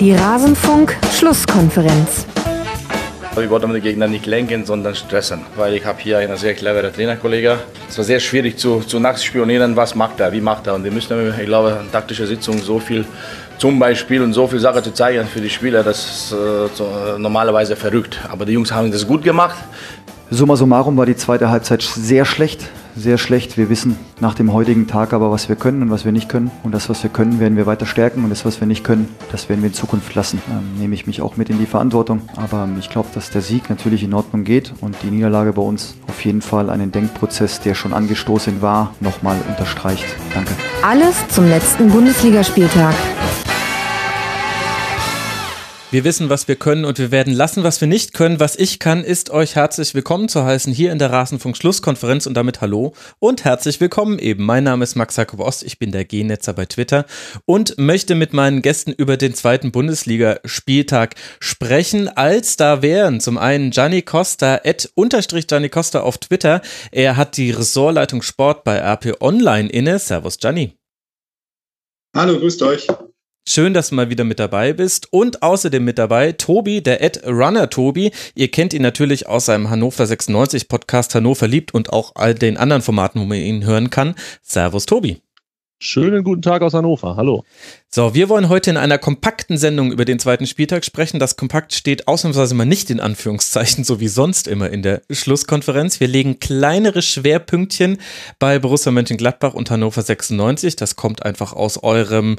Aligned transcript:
Die 0.00 0.12
Rasenfunk-Schlusskonferenz. 0.12 2.26
Ich 3.40 3.48
wollte 3.48 3.68
den 3.68 3.80
Gegner 3.80 4.08
nicht 4.08 4.26
lenken, 4.26 4.66
sondern 4.66 4.96
stressen, 4.96 5.42
weil 5.54 5.74
ich 5.74 5.84
habe 5.84 6.00
hier 6.00 6.18
einen 6.18 6.36
sehr 6.36 6.54
cleveren 6.54 6.92
Trainerkollege. 6.92 7.60
Es 7.88 7.96
war 7.96 8.04
sehr 8.04 8.18
schwierig 8.18 8.58
zu, 8.58 8.80
zu 8.80 8.98
nachspionieren, 8.98 9.76
was 9.76 9.94
macht 9.94 10.18
er, 10.18 10.32
wie 10.32 10.40
macht 10.40 10.66
er. 10.66 10.74
Und 10.74 10.82
die 10.82 10.90
müssen, 10.90 11.32
ich 11.38 11.46
glaube, 11.46 11.78
in 11.80 11.92
taktischer 11.92 12.26
Sitzung 12.26 12.58
so 12.58 12.80
viel 12.80 13.04
zum 13.58 13.78
Beispiel 13.78 14.20
und 14.22 14.32
so 14.32 14.48
viel 14.48 14.58
Sachen 14.58 14.82
zu 14.82 14.92
zeigen 14.92 15.28
für 15.28 15.40
die 15.40 15.50
Spieler, 15.50 15.84
das 15.84 16.04
ist 16.04 16.32
äh, 16.32 16.66
äh, 16.66 17.18
normalerweise 17.18 17.76
verrückt. 17.76 18.18
Aber 18.28 18.44
die 18.44 18.54
Jungs 18.54 18.72
haben 18.72 18.90
das 18.90 19.06
gut 19.06 19.22
gemacht. 19.22 19.54
Summa 20.28 20.56
summarum 20.56 20.96
war 20.96 21.06
die 21.06 21.16
zweite 21.16 21.50
Halbzeit 21.50 21.82
sehr 21.82 22.24
schlecht 22.24 22.68
sehr 22.96 23.18
schlecht. 23.18 23.56
Wir 23.56 23.68
wissen 23.68 23.96
nach 24.20 24.34
dem 24.34 24.52
heutigen 24.52 24.86
Tag 24.86 25.12
aber, 25.12 25.30
was 25.30 25.48
wir 25.48 25.56
können 25.56 25.82
und 25.82 25.90
was 25.90 26.04
wir 26.04 26.12
nicht 26.12 26.28
können. 26.28 26.50
Und 26.62 26.72
das, 26.72 26.88
was 26.88 27.02
wir 27.02 27.10
können, 27.10 27.40
werden 27.40 27.56
wir 27.56 27.66
weiter 27.66 27.86
stärken. 27.86 28.24
Und 28.24 28.30
das, 28.30 28.44
was 28.44 28.60
wir 28.60 28.66
nicht 28.66 28.84
können, 28.84 29.08
das 29.32 29.48
werden 29.48 29.62
wir 29.62 29.68
in 29.68 29.74
Zukunft 29.74 30.14
lassen. 30.14 30.40
Ähm, 30.50 30.78
nehme 30.78 30.94
ich 30.94 31.06
mich 31.06 31.20
auch 31.22 31.36
mit 31.36 31.50
in 31.50 31.58
die 31.58 31.66
Verantwortung. 31.66 32.22
Aber 32.36 32.68
ich 32.78 32.90
glaube, 32.90 33.08
dass 33.14 33.30
der 33.30 33.42
Sieg 33.42 33.70
natürlich 33.70 34.02
in 34.02 34.14
Ordnung 34.14 34.44
geht 34.44 34.72
und 34.80 34.96
die 35.02 35.10
Niederlage 35.10 35.52
bei 35.52 35.62
uns 35.62 35.94
auf 36.08 36.24
jeden 36.24 36.42
Fall 36.42 36.70
einen 36.70 36.92
Denkprozess, 36.92 37.60
der 37.60 37.74
schon 37.74 37.92
angestoßen 37.92 38.62
war, 38.62 38.94
nochmal 39.00 39.36
unterstreicht. 39.48 40.04
Danke. 40.32 40.52
Alles 40.82 41.16
zum 41.28 41.48
letzten 41.48 41.90
Bundesligaspieltag. 41.90 42.94
Wir 45.94 46.02
wissen, 46.02 46.28
was 46.28 46.48
wir 46.48 46.56
können 46.56 46.84
und 46.84 46.98
wir 46.98 47.12
werden 47.12 47.32
lassen, 47.32 47.62
was 47.62 47.80
wir 47.80 47.86
nicht 47.86 48.14
können. 48.14 48.40
Was 48.40 48.56
ich 48.56 48.80
kann, 48.80 49.04
ist 49.04 49.30
euch 49.30 49.54
herzlich 49.54 49.94
willkommen 49.94 50.28
zu 50.28 50.44
heißen 50.44 50.72
hier 50.72 50.90
in 50.90 50.98
der 50.98 51.12
Rasenfunk 51.12 51.56
Schlusskonferenz 51.56 52.26
und 52.26 52.34
damit 52.34 52.60
Hallo 52.60 52.94
und 53.20 53.44
herzlich 53.44 53.80
willkommen 53.80 54.18
eben. 54.18 54.44
Mein 54.44 54.64
Name 54.64 54.82
ist 54.82 54.96
Max 54.96 55.14
Jakob 55.14 55.38
Ost, 55.38 55.62
ich 55.62 55.78
bin 55.78 55.92
der 55.92 56.04
G-Netzer 56.04 56.52
bei 56.52 56.66
Twitter 56.66 57.06
und 57.44 57.78
möchte 57.78 58.16
mit 58.16 58.32
meinen 58.32 58.60
Gästen 58.60 58.90
über 58.90 59.16
den 59.16 59.34
zweiten 59.34 59.70
Bundesligaspieltag 59.70 61.14
sprechen. 61.38 62.08
Als 62.08 62.56
da 62.56 62.82
wären 62.82 63.20
zum 63.20 63.38
einen 63.38 63.70
Gianni 63.70 64.02
Costa, 64.02 64.62
at 64.64 64.90
unterstrich 64.96 65.46
Gianni 65.46 65.68
Costa 65.68 66.00
auf 66.00 66.18
Twitter. 66.18 66.60
Er 66.90 67.16
hat 67.16 67.36
die 67.36 67.52
Ressortleitung 67.52 68.22
Sport 68.22 68.64
bei 68.64 68.78
RP 68.78 69.20
Online 69.20 69.68
inne. 69.68 70.00
Servus 70.00 70.38
Gianni. 70.38 70.76
Hallo, 72.16 72.40
grüßt 72.40 72.62
euch. 72.62 72.88
Schön, 73.46 73.74
dass 73.74 73.90
du 73.90 73.94
mal 73.94 74.08
wieder 74.08 74.24
mit 74.24 74.38
dabei 74.38 74.72
bist. 74.72 75.12
Und 75.12 75.42
außerdem 75.42 75.84
mit 75.84 75.98
dabei 75.98 76.32
Tobi, 76.32 76.82
der 76.82 77.02
Ed 77.02 77.26
Runner 77.26 77.68
Tobi. 77.68 78.10
Ihr 78.34 78.50
kennt 78.50 78.72
ihn 78.72 78.80
natürlich 78.80 79.28
aus 79.28 79.44
seinem 79.44 79.68
Hannover 79.68 80.06
96 80.06 80.66
Podcast 80.66 81.14
Hannover 81.14 81.46
liebt 81.46 81.74
und 81.74 81.92
auch 81.92 82.12
all 82.14 82.34
den 82.34 82.56
anderen 82.56 82.80
Formaten, 82.80 83.20
wo 83.20 83.26
man 83.26 83.36
ihn 83.36 83.66
hören 83.66 83.90
kann. 83.90 84.14
Servus 84.42 84.86
Tobi. 84.86 85.20
Schönen 85.78 86.24
guten 86.24 86.40
Tag 86.40 86.62
aus 86.62 86.72
Hannover. 86.72 87.16
Hallo. 87.16 87.44
So, 87.90 88.14
wir 88.14 88.30
wollen 88.30 88.48
heute 88.48 88.70
in 88.70 88.78
einer 88.78 88.96
kompakten 88.96 89.58
Sendung 89.58 89.92
über 89.92 90.06
den 90.06 90.18
zweiten 90.18 90.46
Spieltag 90.46 90.82
sprechen. 90.84 91.20
Das 91.20 91.36
kompakt 91.36 91.74
steht 91.74 92.08
ausnahmsweise 92.08 92.54
mal 92.54 92.64
nicht 92.64 92.88
in 92.88 93.00
Anführungszeichen, 93.00 93.84
so 93.84 94.00
wie 94.00 94.08
sonst 94.08 94.48
immer 94.48 94.70
in 94.70 94.80
der 94.80 95.02
Schlusskonferenz. 95.10 96.00
Wir 96.00 96.08
legen 96.08 96.40
kleinere 96.40 97.02
Schwerpünktchen 97.02 97.98
bei 98.38 98.58
Borussia 98.58 98.92
Mönchengladbach 98.92 99.52
und 99.52 99.70
Hannover 99.70 100.00
96. 100.00 100.76
Das 100.76 100.96
kommt 100.96 101.22
einfach 101.22 101.52
aus 101.52 101.82
eurem 101.82 102.36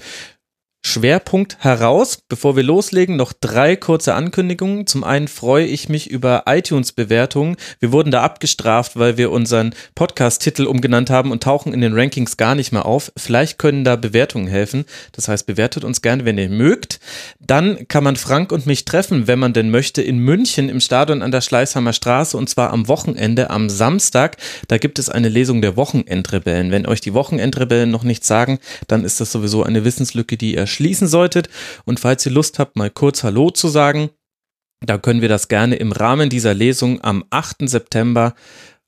Schwerpunkt 0.86 1.58
heraus. 1.62 2.20
Bevor 2.30 2.56
wir 2.56 2.62
loslegen, 2.62 3.16
noch 3.16 3.34
drei 3.34 3.76
kurze 3.76 4.14
Ankündigungen. 4.14 4.86
Zum 4.86 5.04
einen 5.04 5.28
freue 5.28 5.66
ich 5.66 5.90
mich 5.90 6.12
über 6.12 6.44
iTunes-Bewertungen. 6.46 7.58
Wir 7.80 7.92
wurden 7.92 8.12
da 8.12 8.22
abgestraft, 8.22 8.92
weil 8.96 9.18
wir 9.18 9.32
unseren 9.32 9.74
Podcast-Titel 9.96 10.68
umgenannt 10.68 11.10
haben 11.10 11.32
und 11.32 11.42
tauchen 11.42 11.74
in 11.74 11.82
den 11.82 11.98
Rankings 11.98 12.38
gar 12.38 12.54
nicht 12.54 12.72
mehr 12.72 12.86
auf. 12.86 13.12
Vielleicht 13.18 13.58
können 13.58 13.84
da 13.84 13.96
Bewertungen 13.96 14.46
helfen. 14.48 14.86
Das 15.14 15.28
heißt, 15.28 15.48
bewertet 15.48 15.84
uns 15.84 16.04
gerne, 16.04 16.24
wenn 16.24 16.38
ihr 16.38 16.50
mögt. 16.50 17.00
Dann 17.40 17.88
kann 17.88 18.04
man 18.04 18.16
Frank 18.16 18.52
und 18.52 18.68
mich 18.68 18.86
treffen, 18.86 19.28
wenn 19.28 19.40
man 19.40 19.54
denn 19.54 19.72
möchte, 19.72 20.04
in 20.04 20.20
München 20.20 20.70
im 20.70 20.80
Stadion 20.80 21.24
an 21.24 21.32
der 21.32 21.42
Schleißheimer 21.42 21.94
Straße 21.94 22.38
und 22.38 22.48
zwar 22.48 22.72
am 22.72 22.88
Wochenende, 22.88 23.50
am 23.50 23.72
Samstag. 23.72 24.38
Da 24.68 24.78
gibt 24.78 25.00
es 25.00 25.10
eine 25.10 25.30
Lesung 25.30 25.64
der 25.64 25.78
Wochenendrebellen. 25.78 26.70
Wenn 26.70 26.86
euch 26.86 27.02
die 27.02 27.16
Wochenendrebellen 27.16 27.90
noch 27.90 28.04
nichts 28.04 28.28
sagen, 28.28 28.60
dann 28.88 29.04
ist 29.04 29.20
das 29.20 29.32
sowieso 29.32 29.64
eine 29.64 29.84
Wissenslücke, 29.84 30.38
die 30.38 30.54
ihr 30.54 30.68
schließen 30.76 31.08
solltet. 31.08 31.50
Und 31.86 32.00
falls 32.00 32.26
ihr 32.26 32.32
Lust 32.32 32.60
habt, 32.60 32.76
mal 32.76 32.90
kurz 32.90 33.24
Hallo 33.24 33.50
zu 33.50 33.68
sagen, 33.68 34.10
da 34.86 34.98
können 34.98 35.22
wir 35.22 35.30
das 35.30 35.48
gerne 35.48 35.76
im 35.78 35.92
Rahmen 35.92 36.30
dieser 36.30 36.54
Lesung 36.54 37.02
am 37.04 37.26
8. 37.30 37.68
September 37.68 38.36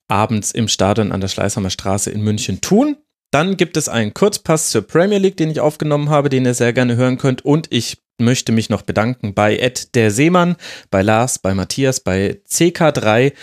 abends 0.07 0.51
im 0.51 0.67
Stadion 0.67 1.11
an 1.11 1.21
der 1.21 1.27
Schleißheimer 1.27 1.69
Straße 1.69 2.11
in 2.11 2.21
München 2.21 2.61
tun. 2.61 2.97
Dann 3.31 3.57
gibt 3.57 3.75
es 3.75 3.89
einen 3.89 4.13
Kurzpass 4.13 4.69
zur 4.69 4.83
Premier 4.83 5.17
League, 5.17 5.37
den 5.37 5.49
ich 5.49 5.59
aufgenommen 5.59 6.09
habe, 6.09 6.29
den 6.29 6.45
ihr 6.45 6.53
sehr 6.53 6.71
gerne 6.71 6.95
hören 6.95 7.17
könnt. 7.17 7.43
Und 7.43 7.67
ich 7.71 7.97
möchte 8.19 8.51
mich 8.51 8.69
noch 8.69 8.83
bedanken 8.83 9.33
bei 9.33 9.57
Ed 9.57 9.95
der 9.95 10.11
Seemann, 10.11 10.55
bei 10.89 11.01
Lars, 11.01 11.39
bei 11.39 11.53
Matthias, 11.53 11.99
bei 11.99 12.39
CK3 12.49 13.33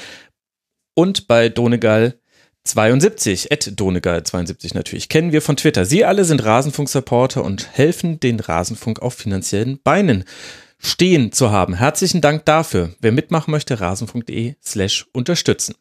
und 0.95 1.29
bei 1.29 1.49
Donegal 1.49 2.19
72, 2.65 3.51
Ed 3.51 3.79
Donegal 3.79 4.25
72 4.25 4.75
natürlich, 4.75 5.09
kennen 5.11 5.33
wir 5.33 5.43
von 5.43 5.57
Twitter. 5.57 5.85
Sie 5.85 6.05
alle 6.05 6.25
sind 6.25 6.43
Rasenfunk-Supporter 6.43 7.45
und 7.45 7.69
helfen 7.77 8.19
den 8.21 8.41
Rasenfunk 8.41 9.01
auf 9.01 9.15
finanziellen 9.15 9.79
Beinen 9.83 10.25
stehen 10.79 11.31
zu 11.31 11.51
haben. 11.51 11.75
Herzlichen 11.75 12.21
Dank 12.21 12.47
dafür. 12.47 12.95
Wer 13.01 13.13
mitmachen 13.13 13.51
möchte, 13.51 13.81
rasenfunk.de 13.81 14.55
slash 14.65 15.07
unterstützen. 15.13 15.75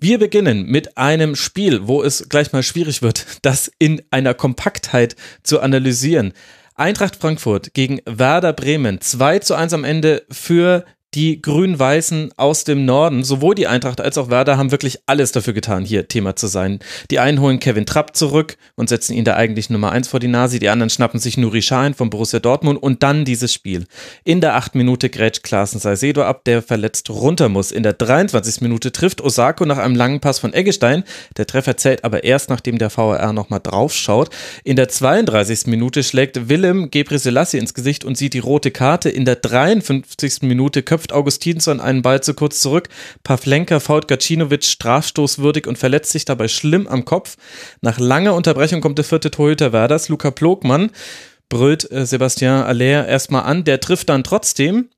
Wir 0.00 0.18
beginnen 0.18 0.66
mit 0.66 0.98
einem 0.98 1.36
Spiel, 1.36 1.86
wo 1.86 2.02
es 2.02 2.28
gleich 2.28 2.52
mal 2.52 2.62
schwierig 2.62 3.00
wird, 3.00 3.24
das 3.42 3.70
in 3.78 4.02
einer 4.10 4.34
Kompaktheit 4.34 5.14
zu 5.44 5.60
analysieren. 5.60 6.32
Eintracht 6.74 7.16
Frankfurt 7.16 7.74
gegen 7.74 8.00
Werder 8.06 8.52
Bremen. 8.52 9.00
2 9.00 9.38
zu 9.40 9.54
1 9.54 9.72
am 9.72 9.84
Ende 9.84 10.24
für 10.30 10.84
die 11.18 11.42
Grün-Weißen 11.42 12.30
aus 12.36 12.62
dem 12.62 12.84
Norden, 12.84 13.24
sowohl 13.24 13.56
die 13.56 13.66
Eintracht 13.66 14.00
als 14.00 14.16
auch 14.18 14.30
Werder, 14.30 14.56
haben 14.56 14.70
wirklich 14.70 15.00
alles 15.06 15.32
dafür 15.32 15.52
getan, 15.52 15.84
hier 15.84 16.06
Thema 16.06 16.36
zu 16.36 16.46
sein. 16.46 16.78
Die 17.10 17.18
einen 17.18 17.40
holen 17.40 17.58
Kevin 17.58 17.86
Trapp 17.86 18.14
zurück 18.14 18.56
und 18.76 18.88
setzen 18.88 19.14
ihn 19.14 19.24
da 19.24 19.34
eigentlich 19.34 19.68
Nummer 19.68 19.90
eins 19.90 20.06
vor 20.06 20.20
die 20.20 20.28
Nase, 20.28 20.60
die 20.60 20.68
anderen 20.68 20.90
schnappen 20.90 21.18
sich 21.18 21.36
Nuri 21.36 21.60
Sahin 21.60 21.94
von 21.94 22.08
Borussia 22.08 22.38
Dortmund 22.38 22.80
und 22.80 23.02
dann 23.02 23.24
dieses 23.24 23.52
Spiel. 23.52 23.86
In 24.22 24.40
der 24.40 24.54
acht 24.54 24.76
Minute 24.76 25.10
grätscht 25.10 25.42
Klaassen 25.42 25.80
Saisedo 25.80 26.22
ab, 26.22 26.44
der 26.44 26.62
verletzt 26.62 27.10
runter 27.10 27.48
muss. 27.48 27.72
In 27.72 27.82
der 27.82 27.94
23. 27.94 28.60
Minute 28.60 28.92
trifft 28.92 29.20
Osako 29.20 29.64
nach 29.64 29.78
einem 29.78 29.96
langen 29.96 30.20
Pass 30.20 30.38
von 30.38 30.54
Eggestein. 30.54 31.02
Der 31.36 31.48
Treffer 31.48 31.76
zählt 31.76 32.04
aber 32.04 32.22
erst, 32.22 32.48
nachdem 32.48 32.78
der 32.78 32.96
VAR 32.96 33.32
nochmal 33.32 33.60
draufschaut. 33.60 34.30
In 34.62 34.76
der 34.76 34.88
32. 34.88 35.66
Minute 35.66 36.04
schlägt 36.04 36.48
Willem 36.48 36.92
Gebre 36.92 37.18
Selassie 37.18 37.58
ins 37.58 37.74
Gesicht 37.74 38.04
und 38.04 38.16
sieht 38.16 38.34
die 38.34 38.38
rote 38.38 38.70
Karte. 38.70 39.10
In 39.10 39.24
der 39.24 39.34
53. 39.34 40.42
Minute 40.42 40.84
köpft 40.84 41.07
köpft 41.08 41.12
Augustinsson 41.12 41.80
einen 41.80 42.02
Ball 42.02 42.22
zu 42.22 42.34
kurz 42.34 42.60
zurück. 42.60 42.88
Pavlenka 43.22 43.80
faut 43.80 44.08
Gacinovic 44.08 44.64
strafstoßwürdig 44.64 45.66
und 45.66 45.78
verletzt 45.78 46.12
sich 46.12 46.24
dabei 46.24 46.48
schlimm 46.48 46.86
am 46.86 47.04
Kopf. 47.04 47.36
Nach 47.80 47.98
langer 47.98 48.34
Unterbrechung 48.34 48.80
kommt 48.80 48.98
der 48.98 49.04
vierte 49.04 49.30
Torhüter 49.30 49.72
Werders, 49.72 50.08
Luca 50.08 50.30
Plogmann, 50.30 50.90
brüllt 51.48 51.90
äh, 51.90 52.06
Sebastian 52.06 52.64
Aller 52.64 53.06
erstmal 53.06 53.44
an. 53.44 53.64
Der 53.64 53.80
trifft 53.80 54.08
dann 54.08 54.24
trotzdem. 54.24 54.88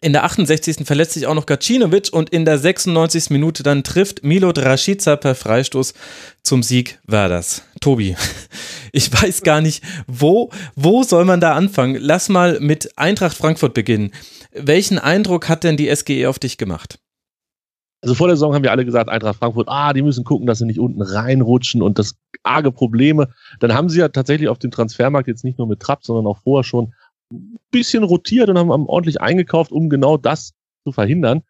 In 0.00 0.12
der 0.12 0.24
68. 0.24 0.84
verletzt 0.84 1.14
sich 1.14 1.26
auch 1.26 1.34
noch 1.34 1.46
Gacinovic 1.46 2.10
und 2.12 2.28
in 2.28 2.44
der 2.44 2.58
96. 2.58 3.30
Minute 3.30 3.62
dann 3.62 3.84
trifft 3.84 4.22
Milo 4.22 4.52
Draschica 4.52 5.16
per 5.16 5.34
Freistoß 5.34 5.94
zum 6.42 6.62
Sieg 6.62 6.98
Werders. 7.06 7.62
Tobi, 7.80 8.14
ich 8.92 9.10
weiß 9.10 9.42
gar 9.44 9.62
nicht, 9.62 9.82
wo, 10.06 10.50
wo 10.76 11.04
soll 11.04 11.24
man 11.24 11.40
da 11.40 11.54
anfangen? 11.54 11.96
Lass 11.98 12.28
mal 12.28 12.60
mit 12.60 12.98
Eintracht 12.98 13.34
Frankfurt 13.34 13.72
beginnen. 13.72 14.10
Welchen 14.54 14.98
Eindruck 14.98 15.48
hat 15.48 15.64
denn 15.64 15.76
die 15.76 15.94
SGE 15.94 16.28
auf 16.28 16.38
dich 16.38 16.58
gemacht? 16.58 16.98
Also 18.02 18.14
vor 18.14 18.28
der 18.28 18.36
Saison 18.36 18.54
haben 18.54 18.62
wir 18.62 18.70
alle 18.70 18.84
gesagt, 18.84 19.08
Eintracht 19.08 19.38
Frankfurt, 19.38 19.68
ah, 19.68 19.92
die 19.92 20.02
müssen 20.02 20.24
gucken, 20.24 20.46
dass 20.46 20.58
sie 20.58 20.66
nicht 20.66 20.78
unten 20.78 21.02
reinrutschen 21.02 21.82
und 21.82 21.98
das 21.98 22.16
arge 22.42 22.70
Probleme. 22.70 23.28
Dann 23.60 23.72
haben 23.74 23.88
sie 23.88 23.98
ja 23.98 24.08
tatsächlich 24.08 24.48
auf 24.48 24.58
dem 24.58 24.70
Transfermarkt 24.70 25.26
jetzt 25.26 25.42
nicht 25.42 25.58
nur 25.58 25.66
mit 25.66 25.80
Trapp, 25.80 26.04
sondern 26.04 26.26
auch 26.26 26.38
vorher 26.42 26.64
schon 26.64 26.92
ein 27.32 27.58
bisschen 27.70 28.04
rotiert 28.04 28.48
und 28.48 28.58
haben 28.58 28.70
ordentlich 28.70 29.20
eingekauft, 29.20 29.72
um 29.72 29.88
genau 29.88 30.18
das 30.18 30.52
zu 30.84 30.92
verhindern. 30.92 31.42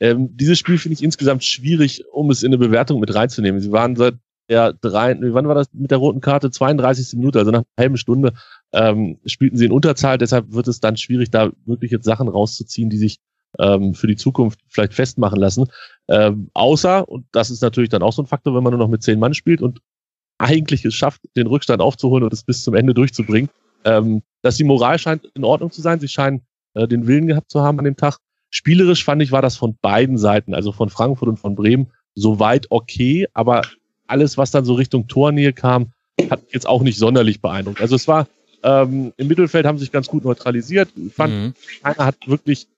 Ähm, 0.00 0.36
dieses 0.36 0.58
Spiel 0.58 0.78
finde 0.78 0.94
ich 0.94 1.02
insgesamt 1.02 1.44
schwierig, 1.44 2.04
um 2.12 2.30
es 2.30 2.42
in 2.42 2.48
eine 2.48 2.58
Bewertung 2.58 3.00
mit 3.00 3.14
reinzunehmen. 3.14 3.60
Sie 3.60 3.70
waren 3.70 3.96
seit 3.96 4.16
der 4.50 4.72
drei, 4.72 5.16
wann 5.20 5.48
war 5.48 5.54
das 5.54 5.68
mit 5.72 5.90
der 5.90 5.98
roten 5.98 6.20
Karte? 6.20 6.50
32. 6.50 7.16
Minute, 7.16 7.38
also 7.38 7.50
nach 7.50 7.60
einer 7.60 7.84
halben 7.84 7.96
Stunde 7.96 8.34
ähm, 8.72 9.18
spielten 9.24 9.56
sie 9.56 9.66
in 9.66 9.72
Unterzahl. 9.72 10.18
Deshalb 10.18 10.52
wird 10.52 10.68
es 10.68 10.80
dann 10.80 10.96
schwierig, 10.96 11.30
da 11.30 11.50
wirklich 11.64 11.92
jetzt 11.92 12.04
Sachen 12.04 12.28
rauszuziehen, 12.28 12.90
die 12.90 12.98
sich 12.98 13.18
ähm, 13.58 13.94
für 13.94 14.06
die 14.06 14.16
Zukunft 14.16 14.60
vielleicht 14.68 14.94
festmachen 14.94 15.38
lassen. 15.38 15.66
Ähm, 16.08 16.50
außer, 16.52 17.08
und 17.08 17.26
das 17.32 17.50
ist 17.50 17.62
natürlich 17.62 17.90
dann 17.90 18.02
auch 18.02 18.12
so 18.12 18.22
ein 18.22 18.26
Faktor, 18.26 18.54
wenn 18.54 18.62
man 18.62 18.72
nur 18.72 18.80
noch 18.80 18.88
mit 18.88 19.02
zehn 19.02 19.18
Mann 19.18 19.34
spielt 19.34 19.62
und 19.62 19.80
eigentlich 20.38 20.84
es 20.84 20.94
schafft, 20.94 21.22
den 21.36 21.46
Rückstand 21.46 21.80
aufzuholen 21.80 22.24
und 22.24 22.32
es 22.32 22.42
bis 22.42 22.64
zum 22.64 22.74
Ende 22.74 22.94
durchzubringen, 22.94 23.50
ähm, 23.84 24.22
dass 24.42 24.56
die 24.56 24.64
Moral 24.64 24.98
scheint 24.98 25.26
in 25.34 25.44
Ordnung 25.44 25.70
zu 25.70 25.80
sein. 25.80 26.00
Sie 26.00 26.08
scheinen 26.08 26.42
äh, 26.74 26.88
den 26.88 27.06
Willen 27.06 27.26
gehabt 27.26 27.50
zu 27.50 27.60
haben 27.60 27.78
an 27.78 27.84
dem 27.84 27.96
Tag. 27.96 28.18
Spielerisch 28.50 29.04
fand 29.04 29.22
ich, 29.22 29.30
war 29.30 29.42
das 29.42 29.56
von 29.56 29.76
beiden 29.80 30.18
Seiten, 30.18 30.54
also 30.54 30.72
von 30.72 30.88
Frankfurt 30.88 31.28
und 31.28 31.38
von 31.38 31.54
Bremen, 31.54 31.92
soweit 32.14 32.66
okay, 32.70 33.28
aber 33.32 33.62
alles, 34.10 34.36
was 34.36 34.50
dann 34.50 34.64
so 34.64 34.74
Richtung 34.74 35.06
Tornähe 35.08 35.52
kam, 35.52 35.92
hat 36.30 36.40
jetzt 36.52 36.66
auch 36.66 36.82
nicht 36.82 36.98
sonderlich 36.98 37.40
beeindruckt. 37.40 37.80
Also 37.80 37.96
es 37.96 38.08
war 38.08 38.26
Ähm, 38.62 39.14
Im 39.16 39.28
Mittelfeld 39.28 39.64
haben 39.64 39.78
sie 39.78 39.84
sich 39.84 39.92
ganz 39.92 40.06
gut 40.06 40.22
neutralisiert. 40.22 40.90
Ich 40.94 41.14
fand, 41.14 41.32
mhm. 41.32 41.54
einer 41.82 42.04
hat 42.04 42.16
wirklich 42.26 42.68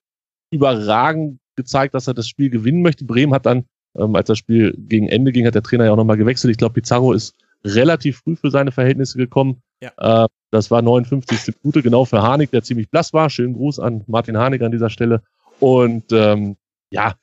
überragend 0.52 1.40
gezeigt, 1.56 1.94
dass 1.94 2.06
er 2.06 2.14
das 2.14 2.29
Spiel 2.29 2.50
gewinnen 2.50 2.82
möchte. 2.82 3.05
Bremen 3.05 3.34
hat 3.34 3.46
dann, 3.46 3.64
ähm, 3.99 4.14
als 4.14 4.29
das 4.29 4.38
Spiel 4.38 4.76
gegen 4.79 5.08
Ende 5.08 5.32
ging, 5.32 5.44
hat 5.44 5.56
der 5.56 5.62
Trainer 5.64 5.87
ja 5.87 5.93
auch 5.93 5.96
nochmal 5.96 6.19
gewechselt. 6.19 6.52
Ich 6.52 6.58
glaube, 6.58 6.75
Pizarro 6.75 7.12
ist 7.12 7.35
relativ 7.64 8.19
früh 8.19 8.37
für 8.37 8.52
seine 8.52 8.70
Verhältnisse 8.70 9.19
gekommen. 9.19 9.62
Ja. 9.81 10.25
Äh, 10.25 10.28
das 10.52 10.70
war 10.70 10.82
59. 10.82 11.56
Minute, 11.62 11.82
genau 11.82 12.05
für 12.05 12.23
Harnik, 12.23 12.52
der 12.52 12.62
ziemlich 12.62 12.88
blass 12.88 13.12
war. 13.12 13.28
Schönen 13.28 13.55
Gruß 13.55 13.81
an 13.81 14.05
Martin 14.06 14.37
Harnik 14.37 14.62
an 14.62 14.70
dieser 14.70 14.90
Stelle. 14.90 15.23
Und 15.58 16.12
ähm, 16.12 16.56
ja, 16.90 17.14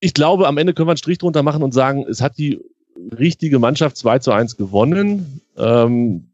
ich 0.00 0.12
glaube, 0.12 0.48
am 0.48 0.58
Ende 0.58 0.74
können 0.74 0.88
wir 0.88 0.92
einen 0.92 0.98
Strich 0.98 1.18
drunter 1.18 1.42
machen 1.42 1.62
und 1.62 1.72
sagen, 1.72 2.04
es 2.08 2.20
hat 2.20 2.36
die 2.36 2.60
richtige 3.18 3.58
Mannschaft 3.58 3.96
2 3.96 4.18
zu 4.20 4.32
1 4.32 4.56
gewonnen, 4.56 5.40
ähm, 5.56 6.30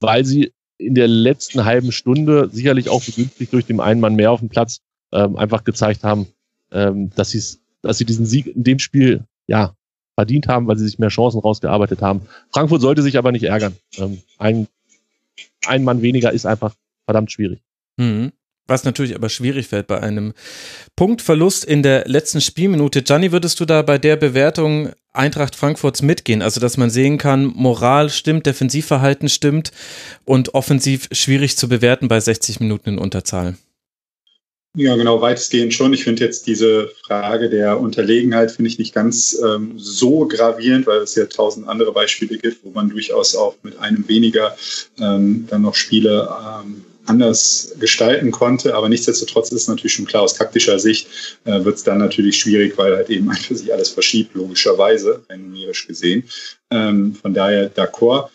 weil 0.00 0.24
sie 0.24 0.52
in 0.78 0.94
der 0.94 1.08
letzten 1.08 1.64
halben 1.64 1.92
Stunde 1.92 2.48
sicherlich 2.52 2.88
auch 2.88 3.02
begünstigt 3.02 3.52
durch 3.52 3.66
den 3.66 3.80
einen 3.80 4.00
Mann 4.00 4.16
mehr 4.16 4.30
auf 4.30 4.40
dem 4.40 4.48
Platz 4.48 4.80
ähm, 5.12 5.36
einfach 5.36 5.64
gezeigt 5.64 6.02
haben, 6.04 6.26
ähm, 6.72 7.10
dass, 7.14 7.58
dass 7.82 7.98
sie 7.98 8.04
diesen 8.04 8.26
Sieg 8.26 8.48
in 8.48 8.64
dem 8.64 8.78
Spiel 8.78 9.24
ja 9.46 9.74
verdient 10.16 10.48
haben, 10.48 10.66
weil 10.66 10.76
sie 10.76 10.84
sich 10.84 10.98
mehr 10.98 11.08
Chancen 11.08 11.40
rausgearbeitet 11.40 12.02
haben. 12.02 12.22
Frankfurt 12.52 12.80
sollte 12.80 13.02
sich 13.02 13.18
aber 13.18 13.32
nicht 13.32 13.44
ärgern. 13.44 13.76
Ähm, 13.96 14.22
ein, 14.38 14.68
ein 15.66 15.84
Mann 15.84 16.02
weniger 16.02 16.32
ist 16.32 16.46
einfach 16.46 16.74
verdammt 17.04 17.32
schwierig. 17.32 17.60
Mhm. 17.96 18.32
Was 18.66 18.84
natürlich 18.84 19.14
aber 19.14 19.28
schwierig 19.28 19.68
fällt 19.68 19.86
bei 19.86 20.00
einem 20.00 20.32
Punktverlust 20.96 21.66
in 21.66 21.82
der 21.82 22.08
letzten 22.08 22.40
Spielminute. 22.40 23.02
Gianni, 23.02 23.30
würdest 23.30 23.60
du 23.60 23.66
da 23.66 23.82
bei 23.82 23.98
der 23.98 24.16
Bewertung 24.16 24.92
Eintracht 25.12 25.54
Frankfurts 25.54 26.00
mitgehen? 26.00 26.40
Also, 26.40 26.60
dass 26.60 26.78
man 26.78 26.88
sehen 26.88 27.18
kann, 27.18 27.44
Moral 27.44 28.08
stimmt, 28.08 28.46
Defensivverhalten 28.46 29.28
stimmt 29.28 29.70
und 30.24 30.54
offensiv 30.54 31.08
schwierig 31.12 31.58
zu 31.58 31.68
bewerten 31.68 32.08
bei 32.08 32.20
60 32.20 32.60
Minuten 32.60 32.90
in 32.90 32.98
Unterzahl. 32.98 33.56
Ja, 34.76 34.96
genau, 34.96 35.20
weitestgehend 35.20 35.72
schon. 35.72 35.92
Ich 35.92 36.02
finde 36.02 36.24
jetzt 36.24 36.48
diese 36.48 36.90
Frage 37.06 37.48
der 37.48 37.78
Unterlegenheit 37.78 38.50
finde 38.50 38.70
ich 38.70 38.78
nicht 38.78 38.92
ganz 38.92 39.38
ähm, 39.44 39.74
so 39.76 40.26
gravierend, 40.26 40.88
weil 40.88 40.98
es 40.98 41.14
ja 41.14 41.26
tausend 41.26 41.68
andere 41.68 41.92
Beispiele 41.92 42.38
gibt, 42.38 42.64
wo 42.64 42.70
man 42.70 42.88
durchaus 42.88 43.36
auch 43.36 43.54
mit 43.62 43.78
einem 43.78 44.08
weniger 44.08 44.56
ähm, 44.98 45.46
dann 45.48 45.62
noch 45.62 45.76
Spiele 45.76 46.28
ähm, 46.28 46.84
anders 47.06 47.74
gestalten 47.78 48.30
konnte. 48.30 48.74
Aber 48.74 48.88
nichtsdestotrotz 48.88 49.50
ist 49.52 49.62
es 49.62 49.68
natürlich 49.68 49.94
schon 49.94 50.06
klar, 50.06 50.22
aus 50.22 50.34
taktischer 50.34 50.78
Sicht 50.78 51.08
äh, 51.44 51.64
wird 51.64 51.76
es 51.76 51.84
dann 51.84 51.98
natürlich 51.98 52.38
schwierig, 52.38 52.76
weil 52.76 52.96
halt 52.96 53.10
eben 53.10 53.30
einfach 53.30 53.54
sich 53.54 53.72
alles 53.72 53.90
verschiebt, 53.90 54.34
logischerweise, 54.34 55.22
numerisch 55.36 55.86
gesehen. 55.86 56.24
Ähm, 56.70 57.14
von 57.14 57.34
daher 57.34 57.68
d'accord. 57.68 58.30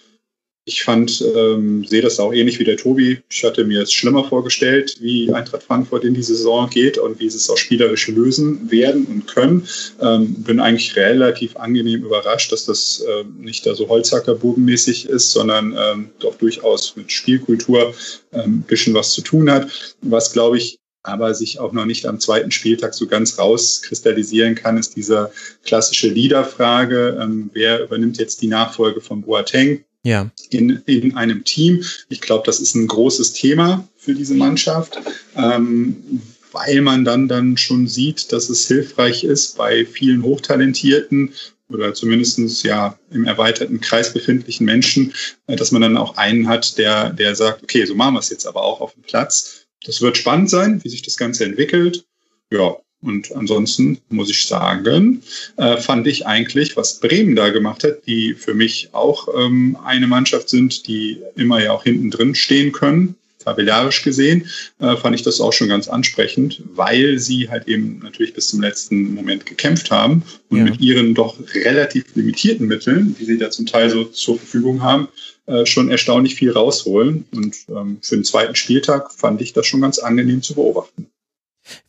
Ich 0.70 0.84
fand, 0.84 1.24
ähm, 1.36 1.84
sehe 1.84 2.04
das 2.04 2.20
auch 2.20 2.32
ähnlich 2.32 2.60
wie 2.60 2.64
der 2.64 2.78
Tobi. 2.78 3.24
Ich 3.28 3.44
hatte 3.44 3.66
mir 3.66 3.82
es 3.82 3.92
schlimmer 3.92 4.24
vorgestellt, 4.24 4.98
wie 5.00 5.34
Eintracht 5.34 5.64
Frankfurt 5.64 6.04
in 6.04 6.14
die 6.14 6.22
Saison 6.22 6.70
geht 6.70 7.00
und 7.00 7.20
wie 7.20 7.28
sie 7.28 7.38
es 7.38 7.50
auch 7.50 7.58
spielerisch 7.58 8.08
lösen 8.08 8.70
werden 8.70 9.06
und 9.06 9.26
können. 9.26 9.68
Ähm, 10.00 10.44
bin 10.44 10.60
eigentlich 10.60 10.96
relativ 10.96 11.58
angenehm 11.58 12.04
überrascht, 12.04 12.52
dass 12.52 12.66
das 12.66 13.00
äh, 13.00 13.24
nicht 13.40 13.66
da 13.66 13.74
so 13.74 13.90
Holzhackerbubenmäßig 13.90 15.10
ist, 15.10 15.32
sondern 15.32 15.76
ähm, 15.76 16.12
doch 16.20 16.36
durchaus 16.36 16.96
mit 16.96 17.12
Spielkultur 17.12 17.96
ein 18.32 18.44
ähm, 18.44 18.62
bisschen 18.62 18.94
was 18.94 19.14
zu 19.14 19.22
tun 19.22 19.50
hat. 19.50 19.96
Was, 20.04 20.34
glaube 20.34 20.60
ich, 20.60 20.78
aber 21.02 21.34
sich 21.34 21.60
auch 21.60 21.72
noch 21.72 21.86
nicht 21.86 22.06
am 22.06 22.20
zweiten 22.20 22.52
Spieltag 22.52 22.94
so 22.94 23.08
ganz 23.08 23.40
rauskristallisieren 23.40 24.54
kann, 24.54 24.78
ist 24.78 24.96
diese 24.96 25.32
klassische 25.66 26.10
Leaderfrage. 26.10 27.18
Ähm, 27.20 27.50
wer 27.54 27.82
übernimmt 27.82 28.20
jetzt 28.20 28.44
die 28.44 28.48
Nachfolge 28.48 29.02
von 29.02 29.24
Boateng? 29.24 29.84
Ja. 30.04 30.30
in, 30.50 30.82
in 30.86 31.16
einem 31.16 31.44
Team. 31.44 31.84
Ich 32.10 32.22
glaube, 32.22 32.46
das 32.46 32.60
ist 32.60 32.76
ein 32.76 32.88
großes 32.88 33.34
Thema 33.34 33.88
für 33.98 34.14
diese 34.14 34.34
Mannschaft, 34.34 34.98
ähm, 35.36 36.22
weil 36.52 36.82
man 36.82 37.06
dann, 37.06 37.28
dann 37.28 37.58
schon 37.58 37.88
sieht, 37.88 38.32
dass 38.32 38.50
es 38.50 38.68
hilfreich 38.68 39.24
ist 39.24 39.58
bei 39.58 39.86
vielen 39.86 40.24
Hochtalentierten 40.24 41.34
oder 41.70 41.94
zumindestens 41.94 42.64
ja 42.64 42.98
im 43.12 43.26
erweiterten 43.26 43.80
Kreis 43.80 44.12
befindlichen 44.12 44.66
Menschen, 44.66 45.14
äh, 45.48 45.56
dass 45.56 45.72
man 45.72 45.82
dann 45.82 45.98
auch 45.98 46.18
einen 46.18 46.48
hat, 46.48 46.78
der, 46.78 47.12
der 47.12 47.36
sagt, 47.36 47.64
okay, 47.64 47.86
so 47.86 47.96
machen 47.96 48.16
wir 48.16 48.20
es 48.20 48.30
jetzt 48.30 48.48
aber 48.48 48.64
auch 48.64 48.82
auf 48.82 48.94
dem 48.94 49.04
Platz. 49.04 49.66
Das 49.86 50.02
wird 50.02 50.18
spannend 50.18 50.50
sein, 50.50 50.84
wie 50.84 50.90
sich 50.90 51.04
das 51.04 51.18
Ganze 51.18 51.46
entwickelt. 51.46 52.06
Ja, 52.52 52.78
und 53.02 53.34
ansonsten 53.34 54.00
muss 54.10 54.30
ich 54.30 54.46
sagen, 54.46 55.22
äh, 55.56 55.78
fand 55.78 56.06
ich 56.08 56.28
eigentlich, 56.28 56.76
was 56.76 57.00
Bremen 57.00 57.36
da 57.36 57.50
gemacht 57.50 57.84
hat, 57.84 58.06
die 58.06 58.34
für 58.34 58.54
mich 58.54 58.90
auch 58.92 59.28
ähm, 59.38 59.78
eine 59.86 60.08
Mannschaft 60.08 60.50
sind, 60.50 60.88
die 60.88 61.22
immer 61.36 61.64
ja 61.64 61.72
auch 61.72 61.84
hinten 61.84 62.12
drin 62.12 62.36
stehen 62.36 62.74
können, 62.74 63.16
tabellarisch 63.40 64.04
gesehen, 64.04 64.48
äh, 64.80 64.98
fand 64.98 65.16
ich 65.16 65.24
das 65.24 65.40
auch 65.40 65.54
schon 65.54 65.70
ganz 65.70 65.88
ansprechend, 65.88 66.62
weil 66.74 67.20
sie 67.20 67.50
halt 67.50 67.70
eben 67.70 68.00
natürlich 68.04 68.34
bis 68.34 68.50
zum 68.50 68.60
letzten 68.62 69.14
Moment 69.14 69.46
gekämpft 69.46 69.92
haben 69.92 70.24
und 70.50 70.58
ja. 70.58 70.64
mit 70.66 70.82
ihren 70.82 71.16
doch 71.16 71.38
relativ 71.56 72.04
limitierten 72.16 72.68
Mitteln, 72.68 73.16
die 73.18 73.26
sie 73.26 73.38
da 73.38 73.50
zum 73.50 73.66
Teil 73.66 73.90
so 73.90 74.04
zur 74.04 74.38
Verfügung 74.38 74.84
haben, 74.84 75.08
äh, 75.46 75.66
schon 75.66 75.90
erstaunlich 75.90 76.36
viel 76.36 76.52
rausholen. 76.52 77.26
Und 77.32 77.56
ähm, 77.70 78.00
für 78.02 78.16
den 78.16 78.26
zweiten 78.26 78.56
Spieltag 78.56 79.14
fand 79.14 79.42
ich 79.42 79.54
das 79.54 79.66
schon 79.66 79.82
ganz 79.82 80.00
angenehm 80.00 80.42
zu 80.42 80.54
beobachten. 80.54 81.08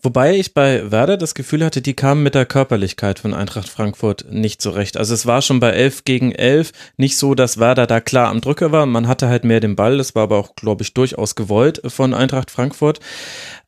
Wobei 0.02 0.36
ich 0.36 0.54
bei 0.54 0.90
Werder 0.90 1.16
das 1.16 1.34
Gefühl 1.34 1.64
hatte, 1.64 1.82
die 1.82 1.94
kamen 1.94 2.22
mit 2.22 2.34
der 2.34 2.46
Körperlichkeit 2.46 3.18
von 3.18 3.34
Eintracht 3.34 3.68
Frankfurt 3.68 4.26
nicht 4.30 4.62
zurecht. 4.62 4.96
Also 4.96 5.14
es 5.14 5.26
war 5.26 5.42
schon 5.42 5.60
bei 5.60 5.70
11 5.70 6.04
gegen 6.04 6.32
11 6.32 6.72
nicht 6.96 7.16
so, 7.16 7.34
dass 7.34 7.58
Werder 7.58 7.86
da 7.86 8.00
klar 8.00 8.28
am 8.28 8.40
Drücker 8.40 8.72
war. 8.72 8.86
Man 8.86 9.08
hatte 9.08 9.28
halt 9.28 9.44
mehr 9.44 9.60
den 9.60 9.76
Ball. 9.76 9.98
Das 9.98 10.14
war 10.14 10.24
aber 10.24 10.38
auch, 10.38 10.54
glaube 10.54 10.82
ich, 10.82 10.94
durchaus 10.94 11.34
gewollt 11.34 11.80
von 11.86 12.14
Eintracht 12.14 12.50
Frankfurt. 12.50 13.00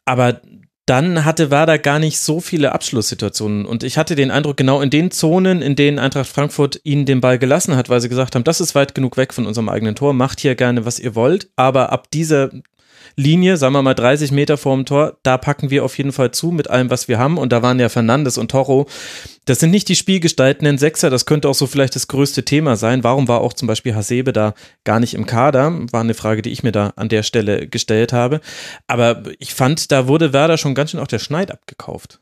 Aber 0.04 0.40
dann 0.86 1.24
hatte 1.24 1.50
Werder 1.50 1.78
gar 1.78 2.00
nicht 2.00 2.18
so 2.18 2.40
viele 2.40 2.72
Abschlusssituationen. 2.72 3.66
Und 3.66 3.84
ich 3.84 3.98
hatte 3.98 4.16
den 4.16 4.32
Eindruck, 4.32 4.56
genau 4.56 4.80
in 4.80 4.90
den 4.90 5.12
Zonen, 5.12 5.62
in 5.62 5.76
denen 5.76 6.00
Eintracht 6.00 6.28
Frankfurt 6.28 6.80
ihnen 6.82 7.06
den 7.06 7.20
Ball 7.20 7.38
gelassen 7.38 7.76
hat, 7.76 7.88
weil 7.88 8.00
sie 8.00 8.08
gesagt 8.08 8.34
haben, 8.34 8.42
das 8.42 8.60
ist 8.60 8.74
weit 8.74 8.94
genug 8.94 9.16
weg 9.16 9.32
von 9.32 9.46
unserem 9.46 9.68
eigenen 9.68 9.94
Tor, 9.94 10.12
macht 10.12 10.40
hier 10.40 10.56
gerne, 10.56 10.84
was 10.84 10.98
ihr 10.98 11.14
wollt. 11.14 11.50
Aber 11.54 11.92
ab 11.92 12.10
dieser 12.10 12.50
Linie, 13.16 13.56
sagen 13.56 13.74
wir 13.74 13.82
mal 13.82 13.94
30 13.94 14.32
Meter 14.32 14.56
vorm 14.56 14.84
Tor, 14.84 15.18
da 15.22 15.38
packen 15.38 15.70
wir 15.70 15.84
auf 15.84 15.96
jeden 15.98 16.12
Fall 16.12 16.30
zu 16.30 16.50
mit 16.50 16.70
allem, 16.70 16.90
was 16.90 17.08
wir 17.08 17.18
haben. 17.18 17.38
Und 17.38 17.52
da 17.52 17.62
waren 17.62 17.78
ja 17.78 17.88
Fernandes 17.88 18.38
und 18.38 18.50
Toro. 18.50 18.86
Das 19.44 19.60
sind 19.60 19.70
nicht 19.70 19.88
die 19.88 19.96
spielgestaltenden 19.96 20.78
Sechser, 20.78 21.10
das 21.10 21.26
könnte 21.26 21.48
auch 21.48 21.54
so 21.54 21.66
vielleicht 21.66 21.96
das 21.96 22.08
größte 22.08 22.44
Thema 22.44 22.76
sein. 22.76 23.04
Warum 23.04 23.28
war 23.28 23.40
auch 23.40 23.52
zum 23.52 23.68
Beispiel 23.68 23.94
Hasebe 23.94 24.32
da 24.32 24.54
gar 24.84 25.00
nicht 25.00 25.14
im 25.14 25.26
Kader? 25.26 25.72
War 25.90 26.00
eine 26.00 26.14
Frage, 26.14 26.42
die 26.42 26.50
ich 26.50 26.62
mir 26.62 26.72
da 26.72 26.92
an 26.96 27.08
der 27.08 27.22
Stelle 27.22 27.66
gestellt 27.66 28.12
habe. 28.12 28.40
Aber 28.86 29.22
ich 29.38 29.54
fand, 29.54 29.90
da 29.90 30.06
wurde 30.08 30.32
Werder 30.32 30.58
schon 30.58 30.74
ganz 30.74 30.90
schön 30.90 31.00
auch 31.00 31.06
der 31.06 31.18
Schneid 31.18 31.50
abgekauft. 31.50 32.20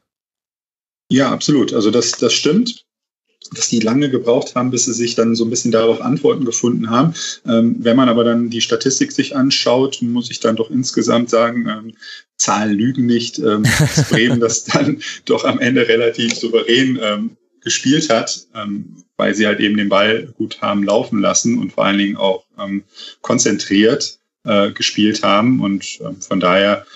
Ja, 1.11 1.31
absolut. 1.31 1.75
Also 1.75 1.91
das, 1.91 2.13
das 2.13 2.33
stimmt 2.33 2.85
dass 3.55 3.69
die 3.69 3.81
lange 3.81 4.11
gebraucht 4.11 4.55
haben, 4.55 4.71
bis 4.71 4.85
sie 4.85 4.93
sich 4.93 5.15
dann 5.15 5.35
so 5.35 5.45
ein 5.45 5.51
bisschen 5.51 5.73
darauf 5.73 6.01
Antworten 6.01 6.45
gefunden 6.45 6.91
haben. 6.91 7.15
Ähm, 7.47 7.77
wenn 7.81 7.97
man 7.97 8.09
aber 8.09 8.25
dann 8.25 8.51
die 8.51 8.61
Statistik 8.61 9.13
sich 9.13 9.35
anschaut, 9.35 9.99
muss 10.03 10.31
ich 10.31 10.41
dann 10.41 10.57
doch 10.57 10.71
insgesamt 10.71 11.31
sagen, 11.31 11.67
ähm, 11.69 11.95
Zahlen 12.37 12.77
lügen 12.77 13.07
nicht. 13.07 13.39
Ähm, 13.39 13.63
dass 13.63 14.09
Bremen 14.11 14.41
das 14.41 14.65
dann 14.65 15.03
doch 15.25 15.45
am 15.45 15.59
Ende 15.59 15.89
relativ 15.89 16.35
souverän 16.35 16.99
ähm, 17.03 17.37
gespielt 17.63 18.09
hat, 18.11 18.47
ähm, 18.55 19.05
weil 19.17 19.35
sie 19.35 19.47
halt 19.47 19.61
eben 19.61 19.77
den 19.77 19.89
Ball 19.89 20.33
gut 20.37 20.61
haben 20.63 20.83
laufen 20.83 21.21
lassen 21.21 21.59
und 21.59 21.73
vor 21.73 21.85
allen 21.85 21.99
Dingen 21.99 22.17
auch 22.17 22.45
ähm, 22.59 22.85
konzentriert 23.21 24.19
äh, 24.45 24.71
gespielt 24.71 25.23
haben. 25.23 25.61
Und 25.61 25.99
ähm, 26.01 26.21
von 26.21 26.41
daher 26.41 26.87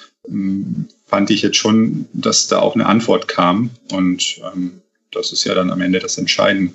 fand 1.07 1.31
ich 1.31 1.43
jetzt 1.43 1.59
schon, 1.59 2.07
dass 2.15 2.47
da 2.47 2.61
auch 2.61 2.75
eine 2.75 2.87
Antwort 2.87 3.29
kam. 3.29 3.69
Und 3.93 4.41
ähm, 4.55 4.81
das 5.15 5.33
ist 5.33 5.45
ja 5.45 5.55
dann 5.55 5.71
am 5.71 5.81
Ende 5.81 5.99
das 5.99 6.19
Entscheidende. 6.19 6.75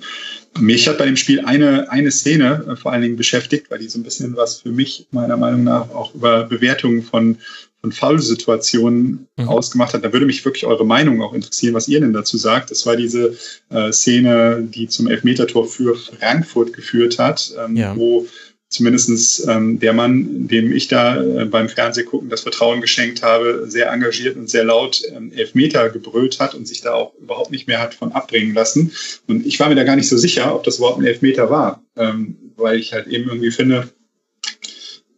Mich 0.58 0.88
hat 0.88 0.98
bei 0.98 1.06
dem 1.06 1.16
Spiel 1.16 1.40
eine, 1.40 1.90
eine 1.90 2.10
Szene 2.10 2.64
äh, 2.68 2.76
vor 2.76 2.92
allen 2.92 3.02
Dingen 3.02 3.16
beschäftigt, 3.16 3.70
weil 3.70 3.78
die 3.78 3.88
so 3.88 3.98
ein 3.98 4.02
bisschen 4.02 4.36
was 4.36 4.60
für 4.60 4.70
mich 4.70 5.06
meiner 5.10 5.36
Meinung 5.36 5.64
nach 5.64 5.90
auch 5.90 6.14
über 6.14 6.44
Bewertungen 6.44 7.02
von, 7.02 7.38
von 7.80 7.92
Foul-Situationen 7.92 9.28
mhm. 9.36 9.48
ausgemacht 9.48 9.94
hat. 9.94 10.04
Da 10.04 10.12
würde 10.12 10.26
mich 10.26 10.44
wirklich 10.44 10.66
eure 10.66 10.84
Meinung 10.84 11.22
auch 11.22 11.34
interessieren, 11.34 11.74
was 11.74 11.88
ihr 11.88 12.00
denn 12.00 12.12
dazu 12.12 12.36
sagt. 12.36 12.70
Das 12.70 12.84
war 12.84 12.96
diese 12.96 13.36
äh, 13.70 13.92
Szene, 13.92 14.62
die 14.62 14.88
zum 14.88 15.06
Elfmetertor 15.06 15.66
für 15.66 15.94
Frankfurt 15.94 16.72
geführt 16.72 17.18
hat, 17.18 17.52
ähm, 17.64 17.76
ja. 17.76 17.96
wo 17.96 18.26
zumindestens 18.70 19.46
ähm, 19.48 19.80
der 19.80 19.92
Mann, 19.92 20.46
dem 20.46 20.72
ich 20.72 20.86
da 20.86 21.20
äh, 21.20 21.44
beim 21.44 21.68
Fernsehgucken 21.68 22.30
das 22.30 22.42
Vertrauen 22.42 22.80
geschenkt 22.80 23.22
habe, 23.22 23.64
sehr 23.66 23.90
engagiert 23.90 24.36
und 24.36 24.48
sehr 24.48 24.64
laut 24.64 25.02
ähm, 25.14 25.32
Elfmeter 25.32 25.90
gebrüllt 25.90 26.38
hat 26.38 26.54
und 26.54 26.66
sich 26.66 26.80
da 26.80 26.94
auch 26.94 27.12
überhaupt 27.16 27.50
nicht 27.50 27.66
mehr 27.66 27.80
hat 27.80 27.94
von 27.94 28.12
abbringen 28.12 28.54
lassen. 28.54 28.92
Und 29.26 29.44
ich 29.44 29.58
war 29.58 29.68
mir 29.68 29.74
da 29.74 29.82
gar 29.82 29.96
nicht 29.96 30.08
so 30.08 30.16
sicher, 30.16 30.54
ob 30.54 30.62
das 30.62 30.78
überhaupt 30.78 31.00
ein 31.00 31.06
Elfmeter 31.06 31.50
war, 31.50 31.84
ähm, 31.96 32.36
weil 32.56 32.78
ich 32.78 32.92
halt 32.92 33.08
eben 33.08 33.28
irgendwie 33.28 33.50
finde, 33.50 33.90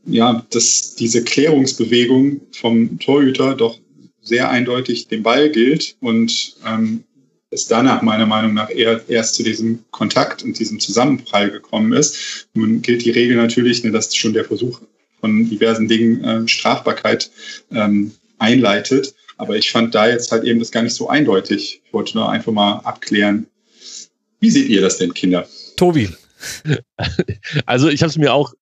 ja, 0.06 0.44
dass 0.50 0.94
diese 0.94 1.22
Klärungsbewegung 1.22 2.40
vom 2.52 2.98
Torhüter 2.98 3.54
doch 3.54 3.78
sehr 4.22 4.50
eindeutig 4.50 5.08
dem 5.08 5.22
Ball 5.22 5.50
gilt 5.50 5.96
und 6.00 6.56
ähm, 6.66 7.04
es 7.52 7.66
danach 7.66 8.02
meiner 8.02 8.26
Meinung 8.26 8.54
nach 8.54 8.70
eher 8.70 9.00
erst 9.08 9.34
zu 9.34 9.42
diesem 9.42 9.84
Kontakt 9.90 10.42
und 10.42 10.58
diesem 10.58 10.80
Zusammenprall 10.80 11.50
gekommen 11.50 11.92
ist. 11.92 12.48
Nun 12.54 12.82
gilt 12.82 13.04
die 13.04 13.10
Regel 13.10 13.36
natürlich, 13.36 13.84
ne, 13.84 13.90
dass 13.90 14.16
schon 14.16 14.32
der 14.32 14.46
Versuch 14.46 14.80
von 15.20 15.48
diversen 15.48 15.86
Dingen 15.86 16.24
äh, 16.24 16.48
Strafbarkeit 16.48 17.30
ähm, 17.70 18.12
einleitet. 18.38 19.14
Aber 19.36 19.56
ich 19.56 19.70
fand 19.70 19.94
da 19.94 20.08
jetzt 20.08 20.32
halt 20.32 20.44
eben 20.44 20.58
das 20.58 20.72
gar 20.72 20.82
nicht 20.82 20.94
so 20.94 21.08
eindeutig. 21.08 21.82
Ich 21.84 21.92
wollte 21.92 22.16
nur 22.16 22.30
einfach 22.30 22.52
mal 22.52 22.78
abklären. 22.84 23.46
Wie 24.40 24.50
seht 24.50 24.68
ihr 24.68 24.80
das 24.80 24.98
denn, 24.98 25.14
Kinder? 25.14 25.46
Tobi. 25.76 26.08
Also 27.66 27.88
ich 27.88 28.02
habe 28.02 28.10
es 28.10 28.18
mir 28.18 28.32
auch, 28.32 28.52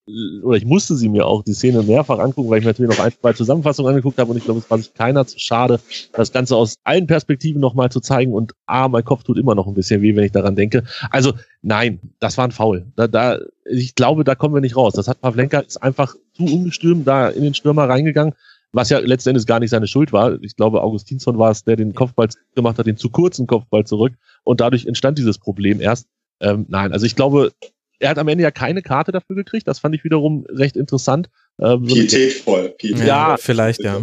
oder 0.43 0.57
ich 0.57 0.65
musste 0.65 0.97
sie 0.97 1.09
mir 1.09 1.27
auch 1.27 1.43
die 1.43 1.53
Szene 1.53 1.83
mehrfach 1.83 2.19
angucken, 2.19 2.51
weil 2.51 2.59
ich 2.59 2.65
mir 2.65 2.71
natürlich 2.71 2.97
noch 2.97 3.05
ein, 3.05 3.13
zwei 3.13 3.33
Zusammenfassungen 3.33 3.91
angeguckt 3.91 4.19
habe 4.19 4.31
und 4.31 4.37
ich 4.37 4.45
glaube, 4.45 4.61
es 4.61 4.71
war 4.71 4.79
sich 4.79 4.95
keiner 4.95 5.27
zu 5.27 5.39
schade, 5.39 5.81
das 6.13 6.33
Ganze 6.33 6.57
aus 6.57 6.77
allen 6.85 7.07
Perspektiven 7.07 7.61
nochmal 7.61 7.91
zu 7.91 8.01
zeigen 8.01 8.33
und 8.33 8.53
ah, 8.67 8.89
mein 8.89 9.05
Kopf 9.05 9.23
tut 9.23 9.39
immer 9.39 9.55
noch 9.55 9.67
ein 9.67 9.75
bisschen 9.75 10.03
weh, 10.03 10.17
wenn 10.17 10.25
ich 10.25 10.33
daran 10.33 10.57
denke. 10.57 10.85
Also 11.11 11.35
nein, 11.63 12.01
das 12.19 12.39
war 12.39 12.47
ein 12.47 12.53
Foul. 12.53 12.87
Da, 12.97 13.07
da, 13.07 13.39
ich 13.65 13.95
glaube, 13.95 14.25
da 14.25 14.35
kommen 14.35 14.55
wir 14.55 14.61
nicht 14.61 14.77
raus. 14.77 14.95
Das 14.95 15.09
hat 15.09 15.21
Pavlenka 15.21 15.61
ist 15.61 15.83
einfach 15.83 16.15
zu 16.35 16.45
ungestüm 16.45 17.05
da 17.05 17.29
in 17.29 17.43
den 17.43 17.55
Stürmer 17.55 17.89
reingegangen, 17.89 18.35
was 18.73 18.91
ja 18.91 18.99
letztendlich 18.99 19.47
gar 19.47 19.61
nicht 19.61 19.71
seine 19.71 19.87
Schuld 19.87 20.13
war. 20.13 20.41
Ich 20.43 20.57
glaube, 20.57 20.83
Augustinsson 20.83 21.39
war 21.39 21.51
es, 21.51 21.65
der 21.65 21.77
den 21.77 21.95
Kopfball 21.95 22.29
gemacht 22.55 22.79
hat, 22.79 22.87
den 22.87 22.97
zu 22.97 23.11
kurzen 23.11 23.47
Kopfball 23.47 23.85
zurück 23.85 24.15
und 24.45 24.61
dadurch 24.61 24.87
entstand 24.87 25.19
dieses 25.19 25.39
Problem 25.39 25.81
erst. 25.81 26.09
Ähm, 26.41 26.67
nein, 26.69 26.93
also 26.93 27.07
ich 27.07 27.17
glaube, 27.17 27.53
er 27.99 28.11
hat 28.11 28.19
am 28.19 28.29
Ende 28.29 28.43
ja 28.43 28.51
keine 28.51 28.83
Karte 28.83 29.13
dafür 29.13 29.37
gekriegt. 29.37 29.69
Das 29.69 29.79
fand 29.79 29.95
ich 29.95 30.05
wiederum 30.05 30.47
recht 30.49 30.77
interessant. 30.77 31.29
Ähm, 31.61 31.85
Pietätvoll. 31.85 32.71
Pietätvoll. 32.71 33.07
Ja, 33.07 33.37
vielleicht, 33.39 33.83
ja. 33.83 34.01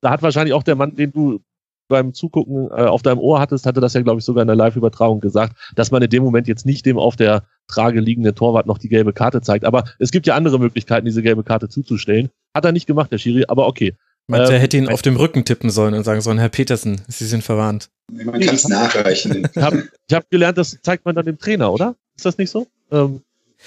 Da 0.00 0.10
hat 0.10 0.22
wahrscheinlich 0.22 0.52
auch 0.52 0.64
der 0.64 0.74
Mann, 0.76 0.96
den 0.96 1.12
du 1.12 1.40
beim 1.88 2.12
Zugucken 2.14 2.68
äh, 2.70 2.82
auf 2.82 3.02
deinem 3.02 3.18
Ohr 3.18 3.38
hattest, 3.38 3.64
hatte 3.64 3.80
das 3.80 3.94
ja, 3.94 4.02
glaube 4.02 4.18
ich, 4.18 4.24
sogar 4.24 4.42
in 4.42 4.48
der 4.48 4.56
Live-Übertragung 4.56 5.20
gesagt, 5.20 5.56
dass 5.76 5.92
man 5.92 6.02
in 6.02 6.10
dem 6.10 6.24
Moment 6.24 6.48
jetzt 6.48 6.66
nicht 6.66 6.84
dem 6.84 6.98
auf 6.98 7.14
der 7.14 7.44
Trage 7.68 8.00
liegenden 8.00 8.34
Torwart 8.34 8.66
noch 8.66 8.78
die 8.78 8.88
gelbe 8.88 9.12
Karte 9.12 9.40
zeigt. 9.40 9.64
Aber 9.64 9.84
es 9.98 10.10
gibt 10.10 10.26
ja 10.26 10.34
andere 10.34 10.58
Möglichkeiten, 10.58 11.06
diese 11.06 11.22
gelbe 11.22 11.44
Karte 11.44 11.68
zuzustellen. 11.68 12.30
Hat 12.54 12.64
er 12.64 12.72
nicht 12.72 12.86
gemacht, 12.86 13.12
der 13.12 13.18
Schiri, 13.18 13.44
aber 13.46 13.66
okay. 13.68 13.94
Meinst, 14.28 14.48
ähm, 14.50 14.56
er 14.56 14.60
hätte 14.60 14.76
ihn 14.76 14.88
auf 14.88 15.02
dem 15.02 15.16
Rücken 15.16 15.44
tippen 15.44 15.70
sollen 15.70 15.94
und 15.94 16.04
sagen 16.04 16.20
sollen, 16.20 16.38
Herr 16.38 16.48
Petersen, 16.48 17.00
Sie 17.06 17.26
sind 17.26 17.44
verwarnt. 17.44 17.90
Man 18.12 18.40
kann 18.40 18.54
es 18.54 18.68
nachreichen. 18.68 19.48
Ich 19.56 19.62
habe 19.62 19.88
hab 20.12 20.30
gelernt, 20.30 20.58
das 20.58 20.78
zeigt 20.82 21.04
man 21.04 21.14
dann 21.14 21.26
dem 21.26 21.38
Trainer, 21.38 21.72
oder? 21.72 21.96
Ist 22.16 22.26
das 22.26 22.38
nicht 22.38 22.50
so? 22.50 22.66
Ähm, 22.90 23.22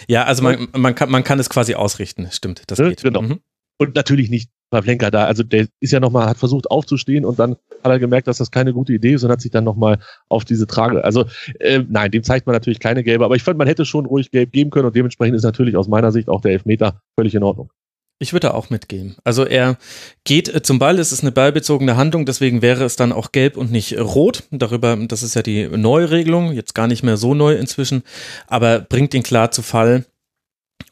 ja, 0.08 0.24
also 0.24 0.44
man, 0.44 0.68
man, 0.76 0.96
kann, 0.96 1.10
man 1.10 1.24
kann 1.24 1.40
es 1.40 1.50
quasi 1.50 1.76
ausrichten, 1.76 2.28
stimmt. 2.32 2.64
Das 2.68 2.78
geht. 2.78 3.04
Genau. 3.04 3.22
Mhm. 3.22 3.40
Und 3.78 3.96
natürlich 3.96 4.30
nicht 4.30 4.50
Pavlenka 4.70 5.10
da. 5.10 5.26
Also 5.26 5.44
der 5.44 5.68
ist 5.80 5.94
ja 5.94 6.00
nochmal, 6.00 6.28
hat 6.28 6.38
versucht 6.38 6.70
aufzustehen 6.70 7.26
und 7.26 7.40
dann 7.40 7.52
hat 7.52 7.92
er 7.92 8.00
gemerkt, 8.00 8.28
dass 8.28 8.38
das 8.38 8.52
keine 8.52 8.74
gute 8.74 8.94
Idee 8.94 9.14
ist 9.14 9.24
und 9.24 9.32
hat 9.32 9.42
sich 9.42 9.52
dann 9.52 9.64
nochmal 9.64 10.00
auf 10.28 10.46
diese 10.46 10.68
Trage. 10.68 11.04
Also 11.04 11.26
äh, 11.60 11.84
nein, 11.88 12.12
dem 12.12 12.24
zeigt 12.24 12.46
man 12.46 12.54
natürlich 12.54 12.80
keine 12.80 13.04
gelbe, 13.04 13.26
aber 13.26 13.36
ich 13.36 13.44
fand, 13.44 13.58
man 13.58 13.68
hätte 13.68 13.86
schon 13.86 14.06
ruhig 14.06 14.32
gelb 14.32 14.52
geben 14.52 14.70
können 14.70 14.86
und 14.86 14.96
dementsprechend 14.96 15.36
ist 15.36 15.44
natürlich 15.44 15.76
aus 15.76 15.88
meiner 15.88 16.12
Sicht 16.12 16.30
auch 16.30 16.42
der 16.42 16.52
Elfmeter 16.52 17.02
völlig 17.16 17.34
in 17.34 17.44
Ordnung. 17.44 17.72
Ich 18.22 18.34
würde 18.34 18.54
auch 18.54 18.70
mitgehen. 18.70 19.16
Also 19.24 19.46
er 19.46 19.78
geht 20.26 20.54
äh, 20.54 20.62
zum 20.62 20.78
Ball, 20.78 21.00
es 21.00 21.14
ist 21.14 21.22
eine 21.22 21.32
ballbezogene 21.32 21.96
Handlung, 21.96 22.26
deswegen 22.26 22.62
wäre 22.62 22.84
es 22.84 22.98
dann 22.98 23.14
auch 23.14 23.32
gelb 23.32 23.56
und 23.56 23.72
nicht 23.72 23.98
rot. 23.98 24.44
Darüber, 24.52 24.98
das 24.98 25.24
ist 25.24 25.36
ja 25.36 25.42
die 25.42 25.70
neue 25.70 26.12
Regelung, 26.12 26.52
jetzt 26.52 26.76
gar 26.76 26.88
nicht 26.88 27.02
mehr 27.02 27.16
so 27.16 27.34
neu 27.34 27.56
inzwischen, 27.56 28.04
aber 28.48 28.82
bringt 28.82 29.14
ihn 29.14 29.24
klar 29.24 29.52
zu 29.52 29.62
Fall. 29.62 30.06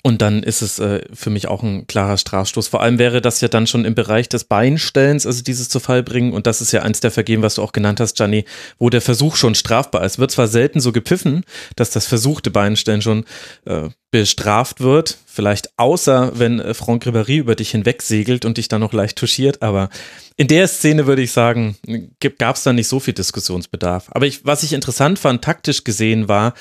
Und 0.08 0.22
dann 0.22 0.42
ist 0.42 0.62
es 0.62 0.80
äh, 0.80 1.02
für 1.14 1.30
mich 1.30 1.50
auch 1.50 1.64
ein 1.64 1.86
klarer 1.86 2.16
Strafstoß. 2.16 2.70
Vor 2.70 2.82
allem 2.82 2.98
wäre 2.98 3.20
das 3.20 3.42
ja 3.42 3.50
dann 3.50 3.68
schon 3.68 3.84
im 3.84 3.94
Bereich 3.94 4.30
des 4.30 4.46
Beinstellens, 4.46 5.26
also 5.28 5.44
dieses 5.44 5.68
zu 5.68 5.82
Fall 5.82 6.02
bringen. 6.02 6.32
Und 6.32 6.48
das 6.48 6.62
ist 6.62 6.72
ja 6.72 6.82
eins 6.82 7.02
der 7.02 7.12
Vergehen, 7.12 7.42
was 7.42 7.56
du 7.56 7.62
auch 7.62 7.74
genannt 7.74 8.00
hast, 8.00 8.16
Gianni, 8.16 8.46
wo 8.80 8.90
der 8.90 9.02
Versuch 9.02 9.36
schon 9.36 9.54
strafbar 9.54 10.06
ist. 10.06 10.18
Wird 10.18 10.32
zwar 10.32 10.48
selten 10.48 10.80
so 10.80 10.94
gepfiffen, 10.94 11.44
dass 11.76 11.90
das 11.90 12.06
versuchte 12.06 12.52
Beinstellen 12.52 13.02
schon 13.02 13.26
äh, 13.66 13.90
bestraft 14.10 14.80
wird. 14.80 15.18
Vielleicht 15.26 15.72
außer, 15.76 16.40
wenn 16.40 16.62
äh, 16.62 16.74
Franck 16.74 17.06
Ribéry 17.06 17.40
über 17.40 17.56
dich 17.56 17.72
hinweg 17.72 18.02
segelt 18.02 18.46
und 18.46 18.56
dich 18.56 18.70
dann 18.70 18.80
noch 18.80 18.94
leicht 18.94 19.18
touchiert. 19.18 19.62
Aber 19.62 19.90
in 20.38 20.48
der 20.48 20.70
Szene 20.70 21.06
würde 21.06 21.22
ich 21.22 21.34
sagen, 21.34 21.76
gab 22.38 22.56
es 22.56 22.64
da 22.64 22.72
nicht 22.72 22.88
so 22.88 23.02
viel 23.02 23.14
Diskussionsbedarf. 23.14 24.06
Aber 24.12 24.26
ich, 24.26 24.46
was 24.46 24.64
ich 24.64 24.72
interessant 24.72 25.20
fand, 25.20 25.44
taktisch 25.44 25.84
gesehen, 25.84 26.30
war, 26.30 26.54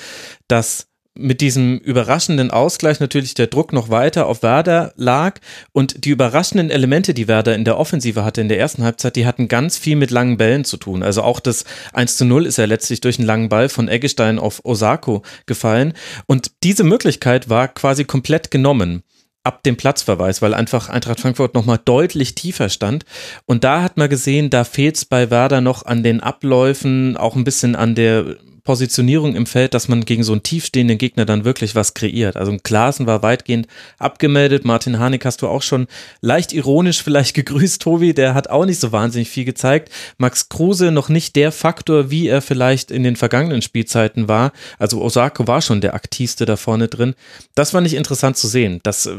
dass 0.49 0.86
mit 1.17 1.41
diesem 1.41 1.77
überraschenden 1.77 2.51
Ausgleich 2.51 2.99
natürlich 2.99 3.33
der 3.33 3.47
Druck 3.47 3.73
noch 3.73 3.89
weiter 3.89 4.27
auf 4.27 4.43
Werder 4.43 4.93
lag 4.95 5.39
und 5.71 6.05
die 6.05 6.09
überraschenden 6.09 6.69
Elemente, 6.69 7.13
die 7.13 7.27
Werder 7.27 7.55
in 7.55 7.65
der 7.65 7.77
Offensive 7.77 8.23
hatte 8.23 8.41
in 8.41 8.49
der 8.49 8.59
ersten 8.59 8.83
Halbzeit, 8.83 9.15
die 9.15 9.25
hatten 9.25 9.47
ganz 9.47 9.77
viel 9.77 9.95
mit 9.95 10.11
langen 10.11 10.37
Bällen 10.37 10.65
zu 10.65 10.77
tun. 10.77 11.03
Also 11.03 11.21
auch 11.23 11.39
das 11.39 11.65
1 11.93 12.17
zu 12.17 12.25
0 12.25 12.45
ist 12.45 12.57
ja 12.57 12.65
letztlich 12.65 13.01
durch 13.01 13.19
einen 13.19 13.27
langen 13.27 13.49
Ball 13.49 13.69
von 13.69 13.87
Eggestein 13.87 14.39
auf 14.39 14.63
Osako 14.65 15.23
gefallen 15.45 15.93
und 16.25 16.51
diese 16.63 16.83
Möglichkeit 16.83 17.49
war 17.49 17.67
quasi 17.67 18.05
komplett 18.05 18.51
genommen 18.51 19.03
ab 19.47 19.63
dem 19.63 19.77
Platzverweis, 19.77 20.41
weil 20.41 20.53
einfach 20.53 20.89
Eintracht 20.89 21.21
Frankfurt 21.21 21.53
nochmal 21.53 21.79
deutlich 21.83 22.35
tiefer 22.35 22.67
stand. 22.67 23.05
Und 23.45 23.63
da 23.63 23.81
hat 23.81 23.95
man 23.95 24.09
gesehen, 24.09 24.49
da 24.49 24.65
fehlt 24.65 24.97
es 24.97 25.05
bei 25.05 25.31
Werder 25.31 25.61
noch 25.61 25.85
an 25.85 26.03
den 26.03 26.19
Abläufen, 26.19 27.15
auch 27.15 27.37
ein 27.37 27.45
bisschen 27.45 27.77
an 27.77 27.95
der 27.95 28.35
Positionierung 28.67 29.33
im 29.33 29.45
Feld, 29.45 29.73
dass 29.73 29.87
man 29.87 30.03
gegen 30.03 30.23
so 30.23 30.33
einen 30.33 30.43
tiefstehenden 30.43 30.97
Gegner 30.97 31.23
dann 31.23 31.45
wirklich 31.45 31.73
was 31.73 31.93
kreiert. 31.93 32.35
Also 32.35 32.53
Klaassen 32.61 33.07
war 33.07 33.23
weitgehend 33.23 33.65
abgemeldet. 33.97 34.65
Martin 34.65 34.99
Harnik 34.99 35.23
hast 35.23 35.41
du 35.41 35.47
auch 35.47 35.61
schon 35.61 35.87
leicht 36.19 36.51
ironisch 36.51 37.01
vielleicht 37.01 37.33
gegrüßt, 37.33 37.81
Tobi. 37.81 38.13
Der 38.13 38.33
hat 38.33 38.49
auch 38.49 38.65
nicht 38.65 38.81
so 38.81 38.91
wahnsinnig 38.91 39.29
viel 39.29 39.45
gezeigt. 39.45 39.89
Max 40.17 40.49
Kruse 40.49 40.91
noch 40.91 41.07
nicht 41.07 41.37
der 41.37 41.53
Faktor, 41.53 42.11
wie 42.11 42.27
er 42.27 42.41
vielleicht 42.41 42.91
in 42.91 43.03
den 43.03 43.15
vergangenen 43.15 43.61
Spielzeiten 43.61 44.27
war. 44.27 44.51
Also 44.77 45.01
Osako 45.01 45.47
war 45.47 45.61
schon 45.61 45.79
der 45.79 45.93
aktivste 45.93 46.43
da 46.43 46.57
vorne 46.57 46.89
drin. 46.89 47.15
Das 47.55 47.73
war 47.73 47.79
nicht 47.79 47.93
interessant 47.93 48.35
zu 48.35 48.49
sehen. 48.49 48.81
Das, 48.83 49.09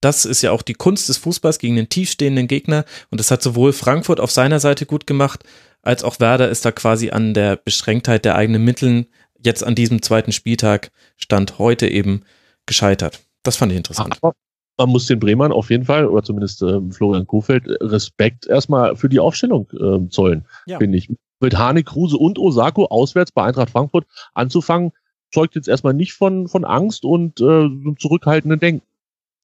das 0.00 0.24
ist 0.24 0.42
ja 0.42 0.52
auch 0.52 0.62
die 0.62 0.74
Kunst 0.74 1.08
des 1.08 1.16
Fußballs 1.16 1.58
gegen 1.58 1.74
den 1.74 1.88
tiefstehenden 1.88 2.46
Gegner. 2.46 2.84
Und 3.10 3.18
das 3.18 3.32
hat 3.32 3.42
sowohl 3.42 3.72
Frankfurt 3.72 4.20
auf 4.20 4.30
seiner 4.30 4.60
Seite 4.60 4.86
gut 4.86 5.08
gemacht, 5.08 5.42
als 5.82 6.04
auch 6.04 6.20
Werder 6.20 6.48
ist 6.48 6.64
da 6.64 6.72
quasi 6.72 7.10
an 7.10 7.34
der 7.34 7.56
Beschränktheit 7.56 8.24
der 8.24 8.36
eigenen 8.36 8.64
Mitteln 8.64 9.06
jetzt 9.44 9.64
an 9.64 9.74
diesem 9.74 10.02
zweiten 10.02 10.32
Spieltag 10.32 10.90
Stand 11.16 11.58
heute 11.58 11.88
eben 11.88 12.22
gescheitert. 12.66 13.20
Das 13.42 13.56
fand 13.56 13.72
ich 13.72 13.78
interessant. 13.78 14.18
Aber 14.22 14.34
man 14.78 14.88
muss 14.90 15.06
den 15.06 15.18
Bremern 15.18 15.52
auf 15.52 15.70
jeden 15.70 15.84
Fall, 15.84 16.06
oder 16.06 16.22
zumindest 16.22 16.62
äh, 16.62 16.80
Florian 16.90 17.26
Kofeld, 17.26 17.64
Respekt 17.80 18.46
erstmal 18.46 18.96
für 18.96 19.08
die 19.08 19.20
Aufstellung 19.20 19.68
äh, 19.72 20.08
zollen, 20.08 20.46
ja. 20.66 20.78
finde 20.78 20.98
ich. 20.98 21.10
Mit 21.40 21.58
Hane, 21.58 21.82
Kruse 21.82 22.16
und 22.16 22.38
Osako 22.38 22.86
auswärts 22.86 23.32
bei 23.32 23.42
Eintracht 23.42 23.70
Frankfurt 23.70 24.06
anzufangen, 24.32 24.92
zeugt 25.32 25.56
jetzt 25.56 25.68
erstmal 25.68 25.94
nicht 25.94 26.12
von, 26.12 26.46
von 26.46 26.64
Angst 26.64 27.04
und 27.04 27.40
äh, 27.40 27.68
zurückhaltenden 27.98 28.60
Denken. 28.60 28.86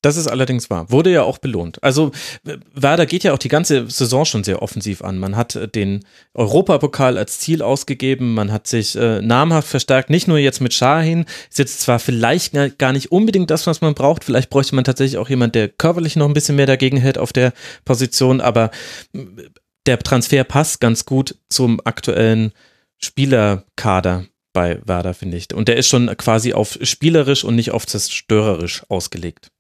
Das 0.00 0.16
ist 0.16 0.28
allerdings 0.28 0.70
wahr. 0.70 0.90
Wurde 0.90 1.10
ja 1.10 1.24
auch 1.24 1.38
belohnt. 1.38 1.82
Also 1.82 2.12
Werder 2.72 3.04
geht 3.04 3.24
ja 3.24 3.32
auch 3.32 3.38
die 3.38 3.48
ganze 3.48 3.90
Saison 3.90 4.24
schon 4.24 4.44
sehr 4.44 4.62
offensiv 4.62 5.02
an. 5.02 5.18
Man 5.18 5.36
hat 5.36 5.56
äh, 5.56 5.66
den 5.66 6.04
Europapokal 6.34 7.18
als 7.18 7.40
Ziel 7.40 7.62
ausgegeben, 7.62 8.34
man 8.34 8.52
hat 8.52 8.68
sich 8.68 8.94
äh, 8.94 9.20
namhaft 9.20 9.68
verstärkt, 9.68 10.08
nicht 10.08 10.28
nur 10.28 10.38
jetzt 10.38 10.60
mit 10.60 10.72
Shahin, 10.72 11.24
ist 11.50 11.58
jetzt 11.58 11.80
zwar 11.80 11.98
vielleicht 11.98 12.54
gar 12.78 12.92
nicht 12.92 13.10
unbedingt 13.10 13.50
das, 13.50 13.66
was 13.66 13.80
man 13.80 13.94
braucht, 13.94 14.22
vielleicht 14.22 14.50
bräuchte 14.50 14.76
man 14.76 14.84
tatsächlich 14.84 15.18
auch 15.18 15.28
jemand, 15.28 15.56
der 15.56 15.68
körperlich 15.68 16.14
noch 16.14 16.26
ein 16.26 16.34
bisschen 16.34 16.56
mehr 16.56 16.66
dagegen 16.66 16.98
hält 16.98 17.18
auf 17.18 17.32
der 17.32 17.52
Position, 17.84 18.40
aber 18.40 18.70
äh, 19.14 19.24
der 19.86 19.98
Transfer 19.98 20.44
passt 20.44 20.80
ganz 20.80 21.06
gut 21.06 21.34
zum 21.48 21.80
aktuellen 21.82 22.52
Spielerkader 22.98 24.26
bei 24.52 24.80
Werder, 24.84 25.14
finde 25.14 25.36
ich. 25.36 25.52
Und 25.54 25.68
der 25.68 25.76
ist 25.76 25.88
schon 25.88 26.14
quasi 26.16 26.52
auf 26.52 26.78
spielerisch 26.82 27.42
und 27.42 27.56
nicht 27.56 27.70
auf 27.72 27.86
zerstörerisch 27.86 28.82
ausgelegt. 28.88 29.50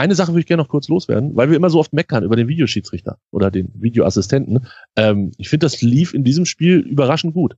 Eine 0.00 0.14
Sache 0.14 0.32
würde 0.32 0.40
ich 0.40 0.46
gerne 0.46 0.62
noch 0.62 0.70
kurz 0.70 0.88
loswerden, 0.88 1.36
weil 1.36 1.50
wir 1.50 1.58
immer 1.58 1.68
so 1.68 1.78
oft 1.78 1.92
meckern 1.92 2.24
über 2.24 2.34
den 2.34 2.48
Videoschiedsrichter 2.48 3.18
oder 3.30 3.50
den 3.50 3.70
Videoassistenten. 3.74 4.66
Ähm, 4.96 5.30
ich 5.36 5.50
finde, 5.50 5.66
das 5.66 5.82
lief 5.82 6.14
in 6.14 6.24
diesem 6.24 6.46
Spiel 6.46 6.78
überraschend 6.78 7.34
gut. 7.34 7.56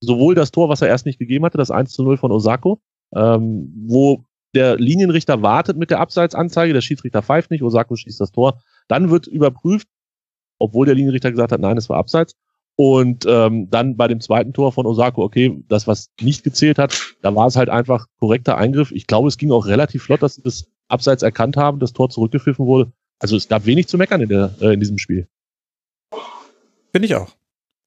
Sowohl 0.00 0.34
das 0.34 0.50
Tor, 0.50 0.68
was 0.68 0.82
er 0.82 0.88
erst 0.88 1.06
nicht 1.06 1.20
gegeben 1.20 1.44
hatte, 1.44 1.56
das 1.56 1.70
1 1.70 1.92
zu 1.92 2.02
0 2.02 2.16
von 2.16 2.32
Osako, 2.32 2.80
ähm, 3.14 3.72
wo 3.86 4.24
der 4.56 4.76
Linienrichter 4.76 5.42
wartet 5.42 5.76
mit 5.76 5.92
der 5.92 6.00
Abseitsanzeige, 6.00 6.72
der 6.72 6.80
Schiedsrichter 6.80 7.22
pfeift 7.22 7.52
nicht, 7.52 7.62
Osako 7.62 7.94
schießt 7.94 8.20
das 8.20 8.32
Tor. 8.32 8.60
Dann 8.88 9.10
wird 9.10 9.28
überprüft, 9.28 9.86
obwohl 10.58 10.86
der 10.86 10.96
Linienrichter 10.96 11.30
gesagt 11.30 11.52
hat, 11.52 11.60
nein, 11.60 11.76
es 11.76 11.88
war 11.88 11.98
Abseits. 11.98 12.34
Und 12.74 13.24
ähm, 13.28 13.70
dann 13.70 13.96
bei 13.96 14.08
dem 14.08 14.20
zweiten 14.20 14.52
Tor 14.52 14.72
von 14.72 14.84
Osako, 14.84 15.22
okay, 15.22 15.62
das, 15.68 15.86
was 15.86 16.10
nicht 16.20 16.42
gezählt 16.42 16.76
hat, 16.76 17.14
da 17.22 17.32
war 17.36 17.46
es 17.46 17.54
halt 17.54 17.68
einfach 17.68 18.06
korrekter 18.18 18.58
Eingriff. 18.58 18.90
Ich 18.90 19.06
glaube, 19.06 19.28
es 19.28 19.38
ging 19.38 19.52
auch 19.52 19.66
relativ 19.66 20.02
flott, 20.02 20.22
dass 20.22 20.34
sie 20.34 20.42
das 20.42 20.66
Abseits 20.88 21.22
erkannt 21.22 21.56
haben, 21.56 21.78
das 21.78 21.92
Tor 21.92 22.10
zurückgepfiffen 22.10 22.66
wurde. 22.66 22.92
Also 23.18 23.36
es 23.36 23.48
gab 23.48 23.66
wenig 23.66 23.88
zu 23.88 23.96
meckern 23.96 24.20
in, 24.20 24.28
der, 24.28 24.54
äh, 24.60 24.74
in 24.74 24.80
diesem 24.80 24.98
Spiel. 24.98 25.28
Finde 26.92 27.06
ich 27.06 27.14
auch. 27.14 27.34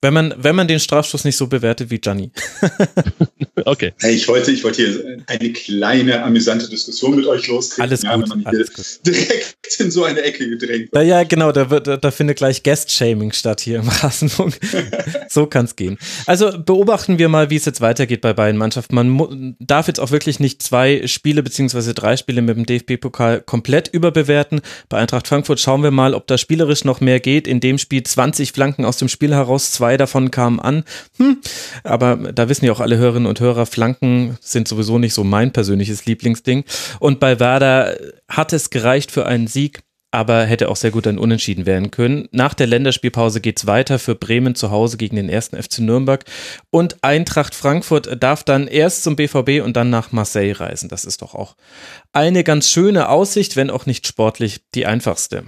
Wenn 0.01 0.13
man, 0.13 0.33
wenn 0.37 0.55
man 0.55 0.67
den 0.67 0.79
Strafstoß 0.79 1.23
nicht 1.23 1.37
so 1.37 1.47
bewertet 1.47 1.89
wie 1.89 1.97
Gianni. 1.97 2.31
okay. 3.65 3.93
Hey, 3.99 4.13
ich 4.13 4.27
wollte, 4.27 4.51
ich 4.51 4.63
wollte 4.63 4.85
hier 4.85 5.23
eine 5.25 5.53
kleine 5.53 6.23
amüsante 6.23 6.69
Diskussion 6.69 7.15
mit 7.15 7.25
euch 7.25 7.47
loskriegen. 7.47 7.83
Alles 7.83 8.01
gut. 8.01 8.11
Ja, 8.11 8.21
wenn 8.21 8.29
man 8.29 8.45
alles 8.45 8.73
gut. 8.73 8.85
direkt 9.05 9.56
in 9.79 9.91
so 9.91 10.03
eine 10.03 10.21
Ecke 10.21 10.47
gedrängt. 10.49 10.89
Da, 10.91 11.01
ja, 11.01 11.23
genau, 11.23 11.51
da, 11.51 11.69
wird, 11.69 11.87
da, 11.87 11.97
da 11.97 12.11
findet 12.11 12.37
gleich 12.37 12.63
Guest-Shaming 12.63 13.31
statt 13.31 13.61
hier 13.61 13.79
im 13.79 13.87
Rasenfunk. 14.01 14.59
so 15.29 15.45
kann 15.45 15.65
es 15.65 15.75
gehen. 15.75 15.97
Also 16.25 16.51
beobachten 16.57 17.19
wir 17.19 17.29
mal, 17.29 17.49
wie 17.49 17.55
es 17.55 17.65
jetzt 17.65 17.81
weitergeht 17.81 18.21
bei 18.21 18.33
beiden 18.33 18.57
Mannschaften. 18.57 18.95
Man 18.95 19.55
darf 19.59 19.87
jetzt 19.87 19.99
auch 19.99 20.11
wirklich 20.11 20.39
nicht 20.39 20.61
zwei 20.61 21.05
Spiele 21.07 21.43
beziehungsweise 21.43 21.93
drei 21.93 22.17
Spiele 22.17 22.41
mit 22.41 22.57
dem 22.57 22.65
DFB-Pokal 22.65 23.41
komplett 23.41 23.87
überbewerten. 23.87 24.61
Bei 24.89 24.97
Eintracht 24.97 25.27
Frankfurt 25.27 25.59
schauen 25.59 25.83
wir 25.83 25.91
mal, 25.91 26.13
ob 26.13 26.27
da 26.27 26.37
spielerisch 26.37 26.83
noch 26.83 27.01
mehr 27.01 27.19
geht. 27.19 27.47
In 27.47 27.59
dem 27.59 27.77
Spiel 27.77 28.03
20 28.03 28.51
Flanken 28.51 28.85
aus 28.85 28.97
dem 28.97 29.09
Spiel 29.09 29.33
heraus, 29.33 29.71
zwei 29.71 29.97
davon 29.97 30.31
kamen 30.31 30.59
an. 30.59 30.83
Hm. 31.17 31.37
Aber 31.83 32.15
da 32.33 32.49
wissen 32.49 32.65
ja 32.65 32.71
auch 32.71 32.79
alle 32.79 32.97
Hörerinnen 32.97 33.27
und 33.27 33.39
Hörer, 33.39 33.65
Flanken 33.65 34.37
sind 34.41 34.67
sowieso 34.67 34.99
nicht 34.99 35.13
so 35.13 35.23
mein 35.23 35.51
persönliches 35.51 36.05
Lieblingsding. 36.05 36.63
Und 36.99 37.19
bei 37.19 37.39
Werder 37.39 37.97
hat 38.29 38.53
es 38.53 38.69
gereicht 38.69 39.11
für 39.11 39.25
einen 39.25 39.47
Sieg 39.47 39.56
aber 40.11 40.45
hätte 40.45 40.69
auch 40.69 40.75
sehr 40.75 40.91
gut 40.91 41.05
ein 41.05 41.19
Unentschieden 41.19 41.65
werden 41.65 41.91
können. 41.91 42.27
Nach 42.31 42.53
der 42.53 42.67
Länderspielpause 42.67 43.41
geht 43.41 43.59
es 43.59 43.67
weiter 43.67 43.99
für 43.99 44.15
Bremen 44.15 44.55
zu 44.55 44.71
Hause 44.71 44.97
gegen 44.97 45.15
den 45.15 45.29
ersten 45.29 45.61
FC 45.61 45.79
Nürnberg 45.79 46.23
und 46.71 47.03
Eintracht 47.03 47.53
Frankfurt 47.53 48.21
darf 48.23 48.43
dann 48.43 48.67
erst 48.67 49.03
zum 49.03 49.15
BVB 49.15 49.63
und 49.63 49.75
dann 49.75 49.89
nach 49.89 50.11
Marseille 50.11 50.53
reisen. 50.53 50.89
Das 50.89 51.05
ist 51.05 51.21
doch 51.21 51.35
auch 51.35 51.55
eine 52.13 52.43
ganz 52.43 52.69
schöne 52.71 53.09
Aussicht, 53.09 53.55
wenn 53.55 53.69
auch 53.69 53.85
nicht 53.85 54.07
sportlich 54.07 54.61
die 54.73 54.85
einfachste. 54.85 55.43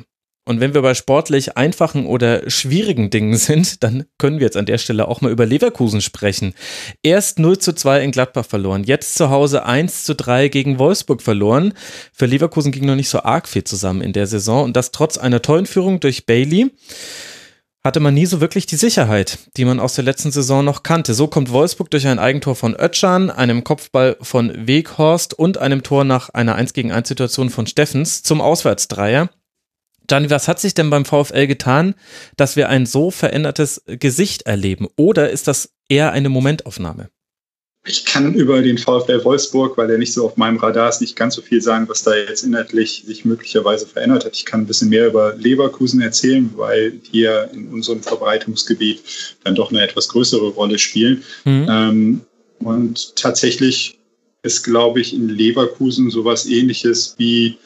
Und 0.50 0.62
wenn 0.62 0.74
wir 0.74 0.82
bei 0.82 0.96
sportlich 0.96 1.58
einfachen 1.58 2.08
oder 2.08 2.50
schwierigen 2.50 3.12
Dingen 3.12 3.38
sind, 3.38 3.84
dann 3.84 4.06
können 4.18 4.40
wir 4.40 4.48
jetzt 4.48 4.58
an 4.58 4.66
der 4.66 4.80
Stelle 4.80 5.08
auch 5.08 5.22
mal 5.22 5.32
über 5.32 5.46
Leverkusen 5.46 6.02
sprechen. 6.02 6.56
Erst 7.04 7.38
0 7.38 7.60
zu 7.60 7.74
2 7.74 8.02
in 8.02 8.10
Gladbach 8.10 8.48
verloren, 8.48 8.84
jetzt 8.84 9.14
zu 9.14 9.30
Hause 9.30 9.68
1 9.68 10.06
zu 10.06 10.16
3 10.16 10.48
gegen 10.48 10.80
Wolfsburg 10.80 11.22
verloren. 11.22 11.74
Für 12.12 12.26
Leverkusen 12.26 12.72
ging 12.72 12.88
noch 12.88 12.96
nicht 12.96 13.10
so 13.10 13.22
arg 13.22 13.48
viel 13.48 13.64
zusammen 13.64 14.02
in 14.02 14.12
der 14.12 14.26
Saison 14.26 14.64
und 14.64 14.76
das 14.76 14.90
trotz 14.90 15.20
einer 15.20 15.44
tollen 15.44 15.68
Führung 15.68 16.00
durch 16.00 16.26
Bailey 16.26 16.72
hatte 17.84 18.00
man 18.00 18.16
nie 18.16 18.26
so 18.26 18.42
wirklich 18.42 18.66
die 18.66 18.76
Sicherheit, 18.76 19.38
die 19.56 19.66
man 19.66 19.80
aus 19.80 19.94
der 19.94 20.04
letzten 20.04 20.32
Saison 20.32 20.66
noch 20.66 20.82
kannte. 20.82 21.14
So 21.14 21.28
kommt 21.28 21.52
Wolfsburg 21.52 21.92
durch 21.92 22.08
ein 22.08 22.18
Eigentor 22.18 22.56
von 22.56 22.76
Ötschan, 22.76 23.30
einem 23.30 23.64
Kopfball 23.64 24.18
von 24.20 24.68
Weghorst 24.68 25.36
und 25.36 25.60
einem 25.60 25.84
Tor 25.84 26.06
nach 26.06 26.30
einer 26.30 26.56
1 26.56 26.74
gegen 26.74 26.92
1 26.92 27.08
Situation 27.08 27.52
von 27.52 27.68
Steffens 27.68 28.24
zum 28.24 28.42
Auswärtsdreier. 28.42 29.30
Gianni, 30.10 30.30
was 30.30 30.48
hat 30.48 30.60
sich 30.60 30.74
denn 30.74 30.90
beim 30.90 31.06
VfL 31.06 31.48
getan, 31.48 31.96
dass 32.36 32.56
wir 32.56 32.68
ein 32.68 32.86
so 32.86 33.12
verändertes 33.12 33.84
Gesicht 33.86 34.44
erleben? 34.44 34.88
Oder 34.98 35.30
ist 35.30 35.48
das 35.48 35.70
eher 35.88 36.12
eine 36.12 36.30
Momentaufnahme? 36.30 37.10
Ich 37.86 38.06
kann 38.06 38.34
über 38.34 38.62
den 38.62 38.78
VfL 38.78 39.24
Wolfsburg, 39.24 39.78
weil 39.78 39.90
er 39.90 39.98
nicht 39.98 40.14
so 40.14 40.26
auf 40.26 40.36
meinem 40.36 40.58
Radar 40.58 40.90
ist, 40.90 41.00
nicht 41.00 41.16
ganz 41.16 41.36
so 41.36 41.42
viel 41.42 41.62
sagen, 41.62 41.88
was 41.88 42.04
da 42.04 42.14
jetzt 42.14 42.44
inhaltlich 42.44 43.04
sich 43.06 43.24
möglicherweise 43.24 43.88
verändert 43.88 44.26
hat. 44.26 44.36
Ich 44.36 44.46
kann 44.46 44.62
ein 44.62 44.68
bisschen 44.68 44.90
mehr 44.90 45.08
über 45.08 45.34
Leverkusen 45.36 46.02
erzählen, 46.02 46.52
weil 46.56 46.92
die 46.92 47.22
ja 47.22 47.44
in 47.44 47.70
unserem 47.70 48.04
Verbreitungsgebiet 48.04 49.02
dann 49.46 49.56
doch 49.56 49.72
eine 49.72 49.82
etwas 49.82 50.10
größere 50.10 50.50
Rolle 50.50 50.78
spielen. 50.78 51.24
Mhm. 51.46 51.68
Ähm, 51.70 52.22
und 52.60 53.16
tatsächlich 53.16 53.98
ist, 54.44 54.64
glaube 54.64 55.00
ich, 55.00 55.14
in 55.14 55.30
Leverkusen 55.30 56.10
sowas 56.12 56.46
ähnliches 56.46 57.16
wie 57.18 57.58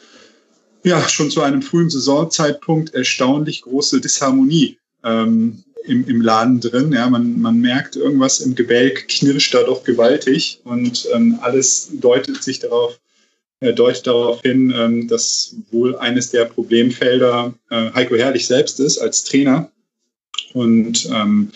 ja 0.84 1.08
schon 1.08 1.30
zu 1.30 1.40
einem 1.42 1.62
frühen 1.62 1.90
Saisonzeitpunkt 1.90 2.94
erstaunlich 2.94 3.62
große 3.62 4.00
Disharmonie 4.00 4.78
ähm, 5.02 5.64
im, 5.84 6.06
im 6.06 6.20
Laden 6.20 6.60
drin. 6.60 6.92
Ja, 6.92 7.08
man, 7.08 7.40
man 7.40 7.60
merkt, 7.60 7.96
irgendwas 7.96 8.40
im 8.40 8.54
Gebälk 8.54 9.08
knirscht 9.08 9.54
da 9.54 9.62
doch 9.62 9.84
gewaltig 9.84 10.60
und 10.64 11.08
ähm, 11.12 11.38
alles 11.42 11.90
deutet 11.92 12.42
sich 12.42 12.58
darauf, 12.58 12.98
äh, 13.60 13.72
deutet 13.72 14.06
darauf 14.06 14.40
hin, 14.42 14.72
ähm, 14.76 15.08
dass 15.08 15.56
wohl 15.70 15.96
eines 15.96 16.30
der 16.30 16.44
Problemfelder 16.44 17.54
äh, 17.70 17.90
Heiko 17.92 18.16
Herrlich 18.16 18.46
selbst 18.46 18.80
ist 18.80 18.98
als 18.98 19.24
Trainer. 19.24 19.70
Und 20.52 21.08
ähm, 21.12 21.50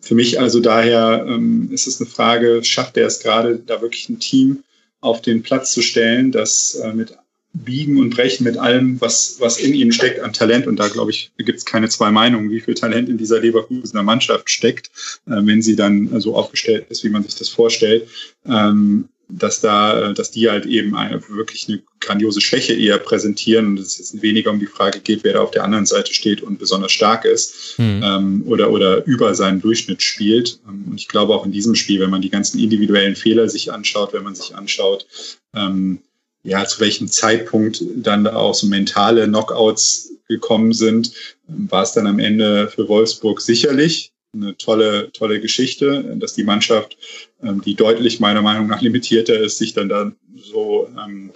für 0.00 0.14
mich 0.14 0.38
also 0.38 0.60
daher 0.60 1.24
ähm, 1.26 1.70
ist 1.72 1.86
es 1.86 2.00
eine 2.00 2.08
Frage, 2.08 2.62
schafft 2.62 2.96
er 2.96 3.06
es 3.06 3.20
gerade, 3.20 3.58
da 3.58 3.80
wirklich 3.80 4.08
ein 4.08 4.20
Team 4.20 4.62
auf 5.00 5.22
den 5.22 5.42
Platz 5.42 5.72
zu 5.72 5.82
stellen, 5.82 6.32
das 6.32 6.74
äh, 6.76 6.92
mit 6.92 7.16
biegen 7.54 7.98
und 7.98 8.10
brechen 8.10 8.44
mit 8.44 8.58
allem, 8.58 9.00
was, 9.00 9.36
was 9.38 9.58
in 9.58 9.74
ihnen 9.74 9.92
steckt 9.92 10.20
an 10.20 10.32
Talent. 10.32 10.66
Und 10.66 10.76
da, 10.76 10.88
glaube 10.88 11.12
ich, 11.12 11.30
gibt 11.38 11.58
es 11.58 11.64
keine 11.64 11.88
zwei 11.88 12.10
Meinungen, 12.10 12.50
wie 12.50 12.60
viel 12.60 12.74
Talent 12.74 13.08
in 13.08 13.16
dieser 13.16 13.40
Leverkusener 13.40 14.02
Mannschaft 14.02 14.50
steckt, 14.50 14.90
äh, 15.26 15.36
wenn 15.36 15.62
sie 15.62 15.76
dann 15.76 16.20
so 16.20 16.34
aufgestellt 16.36 16.86
ist, 16.88 17.04
wie 17.04 17.10
man 17.10 17.22
sich 17.22 17.36
das 17.36 17.48
vorstellt. 17.48 18.08
Ähm, 18.46 19.08
dass 19.28 19.60
da, 19.60 20.12
dass 20.12 20.30
die 20.30 20.50
halt 20.50 20.66
eben 20.66 20.94
eine, 20.94 21.20
wirklich 21.28 21.66
eine 21.68 21.82
grandiose 22.00 22.40
Schwäche 22.40 22.74
eher 22.74 22.98
präsentieren 22.98 23.68
und 23.68 23.78
es 23.78 23.98
jetzt 23.98 24.20
weniger 24.20 24.50
um 24.50 24.60
die 24.60 24.66
Frage 24.66 25.00
geht, 25.00 25.24
wer 25.24 25.34
da 25.34 25.40
auf 25.40 25.50
der 25.50 25.64
anderen 25.64 25.86
Seite 25.86 26.12
steht 26.12 26.42
und 26.42 26.58
besonders 26.58 26.92
stark 26.92 27.24
ist 27.24 27.78
mhm. 27.78 28.02
ähm, 28.04 28.42
oder, 28.46 28.70
oder 28.70 29.04
über 29.06 29.34
seinen 29.34 29.62
Durchschnitt 29.62 30.02
spielt. 30.02 30.60
Ähm, 30.68 30.84
und 30.90 31.00
ich 31.00 31.08
glaube 31.08 31.34
auch 31.34 31.46
in 31.46 31.52
diesem 31.52 31.74
Spiel, 31.74 32.00
wenn 32.00 32.10
man 32.10 32.22
die 32.22 32.30
ganzen 32.30 32.60
individuellen 32.60 33.16
Fehler 33.16 33.48
sich 33.48 33.72
anschaut, 33.72 34.12
wenn 34.12 34.24
man 34.24 34.34
sich 34.34 34.54
anschaut, 34.54 35.06
ähm, 35.54 36.00
ja, 36.44 36.64
zu 36.66 36.80
welchem 36.80 37.08
Zeitpunkt 37.08 37.82
dann 37.96 38.24
da 38.24 38.36
auch 38.36 38.54
so 38.54 38.66
mentale 38.66 39.26
Knockouts 39.26 40.12
gekommen 40.28 40.72
sind, 40.72 41.12
war 41.46 41.82
es 41.82 41.92
dann 41.92 42.06
am 42.06 42.18
Ende 42.18 42.68
für 42.68 42.88
Wolfsburg 42.88 43.40
sicherlich 43.40 44.12
eine 44.34 44.56
tolle, 44.56 45.10
tolle 45.12 45.40
Geschichte, 45.40 46.16
dass 46.18 46.34
die 46.34 46.44
Mannschaft, 46.44 46.96
ähm, 47.42 47.62
die 47.62 47.74
deutlich 47.74 48.20
meiner 48.20 48.42
Meinung 48.42 48.66
nach 48.66 48.82
limitierter 48.82 49.38
ist, 49.38 49.58
sich 49.58 49.74
dann 49.74 49.88
da 49.88 50.12
so 50.36 50.88
ähm, 50.88 51.32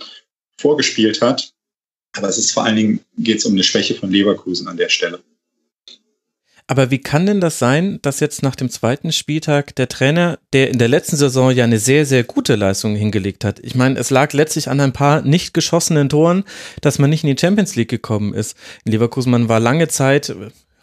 vorgespielt 0.59 1.23
hat. 1.23 1.53
Aber 2.17 2.29
es 2.29 2.39
ist 2.39 2.53
vor 2.53 2.65
allen 2.65 2.77
Dingen 2.77 3.01
geht 3.17 3.39
es 3.39 3.45
um 3.45 3.53
eine 3.53 3.63
Schwäche 3.63 3.95
von 3.95 4.11
Leverkusen 4.11 4.67
an 4.67 4.77
der 4.77 4.89
Stelle. 4.89 5.21
Aber 6.71 6.91
wie 6.91 6.99
kann 6.99 7.25
denn 7.25 7.41
das 7.41 7.59
sein, 7.59 7.99
dass 8.03 8.21
jetzt 8.21 8.43
nach 8.43 8.55
dem 8.55 8.69
zweiten 8.69 9.11
Spieltag 9.11 9.75
der 9.77 9.89
Trainer, 9.89 10.39
der 10.53 10.69
in 10.69 10.79
der 10.79 10.89
letzten 10.89 11.17
Saison 11.17 11.51
ja 11.51 11.65
eine 11.65 11.79
sehr, 11.79 12.05
sehr 12.05 12.25
gute 12.25 12.57
Leistung 12.57 12.95
hingelegt 12.95 13.43
hat, 13.43 13.59
ich 13.61 13.75
meine, 13.75 13.99
es 13.99 14.11
lag 14.11 14.35
letztlich 14.35 14.69
an 14.69 14.79
ein 14.79 14.93
paar 14.93 15.23
nicht 15.23 15.55
geschossenen 15.55 16.11
Toren, 16.11 16.45
dass 16.83 16.99
man 16.99 17.09
nicht 17.09 17.25
in 17.25 17.35
die 17.35 17.41
Champions 17.41 17.75
League 17.75 17.89
gekommen 17.89 18.35
ist. 18.35 18.55
In 18.85 18.93
Leverkusen, 18.93 19.33
man 19.33 19.49
war 19.49 19.61
lange 19.61 19.89
Zeit 19.89 20.35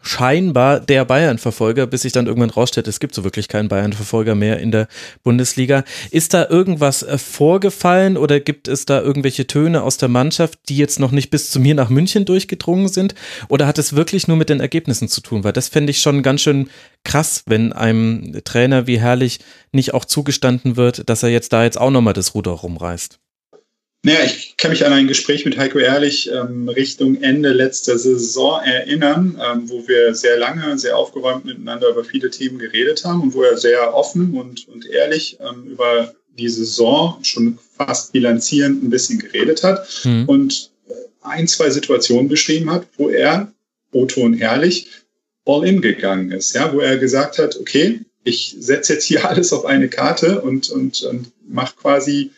scheinbar 0.05 0.79
der 0.79 1.03
Bayern-Verfolger, 1.03 1.87
bis 1.87 2.03
sich 2.03 2.11
dann 2.13 2.27
irgendwann 2.27 2.51
rausstellt, 2.51 2.87
es 2.87 2.99
gibt 2.99 3.15
so 3.15 3.23
wirklich 3.23 3.47
keinen 3.47 3.69
Bayern-Verfolger 3.69 4.35
mehr 4.35 4.59
in 4.59 4.71
der 4.71 4.87
Bundesliga. 5.23 5.83
Ist 6.11 6.33
da 6.33 6.47
irgendwas 6.47 7.03
äh, 7.03 7.17
vorgefallen 7.17 8.15
oder 8.17 8.39
gibt 8.39 8.67
es 8.67 8.85
da 8.85 9.01
irgendwelche 9.01 9.47
Töne 9.47 9.81
aus 9.81 9.97
der 9.97 10.09
Mannschaft, 10.09 10.59
die 10.69 10.77
jetzt 10.77 10.99
noch 10.99 11.11
nicht 11.11 11.31
bis 11.31 11.49
zu 11.49 11.59
mir 11.59 11.75
nach 11.75 11.89
München 11.89 12.25
durchgedrungen 12.25 12.87
sind? 12.87 13.15
Oder 13.47 13.67
hat 13.67 13.79
es 13.79 13.95
wirklich 13.95 14.27
nur 14.27 14.37
mit 14.37 14.49
den 14.49 14.59
Ergebnissen 14.59 15.07
zu 15.07 15.21
tun? 15.21 15.43
Weil 15.43 15.53
das 15.53 15.69
fände 15.69 15.91
ich 15.91 15.99
schon 15.99 16.21
ganz 16.21 16.41
schön 16.41 16.69
krass, 17.03 17.43
wenn 17.47 17.73
einem 17.73 18.41
Trainer 18.43 18.87
wie 18.87 18.99
Herrlich 18.99 19.39
nicht 19.71 19.93
auch 19.93 20.05
zugestanden 20.05 20.77
wird, 20.77 21.09
dass 21.09 21.23
er 21.23 21.29
jetzt 21.29 21.51
da 21.51 21.63
jetzt 21.63 21.79
auch 21.79 21.91
nochmal 21.91 22.13
das 22.13 22.35
Ruder 22.35 22.51
rumreißt. 22.51 23.19
Naja, 24.05 24.19
ich 24.23 24.55
kann 24.57 24.69
mich 24.69 24.85
an 24.85 24.93
ein 24.93 25.07
Gespräch 25.07 25.45
mit 25.45 25.57
Heiko 25.57 25.79
Ehrlich 25.79 26.29
ähm, 26.31 26.69
Richtung 26.69 27.23
Ende 27.23 27.51
letzter 27.53 27.97
Saison 27.97 28.61
erinnern, 28.61 29.41
ähm, 29.43 29.67
wo 29.67 29.87
wir 29.87 30.13
sehr 30.13 30.37
lange, 30.37 30.77
sehr 30.77 30.95
aufgeräumt 30.95 31.43
miteinander 31.43 31.89
über 31.89 32.03
viele 32.03 32.29
Themen 32.29 32.59
geredet 32.59 33.03
haben 33.03 33.23
und 33.23 33.33
wo 33.33 33.41
er 33.41 33.57
sehr 33.57 33.95
offen 33.95 34.35
und, 34.37 34.67
und 34.67 34.85
ehrlich 34.85 35.39
ähm, 35.39 35.63
über 35.63 36.13
die 36.37 36.49
Saison 36.49 37.17
schon 37.23 37.57
fast 37.77 38.13
bilanzierend 38.13 38.83
ein 38.83 38.91
bisschen 38.91 39.17
geredet 39.17 39.63
hat 39.63 39.87
mhm. 40.03 40.25
und 40.29 40.69
ein, 41.23 41.47
zwei 41.47 41.71
Situationen 41.71 42.27
beschrieben 42.27 42.69
hat, 42.69 42.85
wo 42.97 43.09
er, 43.09 43.51
Otto 43.91 44.21
und 44.21 44.39
ehrlich, 44.39 44.87
all 45.45 45.65
in 45.65 45.81
gegangen 45.81 46.31
ist, 46.31 46.53
ja, 46.53 46.71
wo 46.71 46.79
er 46.79 46.99
gesagt 46.99 47.39
hat, 47.39 47.59
okay, 47.59 48.01
ich 48.23 48.55
setze 48.59 48.93
jetzt 48.93 49.05
hier 49.05 49.25
alles 49.27 49.51
auf 49.51 49.65
eine 49.65 49.87
Karte 49.87 50.41
und, 50.41 50.69
und, 50.69 51.01
und 51.01 51.31
mache 51.47 51.73
quasi 51.75 52.29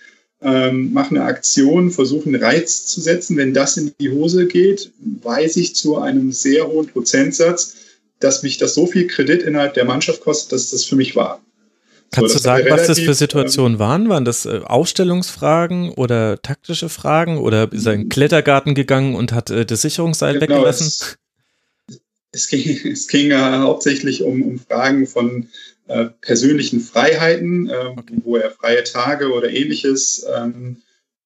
ähm, 0.41 0.93
mache 0.93 1.11
eine 1.11 1.23
Aktion, 1.23 1.91
versuche 1.91 2.27
einen 2.27 2.41
Reiz 2.41 2.85
zu 2.85 3.01
setzen. 3.01 3.37
Wenn 3.37 3.53
das 3.53 3.77
in 3.77 3.93
die 3.99 4.11
Hose 4.11 4.47
geht, 4.47 4.91
weiß 5.23 5.57
ich 5.57 5.75
zu 5.75 5.97
einem 5.97 6.31
sehr 6.31 6.67
hohen 6.67 6.87
Prozentsatz, 6.87 7.75
dass 8.19 8.43
mich 8.43 8.57
das 8.57 8.73
so 8.73 8.87
viel 8.87 9.07
Kredit 9.07 9.43
innerhalb 9.43 9.73
der 9.73 9.85
Mannschaft 9.85 10.21
kostet, 10.21 10.51
dass 10.51 10.69
das 10.69 10.83
für 10.83 10.95
mich 10.95 11.15
war. 11.15 11.41
Kannst 12.11 12.31
so, 12.31 12.37
du 12.37 12.43
sagen, 12.43 12.63
relativ, 12.63 12.79
was 12.79 12.87
das 12.87 12.99
für 12.99 13.13
Situationen 13.13 13.73
ähm, 13.73 13.79
waren? 13.79 14.09
Waren 14.09 14.25
das 14.25 14.45
äh, 14.45 14.61
Aufstellungsfragen 14.63 15.91
oder 15.91 16.41
taktische 16.41 16.87
Fragen 16.89 17.37
oder 17.37 17.71
ist 17.71 17.85
er 17.85 17.93
in 17.93 18.01
den 18.01 18.09
Klettergarten 18.09 18.75
gegangen 18.75 19.15
und 19.15 19.33
hat 19.33 19.49
äh, 19.49 19.65
das 19.65 19.81
Sicherungsseil 19.81 20.39
genau, 20.39 20.55
weggelassen? 20.55 20.87
Es, 20.87 21.17
es 22.31 22.47
ging, 22.47 22.79
es 22.91 23.07
ging 23.07 23.31
äh, 23.31 23.35
hauptsächlich 23.35 24.23
um, 24.23 24.41
um 24.41 24.59
Fragen 24.59 25.05
von 25.05 25.47
äh, 25.87 26.05
persönlichen 26.21 26.79
Freiheiten, 26.79 27.69
äh, 27.69 27.93
okay. 27.95 28.15
wo 28.23 28.37
er 28.37 28.51
freie 28.51 28.83
Tage 28.83 29.31
oder 29.31 29.49
ähnliches 29.49 30.25
ähm, 30.35 30.77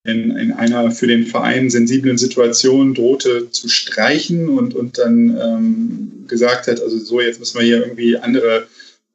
in, 0.04 0.36
in 0.36 0.52
einer 0.52 0.90
für 0.90 1.06
den 1.06 1.26
Verein 1.26 1.70
sensiblen 1.70 2.18
Situation 2.18 2.94
drohte 2.94 3.50
zu 3.50 3.68
streichen 3.68 4.48
und, 4.48 4.74
und 4.74 4.98
dann 4.98 5.36
ähm, 5.40 6.24
gesagt 6.26 6.66
hat, 6.66 6.80
also 6.80 6.98
so, 6.98 7.20
jetzt 7.20 7.38
müssen 7.38 7.58
wir 7.58 7.64
hier 7.64 7.82
irgendwie 7.82 8.16
andere 8.16 8.66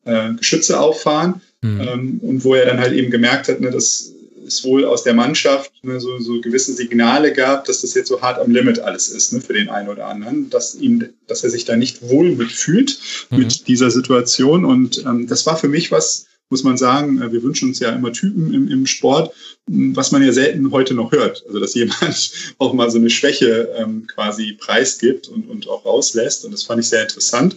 äh, 0.06 0.34
Geschütze 0.34 0.80
auffahren. 0.80 1.42
Mhm. 1.62 1.82
Ähm, 1.82 2.20
und 2.22 2.44
wo 2.44 2.54
er 2.54 2.66
dann 2.66 2.80
halt 2.80 2.94
eben 2.94 3.12
gemerkt 3.12 3.48
hat, 3.48 3.60
ne, 3.60 3.72
das 3.72 4.14
es 4.46 4.64
wohl 4.64 4.86
aus 4.86 5.04
der 5.04 5.14
Mannschaft 5.14 5.72
ne, 5.84 6.00
so, 6.00 6.20
so 6.20 6.40
gewisse 6.42 6.74
Signale 6.74 7.34
gab, 7.34 7.66
dass 7.66 7.82
das 7.82 7.94
jetzt 7.94 8.10
so 8.10 8.22
hart 8.22 8.40
am 8.40 8.52
Limit 8.52 8.80
alles 8.80 9.10
ist 9.10 9.34
ne, 9.34 9.42
für 9.42 9.54
den 9.54 9.70
einen 9.70 9.90
oder 9.90 10.08
anderen, 10.08 10.50
dass 10.50 10.76
ihm, 10.76 11.10
dass 11.28 11.44
er 11.44 11.50
sich 11.50 11.66
da 11.66 11.76
nicht 11.76 12.02
wohl 12.02 12.36
mitfühlt 12.36 13.00
mhm. 13.30 13.40
mit 13.40 13.68
dieser 13.68 13.92
Situation. 13.92 14.66
Und 14.66 15.04
ähm, 15.06 15.28
das 15.28 15.46
war 15.46 15.58
für 15.58 15.70
mich 15.70 15.92
was, 15.92 16.28
muss 16.50 16.64
man 16.64 16.78
sagen, 16.78 17.22
äh, 17.22 17.32
wir 17.32 17.44
wünschen 17.44 17.70
uns 17.70 17.80
ja 17.80 17.92
immer 17.92 18.14
Typen 18.14 18.54
im, 18.54 18.70
im 18.70 18.86
Sport, 18.86 19.34
was 19.66 20.12
man 20.12 20.24
ja 20.24 20.32
selten 20.32 20.72
heute 20.72 20.94
noch 20.94 21.12
hört. 21.12 21.44
Also 21.48 21.60
dass 21.60 21.74
jemand 21.74 22.32
auch 22.58 22.74
mal 22.74 22.90
so 22.90 22.98
eine 22.98 23.10
Schwäche 23.10 23.74
ähm, 23.78 24.08
quasi 24.08 24.54
preisgibt 24.54 25.28
und, 25.28 25.50
und 25.50 25.68
auch 25.68 25.86
rauslässt. 25.86 26.46
Und 26.46 26.52
das 26.52 26.64
fand 26.64 26.82
ich 26.82 26.88
sehr 26.88 27.04
interessant. 27.04 27.56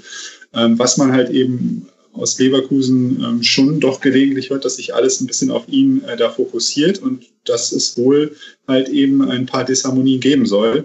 Ähm, 0.53 0.79
was 0.79 0.97
man 0.97 1.13
halt 1.13 1.31
eben 1.31 1.89
aus 2.13 2.39
Leverkusen 2.39 3.23
ähm, 3.23 3.43
schon 3.43 3.81
doch 3.81 4.01
gelegentlich 4.01 4.51
hört, 4.51 4.65
dass 4.65 4.77
sich 4.77 4.95
alles 4.95 5.21
ein 5.21 5.27
bisschen 5.27 5.51
auf 5.51 5.69
ihn 5.69 6.03
äh, 6.05 6.17
da 6.17 6.31
fokussiert 6.31 6.99
und 6.99 7.25
dass 7.45 7.73
es 7.73 7.97
wohl 7.97 8.37
halt 8.67 8.89
eben 8.89 9.23
ein 9.29 9.47
paar 9.47 9.65
Disharmonien 9.65 10.21
geben 10.21 10.47
soll. 10.47 10.85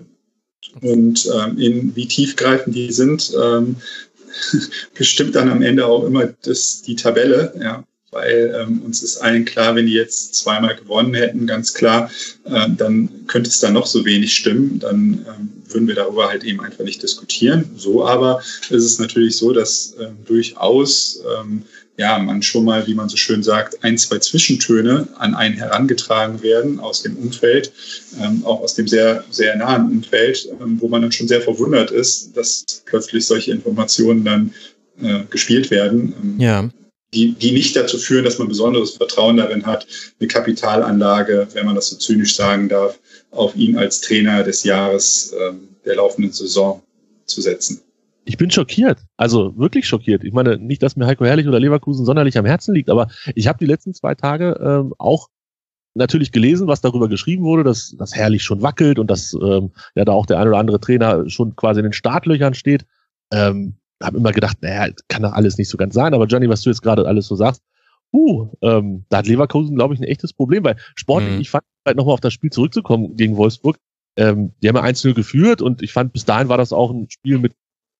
Und 0.81 1.29
ähm, 1.33 1.57
in 1.57 1.95
wie 1.95 2.07
tiefgreifend 2.07 2.75
die 2.75 2.91
sind, 2.91 3.33
ähm, 3.41 3.77
bestimmt 4.93 5.35
dann 5.35 5.49
am 5.49 5.61
Ende 5.61 5.85
auch 5.85 6.05
immer 6.05 6.33
das, 6.43 6.81
die 6.81 6.95
Tabelle. 6.95 7.53
Ja 7.61 7.85
weil 8.15 8.55
ähm, 8.57 8.81
uns 8.81 9.03
ist 9.03 9.17
allen 9.17 9.43
klar, 9.43 9.75
wenn 9.75 9.87
die 9.87 9.93
jetzt 9.93 10.35
zweimal 10.35 10.75
gewonnen 10.77 11.13
hätten, 11.13 11.45
ganz 11.45 11.73
klar, 11.73 12.09
äh, 12.45 12.69
dann 12.77 13.09
könnte 13.27 13.49
es 13.49 13.59
da 13.59 13.69
noch 13.69 13.85
so 13.85 14.05
wenig 14.05 14.33
stimmen, 14.33 14.79
dann 14.79 15.25
ähm, 15.27 15.54
würden 15.69 15.87
wir 15.87 15.95
darüber 15.95 16.27
halt 16.27 16.43
eben 16.43 16.61
einfach 16.61 16.83
nicht 16.83 17.01
diskutieren. 17.01 17.71
So 17.75 18.05
aber 18.05 18.41
ist 18.69 18.83
es 18.83 18.99
natürlich 18.99 19.37
so, 19.37 19.53
dass 19.53 19.95
ähm, 19.99 20.17
durchaus 20.25 21.21
ähm, 21.39 21.63
ja, 21.97 22.19
man 22.19 22.41
schon 22.41 22.65
mal, 22.65 22.85
wie 22.87 22.93
man 22.93 23.07
so 23.07 23.15
schön 23.15 23.41
sagt, 23.41 23.83
ein, 23.83 23.97
zwei 23.97 24.19
Zwischentöne 24.19 25.07
an 25.17 25.33
einen 25.33 25.55
herangetragen 25.55 26.41
werden 26.41 26.79
aus 26.79 27.03
dem 27.03 27.15
Umfeld, 27.15 27.71
ähm, 28.21 28.43
auch 28.45 28.61
aus 28.61 28.75
dem 28.75 28.87
sehr, 28.87 29.23
sehr 29.29 29.55
nahen 29.55 29.89
Umfeld, 29.89 30.47
ähm, 30.61 30.77
wo 30.81 30.89
man 30.89 31.01
dann 31.01 31.13
schon 31.13 31.27
sehr 31.27 31.41
verwundert 31.41 31.91
ist, 31.91 32.35
dass 32.35 32.65
plötzlich 32.85 33.25
solche 33.25 33.51
Informationen 33.51 34.25
dann 34.25 34.53
äh, 35.01 35.23
gespielt 35.29 35.71
werden. 35.71 36.13
Ähm, 36.21 36.39
ja 36.39 36.69
die, 37.15 37.31
die 37.31 37.51
nicht 37.51 37.75
dazu 37.75 37.97
führen, 37.97 38.25
dass 38.25 38.37
man 38.37 38.47
besonderes 38.47 38.91
Vertrauen 38.91 39.37
darin 39.37 39.65
hat, 39.65 39.87
eine 40.19 40.27
Kapitalanlage, 40.27 41.47
wenn 41.53 41.65
man 41.65 41.75
das 41.75 41.89
so 41.89 41.95
zynisch 41.95 42.35
sagen 42.35 42.69
darf, 42.69 42.99
auf 43.35 43.55
ihn 43.55 43.77
als 43.77 44.01
Trainer 44.01 44.43
des 44.43 44.63
Jahres 44.63 45.33
ähm, 45.39 45.69
der 45.85 45.95
laufenden 45.95 46.31
Saison 46.31 46.81
zu 47.25 47.41
setzen. 47.41 47.81
Ich 48.25 48.37
bin 48.37 48.49
schockiert, 48.49 48.99
also 49.17 49.55
wirklich 49.57 49.87
schockiert. 49.87 50.23
Ich 50.23 50.33
meine, 50.33 50.57
nicht, 50.57 50.81
dass 50.81 50.95
mir 50.95 51.05
Heiko 51.05 51.25
Herrlich 51.25 51.47
oder 51.47 51.59
Leverkusen 51.59 52.05
sonderlich 52.05 52.37
am 52.37 52.45
Herzen 52.45 52.73
liegt, 52.73 52.89
aber 52.89 53.07
ich 53.35 53.47
habe 53.47 53.59
die 53.59 53.67
letzten 53.67 53.93
zwei 53.93 54.15
Tage 54.15 54.59
ähm, 54.59 54.95
auch 54.97 55.29
natürlich 55.93 56.31
gelesen, 56.31 56.67
was 56.67 56.81
darüber 56.81 57.07
geschrieben 57.07 57.43
wurde, 57.43 57.63
dass 57.63 57.95
das 57.97 58.15
Herrlich 58.15 58.43
schon 58.43 58.63
wackelt 58.63 58.97
und 58.97 59.09
dass 59.11 59.33
ähm, 59.33 59.71
ja 59.95 60.05
da 60.05 60.11
auch 60.11 60.25
der 60.25 60.39
ein 60.39 60.47
oder 60.47 60.57
andere 60.57 60.79
Trainer 60.79 61.29
schon 61.29 61.55
quasi 61.55 61.79
in 61.79 61.85
den 61.85 61.93
Startlöchern 61.93 62.55
steht. 62.55 62.85
Ähm, 63.31 63.75
habe 64.03 64.17
immer 64.17 64.31
gedacht, 64.31 64.57
naja, 64.61 64.91
kann 65.07 65.23
doch 65.23 65.33
alles 65.33 65.57
nicht 65.57 65.69
so 65.69 65.77
ganz 65.77 65.93
sein. 65.93 66.13
Aber 66.13 66.25
Johnny, 66.25 66.49
was 66.49 66.61
du 66.61 66.69
jetzt 66.69 66.81
gerade 66.81 67.07
alles 67.07 67.27
so 67.27 67.35
sagst, 67.35 67.61
uh, 68.15 68.49
ähm, 68.61 69.05
da 69.09 69.17
hat 69.17 69.27
Leverkusen, 69.27 69.75
glaube 69.75 69.93
ich, 69.93 69.99
ein 69.99 70.03
echtes 70.03 70.33
Problem, 70.33 70.63
weil 70.63 70.77
sportlich, 70.95 71.35
mhm. 71.35 71.41
ich 71.41 71.49
fand 71.49 71.63
halt 71.85 71.97
nochmal 71.97 72.13
auf 72.13 72.21
das 72.21 72.33
Spiel 72.33 72.49
zurückzukommen 72.49 73.15
gegen 73.15 73.37
Wolfsburg, 73.37 73.77
ähm, 74.17 74.53
die 74.61 74.69
haben 74.69 74.75
ja 74.75 74.83
1-0 74.83 75.13
geführt 75.13 75.61
und 75.61 75.81
ich 75.81 75.91
fand, 75.91 76.13
bis 76.13 76.25
dahin 76.25 76.49
war 76.49 76.57
das 76.57 76.71
auch 76.71 76.91
ein 76.91 77.09
Spiel 77.09 77.37
mit 77.37 77.53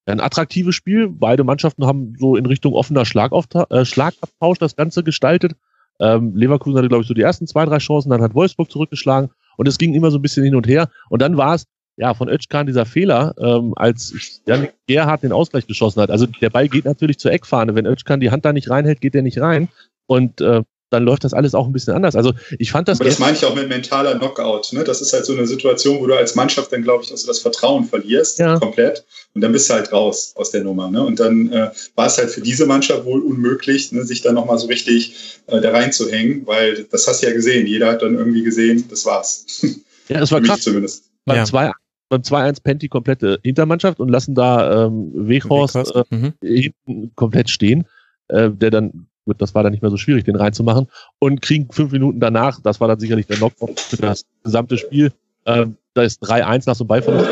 ein 0.06 0.22
attraktives 0.22 0.76
Spiel. 0.76 1.10
Beide 1.10 1.44
Mannschaften 1.44 1.86
haben 1.86 2.14
so 2.18 2.36
in 2.36 2.46
Richtung 2.46 2.74
offener 2.74 3.06
Schlagabtausch 3.06 3.66
äh, 3.72 3.86
Schlagabtausch 3.86 4.60
das 4.60 4.76
Ganze 4.76 5.04
gestaltet. 5.04 5.54
Ähm, 6.00 6.36
Leverkusen 6.36 6.78
hatte, 6.78 6.88
glaube 6.88 7.02
ich, 7.02 7.08
so 7.08 7.14
die 7.14 7.22
ersten 7.22 7.48
zwei, 7.48 7.66
drei 7.66 7.80
Chancen, 7.80 8.10
dann 8.10 8.22
hat 8.22 8.36
Wolfsburg 8.36 8.72
zurückgeschlagen 8.72 9.32
und 9.58 9.68
es 9.68 9.78
ging 9.78 9.94
immer 9.94 10.12
so 10.12 10.20
ein 10.20 10.22
bisschen 10.22 10.44
hin 10.44 10.56
und 10.56 10.68
her. 10.68 10.90
Und 11.10 11.22
dann 11.22 11.38
war 11.38 11.56
es 11.56 11.66
ja, 11.98 12.14
von 12.14 12.28
Özcan 12.28 12.66
dieser 12.66 12.86
Fehler, 12.86 13.34
ähm, 13.40 13.74
als 13.76 14.42
Janik 14.46 14.74
Gerhardt 14.88 15.24
den 15.24 15.32
Ausgleich 15.32 15.66
geschossen 15.66 16.02
hat. 16.02 16.12
Also 16.12 16.26
der 16.26 16.50
Ball 16.50 16.68
geht 16.68 16.86
natürlich 16.86 17.20
zur 17.20 17.32
Eckfahne. 17.32 17.74
Wenn 17.74 17.86
Özcan 17.86 18.20
die 18.20 18.32
Hand 18.32 18.44
da 18.44 18.52
nicht 18.52 18.70
reinhält, 18.70 19.00
geht 19.02 19.14
der 19.14 19.22
nicht 19.22 19.40
rein. 19.40 19.70
Und 20.08 20.42
äh, 20.42 20.62
dann 20.92 21.04
läuft 21.04 21.24
das 21.24 21.34
alles 21.34 21.56
auch 21.56 21.66
ein 21.66 21.74
bisschen 21.74 21.94
anders. 21.94 22.16
Also 22.16 22.34
ich 22.60 22.72
fand 22.72 22.88
das. 22.88 23.00
Aber 23.00 23.10
das 23.10 23.20
meine 23.20 23.36
ich 23.36 23.44
auch 23.46 23.56
mit 23.56 23.68
mentaler 23.68 24.18
Knockout. 24.18 24.72
Ne? 24.72 24.84
Das 24.84 25.02
ist 25.02 25.14
halt 25.14 25.26
so 25.26 25.34
eine 25.34 25.46
Situation, 25.48 26.00
wo 26.00 26.08
du 26.08 26.16
als 26.16 26.36
Mannschaft 26.36 26.72
dann, 26.72 26.84
glaube 26.84 27.04
ich, 27.04 27.12
also 27.12 27.28
das 27.28 27.40
Vertrauen 27.40 27.86
verlierst, 27.86 28.40
ja. 28.40 28.58
komplett. 28.60 29.04
Und 29.34 29.42
dann 29.42 29.52
bist 29.52 29.70
du 29.70 29.74
halt 29.74 29.92
raus 29.92 30.34
aus 30.36 30.52
der 30.52 30.64
Nummer. 30.64 30.90
Ne? 30.90 31.04
Und 31.04 31.20
dann 31.20 31.52
äh, 31.52 31.72
war 31.96 32.08
es 32.08 32.18
halt 32.18 32.30
für 32.30 32.42
diese 32.42 32.66
Mannschaft 32.66 33.04
wohl 33.06 33.22
unmöglich, 33.22 33.92
ne, 33.92 34.04
sich 34.04 34.22
dann 34.22 34.36
nochmal 34.36 34.58
so 34.58 34.68
richtig 34.68 35.16
äh, 35.48 35.60
da 35.60 35.72
reinzuhängen, 35.72 36.46
weil 36.46 36.86
das 36.92 37.08
hast 37.08 37.24
du 37.24 37.28
ja 37.28 37.34
gesehen. 37.34 37.68
Jeder 37.68 37.88
hat 37.88 38.02
dann 38.02 38.16
irgendwie 38.16 38.44
gesehen, 38.44 38.86
das 38.90 39.06
war's. 39.06 39.46
Ja, 40.08 40.20
das 40.20 40.32
war 40.32 40.40
krass. 40.40 40.62
Zumindest. 40.62 41.06
Beim 41.26 41.38
ja. 41.38 41.46
2 41.46 41.72
beim 42.10 42.22
2-1 42.22 42.62
pennt 42.64 42.82
die 42.82 42.90
komplette 42.90 43.40
Hintermannschaft 43.44 44.00
und 44.00 44.10
lassen 44.10 44.36
da 44.36 44.86
ähm, 44.86 45.12
Weghorst, 45.16 45.76
Weghorst. 45.76 46.08
Äh, 46.44 46.72
mhm. 46.86 47.12
komplett 47.16 47.50
stehen, 47.50 47.86
äh, 48.28 48.52
der 48.52 48.70
dann, 48.70 49.08
gut, 49.26 49.42
das 49.42 49.56
war 49.56 49.64
dann 49.64 49.72
nicht 49.72 49.82
mehr 49.82 49.92
so 49.92 49.98
schwierig, 49.98 50.24
den 50.24 50.36
reinzumachen 50.36 50.88
und 51.20 51.42
kriegen 51.42 51.72
fünf 51.72 51.92
Minuten 51.92 52.20
danach, 52.20 52.62
das 52.62 52.80
war 52.80 52.88
dann 52.88 53.00
sicherlich 53.00 53.28
der 53.28 53.38
Knockout 53.38 53.80
für 53.80 53.98
das 53.98 54.26
gesamte 54.44 54.78
Spiel, 54.78 55.12
äh, 55.46 55.66
da 55.94 56.02
ist 56.04 56.24
3-1 56.24 56.64
nach 56.68 56.76
so 56.76 56.84
einem 56.84 56.90
Beiverlust, 56.90 57.30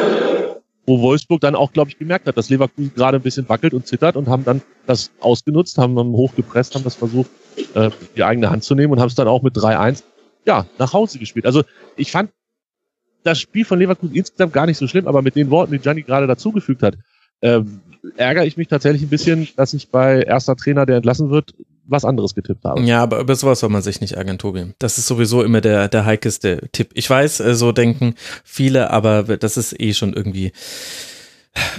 wo 0.86 1.02
Wolfsburg 1.02 1.42
dann 1.42 1.56
auch, 1.56 1.72
glaube 1.72 1.90
ich, 1.90 1.98
gemerkt 1.98 2.28
hat, 2.28 2.38
dass 2.38 2.50
Leverkusen 2.50 2.94
gerade 2.94 3.18
ein 3.18 3.24
bisschen 3.24 3.48
wackelt 3.48 3.74
und 3.74 3.88
zittert 3.88 4.16
und 4.16 4.28
haben 4.28 4.44
dann 4.44 4.62
das 4.86 5.12
ausgenutzt, 5.20 5.78
haben 5.78 5.98
hochgepresst, 5.98 6.76
haben 6.76 6.84
das 6.84 6.96
versucht, 6.96 7.30
äh, 7.76 7.90
die 8.16 8.24
eigene 8.24 8.50
Hand 8.50 8.64
zu 8.64 8.76
nehmen 8.76 8.92
und 8.94 9.00
haben 9.00 9.08
es 9.08 9.16
dann 9.16 9.28
auch 9.28 9.44
mit 9.44 9.56
3-1 9.56 10.04
ja, 10.46 10.66
nach 10.78 10.94
Hause 10.94 11.20
gespielt. 11.20 11.46
Also 11.46 11.64
ich 11.96 12.12
fand 12.12 12.32
das 13.24 13.40
Spiel 13.40 13.64
von 13.64 13.80
Leverkusen 13.80 14.16
insgesamt 14.16 14.52
gar 14.52 14.66
nicht 14.66 14.78
so 14.78 14.88
schlimm, 14.88 15.08
aber 15.08 15.22
mit 15.22 15.36
den 15.36 15.50
Worten, 15.50 15.72
die 15.72 15.80
Gianni 15.80 16.04
gerade 16.04 16.28
dazugefügt 16.28 16.84
hat, 16.84 16.98
äh, 17.42 17.62
ärgere 18.18 18.46
ich 18.46 18.58
mich 18.58 18.68
tatsächlich 18.68 19.04
ein 19.04 19.10
bisschen, 19.10 19.48
dass 19.56 19.74
ich 19.74 19.90
bei 19.90 20.22
erster 20.22 20.56
Trainer, 20.56 20.86
der 20.86 20.98
entlassen 20.98 21.30
wird, 21.30 21.54
was 21.86 22.06
anderes 22.06 22.36
getippt 22.36 22.64
habe. 22.64 22.82
Ja, 22.82 23.02
aber 23.02 23.20
über 23.20 23.36
sowas 23.36 23.60
soll 23.60 23.70
man 23.70 23.82
sich 23.82 24.02
nicht 24.02 24.14
ärgern, 24.14 24.38
Tobi. 24.38 24.74
Das 24.80 24.98
ist 24.98 25.08
sowieso 25.08 25.44
immer 25.44 25.62
der, 25.62 25.88
der 25.90 26.06
heikeste 26.06 26.70
Tipp. 26.72 26.92
Ich 26.94 27.10
weiß, 27.10 27.42
äh, 27.42 27.56
so 27.56 27.72
denken 27.72 28.16
viele, 28.44 28.90
aber 28.90 29.24
das 29.24 29.58
ist 29.58 29.80
eh 29.80 29.94
schon 29.94 30.14
irgendwie. 30.14 30.52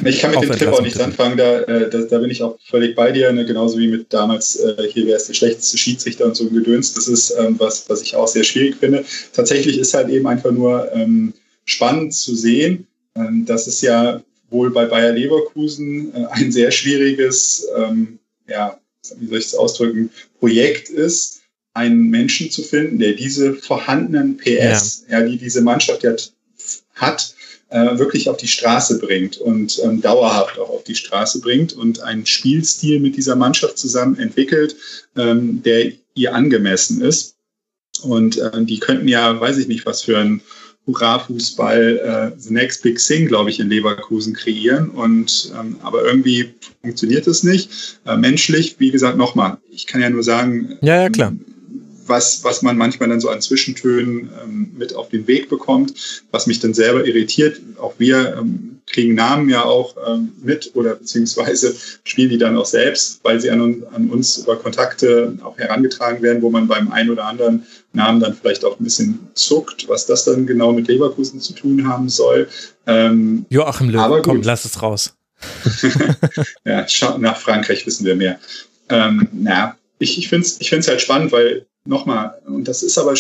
Ich 0.05 0.21
kann 0.21 0.31
mit 0.31 0.43
dem 0.45 0.53
Tipp 0.53 0.69
auch 0.69 0.83
nichts 0.83 1.01
anfangen, 1.01 1.37
da, 1.37 1.61
äh, 1.63 1.91
da, 1.91 2.03
da, 2.03 2.19
bin 2.19 2.31
ich 2.31 2.43
auch 2.43 2.57
völlig 2.65 2.95
bei 2.95 3.11
dir, 3.11 3.33
ne? 3.33 3.45
genauso 3.45 3.77
wie 3.79 3.89
mit 3.89 4.13
damals, 4.13 4.55
äh, 4.57 4.89
hier 4.89 5.07
wäre 5.07 5.17
es 5.17 5.27
der 5.27 5.35
schlechteste 5.35 5.77
Schiedsrichter 5.77 6.27
und 6.27 6.37
so 6.37 6.45
ein 6.45 6.55
Gedöns. 6.55 6.95
Das 6.95 7.09
ist 7.09 7.35
ähm, 7.39 7.57
was, 7.59 7.89
was 7.89 8.01
ich 8.03 8.15
auch 8.15 8.29
sehr 8.29 8.45
schwierig 8.45 8.77
finde. 8.77 9.05
Tatsächlich 9.33 9.79
ist 9.79 9.95
halt 9.95 10.11
eben 10.11 10.29
einfach 10.29 10.53
nur 10.53 10.93
ähm, 10.93 11.35
spannend 11.65 12.15
zu 12.15 12.37
sehen, 12.37 12.87
ähm, 13.17 13.47
dass 13.47 13.67
es 13.67 13.81
ja 13.81 14.23
wohl 14.49 14.71
bei 14.71 14.87
Bayer 14.87 15.13
Leverkusen 15.13 16.15
äh, 16.15 16.27
ein 16.31 16.53
sehr 16.53 16.71
schwieriges, 16.71 17.67
ähm, 17.77 18.21
ja, 18.47 18.79
wie 19.19 19.27
soll 19.27 19.39
ich 19.39 19.47
es 19.47 19.55
ausdrücken, 19.55 20.11
Projekt 20.39 20.89
ist, 20.89 21.43
einen 21.75 22.09
Menschen 22.09 22.51
zu 22.51 22.63
finden, 22.63 22.99
der 22.99 23.13
diese 23.13 23.55
vorhandenen 23.55 24.37
PS, 24.37 25.05
ja, 25.09 25.21
ja 25.21 25.27
die 25.27 25.39
diese 25.39 25.61
Mannschaft 25.61 26.05
ja 26.05 26.15
hat, 26.95 27.35
äh, 27.71 27.99
wirklich 27.99 28.29
auf 28.29 28.37
die 28.37 28.49
Straße 28.49 29.01
bringt 29.01 29.37
und 29.39 29.81
ähm, 29.83 30.01
dauerhaft 30.01 30.59
auch 30.59 30.71
auf 30.71 30.85
die 30.85 30.95
Straße 30.95 31.41
bringt 31.41 31.73
und 31.73 32.01
einen 32.01 32.25
Spielstil 32.25 33.01
mit 33.01 33.17
dieser 33.17 33.35
Mannschaft 33.35 33.79
zusammen 33.79 34.17
entwickelt, 34.19 34.77
ähm, 35.17 35.63
der 35.63 35.93
ihr 36.15 36.35
angemessen 36.35 37.03
ist. 37.03 37.37
Und 38.03 38.37
äh, 38.39 38.65
die 38.65 38.79
könnten 38.79 39.09
ja, 39.09 39.41
weiß 39.41 39.59
ich 39.59 39.67
nicht, 39.67 39.87
was 39.87 40.03
für 40.03 40.19
ein 40.19 40.41
Hurra-Fußball 40.87 42.33
äh, 42.37 42.41
The 42.41 42.53
Next 42.53 42.83
Big 42.83 42.99
Thing, 42.99 43.27
glaube 43.27 43.51
ich, 43.51 43.61
in 43.61 43.69
Leverkusen 43.69 44.35
kreieren. 44.35 44.91
Und 44.91 45.53
ähm, 45.59 45.77
aber 45.83 46.05
irgendwie 46.05 46.55
funktioniert 46.83 47.27
es 47.27 47.43
nicht. 47.43 47.99
Äh, 48.07 48.17
menschlich, 48.17 48.77
wie 48.79 48.91
gesagt, 48.91 49.17
nochmal, 49.17 49.59
ich 49.71 49.87
kann 49.87 50.01
ja 50.01 50.11
nur 50.11 50.23
sagen, 50.23 50.79
ja, 50.83 51.03
ja, 51.03 51.09
klar 51.09 51.33
was, 52.07 52.45
was 52.45 52.63
man 52.63 52.77
manchmal 52.77 53.09
dann 53.09 53.21
so 53.21 53.29
an 53.31 53.41
Zwischentönen 53.41 54.31
ähm, 54.43 54.73
mit 54.77 54.95
auf 54.95 55.09
den 55.09 55.27
Weg 55.27 55.49
bekommt, 55.49 55.95
was 56.31 56.47
mich 56.47 56.61
dann 56.61 56.75
selber 56.75 57.07
irritiert. 57.07 57.61
Auch 57.81 57.95
wir 57.99 58.37
ähm, 58.39 58.74
kriegen 58.87 59.15
Namen 59.15 59.49
ja 59.49 59.65
auch 59.65 59.97
ähm, 60.07 60.33
mit 60.43 60.71
oder 60.75 60.95
beziehungsweise 60.95 61.75
spielen 62.05 62.31
die 62.31 62.39
dann 62.39 62.57
auch 62.57 62.67
selbst, 62.67 63.21
weil 63.23 63.41
sie 63.41 63.51
an, 63.51 63.83
an 63.93 64.11
uns 64.11 64.39
über 64.39 64.57
Kontakte 64.57 65.37
auch 65.43 65.59
herangetragen 65.59 66.23
werden, 66.23 66.43
wo 66.43 66.51
man 66.51 66.69
beim 66.69 66.93
einen 66.93 67.11
oder 67.11 67.25
anderen 67.25 67.67
Namen 67.93 68.21
dann 68.21 68.35
vielleicht 68.35 68.65
auch 68.65 68.79
ein 68.79 68.85
bisschen 68.85 69.29
zuckt, 69.35 69.89
was 69.89 70.07
das 70.07 70.25
dann 70.25 70.47
genau 70.47 70.73
mit 70.73 70.89
Leverkusen 70.89 71.41
zu 71.41 71.55
tun 71.55 71.89
haben 71.89 72.09
soll. 72.09 72.49
Ähm, 72.87 73.47
Joachim 73.49 73.91
Löw, 73.91 74.23
komm, 74.23 74.43
lass 74.43 74.65
es 74.65 74.83
raus. 74.83 75.15
ja, 76.65 76.87
nach 77.19 77.37
Frankreich 77.37 77.87
wissen 77.87 78.05
wir 78.05 78.17
mehr. 78.17 78.39
Ähm, 78.89 79.29
na, 79.33 79.77
ich, 79.99 80.19
ich 80.19 80.29
finde 80.29 80.47
es 80.47 80.61
ich 80.61 80.71
find's 80.71 80.89
halt 80.89 81.01
spannend, 81.01 81.33
weil 81.33 81.67
nochmal, 81.85 82.35
und 82.47 82.69
das 82.69 82.83
ist 82.83 82.99
aber 82.99 83.15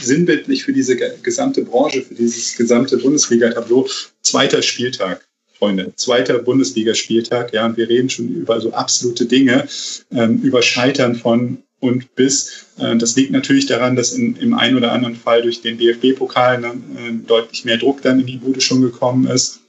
sinnbildlich 0.00 0.64
für 0.64 0.72
diese 0.72 0.96
gesamte 1.22 1.62
Branche, 1.62 2.02
für 2.02 2.14
dieses 2.14 2.56
gesamte 2.56 2.98
Bundesliga-Tableau, 2.98 3.88
zweiter 4.22 4.62
Spieltag. 4.62 5.26
Freunde, 5.58 5.92
zweiter 5.96 6.38
Bundesligaspieltag, 6.38 7.52
ja, 7.52 7.66
und 7.66 7.76
wir 7.76 7.88
reden 7.88 8.08
schon 8.08 8.28
über 8.28 8.60
so 8.60 8.72
absolute 8.72 9.26
Dinge, 9.26 9.66
ähm, 10.12 10.40
über 10.40 10.62
Scheitern 10.62 11.16
von 11.16 11.64
und 11.80 12.14
bis. 12.14 12.66
Äh, 12.78 12.96
das 12.96 13.16
liegt 13.16 13.32
natürlich 13.32 13.66
daran, 13.66 13.96
dass 13.96 14.12
in, 14.12 14.36
im 14.36 14.54
einen 14.54 14.76
oder 14.76 14.92
anderen 14.92 15.16
Fall 15.16 15.42
durch 15.42 15.60
den 15.60 15.78
DFB-Pokal 15.78 16.60
ne, 16.60 16.68
äh, 16.68 17.12
deutlich 17.26 17.64
mehr 17.64 17.76
Druck 17.76 18.02
dann 18.02 18.20
in 18.20 18.26
die 18.26 18.36
Bude 18.36 18.60
schon 18.60 18.82
gekommen 18.82 19.26
ist. 19.26 19.60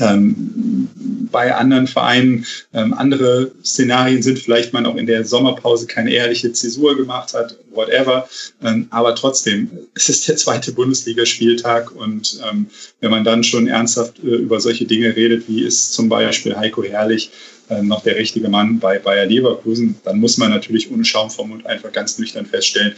Ähm, 0.00 0.88
bei 1.30 1.54
anderen 1.54 1.86
Vereinen 1.86 2.46
ähm, 2.72 2.94
andere 2.94 3.52
Szenarien 3.64 4.22
sind, 4.22 4.38
vielleicht 4.38 4.72
man 4.72 4.86
auch 4.86 4.96
in 4.96 5.06
der 5.06 5.24
Sommerpause 5.24 5.86
keine 5.86 6.10
ehrliche 6.10 6.52
Zäsur 6.52 6.96
gemacht 6.96 7.34
hat, 7.34 7.56
whatever. 7.70 8.28
Ähm, 8.62 8.86
aber 8.90 9.14
trotzdem, 9.14 9.70
es 9.94 10.08
ist 10.08 10.28
der 10.28 10.36
zweite 10.36 10.72
Bundesligaspieltag 10.72 11.94
und 11.94 12.40
ähm, 12.48 12.66
wenn 13.00 13.10
man 13.10 13.24
dann 13.24 13.44
schon 13.44 13.66
ernsthaft 13.66 14.18
äh, 14.20 14.36
über 14.36 14.60
solche 14.60 14.86
Dinge 14.86 15.14
redet, 15.14 15.48
wie 15.48 15.62
ist 15.62 15.92
zum 15.92 16.08
Beispiel 16.08 16.56
Heiko 16.56 16.82
Herrlich 16.82 17.30
äh, 17.68 17.82
noch 17.82 18.02
der 18.02 18.16
richtige 18.16 18.48
Mann 18.48 18.78
bei 18.78 18.98
Bayer 18.98 19.26
Leverkusen, 19.26 19.96
dann 20.04 20.18
muss 20.18 20.38
man 20.38 20.50
natürlich 20.50 20.90
ohne 20.90 21.04
Schaum 21.04 21.30
vom 21.30 21.50
Mund 21.50 21.66
einfach 21.66 21.92
ganz 21.92 22.18
nüchtern 22.18 22.46
feststellen, 22.46 22.94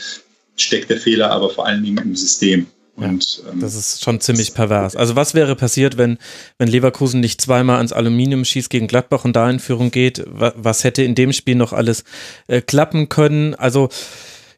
steckt 0.56 0.90
der 0.90 0.98
Fehler 0.98 1.30
aber 1.30 1.50
vor 1.50 1.66
allen 1.66 1.82
Dingen 1.82 1.98
im 1.98 2.14
System. 2.14 2.66
Und, 2.98 3.42
ähm, 3.50 3.60
das 3.60 3.74
ist 3.74 4.02
schon 4.02 4.20
ziemlich 4.20 4.54
pervers. 4.54 4.96
Also 4.96 5.14
was 5.16 5.34
wäre 5.34 5.54
passiert, 5.54 5.96
wenn, 5.98 6.18
wenn 6.58 6.68
Leverkusen 6.68 7.20
nicht 7.20 7.40
zweimal 7.40 7.76
ans 7.76 7.92
Aluminium 7.92 8.44
schießt 8.44 8.70
gegen 8.70 8.88
Gladbach 8.88 9.24
und 9.24 9.36
da 9.36 9.48
in 9.48 9.60
Führung 9.60 9.90
geht? 9.90 10.24
Was 10.26 10.84
hätte 10.84 11.02
in 11.02 11.14
dem 11.14 11.32
Spiel 11.32 11.54
noch 11.54 11.72
alles 11.72 12.04
äh, 12.48 12.60
klappen 12.60 13.08
können? 13.08 13.54
Also 13.54 13.88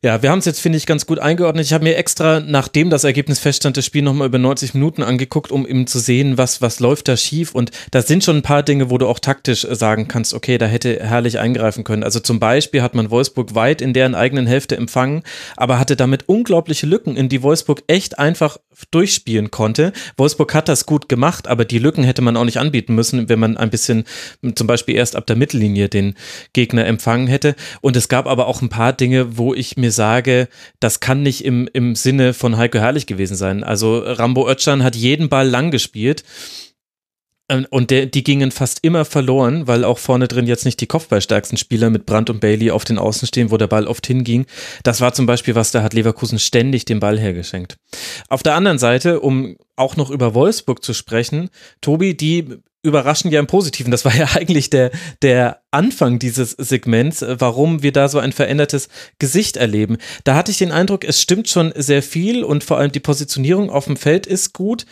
ja, 0.02 0.22
wir 0.22 0.30
haben 0.30 0.38
es 0.38 0.46
jetzt, 0.46 0.60
finde 0.60 0.78
ich, 0.78 0.86
ganz 0.86 1.04
gut 1.04 1.18
eingeordnet. 1.18 1.66
Ich 1.66 1.74
habe 1.74 1.84
mir 1.84 1.96
extra, 1.96 2.40
nachdem 2.40 2.88
das 2.88 3.04
Ergebnis 3.04 3.38
feststand, 3.38 3.76
das 3.76 3.84
Spiel 3.84 4.00
nochmal 4.00 4.28
über 4.28 4.38
90 4.38 4.72
Minuten 4.72 5.02
angeguckt, 5.02 5.52
um 5.52 5.66
eben 5.66 5.86
zu 5.86 5.98
sehen, 5.98 6.38
was, 6.38 6.62
was 6.62 6.80
läuft 6.80 7.08
da 7.08 7.18
schief. 7.18 7.54
Und 7.54 7.70
da 7.90 8.00
sind 8.00 8.24
schon 8.24 8.36
ein 8.36 8.42
paar 8.42 8.62
Dinge, 8.62 8.88
wo 8.88 8.96
du 8.96 9.06
auch 9.06 9.18
taktisch 9.18 9.66
sagen 9.70 10.08
kannst, 10.08 10.32
okay, 10.32 10.56
da 10.56 10.64
hätte 10.64 11.00
herrlich 11.02 11.38
eingreifen 11.38 11.84
können. 11.84 12.02
Also 12.02 12.18
zum 12.18 12.40
Beispiel 12.40 12.80
hat 12.80 12.94
man 12.94 13.10
Wolfsburg 13.10 13.54
weit 13.54 13.82
in 13.82 13.92
deren 13.92 14.14
eigenen 14.14 14.46
Hälfte 14.46 14.74
empfangen, 14.74 15.22
aber 15.58 15.78
hatte 15.78 15.96
damit 15.96 16.30
unglaubliche 16.30 16.86
Lücken, 16.86 17.14
in 17.14 17.28
die 17.28 17.42
Wolfsburg 17.42 17.82
echt 17.86 18.18
einfach 18.18 18.56
durchspielen 18.90 19.50
konnte. 19.50 19.92
Wolfsburg 20.16 20.54
hat 20.54 20.68
das 20.68 20.86
gut 20.86 21.08
gemacht, 21.08 21.46
aber 21.46 21.66
die 21.66 21.78
Lücken 21.78 22.04
hätte 22.04 22.22
man 22.22 22.38
auch 22.38 22.44
nicht 22.44 22.58
anbieten 22.58 22.94
müssen, 22.94 23.28
wenn 23.28 23.38
man 23.38 23.56
ein 23.58 23.68
bisschen 23.68 24.04
zum 24.54 24.66
Beispiel 24.66 24.94
erst 24.94 25.16
ab 25.16 25.26
der 25.26 25.36
Mittellinie 25.36 25.88
den 25.88 26.14
Gegner 26.54 26.86
empfangen 26.86 27.26
hätte. 27.26 27.54
Und 27.80 27.96
es 27.96 28.08
gab 28.08 28.26
aber 28.26 28.46
auch 28.46 28.62
ein 28.62 28.68
paar 28.68 28.92
Dinge, 28.92 29.36
wo 29.36 29.54
ich 29.54 29.76
mir 29.76 29.89
sage, 29.90 30.48
das 30.80 31.00
kann 31.00 31.22
nicht 31.22 31.44
im, 31.44 31.68
im 31.72 31.94
Sinne 31.94 32.34
von 32.34 32.56
Heiko 32.56 32.78
Herrlich 32.78 33.06
gewesen 33.06 33.36
sein. 33.36 33.64
Also 33.64 33.98
Rambo 33.98 34.48
Özcan 34.48 34.82
hat 34.82 34.96
jeden 34.96 35.28
Ball 35.28 35.48
lang 35.48 35.70
gespielt. 35.70 36.24
Ähm, 37.50 37.66
und 37.70 37.90
der, 37.90 38.06
die 38.06 38.22
gingen 38.22 38.52
fast 38.52 38.78
immer 38.82 39.04
verloren, 39.04 39.66
weil 39.66 39.84
auch 39.84 39.98
vorne 39.98 40.28
drin 40.28 40.46
jetzt 40.46 40.64
nicht 40.64 40.80
die 40.80 40.86
kopfballstärksten 40.86 41.58
Spieler 41.58 41.90
mit 41.90 42.06
Brandt 42.06 42.30
und 42.30 42.40
Bailey 42.40 42.70
auf 42.70 42.84
den 42.84 42.98
Außen 42.98 43.26
stehen, 43.26 43.50
wo 43.50 43.56
der 43.56 43.66
Ball 43.66 43.86
oft 43.86 44.06
hinging. 44.06 44.46
Das 44.84 45.00
war 45.00 45.12
zum 45.12 45.26
Beispiel 45.26 45.54
was, 45.54 45.72
da 45.72 45.82
hat 45.82 45.92
Leverkusen 45.92 46.38
ständig 46.38 46.84
den 46.84 47.00
Ball 47.00 47.18
hergeschenkt. 47.18 47.76
Auf 48.28 48.42
der 48.42 48.54
anderen 48.54 48.78
Seite, 48.78 49.20
um 49.20 49.56
auch 49.76 49.96
noch 49.96 50.10
über 50.10 50.34
Wolfsburg 50.34 50.84
zu 50.84 50.94
sprechen, 50.94 51.50
Tobi, 51.80 52.16
die 52.16 52.60
überraschend 52.82 53.32
ja 53.32 53.40
im 53.40 53.46
Positiven. 53.46 53.90
Das 53.90 54.04
war 54.04 54.14
ja 54.14 54.26
eigentlich 54.34 54.70
der, 54.70 54.90
der 55.22 55.62
Anfang 55.70 56.18
dieses 56.18 56.52
Segments, 56.52 57.24
warum 57.26 57.82
wir 57.82 57.92
da 57.92 58.08
so 58.08 58.18
ein 58.18 58.32
verändertes 58.32 58.88
Gesicht 59.18 59.56
erleben. 59.56 59.98
Da 60.24 60.34
hatte 60.34 60.50
ich 60.50 60.58
den 60.58 60.72
Eindruck, 60.72 61.04
es 61.04 61.20
stimmt 61.20 61.48
schon 61.48 61.72
sehr 61.76 62.02
viel 62.02 62.44
und 62.44 62.64
vor 62.64 62.78
allem 62.78 62.92
die 62.92 63.00
Positionierung 63.00 63.70
auf 63.70 63.84
dem 63.84 63.96
Feld 63.96 64.26
ist 64.26 64.52
gut. 64.52 64.86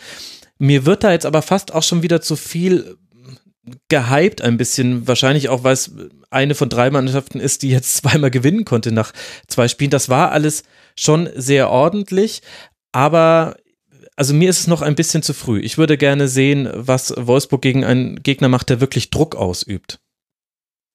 Mir 0.57 0.85
wird 0.85 1.03
da 1.03 1.11
jetzt 1.11 1.25
aber 1.25 1.41
fast 1.41 1.73
auch 1.73 1.83
schon 1.83 2.03
wieder 2.03 2.21
zu 2.21 2.35
viel 2.35 2.97
gehypt 3.87 4.41
ein 4.41 4.57
bisschen, 4.57 5.07
wahrscheinlich 5.07 5.49
auch, 5.49 5.63
weil 5.63 5.73
es 5.73 5.91
eine 6.29 6.55
von 6.55 6.69
drei 6.69 6.89
Mannschaften 6.89 7.39
ist, 7.39 7.61
die 7.61 7.69
jetzt 7.69 7.95
zweimal 7.97 8.31
gewinnen 8.31 8.65
konnte 8.65 8.91
nach 8.91 9.13
zwei 9.47 9.67
Spielen. 9.67 9.91
Das 9.91 10.09
war 10.09 10.31
alles 10.31 10.63
schon 10.95 11.29
sehr 11.35 11.69
ordentlich, 11.69 12.41
aber 12.91 13.55
also 14.19 14.33
mir 14.33 14.49
ist 14.49 14.59
es 14.59 14.67
noch 14.67 14.81
ein 14.81 14.95
bisschen 14.95 15.23
zu 15.23 15.33
früh. 15.33 15.61
Ich 15.61 15.77
würde 15.77 15.97
gerne 15.97 16.27
sehen, 16.27 16.67
was 16.73 17.13
Wolfsburg 17.15 17.61
gegen 17.61 17.85
einen 17.85 18.21
Gegner 18.21 18.49
macht, 18.49 18.69
der 18.69 18.81
wirklich 18.81 19.11
Druck 19.11 19.33
ausübt. 19.33 20.01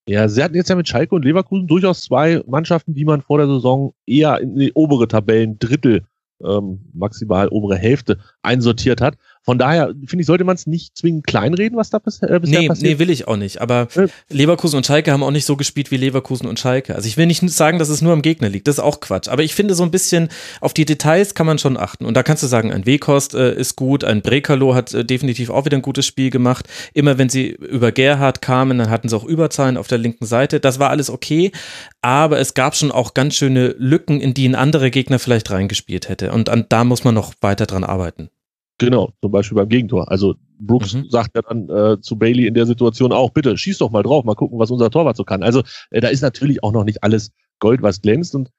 Ja, 0.06 0.28
sie 0.28 0.44
hatten 0.44 0.54
jetzt 0.54 0.68
ja 0.68 0.76
mit 0.76 0.87
Schalke 0.87 1.14
und 1.14 1.24
Leverkusen 1.24 1.66
durchaus 1.66 2.02
zwei 2.02 2.42
Mannschaften, 2.46 2.92
die 2.92 3.06
man 3.06 3.22
vor 3.22 3.38
der 3.38 3.46
Saison 3.46 3.94
eher 4.04 4.38
in 4.40 4.56
die 4.56 4.72
obere 4.74 5.08
Tabellen 5.08 5.58
Drittel, 5.58 6.04
ähm, 6.44 6.90
maximal 6.92 7.48
obere 7.48 7.78
Hälfte 7.78 8.18
einsortiert 8.42 9.00
hat. 9.00 9.16
Von 9.44 9.59
daher, 9.59 9.88
finde 10.07 10.22
ich, 10.22 10.26
sollte 10.26 10.44
man 10.44 10.54
es 10.54 10.66
nicht 10.66 10.96
zwingend 10.96 11.26
kleinreden, 11.26 11.76
was 11.76 11.90
da 11.90 11.98
bis, 11.98 12.22
äh, 12.22 12.40
bisher 12.40 12.61
nee, 12.61 12.68
passiert. 12.68 12.92
Nee, 12.92 12.98
will 12.98 13.11
ich 13.11 13.28
auch 13.28 13.37
nicht. 13.37 13.61
Aber. 13.61 13.88
Leverkusen 14.30 14.78
und 14.78 14.87
Schalke 14.87 15.12
haben 15.12 15.22
auch 15.22 15.30
nicht 15.30 15.44
so 15.44 15.57
gespielt 15.57 15.90
wie 15.90 15.98
Leverkusen 15.98 16.46
und 16.46 16.59
Schalke. 16.59 16.94
Also 16.94 17.07
ich 17.07 17.18
will 17.18 17.26
nicht 17.26 17.48
sagen, 17.50 17.78
dass 17.78 17.90
es 17.90 18.00
nur 18.00 18.14
am 18.14 18.22
Gegner 18.22 18.48
liegt. 18.48 18.66
Das 18.66 18.76
ist 18.76 18.83
auch 18.83 19.00
Quatsch. 19.00 19.28
Aber 19.28 19.42
ich 19.42 19.54
finde, 19.54 19.74
so 19.74 19.83
ein 19.83 19.90
bisschen 19.90 20.30
auf 20.62 20.72
die 20.72 20.87
Details 20.87 21.35
kann 21.35 21.46
man 21.46 21.59
schon 21.59 21.76
achten. 21.76 22.07
Und 22.07 22.16
da 22.16 22.22
kannst 22.22 22.42
du 22.42 22.46
sagen, 22.46 22.72
ein 22.72 22.87
Wekost 22.87 23.35
äh, 23.35 23.54
ist 23.54 23.76
gut, 23.76 24.02
ein 24.02 24.22
Brekalo 24.22 24.74
hat 24.74 24.94
äh, 24.94 25.04
definitiv 25.04 25.50
auch 25.50 25.66
wieder 25.66 25.76
ein 25.76 25.83
gutes 25.83 26.07
Spiel 26.07 26.30
gemacht. 26.30 26.66
Immer 26.94 27.18
wenn 27.18 27.28
sie 27.28 27.50
über 27.50 27.92
Gerhard 27.92 28.40
kamen, 28.40 28.78
dann 28.78 28.88
hatten 28.88 29.11
sie 29.11 29.16
auch 29.16 29.24
Überzahlen 29.24 29.76
auf 29.76 29.88
der 29.88 29.98
linken 29.98 30.24
Seite. 30.24 30.59
Das 30.59 30.78
war 30.78 30.88
alles 30.88 31.11
okay. 31.11 31.52
Aber 32.00 32.38
es 32.38 32.54
gab 32.54 32.74
schon 32.76 32.92
auch 32.92 33.12
ganz 33.12 33.35
schöne 33.35 33.74
Lücken, 33.78 34.20
in 34.22 34.33
die 34.33 34.48
ein 34.48 34.54
anderer 34.54 34.88
Gegner 34.88 35.18
vielleicht 35.18 35.50
reingespielt 35.50 36.09
hätte. 36.09 36.33
Und 36.33 36.48
an, 36.48 36.64
da 36.68 36.85
muss 36.85 37.04
man 37.04 37.14
noch 37.14 37.35
weiter 37.42 37.66
dran 37.66 37.85
arbeiten. 37.85 38.30
Genau, 38.78 39.12
zum 39.20 39.30
Beispiel 39.30 39.56
beim 39.56 39.68
Gegentor. 39.68 40.10
Also 40.10 40.34
Brooks 40.58 40.94
mhm. 40.94 41.08
sagt 41.08 41.37
ja 41.37 41.42
dann 41.42 41.68
äh, 41.68 42.00
zu 42.00 42.16
Bailey 42.16 42.46
in 42.46 42.54
der 42.54 42.66
Situation 42.66 43.12
auch, 43.12 43.30
bitte 43.30 43.56
schieß 43.56 43.78
doch 43.78 43.90
mal 43.90 44.02
drauf, 44.02 44.24
mal 44.24 44.34
gucken, 44.34 44.58
was 44.58 44.70
unser 44.70 44.90
Torwart 44.90 45.16
so 45.16 45.24
kann. 45.24 45.42
Also 45.42 45.62
äh, 45.90 46.00
da 46.00 46.08
ist 46.08 46.22
natürlich 46.22 46.62
auch 46.62 46.72
noch 46.72 46.84
nicht 46.84 47.02
alles 47.04 47.32
Gold, 47.60 47.82
was 47.82 48.02
glänzt. 48.02 48.34
Und 48.34 48.50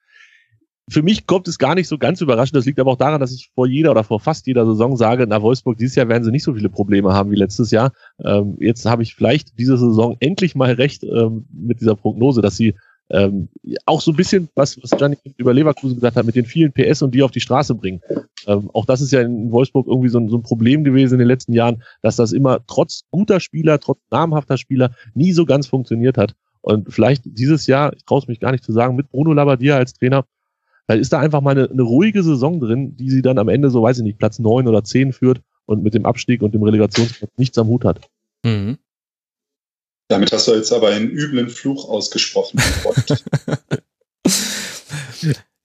für 0.90 1.02
mich 1.02 1.26
kommt 1.26 1.48
es 1.48 1.58
gar 1.58 1.76
nicht 1.76 1.88
so 1.88 1.98
ganz 1.98 2.22
überraschend. 2.22 2.56
Das 2.56 2.66
liegt 2.66 2.80
aber 2.80 2.92
auch 2.92 2.98
daran, 2.98 3.20
dass 3.20 3.34
ich 3.34 3.52
vor 3.56 3.68
jeder 3.68 3.92
oder 3.92 4.04
vor 4.04 4.20
fast 4.20 4.48
jeder 4.48 4.66
Saison 4.66 4.96
sage, 4.96 5.26
na 5.28 5.42
Wolfsburg, 5.42 5.78
dieses 5.78 5.96
Jahr 5.96 6.08
werden 6.08 6.24
sie 6.24 6.32
nicht 6.32 6.44
so 6.44 6.54
viele 6.54 6.70
Probleme 6.70 7.14
haben 7.14 7.32
wie 7.32 7.36
letztes 7.36 7.72
Jahr. 7.72 7.92
Ähm, 8.24 8.56
jetzt 8.60 8.86
habe 8.86 9.04
ich 9.04 9.16
vielleicht 9.16 9.60
diese 9.60 9.78
Saison 9.78 10.16
endlich 10.20 10.56
mal 10.56 10.74
recht 10.74 11.04
ähm, 11.04 11.46
mit 11.52 11.82
dieser 11.82 11.96
Prognose, 11.96 12.42
dass 12.42 12.56
sie 12.56 12.76
ähm, 13.10 13.50
auch 13.86 14.02
so 14.02 14.12
ein 14.12 14.18
bisschen, 14.18 14.50
was, 14.56 14.82
was 14.82 14.92
Gianni 14.92 15.18
über 15.38 15.54
Leverkusen 15.54 15.96
gesagt 15.96 16.18
hat, 16.18 16.26
mit 16.26 16.36
den 16.36 16.46
vielen 16.46 16.72
PS 16.72 17.02
und 17.02 17.14
die 17.14 17.24
auf 17.24 17.32
die 17.32 17.42
Straße 17.42 17.76
bringen. 17.76 18.02
Ähm, 18.48 18.70
auch 18.74 18.86
das 18.86 19.02
ist 19.02 19.12
ja 19.12 19.22
in 19.22 19.52
Wolfsburg 19.52 19.88
irgendwie 19.88 20.10
so 20.10 20.20
ein, 20.20 20.30
so 20.30 20.38
ein 20.38 20.44
Problem 20.44 20.84
gewesen 20.84 21.16
in 21.16 21.20
den 21.20 21.28
letzten 21.28 21.54
Jahren, 21.54 21.84
dass 22.02 22.16
das 22.16 22.32
immer 22.32 22.66
trotz 22.68 23.04
guter 23.12 23.40
Spieler, 23.40 23.80
trotz 23.80 24.00
namhafter 24.12 24.58
Spieler 24.58 24.92
nie 25.14 25.32
so 25.32 25.46
ganz 25.46 25.68
funktioniert 25.68 26.18
hat. 26.18 26.36
Und 26.62 26.92
vielleicht 26.92 27.24
dieses 27.26 27.68
Jahr, 27.68 27.94
ich 27.94 28.06
traue 28.06 28.20
es 28.20 28.28
mich 28.28 28.40
gar 28.40 28.52
nicht 28.52 28.64
zu 28.64 28.72
sagen, 28.72 28.96
mit 28.96 29.10
Bruno 29.10 29.34
Labbadia 29.34 29.78
als 29.78 29.94
Trainer, 29.94 30.26
weil 30.88 31.00
ist 31.00 31.14
da 31.14 31.20
einfach 31.20 31.42
mal 31.42 31.52
eine, 31.52 31.70
eine 31.70 31.84
ruhige 31.84 32.24
Saison 32.24 32.60
drin, 32.60 32.96
die 32.96 33.10
sie 33.10 33.22
dann 33.22 33.38
am 33.38 33.50
Ende 33.50 33.70
so, 33.70 33.84
weiß 33.84 33.98
ich 33.98 34.04
nicht, 34.04 34.18
Platz 34.18 34.40
neun 34.40 34.68
oder 34.68 34.84
zehn 34.84 35.14
führt 35.14 35.42
und 35.66 35.84
mit 35.84 35.94
dem 35.94 36.06
Abstieg 36.06 36.42
und 36.42 36.54
dem 36.54 36.64
Relegationsplatz 36.64 37.32
nichts 37.38 37.58
am 37.58 37.68
Hut 37.68 37.86
hat. 37.86 38.02
Mhm. 38.44 38.78
Damit 40.08 40.32
hast 40.32 40.48
du 40.48 40.54
jetzt 40.54 40.72
aber 40.72 40.90
einen 40.90 41.10
üblen 41.10 41.50
Fluch 41.50 41.90
ausgesprochen. 41.90 42.60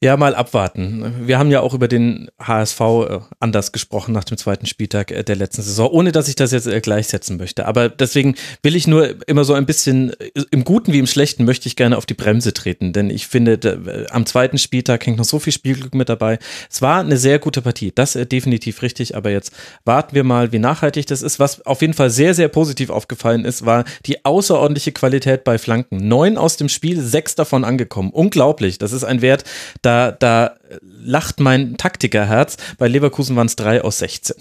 Ja, 0.03 0.17
mal 0.17 0.35
abwarten. 0.35 1.27
Wir 1.27 1.39
haben 1.39 1.51
ja 1.51 1.61
auch 1.61 1.75
über 1.75 1.87
den 1.87 2.31
HSV 2.41 2.81
äh, 2.81 3.19
anders 3.39 3.71
gesprochen 3.71 4.13
nach 4.15 4.25
dem 4.25 4.39
zweiten 4.39 4.65
Spieltag 4.65 5.11
äh, 5.11 5.23
der 5.23 5.37
letzten 5.37 5.61
Saison, 5.61 5.91
ohne 5.91 6.11
dass 6.11 6.27
ich 6.27 6.37
das 6.37 6.53
jetzt 6.53 6.67
äh, 6.67 6.81
gleichsetzen 6.81 7.37
möchte. 7.37 7.67
Aber 7.67 7.91
deswegen 7.91 8.35
will 8.63 8.77
ich 8.77 8.87
nur 8.87 9.29
immer 9.29 9.45
so 9.45 9.53
ein 9.53 9.67
bisschen, 9.67 10.13
im 10.51 10.65
Guten 10.65 10.95
wie 10.95 11.01
im 11.01 11.07
Schlechten, 11.07 11.45
möchte 11.45 11.69
ich 11.69 11.77
gerne 11.77 11.99
auf 11.99 12.07
die 12.07 12.15
Bremse 12.15 12.55
treten. 12.55 12.95
Denn 12.95 13.11
ich 13.11 13.27
finde, 13.27 14.07
am 14.11 14.25
zweiten 14.25 14.57
Spieltag 14.57 15.07
hängt 15.07 15.19
noch 15.19 15.27
so 15.27 15.39
viel 15.39 15.53
Spielglück 15.53 15.95
mit 15.95 16.09
dabei. 16.09 16.39
Es 16.71 16.81
war 16.81 17.01
eine 17.01 17.19
sehr 17.19 17.39
gute 17.39 17.61
Partie, 17.61 17.93
das 17.95 18.17
ist 18.17 18.33
definitiv 18.33 18.81
richtig. 18.81 19.17
Aber 19.17 19.29
jetzt 19.29 19.53
warten 19.85 20.15
wir 20.15 20.25
mal, 20.25 20.51
wie 20.51 20.61
nachhaltig 20.61 21.09
das 21.09 21.21
ist. 21.21 21.39
Was 21.39 21.67
auf 21.67 21.83
jeden 21.83 21.93
Fall 21.93 22.09
sehr, 22.09 22.33
sehr 22.33 22.49
positiv 22.49 22.89
aufgefallen 22.89 23.45
ist, 23.45 23.67
war 23.67 23.85
die 24.07 24.25
außerordentliche 24.25 24.93
Qualität 24.93 25.45
bei 25.45 25.59
Flanken. 25.59 26.09
Neun 26.09 26.39
aus 26.39 26.57
dem 26.57 26.71
Spiel, 26.71 26.99
sechs 27.03 27.35
davon 27.35 27.65
angekommen. 27.65 28.09
Unglaublich. 28.13 28.79
Das 28.79 28.93
ist 28.93 29.05
ein 29.05 29.21
Wert, 29.21 29.45
da 29.83 29.90
da, 29.91 30.13
da 30.13 30.57
lacht 30.81 31.41
mein 31.41 31.77
Taktikerherz. 31.77 32.57
Bei 32.79 32.87
Leverkusen 32.87 33.35
waren 33.35 33.49
es 33.49 33.57
drei 33.57 33.83
aus 33.83 33.99
16. 33.99 34.37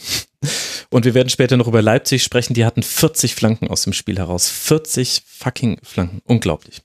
Und 0.91 1.05
wir 1.05 1.13
werden 1.13 1.29
später 1.29 1.57
noch 1.57 1.67
über 1.67 1.81
Leipzig 1.81 2.23
sprechen. 2.23 2.53
Die 2.53 2.65
hatten 2.65 2.83
40 2.83 3.35
Flanken 3.35 3.67
aus 3.67 3.83
dem 3.83 3.93
Spiel 3.93 4.17
heraus. 4.17 4.47
40 4.47 5.23
fucking 5.25 5.79
Flanken. 5.83 6.21
Unglaublich. 6.25 6.81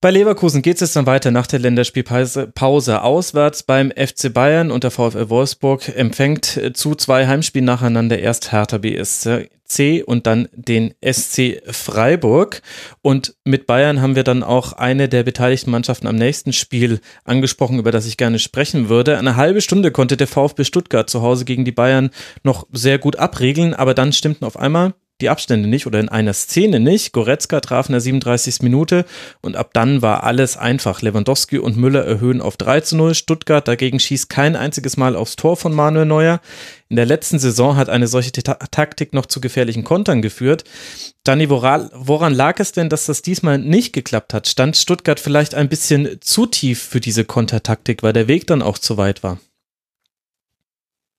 Bei 0.00 0.10
Leverkusen 0.10 0.62
geht 0.62 0.76
es 0.76 0.80
jetzt 0.80 0.96
dann 0.96 1.06
weiter 1.06 1.30
nach 1.30 1.46
der 1.46 1.58
Länderspielpause. 1.58 3.02
Auswärts 3.02 3.64
beim 3.64 3.90
FC 3.90 4.32
Bayern 4.32 4.70
und 4.70 4.84
der 4.84 4.92
VfL 4.92 5.28
Wolfsburg 5.28 5.88
empfängt 5.94 6.58
zu 6.74 6.94
zwei 6.94 7.26
Heimspielen 7.26 7.66
nacheinander 7.66 8.18
erst 8.18 8.52
Hertha 8.52 8.78
BSC 8.78 9.50
und 10.04 10.26
dann 10.26 10.48
den 10.52 10.94
SC 11.04 11.62
Freiburg. 11.70 12.62
Und 13.02 13.34
mit 13.44 13.66
Bayern 13.66 14.02
haben 14.02 14.16
wir 14.16 14.24
dann 14.24 14.42
auch 14.42 14.72
eine 14.72 15.08
der 15.08 15.22
beteiligten 15.22 15.70
Mannschaften 15.70 16.06
am 16.06 16.16
nächsten 16.16 16.52
Spiel 16.52 17.00
angesprochen, 17.24 17.78
über 17.78 17.92
das 17.92 18.06
ich 18.06 18.16
gerne 18.16 18.38
sprechen 18.38 18.88
würde. 18.88 19.18
Eine 19.18 19.36
halbe 19.36 19.60
Stunde 19.60 19.90
konnte 19.90 20.16
der 20.16 20.26
VfB 20.26 20.64
Stuttgart 20.64 21.08
zu 21.08 21.22
Hause 21.22 21.44
gegen 21.44 21.64
die 21.64 21.72
Bayern 21.72 22.10
noch 22.42 22.66
sehr 22.72 22.98
gut 22.98 23.16
abregeln, 23.16 23.74
aber 23.74 23.94
dann 23.94 24.12
stimmten 24.12 24.44
auf 24.44 24.58
einmal 24.58 24.94
die 25.20 25.28
Abstände 25.28 25.68
nicht 25.68 25.86
oder 25.86 26.00
in 26.00 26.08
einer 26.08 26.32
Szene 26.32 26.80
nicht. 26.80 27.12
Goretzka 27.12 27.60
traf 27.60 27.88
in 27.88 27.92
der 27.92 28.00
37. 28.00 28.62
Minute 28.62 29.04
und 29.40 29.56
ab 29.56 29.70
dann 29.72 30.02
war 30.02 30.24
alles 30.24 30.56
einfach. 30.56 31.02
Lewandowski 31.02 31.58
und 31.58 31.76
Müller 31.76 32.04
erhöhen 32.04 32.40
auf 32.40 32.56
3 32.56 32.80
zu 32.80 32.96
0. 32.96 33.14
Stuttgart 33.14 33.66
dagegen 33.66 34.00
schießt 34.00 34.28
kein 34.28 34.56
einziges 34.56 34.96
Mal 34.96 35.16
aufs 35.16 35.36
Tor 35.36 35.56
von 35.56 35.74
Manuel 35.74 36.06
Neuer. 36.06 36.40
In 36.88 36.96
der 36.96 37.06
letzten 37.06 37.38
Saison 37.38 37.76
hat 37.76 37.88
eine 37.88 38.08
solche 38.08 38.32
Ta 38.32 38.54
Taktik 38.54 39.14
noch 39.14 39.26
zu 39.26 39.40
gefährlichen 39.40 39.84
Kontern 39.84 40.22
geführt. 40.22 40.64
Dani, 41.22 41.48
woran 41.50 42.34
lag 42.34 42.58
es 42.58 42.72
denn, 42.72 42.88
dass 42.88 43.06
das 43.06 43.22
diesmal 43.22 43.58
nicht 43.58 43.92
geklappt 43.92 44.34
hat? 44.34 44.48
Stand 44.48 44.76
Stuttgart 44.76 45.20
vielleicht 45.20 45.54
ein 45.54 45.68
bisschen 45.68 46.20
zu 46.20 46.46
tief 46.46 46.82
für 46.82 47.00
diese 47.00 47.24
Kontertaktik, 47.24 48.02
weil 48.02 48.12
der 48.12 48.26
Weg 48.26 48.46
dann 48.46 48.62
auch 48.62 48.78
zu 48.78 48.96
weit 48.96 49.22
war? 49.22 49.38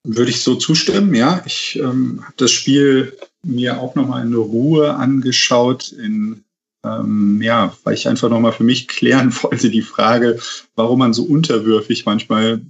Würde 0.03 0.31
ich 0.31 0.41
so 0.41 0.55
zustimmen, 0.55 1.13
ja. 1.13 1.43
Ich 1.45 1.77
ähm, 1.77 2.21
habe 2.23 2.33
das 2.37 2.51
Spiel 2.51 3.15
mir 3.43 3.79
auch 3.79 3.95
nochmal 3.95 4.25
in 4.25 4.33
Ruhe 4.33 4.95
angeschaut, 4.95 5.91
in, 5.91 6.43
ähm, 6.85 7.41
ja, 7.41 7.75
weil 7.83 7.95
ich 7.95 8.07
einfach 8.07 8.29
nochmal 8.29 8.53
für 8.53 8.63
mich 8.63 8.87
klären 8.87 9.33
wollte, 9.43 9.69
die 9.69 9.81
Frage, 9.81 10.39
warum 10.75 10.99
man 10.99 11.13
so 11.13 11.23
unterwürfig 11.23 12.05
manchmal 12.05 12.61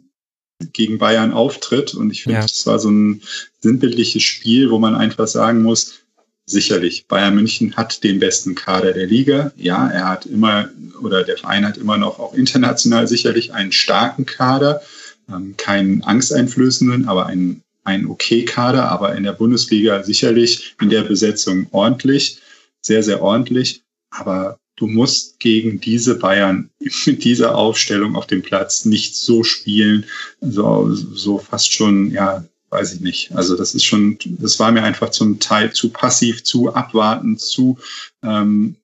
gegen 0.74 0.98
Bayern 0.98 1.34
auftritt. 1.34 1.94
Und 1.94 2.12
ich 2.12 2.24
finde, 2.24 2.40
ja. 2.40 2.42
das 2.42 2.66
war 2.66 2.80
so 2.80 2.90
ein 2.90 3.22
sinnbildliches 3.60 4.24
Spiel, 4.24 4.70
wo 4.70 4.80
man 4.80 4.96
einfach 4.96 5.28
sagen 5.28 5.62
muss, 5.64 6.02
sicherlich, 6.46 7.08
Bayern 7.08 7.36
München 7.36 7.76
hat 7.76 8.04
den 8.04 8.20
besten 8.20 8.56
Kader 8.56 8.94
der 8.94 9.08
Liga. 9.08 9.52
Ja, 9.56 9.88
er 9.88 10.10
hat 10.10 10.26
immer, 10.26 10.70
oder 11.02 11.24
der 11.24 11.38
Verein 11.38 11.66
hat 11.66 11.78
immer 11.78 11.98
noch 11.98 12.20
auch 12.20 12.34
international 12.34 13.08
sicherlich 13.08 13.54
einen 13.54 13.72
starken 13.72 14.26
Kader 14.26 14.82
ähm, 15.30 15.56
keinen 15.58 16.04
angsteinflößenden, 16.04 17.08
aber 17.08 17.26
einen, 17.26 17.64
einen 17.92 18.08
okay 18.08 18.46
Kader, 18.46 18.90
aber 18.90 19.16
in 19.16 19.24
der 19.24 19.34
Bundesliga 19.34 20.04
sicherlich 20.04 20.76
in 20.82 20.90
der 20.90 21.04
Besetzung 21.04 21.68
ordentlich, 21.72 22.40
sehr, 22.82 23.04
sehr 23.04 23.22
ordentlich. 23.22 23.84
Aber 24.10 24.58
du 24.78 24.88
musst 24.88 25.40
gegen 25.40 25.80
diese 25.80 26.16
Bayern 26.16 26.70
mit 27.06 27.24
dieser 27.24 27.56
Aufstellung 27.56 28.16
auf 28.16 28.28
dem 28.28 28.42
Platz 28.42 28.86
nicht 28.86 29.16
so 29.16 29.44
spielen, 29.44 30.06
so, 30.42 30.94
so 30.94 31.38
fast 31.38 31.72
schon, 31.72 32.12
ja, 32.12 32.44
weiß 32.70 32.94
ich 32.96 33.02
nicht. 33.02 33.36
Also 33.36 33.56
das 33.58 33.76
ist 33.76 33.84
schon, 33.84 34.18
das 34.26 34.60
war 34.60 34.72
mir 34.72 34.84
einfach 34.84 35.10
zum 35.10 35.40
Teil 35.40 35.74
zu 35.74 35.90
passiv, 35.90 36.44
zu 36.44 36.74
abwartend, 36.74 37.42
zu 37.42 37.78
ähm, 38.24 38.76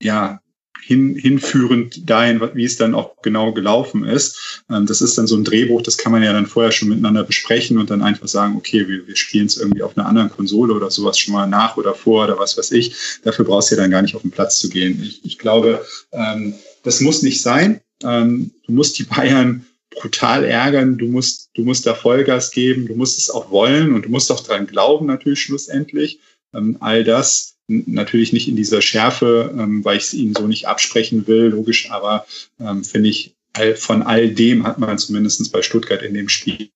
ja 0.00 0.40
hin, 0.86 1.16
hinführend 1.16 2.08
dahin, 2.08 2.40
wie 2.54 2.64
es 2.64 2.76
dann 2.76 2.94
auch 2.94 3.20
genau 3.20 3.52
gelaufen 3.52 4.04
ist. 4.04 4.62
Ähm, 4.70 4.86
das 4.86 5.02
ist 5.02 5.18
dann 5.18 5.26
so 5.26 5.36
ein 5.36 5.42
Drehbuch, 5.42 5.82
das 5.82 5.98
kann 5.98 6.12
man 6.12 6.22
ja 6.22 6.32
dann 6.32 6.46
vorher 6.46 6.70
schon 6.70 6.90
miteinander 6.90 7.24
besprechen 7.24 7.78
und 7.78 7.90
dann 7.90 8.02
einfach 8.02 8.28
sagen, 8.28 8.54
okay, 8.56 8.86
wir, 8.86 9.04
wir 9.08 9.16
spielen 9.16 9.46
es 9.46 9.56
irgendwie 9.56 9.82
auf 9.82 9.98
einer 9.98 10.06
anderen 10.06 10.30
Konsole 10.30 10.72
oder 10.74 10.88
sowas 10.90 11.18
schon 11.18 11.34
mal 11.34 11.48
nach 11.48 11.76
oder 11.76 11.92
vor 11.92 12.24
oder 12.24 12.38
was 12.38 12.56
weiß 12.56 12.70
ich. 12.70 12.94
Dafür 13.24 13.44
brauchst 13.44 13.70
du 13.70 13.74
ja 13.74 13.82
dann 13.82 13.90
gar 13.90 14.02
nicht 14.02 14.14
auf 14.14 14.22
den 14.22 14.30
Platz 14.30 14.60
zu 14.60 14.68
gehen. 14.68 15.02
Ich, 15.02 15.24
ich 15.24 15.38
glaube, 15.38 15.84
ähm, 16.12 16.54
das 16.84 17.00
muss 17.00 17.22
nicht 17.22 17.42
sein. 17.42 17.80
Ähm, 18.04 18.52
du 18.66 18.72
musst 18.72 18.96
die 19.00 19.04
Bayern 19.04 19.66
brutal 19.90 20.44
ärgern, 20.44 20.98
du 20.98 21.06
musst, 21.08 21.50
du 21.54 21.62
musst 21.62 21.84
da 21.84 21.94
Vollgas 21.94 22.52
geben, 22.52 22.86
du 22.86 22.94
musst 22.94 23.18
es 23.18 23.28
auch 23.28 23.50
wollen 23.50 23.92
und 23.92 24.04
du 24.04 24.08
musst 24.08 24.30
auch 24.30 24.40
dran 24.40 24.68
glauben, 24.68 25.06
natürlich 25.06 25.40
schlussendlich. 25.40 26.20
Ähm, 26.54 26.76
all 26.78 27.02
das 27.02 27.55
Natürlich 27.68 28.32
nicht 28.32 28.48
in 28.48 28.56
dieser 28.56 28.80
Schärfe, 28.80 29.52
ähm, 29.58 29.84
weil 29.84 29.96
ich 29.96 30.04
es 30.04 30.14
ihnen 30.14 30.34
so 30.34 30.46
nicht 30.46 30.68
absprechen 30.68 31.26
will, 31.26 31.46
logisch, 31.46 31.90
aber 31.90 32.26
ähm, 32.60 32.84
finde 32.84 33.08
ich, 33.08 33.34
all, 33.54 33.74
von 33.74 34.02
all 34.02 34.30
dem 34.30 34.66
hat 34.66 34.78
man 34.78 34.98
zumindest 34.98 35.50
bei 35.52 35.62
Stuttgart 35.62 36.02
in 36.02 36.14
dem 36.14 36.28
Spiel 36.28 36.70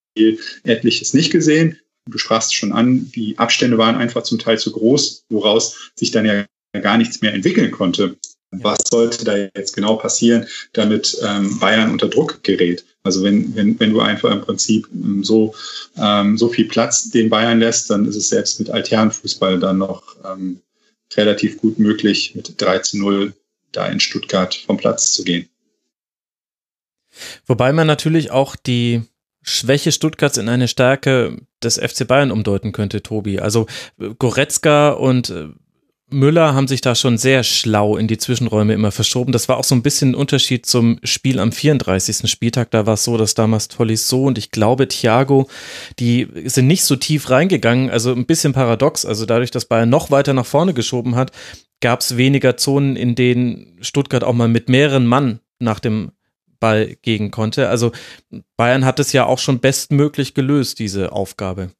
etliches 0.64 1.14
nicht 1.14 1.31
gesehen. 1.31 1.79
Du 2.07 2.18
sprachst 2.18 2.55
schon 2.55 2.72
an, 2.72 3.11
die 3.14 3.38
Abstände 3.38 3.79
waren 3.79 3.94
einfach 3.94 4.22
zum 4.22 4.38
Teil 4.38 4.59
zu 4.59 4.72
groß, 4.72 5.26
woraus 5.29 5.92
sich 5.94 6.11
dann 6.11 6.26
ja 6.26 6.44
gar 6.81 6.98
nichts 6.98 7.20
mehr 7.20 7.35
entwickeln 7.35 7.70
konnte. 7.70 8.16
Was 8.53 8.81
sollte 8.90 9.24
da 9.24 9.37
jetzt 9.37 9.76
genau 9.76 9.94
passieren, 9.94 10.46
damit 10.72 11.16
ähm, 11.24 11.61
Bayern 11.61 11.92
unter 11.92 12.09
Druck 12.09 12.42
gerät? 12.42 12.85
Also 13.05 13.22
wenn, 13.22 13.55
wenn, 13.55 13.79
wenn 13.79 13.92
du 13.92 14.00
einfach 14.00 14.33
im 14.33 14.40
Prinzip 14.40 14.88
ähm, 14.92 15.22
so, 15.22 15.55
ähm, 15.96 16.37
so 16.37 16.48
viel 16.48 16.66
Platz 16.66 17.11
den 17.11 17.31
Bayern 17.31 17.61
lässt, 17.61 17.90
dann 17.90 18.07
ist 18.07 18.16
es 18.16 18.29
selbst 18.29 18.59
mit 18.59 18.70
Alternfußball 18.70 19.61
dann 19.61 19.79
noch 19.79 20.16
ähm, 20.24 20.61
relativ 21.16 21.59
gut 21.59 21.79
möglich, 21.79 22.35
mit 22.35 22.61
3 22.61 22.79
zu 22.81 22.99
0 22.99 23.35
da 23.73 23.87
in 23.87 24.01
Stuttgart 24.01 24.55
vom 24.55 24.77
Platz 24.77 25.12
zu 25.12 25.25
gehen. 25.25 25.49
Wobei 27.46 27.73
man 27.73 27.87
natürlich 27.87 28.31
auch 28.31 28.57
die 28.57 29.03
Schwäche 29.42 29.90
Stuttgarts 29.90 30.37
in 30.37 30.49
eine 30.49 30.68
Stärke 30.68 31.38
des 31.62 31.79
FC 31.79 32.07
Bayern 32.07 32.31
umdeuten 32.31 32.73
könnte, 32.73 33.03
Tobi. 33.03 33.40
Also 33.40 33.66
Goretzka 34.18 34.90
und 34.90 35.31
äh, 35.31 35.49
Müller 36.11 36.55
haben 36.55 36.68
sich 36.68 36.81
da 36.81 36.94
schon 36.94 37.18
sehr 37.18 37.42
schlau 37.42 37.96
in 37.96 38.09
die 38.09 38.18
Zwischenräume 38.18 38.75
immer 38.75 38.92
verschoben. 38.92 39.33
Das 39.33 39.49
war 39.49 39.57
auch 39.57 39.64
so 39.64 39.75
ein 39.75 39.83
bisschen 39.83 40.11
ein 40.11 40.14
Unterschied 40.14 40.66
zum 40.66 40.99
Spiel 41.05 41.38
am 41.38 41.53
34. 41.53 42.31
Spieltag. 42.31 42.70
Da 42.70 42.87
war 42.87 42.94
es 42.94 43.05
so, 43.05 43.16
dass 43.16 43.35
damals 43.35 43.68
Tolisso 43.68 44.27
und 44.27 44.38
ich 44.38 44.51
glaube 44.51 44.88
Thiago, 44.88 45.49
die 45.99 46.29
sind 46.44 46.66
nicht 46.66 46.85
so 46.85 46.96
tief 46.96 47.31
reingegangen. 47.31 47.90
Also 47.90 48.12
ein 48.12 48.27
bisschen 48.27 48.53
paradox. 48.53 49.05
Also 49.05 49.27
dadurch, 49.27 49.51
dass 49.51 49.64
Bayern 49.64 49.88
noch 49.88 50.11
weiter 50.11 50.33
nach 50.33 50.46
vorne 50.46 50.75
geschoben 50.75 51.16
hat, 51.16 51.33
gab 51.81 52.01
es 52.01 52.16
weniger 52.16 52.57
Zonen, 52.57 52.96
in 52.96 53.14
denen 53.14 53.79
Stuttgart 53.81 54.25
auch 54.25 54.35
mal 54.35 54.49
mit 54.49 54.68
mehreren 54.68 55.07
Mann 55.07 55.40
nach 55.59 55.81
dem 55.81 56.12
Ball 56.61 56.96
gegen 57.03 57.31
konnte. 57.31 57.68
Also 57.68 57.92
Bayern 58.57 58.85
hat 58.85 59.01
es 59.01 59.12
ja 59.12 59.25
auch 59.27 59.38
schon 59.38 59.61
bestmöglich 59.61 60.35
gelöst, 60.35 60.79
diese 60.79 61.12
Aufgabe. 61.12 61.70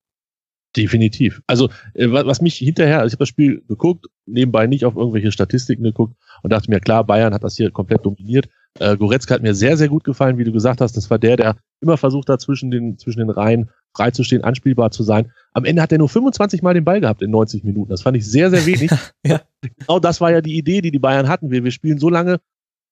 Definitiv. 0.77 1.43
Also, 1.49 1.69
äh, 1.95 2.07
was 2.11 2.41
mich 2.41 2.57
hinterher, 2.57 3.01
also 3.01 3.09
ich 3.09 3.13
habe 3.15 3.23
das 3.23 3.29
Spiel 3.29 3.63
geguckt, 3.67 4.07
nebenbei 4.27 4.69
nicht 4.69 4.85
auf 4.85 4.95
irgendwelche 4.95 5.33
Statistiken 5.33 5.83
geguckt 5.83 6.15
und 6.43 6.53
dachte 6.53 6.71
mir, 6.71 6.79
klar, 6.79 7.05
Bayern 7.05 7.35
hat 7.35 7.43
das 7.43 7.57
hier 7.57 7.73
komplett 7.73 8.07
dominiert. 8.07 8.49
Äh, 8.79 8.97
Goretzka 8.97 9.35
hat 9.35 9.43
mir 9.43 9.55
sehr, 9.55 9.77
sehr 9.77 9.89
gut 9.89 10.05
gefallen, 10.05 10.39
wie 10.39 10.45
du 10.45 10.53
gesagt 10.53 10.81
hast. 10.81 10.97
Das 10.97 11.11
war 11.11 11.19
der, 11.19 11.37
der 11.37 11.57
immer 11.81 11.97
versucht 11.97 12.29
hat, 12.29 12.41
zwischen 12.41 12.71
den, 12.71 12.99
zwischen 12.99 13.19
den 13.19 13.31
Reihen 13.31 13.71
freizustehen, 13.97 14.45
anspielbar 14.45 14.93
zu 14.93 15.03
sein. 15.03 15.33
Am 15.53 15.65
Ende 15.65 15.83
hat 15.83 15.91
er 15.91 15.99
nur 15.99 16.09
25 16.09 16.63
Mal 16.63 16.75
den 16.75 16.85
Ball 16.85 17.01
gehabt 17.01 17.23
in 17.23 17.33
90 17.33 17.65
Minuten. 17.65 17.91
Das 17.91 18.03
fand 18.03 18.17
ich 18.17 18.25
sehr, 18.25 18.51
sehr 18.51 18.65
wenig. 18.65 18.93
ja. 19.27 19.41
Genau 19.79 19.99
das 19.99 20.21
war 20.21 20.31
ja 20.31 20.41
die 20.41 20.57
Idee, 20.57 20.83
die 20.83 20.93
die 20.93 21.01
Bayern 21.01 21.29
hatten. 21.29 21.51
Wir, 21.51 21.65
wir 21.65 21.73
spielen 21.73 21.99
so 21.99 22.09
lange 22.09 22.41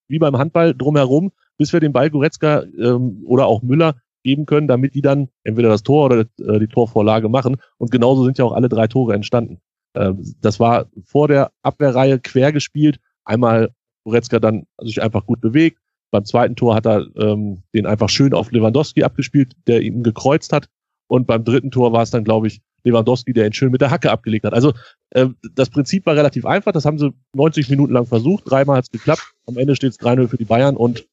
wie 0.08 0.18
beim 0.18 0.36
Handball 0.36 0.74
drumherum, 0.74 1.30
bis 1.58 1.72
wir 1.72 1.78
den 1.78 1.92
Ball 1.92 2.10
Goretzka 2.10 2.64
ähm, 2.78 3.22
oder 3.24 3.46
auch 3.46 3.62
Müller 3.62 3.94
geben 4.22 4.46
können, 4.46 4.68
damit 4.68 4.94
die 4.94 5.02
dann 5.02 5.28
entweder 5.44 5.68
das 5.68 5.82
Tor 5.82 6.06
oder 6.06 6.20
äh, 6.20 6.58
die 6.58 6.68
Torvorlage 6.68 7.28
machen. 7.28 7.56
Und 7.78 7.90
genauso 7.90 8.24
sind 8.24 8.38
ja 8.38 8.44
auch 8.44 8.52
alle 8.52 8.68
drei 8.68 8.86
Tore 8.86 9.14
entstanden. 9.14 9.60
Ähm, 9.94 10.22
das 10.40 10.60
war 10.60 10.86
vor 11.04 11.28
der 11.28 11.50
Abwehrreihe 11.62 12.18
quer 12.18 12.52
gespielt. 12.52 12.98
Einmal 13.24 13.70
Goretzka 14.04 14.38
dann 14.38 14.66
sich 14.80 15.02
einfach 15.02 15.26
gut 15.26 15.40
bewegt. 15.40 15.78
Beim 16.10 16.24
zweiten 16.24 16.56
Tor 16.56 16.74
hat 16.74 16.86
er 16.86 17.06
ähm, 17.16 17.62
den 17.74 17.86
einfach 17.86 18.08
schön 18.08 18.32
auf 18.32 18.50
Lewandowski 18.50 19.04
abgespielt, 19.04 19.52
der 19.66 19.82
ihn 19.82 20.02
gekreuzt 20.02 20.52
hat. 20.52 20.66
Und 21.06 21.26
beim 21.26 21.44
dritten 21.44 21.70
Tor 21.70 21.92
war 21.92 22.02
es 22.02 22.10
dann, 22.10 22.24
glaube 22.24 22.46
ich, 22.46 22.60
Lewandowski, 22.84 23.32
der 23.32 23.46
ihn 23.46 23.52
schön 23.52 23.70
mit 23.70 23.80
der 23.80 23.90
Hacke 23.90 24.10
abgelegt 24.10 24.44
hat. 24.44 24.54
Also 24.54 24.72
äh, 25.10 25.26
das 25.54 25.70
Prinzip 25.70 26.06
war 26.06 26.16
relativ 26.16 26.46
einfach. 26.46 26.72
Das 26.72 26.84
haben 26.84 26.98
sie 26.98 27.12
90 27.34 27.68
Minuten 27.68 27.92
lang 27.92 28.06
versucht. 28.06 28.44
Dreimal 28.46 28.78
hat 28.78 28.84
es 28.84 28.90
geklappt. 28.90 29.34
Am 29.46 29.58
Ende 29.58 29.76
steht 29.76 29.92
es 29.92 30.00
3-0 30.00 30.28
für 30.28 30.36
die 30.36 30.44
Bayern 30.44 30.76
und 30.76 31.06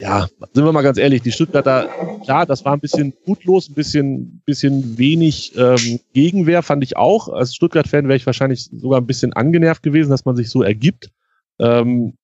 ja, 0.00 0.28
sind 0.54 0.64
wir 0.64 0.72
mal 0.72 0.82
ganz 0.82 0.98
ehrlich, 0.98 1.22
die 1.22 1.32
Stuttgarter, 1.32 1.88
klar, 2.24 2.46
das 2.46 2.64
war 2.64 2.72
ein 2.72 2.80
bisschen 2.80 3.12
mutlos, 3.26 3.68
ein 3.68 3.74
bisschen, 3.74 4.42
bisschen 4.46 4.96
wenig 4.96 5.52
ähm, 5.56 6.00
Gegenwehr, 6.14 6.62
fand 6.62 6.82
ich 6.82 6.96
auch. 6.96 7.28
Als 7.28 7.54
Stuttgart-Fan 7.54 8.08
wäre 8.08 8.16
ich 8.16 8.26
wahrscheinlich 8.26 8.70
sogar 8.72 9.00
ein 9.00 9.06
bisschen 9.06 9.34
angenervt 9.34 9.82
gewesen, 9.82 10.10
dass 10.10 10.24
man 10.24 10.36
sich 10.36 10.48
so 10.48 10.62
ergibt. 10.62 11.10
Ähm, 11.58 12.14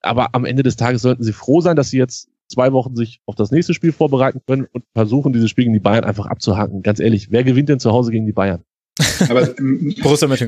aber 0.00 0.28
am 0.34 0.44
Ende 0.44 0.62
des 0.62 0.76
Tages 0.76 1.02
sollten 1.02 1.24
sie 1.24 1.32
froh 1.32 1.60
sein, 1.60 1.74
dass 1.74 1.90
sie 1.90 1.98
jetzt 1.98 2.28
zwei 2.46 2.72
Wochen 2.72 2.94
sich 2.94 3.20
auf 3.26 3.34
das 3.34 3.50
nächste 3.50 3.74
Spiel 3.74 3.92
vorbereiten 3.92 4.40
können 4.46 4.66
und 4.72 4.84
versuchen, 4.94 5.32
dieses 5.32 5.50
Spiel 5.50 5.64
gegen 5.64 5.74
die 5.74 5.80
Bayern 5.80 6.04
einfach 6.04 6.26
abzuhaken. 6.26 6.82
Ganz 6.82 7.00
ehrlich, 7.00 7.32
wer 7.32 7.42
gewinnt 7.42 7.68
denn 7.68 7.80
zu 7.80 7.90
Hause 7.90 8.12
gegen 8.12 8.26
die 8.26 8.32
Bayern? 8.32 8.62
Aber 9.28 9.58
ähm, 9.58 9.92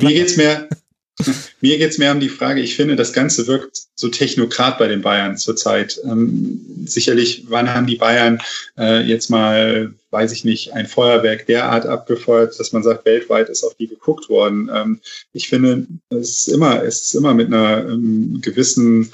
mir 0.05 0.15
geht's 0.15 0.37
mehr, 0.37 0.69
mir 1.61 1.79
geht 1.79 1.91
es 1.91 1.99
mehr 1.99 2.13
um 2.13 2.21
die 2.21 2.29
Frage, 2.29 2.61
ich 2.61 2.77
finde, 2.77 2.97
das 2.97 3.13
Ganze 3.13 3.47
wirkt 3.47 3.83
so 3.95 4.09
technokrat 4.09 4.79
bei 4.79 4.89
den 4.89 5.03
Bayern 5.03 5.37
zurzeit. 5.37 6.01
Ähm, 6.05 6.85
sicherlich, 6.87 7.45
wann 7.49 7.73
haben 7.73 7.87
die 7.87 7.97
Bayern 7.97 8.41
äh, 8.79 9.03
jetzt 9.03 9.31
mal, 9.31 9.93
weiß 10.11 10.33
ich 10.33 10.45
nicht, 10.45 10.73
ein 10.73 10.87
Feuerwerk 10.87 11.47
derart 11.47 11.87
abgefeuert, 11.87 12.59
dass 12.59 12.73
man 12.73 12.83
sagt, 12.83 13.05
weltweit 13.05 13.49
ist 13.49 13.65
auf 13.65 13.75
die 13.75 13.89
geguckt 13.89 14.29
worden. 14.29 14.71
Ähm, 14.73 15.01
ich 15.33 15.49
finde, 15.49 15.87
es 16.11 16.47
ist 16.47 16.49
immer, 16.49 16.83
es 16.83 17.03
ist 17.03 17.15
immer 17.15 17.35
mit 17.35 17.49
einer 17.49 17.87
ähm, 17.89 18.41
gewissen 18.41 19.11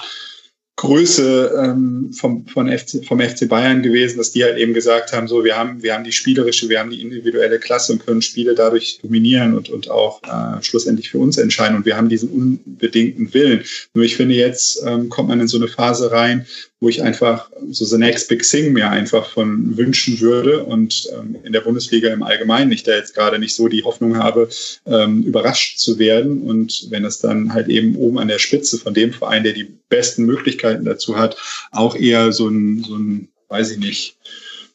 Größe 0.77 1.59
ähm, 1.59 2.13
vom, 2.13 2.45
von 2.45 2.69
FC, 2.69 3.03
vom 3.03 3.19
FC 3.19 3.49
Bayern 3.49 3.81
gewesen, 3.81 4.19
dass 4.19 4.31
die 4.31 4.43
halt 4.43 4.57
eben 4.57 4.75
gesagt 4.75 5.11
haben, 5.11 5.27
so 5.27 5.43
wir 5.43 5.57
haben, 5.57 5.81
wir 5.81 5.95
haben 5.95 6.03
die 6.03 6.11
spielerische, 6.11 6.69
wir 6.69 6.79
haben 6.79 6.91
die 6.91 7.01
individuelle 7.01 7.57
Klasse 7.57 7.93
und 7.93 8.05
können 8.05 8.21
Spiele 8.21 8.53
dadurch 8.53 8.99
dominieren 9.01 9.55
und, 9.55 9.69
und 9.69 9.89
auch 9.89 10.21
äh, 10.21 10.61
schlussendlich 10.61 11.09
für 11.09 11.17
uns 11.17 11.39
entscheiden. 11.39 11.75
Und 11.75 11.85
wir 11.87 11.97
haben 11.97 12.09
diesen 12.09 12.29
unbedingten 12.29 13.33
Willen. 13.33 13.63
Nur 13.95 14.05
ich 14.05 14.15
finde, 14.15 14.35
jetzt 14.35 14.83
ähm, 14.85 15.09
kommt 15.09 15.29
man 15.29 15.39
in 15.39 15.47
so 15.47 15.57
eine 15.57 15.67
Phase 15.67 16.11
rein, 16.11 16.45
wo 16.79 16.89
ich 16.89 17.01
einfach 17.01 17.49
so 17.71 17.85
the 17.85 17.97
next 17.97 18.29
big 18.29 18.43
thing 18.43 18.71
mir 18.71 18.89
einfach 18.89 19.29
von 19.29 19.77
wünschen 19.77 20.19
würde 20.19 20.63
und 20.63 21.09
ähm, 21.17 21.35
in 21.43 21.53
der 21.53 21.61
Bundesliga 21.61 22.09
im 22.09 22.21
Allgemeinen 22.21 22.71
ich 22.71 22.83
da 22.83 22.95
jetzt 22.95 23.15
gerade 23.15 23.39
nicht 23.39 23.55
so 23.55 23.67
die 23.67 23.83
Hoffnung 23.83 24.17
habe, 24.17 24.49
ähm, 24.85 25.23
überrascht 25.23 25.79
zu 25.79 25.97
werden 25.97 26.41
und 26.41 26.87
wenn 26.89 27.03
es 27.03 27.19
dann 27.19 27.53
halt 27.53 27.67
eben 27.67 27.95
oben 27.95 28.19
an 28.19 28.27
der 28.27 28.39
Spitze 28.39 28.77
von 28.77 28.93
dem 28.93 29.11
Verein, 29.11 29.43
der 29.43 29.53
die 29.53 29.73
besten 29.89 30.25
Möglichkeiten 30.25 30.85
dazu 30.85 31.17
hat, 31.17 31.35
auch 31.71 31.95
eher 31.95 32.31
so 32.31 32.47
ein, 32.47 32.83
so 32.83 32.95
ein 32.95 33.29
weiß 33.49 33.71
ich 33.71 33.77
nicht, 33.77 34.17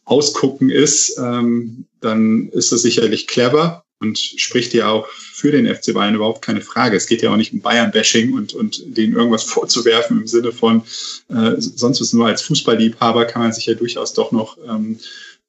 Ausgucken 0.04 0.70
ist, 0.70 1.18
ähm, 1.18 1.84
dann 2.00 2.48
ist 2.48 2.72
das 2.72 2.82
sicherlich 2.82 3.28
clever 3.28 3.81
und 4.02 4.18
spricht 4.18 4.74
ja 4.74 4.88
auch 4.88 5.08
für 5.08 5.52
den 5.52 5.72
FC 5.72 5.94
Bayern 5.94 6.16
überhaupt 6.16 6.42
keine 6.42 6.60
Frage. 6.60 6.96
Es 6.96 7.06
geht 7.06 7.22
ja 7.22 7.30
auch 7.30 7.36
nicht 7.36 7.52
um 7.52 7.60
Bayern-Bashing 7.60 8.34
und, 8.34 8.52
und 8.52 8.82
denen 8.86 9.14
irgendwas 9.14 9.44
vorzuwerfen 9.54 10.20
im 10.20 10.26
Sinne 10.26 10.52
von, 10.52 10.82
äh, 11.28 11.52
sonst 11.58 12.00
was 12.00 12.12
nur 12.12 12.26
als 12.26 12.42
Fußballliebhaber 12.42 13.24
kann 13.26 13.42
man 13.42 13.52
sich 13.52 13.66
ja 13.66 13.74
durchaus 13.74 14.12
doch 14.12 14.32
noch 14.32 14.58
ähm, 14.68 14.98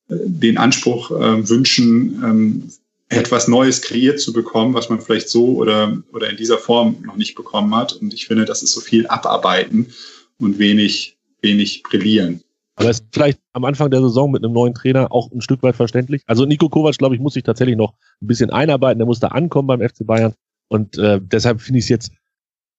den 0.08 0.58
Anspruch 0.58 1.12
äh, 1.12 1.50
wünschen, 1.50 2.22
ähm, 2.24 2.70
etwas 3.10 3.48
Neues 3.48 3.82
kreiert 3.82 4.20
zu 4.20 4.34
bekommen, 4.34 4.74
was 4.74 4.90
man 4.90 5.02
vielleicht 5.02 5.30
so 5.30 5.56
oder, 5.56 6.02
oder 6.12 6.30
in 6.30 6.38
dieser 6.38 6.58
Form 6.58 6.98
noch 7.06 7.16
nicht 7.16 7.36
bekommen 7.36 7.76
hat. 7.76 7.94
Und 7.94 8.14
ich 8.14 8.28
finde, 8.28 8.46
das 8.46 8.64
ist 8.64 8.74
so 8.74 8.82
viel 8.82 9.08
abarbeiten 9.08 9.94
und 10.40 10.60
wenig, 10.60 11.18
wenig 11.42 11.84
brillieren. 11.84 12.44
Aber 12.76 12.90
es 12.90 13.00
ist 13.00 13.08
vielleicht 13.12 13.40
am 13.54 13.66
Anfang 13.66 13.92
der 13.92 14.02
Saison 14.02 14.32
mit 14.32 14.44
einem 14.44 14.54
neuen 14.54 14.74
Trainer 14.74 15.12
auch 15.12 15.32
ein 15.32 15.42
Stück 15.42 15.62
weit 15.62 15.76
verständlich. 15.76 16.24
Also 16.26 16.46
Nico 16.46 16.70
Kovac, 16.70 16.98
glaube 16.98 17.16
ich, 17.16 17.22
muss 17.22 17.36
sich 17.36 17.44
tatsächlich 17.44 17.78
noch 17.78 17.94
ein 18.22 18.28
bisschen 18.28 18.50
einarbeiten. 18.50 19.00
Der 19.00 19.06
muss 19.06 19.20
da 19.20 19.28
ankommen 19.28 19.68
beim 19.68 19.88
FC 19.88 20.06
Bayern. 20.06 20.34
Und 20.70 20.98
äh, 20.98 21.20
deshalb 21.22 21.62
finde 21.62 21.80
ich 21.80 21.86
es 21.86 21.90
jetzt 21.90 22.12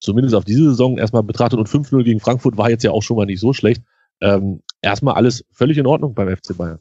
zumindest 0.00 0.34
auf 0.34 0.44
diese 0.44 0.64
Saison 0.70 0.98
erstmal 0.98 1.22
betrachtet. 1.22 1.58
Und 1.58 1.68
5-0 1.68 2.02
gegen 2.02 2.20
Frankfurt 2.20 2.56
war 2.56 2.70
jetzt 2.70 2.82
ja 2.82 2.90
auch 2.90 3.02
schon 3.02 3.16
mal 3.16 3.26
nicht 3.26 3.40
so 3.40 3.52
schlecht. 3.52 3.82
Ähm, 4.20 4.62
erstmal 4.82 5.14
alles 5.14 5.44
völlig 5.52 5.78
in 5.78 5.86
Ordnung 5.86 6.14
beim 6.14 6.34
FC 6.36 6.56
Bayern. 6.56 6.80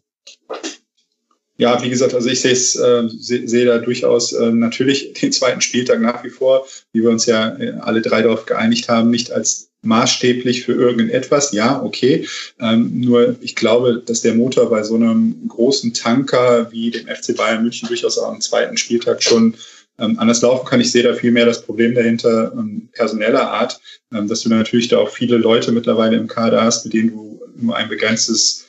Ja, 1.57 1.81
wie 1.83 1.89
gesagt, 1.89 2.15
also 2.15 2.29
ich 2.29 2.41
sehe 2.41 2.51
es, 2.51 2.75
äh, 2.75 3.07
sehe 3.09 3.47
seh 3.47 3.65
da 3.65 3.77
durchaus 3.77 4.33
äh, 4.33 4.51
natürlich 4.51 5.13
den 5.13 5.31
zweiten 5.31 5.61
Spieltag 5.61 6.01
nach 6.01 6.23
wie 6.23 6.29
vor, 6.29 6.65
wie 6.93 7.03
wir 7.03 7.11
uns 7.11 7.27
ja 7.27 7.55
äh, 7.57 7.73
alle 7.79 8.01
drei 8.01 8.23
darauf 8.23 8.45
geeinigt 8.45 8.89
haben, 8.89 9.11
nicht 9.11 9.31
als 9.31 9.71
maßstäblich 9.83 10.63
für 10.63 10.73
irgendetwas. 10.73 11.51
Ja, 11.51 11.81
okay. 11.83 12.27
Ähm, 12.59 13.01
nur 13.01 13.35
ich 13.41 13.55
glaube, 13.55 14.01
dass 14.05 14.21
der 14.21 14.33
Motor 14.33 14.69
bei 14.69 14.83
so 14.83 14.95
einem 14.95 15.47
großen 15.47 15.93
Tanker 15.93 16.71
wie 16.71 16.91
dem 16.91 17.07
FC 17.07 17.35
Bayern 17.35 17.63
München 17.63 17.87
durchaus 17.87 18.17
auch 18.17 18.31
am 18.31 18.41
zweiten 18.41 18.77
Spieltag 18.77 19.21
schon 19.21 19.55
ähm, 19.99 20.17
anders 20.17 20.41
laufen 20.41 20.65
kann. 20.65 20.81
Ich 20.81 20.91
sehe 20.91 21.03
da 21.03 21.13
vielmehr 21.13 21.45
das 21.45 21.63
Problem 21.63 21.93
dahinter 21.93 22.53
ähm, 22.53 22.89
personeller 22.93 23.51
Art, 23.51 23.79
ähm, 24.13 24.27
dass 24.27 24.41
du 24.41 24.49
natürlich 24.49 24.87
da 24.87 24.97
auch 24.97 25.09
viele 25.09 25.37
Leute 25.37 25.71
mittlerweile 25.71 26.17
im 26.17 26.27
Kader 26.27 26.63
hast, 26.63 26.85
mit 26.85 26.93
denen 26.93 27.11
du 27.11 27.41
nur 27.55 27.75
ein 27.75 27.89
begrenztes 27.89 28.65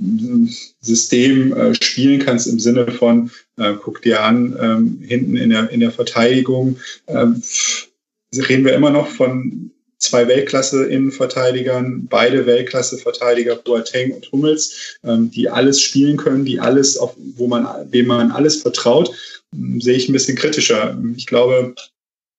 ähm, 0.00 0.50
System 0.80 1.56
äh, 1.56 1.74
spielen 1.74 2.20
kannst 2.20 2.46
im 2.46 2.58
Sinne 2.58 2.90
von, 2.90 3.30
äh, 3.56 3.74
guck 3.80 4.02
dir 4.02 4.22
an, 4.22 4.56
ähm, 4.60 4.98
hinten 5.02 5.36
in 5.36 5.50
der, 5.50 5.70
in 5.70 5.80
der 5.80 5.92
Verteidigung, 5.92 6.76
ähm, 7.06 7.42
reden 8.48 8.64
wir 8.64 8.74
immer 8.74 8.90
noch 8.90 9.08
von 9.08 9.70
zwei 9.98 10.28
Weltklasse-Innenverteidigern, 10.28 12.06
beide 12.08 12.46
Weltklasse-Verteidiger, 12.46 13.56
Boateng 13.56 14.12
und 14.12 14.30
Hummels, 14.32 14.98
ähm, 15.04 15.30
die 15.30 15.48
alles 15.48 15.80
spielen 15.80 16.16
können, 16.16 16.44
die 16.44 16.60
alles, 16.60 16.96
auf, 16.98 17.14
wo 17.36 17.46
man, 17.46 17.90
dem 17.90 18.06
man 18.06 18.30
alles 18.30 18.62
vertraut, 18.62 19.10
ähm, 19.54 19.80
sehe 19.80 19.96
ich 19.96 20.08
ein 20.08 20.12
bisschen 20.12 20.36
kritischer. 20.36 20.96
Ich 21.16 21.26
glaube, 21.26 21.74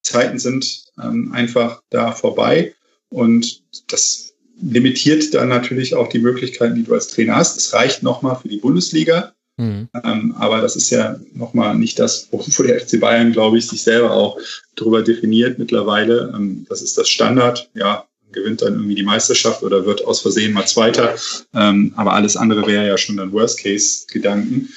Zeiten 0.03 0.39
sind 0.39 0.85
ähm, 1.03 1.31
einfach 1.33 1.81
da 1.89 2.11
vorbei 2.11 2.73
und 3.09 3.63
das 3.87 4.33
limitiert 4.61 5.33
dann 5.33 5.49
natürlich 5.49 5.95
auch 5.95 6.09
die 6.09 6.19
Möglichkeiten, 6.19 6.75
die 6.75 6.83
du 6.83 6.93
als 6.93 7.07
Trainer 7.09 7.35
hast. 7.35 7.57
Es 7.57 7.73
reicht 7.73 8.03
nochmal 8.03 8.37
für 8.41 8.47
die 8.47 8.57
Bundesliga, 8.57 9.33
Mhm. 9.57 9.89
Ähm, 10.03 10.35
aber 10.37 10.61
das 10.61 10.75
ist 10.75 10.91
ja 10.91 11.19
nochmal 11.33 11.75
nicht 11.75 11.99
das, 11.99 12.29
wo 12.31 12.63
der 12.63 12.79
FC 12.79 12.99
Bayern, 12.99 13.31
glaube 13.31 13.57
ich, 13.57 13.67
sich 13.67 13.81
selber 13.81 14.11
auch 14.11 14.39
darüber 14.75 15.01
definiert 15.01 15.57
mittlerweile. 15.57 16.31
Ähm, 16.35 16.65
das 16.69 16.81
ist 16.81 16.97
das 16.97 17.09
Standard. 17.09 17.69
Ja, 17.73 18.05
gewinnt 18.31 18.61
dann 18.61 18.73
irgendwie 18.73 18.95
die 18.95 19.03
Meisterschaft 19.03 19.63
oder 19.63 19.85
wird 19.85 20.05
aus 20.05 20.21
Versehen 20.21 20.53
mal 20.53 20.67
Zweiter. 20.67 21.15
Ähm, 21.53 21.93
aber 21.95 22.13
alles 22.13 22.37
andere 22.37 22.67
wäre 22.67 22.85
ja 22.85 22.97
schon 22.97 23.19
ein 23.19 23.31
Worst-Case-Gedanken. 23.31 24.69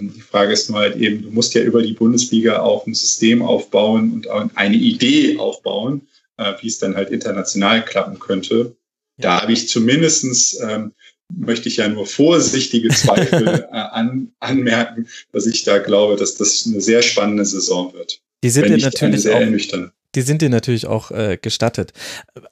Die 0.00 0.20
Frage 0.20 0.52
ist 0.52 0.70
nur 0.70 0.78
halt 0.78 0.94
eben, 0.94 1.22
du 1.22 1.30
musst 1.32 1.54
ja 1.54 1.62
über 1.62 1.82
die 1.82 1.94
Bundesliga 1.94 2.60
auch 2.60 2.86
ein 2.86 2.94
System 2.94 3.42
aufbauen 3.42 4.12
und 4.12 4.28
eine 4.56 4.76
Idee 4.76 5.38
aufbauen, 5.38 6.06
äh, 6.36 6.52
wie 6.60 6.68
es 6.68 6.78
dann 6.78 6.94
halt 6.94 7.10
international 7.10 7.84
klappen 7.84 8.20
könnte. 8.20 8.76
Da 9.18 9.42
habe 9.42 9.52
ich 9.52 9.68
zumindestens 9.68 10.56
ähm, 10.60 10.92
möchte 11.38 11.68
ich 11.68 11.78
ja 11.78 11.88
nur 11.88 12.06
vorsichtige 12.06 12.88
Zweifel 12.88 13.66
äh, 13.72 13.74
an, 13.74 14.32
anmerken, 14.40 15.08
dass 15.32 15.46
ich 15.46 15.64
da 15.64 15.78
glaube, 15.78 16.16
dass 16.16 16.36
das 16.36 16.66
eine 16.66 16.80
sehr 16.80 17.02
spannende 17.02 17.44
Saison 17.44 17.92
wird. 17.94 18.20
Die 18.42 18.50
sind 18.50 18.68
ja 18.68 18.76
natürlich 18.76 19.28
auch, 19.28 19.40
ernüchtern 19.40 19.92
die 20.14 20.22
sind 20.22 20.42
dir 20.42 20.50
natürlich 20.50 20.86
auch 20.86 21.10
äh, 21.10 21.38
gestattet. 21.40 21.92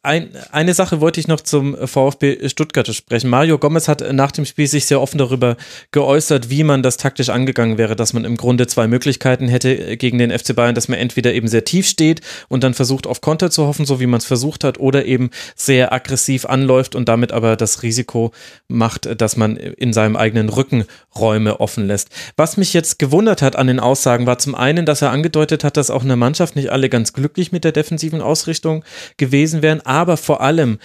Ein, 0.02 0.30
eine 0.50 0.74
Sache 0.74 1.00
wollte 1.00 1.20
ich 1.20 1.28
noch 1.28 1.40
zum 1.40 1.76
VfB 1.76 2.48
Stuttgart 2.48 2.88
sprechen. 2.94 3.28
Mario 3.28 3.58
Gomez 3.58 3.88
hat 3.88 4.02
nach 4.12 4.32
dem 4.32 4.46
Spiel 4.46 4.66
sich 4.66 4.86
sehr 4.86 5.00
offen 5.00 5.18
darüber 5.18 5.56
geäußert, 5.92 6.50
wie 6.50 6.64
man 6.64 6.82
das 6.82 6.96
taktisch 6.96 7.28
angegangen 7.28 7.78
wäre, 7.78 7.96
dass 7.96 8.12
man 8.12 8.24
im 8.24 8.36
Grunde 8.36 8.66
zwei 8.66 8.86
Möglichkeiten 8.86 9.48
hätte 9.48 9.96
gegen 9.96 10.18
den 10.18 10.36
FC 10.36 10.56
Bayern, 10.56 10.74
dass 10.74 10.88
man 10.88 10.98
entweder 10.98 11.34
eben 11.34 11.48
sehr 11.48 11.64
tief 11.64 11.86
steht 11.86 12.22
und 12.48 12.64
dann 12.64 12.74
versucht 12.74 13.06
auf 13.06 13.20
Konter 13.20 13.50
zu 13.50 13.66
hoffen, 13.66 13.84
so 13.84 14.00
wie 14.00 14.06
man 14.06 14.18
es 14.18 14.24
versucht 14.24 14.64
hat, 14.64 14.80
oder 14.80 15.04
eben 15.04 15.30
sehr 15.54 15.92
aggressiv 15.92 16.46
anläuft 16.46 16.94
und 16.94 17.08
damit 17.08 17.32
aber 17.32 17.56
das 17.56 17.82
Risiko 17.82 18.32
macht, 18.68 19.20
dass 19.20 19.36
man 19.36 19.56
in 19.56 19.92
seinem 19.92 20.16
eigenen 20.16 20.48
Rücken 20.48 20.84
Räume 21.14 21.60
offen 21.60 21.86
lässt. 21.86 22.08
Was 22.36 22.56
mich 22.56 22.72
jetzt 22.72 22.98
gewundert 22.98 23.42
hat 23.42 23.56
an 23.56 23.66
den 23.66 23.80
Aussagen 23.80 24.26
war 24.26 24.38
zum 24.38 24.54
einen, 24.54 24.86
dass 24.86 25.02
er 25.02 25.10
angedeutet 25.10 25.64
hat, 25.64 25.76
dass 25.76 25.90
auch 25.90 26.04
eine 26.04 26.16
Mannschaft 26.16 26.56
nicht 26.56 26.70
alle 26.70 26.88
ganz 26.88 27.12
glücklich 27.12 27.49
mit 27.52 27.64
der 27.64 27.72
defensiven 27.72 28.20
Ausrichtung 28.20 28.84
gewesen 29.16 29.62
wären. 29.62 29.80
Aber 29.82 30.16
vor 30.16 30.40
allem 30.40 30.78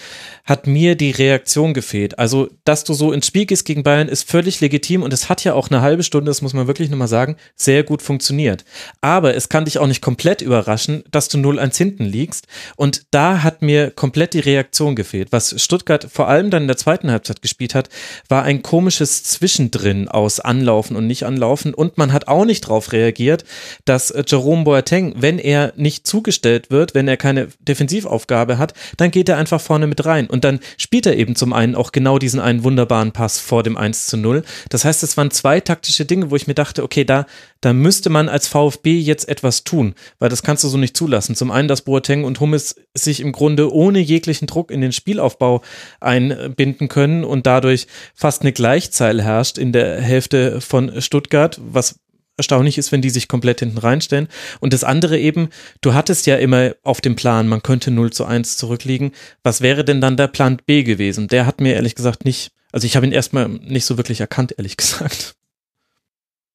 hat 0.43 0.67
mir 0.67 0.95
die 0.95 1.11
Reaktion 1.11 1.73
gefehlt. 1.73 2.19
Also, 2.19 2.49
dass 2.63 2.83
du 2.83 2.93
so 2.93 3.11
ins 3.11 3.27
Spiel 3.27 3.45
gehst 3.45 3.65
gegen 3.65 3.83
Bayern, 3.83 4.07
ist 4.07 4.29
völlig 4.29 4.61
legitim 4.61 5.03
und 5.03 5.13
es 5.13 5.29
hat 5.29 5.43
ja 5.43 5.53
auch 5.53 5.69
eine 5.69 5.81
halbe 5.81 6.03
Stunde, 6.03 6.29
das 6.29 6.41
muss 6.41 6.53
man 6.53 6.67
wirklich 6.67 6.89
nochmal 6.89 7.07
sagen, 7.07 7.35
sehr 7.55 7.83
gut 7.83 8.01
funktioniert. 8.01 8.65
Aber 9.01 9.35
es 9.35 9.49
kann 9.49 9.65
dich 9.65 9.79
auch 9.79 9.87
nicht 9.87 10.01
komplett 10.01 10.41
überraschen, 10.41 11.03
dass 11.11 11.27
du 11.27 11.37
0-1 11.37 11.77
hinten 11.77 12.05
liegst. 12.05 12.47
Und 12.75 13.03
da 13.11 13.43
hat 13.43 13.61
mir 13.61 13.91
komplett 13.91 14.33
die 14.33 14.39
Reaktion 14.39 14.95
gefehlt. 14.95 15.31
Was 15.31 15.61
Stuttgart 15.61 16.07
vor 16.11 16.27
allem 16.27 16.49
dann 16.49 16.63
in 16.63 16.67
der 16.67 16.77
zweiten 16.77 17.11
Halbzeit 17.11 17.41
gespielt 17.41 17.75
hat, 17.75 17.89
war 18.29 18.43
ein 18.43 18.61
komisches 18.61 19.23
Zwischendrin 19.23 20.07
aus 20.07 20.39
Anlaufen 20.39 20.95
und 20.95 21.07
nicht 21.07 21.23
Anlaufen. 21.23 21.73
Und 21.73 21.97
man 21.97 22.13
hat 22.13 22.27
auch 22.27 22.45
nicht 22.45 22.65
darauf 22.65 22.91
reagiert, 22.91 23.43
dass 23.85 24.13
Jerome 24.25 24.63
Boateng, 24.63 25.15
wenn 25.17 25.39
er 25.39 25.73
nicht 25.75 26.07
zugestellt 26.07 26.54
gestellt 26.55 26.71
wird, 26.71 26.95
wenn 26.95 27.07
er 27.07 27.17
keine 27.17 27.47
Defensivaufgabe 27.59 28.57
hat, 28.57 28.73
dann 28.97 29.11
geht 29.11 29.29
er 29.29 29.37
einfach 29.37 29.61
vorne 29.61 29.87
mit 29.87 30.05
rein. 30.05 30.27
Und 30.27 30.43
dann 30.43 30.59
spielt 30.77 31.05
er 31.05 31.17
eben 31.17 31.35
zum 31.35 31.53
einen 31.53 31.75
auch 31.75 31.91
genau 31.91 32.19
diesen 32.19 32.39
einen 32.39 32.63
wunderbaren 32.63 33.11
Pass 33.11 33.39
vor 33.39 33.63
dem 33.63 33.77
1 33.77 34.07
zu 34.07 34.17
0. 34.17 34.43
Das 34.69 34.85
heißt, 34.85 35.03
es 35.03 35.17
waren 35.17 35.31
zwei 35.31 35.59
taktische 35.59 36.05
Dinge, 36.05 36.31
wo 36.31 36.35
ich 36.35 36.47
mir 36.47 36.53
dachte, 36.53 36.83
okay, 36.83 37.03
da, 37.03 37.25
da 37.61 37.73
müsste 37.73 38.09
man 38.09 38.29
als 38.29 38.47
VfB 38.47 38.99
jetzt 38.99 39.27
etwas 39.27 39.63
tun, 39.63 39.95
weil 40.19 40.29
das 40.29 40.43
kannst 40.43 40.63
du 40.63 40.67
so 40.67 40.77
nicht 40.77 40.95
zulassen. 40.95 41.35
Zum 41.35 41.51
einen, 41.51 41.67
dass 41.67 41.81
Boateng 41.81 42.23
und 42.23 42.39
Hummes 42.39 42.75
sich 42.93 43.19
im 43.19 43.31
Grunde 43.31 43.73
ohne 43.73 43.99
jeglichen 43.99 44.47
Druck 44.47 44.71
in 44.71 44.81
den 44.81 44.91
Spielaufbau 44.91 45.61
einbinden 45.99 46.87
können 46.87 47.23
und 47.23 47.45
dadurch 47.45 47.87
fast 48.13 48.41
eine 48.41 48.53
Gleichzahl 48.53 49.21
herrscht 49.21 49.57
in 49.57 49.71
der 49.71 50.01
Hälfte 50.01 50.61
von 50.61 51.01
Stuttgart, 51.01 51.59
was 51.61 51.99
erstaunlich 52.37 52.77
ist, 52.77 52.91
wenn 52.91 53.01
die 53.01 53.09
sich 53.09 53.27
komplett 53.27 53.59
hinten 53.59 53.77
reinstellen. 53.77 54.27
Und 54.59 54.73
das 54.73 54.83
andere 54.83 55.19
eben, 55.19 55.49
du 55.81 55.93
hattest 55.93 56.25
ja 56.27 56.35
immer 56.37 56.75
auf 56.83 57.01
dem 57.01 57.15
Plan, 57.15 57.47
man 57.47 57.63
könnte 57.63 57.91
0 57.91 58.11
zu 58.11 58.25
1 58.25 58.57
zurückliegen. 58.57 59.11
Was 59.43 59.61
wäre 59.61 59.83
denn 59.83 60.01
dann 60.01 60.17
der 60.17 60.27
Plan 60.27 60.61
B 60.65 60.83
gewesen? 60.83 61.27
Der 61.27 61.45
hat 61.45 61.61
mir 61.61 61.73
ehrlich 61.73 61.95
gesagt 61.95 62.25
nicht, 62.25 62.51
also 62.71 62.85
ich 62.85 62.95
habe 62.95 63.05
ihn 63.05 63.11
erstmal 63.11 63.47
nicht 63.47 63.85
so 63.85 63.97
wirklich 63.97 64.19
erkannt, 64.19 64.55
ehrlich 64.57 64.77
gesagt. 64.77 65.35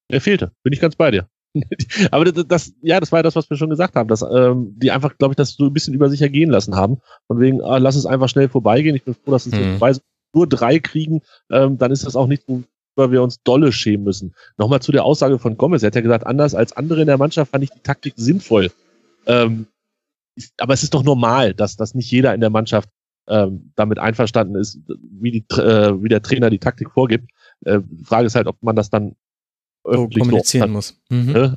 Er 0.08 0.20
fehlte, 0.20 0.52
bin 0.62 0.72
ich 0.72 0.80
ganz 0.80 0.96
bei 0.96 1.10
dir. 1.10 1.28
Aber 2.10 2.24
das, 2.24 2.46
das, 2.46 2.72
ja, 2.80 3.00
das 3.00 3.10
war 3.10 3.20
ja 3.20 3.22
das, 3.24 3.34
was 3.34 3.50
wir 3.50 3.56
schon 3.56 3.70
gesagt 3.70 3.96
haben, 3.96 4.08
dass 4.08 4.22
ähm, 4.22 4.72
die 4.76 4.90
einfach, 4.90 5.18
glaube 5.18 5.32
ich, 5.32 5.36
das 5.36 5.54
so 5.54 5.66
ein 5.66 5.72
bisschen 5.72 5.94
über 5.94 6.08
sich 6.08 6.22
ergehen 6.22 6.50
lassen 6.50 6.76
haben. 6.76 6.98
Von 7.26 7.40
wegen, 7.40 7.60
ah, 7.62 7.78
lass 7.78 7.96
es 7.96 8.06
einfach 8.06 8.28
schnell 8.28 8.48
vorbeigehen. 8.48 8.94
Ich 8.94 9.04
bin 9.04 9.14
froh, 9.14 9.32
dass 9.32 9.46
es 9.46 9.52
hm. 9.52 9.78
vorbei 9.78 9.94
nur 10.32 10.46
drei 10.46 10.78
kriegen, 10.78 11.22
ähm, 11.50 11.78
dann 11.78 11.90
ist 11.90 12.06
das 12.06 12.16
auch 12.16 12.26
nicht 12.26 12.44
so 12.46 12.62
worüber 13.00 13.12
wir 13.12 13.22
uns 13.22 13.42
dolle 13.42 13.72
schämen 13.72 14.04
müssen. 14.04 14.34
Nochmal 14.58 14.82
zu 14.82 14.92
der 14.92 15.04
Aussage 15.04 15.38
von 15.38 15.56
Gomez. 15.56 15.82
Er 15.82 15.88
hat 15.88 15.94
ja 15.94 16.00
gesagt, 16.00 16.26
anders 16.26 16.54
als 16.54 16.72
andere 16.72 17.00
in 17.00 17.06
der 17.06 17.18
Mannschaft 17.18 17.50
fand 17.50 17.64
ich 17.64 17.70
die 17.70 17.80
Taktik 17.80 18.14
sinnvoll. 18.16 18.70
Ähm, 19.26 19.66
aber 20.58 20.74
es 20.74 20.82
ist 20.82 20.94
doch 20.94 21.02
normal, 21.02 21.54
dass, 21.54 21.76
dass 21.76 21.94
nicht 21.94 22.10
jeder 22.10 22.34
in 22.34 22.40
der 22.40 22.50
Mannschaft 22.50 22.88
ähm, 23.28 23.72
damit 23.76 23.98
einverstanden 23.98 24.56
ist, 24.56 24.78
wie, 24.88 25.30
die, 25.32 25.54
äh, 25.54 26.02
wie 26.02 26.08
der 26.08 26.22
Trainer 26.22 26.50
die 26.50 26.58
Taktik 26.58 26.90
vorgibt. 26.90 27.30
Äh, 27.64 27.80
die 27.84 28.04
Frage 28.04 28.26
ist 28.26 28.34
halt, 28.34 28.46
ob 28.46 28.62
man 28.62 28.76
das 28.76 28.90
dann 28.90 29.16
öffentlich 29.84 30.22
kommunizieren 30.22 30.72
muss. 30.72 31.00
Mhm. 31.08 31.36
Äh, 31.36 31.50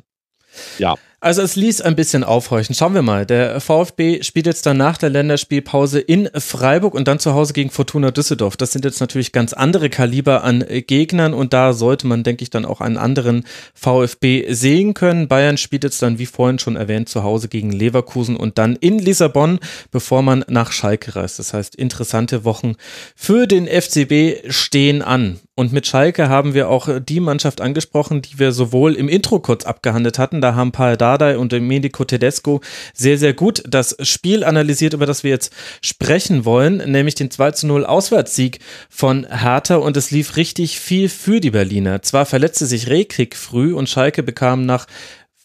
ja. 0.78 0.94
Also 1.24 1.40
es 1.40 1.56
ließ 1.56 1.80
ein 1.80 1.96
bisschen 1.96 2.22
aufhorchen. 2.22 2.74
Schauen 2.74 2.92
wir 2.92 3.00
mal. 3.00 3.24
Der 3.24 3.58
VfB 3.58 4.22
spielt 4.22 4.44
jetzt 4.44 4.66
dann 4.66 4.76
nach 4.76 4.98
der 4.98 5.08
Länderspielpause 5.08 5.98
in 5.98 6.28
Freiburg 6.34 6.92
und 6.92 7.08
dann 7.08 7.18
zu 7.18 7.32
Hause 7.32 7.54
gegen 7.54 7.70
Fortuna 7.70 8.10
Düsseldorf. 8.10 8.58
Das 8.58 8.72
sind 8.72 8.84
jetzt 8.84 9.00
natürlich 9.00 9.32
ganz 9.32 9.54
andere 9.54 9.88
Kaliber 9.88 10.44
an 10.44 10.62
Gegnern 10.86 11.32
und 11.32 11.54
da 11.54 11.72
sollte 11.72 12.06
man, 12.06 12.24
denke 12.24 12.42
ich, 12.42 12.50
dann 12.50 12.66
auch 12.66 12.82
einen 12.82 12.98
anderen 12.98 13.46
VfB 13.72 14.52
sehen 14.52 14.92
können. 14.92 15.26
Bayern 15.26 15.56
spielt 15.56 15.84
jetzt 15.84 16.02
dann, 16.02 16.18
wie 16.18 16.26
vorhin 16.26 16.58
schon 16.58 16.76
erwähnt, 16.76 17.08
zu 17.08 17.22
Hause 17.22 17.48
gegen 17.48 17.72
Leverkusen 17.72 18.36
und 18.36 18.58
dann 18.58 18.76
in 18.76 18.98
Lissabon, 18.98 19.60
bevor 19.90 20.20
man 20.20 20.44
nach 20.48 20.72
Schalke 20.72 21.16
reist. 21.16 21.38
Das 21.38 21.54
heißt, 21.54 21.74
interessante 21.74 22.44
Wochen 22.44 22.74
für 23.16 23.46
den 23.46 23.66
FCB 23.66 24.52
stehen 24.52 25.00
an. 25.00 25.40
Und 25.56 25.72
mit 25.72 25.86
Schalke 25.86 26.28
haben 26.28 26.52
wir 26.52 26.68
auch 26.68 26.88
die 27.00 27.20
Mannschaft 27.20 27.60
angesprochen, 27.60 28.22
die 28.22 28.40
wir 28.40 28.50
sowohl 28.50 28.94
im 28.94 29.08
Intro 29.08 29.38
kurz 29.38 29.64
abgehandelt 29.64 30.18
hatten. 30.18 30.40
Da 30.40 30.56
haben 30.56 30.72
Paul 30.72 30.96
Dardai 30.96 31.38
und 31.38 31.52
Medico 31.52 32.04
Tedesco 32.04 32.60
sehr, 32.92 33.18
sehr 33.18 33.34
gut 33.34 33.62
das 33.68 33.96
Spiel 34.00 34.42
analysiert, 34.42 34.94
über 34.94 35.06
das 35.06 35.22
wir 35.22 35.30
jetzt 35.30 35.52
sprechen 35.80 36.44
wollen, 36.44 36.78
nämlich 36.90 37.14
den 37.14 37.30
2 37.30 37.52
zu 37.52 37.66
0 37.68 37.86
Auswärtssieg 37.86 38.58
von 38.88 39.26
Hertha. 39.30 39.76
Und 39.76 39.96
es 39.96 40.10
lief 40.10 40.36
richtig 40.36 40.80
viel 40.80 41.08
für 41.08 41.40
die 41.40 41.52
Berliner. 41.52 42.02
Zwar 42.02 42.26
verletzte 42.26 42.66
sich 42.66 42.88
Rekrik 42.88 43.36
früh 43.36 43.74
und 43.74 43.88
Schalke 43.88 44.24
bekam 44.24 44.66
nach 44.66 44.86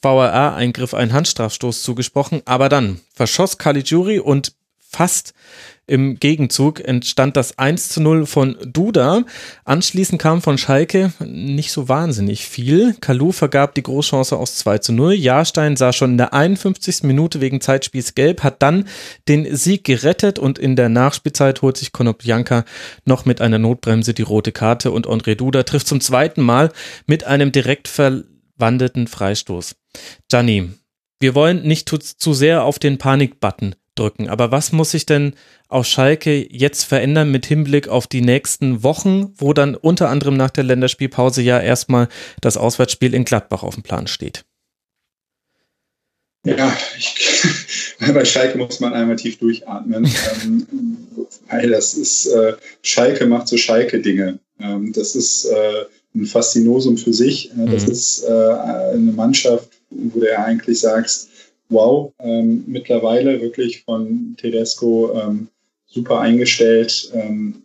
VRA-Eingriff 0.01 0.93
einen 0.93 1.13
Handstrafstoß 1.13 1.83
zugesprochen, 1.83 2.41
aber 2.45 2.69
dann 2.69 3.01
verschoss 3.13 3.57
Caligiuri 3.57 4.19
und 4.19 4.53
fast 4.89 5.33
im 5.85 6.19
Gegenzug 6.19 6.81
entstand 6.81 7.35
das 7.35 7.57
1 7.57 7.89
zu 7.89 8.01
0 8.01 8.25
von 8.27 8.57
Duda. 8.63 9.23
Anschließend 9.65 10.21
kam 10.21 10.41
von 10.41 10.57
Schalke 10.57 11.13
nicht 11.19 11.71
so 11.71 11.89
wahnsinnig 11.89 12.47
viel. 12.47 12.95
Kalu 13.01 13.31
vergab 13.31 13.73
die 13.73 13.83
Großchance 13.83 14.37
aus 14.37 14.57
2 14.57 14.77
zu 14.79 14.93
0. 14.93 15.13
Jahrstein 15.13 15.77
sah 15.77 15.91
schon 15.91 16.11
in 16.11 16.17
der 16.17 16.33
51. 16.33 17.03
Minute 17.03 17.41
wegen 17.41 17.59
Zeitspiels 17.59 18.13
gelb, 18.13 18.43
hat 18.43 18.61
dann 18.61 18.87
den 19.27 19.55
Sieg 19.55 19.83
gerettet 19.83 20.37
und 20.37 20.59
in 20.59 20.75
der 20.75 20.89
Nachspielzeit 20.89 21.61
holt 21.63 21.77
sich 21.77 21.91
Konoplyanka 21.91 22.65
noch 23.05 23.25
mit 23.25 23.41
einer 23.41 23.59
Notbremse 23.59 24.13
die 24.13 24.21
rote 24.21 24.51
Karte 24.51 24.91
und 24.91 25.07
André 25.07 25.35
Duda 25.35 25.63
trifft 25.63 25.87
zum 25.87 26.01
zweiten 26.01 26.41
Mal 26.41 26.71
mit 27.07 27.23
einem 27.23 27.51
direkt 27.51 27.87
verwandelten 27.87 29.07
Freistoß. 29.07 29.75
Gianni, 30.29 30.69
wir 31.19 31.35
wollen 31.35 31.63
nicht 31.63 31.89
zu, 31.89 31.97
zu 31.97 32.33
sehr 32.33 32.63
auf 32.63 32.77
den 32.77 32.99
Panik-Button 32.99 33.75
drücken. 33.99 34.29
Aber 34.29 34.51
was 34.51 34.71
muss 34.71 34.91
sich 34.91 35.05
denn 35.05 35.33
auf 35.67 35.85
Schalke 35.85 36.47
jetzt 36.49 36.83
verändern 36.83 37.31
mit 37.31 37.45
Hinblick 37.45 37.87
auf 37.87 38.07
die 38.07 38.21
nächsten 38.21 38.83
Wochen, 38.83 39.33
wo 39.37 39.53
dann 39.53 39.75
unter 39.75 40.09
anderem 40.09 40.37
nach 40.37 40.49
der 40.49 40.63
Länderspielpause 40.63 41.41
ja 41.41 41.59
erstmal 41.59 42.07
das 42.41 42.57
Auswärtsspiel 42.57 43.13
in 43.13 43.25
Gladbach 43.25 43.63
auf 43.63 43.75
dem 43.75 43.83
Plan 43.83 44.07
steht? 44.07 44.45
Ja, 46.45 46.75
ich, 46.97 47.43
bei 48.13 48.23
Schalke 48.23 48.57
muss 48.57 48.79
man 48.79 48.93
einmal 48.93 49.17
tief 49.17 49.37
durchatmen, 49.39 50.09
ähm, 50.43 50.67
weil 51.49 51.69
das 51.69 51.93
ist, 51.95 52.27
äh, 52.27 52.53
Schalke 52.81 53.25
macht 53.25 53.49
so 53.49 53.57
Schalke-Dinge. 53.57 54.39
Ähm, 54.59 54.93
das 54.93 55.15
ist 55.15 55.45
äh, 55.45 55.85
ein 56.15 56.25
Faszinosum 56.25 56.97
für 56.97 57.13
sich. 57.13 57.51
Das 57.55 57.85
mhm. 57.85 57.91
ist 57.91 58.23
äh, 58.23 58.31
eine 58.31 59.11
Mannschaft, 59.11 59.69
wo 59.89 60.19
du 60.19 60.27
ja 60.27 60.43
eigentlich 60.43 60.79
sagst, 60.79 61.29
wow, 61.69 62.13
ähm, 62.19 62.63
mittlerweile 62.67 63.41
wirklich 63.41 63.83
von 63.83 64.35
Tedesco 64.37 65.13
ähm, 65.19 65.47
super 65.85 66.19
eingestellt, 66.19 67.11
ähm, 67.13 67.63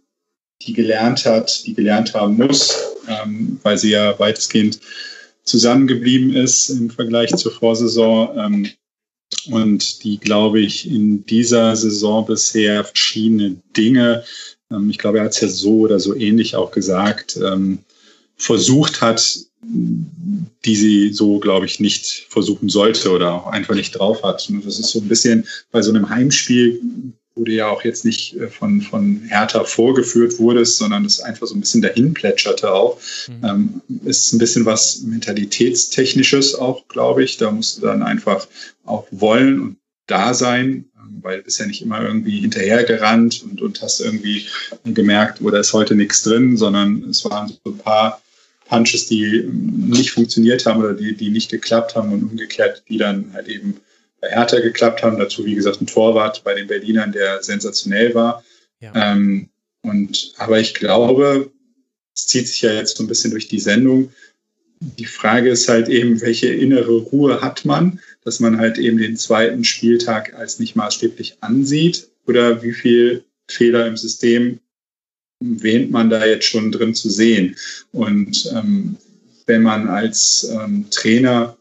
die 0.62 0.72
gelernt 0.72 1.24
hat, 1.26 1.66
die 1.66 1.74
gelernt 1.74 2.14
haben 2.14 2.36
muss, 2.36 2.76
ähm, 3.08 3.58
weil 3.62 3.76
sie 3.76 3.90
ja 3.90 4.18
weitestgehend 4.18 4.80
zusammengeblieben 5.44 6.34
ist 6.34 6.70
im 6.70 6.90
Vergleich 6.90 7.34
zur 7.36 7.52
Vorsaison. 7.52 8.38
Ähm, 8.38 8.70
und 9.50 10.04
die, 10.04 10.18
glaube 10.18 10.60
ich, 10.60 10.88
in 10.88 11.26
dieser 11.26 11.76
Saison 11.76 12.24
bisher 12.24 12.84
verschiedene 12.84 13.56
Dinge, 13.76 14.24
ähm, 14.70 14.90
ich 14.90 14.98
glaube, 14.98 15.18
er 15.18 15.24
hat 15.24 15.32
es 15.32 15.40
ja 15.40 15.48
so 15.48 15.80
oder 15.80 15.98
so 15.98 16.14
ähnlich 16.14 16.56
auch 16.56 16.70
gesagt, 16.70 17.36
ähm, 17.36 17.80
versucht 18.36 19.00
hat, 19.00 19.38
die 20.64 20.76
sie 20.76 21.12
so, 21.12 21.38
glaube 21.38 21.66
ich, 21.66 21.80
nicht 21.80 22.26
versuchen 22.28 22.68
sollte 22.68 23.10
oder 23.10 23.34
auch 23.34 23.46
einfach 23.46 23.74
nicht 23.74 23.92
drauf 23.92 24.22
hat. 24.22 24.48
Und 24.48 24.64
das 24.64 24.78
ist 24.78 24.90
so 24.90 25.00
ein 25.00 25.08
bisschen 25.08 25.46
bei 25.70 25.82
so 25.82 25.90
einem 25.90 26.08
Heimspiel, 26.08 26.80
wo 27.34 27.44
du 27.44 27.52
ja 27.52 27.68
auch 27.68 27.82
jetzt 27.84 28.04
nicht 28.04 28.36
äh, 28.36 28.48
von, 28.48 28.80
von 28.80 29.22
Hertha 29.28 29.64
vorgeführt 29.64 30.38
wurdest, 30.38 30.78
sondern 30.78 31.04
es 31.04 31.20
einfach 31.20 31.46
so 31.46 31.54
ein 31.54 31.60
bisschen 31.60 31.82
dahin 31.82 32.14
plätscherte 32.14 32.72
auch. 32.72 33.00
Mhm. 33.28 33.44
Ähm, 33.44 33.80
ist 34.04 34.32
ein 34.32 34.38
bisschen 34.38 34.64
was 34.64 35.02
Mentalitätstechnisches 35.02 36.54
auch, 36.54 36.86
glaube 36.88 37.24
ich. 37.24 37.36
Da 37.36 37.50
musst 37.50 37.78
du 37.78 37.82
dann 37.82 38.02
einfach 38.02 38.46
auch 38.84 39.06
wollen 39.10 39.60
und 39.60 39.76
da 40.06 40.34
sein, 40.34 40.84
ähm, 40.96 41.18
weil 41.22 41.38
du 41.38 41.44
bist 41.44 41.58
ja 41.58 41.66
nicht 41.66 41.82
immer 41.82 42.02
irgendwie 42.02 42.40
hinterhergerannt 42.40 43.42
und, 43.42 43.60
und 43.60 43.82
hast 43.82 44.00
irgendwie 44.00 44.46
gemerkt, 44.84 45.40
oder 45.40 45.58
ist 45.58 45.72
heute 45.72 45.94
nichts 45.94 46.22
drin, 46.22 46.56
sondern 46.56 47.02
es 47.10 47.24
waren 47.24 47.48
so 47.48 47.58
ein 47.70 47.78
paar 47.78 48.22
Punches, 48.68 49.06
die 49.06 49.44
nicht 49.46 50.10
funktioniert 50.10 50.64
haben 50.66 50.80
oder 50.80 50.94
die, 50.94 51.14
die 51.14 51.30
nicht 51.30 51.50
geklappt 51.50 51.94
haben 51.94 52.12
und 52.12 52.22
umgekehrt, 52.22 52.82
die 52.88 52.98
dann 52.98 53.32
halt 53.32 53.48
eben 53.48 53.80
bei 54.20 54.30
Hertha 54.30 54.60
geklappt 54.60 55.02
haben. 55.02 55.18
Dazu, 55.18 55.44
wie 55.44 55.54
gesagt, 55.54 55.80
ein 55.80 55.86
Torwart 55.86 56.42
bei 56.44 56.54
den 56.54 56.66
Berlinern, 56.66 57.12
der 57.12 57.42
sensationell 57.42 58.14
war. 58.14 58.42
Ja. 58.80 58.92
Ähm, 58.94 59.48
und, 59.82 60.32
aber 60.38 60.58
ich 60.60 60.74
glaube, 60.74 61.52
es 62.14 62.26
zieht 62.26 62.48
sich 62.48 62.62
ja 62.62 62.72
jetzt 62.72 62.96
so 62.96 63.04
ein 63.04 63.08
bisschen 63.08 63.30
durch 63.30 63.48
die 63.48 63.60
Sendung. 63.60 64.10
Die 64.80 65.04
Frage 65.04 65.50
ist 65.50 65.68
halt 65.68 65.88
eben, 65.88 66.20
welche 66.20 66.48
innere 66.48 66.96
Ruhe 66.96 67.40
hat 67.40 67.64
man, 67.64 68.00
dass 68.24 68.40
man 68.40 68.58
halt 68.58 68.78
eben 68.78 68.98
den 68.98 69.16
zweiten 69.16 69.64
Spieltag 69.64 70.34
als 70.34 70.58
nicht 70.58 70.74
maßstäblich 70.74 71.36
ansieht 71.40 72.08
oder 72.26 72.62
wie 72.62 72.72
viel 72.72 73.24
Fehler 73.46 73.86
im 73.86 73.96
System 73.96 74.60
wähnt 75.62 75.90
man 75.90 76.10
da 76.10 76.24
jetzt 76.24 76.46
schon 76.46 76.72
drin 76.72 76.94
zu 76.94 77.10
sehen. 77.10 77.56
Und 77.92 78.50
ähm, 78.54 78.96
wenn 79.46 79.62
man 79.62 79.88
als 79.88 80.48
ähm, 80.50 80.86
Trainer 80.90 81.56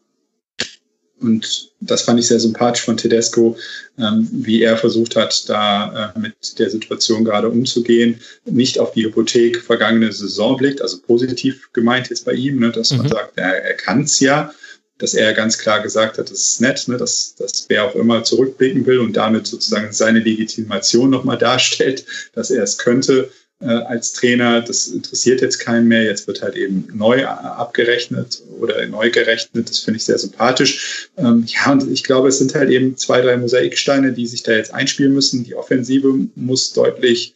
und 1.24 1.72
das 1.80 2.02
fand 2.04 2.20
ich 2.20 2.28
sehr 2.28 2.40
sympathisch 2.40 2.84
von 2.84 2.98
Tedesco, 2.98 3.58
ähm, 3.98 4.28
wie 4.32 4.62
er 4.62 4.78
versucht 4.78 5.16
hat, 5.16 5.48
da 5.50 6.14
äh, 6.16 6.20
mit 6.20 6.60
der 6.60 6.70
Situation 6.70 7.24
gerade 7.24 7.50
umzugehen, 7.50 8.20
nicht 8.46 8.78
auf 8.78 8.92
die 8.92 9.06
Hypothek 9.06 9.62
vergangene 9.62 10.12
Saison 10.12 10.58
blickt, 10.58 10.82
also 10.82 11.00
positiv 11.00 11.70
gemeint 11.74 12.10
jetzt 12.10 12.26
bei 12.26 12.34
ihm, 12.34 12.60
ne, 12.60 12.72
dass 12.72 12.92
mhm. 12.92 13.00
man 13.00 13.08
sagt, 13.10 13.38
er, 13.38 13.64
er 13.64 13.74
kann 13.76 14.04
es 14.04 14.20
ja, 14.20 14.54
dass 14.98 15.14
er 15.14 15.34
ganz 15.34 15.58
klar 15.58 15.82
gesagt 15.82 16.18
hat, 16.18 16.30
das 16.30 16.40
ist 16.40 16.62
nett, 16.62 16.88
ne, 16.88 16.98
dass, 16.98 17.36
dass 17.36 17.66
wer 17.70 17.86
auch 17.86 17.96
immer 17.96 18.24
zurückblicken 18.24 18.86
will 18.86 19.00
und 19.00 19.14
damit 19.14 19.48
sozusagen 19.48 19.92
seine 19.94 20.20
Legitimation 20.20 21.10
nochmal 21.10 21.38
darstellt, 21.38 22.06
dass 22.34 22.52
er 22.52 22.64
es 22.64 22.78
könnte, 22.78 23.30
als 23.68 24.14
Trainer, 24.14 24.62
das 24.62 24.88
interessiert 24.88 25.42
jetzt 25.42 25.60
keinen 25.60 25.88
mehr. 25.88 26.04
Jetzt 26.04 26.28
wird 26.28 26.42
halt 26.42 26.56
eben 26.56 26.88
neu 26.94 27.26
abgerechnet 27.26 28.42
oder 28.60 28.86
neu 28.88 29.10
gerechnet. 29.12 29.70
Das 29.70 29.80
finde 29.80 29.98
ich 29.98 30.06
sehr 30.06 30.18
sympathisch. 30.18 31.10
Ähm, 31.18 31.46
ja, 31.48 31.72
und 31.72 31.90
ich 31.90 32.04
glaube, 32.04 32.28
es 32.28 32.40
sind 32.40 32.56
halt 32.56 32.70
eben 32.70 32.98
zwei, 32.98 33.22
drei 33.22 33.38
Mosaiksteine, 33.38 34.12
die 34.14 34.28
sich 34.28 34.44
da 34.44 34.54
jetzt 34.54 34.74
einspielen 34.74 35.14
müssen. 35.14 35.44
Die 35.44 35.56
Offensive 35.56 36.14
muss 36.36 36.74
deutlich 36.74 37.36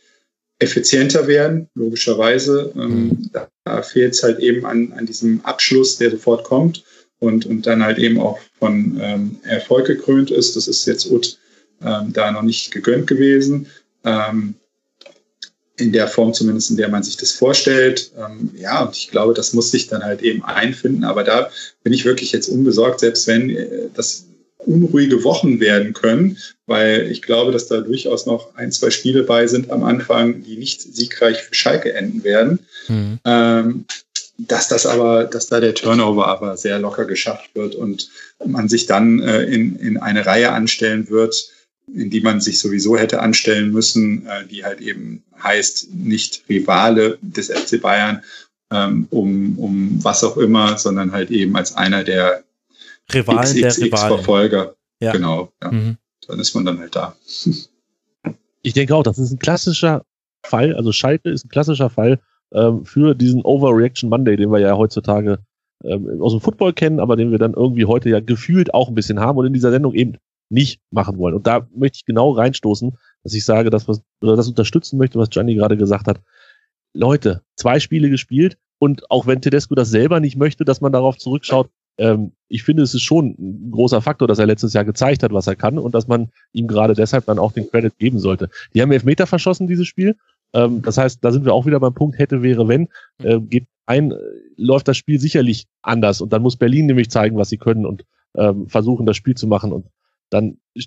effizienter 0.59 1.27
werden, 1.27 1.69
logischerweise. 1.75 2.71
Ähm, 2.75 2.89
mhm. 2.89 3.29
da, 3.31 3.47
da 3.63 3.81
fehlt 3.81 4.13
es 4.13 4.23
halt 4.23 4.39
eben 4.39 4.65
an, 4.65 4.93
an 4.93 5.05
diesem 5.05 5.41
Abschluss, 5.45 5.97
der 5.97 6.11
sofort 6.11 6.43
kommt 6.43 6.83
und, 7.19 7.45
und 7.45 7.65
dann 7.67 7.83
halt 7.83 7.99
eben 7.99 8.19
auch 8.19 8.39
von 8.59 8.99
ähm, 9.01 9.37
Erfolg 9.43 9.87
gekrönt 9.87 10.31
ist. 10.31 10.55
Das 10.55 10.67
ist 10.67 10.85
jetzt 10.85 11.09
Ut 11.11 11.37
ähm, 11.81 12.11
da 12.13 12.31
noch 12.31 12.41
nicht 12.41 12.71
gegönnt 12.71 13.07
gewesen. 13.07 13.67
Ähm, 14.03 14.55
in 15.77 15.91
der 15.91 16.07
Form 16.07 16.33
zumindest, 16.33 16.71
in 16.71 16.77
der 16.77 16.89
man 16.89 17.03
sich 17.03 17.17
das 17.17 17.31
vorstellt. 17.31 18.11
Ähm, 18.17 18.49
ja, 18.55 18.83
und 18.83 18.95
ich 18.95 19.09
glaube, 19.09 19.33
das 19.33 19.53
muss 19.53 19.71
sich 19.71 19.87
dann 19.87 20.03
halt 20.03 20.21
eben 20.21 20.43
einfinden. 20.43 21.03
Aber 21.03 21.23
da 21.23 21.49
bin 21.83 21.93
ich 21.93 22.05
wirklich 22.05 22.31
jetzt 22.31 22.49
unbesorgt, 22.49 22.99
selbst 22.99 23.27
wenn 23.27 23.49
äh, 23.49 23.67
das 23.93 24.25
unruhige 24.57 25.23
Wochen 25.23 25.59
werden 25.59 25.93
können, 25.93 26.37
weil 26.65 27.09
ich 27.09 27.21
glaube, 27.21 27.51
dass 27.51 27.67
da 27.67 27.79
durchaus 27.79 28.25
noch 28.25 28.55
ein, 28.55 28.71
zwei 28.71 28.89
Spiele 28.89 29.23
bei 29.23 29.47
sind 29.47 29.71
am 29.71 29.83
Anfang, 29.83 30.43
die 30.43 30.57
nicht 30.57 30.81
siegreich 30.81 31.37
für 31.37 31.53
Schalke 31.53 31.93
enden 31.93 32.23
werden. 32.23 32.59
Mhm. 32.87 33.19
Ähm, 33.23 33.85
dass 34.39 34.67
das 34.67 34.85
aber, 34.85 35.23
dass 35.23 35.47
da 35.47 35.59
der 35.59 35.73
Turnover 35.73 36.27
aber 36.27 36.57
sehr 36.57 36.79
locker 36.79 37.05
geschafft 37.05 37.49
wird 37.55 37.75
und 37.75 38.09
man 38.45 38.69
sich 38.69 38.85
dann 38.85 39.19
äh, 39.19 39.43
in, 39.43 39.75
in 39.77 39.97
eine 39.97 40.25
Reihe 40.25 40.51
anstellen 40.51 41.09
wird, 41.09 41.49
in 41.93 42.09
die 42.09 42.21
man 42.21 42.41
sich 42.41 42.59
sowieso 42.59 42.97
hätte 42.97 43.21
anstellen 43.21 43.71
müssen, 43.71 44.25
äh, 44.27 44.45
die 44.45 44.63
halt 44.63 44.81
eben 44.81 45.23
heißt, 45.41 45.93
nicht 45.93 46.43
Rivale 46.49 47.17
des 47.21 47.49
FC 47.49 47.81
Bayern, 47.81 48.23
ähm, 48.71 49.07
um, 49.09 49.57
um 49.57 50.03
was 50.03 50.23
auch 50.23 50.37
immer, 50.37 50.77
sondern 50.77 51.11
halt 51.11 51.31
eben 51.31 51.55
als 51.55 51.75
einer 51.75 52.03
der 52.03 52.43
Rivalen 53.13 53.55
der 53.55 53.77
Rivalen. 53.77 54.15
Verfolger. 54.15 54.75
Ja. 54.99 55.11
Genau, 55.11 55.51
ja. 55.63 55.71
Mhm. 55.71 55.97
Dann 56.27 56.39
ist 56.39 56.53
man 56.55 56.65
dann 56.65 56.79
halt 56.79 56.95
da. 56.95 57.15
Ich 58.61 58.73
denke 58.73 58.95
auch, 58.95 59.03
das 59.03 59.17
ist 59.17 59.31
ein 59.31 59.39
klassischer 59.39 60.03
Fall, 60.45 60.75
also 60.75 60.91
Schalke 60.91 61.29
ist 61.29 61.45
ein 61.45 61.49
klassischer 61.49 61.89
Fall 61.89 62.19
ähm, 62.51 62.85
für 62.85 63.15
diesen 63.15 63.41
Overreaction 63.43 64.09
Monday, 64.09 64.35
den 64.35 64.51
wir 64.51 64.59
ja 64.59 64.75
heutzutage 64.75 65.39
ähm, 65.83 66.21
aus 66.21 66.33
dem 66.33 66.41
Football 66.41 66.73
kennen, 66.73 66.99
aber 66.99 67.15
den 67.15 67.31
wir 67.31 67.37
dann 67.37 67.53
irgendwie 67.53 67.85
heute 67.85 68.09
ja 68.09 68.19
gefühlt 68.19 68.73
auch 68.73 68.89
ein 68.89 68.95
bisschen 68.95 69.19
haben 69.19 69.37
und 69.37 69.45
in 69.45 69.53
dieser 69.53 69.71
Sendung 69.71 69.93
eben 69.93 70.17
nicht 70.49 70.81
machen 70.91 71.17
wollen. 71.17 71.35
Und 71.35 71.47
da 71.47 71.67
möchte 71.75 71.97
ich 71.97 72.05
genau 72.05 72.31
reinstoßen, 72.31 72.97
dass 73.23 73.33
ich 73.33 73.45
sage, 73.45 73.69
dass 73.69 73.87
was, 73.87 74.01
oder 74.21 74.35
das 74.35 74.47
unterstützen 74.47 74.97
möchte, 74.97 75.19
was 75.19 75.29
Gianni 75.29 75.55
gerade 75.55 75.77
gesagt 75.77 76.07
hat. 76.07 76.21
Leute, 76.93 77.41
zwei 77.55 77.79
Spiele 77.79 78.09
gespielt 78.09 78.57
und 78.79 79.09
auch 79.11 79.27
wenn 79.27 79.41
Tedesco 79.41 79.75
das 79.75 79.89
selber 79.89 80.19
nicht 80.19 80.37
möchte, 80.37 80.65
dass 80.65 80.81
man 80.81 80.91
darauf 80.91 81.17
zurückschaut, 81.17 81.69
ähm, 81.97 82.31
ich 82.47 82.63
finde, 82.63 82.83
es 82.83 82.93
ist 82.93 83.01
schon 83.01 83.35
ein 83.37 83.71
großer 83.71 84.01
Faktor, 84.01 84.27
dass 84.27 84.39
er 84.39 84.45
letztes 84.45 84.73
Jahr 84.73 84.85
gezeigt 84.85 85.23
hat, 85.23 85.33
was 85.33 85.47
er 85.47 85.55
kann 85.55 85.77
und 85.77 85.93
dass 85.93 86.07
man 86.07 86.29
ihm 86.53 86.67
gerade 86.67 86.93
deshalb 86.93 87.25
dann 87.25 87.39
auch 87.39 87.51
den 87.51 87.69
Credit 87.69 87.97
geben 87.97 88.19
sollte. 88.19 88.49
Die 88.73 88.81
haben 88.81 88.91
Elfmeter 88.91 89.27
verschossen, 89.27 89.67
dieses 89.67 89.87
Spiel. 89.87 90.15
Ähm, 90.53 90.81
das 90.81 90.97
heißt, 90.97 91.23
da 91.23 91.31
sind 91.31 91.45
wir 91.45 91.53
auch 91.53 91.65
wieder 91.65 91.79
beim 91.79 91.93
Punkt 91.93 92.17
hätte, 92.19 92.43
wäre, 92.43 92.67
wenn. 92.67 92.87
Äh, 93.21 93.39
geht 93.39 93.67
ein, 93.85 94.11
äh, 94.11 94.17
läuft 94.55 94.87
das 94.87 94.97
Spiel 94.97 95.19
sicherlich 95.19 95.65
anders 95.81 96.21
und 96.21 96.31
dann 96.33 96.41
muss 96.41 96.55
Berlin 96.55 96.85
nämlich 96.85 97.09
zeigen, 97.09 97.37
was 97.37 97.49
sie 97.49 97.57
können 97.57 97.85
und 97.85 98.05
ähm, 98.35 98.67
versuchen, 98.67 99.05
das 99.05 99.17
Spiel 99.17 99.35
zu 99.35 99.47
machen 99.47 99.71
und 99.71 99.87
dann 100.29 100.57
äh, 100.75 100.81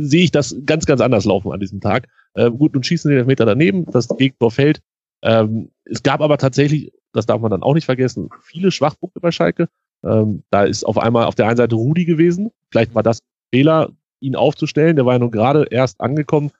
sehe 0.00 0.24
ich 0.24 0.30
das 0.30 0.56
ganz, 0.66 0.86
ganz 0.86 1.00
anders 1.00 1.24
laufen 1.24 1.52
an 1.52 1.60
diesem 1.60 1.80
Tag. 1.80 2.08
Äh, 2.34 2.50
gut, 2.50 2.74
nun 2.74 2.82
schießen 2.82 3.10
den 3.10 3.18
Elfmeter 3.18 3.46
daneben, 3.46 3.86
das 3.86 4.08
Gegentor 4.08 4.50
fällt. 4.50 4.80
Ähm, 5.22 5.70
es 5.84 6.02
gab 6.02 6.20
aber 6.20 6.38
tatsächlich, 6.38 6.92
das 7.12 7.26
darf 7.26 7.40
man 7.40 7.50
dann 7.50 7.62
auch 7.62 7.74
nicht 7.74 7.84
vergessen, 7.84 8.30
viele 8.42 8.70
Schwachpunkte 8.70 9.20
bei 9.20 9.30
Schalke. 9.30 9.68
Ähm, 10.04 10.44
da 10.50 10.64
ist 10.64 10.84
auf 10.84 10.98
einmal 10.98 11.26
auf 11.26 11.34
der 11.34 11.46
einen 11.46 11.56
Seite 11.56 11.74
Rudi 11.74 12.04
gewesen. 12.04 12.50
Vielleicht 12.70 12.94
war 12.94 13.02
das 13.02 13.20
Fehler, 13.52 13.90
ihn 14.20 14.36
aufzustellen. 14.36 14.96
Der 14.96 15.06
war 15.06 15.14
ja 15.14 15.18
nun 15.18 15.30
gerade 15.30 15.66
erst 15.70 16.00
angekommen. 16.00 16.50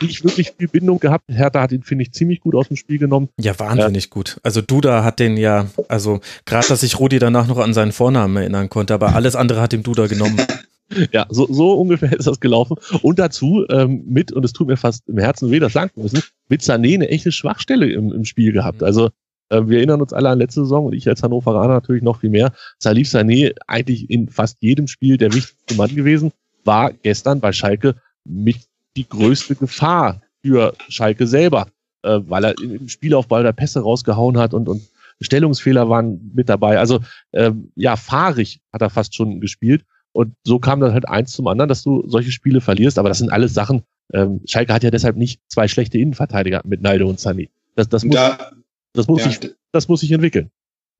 Nicht 0.00 0.24
wirklich 0.24 0.52
viel 0.58 0.68
Bindung 0.68 0.98
gehabt. 0.98 1.24
Hertha 1.28 1.60
hat 1.60 1.72
ihn, 1.72 1.84
finde 1.84 2.02
ich, 2.02 2.12
ziemlich 2.12 2.40
gut 2.40 2.54
aus 2.54 2.68
dem 2.68 2.76
Spiel 2.76 2.98
genommen. 2.98 3.28
Ja, 3.38 3.58
wahnsinnig 3.58 4.06
äh, 4.06 4.08
gut. 4.08 4.40
Also 4.42 4.60
Duda 4.60 5.04
hat 5.04 5.20
den 5.20 5.36
ja, 5.36 5.68
also 5.88 6.20
gerade, 6.44 6.66
dass 6.66 6.80
sich 6.80 6.98
Rudi 6.98 7.18
danach 7.18 7.46
noch 7.46 7.58
an 7.58 7.72
seinen 7.72 7.92
Vornamen 7.92 8.36
erinnern 8.36 8.68
konnte, 8.68 8.94
aber 8.94 9.14
alles 9.14 9.36
andere 9.36 9.60
hat 9.60 9.72
ihm 9.72 9.82
Duda 9.82 10.08
genommen. 10.08 10.40
Ja, 11.12 11.26
so, 11.28 11.46
so 11.50 11.74
ungefähr 11.74 12.12
ist 12.18 12.26
das 12.26 12.40
gelaufen. 12.40 12.76
Und 13.02 13.18
dazu 13.18 13.64
ähm, 13.70 14.04
mit, 14.06 14.32
und 14.32 14.44
es 14.44 14.52
tut 14.52 14.68
mir 14.68 14.76
fast 14.76 15.08
im 15.08 15.18
Herzen 15.18 15.50
weh, 15.50 15.58
das 15.58 15.72
sagen 15.72 15.90
zu 15.94 16.00
müssen, 16.00 16.22
mit 16.48 16.62
Sané 16.62 16.94
eine 16.94 17.08
echte 17.08 17.32
Schwachstelle 17.32 17.90
im, 17.90 18.12
im 18.12 18.24
Spiel 18.24 18.52
gehabt. 18.52 18.82
Also 18.82 19.10
äh, 19.48 19.62
wir 19.66 19.78
erinnern 19.78 20.00
uns 20.00 20.12
alle 20.12 20.30
an 20.30 20.38
letzte 20.38 20.62
Saison 20.62 20.86
und 20.86 20.94
ich 20.94 21.08
als 21.08 21.22
Hannoveraner 21.22 21.74
natürlich 21.74 22.02
noch 22.02 22.20
viel 22.20 22.30
mehr. 22.30 22.52
Salif 22.78 23.08
Sané 23.08 23.52
eigentlich 23.66 24.10
in 24.10 24.28
fast 24.28 24.56
jedem 24.60 24.86
Spiel 24.86 25.16
der 25.16 25.32
wichtigste 25.32 25.74
Mann 25.74 25.94
gewesen, 25.94 26.32
war 26.64 26.92
gestern 26.92 27.40
bei 27.40 27.52
Schalke 27.52 27.96
mit 28.24 28.56
die 28.96 29.08
größte 29.08 29.54
Gefahr 29.54 30.20
für 30.42 30.74
Schalke 30.88 31.26
selber, 31.26 31.68
äh, 32.02 32.20
weil 32.26 32.44
er 32.44 32.58
im 32.58 32.88
Spielaufbau 32.88 33.42
der 33.42 33.52
Pässe 33.52 33.80
rausgehauen 33.80 34.38
hat 34.38 34.54
und, 34.54 34.68
und 34.68 34.82
Stellungsfehler 35.20 35.88
waren 35.88 36.32
mit 36.34 36.48
dabei. 36.48 36.78
Also 36.78 37.00
ähm, 37.32 37.70
ja, 37.76 37.96
fahrig 37.96 38.60
hat 38.72 38.82
er 38.82 38.90
fast 38.90 39.14
schon 39.14 39.40
gespielt. 39.40 39.84
Und 40.12 40.34
so 40.44 40.58
kam 40.58 40.80
dann 40.80 40.92
halt 40.92 41.08
eins 41.08 41.32
zum 41.32 41.46
anderen, 41.46 41.68
dass 41.68 41.82
du 41.82 42.04
solche 42.06 42.30
Spiele 42.30 42.60
verlierst. 42.60 42.98
Aber 42.98 43.08
das 43.08 43.18
sind 43.18 43.30
alles 43.30 43.54
Sachen. 43.54 43.82
Ähm, 44.12 44.40
Schalke 44.46 44.72
hat 44.72 44.82
ja 44.82 44.90
deshalb 44.90 45.16
nicht 45.16 45.40
zwei 45.48 45.68
schlechte 45.68 45.98
Innenverteidiger 45.98 46.60
mit 46.64 46.82
Naldo 46.82 47.08
und 47.08 47.18
Sané. 47.18 47.48
Das, 47.76 47.88
das 47.88 48.04
muss, 48.04 48.14
da, 48.14 48.52
das 48.92 49.06
muss, 49.08 49.22
ja, 49.22 49.30
sich, 49.30 49.40
das 49.72 49.88
muss 49.88 50.00
sich 50.00 50.12
entwickeln. 50.12 50.50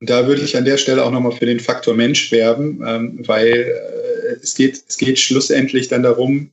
Da 0.01 0.27
würde 0.27 0.41
ich 0.41 0.57
an 0.57 0.65
der 0.65 0.77
Stelle 0.77 1.03
auch 1.03 1.11
nochmal 1.11 1.31
für 1.31 1.45
den 1.45 1.59
Faktor 1.59 1.93
Mensch 1.93 2.31
werben, 2.31 2.81
ähm, 2.85 3.27
weil 3.27 3.51
äh, 3.51 4.35
es, 4.41 4.55
geht, 4.55 4.83
es 4.87 4.97
geht 4.97 5.19
schlussendlich 5.19 5.87
dann 5.87 6.03
darum, 6.03 6.49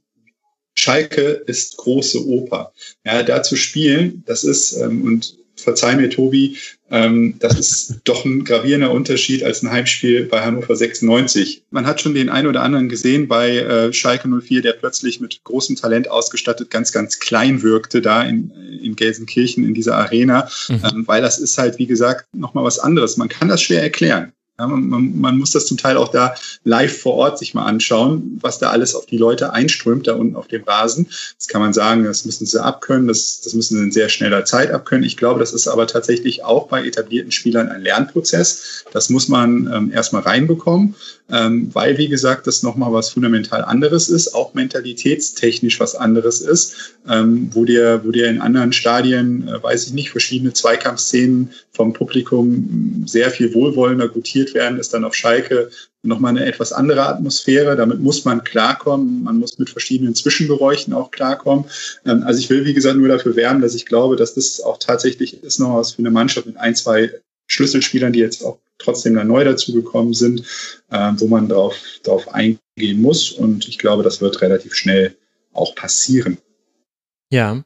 Schalke 0.75 1.43
ist 1.47 1.77
große 1.79 2.27
Oper. 2.27 2.73
Ja, 3.05 3.23
da 3.23 3.43
zu 3.43 3.57
spielen, 3.57 4.23
das 4.27 4.45
ist, 4.45 4.77
ähm, 4.77 5.03
und 5.03 5.37
verzeih 5.57 5.97
mir, 5.97 6.11
Tobi, 6.11 6.57
das 6.91 7.57
ist 7.57 8.01
doch 8.03 8.25
ein 8.25 8.45
gravierender 8.45 8.91
Unterschied 8.91 9.45
als 9.45 9.63
ein 9.63 9.71
Heimspiel 9.71 10.25
bei 10.25 10.41
Hannover 10.41 10.75
96. 10.75 11.63
Man 11.71 11.87
hat 11.87 12.01
schon 12.01 12.15
den 12.15 12.29
einen 12.29 12.49
oder 12.49 12.63
anderen 12.63 12.89
gesehen 12.89 13.29
bei 13.29 13.59
äh, 13.59 13.93
Schalke 13.93 14.29
04, 14.29 14.61
der 14.61 14.73
plötzlich 14.73 15.21
mit 15.21 15.45
großem 15.45 15.77
Talent 15.77 16.11
ausgestattet 16.11 16.69
ganz, 16.69 16.91
ganz 16.91 17.21
klein 17.21 17.63
wirkte 17.63 18.03
da 18.03 18.25
in, 18.25 18.51
in 18.83 18.97
Gelsenkirchen 18.97 19.65
in 19.65 19.73
dieser 19.73 19.97
Arena, 19.99 20.49
mhm. 20.69 20.83
ähm, 20.85 21.03
weil 21.07 21.23
das 21.23 21.39
ist 21.39 21.57
halt, 21.59 21.79
wie 21.79 21.87
gesagt, 21.87 22.27
nochmal 22.35 22.65
was 22.65 22.81
anderes. 22.81 23.17
Man 23.17 23.29
kann 23.29 23.49
das 23.49 23.63
schwer 23.63 23.83
erklären. 23.83 24.33
Ja, 24.61 24.67
man, 24.67 25.19
man, 25.19 25.39
muss 25.39 25.53
das 25.53 25.65
zum 25.65 25.79
Teil 25.79 25.97
auch 25.97 26.09
da 26.09 26.35
live 26.65 27.01
vor 27.01 27.15
Ort 27.15 27.39
sich 27.39 27.55
mal 27.55 27.65
anschauen, 27.65 28.39
was 28.43 28.59
da 28.59 28.69
alles 28.69 28.95
auf 28.95 29.07
die 29.07 29.17
Leute 29.17 29.55
einströmt, 29.55 30.07
da 30.07 30.13
unten 30.13 30.37
auf 30.37 30.49
dem 30.49 30.65
Rasen. 30.65 31.07
Das 31.39 31.49
kann 31.49 31.63
man 31.63 31.73
sagen, 31.73 32.05
das 32.05 32.27
müssen 32.27 32.45
sie 32.45 32.63
abkönnen, 32.63 33.09
das, 33.09 33.41
das 33.41 33.55
müssen 33.55 33.79
sie 33.79 33.85
in 33.85 33.91
sehr 33.91 34.11
schneller 34.11 34.45
Zeit 34.45 34.71
abkönnen. 34.71 35.05
Ich 35.05 35.17
glaube, 35.17 35.41
das 35.41 35.55
ist 35.55 35.67
aber 35.67 35.87
tatsächlich 35.87 36.45
auch 36.45 36.69
bei 36.69 36.85
etablierten 36.85 37.33
Spielern 37.33 37.71
ein 37.71 37.81
Lernprozess. 37.81 38.85
Das 38.93 39.09
muss 39.09 39.29
man 39.29 39.71
ähm, 39.73 39.93
erstmal 39.93 40.23
reinbekommen, 40.23 40.95
ähm, 41.31 41.71
weil, 41.73 41.97
wie 41.97 42.09
gesagt, 42.09 42.47
das 42.47 42.63
nochmal 42.63 42.93
was 42.93 43.09
fundamental 43.09 43.65
anderes 43.65 44.11
ist, 44.11 44.35
auch 44.35 44.53
mentalitätstechnisch 44.53 45.81
was 45.81 45.95
anderes 45.95 46.43
ist, 46.43 46.97
ähm, 47.09 47.49
wo 47.55 47.65
dir, 47.65 48.03
wo 48.05 48.11
dir 48.11 48.29
in 48.29 48.43
anderen 48.43 48.75
Stadien, 48.75 49.49
äh, 49.49 49.63
weiß 49.63 49.87
ich 49.87 49.93
nicht, 49.95 50.11
verschiedene 50.11 50.53
Zweikampfszenen 50.53 51.51
vom 51.73 51.93
Publikum 51.95 53.05
sehr 53.07 53.31
viel 53.31 53.55
wohlwollender 53.55 54.09
gutiert 54.09 54.50
werden, 54.55 54.79
ist 54.79 54.95
dann 54.95 55.05
auf 55.05 55.15
Schalke 55.15 55.71
nochmal 56.03 56.31
eine 56.31 56.47
etwas 56.47 56.73
andere 56.73 57.07
Atmosphäre. 57.07 57.77
Damit 57.77 58.01
muss 58.01 58.25
man 58.25 58.45
klarkommen. 58.45 59.23
Man 59.23 59.39
muss 59.39 59.59
mit 59.59 59.71
verschiedenen 59.71 60.15
Zwischengeräuschen 60.15 60.93
auch 60.93 61.11
klarkommen. 61.11 61.67
Ähm, 62.07 62.23
also 62.25 62.41
ich 62.41 62.51
will, 62.51 62.65
wie 62.65 62.75
gesagt, 62.75 62.97
nur 62.97 63.09
dafür 63.09 63.37
werben, 63.37 63.61
dass 63.61 63.75
ich 63.75 63.87
glaube, 63.87 64.17
dass 64.17 64.35
das 64.35 64.61
auch 64.61 64.79
tatsächlich 64.79 65.43
ist 65.43 65.59
noch 65.59 65.77
was 65.77 65.93
für 65.93 66.01
eine 66.01 66.11
Mannschaft 66.11 66.47
mit 66.47 66.57
ein, 66.57 66.75
zwei 66.75 67.11
Schlüsselspielern, 67.47 68.13
die 68.13 68.21
jetzt 68.21 68.45
auch 68.45 68.59
trotzdem 68.79 69.15
dann 69.15 69.29
neu 69.29 69.45
dazugekommen 69.45 70.15
sind, 70.15 70.45
ähm, 70.91 71.21
wo 71.21 71.27
man 71.27 71.49
darauf, 71.49 71.77
darauf 72.03 72.29
eingehen 72.33 73.03
muss. 73.03 73.33
Und 73.33 73.69
ich 73.69 73.79
glaube, 73.79 74.03
das 74.03 74.21
wird 74.21 74.41
relativ 74.41 74.75
schnell 74.75 75.17
auch 75.53 75.75
passieren. 75.75 76.39
Ja, 77.31 77.63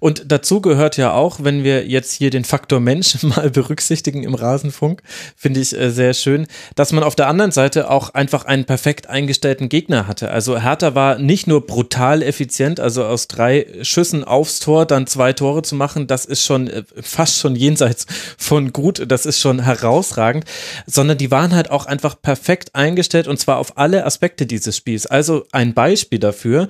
und 0.00 0.24
dazu 0.26 0.60
gehört 0.60 0.96
ja 0.96 1.12
auch, 1.12 1.38
wenn 1.42 1.62
wir 1.64 1.86
jetzt 1.86 2.12
hier 2.12 2.30
den 2.30 2.44
Faktor 2.44 2.80
Mensch 2.80 3.22
mal 3.22 3.50
berücksichtigen 3.50 4.22
im 4.24 4.34
Rasenfunk, 4.34 5.02
finde 5.36 5.60
ich 5.60 5.76
äh, 5.76 5.90
sehr 5.90 6.14
schön, 6.14 6.46
dass 6.74 6.92
man 6.92 7.04
auf 7.04 7.14
der 7.14 7.28
anderen 7.28 7.52
Seite 7.52 7.90
auch 7.90 8.10
einfach 8.10 8.44
einen 8.44 8.64
perfekt 8.64 9.08
eingestellten 9.08 9.68
Gegner 9.68 10.06
hatte. 10.06 10.30
Also 10.30 10.60
Hertha 10.60 10.94
war 10.94 11.18
nicht 11.18 11.46
nur 11.46 11.66
brutal 11.66 12.22
effizient, 12.22 12.80
also 12.80 13.04
aus 13.04 13.28
drei 13.28 13.66
Schüssen 13.82 14.24
aufs 14.24 14.60
Tor 14.60 14.86
dann 14.86 15.06
zwei 15.06 15.32
Tore 15.32 15.62
zu 15.62 15.74
machen, 15.74 16.06
das 16.06 16.24
ist 16.24 16.44
schon 16.44 16.68
äh, 16.68 16.82
fast 17.00 17.38
schon 17.38 17.54
jenseits 17.54 18.06
von 18.38 18.72
gut, 18.72 19.04
das 19.06 19.26
ist 19.26 19.40
schon 19.40 19.60
herausragend, 19.62 20.44
sondern 20.86 21.18
die 21.18 21.30
waren 21.30 21.54
halt 21.54 21.70
auch 21.70 21.86
einfach 21.86 22.20
perfekt 22.20 22.74
eingestellt 22.74 23.28
und 23.28 23.38
zwar 23.38 23.58
auf 23.58 23.78
alle 23.78 24.04
Aspekte 24.04 24.46
dieses 24.46 24.76
Spiels. 24.76 25.06
Also 25.06 25.44
ein 25.52 25.74
Beispiel 25.74 26.18
dafür, 26.18 26.68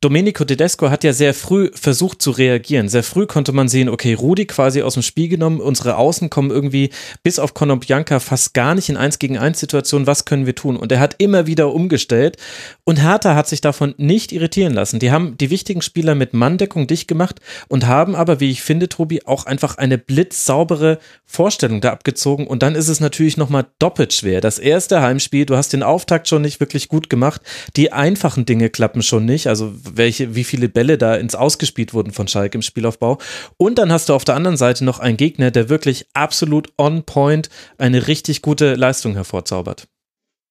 Domenico 0.00 0.44
Tedesco 0.44 0.90
hat 0.90 1.02
ja 1.02 1.12
sehr 1.12 1.34
früh 1.34 1.72
versucht 1.74 2.22
zu 2.22 2.30
reagieren. 2.30 2.88
Sehr 2.88 3.02
früh 3.02 3.26
konnte 3.26 3.50
man 3.50 3.66
sehen, 3.66 3.88
okay, 3.88 4.14
Rudi 4.14 4.46
quasi 4.46 4.80
aus 4.82 4.94
dem 4.94 5.02
Spiel 5.02 5.26
genommen, 5.26 5.60
unsere 5.60 5.96
Außen 5.96 6.30
kommen 6.30 6.52
irgendwie 6.52 6.90
bis 7.24 7.40
auf 7.40 7.52
Conor 7.52 7.80
Bianca 7.80 8.20
fast 8.20 8.54
gar 8.54 8.76
nicht 8.76 8.88
in 8.90 8.96
1 8.96 9.18
gegen 9.18 9.38
1 9.38 9.58
Situationen, 9.58 10.06
was 10.06 10.24
können 10.24 10.46
wir 10.46 10.54
tun? 10.54 10.76
Und 10.76 10.92
er 10.92 11.00
hat 11.00 11.16
immer 11.18 11.48
wieder 11.48 11.74
umgestellt 11.74 12.36
und 12.84 13.02
Hertha 13.02 13.34
hat 13.34 13.48
sich 13.48 13.60
davon 13.60 13.92
nicht 13.96 14.30
irritieren 14.30 14.72
lassen. 14.72 15.00
Die 15.00 15.10
haben 15.10 15.36
die 15.36 15.50
wichtigen 15.50 15.82
Spieler 15.82 16.14
mit 16.14 16.32
Manndeckung 16.32 16.86
dicht 16.86 17.08
gemacht 17.08 17.40
und 17.66 17.88
haben 17.88 18.14
aber, 18.14 18.38
wie 18.38 18.52
ich 18.52 18.62
finde, 18.62 18.88
Tobi, 18.88 19.26
auch 19.26 19.46
einfach 19.46 19.78
eine 19.78 19.98
blitzsaubere 19.98 21.00
Vorstellung 21.24 21.80
da 21.80 21.90
abgezogen 21.90 22.46
und 22.46 22.62
dann 22.62 22.76
ist 22.76 22.86
es 22.86 23.00
natürlich 23.00 23.36
nochmal 23.36 23.66
doppelt 23.80 24.12
schwer. 24.12 24.40
Das 24.40 24.60
erste 24.60 25.02
Heimspiel, 25.02 25.44
du 25.44 25.56
hast 25.56 25.72
den 25.72 25.82
Auftakt 25.82 26.28
schon 26.28 26.42
nicht 26.42 26.60
wirklich 26.60 26.86
gut 26.86 27.10
gemacht, 27.10 27.42
die 27.74 27.92
einfachen 27.92 28.46
Dinge 28.46 28.70
klappen 28.70 29.02
schon 29.02 29.24
nicht, 29.24 29.48
also 29.48 29.74
welche, 29.96 30.34
wie 30.34 30.44
viele 30.44 30.68
Bälle 30.68 30.98
da 30.98 31.14
ins 31.14 31.34
Ausgespielt 31.34 31.94
wurden 31.94 32.12
von 32.12 32.28
Schalke 32.28 32.58
im 32.58 32.62
Spielaufbau. 32.62 33.18
Und 33.56 33.78
dann 33.78 33.92
hast 33.92 34.08
du 34.08 34.14
auf 34.14 34.24
der 34.24 34.34
anderen 34.34 34.56
Seite 34.56 34.84
noch 34.84 34.98
einen 34.98 35.16
Gegner, 35.16 35.50
der 35.50 35.68
wirklich 35.68 36.06
absolut 36.14 36.72
on 36.76 37.04
point 37.04 37.48
eine 37.78 38.06
richtig 38.06 38.42
gute 38.42 38.74
Leistung 38.74 39.14
hervorzaubert. 39.14 39.88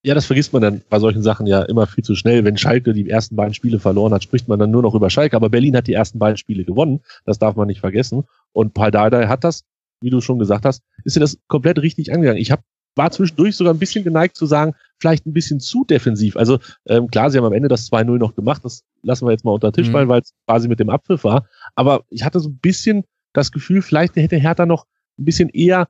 Ja, 0.04 0.14
das 0.14 0.26
vergisst 0.26 0.54
man 0.54 0.62
dann 0.62 0.82
bei 0.90 1.00
solchen 1.00 1.22
Sachen 1.22 1.48
ja 1.48 1.64
immer 1.64 1.88
viel 1.88 2.04
zu 2.04 2.16
schnell. 2.16 2.46
Wenn 2.46 2.58
Schalke 2.58 2.94
die 2.94 3.10
ersten 3.10 3.36
beiden 3.36 3.54
Spiele 3.54 3.80
verloren 3.80 4.14
hat, 4.14 4.24
spricht 4.24 4.48
man 4.48 4.60
dann 4.60 4.72
nur 4.72 4.82
noch 4.82 4.96
über 4.96 5.10
Schalke. 5.10 5.36
Aber 5.36 5.50
Berlin 5.50 5.76
hat 5.76 5.88
die 5.88 5.94
ersten 5.94 6.20
beiden 6.20 6.38
Spiele 6.38 6.64
gewonnen. 6.64 7.02
Das 7.26 7.40
darf 7.40 7.56
man 7.56 7.68
nicht 7.68 7.82
vergessen. 7.82 8.24
Und 8.54 8.74
Paul 8.74 8.92
Dardai 8.92 9.28
hat 9.28 9.44
das, 9.44 9.64
wie 10.02 10.10
du 10.10 10.22
schon 10.22 10.40
gesagt 10.40 10.66
hast, 10.66 10.82
ist 11.04 11.16
dir 11.16 11.20
das 11.20 11.38
komplett 11.48 11.80
richtig 11.80 12.14
angegangen. 12.14 12.42
Ich 12.42 12.52
habe 12.52 12.62
war 12.98 13.12
zwischendurch 13.12 13.56
sogar 13.56 13.74
ein 13.74 13.80
bisschen 13.80 14.04
geneigt 14.04 14.36
zu 14.36 14.46
sagen, 14.46 14.74
vielleicht 15.00 15.26
ein 15.26 15.34
bisschen 15.34 15.60
zu 15.60 15.86
defensiv. 15.86 16.38
Also 16.38 16.60
ähm, 16.88 17.10
klar, 17.10 17.30
sie 17.30 17.38
haben 17.38 17.46
am 17.46 17.54
Ende 17.54 17.68
das 17.68 17.92
2-0 17.92 18.18
noch 18.18 18.36
gemacht, 18.36 18.64
das 18.66 18.84
lassen 19.04 19.26
wir 19.26 19.32
jetzt 19.32 19.46
mal 19.46 19.52
unter 19.52 19.70
den 19.70 19.74
Tisch 19.74 19.88
mhm. 19.88 19.94
fallen, 19.94 20.10
weil 20.10 20.22
es 20.22 20.34
quasi 20.46 20.68
mit 20.68 20.80
dem 20.80 20.90
Abpfiff 20.90 21.24
war. 21.24 21.48
Aber 21.76 22.04
ich 22.10 22.24
hatte 22.24 22.40
so 22.40 22.50
ein 22.50 22.58
bisschen 22.58 23.04
das 23.34 23.52
Gefühl, 23.52 23.82
vielleicht 23.82 24.16
hätte 24.16 24.38
Hertha 24.38 24.66
noch 24.66 24.86
ein 25.20 25.26
bisschen 25.26 25.50
eher 25.50 25.88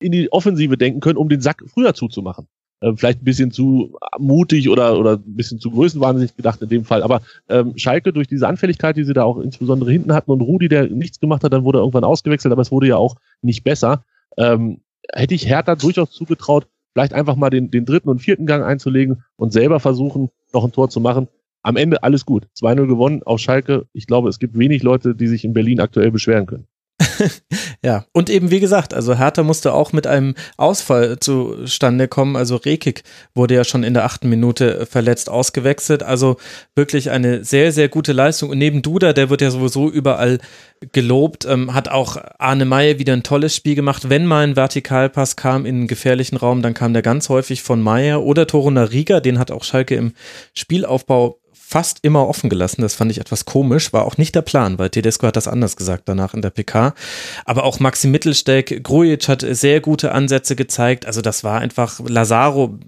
in 0.00 0.12
die 0.12 0.32
Offensive 0.32 0.76
denken 0.76 1.00
können, 1.00 1.18
um 1.18 1.28
den 1.28 1.40
Sack 1.40 1.62
früher 1.66 1.94
zuzumachen. 1.94 2.46
Ähm, 2.80 2.96
vielleicht 2.96 3.22
ein 3.22 3.24
bisschen 3.24 3.50
zu 3.50 3.96
mutig 4.18 4.68
oder, 4.68 4.98
oder 4.98 5.14
ein 5.14 5.34
bisschen 5.34 5.58
zu 5.58 5.70
größenwahnsinnig 5.70 6.36
gedacht 6.36 6.62
in 6.62 6.68
dem 6.68 6.84
Fall. 6.84 7.02
Aber 7.02 7.22
ähm, 7.48 7.76
Schalke 7.76 8.12
durch 8.12 8.28
diese 8.28 8.46
Anfälligkeit, 8.46 8.96
die 8.96 9.04
sie 9.04 9.14
da 9.14 9.24
auch 9.24 9.38
insbesondere 9.38 9.90
hinten 9.90 10.12
hatten 10.12 10.30
und 10.30 10.40
Rudi, 10.40 10.68
der 10.68 10.88
nichts 10.88 11.18
gemacht 11.18 11.42
hat, 11.42 11.52
dann 11.52 11.64
wurde 11.64 11.78
er 11.78 11.82
irgendwann 11.82 12.04
ausgewechselt, 12.04 12.52
aber 12.52 12.62
es 12.62 12.70
wurde 12.70 12.86
ja 12.86 12.96
auch 12.96 13.16
nicht 13.42 13.64
besser. 13.64 14.04
Ähm, 14.36 14.80
hätte 15.12 15.34
ich 15.34 15.48
Hertha 15.48 15.74
durchaus 15.74 16.12
zugetraut, 16.12 16.68
vielleicht 16.92 17.12
einfach 17.12 17.36
mal 17.36 17.50
den, 17.50 17.70
den 17.70 17.84
dritten 17.84 18.08
und 18.08 18.20
vierten 18.20 18.46
Gang 18.46 18.64
einzulegen 18.64 19.24
und 19.36 19.52
selber 19.52 19.80
versuchen, 19.80 20.30
noch 20.52 20.64
ein 20.64 20.72
Tor 20.72 20.88
zu 20.88 21.00
machen. 21.00 21.28
Am 21.62 21.76
Ende 21.76 22.02
alles 22.02 22.24
gut. 22.24 22.46
2-0 22.56 22.86
gewonnen 22.86 23.22
auf 23.24 23.40
Schalke. 23.40 23.86
Ich 23.92 24.06
glaube, 24.06 24.28
es 24.28 24.38
gibt 24.38 24.58
wenig 24.58 24.82
Leute, 24.82 25.14
die 25.14 25.26
sich 25.26 25.44
in 25.44 25.52
Berlin 25.52 25.80
aktuell 25.80 26.10
beschweren 26.10 26.46
können. 26.46 26.66
ja, 27.84 28.04
und 28.12 28.30
eben 28.30 28.50
wie 28.50 28.60
gesagt, 28.60 28.94
also 28.94 29.16
Hertha 29.16 29.42
musste 29.42 29.72
auch 29.72 29.92
mit 29.92 30.06
einem 30.06 30.34
Ausfall 30.56 31.18
zustande 31.20 32.08
kommen. 32.08 32.36
Also 32.36 32.56
Rekik 32.56 33.02
wurde 33.34 33.54
ja 33.54 33.64
schon 33.64 33.82
in 33.82 33.94
der 33.94 34.04
achten 34.04 34.28
Minute 34.28 34.86
verletzt 34.86 35.28
ausgewechselt. 35.28 36.02
Also 36.02 36.36
wirklich 36.74 37.10
eine 37.10 37.44
sehr, 37.44 37.72
sehr 37.72 37.88
gute 37.88 38.12
Leistung. 38.12 38.50
Und 38.50 38.58
neben 38.58 38.82
Duda, 38.82 39.12
der 39.12 39.30
wird 39.30 39.40
ja 39.40 39.50
sowieso 39.50 39.90
überall 39.90 40.38
gelobt, 40.92 41.44
ähm, 41.44 41.74
hat 41.74 41.88
auch 41.88 42.16
Arne 42.38 42.64
Meyer 42.64 42.98
wieder 42.98 43.12
ein 43.12 43.22
tolles 43.22 43.54
Spiel 43.54 43.74
gemacht. 43.74 44.08
Wenn 44.08 44.26
mal 44.26 44.46
ein 44.46 44.56
Vertikalpass 44.56 45.36
kam 45.36 45.66
in 45.66 45.76
einen 45.76 45.86
gefährlichen 45.88 46.36
Raum, 46.36 46.62
dann 46.62 46.74
kam 46.74 46.92
der 46.92 47.02
ganz 47.02 47.28
häufig 47.28 47.62
von 47.62 47.82
Meyer 47.82 48.22
oder 48.22 48.46
Toruna 48.46 48.84
Riga, 48.84 49.20
den 49.20 49.38
hat 49.38 49.50
auch 49.50 49.64
Schalke 49.64 49.96
im 49.96 50.12
Spielaufbau 50.54 51.40
fast 51.68 51.98
immer 52.00 52.26
offen 52.26 52.48
gelassen. 52.48 52.80
Das 52.80 52.94
fand 52.94 53.10
ich 53.10 53.20
etwas 53.20 53.44
komisch, 53.44 53.92
war 53.92 54.06
auch 54.06 54.16
nicht 54.16 54.34
der 54.34 54.42
Plan, 54.42 54.78
weil 54.78 54.88
Tedesco 54.88 55.26
hat 55.26 55.36
das 55.36 55.48
anders 55.48 55.76
gesagt 55.76 56.04
danach 56.08 56.32
in 56.32 56.40
der 56.40 56.48
PK. 56.48 56.94
Aber 57.44 57.64
auch 57.64 57.78
Maxi 57.78 58.08
Mittelsteck, 58.08 58.82
Grujic 58.82 59.28
hat 59.28 59.44
sehr 59.46 59.80
gute 59.80 60.12
Ansätze 60.12 60.56
gezeigt. 60.56 61.04
Also 61.04 61.20
das 61.20 61.44
war 61.44 61.60
einfach 61.60 62.00
Lazaro, 62.06 62.78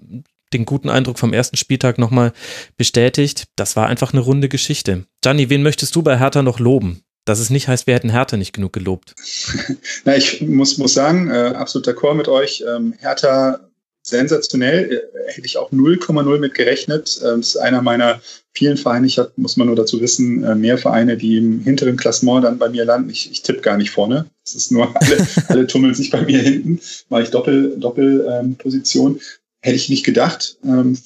den 0.51 0.65
guten 0.65 0.89
Eindruck 0.89 1.19
vom 1.19 1.31
ersten 1.31 1.57
Spieltag 1.57 1.99
nochmal 1.99 2.33
bestätigt. 2.75 3.45
Das 3.55 3.75
war 3.75 3.85
einfach 3.85 4.13
eine 4.13 4.21
runde 4.21 4.49
Geschichte. 4.49 5.05
Gianni, 5.21 5.51
wen 5.51 5.61
möchtest 5.61 5.95
du 5.95 6.01
bei 6.01 6.17
Hertha 6.17 6.41
noch 6.41 6.59
loben? 6.59 7.03
Dass 7.25 7.39
es 7.39 7.51
nicht 7.51 7.67
heißt, 7.67 7.85
wir 7.85 7.93
hätten 7.93 8.09
Hertha 8.09 8.35
nicht 8.35 8.51
genug 8.51 8.73
gelobt. 8.73 9.13
Na, 10.05 10.17
ich 10.17 10.41
muss, 10.41 10.79
muss 10.79 10.95
sagen, 10.95 11.29
äh, 11.29 11.53
absolut 11.55 11.87
d'accord 11.87 12.15
mit 12.15 12.27
euch. 12.27 12.63
Ähm, 12.67 12.95
Hertha 12.97 13.59
sensationell. 14.03 14.91
Äh, 14.91 15.31
hätte 15.33 15.45
ich 15.45 15.57
auch 15.57 15.71
0,0 15.71 16.39
mit 16.39 16.53
gerechnet. 16.53 17.19
Ähm, 17.23 17.41
das 17.41 17.49
ist 17.49 17.57
einer 17.57 17.81
meiner 17.81 18.21
vielen 18.53 18.77
Vereine. 18.77 19.07
Ich 19.07 19.19
habe, 19.19 19.31
muss 19.35 19.57
man 19.57 19.67
nur 19.67 19.75
dazu 19.75 20.01
wissen, 20.01 20.43
äh, 20.43 20.55
mehr 20.55 20.77
Vereine, 20.77 21.17
die 21.17 21.37
im 21.37 21.61
hinteren 21.61 21.97
Klassement 21.97 22.43
dann 22.45 22.57
bei 22.57 22.69
mir 22.69 22.85
landen. 22.85 23.09
Ich, 23.09 23.31
ich 23.31 23.41
tippe 23.41 23.61
gar 23.61 23.77
nicht 23.77 23.91
vorne. 23.91 24.25
Das 24.43 24.55
ist 24.55 24.71
nur, 24.71 24.93
alle, 24.95 25.27
alle 25.47 25.67
tummeln 25.67 25.93
sich 25.93 26.09
bei 26.09 26.21
mir 26.21 26.39
hinten. 26.39 26.79
Mache 27.09 27.23
ich 27.23 27.29
Doppel, 27.29 27.77
Doppelposition. 27.77 29.13
Ähm, 29.13 29.19
Hätte 29.63 29.75
ich 29.75 29.89
nicht 29.89 30.03
gedacht. 30.03 30.57
Ähm, 30.63 30.97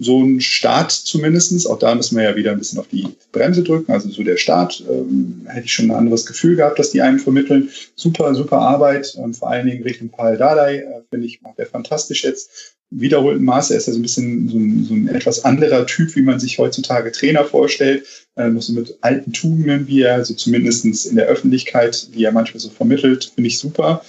so 0.00 0.22
ein 0.22 0.40
Start 0.40 0.92
zumindestens. 0.92 1.66
Auch 1.66 1.78
da 1.78 1.94
müssen 1.94 2.16
wir 2.16 2.24
ja 2.24 2.36
wieder 2.36 2.52
ein 2.52 2.58
bisschen 2.58 2.78
auf 2.78 2.88
die 2.88 3.08
Bremse 3.32 3.62
drücken. 3.62 3.90
Also 3.90 4.10
so 4.10 4.22
der 4.22 4.36
Start 4.36 4.84
ähm, 4.90 5.46
hätte 5.46 5.64
ich 5.64 5.72
schon 5.72 5.86
ein 5.86 5.96
anderes 5.96 6.26
Gefühl 6.26 6.56
gehabt, 6.56 6.78
dass 6.78 6.90
die 6.90 7.00
einem 7.00 7.18
vermitteln. 7.18 7.70
Super, 7.96 8.34
super 8.34 8.58
Arbeit. 8.58 9.16
Ähm, 9.18 9.32
vor 9.32 9.50
allen 9.50 9.66
Dingen 9.66 9.82
Richtung 9.82 10.10
Paul 10.10 10.36
Dardai, 10.36 10.80
äh, 10.80 11.00
finde 11.08 11.26
ich, 11.26 11.40
macht 11.40 11.58
er 11.58 11.66
fantastisch 11.66 12.24
jetzt. 12.24 12.76
Wiederholten 12.90 13.44
Maße. 13.44 13.72
Er 13.72 13.78
ist 13.78 13.86
ja 13.86 13.94
so 13.94 13.98
ein 13.98 14.02
bisschen 14.02 14.48
so 14.48 14.58
ein, 14.58 14.84
so 14.84 14.94
ein 14.94 15.08
etwas 15.08 15.44
anderer 15.44 15.86
Typ, 15.86 16.14
wie 16.14 16.22
man 16.22 16.38
sich 16.38 16.58
heutzutage 16.58 17.10
Trainer 17.10 17.44
vorstellt. 17.44 18.04
Äh, 18.36 18.50
so 18.58 18.74
mit 18.74 18.98
alten 19.00 19.32
Tugenden, 19.32 19.88
wie 19.88 20.02
er, 20.02 20.24
so 20.26 20.34
zumindestens 20.34 21.06
in 21.06 21.16
der 21.16 21.26
Öffentlichkeit, 21.26 22.08
wie 22.12 22.24
er 22.24 22.32
manchmal 22.32 22.60
so 22.60 22.68
vermittelt, 22.68 23.32
finde 23.34 23.48
ich 23.48 23.58
super. 23.58 24.04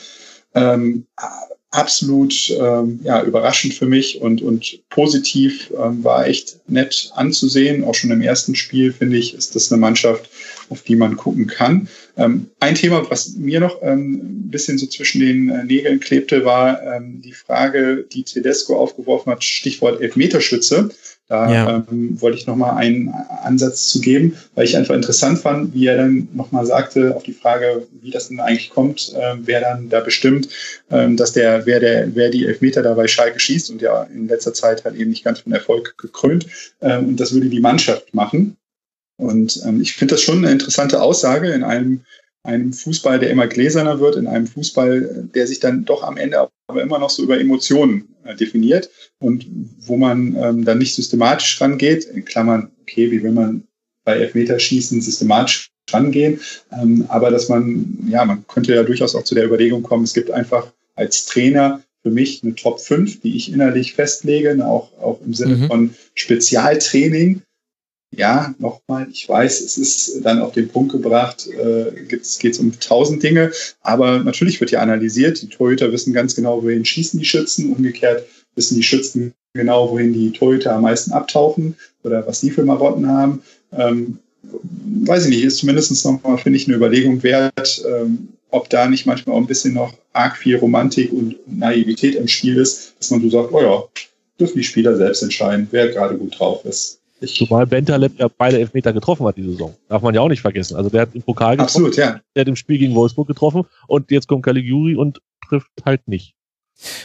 Ähm, 0.53 1.05
absolut 1.75 2.49
ähm, 2.57 3.01
ja, 3.03 3.21
überraschend 3.23 3.73
für 3.73 3.85
mich 3.85 4.21
und, 4.21 4.41
und 4.41 4.79
positiv 4.89 5.71
ähm, 5.77 6.03
war 6.03 6.25
echt 6.25 6.57
nett 6.67 7.11
anzusehen. 7.15 7.83
Auch 7.83 7.95
schon 7.95 8.11
im 8.11 8.21
ersten 8.21 8.55
Spiel, 8.55 8.93
finde 8.93 9.17
ich, 9.17 9.33
ist 9.33 9.55
das 9.55 9.71
eine 9.71 9.81
Mannschaft, 9.81 10.29
auf 10.69 10.83
die 10.83 10.95
man 10.95 11.17
gucken 11.17 11.47
kann. 11.47 11.89
Ähm, 12.17 12.47
ein 12.61 12.75
Thema, 12.75 13.05
was 13.09 13.35
mir 13.35 13.59
noch 13.59 13.81
ähm, 13.81 14.45
ein 14.45 14.49
bisschen 14.49 14.77
so 14.77 14.87
zwischen 14.87 15.19
den 15.19 15.49
äh, 15.49 15.65
Nägeln 15.65 15.99
klebte, 15.99 16.45
war 16.45 16.81
ähm, 16.81 17.21
die 17.21 17.33
Frage, 17.33 18.05
die 18.09 18.23
Tedesco 18.23 18.77
aufgeworfen 18.77 19.33
hat, 19.33 19.43
Stichwort 19.43 20.01
Elfmeterschütze. 20.01 20.89
Da 21.27 21.51
ja. 21.51 21.85
ähm, 21.89 22.21
wollte 22.21 22.37
ich 22.37 22.45
nochmal 22.45 22.77
einen 22.77 23.09
Ansatz 23.43 23.87
zu 23.87 23.99
geben, 23.99 24.37
weil 24.53 24.65
ich 24.65 24.77
einfach 24.77 24.93
interessant 24.93 25.39
fand, 25.39 25.73
wie 25.73 25.87
er 25.87 25.97
dann 25.97 26.27
nochmal 26.33 26.67
sagte 26.67 27.15
auf 27.15 27.23
die 27.23 27.33
Frage, 27.33 27.87
wie 28.01 28.11
das 28.11 28.27
denn 28.27 28.39
eigentlich 28.39 28.69
kommt, 28.69 29.11
äh, 29.15 29.33
wer 29.39 29.59
dann 29.61 29.89
da 29.89 30.01
bestimmt, 30.01 30.49
ähm, 30.91 31.17
dass 31.17 31.33
der, 31.33 31.65
wer 31.65 31.79
der, 31.79 32.13
wer 32.15 32.29
die 32.29 32.45
Elfmeter 32.45 32.83
da 32.83 32.93
bei 32.93 33.07
Schalke 33.07 33.39
schießt 33.39 33.71
und 33.71 33.81
ja 33.81 34.03
in 34.03 34.27
letzter 34.27 34.53
Zeit 34.53 34.85
halt 34.85 34.95
eben 34.95 35.09
nicht 35.09 35.23
ganz 35.23 35.39
von 35.39 35.51
Erfolg 35.51 35.97
gekrönt. 35.97 36.45
Ähm, 36.81 37.07
und 37.07 37.19
das 37.19 37.33
würde 37.33 37.49
die 37.49 37.59
Mannschaft 37.59 38.13
machen. 38.13 38.57
Und 39.17 39.61
ähm, 39.65 39.81
ich 39.81 39.93
finde 39.93 40.13
das 40.13 40.21
schon 40.21 40.39
eine 40.39 40.51
interessante 40.51 41.01
Aussage 41.01 41.49
in 41.49 41.63
einem 41.63 42.01
einem 42.43 42.73
Fußball, 42.73 43.17
der 43.17 43.31
immer 43.31 43.47
gläserner 43.47 43.99
wird, 43.99 44.15
in 44.15 44.27
einem 44.27 44.45
Fußball, 44.45 45.29
der 45.33 45.47
sich 45.47 45.59
dann 45.59 45.83
doch 45.83 46.03
am 46.03 46.17
Ende 46.17 46.47
aber 46.67 46.81
immer 46.81 46.99
noch 46.99 47.09
so 47.09 47.23
über 47.23 47.39
Emotionen 47.39 48.14
definiert 48.33 48.89
und 49.19 49.45
wo 49.79 49.97
man 49.97 50.35
ähm, 50.35 50.65
dann 50.65 50.79
nicht 50.79 50.95
systematisch 50.95 51.61
rangeht, 51.61 52.05
in 52.05 52.25
Klammern, 52.25 52.71
okay, 52.81 53.11
wie 53.11 53.21
will 53.21 53.31
man 53.31 53.67
bei 54.03 54.17
Elfmeterschießen 54.17 55.01
systematisch 55.01 55.71
rangehen, 55.91 56.39
ähm, 56.71 57.05
aber 57.09 57.29
dass 57.31 57.49
man, 57.49 58.07
ja, 58.09 58.25
man 58.25 58.45
könnte 58.47 58.73
ja 58.73 58.83
durchaus 58.83 59.15
auch 59.15 59.23
zu 59.23 59.35
der 59.35 59.45
Überlegung 59.45 59.83
kommen, 59.83 60.03
es 60.03 60.13
gibt 60.13 60.31
einfach 60.31 60.71
als 60.95 61.25
Trainer 61.25 61.81
für 62.01 62.11
mich 62.11 62.43
eine 62.43 62.55
Top 62.55 62.79
5, 62.79 63.21
die 63.21 63.35
ich 63.35 63.51
innerlich 63.51 63.93
festlege, 63.93 64.65
auch, 64.65 64.91
auch 64.99 65.19
im 65.25 65.33
Sinne 65.33 65.55
mhm. 65.57 65.67
von 65.67 65.95
Spezialtraining, 66.13 67.41
ja, 68.17 68.53
nochmal, 68.59 69.07
ich 69.11 69.27
weiß, 69.27 69.61
es 69.61 69.77
ist 69.77 70.25
dann 70.25 70.41
auf 70.41 70.53
den 70.53 70.69
Punkt 70.69 70.91
gebracht, 70.91 71.47
äh, 71.47 71.91
geht 72.07 72.23
es 72.23 72.59
um 72.59 72.77
tausend 72.79 73.23
Dinge, 73.23 73.51
aber 73.81 74.19
natürlich 74.19 74.59
wird 74.59 74.71
ja 74.71 74.79
analysiert. 74.81 75.41
Die 75.41 75.49
Torhüter 75.49 75.91
wissen 75.91 76.13
ganz 76.13 76.35
genau, 76.35 76.63
wohin 76.63 76.85
schießen 76.85 77.19
die 77.19 77.25
Schützen. 77.25 77.73
Umgekehrt 77.73 78.25
wissen 78.55 78.75
die 78.75 78.83
Schützen 78.83 79.33
genau, 79.53 79.91
wohin 79.91 80.13
die 80.13 80.31
Torhüter 80.31 80.73
am 80.73 80.83
meisten 80.83 81.11
abtauchen 81.11 81.75
oder 82.03 82.25
was 82.27 82.41
die 82.41 82.51
für 82.51 82.63
Marotten 82.63 83.07
haben. 83.07 83.41
Ähm, 83.71 84.19
weiß 84.43 85.25
ich 85.25 85.29
nicht, 85.29 85.43
ist 85.43 85.57
zumindest 85.57 86.05
nochmal, 86.05 86.37
finde 86.37 86.57
ich, 86.57 86.67
eine 86.67 86.77
Überlegung 86.77 87.23
wert, 87.23 87.83
ähm, 87.87 88.29
ob 88.51 88.69
da 88.69 88.87
nicht 88.87 89.05
manchmal 89.05 89.35
auch 89.35 89.41
ein 89.41 89.47
bisschen 89.47 89.73
noch 89.73 89.93
arg 90.13 90.37
viel 90.37 90.57
Romantik 90.57 91.11
und 91.11 91.35
Naivität 91.47 92.15
im 92.15 92.27
Spiel 92.27 92.57
ist, 92.57 92.93
dass 92.99 93.11
man 93.11 93.21
so 93.21 93.29
sagt, 93.29 93.51
oh 93.51 93.61
ja, 93.61 93.83
dürfen 94.39 94.57
die 94.57 94.63
Spieler 94.63 94.95
selbst 94.95 95.23
entscheiden, 95.23 95.67
wer 95.71 95.89
gerade 95.89 96.17
gut 96.17 96.39
drauf 96.39 96.63
ist. 96.65 96.99
Ich 97.25 97.35
Zumal 97.35 97.67
Bentaleb 97.67 98.19
ja 98.19 98.27
beide 98.27 98.59
Elfmeter 98.59 98.93
getroffen 98.93 99.25
hat 99.25 99.37
diese 99.37 99.51
Saison. 99.51 99.75
Darf 99.89 100.01
man 100.01 100.15
ja 100.15 100.21
auch 100.21 100.29
nicht 100.29 100.41
vergessen. 100.41 100.75
Also 100.75 100.89
der 100.89 101.01
hat 101.01 101.09
im 101.13 101.21
Pokal 101.21 101.57
getroffen. 101.57 101.85
Absolut, 101.85 101.97
ja. 101.97 102.21
Der 102.35 102.41
hat 102.41 102.47
im 102.47 102.55
Spiel 102.55 102.77
gegen 102.77 102.95
Wolfsburg 102.95 103.27
getroffen 103.27 103.63
und 103.87 104.11
jetzt 104.11 104.27
kommt 104.27 104.43
Caligiuri 104.43 104.95
und 104.95 105.21
trifft 105.47 105.69
halt 105.85 106.07
nicht. 106.07 106.35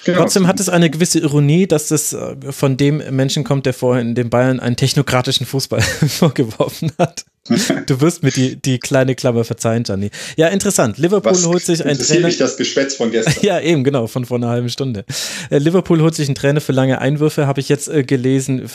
Genau. 0.05 0.18
Trotzdem 0.18 0.49
hat 0.49 0.59
es 0.59 0.68
eine 0.68 0.91
gewisse 0.91 1.21
Ironie, 1.21 1.66
dass 1.66 1.89
das 1.89 2.12
äh, 2.12 2.37
von 2.51 2.77
dem 2.77 3.03
Menschen 3.14 3.45
kommt, 3.45 3.66
der 3.66 3.75
vorhin 3.75 4.09
in 4.09 4.14
den 4.16 4.31
Bayern 4.31 4.59
einen 4.59 4.77
technokratischen 4.77 5.47
Fußball 5.47 5.81
vorgeworfen 6.09 6.93
hat. 6.99 7.25
Du 7.87 8.01
wirst 8.01 8.23
mir 8.23 8.31
die, 8.31 8.57
die 8.57 8.79
kleine 8.79 9.14
Klammer 9.14 9.45
verzeihen, 9.45 9.83
Gianni. 9.83 10.11
Ja, 10.37 10.49
interessant. 10.49 10.99
Liverpool 10.99 11.33
Was 11.33 11.47
holt 11.47 11.62
sich 11.62 11.85
einen 11.85 11.99
Trainer. 11.99 12.27
Mich 12.27 12.37
das 12.37 12.57
Geschwätz 12.57 12.95
von 12.95 13.11
gestern. 13.11 13.35
ja, 13.43 13.59
eben, 13.61 13.83
genau, 13.83 14.07
von 14.07 14.25
vor 14.25 14.37
einer 14.37 14.49
halben 14.49 14.68
Stunde. 14.68 15.05
Äh, 15.51 15.59
Liverpool 15.59 16.01
holt 16.01 16.14
sich 16.14 16.29
einen 16.29 16.35
Trainer 16.35 16.61
für 16.61 16.73
lange 16.73 17.01
Einwürfe, 17.01 17.47
habe 17.47 17.61
ich 17.61 17.68
jetzt 17.68 17.89
äh, 17.89 18.05
gelesen. 18.05 18.68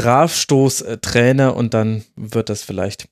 Strafstoßtrainer 0.00 1.54
und 1.54 1.74
dann 1.74 2.04
wird 2.16 2.48
das 2.48 2.62
vielleicht 2.62 3.08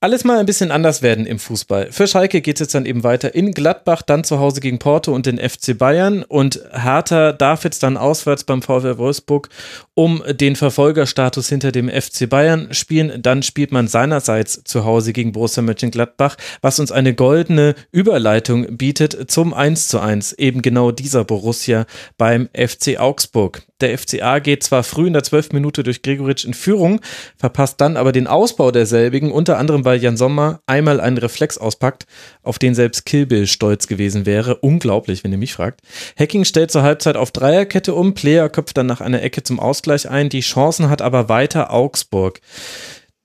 alles 0.00 0.24
mal 0.24 0.38
ein 0.38 0.46
bisschen 0.46 0.70
anders 0.70 1.00
werden 1.00 1.24
im 1.26 1.38
Fußball. 1.38 1.90
Für 1.90 2.06
Schalke 2.06 2.42
geht 2.42 2.56
es 2.56 2.60
jetzt 2.60 2.74
dann 2.74 2.84
eben 2.84 3.02
weiter 3.02 3.34
in 3.34 3.52
Gladbach, 3.52 4.02
dann 4.02 4.24
zu 4.24 4.38
Hause 4.38 4.60
gegen 4.60 4.78
Porto 4.78 5.12
und 5.12 5.24
den 5.24 5.38
FC 5.38 5.76
Bayern 5.76 6.22
und 6.22 6.60
Hertha 6.70 7.32
darf 7.32 7.64
jetzt 7.64 7.82
dann 7.82 7.96
auswärts 7.96 8.44
beim 8.44 8.60
VfL 8.60 8.98
Wolfsburg 8.98 9.48
um 9.94 10.22
den 10.28 10.54
Verfolgerstatus 10.54 11.48
hinter 11.48 11.72
dem 11.72 11.88
FC 11.88 12.28
Bayern 12.28 12.74
spielen. 12.74 13.22
Dann 13.22 13.42
spielt 13.42 13.72
man 13.72 13.88
seinerseits 13.88 14.62
zu 14.64 14.84
Hause 14.84 15.14
gegen 15.14 15.32
Borussia 15.32 15.62
Mönchengladbach, 15.62 16.36
was 16.60 16.78
uns 16.78 16.92
eine 16.92 17.14
goldene 17.14 17.74
Überleitung 17.90 18.76
bietet 18.76 19.30
zum 19.30 19.54
1 19.54 19.88
zu 19.88 19.98
1 19.98 20.34
eben 20.34 20.60
genau 20.60 20.92
dieser 20.92 21.24
Borussia 21.24 21.86
beim 22.18 22.50
FC 22.52 23.00
Augsburg. 23.00 23.62
Der 23.82 23.96
FCA 23.98 24.38
geht 24.38 24.62
zwar 24.62 24.82
früh 24.82 25.06
in 25.06 25.12
der 25.12 25.22
12. 25.22 25.52
Minute 25.52 25.82
durch 25.82 26.00
Gregoritsch 26.00 26.46
in 26.46 26.54
Führung, 26.54 27.00
verpasst 27.36 27.78
dann 27.80 27.98
aber 27.98 28.12
den 28.12 28.26
Ausbau 28.26 28.70
derselbigen, 28.70 29.30
unter 29.30 29.58
anderem 29.58 29.84
weil 29.84 30.02
Jan 30.02 30.16
Sommer 30.16 30.60
einmal 30.66 30.98
einen 30.98 31.18
Reflex 31.18 31.58
auspackt, 31.58 32.06
auf 32.42 32.58
den 32.58 32.74
selbst 32.74 33.04
Kilbill 33.04 33.46
stolz 33.46 33.86
gewesen 33.86 34.24
wäre. 34.24 34.56
Unglaublich, 34.56 35.24
wenn 35.24 35.32
ihr 35.32 35.38
mich 35.38 35.52
fragt. 35.52 35.80
Hacking 36.18 36.46
stellt 36.46 36.70
zur 36.70 36.82
Halbzeit 36.82 37.16
auf 37.16 37.32
Dreierkette 37.32 37.94
um, 37.94 38.14
Player 38.14 38.48
köpft 38.48 38.78
dann 38.78 38.86
nach 38.86 39.02
einer 39.02 39.22
Ecke 39.22 39.42
zum 39.42 39.60
Ausgleich 39.60 40.08
ein, 40.08 40.30
die 40.30 40.40
Chancen 40.40 40.88
hat 40.88 41.02
aber 41.02 41.28
weiter 41.28 41.70
Augsburg. 41.70 42.40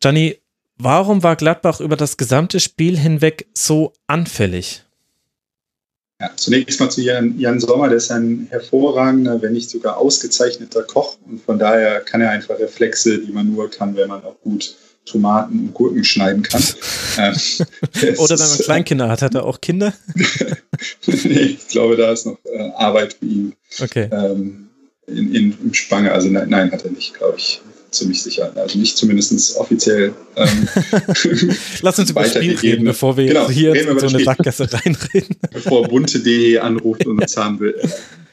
Gianni, 0.01 0.37
warum 0.77 1.23
war 1.23 1.37
Gladbach 1.37 1.79
über 1.79 1.95
das 1.95 2.17
gesamte 2.17 2.59
Spiel 2.59 2.97
hinweg 2.97 3.47
so 3.53 3.93
anfällig? 4.07 4.83
Ja, 6.21 6.29
zunächst 6.35 6.79
mal 6.79 6.91
zu 6.91 7.01
Jan, 7.01 7.39
Jan 7.39 7.59
Sommer, 7.59 7.87
der 7.87 7.97
ist 7.97 8.11
ein 8.11 8.45
hervorragender, 8.51 9.41
wenn 9.41 9.53
nicht 9.53 9.71
sogar 9.71 9.97
ausgezeichneter 9.97 10.83
Koch 10.83 11.17
und 11.27 11.41
von 11.41 11.57
daher 11.57 12.01
kann 12.01 12.21
er 12.21 12.29
einfach 12.29 12.59
Reflexe, 12.59 13.17
die 13.17 13.31
man 13.31 13.51
nur 13.51 13.71
kann, 13.71 13.95
wenn 13.95 14.07
man 14.07 14.23
auch 14.23 14.39
gut 14.41 14.75
Tomaten 15.05 15.59
und 15.59 15.73
Gurken 15.73 16.03
schneiden 16.03 16.43
kann. 16.43 16.63
Ähm, 17.17 17.35
Oder 18.19 18.39
wenn 18.39 18.47
man 18.47 18.57
Kleinkinder 18.59 19.09
hat, 19.09 19.21
hat 19.21 19.35
er 19.35 19.43
auch 19.43 19.59
Kinder? 19.59 19.93
nee, 21.05 21.57
ich 21.57 21.67
glaube, 21.67 21.97
da 21.97 22.13
ist 22.13 22.25
noch 22.25 22.37
äh, 22.45 22.69
Arbeit 22.77 23.17
für 23.19 23.25
ihn. 23.25 23.53
Okay. 23.81 24.07
Ähm, 24.13 24.69
in, 25.07 25.35
in, 25.35 25.57
Im 25.61 25.73
Spange, 25.73 26.13
also 26.13 26.29
nein, 26.29 26.47
nein, 26.47 26.71
hat 26.71 26.85
er 26.85 26.91
nicht, 26.91 27.13
glaube 27.13 27.35
ich 27.37 27.59
ziemlich 27.91 28.23
sicher. 28.23 28.51
Also 28.55 28.79
nicht 28.79 28.97
zumindest 28.97 29.55
offiziell. 29.57 30.13
Ähm, 30.35 30.67
Lass 31.81 31.99
uns 31.99 32.09
über 32.09 32.23
Spiel 32.25 32.57
reden, 32.57 32.85
bevor 32.85 33.17
wir 33.17 33.25
genau, 33.27 33.49
hier 33.49 33.75
in 33.75 33.99
so 33.99 34.07
eine 34.07 34.23
Sackgasse 34.23 34.71
reinreden. 34.71 35.35
Bevor 35.51 35.87
bunte.de 35.87 36.57
anruft 36.59 37.05
und 37.05 37.21
uns 37.21 37.37
haben 37.37 37.59
will. 37.59 37.75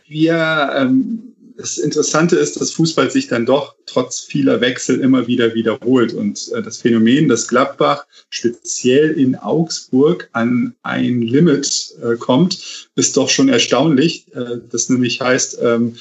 Wir, 0.06 0.72
ähm, 0.76 1.34
das 1.56 1.76
Interessante 1.76 2.36
ist, 2.36 2.61
dass 2.61 2.70
Fußball 2.70 3.11
sich 3.11 3.26
dann 3.26 3.44
doch 3.44 3.74
trotz 3.84 4.20
vieler 4.20 4.61
Wechsel 4.61 5.00
immer 5.00 5.26
wieder 5.26 5.54
wiederholt. 5.54 6.14
Und 6.14 6.52
äh, 6.54 6.62
das 6.62 6.78
Phänomen, 6.78 7.28
dass 7.28 7.48
Gladbach 7.48 8.06
speziell 8.30 9.11
in 9.11 9.34
Augsburg 9.34 10.28
an 10.32 10.74
ein 10.82 11.20
Limit 11.20 11.94
äh, 12.00 12.16
kommt, 12.16 12.88
ist 12.94 13.16
doch 13.16 13.28
schon 13.28 13.48
erstaunlich. 13.48 14.26
Äh, 14.34 14.59
das 14.70 14.88
nämlich 14.88 15.20
heißt, 15.20 15.59
ähm, 15.61 15.96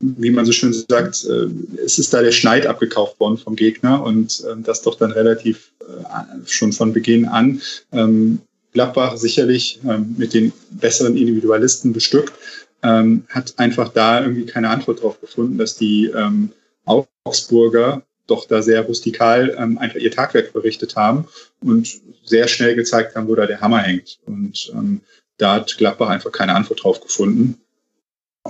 wie 0.00 0.30
man 0.30 0.44
so 0.44 0.52
schön 0.52 0.72
sagt, 0.72 1.24
äh, 1.24 1.46
es 1.84 1.98
ist 1.98 2.12
da 2.12 2.22
der 2.22 2.32
Schneid 2.32 2.66
abgekauft 2.66 3.18
worden 3.18 3.38
vom 3.38 3.56
Gegner 3.56 4.02
und 4.02 4.44
äh, 4.44 4.60
das 4.62 4.82
doch 4.82 4.96
dann 4.96 5.10
relativ 5.10 5.72
äh, 5.80 6.46
schon 6.46 6.72
von 6.72 6.92
Beginn 6.92 7.26
an. 7.26 7.60
Ähm, 7.92 8.40
Gladbach 8.72 9.16
sicherlich 9.16 9.80
ähm, 9.88 10.14
mit 10.18 10.34
den 10.34 10.52
besseren 10.70 11.16
Individualisten 11.16 11.94
bestückt, 11.94 12.34
ähm, 12.82 13.24
hat 13.30 13.54
einfach 13.56 13.88
da 13.88 14.20
irgendwie 14.20 14.44
keine 14.44 14.68
Antwort 14.68 15.02
drauf 15.02 15.18
gefunden, 15.20 15.56
dass 15.56 15.76
die 15.76 16.06
ähm, 16.14 16.50
Augsburger 16.84 18.02
doch 18.26 18.46
da 18.46 18.60
sehr 18.60 18.82
rustikal 18.82 19.56
ähm, 19.58 19.78
einfach 19.78 19.96
ihr 19.96 20.10
Tagwerk 20.10 20.52
berichtet 20.52 20.94
haben 20.96 21.26
und 21.62 21.88
sehr 22.24 22.48
schnell 22.48 22.74
gezeigt 22.74 23.16
haben, 23.16 23.28
wo 23.28 23.34
da 23.34 23.46
der 23.46 23.60
Hammer 23.62 23.78
hängt. 23.78 24.18
Und 24.26 24.70
ähm, 24.74 25.00
da 25.38 25.54
hat 25.54 25.78
Gladbach 25.78 26.08
einfach 26.08 26.32
keine 26.32 26.54
Antwort 26.54 26.84
drauf 26.84 27.00
gefunden 27.00 27.58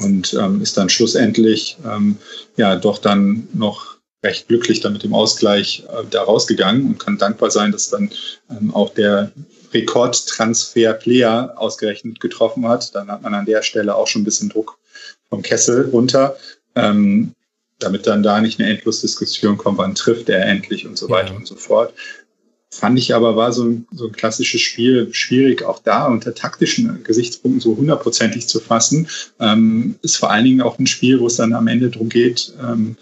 und 0.00 0.34
ähm, 0.34 0.60
ist 0.62 0.76
dann 0.76 0.88
schlussendlich 0.88 1.76
ähm, 1.84 2.16
ja 2.56 2.76
doch 2.76 2.98
dann 2.98 3.48
noch 3.52 3.96
recht 4.22 4.48
glücklich 4.48 4.80
dann 4.80 4.92
mit 4.92 5.02
dem 5.02 5.14
Ausgleich 5.14 5.84
äh, 5.88 6.04
da 6.10 6.22
rausgegangen 6.22 6.86
und 6.86 6.98
kann 6.98 7.18
dankbar 7.18 7.50
sein, 7.50 7.72
dass 7.72 7.90
dann 7.90 8.10
ähm, 8.50 8.74
auch 8.74 8.92
der 8.94 9.30
Rekordtransfer-Player 9.72 11.54
ausgerechnet 11.56 12.20
getroffen 12.20 12.66
hat. 12.68 12.94
Dann 12.94 13.10
hat 13.10 13.22
man 13.22 13.34
an 13.34 13.46
der 13.46 13.62
Stelle 13.62 13.94
auch 13.94 14.06
schon 14.06 14.22
ein 14.22 14.24
bisschen 14.24 14.48
Druck 14.48 14.78
vom 15.28 15.42
Kessel 15.42 15.90
runter, 15.90 16.36
ähm, 16.74 17.32
damit 17.78 18.06
dann 18.06 18.22
da 18.22 18.40
nicht 18.40 18.58
eine 18.58 18.70
Endlosdiskussion 18.70 19.58
kommt, 19.58 19.78
wann 19.78 19.94
trifft 19.94 20.28
er 20.28 20.46
endlich 20.46 20.86
und 20.86 20.96
so 20.96 21.10
weiter 21.10 21.32
ja. 21.32 21.36
und 21.36 21.46
so 21.46 21.56
fort. 21.56 21.92
Fand 22.78 22.98
ich 22.98 23.14
aber, 23.14 23.36
war 23.36 23.52
so 23.52 23.64
ein, 23.64 23.86
so 23.92 24.06
ein 24.06 24.12
klassisches 24.12 24.60
Spiel 24.60 25.08
schwierig, 25.12 25.62
auch 25.62 25.82
da 25.82 26.06
unter 26.06 26.34
taktischen 26.34 27.02
Gesichtspunkten 27.04 27.60
so 27.60 27.76
hundertprozentig 27.76 28.48
zu 28.48 28.60
fassen. 28.60 29.08
Ähm, 29.40 29.96
ist 30.02 30.16
vor 30.16 30.30
allen 30.30 30.44
Dingen 30.44 30.60
auch 30.60 30.78
ein 30.78 30.86
Spiel, 30.86 31.20
wo 31.20 31.26
es 31.26 31.36
dann 31.36 31.54
am 31.54 31.68
Ende 31.68 31.90
darum 31.90 32.08
geht, 32.08 32.52
ähm, 32.62 32.96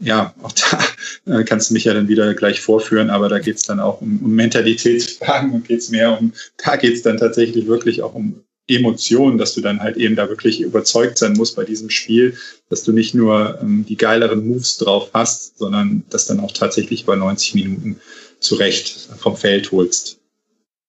ja, 0.00 0.34
auch 0.42 0.52
da 0.52 1.38
äh, 1.38 1.44
kannst 1.44 1.70
du 1.70 1.74
mich 1.74 1.84
ja 1.84 1.94
dann 1.94 2.08
wieder 2.08 2.34
gleich 2.34 2.60
vorführen, 2.60 3.10
aber 3.10 3.28
da 3.28 3.38
geht 3.38 3.56
es 3.56 3.62
dann 3.62 3.80
auch 3.80 4.00
um, 4.00 4.20
um 4.22 4.34
Mentalitätsfragen 4.34 5.52
und 5.52 5.68
geht 5.68 5.80
es 5.80 5.90
mehr 5.90 6.18
um, 6.18 6.32
da 6.56 6.76
geht 6.76 6.94
es 6.94 7.02
dann 7.02 7.18
tatsächlich 7.18 7.66
wirklich 7.66 8.02
auch 8.02 8.14
um 8.14 8.42
Emotionen, 8.66 9.36
dass 9.36 9.54
du 9.54 9.60
dann 9.60 9.80
halt 9.80 9.96
eben 9.96 10.16
da 10.16 10.28
wirklich 10.28 10.60
überzeugt 10.60 11.18
sein 11.18 11.32
musst 11.32 11.56
bei 11.56 11.64
diesem 11.64 11.90
Spiel, 11.90 12.36
dass 12.68 12.84
du 12.84 12.92
nicht 12.92 13.14
nur 13.14 13.58
ähm, 13.60 13.84
die 13.88 13.96
geileren 13.96 14.46
Moves 14.46 14.76
drauf 14.78 15.10
hast, 15.12 15.58
sondern 15.58 16.04
dass 16.08 16.26
dann 16.26 16.40
auch 16.40 16.52
tatsächlich 16.52 17.02
über 17.02 17.16
90 17.16 17.54
Minuten 17.54 18.00
zu 18.40 18.56
Recht 18.56 18.88
vom 19.18 19.36
Feld 19.36 19.70
holst. 19.72 20.20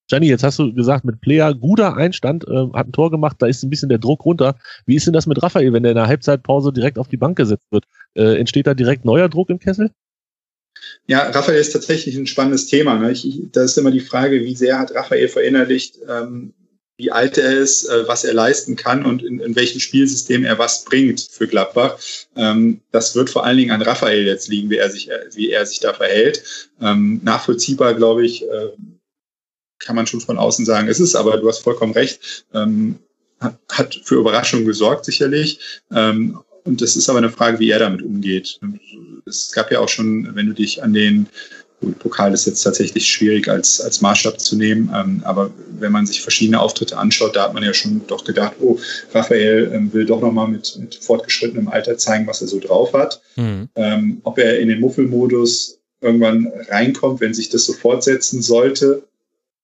Gianni, 0.07 0.27
jetzt 0.27 0.43
hast 0.43 0.59
du 0.59 0.73
gesagt, 0.73 1.05
mit 1.05 1.21
Player 1.21 1.53
guter 1.53 1.95
Einstand, 1.95 2.45
äh, 2.45 2.67
hat 2.73 2.87
ein 2.87 2.91
Tor 2.91 3.11
gemacht, 3.11 3.37
da 3.39 3.47
ist 3.47 3.63
ein 3.63 3.69
bisschen 3.69 3.87
der 3.87 3.97
Druck 3.97 4.25
runter. 4.25 4.57
Wie 4.85 4.95
ist 4.95 5.05
denn 5.05 5.13
das 5.13 5.25
mit 5.25 5.41
Raphael, 5.41 5.71
wenn 5.71 5.83
der 5.83 5.93
in 5.93 5.97
der 5.97 6.07
Halbzeitpause 6.07 6.73
direkt 6.73 6.97
auf 6.97 7.07
die 7.07 7.17
Bank 7.17 7.37
gesetzt 7.37 7.67
wird? 7.71 7.85
Äh, 8.13 8.37
entsteht 8.37 8.67
da 8.67 8.73
direkt 8.73 9.05
neuer 9.05 9.29
Druck 9.29 9.49
im 9.49 9.59
Kessel? 9.59 9.91
Ja, 11.07 11.29
Raphael 11.29 11.59
ist 11.59 11.71
tatsächlich 11.71 12.17
ein 12.17 12.27
spannendes 12.27 12.65
Thema. 12.67 12.97
Ne? 12.97 13.11
Ich, 13.11 13.39
da 13.51 13.63
ist 13.63 13.77
immer 13.77 13.91
die 13.91 13.99
Frage, 14.01 14.41
wie 14.41 14.55
sehr 14.55 14.79
hat 14.79 14.93
Raphael 14.93 15.29
verinnerlicht, 15.29 15.99
ähm, 16.09 16.53
wie 17.01 17.11
alt 17.11 17.39
er 17.39 17.57
ist, 17.57 17.89
äh, 17.89 18.07
was 18.07 18.23
er 18.23 18.33
leisten 18.33 18.75
kann 18.75 19.05
und 19.05 19.23
in, 19.23 19.39
in 19.39 19.55
welchem 19.55 19.79
Spielsystem 19.79 20.45
er 20.45 20.59
was 20.59 20.83
bringt 20.83 21.19
für 21.19 21.47
Gladbach. 21.47 21.97
Ähm, 22.35 22.81
das 22.91 23.15
wird 23.15 23.31
vor 23.31 23.43
allen 23.43 23.57
Dingen 23.57 23.71
an 23.71 23.81
Raphael 23.81 24.23
jetzt 24.23 24.47
liegen, 24.49 24.69
wie 24.69 24.77
er 24.77 24.91
sich, 24.91 25.09
äh, 25.09 25.19
wie 25.33 25.49
er 25.49 25.65
sich 25.65 25.79
da 25.79 25.93
verhält. 25.93 26.43
Ähm, 26.79 27.19
nachvollziehbar, 27.23 27.95
glaube 27.95 28.23
ich, 28.23 28.43
äh, 28.47 28.69
kann 29.79 29.95
man 29.95 30.05
schon 30.05 30.21
von 30.21 30.37
außen 30.37 30.63
sagen, 30.63 30.87
es 30.87 30.99
ist, 30.99 31.15
aber 31.15 31.37
du 31.37 31.47
hast 31.49 31.63
vollkommen 31.63 31.93
recht, 31.93 32.45
ähm, 32.53 32.99
hat, 33.67 33.99
für 34.03 34.19
Überraschungen 34.19 34.67
gesorgt, 34.67 35.05
sicherlich. 35.05 35.59
Ähm, 35.91 36.39
und 36.63 36.81
das 36.81 36.95
ist 36.95 37.09
aber 37.09 37.17
eine 37.17 37.31
Frage, 37.31 37.57
wie 37.57 37.71
er 37.71 37.79
damit 37.79 38.03
umgeht. 38.03 38.59
Es 39.25 39.51
gab 39.51 39.71
ja 39.71 39.79
auch 39.79 39.89
schon, 39.89 40.35
wenn 40.35 40.45
du 40.45 40.53
dich 40.53 40.83
an 40.83 40.93
den 40.93 41.25
Gut, 41.81 41.97
Pokal 41.97 42.31
ist 42.31 42.45
jetzt 42.45 42.61
tatsächlich 42.61 43.07
schwierig 43.07 43.47
als, 43.49 43.81
als 43.81 44.01
Maßstab 44.01 44.39
zu 44.39 44.55
nehmen, 44.55 44.91
ähm, 44.95 45.21
aber 45.25 45.51
wenn 45.79 45.91
man 45.91 46.05
sich 46.05 46.21
verschiedene 46.21 46.59
Auftritte 46.59 46.95
anschaut, 46.95 47.35
da 47.35 47.45
hat 47.45 47.55
man 47.55 47.63
ja 47.63 47.73
schon 47.73 48.05
doch 48.05 48.23
gedacht, 48.23 48.53
oh, 48.59 48.79
Raphael 49.13 49.71
ähm, 49.73 49.91
will 49.91 50.05
doch 50.05 50.21
nochmal 50.21 50.47
mit, 50.47 50.77
mit 50.79 50.93
fortgeschrittenem 50.95 51.67
Alter 51.67 51.97
zeigen, 51.97 52.27
was 52.27 52.41
er 52.41 52.47
so 52.47 52.59
drauf 52.59 52.93
hat. 52.93 53.19
Mhm. 53.35 53.67
Ähm, 53.73 54.21
ob 54.23 54.37
er 54.37 54.59
in 54.59 54.67
den 54.67 54.79
Muffelmodus 54.79 55.79
irgendwann 56.01 56.51
reinkommt, 56.69 57.19
wenn 57.19 57.33
sich 57.33 57.49
das 57.49 57.65
so 57.65 57.73
fortsetzen 57.73 58.43
sollte, 58.43 59.03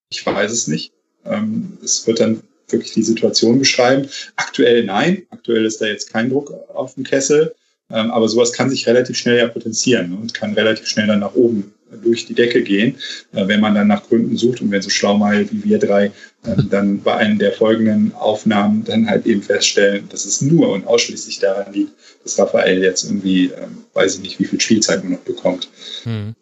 ich 0.10 0.26
weiß 0.26 0.52
es 0.52 0.68
nicht. 0.68 0.94
Ähm, 1.24 1.78
es 1.84 2.08
wird 2.08 2.20
dann 2.20 2.42
wirklich 2.68 2.94
die 2.94 3.04
Situation 3.04 3.60
beschreiben. 3.60 4.10
Aktuell 4.38 4.84
nein, 4.84 5.28
aktuell 5.30 5.66
ist 5.66 5.82
da 5.82 5.86
jetzt 5.86 6.12
kein 6.12 6.32
Druck 6.32 6.52
auf 6.74 6.96
dem 6.96 7.04
Kessel. 7.04 7.54
Ähm, 7.92 8.12
aber 8.12 8.28
sowas 8.28 8.54
kann 8.54 8.70
sich 8.70 8.88
relativ 8.88 9.18
schnell 9.18 9.38
ja 9.38 9.48
potenzieren 9.48 10.18
und 10.18 10.34
kann 10.34 10.54
relativ 10.54 10.88
schnell 10.88 11.08
dann 11.08 11.20
nach 11.20 11.36
oben 11.36 11.74
durch 12.04 12.26
die 12.26 12.34
Decke 12.34 12.62
gehen, 12.62 12.96
äh, 13.34 13.48
wenn 13.48 13.62
man 13.62 13.76
dann 13.76 13.88
nach 13.88 14.08
Gründen 14.08 14.38
sucht 14.38 14.62
und 14.62 14.72
wenn 14.72 14.82
so 14.82 14.90
schlau 14.90 15.18
mal 15.18 15.50
wie 15.52 15.64
wir 15.64 15.80
drei 15.80 16.12
ähm, 16.46 16.68
dann 16.70 17.02
bei 17.02 17.16
einem 17.16 17.40
der 17.40 17.54
folgenden 17.54 18.14
Aufnahmen 18.14 18.84
dann 18.84 19.10
halt 19.10 19.26
eben 19.26 19.42
feststellen, 19.42 20.08
dass 20.10 20.26
es 20.26 20.42
nur 20.42 20.70
und 20.70 20.88
ausschließlich 20.88 21.40
daran 21.40 21.74
liegt, 21.74 21.92
dass 22.24 22.38
Raphael 22.40 22.82
jetzt 22.82 23.06
irgendwie, 23.06 23.46
ähm, 23.46 23.84
weiß 23.94 24.16
ich 24.16 24.22
nicht, 24.22 24.40
wie 24.40 24.46
viel 24.46 24.60
Spielzeit 24.60 25.04
man 25.04 25.14
noch 25.14 25.20
bekommt. 25.20 25.70
Hm. 26.04 26.36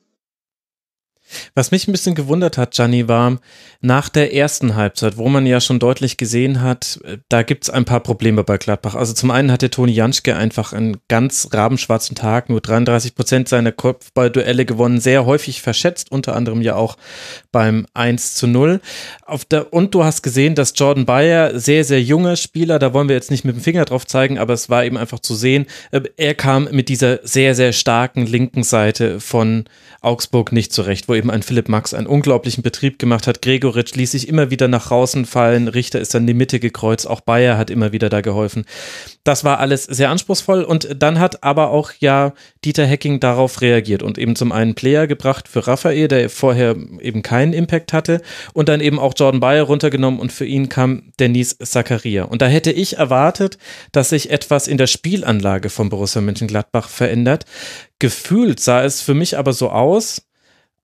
Was 1.54 1.72
mich 1.72 1.88
ein 1.88 1.92
bisschen 1.92 2.16
gewundert 2.16 2.58
hat, 2.58 2.72
Gianni, 2.72 3.08
war 3.08 3.40
nach 3.82 4.10
der 4.10 4.34
ersten 4.34 4.76
Halbzeit, 4.76 5.18
wo 5.18 5.30
man 5.30 5.46
ja 5.46 5.62
schon 5.62 5.80
deutlich 5.80 6.18
gesehen 6.18 6.62
hat, 6.62 7.00
äh, 7.04 7.18
da 7.30 7.44
gibt 7.44 7.66
es 7.66 7.70
ein 7.70 7.86
paar 7.86 8.00
Probleme 8.00 8.44
bei 8.44 8.58
Gladbach. 8.58 8.96
Also 8.96 9.14
zum 9.14 9.32
einen 9.32 9.52
hatte 9.52 9.70
Toni 9.70 9.92
Janschke 9.92 10.36
einfach 10.36 10.74
einen 10.74 10.98
ganz 11.08 11.50
rabenschwarzen 11.52 12.16
Tag, 12.16 12.50
nur 12.50 12.62
33 12.62 13.16
Prozent 13.16 13.50
seiner 13.50 13.72
Kopfballduelle 13.72 14.66
gewonnen, 14.66 15.00
sehr 15.00 15.26
häufig 15.26 15.62
verschätzt, 15.62 16.12
unter 16.12 16.36
anderem 16.36 16.62
ja 16.62 16.76
auch 16.76 16.98
beim 17.52 17.86
1 17.94 18.36
zu 18.36 18.48
0. 18.48 18.82
Auf 19.26 19.46
der, 19.46 19.74
und 19.74 19.94
du 19.94 20.04
hast 20.04 20.24
gesehen, 20.24 20.56
dass 20.56 20.74
Jordan 20.76 21.06
Bayer, 21.06 21.60
sehr, 21.60 21.84
sehr 21.84 22.02
junger 22.02 22.36
Spieler, 22.36 22.80
da 22.80 22.94
wollen 22.94 23.08
wir 23.08 23.16
jetzt 23.16 23.32
nicht 23.32 23.46
mit 23.46 23.56
dem 23.56 23.62
Finger 23.62 23.86
drauf 23.86 24.08
zeigen, 24.08 24.38
aber 24.38 24.54
es 24.54 24.70
war 24.70 24.84
eben 24.86 24.98
einfach 24.98 25.20
zu 25.20 25.36
sehen, 25.36 25.66
äh, 25.92 26.02
er 26.18 26.34
kam 26.34 26.68
mit 26.72 26.90
dieser 26.90 27.20
sehr, 27.24 27.56
sehr 27.56 27.74
starken 27.74 28.26
linken 28.26 28.64
Seite 28.64 29.20
von 29.20 29.66
Augsburg 30.02 30.52
nicht 30.52 30.72
zurecht, 30.72 31.08
wo 31.08 31.16
eben 31.16 31.25
ein 31.30 31.44
Philipp 31.44 31.70
Max 31.70 31.94
einen 31.94 32.08
unglaublichen 32.08 32.64
Betrieb 32.64 33.00
gemacht 33.00 33.28
hat. 33.28 33.42
Gregoritsch 33.42 33.96
ließ 33.96 34.12
sich 34.12 34.28
immer 34.28 34.50
wieder 34.50 34.68
nach 34.68 34.88
draußen 34.88 35.26
fallen, 35.26 35.68
Richter 35.68 36.00
ist 36.00 36.14
dann 36.14 36.24
in 36.24 36.28
die 36.28 36.34
Mitte 36.34 36.60
gekreuzt, 36.60 37.08
auch 37.08 37.22
Bayer 37.22 37.58
hat 37.58 37.70
immer 37.70 37.92
wieder 37.92 38.10
da 38.10 38.22
geholfen. 38.22 38.66
Das 39.24 39.44
war 39.44 39.60
alles 39.60 39.84
sehr 39.84 40.10
anspruchsvoll 40.10 40.64
und 40.64 41.02
dann 41.02 41.20
hat 41.20 41.44
aber 41.44 41.72
auch 41.72 41.92
ja 42.00 42.34
Dieter 42.64 42.86
Hecking 42.86 43.20
darauf 43.20 43.62
reagiert 43.62 44.04
und 44.04 44.18
eben 44.18 44.36
zum 44.36 44.52
einen 44.52 44.76
Player 44.76 45.08
gebracht 45.08 45.48
für 45.48 45.68
Raphael, 45.68 46.08
der 46.08 46.30
vorher 46.30 46.76
eben 47.02 47.24
keinen 47.24 47.54
Impact 47.54 47.94
hatte 47.94 48.22
und 48.54 48.70
dann 48.70 48.82
eben 48.82 49.00
auch 49.00 49.14
Jordan 49.18 49.40
Bayer 49.40 49.64
runtergenommen 49.64 50.20
und 50.20 50.32
für 50.32 50.46
ihn 50.46 50.70
kam 50.70 51.12
Denise 51.20 51.58
Zakaria. 51.58 52.24
Und 52.24 52.42
da 52.42 52.48
hätte 52.48 52.72
ich 52.72 52.98
erwartet, 52.98 53.58
dass 53.92 54.10
sich 54.10 54.30
etwas 54.30 54.68
in 54.68 54.78
der 54.78 54.88
Spielanlage 54.88 55.70
von 55.70 55.90
Borussia 55.90 56.22
Mönchengladbach 56.22 56.90
verändert. 56.90 57.46
Gefühlt 58.00 58.60
sah 58.60 58.84
es 58.84 59.02
für 59.02 59.14
mich 59.14 59.38
aber 59.38 59.54
so 59.54 59.70
aus, 59.70 60.22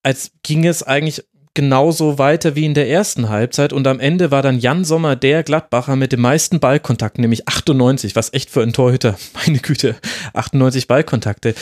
als 0.03 0.31
ging 0.43 0.65
es 0.65 0.83
eigentlich 0.83 1.23
genauso 1.53 2.17
weiter 2.17 2.55
wie 2.55 2.65
in 2.65 2.73
der 2.73 2.89
ersten 2.89 3.27
Halbzeit 3.27 3.73
und 3.73 3.85
am 3.85 3.99
Ende 3.99 4.31
war 4.31 4.41
dann 4.41 4.59
Jan 4.59 4.85
Sommer 4.85 5.17
der 5.17 5.43
Gladbacher 5.43 5.97
mit 5.97 6.13
dem 6.13 6.21
meisten 6.21 6.61
Ballkontakten, 6.61 7.21
nämlich 7.21 7.47
98, 7.47 8.15
was 8.15 8.33
echt 8.33 8.49
für 8.49 8.61
einen 8.61 8.73
Torhüter, 8.73 9.17
meine 9.45 9.59
Güte, 9.59 9.95
98 10.33 10.87
Ballkontakte. 10.87 11.53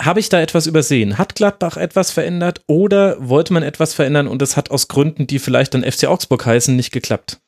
Habe 0.00 0.20
ich 0.20 0.28
da 0.28 0.40
etwas 0.40 0.66
übersehen? 0.66 1.16
Hat 1.16 1.34
Gladbach 1.34 1.76
etwas 1.76 2.10
verändert 2.10 2.60
oder 2.66 3.16
wollte 3.18 3.54
man 3.54 3.62
etwas 3.62 3.94
verändern 3.94 4.28
und 4.28 4.42
es 4.42 4.56
hat 4.56 4.70
aus 4.70 4.88
Gründen, 4.88 5.26
die 5.26 5.38
vielleicht 5.38 5.72
dann 5.72 5.90
FC 5.90 6.04
Augsburg 6.04 6.44
heißen, 6.44 6.76
nicht 6.76 6.92
geklappt? 6.92 7.38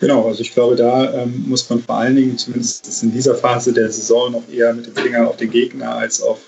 Genau, 0.00 0.26
also 0.26 0.40
ich 0.40 0.52
glaube, 0.52 0.74
da 0.74 1.14
ähm, 1.14 1.44
muss 1.46 1.70
man 1.70 1.80
vor 1.80 1.94
allen 1.94 2.16
Dingen, 2.16 2.36
zumindest 2.36 3.04
in 3.04 3.12
dieser 3.12 3.36
Phase 3.36 3.72
der 3.72 3.90
Saison, 3.90 4.32
noch 4.32 4.42
eher 4.52 4.74
mit 4.74 4.86
dem 4.86 4.96
Finger 4.96 5.28
auf 5.28 5.36
den 5.36 5.50
Gegner 5.50 5.94
als 5.94 6.20
auf 6.20 6.40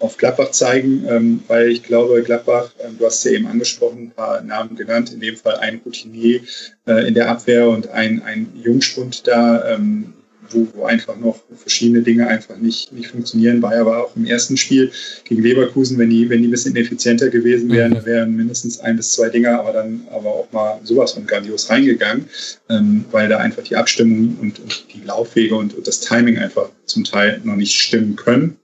auf 0.00 0.16
Gladbach 0.16 0.50
zeigen, 0.50 1.04
ähm, 1.08 1.40
weil 1.46 1.68
ich 1.68 1.82
glaube, 1.82 2.22
Gladbach, 2.22 2.70
ähm, 2.82 2.96
du 2.98 3.06
hast 3.06 3.22
ja 3.24 3.32
eben 3.32 3.46
angesprochen, 3.46 4.04
ein 4.04 4.10
paar 4.10 4.42
Namen 4.42 4.74
genannt, 4.74 5.12
in 5.12 5.20
dem 5.20 5.36
Fall 5.36 5.56
ein 5.56 5.80
Routinier 5.84 6.40
äh, 6.86 7.06
in 7.06 7.14
der 7.14 7.28
Abwehr 7.28 7.68
und 7.68 7.88
ein, 7.90 8.22
ein 8.22 8.48
Jungspund 8.64 9.26
da, 9.26 9.74
ähm, 9.74 10.14
wo, 10.48 10.66
wo 10.74 10.84
einfach 10.84 11.16
noch 11.18 11.38
verschiedene 11.54 12.00
Dinge 12.00 12.26
einfach 12.26 12.56
nicht, 12.56 12.92
nicht 12.92 13.08
funktionieren. 13.08 13.60
War 13.60 13.74
aber 13.74 14.04
auch 14.06 14.16
im 14.16 14.24
ersten 14.24 14.56
Spiel 14.56 14.90
gegen 15.24 15.42
Leverkusen, 15.42 15.98
wenn 15.98 16.08
die, 16.08 16.28
wenn 16.30 16.40
die 16.40 16.48
ein 16.48 16.50
bisschen 16.50 16.74
effizienter 16.76 17.28
gewesen 17.28 17.70
wären, 17.70 17.92
mhm. 17.92 18.06
wären 18.06 18.36
mindestens 18.36 18.80
ein 18.80 18.96
bis 18.96 19.12
zwei 19.12 19.28
Dinger, 19.28 19.60
aber 19.60 19.74
dann 19.74 20.08
aber 20.10 20.30
auch 20.30 20.48
mal 20.50 20.80
sowas 20.82 21.12
von 21.12 21.26
grandios 21.26 21.68
reingegangen, 21.68 22.24
ähm, 22.70 23.04
weil 23.10 23.28
da 23.28 23.36
einfach 23.36 23.62
die 23.62 23.76
Abstimmung 23.76 24.38
und, 24.40 24.58
und 24.60 24.86
die 24.94 25.02
Laufwege 25.04 25.54
und, 25.54 25.76
und 25.76 25.86
das 25.86 26.00
Timing 26.00 26.38
einfach 26.38 26.70
zum 26.86 27.04
Teil 27.04 27.40
noch 27.44 27.56
nicht 27.56 27.76
stimmen 27.76 28.16
können 28.16 28.56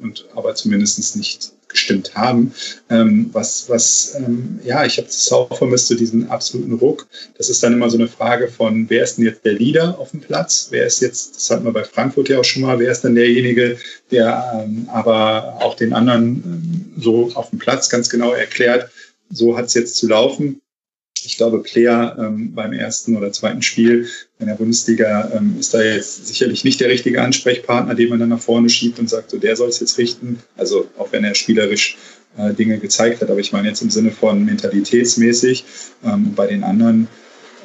und 0.00 0.26
aber 0.34 0.54
zumindest 0.54 1.16
nicht 1.16 1.52
gestimmt 1.68 2.14
haben. 2.14 2.54
Ähm, 2.88 3.28
was, 3.32 3.68
was, 3.68 4.16
ähm, 4.16 4.60
ja, 4.64 4.84
ich 4.84 4.96
habe 4.96 5.08
das 5.08 5.30
auch 5.32 5.56
vermisst, 5.56 5.88
so 5.88 5.94
diesen 5.94 6.28
absoluten 6.30 6.74
Ruck. 6.74 7.06
Das 7.36 7.50
ist 7.50 7.62
dann 7.62 7.72
immer 7.72 7.90
so 7.90 7.98
eine 7.98 8.08
Frage 8.08 8.48
von, 8.48 8.88
wer 8.88 9.02
ist 9.02 9.16
denn 9.16 9.26
jetzt 9.26 9.44
der 9.44 9.54
Leader 9.54 9.98
auf 9.98 10.12
dem 10.12 10.20
Platz? 10.20 10.68
Wer 10.70 10.86
ist 10.86 11.00
jetzt, 11.00 11.36
das 11.36 11.50
hatten 11.50 11.64
wir 11.64 11.72
bei 11.72 11.84
Frankfurt 11.84 12.28
ja 12.28 12.38
auch 12.38 12.44
schon 12.44 12.62
mal, 12.62 12.78
wer 12.78 12.92
ist 12.92 13.02
dann 13.02 13.14
derjenige, 13.14 13.78
der 14.10 14.64
ähm, 14.64 14.88
aber 14.92 15.58
auch 15.60 15.74
den 15.74 15.92
anderen 15.92 16.24
ähm, 16.24 17.02
so 17.02 17.30
auf 17.34 17.50
dem 17.50 17.58
Platz 17.58 17.90
ganz 17.90 18.08
genau 18.08 18.32
erklärt, 18.32 18.90
so 19.30 19.56
hat 19.56 19.66
es 19.66 19.74
jetzt 19.74 19.96
zu 19.96 20.08
laufen. 20.08 20.62
Ich 21.26 21.36
glaube, 21.36 21.62
Player 21.62 22.16
ähm, 22.18 22.54
beim 22.54 22.72
ersten 22.72 23.16
oder 23.16 23.32
zweiten 23.32 23.62
Spiel 23.62 24.08
in 24.38 24.46
der 24.46 24.54
Bundesliga 24.54 25.32
ähm, 25.34 25.56
ist 25.58 25.74
da 25.74 25.82
jetzt 25.82 26.26
sicherlich 26.26 26.64
nicht 26.64 26.80
der 26.80 26.88
richtige 26.88 27.20
Ansprechpartner, 27.20 27.94
den 27.94 28.10
man 28.10 28.20
dann 28.20 28.28
nach 28.28 28.40
vorne 28.40 28.68
schiebt 28.68 28.98
und 28.98 29.10
sagt, 29.10 29.30
so 29.30 29.38
der 29.38 29.56
soll 29.56 29.68
es 29.68 29.80
jetzt 29.80 29.98
richten. 29.98 30.38
Also 30.56 30.88
auch 30.96 31.10
wenn 31.12 31.24
er 31.24 31.34
spielerisch 31.34 31.98
äh, 32.38 32.54
Dinge 32.54 32.78
gezeigt 32.78 33.20
hat, 33.22 33.30
aber 33.30 33.40
ich 33.40 33.52
meine 33.52 33.68
jetzt 33.68 33.82
im 33.82 33.90
Sinne 33.90 34.12
von 34.12 34.44
mentalitätsmäßig. 34.44 35.64
Ähm, 36.04 36.32
bei 36.34 36.46
den 36.46 36.62
anderen, 36.62 37.08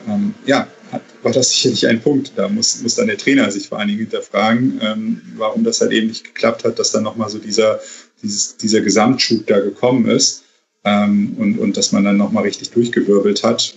ähm, 0.08 0.34
ja, 0.46 0.68
hat, 0.92 1.02
war 1.22 1.32
das 1.32 1.52
sicherlich 1.52 1.88
ein 1.88 2.02
Punkt. 2.02 2.34
Da 2.36 2.50
muss, 2.50 2.82
muss 2.82 2.96
dann 2.96 3.08
der 3.08 3.18
Trainer 3.18 3.52
sich 3.52 3.68
vor 3.68 3.78
allen 3.78 3.90
Dingen 3.90 4.00
hinterfragen, 4.00 4.82
ähm, 4.84 5.22
warum 5.36 5.64
das 5.64 5.82
halt 5.82 5.92
eben 5.92 6.08
nicht 6.08 6.24
geklappt 6.24 6.64
hat, 6.64 6.80
dass 6.80 6.92
dann 6.92 7.04
nochmal 7.04 7.30
so 7.30 7.38
dieser, 7.38 7.80
dieses, 8.24 8.58
dieser 8.58 8.82
Gesamtschub 8.82 9.46
da 9.46 9.60
gekommen 9.60 10.10
ist 10.10 10.44
ähm, 10.84 11.36
und, 11.38 11.60
und 11.60 11.78
dass 11.78 11.92
man 11.92 12.04
dann 12.04 12.18
nochmal 12.18 12.44
richtig 12.44 12.72
durchgewirbelt 12.72 13.44
hat, 13.44 13.76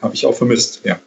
habe 0.00 0.14
ich 0.14 0.26
auch 0.26 0.34
vermisst, 0.34 0.82
ja. 0.84 0.98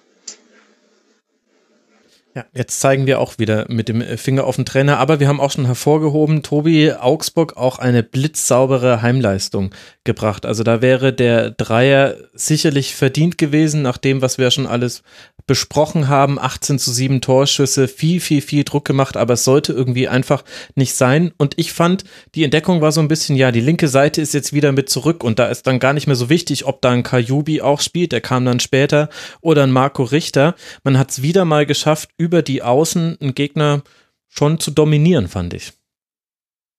Ja, 2.36 2.46
jetzt 2.54 2.80
zeigen 2.80 3.08
wir 3.08 3.20
auch 3.20 3.40
wieder 3.40 3.66
mit 3.70 3.90
dem 3.90 4.02
Finger 4.18 4.44
auf 4.44 4.56
den 4.56 4.64
Trainer, 4.66 5.00
aber 5.00 5.20
wir 5.20 5.28
haben 5.28 5.42
auch 5.42 5.50
schon 5.50 5.66
hervorgehoben, 5.66 6.44
Tobi 6.44 6.94
Augsburg 6.94 7.58
auch 7.58 7.80
eine 7.80 8.04
blitzsaubere 8.04 9.02
Heimleistung 9.02 9.72
gebracht. 10.10 10.48
Also 10.48 10.64
da 10.64 10.82
wäre 10.82 11.14
der 11.14 11.52
Dreier 11.52 12.16
sicherlich 12.34 12.96
verdient 12.96 13.38
gewesen, 13.38 13.84
nach 13.84 14.00
dem, 14.00 14.24
was 14.24 14.40
wir 14.40 14.50
schon 14.50 14.66
alles 14.66 15.04
besprochen 15.46 16.08
haben. 16.08 16.40
18 16.40 16.80
zu 16.80 16.92
7 16.92 17.22
Torschüsse, 17.22 17.88
viel, 17.88 18.20
viel, 18.20 18.42
viel 18.42 18.64
Druck 18.64 18.86
gemacht, 18.86 19.18
aber 19.18 19.36
es 19.36 19.44
sollte 19.44 19.72
irgendwie 19.72 20.08
einfach 20.08 20.44
nicht 20.74 20.96
sein. 20.96 21.32
Und 21.38 21.60
ich 21.60 21.72
fand, 21.72 22.06
die 22.34 22.44
Entdeckung 22.44 22.82
war 22.82 22.92
so 22.92 23.02
ein 23.02 23.08
bisschen, 23.08 23.36
ja, 23.36 23.52
die 23.52 23.62
linke 23.62 23.88
Seite 23.88 24.20
ist 24.20 24.34
jetzt 24.34 24.52
wieder 24.52 24.72
mit 24.72 24.90
zurück 24.90 25.24
und 25.24 25.38
da 25.38 25.46
ist 25.46 25.68
dann 25.68 25.78
gar 25.78 25.94
nicht 25.94 26.08
mehr 26.08 26.16
so 26.16 26.28
wichtig, 26.28 26.66
ob 26.66 26.82
da 26.82 26.90
ein 26.90 27.04
Kajubi 27.04 27.62
auch 27.62 27.82
spielt, 27.82 28.12
der 28.12 28.22
kam 28.22 28.46
dann 28.46 28.60
später, 28.60 29.10
oder 29.42 29.62
ein 29.62 29.72
Marco 29.72 30.02
Richter. 30.02 30.56
Man 30.84 30.98
hat 30.98 31.12
es 31.12 31.22
wieder 31.22 31.46
mal 31.46 31.68
geschafft, 31.68 32.10
über 32.18 32.42
die 32.42 32.64
Außen 32.64 33.18
einen 33.22 33.36
Gegner 33.36 33.84
schon 34.28 34.60
zu 34.60 34.72
dominieren, 34.72 35.28
fand 35.28 35.54
ich. 35.54 35.74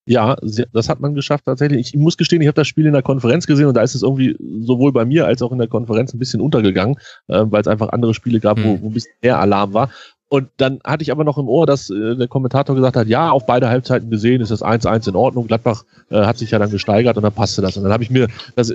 Ja, 0.06 0.36
das 0.72 0.88
hat 0.88 1.00
man 1.00 1.14
geschafft 1.14 1.44
tatsächlich. 1.44 1.80
Ich 1.80 1.96
muss 1.96 2.16
gestehen, 2.16 2.40
ich 2.42 2.48
habe 2.48 2.56
das 2.56 2.66
Spiel 2.66 2.86
in 2.86 2.94
der 2.94 3.02
Konferenz 3.02 3.46
gesehen 3.46 3.66
und 3.66 3.74
da 3.74 3.82
ist 3.82 3.94
es 3.94 4.02
irgendwie 4.02 4.36
sowohl 4.62 4.92
bei 4.92 5.04
mir 5.04 5.26
als 5.26 5.42
auch 5.42 5.52
in 5.52 5.58
der 5.58 5.68
Konferenz 5.68 6.12
ein 6.12 6.18
bisschen 6.18 6.40
untergegangen, 6.40 6.96
äh, 7.28 7.44
weil 7.44 7.60
es 7.60 7.68
einfach 7.68 7.90
andere 7.90 8.14
Spiele 8.14 8.40
gab, 8.40 8.58
mhm. 8.58 8.64
wo, 8.64 8.82
wo 8.82 8.86
ein 8.88 8.94
bisschen 8.94 9.12
mehr 9.22 9.38
Alarm 9.38 9.74
war. 9.74 9.90
Und 10.28 10.48
dann 10.58 10.78
hatte 10.84 11.02
ich 11.02 11.10
aber 11.10 11.24
noch 11.24 11.38
im 11.38 11.48
Ohr, 11.48 11.66
dass 11.66 11.90
äh, 11.90 12.14
der 12.16 12.28
Kommentator 12.28 12.76
gesagt 12.76 12.96
hat, 12.96 13.08
ja, 13.08 13.30
auf 13.30 13.46
beide 13.46 13.68
Halbzeiten 13.68 14.10
gesehen 14.10 14.40
ist 14.40 14.52
das 14.52 14.62
1-1 14.62 15.08
in 15.08 15.16
Ordnung. 15.16 15.48
Gladbach 15.48 15.84
äh, 16.08 16.24
hat 16.24 16.38
sich 16.38 16.52
ja 16.52 16.58
dann 16.60 16.70
gesteigert 16.70 17.16
und 17.16 17.24
dann 17.24 17.32
passte 17.32 17.62
das. 17.62 17.76
Und 17.76 17.82
dann 17.82 17.92
habe 17.92 18.04
ich 18.04 18.10
mir 18.10 18.28
das 18.54 18.72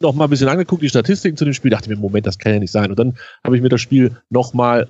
noch 0.00 0.14
mal 0.14 0.24
ein 0.24 0.30
bisschen 0.30 0.48
angeguckt, 0.48 0.82
die 0.82 0.90
Statistiken 0.90 1.38
zu 1.38 1.46
dem 1.46 1.54
Spiel, 1.54 1.70
dachte 1.70 1.88
mir, 1.88 1.96
Moment, 1.96 2.26
das 2.26 2.38
kann 2.38 2.52
ja 2.52 2.58
nicht 2.58 2.70
sein. 2.70 2.90
Und 2.90 2.98
dann 2.98 3.14
habe 3.42 3.56
ich 3.56 3.62
mir 3.62 3.70
das 3.70 3.80
Spiel 3.80 4.16
noch 4.28 4.52
mal 4.52 4.88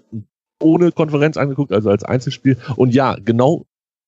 ohne 0.61 0.91
Konferenz 0.91 1.37
angeguckt, 1.37 1.73
also 1.73 1.91
als 1.91 2.05
Einzelspiel. 2.05 2.57
Und 2.75 2.93
ja, 2.93 3.17
genau 3.25 3.67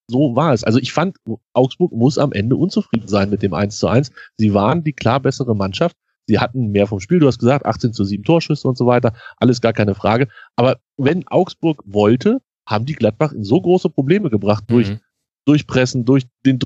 so 0.09 0.37
war 0.37 0.53
es. 0.53 0.65
Also 0.65 0.79
ich 0.79 0.93
fand, 0.93 1.17
Augsburg 1.53 1.93
muss 1.93 2.19
am 2.19 2.33
Ende 2.33 2.57
unzufrieden 2.57 3.09
sein 3.09 3.31
mit 3.31 3.43
dem 3.43 3.55
1 3.55 3.79
zu 3.79 3.89
1. 3.89 4.11
Sie 4.37 4.55
waren 4.55 4.85
die 4.85 4.93
klar 4.93 5.21
bessere 5.21 5.55
Mannschaft. 5.55 5.97
Sie 6.27 6.39
hatten 6.39 6.71
mehr 6.71 6.87
vom 6.87 7.01
Spiel. 7.01 7.19
Du 7.19 7.27
hast 7.27 7.39
gesagt, 7.39 7.67
18 7.67 7.93
zu 7.93 8.05
7 8.05 8.23
Torschüsse 8.25 8.69
und 8.69 8.77
so 8.77 8.87
weiter. 8.87 9.13
Alles 9.39 9.61
gar 9.61 9.73
keine 9.73 9.95
Frage. 9.95 10.29
Aber 10.57 10.79
wenn 10.97 11.27
Augsburg 11.29 11.83
wollte, 11.87 12.41
haben 12.67 12.87
die 12.87 12.95
Gladbach 12.95 13.33
in 13.33 13.45
so 13.45 13.61
große 13.61 13.91
Probleme 13.91 14.31
gebracht 14.31 14.65
durch, 14.69 14.91
mhm. 14.91 15.01
durch 15.45 15.67
Pressen, 15.67 16.05
durch 16.05 16.25
den 16.47 16.61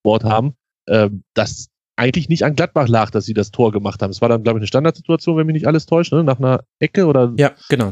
Sport 0.00 0.24
haben, 0.24 0.54
äh, 0.86 1.10
dass 1.34 1.68
eigentlich 1.96 2.28
nicht 2.28 2.44
an 2.44 2.54
Gladbach 2.54 2.88
lag, 2.88 3.10
dass 3.10 3.24
sie 3.24 3.34
das 3.34 3.50
Tor 3.50 3.72
gemacht 3.72 4.00
haben. 4.02 4.10
Es 4.10 4.20
war 4.20 4.28
dann, 4.28 4.42
glaube 4.42 4.58
ich, 4.58 4.62
eine 4.62 4.68
Standardsituation, 4.68 5.36
wenn 5.36 5.46
mich 5.46 5.54
nicht 5.54 5.66
alles 5.66 5.84
täuscht, 5.84 6.12
ne? 6.12 6.22
nach 6.22 6.38
einer 6.38 6.64
Ecke 6.78 7.06
oder. 7.06 7.34
Ja, 7.36 7.52
genau. 7.68 7.90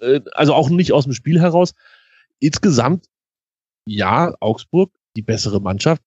Äh, 0.00 0.20
also 0.32 0.54
auch 0.54 0.68
nicht 0.68 0.92
aus 0.92 1.04
dem 1.04 1.12
Spiel 1.12 1.40
heraus. 1.40 1.74
Insgesamt 2.40 3.06
ja, 3.90 4.34
Augsburg, 4.40 4.92
die 5.16 5.22
bessere 5.22 5.60
Mannschaft. 5.60 6.02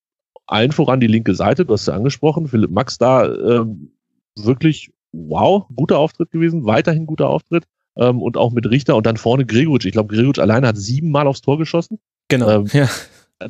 Allen 0.45 0.71
voran 0.71 0.99
die 0.99 1.07
linke 1.07 1.36
Seite, 1.36 1.65
du 1.65 1.73
hast 1.73 1.88
ja 1.88 1.93
angesprochen, 1.93 2.47
Philipp 2.47 2.71
Max 2.71 2.97
da 2.97 3.25
ähm, 3.25 3.93
wirklich, 4.38 4.91
wow, 5.11 5.65
guter 5.75 5.99
Auftritt 5.99 6.31
gewesen, 6.31 6.65
weiterhin 6.65 7.05
guter 7.05 7.29
Auftritt. 7.29 7.65
Ähm, 7.95 8.21
und 8.21 8.38
auch 8.38 8.51
mit 8.51 8.69
Richter 8.69 8.95
und 8.95 9.05
dann 9.05 9.17
vorne 9.17 9.45
Gregoritsch. 9.45 9.86
Ich 9.86 9.91
glaube, 9.91 10.13
Gregoritsch 10.13 10.39
alleine 10.39 10.67
hat 10.67 10.77
siebenmal 10.77 11.27
aufs 11.27 11.41
Tor 11.41 11.57
geschossen. 11.57 11.99
Genau. 12.27 12.49
Ähm, 12.49 12.65
ja. 12.73 12.89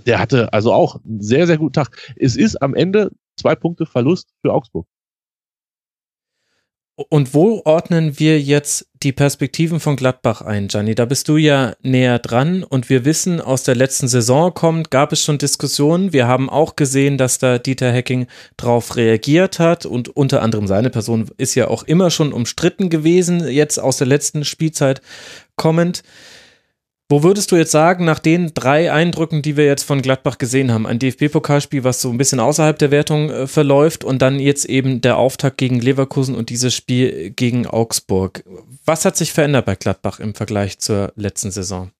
Der 0.05 0.19
hatte 0.19 0.51
also 0.51 0.73
auch 0.73 0.99
einen 1.05 1.21
sehr, 1.21 1.47
sehr 1.47 1.57
guten 1.57 1.73
Tag. 1.73 2.13
Es 2.15 2.35
ist 2.35 2.61
am 2.61 2.73
Ende 2.73 3.11
zwei 3.39 3.55
Punkte 3.55 3.85
Verlust 3.85 4.33
für 4.41 4.51
Augsburg. 4.51 4.87
Und 6.95 7.33
wo 7.33 7.59
ordnen 7.65 8.19
wir 8.19 8.39
jetzt 8.39 8.85
die 9.01 9.13
Perspektiven 9.13 9.79
von 9.79 9.95
Gladbach 9.95 10.41
ein, 10.43 10.67
Gianni? 10.67 10.93
Da 10.93 11.05
bist 11.05 11.27
du 11.27 11.37
ja 11.37 11.73
näher 11.81 12.19
dran 12.19 12.63
und 12.63 12.87
wir 12.87 13.03
wissen, 13.03 13.41
aus 13.41 13.63
der 13.63 13.73
letzten 13.73 14.07
Saison 14.07 14.53
kommt, 14.53 14.91
gab 14.91 15.11
es 15.11 15.23
schon 15.23 15.39
Diskussionen. 15.39 16.13
Wir 16.13 16.27
haben 16.27 16.51
auch 16.51 16.75
gesehen, 16.75 17.17
dass 17.17 17.39
da 17.39 17.57
Dieter 17.57 17.91
Hecking 17.91 18.27
drauf 18.57 18.95
reagiert 18.95 19.57
hat 19.57 19.87
und 19.87 20.15
unter 20.15 20.43
anderem 20.43 20.67
seine 20.67 20.91
Person 20.91 21.31
ist 21.37 21.55
ja 21.55 21.67
auch 21.67 21.81
immer 21.81 22.11
schon 22.11 22.31
umstritten 22.31 22.91
gewesen, 22.91 23.47
jetzt 23.47 23.79
aus 23.79 23.97
der 23.97 24.07
letzten 24.07 24.45
Spielzeit 24.45 25.01
kommend. 25.55 26.03
Wo 27.09 27.21
würdest 27.21 27.51
du 27.51 27.57
jetzt 27.57 27.71
sagen, 27.71 28.05
nach 28.05 28.19
den 28.19 28.53
drei 28.53 28.91
Eindrücken, 28.91 29.41
die 29.41 29.57
wir 29.57 29.65
jetzt 29.65 29.83
von 29.83 30.01
Gladbach 30.01 30.37
gesehen 30.37 30.71
haben, 30.71 30.87
ein 30.87 30.99
DFB-Pokalspiel, 30.99 31.83
was 31.83 32.01
so 32.01 32.09
ein 32.09 32.17
bisschen 32.17 32.39
außerhalb 32.39 32.79
der 32.79 32.91
Wertung 32.91 33.29
äh, 33.29 33.47
verläuft 33.47 34.03
und 34.03 34.21
dann 34.21 34.39
jetzt 34.39 34.65
eben 34.65 35.01
der 35.01 35.17
Auftakt 35.17 35.57
gegen 35.57 35.79
Leverkusen 35.79 36.33
und 36.33 36.49
dieses 36.49 36.73
Spiel 36.73 37.31
gegen 37.31 37.67
Augsburg. 37.67 38.43
Was 38.85 39.05
hat 39.05 39.17
sich 39.17 39.33
verändert 39.33 39.65
bei 39.65 39.75
Gladbach 39.75 40.19
im 40.19 40.33
Vergleich 40.33 40.79
zur 40.79 41.11
letzten 41.15 41.51
Saison? 41.51 41.91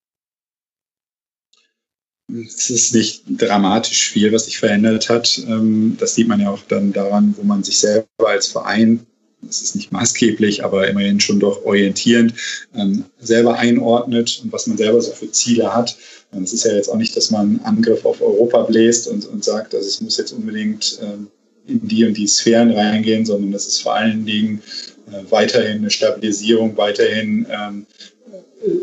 Es 2.32 2.70
ist 2.70 2.96
nicht 2.96 3.24
dramatisch 3.28 4.10
viel, 4.10 4.32
was 4.32 4.46
sich 4.46 4.58
verändert 4.58 5.10
hat. 5.10 5.38
Ähm, 5.48 5.98
das 6.00 6.16
sieht 6.16 6.28
man 6.28 6.40
ja 6.40 6.50
auch 6.50 6.62
dann 6.68 6.94
daran, 6.94 7.36
wo 7.38 7.44
man 7.44 7.64
sich 7.64 7.78
selber 7.78 8.08
als 8.26 8.48
Verein 8.48 9.06
das 9.46 9.62
ist 9.62 9.76
nicht 9.76 9.92
maßgeblich, 9.92 10.64
aber 10.64 10.88
immerhin 10.88 11.20
schon 11.20 11.40
doch 11.40 11.64
orientierend, 11.66 12.34
ähm, 12.76 13.06
selber 13.20 13.58
einordnet 13.58 14.42
und 14.44 14.52
was 14.52 14.68
man 14.68 14.78
selber 14.78 15.02
so 15.02 15.12
für 15.12 15.32
Ziele 15.32 15.74
hat. 15.74 15.96
Und 16.32 16.44
es 16.44 16.54
ist 16.54 16.66
ja 16.66 16.74
jetzt 16.74 16.90
auch 16.90 16.98
nicht, 16.98 17.16
dass 17.16 17.32
man 17.32 17.60
Angriff 17.64 18.06
auf 18.06 18.22
Europa 18.22 18.64
bläst 18.64 19.08
und, 19.08 19.26
und 19.26 19.44
sagt, 19.44 19.76
also 19.76 19.88
es 19.88 20.02
muss 20.02 20.18
jetzt 20.18 20.32
unbedingt 20.32 21.00
ähm, 21.02 21.28
in 21.68 21.88
die 21.88 22.06
und 22.06 22.18
die 22.18 22.28
Sphären 22.28 22.72
reingehen, 22.72 23.26
sondern 23.26 23.52
das 23.52 23.68
ist 23.68 23.82
vor 23.82 23.96
allen 23.96 24.26
Dingen 24.26 24.62
äh, 25.08 25.32
weiterhin 25.32 25.78
eine 25.78 25.90
Stabilisierung, 25.90 26.76
weiterhin 26.76 27.46
ähm, 27.50 27.86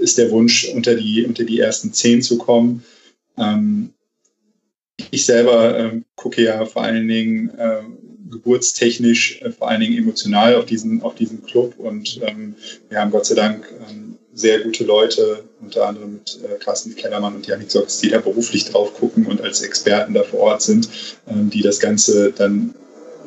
ist 0.03 0.19
der 0.19 0.31
Wunsch, 0.31 0.69
unter 0.75 0.95
die, 0.95 1.25
unter 1.25 1.45
die 1.45 1.61
ersten 1.61 1.93
zehn 1.93 2.23
zu 2.23 2.39
kommen. 2.39 2.85
Ähm, 3.37 3.91
ich 5.11 5.25
selber 5.25 5.79
ähm, 5.79 6.05
gucke 6.15 6.43
ja 6.43 6.65
vor 6.67 6.83
allen 6.83 7.09
Dingen 7.09 7.51
ähm, 7.59 7.99
geburtstechnisch, 8.31 9.41
äh, 9.43 9.51
vor 9.51 9.69
allen 9.69 9.81
Dingen 9.81 9.99
emotional 9.99 10.57
auf 10.57 10.67
diesen, 10.67 11.03
auf 11.03 11.15
diesen 11.15 11.45
Club. 11.45 11.75
Und 11.79 12.21
ähm, 12.23 12.55
wir 12.89 13.01
haben 13.01 13.11
Gott 13.11 13.27
sei 13.27 13.35
Dank 13.35 13.67
ähm, 13.91 14.17
sehr 14.33 14.61
gute 14.61 14.85
Leute, 14.85 15.45
unter 15.61 15.87
anderem 15.87 16.15
mit 16.15 16.39
äh, 16.45 16.63
Carsten 16.63 16.95
Kellermann 16.95 17.35
und 17.35 17.47
Janik 17.47 17.71
Socks, 17.71 17.99
die 17.99 18.09
da 18.09 18.19
beruflich 18.19 18.65
drauf 18.67 18.95
gucken 18.95 19.27
und 19.27 19.41
als 19.41 19.63
Experten 19.63 20.15
da 20.15 20.23
vor 20.23 20.41
Ort 20.41 20.63
sind, 20.63 20.89
ähm, 21.29 21.51
die 21.51 21.63
das 21.63 21.81
Ganze 21.81 22.33
dann 22.33 22.75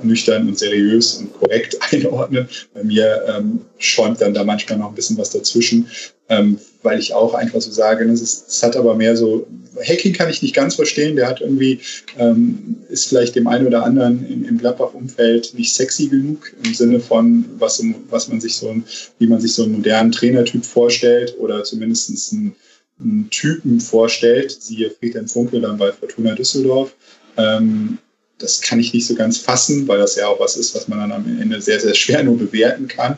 nüchtern 0.01 0.47
und 0.47 0.57
seriös 0.57 1.17
und 1.17 1.33
korrekt 1.33 1.77
einordnen. 1.91 2.47
Bei 2.73 2.83
mir 2.83 3.23
ähm, 3.27 3.61
schäumt 3.77 4.21
dann 4.21 4.33
da 4.33 4.43
manchmal 4.43 4.79
noch 4.79 4.89
ein 4.89 4.95
bisschen 4.95 5.17
was 5.17 5.29
dazwischen. 5.29 5.87
Ähm, 6.29 6.59
weil 6.83 6.99
ich 6.99 7.13
auch 7.13 7.33
einfach 7.33 7.61
so 7.61 7.71
sage, 7.71 8.05
es, 8.05 8.21
ist, 8.21 8.49
es 8.49 8.63
hat 8.63 8.75
aber 8.75 8.95
mehr 8.95 9.15
so, 9.17 9.47
Hacking 9.81 10.13
kann 10.13 10.29
ich 10.29 10.41
nicht 10.41 10.53
ganz 10.53 10.75
verstehen, 10.75 11.15
der 11.15 11.27
hat 11.27 11.41
irgendwie, 11.41 11.79
ähm, 12.17 12.77
ist 12.89 13.07
vielleicht 13.07 13.35
dem 13.35 13.47
einen 13.47 13.65
oder 13.65 13.83
anderen 13.83 14.25
im, 14.27 14.45
im 14.45 14.57
Gladbach-Umfeld 14.57 15.53
nicht 15.55 15.73
sexy 15.73 16.07
genug 16.07 16.53
im 16.63 16.73
Sinne 16.73 16.99
von, 16.99 17.45
was, 17.57 17.83
was 18.09 18.27
man 18.27 18.39
sich 18.39 18.55
so, 18.55 18.75
wie 19.17 19.27
man 19.27 19.41
sich 19.41 19.53
so 19.53 19.63
einen 19.63 19.73
modernen 19.73 20.11
Trainertyp 20.11 20.65
vorstellt 20.65 21.35
oder 21.39 21.63
zumindest 21.63 22.33
einen, 22.33 22.55
einen 22.99 23.29
Typen 23.31 23.79
vorstellt, 23.79 24.51
siehe 24.51 24.91
Friedhelm 24.91 25.27
Funkel 25.27 25.61
dann 25.61 25.77
bei 25.77 25.91
Fortuna 25.91 26.35
Düsseldorf. 26.35 26.93
Ähm, 27.37 27.97
das 28.37 28.61
kann 28.61 28.79
ich 28.79 28.93
nicht 28.93 29.07
so 29.07 29.15
ganz 29.15 29.37
fassen, 29.37 29.87
weil 29.87 29.99
das 29.99 30.15
ja 30.15 30.27
auch 30.27 30.39
was 30.39 30.57
ist, 30.57 30.75
was 30.75 30.87
man 30.87 30.99
dann 30.99 31.11
am 31.11 31.41
Ende 31.41 31.61
sehr, 31.61 31.79
sehr 31.79 31.93
schwer 31.93 32.23
nur 32.23 32.37
bewerten 32.37 32.87
kann. 32.87 33.17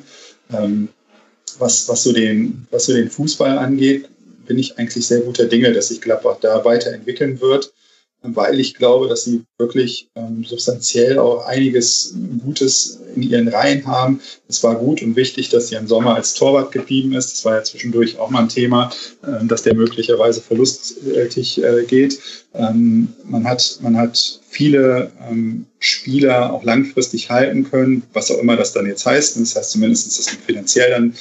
Ähm, 0.54 0.90
was, 1.60 1.88
was, 1.88 2.04
so 2.04 2.14
den, 2.14 2.68
was 2.72 2.86
so 2.86 2.94
den 2.94 3.10
Fußball 3.10 3.58
angeht, 3.58 4.10
bin 4.46 4.60
ich 4.60 4.78
eigentlich 4.78 5.06
sehr 5.08 5.22
guter 5.22 5.46
Dinge, 5.46 5.74
dass 5.74 5.90
sich 5.90 6.02
Gladbach 6.02 6.38
da 6.40 6.64
weiterentwickeln 6.64 7.42
wird, 7.42 7.74
weil 8.22 8.60
ich 8.60 8.74
glaube, 8.74 9.08
dass 9.08 9.24
sie 9.24 9.44
wirklich 9.58 10.10
ähm, 10.16 10.44
substanziell 10.44 11.20
auch 11.20 11.46
einiges 11.46 12.16
Gutes 12.44 13.00
in 13.16 13.22
ihren 13.22 13.48
Reihen 13.48 13.86
haben. 13.86 14.20
Es 14.48 14.64
war 14.64 14.76
gut 14.76 15.02
und 15.04 15.16
wichtig, 15.16 15.50
dass 15.50 15.70
Jan 15.70 15.88
Sommer 15.88 16.16
als 16.16 16.34
Torwart 16.34 16.72
geblieben 16.72 17.14
ist. 17.14 17.34
Das 17.34 17.46
war 17.46 17.56
ja 17.56 17.64
zwischendurch 17.64 18.18
auch 18.18 18.30
mal 18.30 18.44
ein 18.44 18.50
Thema, 18.50 18.92
äh, 19.24 19.46
dass 19.46 19.64
der 19.64 19.76
möglicherweise 19.76 20.42
verlustig 20.42 21.64
äh, 21.64 21.84
geht. 21.86 22.20
Ähm, 22.54 23.14
man, 23.26 23.46
hat, 23.46 23.80
man 23.82 23.98
hat 23.98 24.42
viele 24.50 25.12
ähm, 25.30 25.66
Spieler 25.80 26.54
auch 26.54 26.64
langfristig 26.64 27.30
halten 27.30 27.70
können, 27.70 28.04
was 28.14 28.32
auch 28.32 28.40
immer 28.40 28.56
das 28.56 28.74
dann 28.74 28.88
jetzt 28.88 29.06
heißt. 29.06 29.40
Das 29.40 29.56
heißt 29.56 29.72
zumindest, 29.72 30.18
dass 30.18 30.26
man 30.28 30.42
finanziell 30.46 30.90
dann 30.90 31.14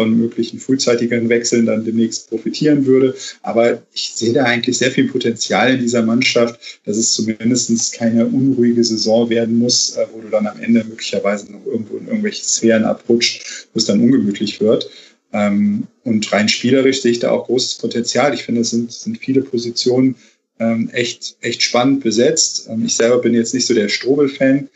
von 0.00 0.18
möglichen 0.18 0.58
frühzeitigen 0.58 1.28
Wechseln 1.28 1.66
dann 1.66 1.84
demnächst 1.84 2.30
profitieren 2.30 2.86
würde. 2.86 3.14
Aber 3.42 3.82
ich 3.92 4.12
sehe 4.14 4.32
da 4.32 4.44
eigentlich 4.44 4.78
sehr 4.78 4.90
viel 4.90 5.08
Potenzial 5.08 5.74
in 5.74 5.80
dieser 5.80 6.00
Mannschaft, 6.00 6.58
dass 6.86 6.96
es 6.96 7.12
zumindest 7.12 7.92
keine 7.92 8.24
unruhige 8.24 8.82
Saison 8.82 9.28
werden 9.28 9.58
muss, 9.58 9.98
äh, 9.98 10.06
wo 10.10 10.22
du 10.22 10.28
dann 10.28 10.46
am 10.46 10.58
Ende 10.58 10.84
möglicherweise 10.84 11.52
noch 11.52 11.66
irgendwo 11.66 11.98
in 11.98 12.06
irgendwelche 12.06 12.42
Sphären 12.42 12.84
abrutscht, 12.84 13.68
wo 13.74 13.78
es 13.78 13.84
dann 13.84 14.00
ungemütlich 14.00 14.58
wird. 14.62 14.88
Ähm, 15.34 15.86
und 16.04 16.32
rein 16.32 16.48
spielerisch 16.48 17.02
sehe 17.02 17.12
ich 17.12 17.18
da 17.18 17.30
auch 17.32 17.44
großes 17.44 17.74
Potenzial. 17.74 18.32
Ich 18.32 18.44
finde, 18.44 18.62
es 18.62 18.70
sind, 18.70 18.90
sind 18.90 19.18
viele 19.18 19.42
Positionen 19.42 20.14
ähm, 20.58 20.88
echt, 20.94 21.36
echt 21.42 21.60
spannend 21.60 22.02
besetzt. 22.02 22.68
Ähm, 22.70 22.86
ich 22.86 22.94
selber 22.94 23.18
bin 23.18 23.34
jetzt 23.34 23.52
nicht 23.52 23.66
so 23.66 23.74
der 23.74 23.90
Strobel-Fan, 23.90 24.70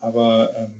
aber 0.00 0.70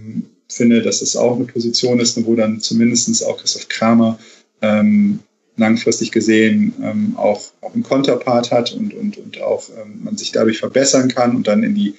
finde, 0.57 0.83
dass 0.83 1.03
es 1.03 1.17
auch 1.17 1.37
eine 1.37 1.45
Position 1.45 2.01
ist, 2.01 2.25
wo 2.25 2.35
dann 2.35 2.61
zumindest 2.61 3.25
auch 3.25 3.39
Christoph 3.39 3.69
Kramer 3.69 4.19
ähm, 4.63 5.21
langfristig 5.57 6.13
gesehen 6.13 6.75
ähm, 6.83 7.15
auch, 7.17 7.41
auch 7.61 7.75
einen 7.75 7.83
Konterpart 7.83 8.51
hat 8.51 8.73
und, 8.73 8.95
und, 8.95 9.17
und 9.17 9.41
auch 9.41 9.69
ähm, 9.71 10.01
man 10.05 10.17
sich 10.17 10.33
dadurch 10.33 10.59
verbessern 10.59 11.09
kann 11.09 11.35
und 11.35 11.47
dann 11.47 11.63
in 11.63 11.75
die, 11.75 11.95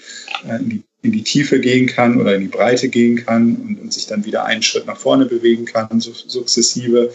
äh, 0.48 0.58
in 0.58 0.70
die, 0.70 0.84
in 1.02 1.12
die 1.12 1.24
Tiefe 1.24 1.60
gehen 1.60 1.88
kann 1.88 2.20
oder 2.20 2.36
in 2.36 2.42
die 2.42 2.48
Breite 2.48 2.90
gehen 2.90 3.16
kann 3.26 3.56
und, 3.56 3.80
und 3.80 3.94
sich 3.94 4.08
dann 4.08 4.26
wieder 4.26 4.46
einen 4.46 4.62
Schritt 4.62 4.86
nach 4.86 4.98
vorne 4.98 5.26
bewegen 5.26 5.66
kann, 5.66 6.00
so, 6.00 6.12
sukzessive. 6.14 7.12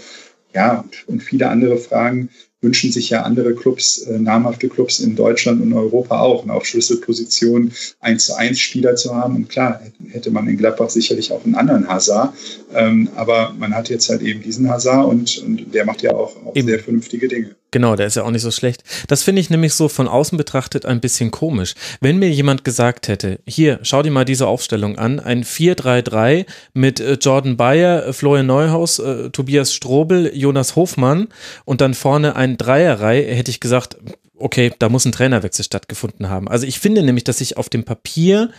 Ja, 0.55 0.85
und 1.07 1.23
viele 1.23 1.49
andere 1.49 1.79
Fragen, 1.79 2.29
wünschen 2.63 2.93
sich 2.93 3.11
ja 3.11 3.23
andere 3.23 3.55
Clubs, 3.55 3.99
äh, 3.99 4.19
namhafte 4.19 4.69
Clubs 4.69 5.01
in 5.01 5.17
Deutschland 5.17 5.61
und 5.61 5.73
Europa 5.73 6.21
auch, 6.21 6.49
auf 6.49 6.65
Schlüsselpositionen 6.65 7.73
1 8.01 8.27
zu 8.27 8.37
1 8.37 8.59
Spieler 8.59 8.95
zu 8.97 9.15
haben. 9.15 9.37
Und 9.37 9.49
klar, 9.49 9.81
hätte 10.09 10.31
man 10.31 10.49
in 10.49 10.57
Gladbach 10.57 10.89
sicherlich 10.91 11.33
auch 11.33 11.45
einen 11.45 11.57
anderen 11.57 11.89
Hazard. 11.89 12.33
Ähm, 12.75 13.09
aber 13.17 13.55
man 13.59 13.75
hat 13.75 13.91
jetzt 13.91 14.09
halt 14.09 14.23
eben 14.23 14.43
diesen 14.43 14.71
Hazard 14.71 15.07
und, 15.07 15.43
und 15.45 15.75
der 15.75 15.85
macht 15.85 16.03
ja 16.03 16.13
auch, 16.13 16.37
auch 16.47 16.55
sehr 16.55 16.79
vernünftige 16.79 17.29
Dinge. 17.29 17.57
Genau, 17.73 17.97
der 17.97 18.07
ist 18.07 18.17
ja 18.17 18.23
auch 18.23 18.31
nicht 18.31 18.43
so 18.43 18.51
schlecht. 18.51 18.85
Das 19.09 19.23
finde 19.23 19.41
ich 19.41 19.49
nämlich 19.49 19.73
so 19.73 19.89
von 19.89 20.07
außen 20.07 20.37
betrachtet 20.37 20.85
ein 20.85 21.01
bisschen 21.01 21.31
komisch. 21.31 21.75
Wenn 22.01 22.19
mir 22.19 22.31
jemand 22.31 22.65
gesagt 22.65 23.09
hätte, 23.09 23.41
hier, 23.47 23.81
schau 23.83 24.03
dir 24.03 24.11
mal 24.11 24.27
diese 24.27 24.47
Aufstellung 24.47 24.99
an, 24.99 25.19
ein 25.19 25.43
4-3-3 25.43 26.45
mit 26.75 27.01
äh, 27.01 27.15
Jordan 27.15 27.57
Bayer, 27.57 28.07
äh, 28.07 28.13
Florian 28.13 28.47
Neuhaus, 28.47 28.99
äh, 28.99 29.31
Tobias 29.31 29.73
Strobel, 29.73 30.31
Jonas 30.37 30.77
Hofmann 30.77 31.29
und 31.65 31.81
dann 31.81 31.95
vorne 31.95 32.37
ein 32.37 32.59
Dreierreihe, 32.59 33.35
hätte 33.35 33.51
ich 33.51 33.61
gesagt, 33.61 33.97
okay, 34.37 34.71
da 34.79 34.91
muss 34.91 35.07
ein 35.07 35.13
Trainerwechsel 35.13 35.65
stattgefunden 35.65 36.29
haben. 36.29 36.49
Also 36.49 36.67
ich 36.67 36.79
finde 36.79 37.03
nämlich, 37.03 37.25
dass 37.25 37.39
sich 37.39 37.57
auf 37.57 37.71
dem 37.71 37.85
Papier 37.85 38.51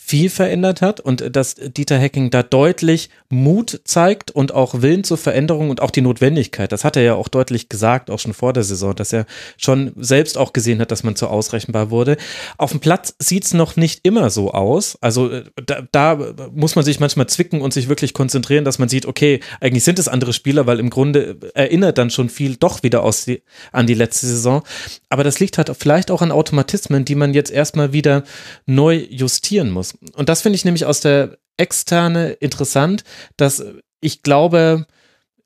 viel 0.00 0.30
verändert 0.30 0.80
hat 0.80 1.00
und 1.00 1.36
dass 1.36 1.56
Dieter 1.56 1.98
Hecking 1.98 2.30
da 2.30 2.42
deutlich 2.42 3.10
Mut 3.28 3.82
zeigt 3.84 4.30
und 4.30 4.54
auch 4.54 4.80
Willen 4.80 5.04
zur 5.04 5.18
Veränderung 5.18 5.68
und 5.68 5.82
auch 5.82 5.90
die 5.90 6.00
Notwendigkeit. 6.00 6.72
Das 6.72 6.82
hat 6.82 6.96
er 6.96 7.02
ja 7.02 7.14
auch 7.14 7.28
deutlich 7.28 7.68
gesagt, 7.68 8.08
auch 8.08 8.18
schon 8.18 8.32
vor 8.32 8.54
der 8.54 8.62
Saison, 8.62 8.94
dass 8.94 9.12
er 9.12 9.26
schon 9.58 9.92
selbst 9.96 10.38
auch 10.38 10.54
gesehen 10.54 10.80
hat, 10.80 10.92
dass 10.92 11.02
man 11.02 11.14
zu 11.14 11.26
ausrechenbar 11.26 11.90
wurde. 11.90 12.16
Auf 12.56 12.70
dem 12.70 12.80
Platz 12.80 13.16
sieht 13.18 13.44
es 13.44 13.52
noch 13.52 13.76
nicht 13.76 14.00
immer 14.04 14.30
so 14.30 14.52
aus. 14.52 14.96
Also 15.02 15.30
äh, 15.30 15.44
da, 15.66 15.82
da, 15.92 16.18
muss 16.54 16.74
man 16.74 16.86
sich 16.86 17.00
manchmal 17.00 17.26
zwicken 17.26 17.60
und 17.60 17.74
sich 17.74 17.90
wirklich 17.90 18.14
konzentrieren, 18.14 18.64
dass 18.64 18.78
man 18.78 18.88
sieht, 18.88 19.04
okay, 19.04 19.40
eigentlich 19.60 19.84
sind 19.84 19.98
es 19.98 20.08
andere 20.08 20.32
Spieler, 20.32 20.66
weil 20.66 20.80
im 20.80 20.88
Grunde 20.88 21.36
erinnert 21.52 21.98
dann 21.98 22.08
schon 22.08 22.30
viel 22.30 22.56
doch 22.56 22.82
wieder 22.82 23.02
aus 23.02 23.26
die, 23.26 23.42
an 23.72 23.86
die 23.86 23.94
letzte 23.94 24.26
Saison. 24.26 24.62
Aber 25.10 25.22
das 25.22 25.38
liegt 25.38 25.58
halt 25.58 25.70
vielleicht 25.78 26.10
auch 26.10 26.22
an 26.22 26.32
Automatismen, 26.32 27.04
die 27.04 27.14
man 27.14 27.34
jetzt 27.34 27.50
erstmal 27.50 27.92
wieder 27.92 28.24
neu 28.64 29.06
justieren 29.10 29.70
muss. 29.70 29.87
Und 30.14 30.28
das 30.28 30.42
finde 30.42 30.56
ich 30.56 30.64
nämlich 30.64 30.84
aus 30.84 31.00
der 31.00 31.38
Externe 31.56 32.30
interessant, 32.32 33.04
dass 33.36 33.64
ich 34.00 34.22
glaube, 34.22 34.86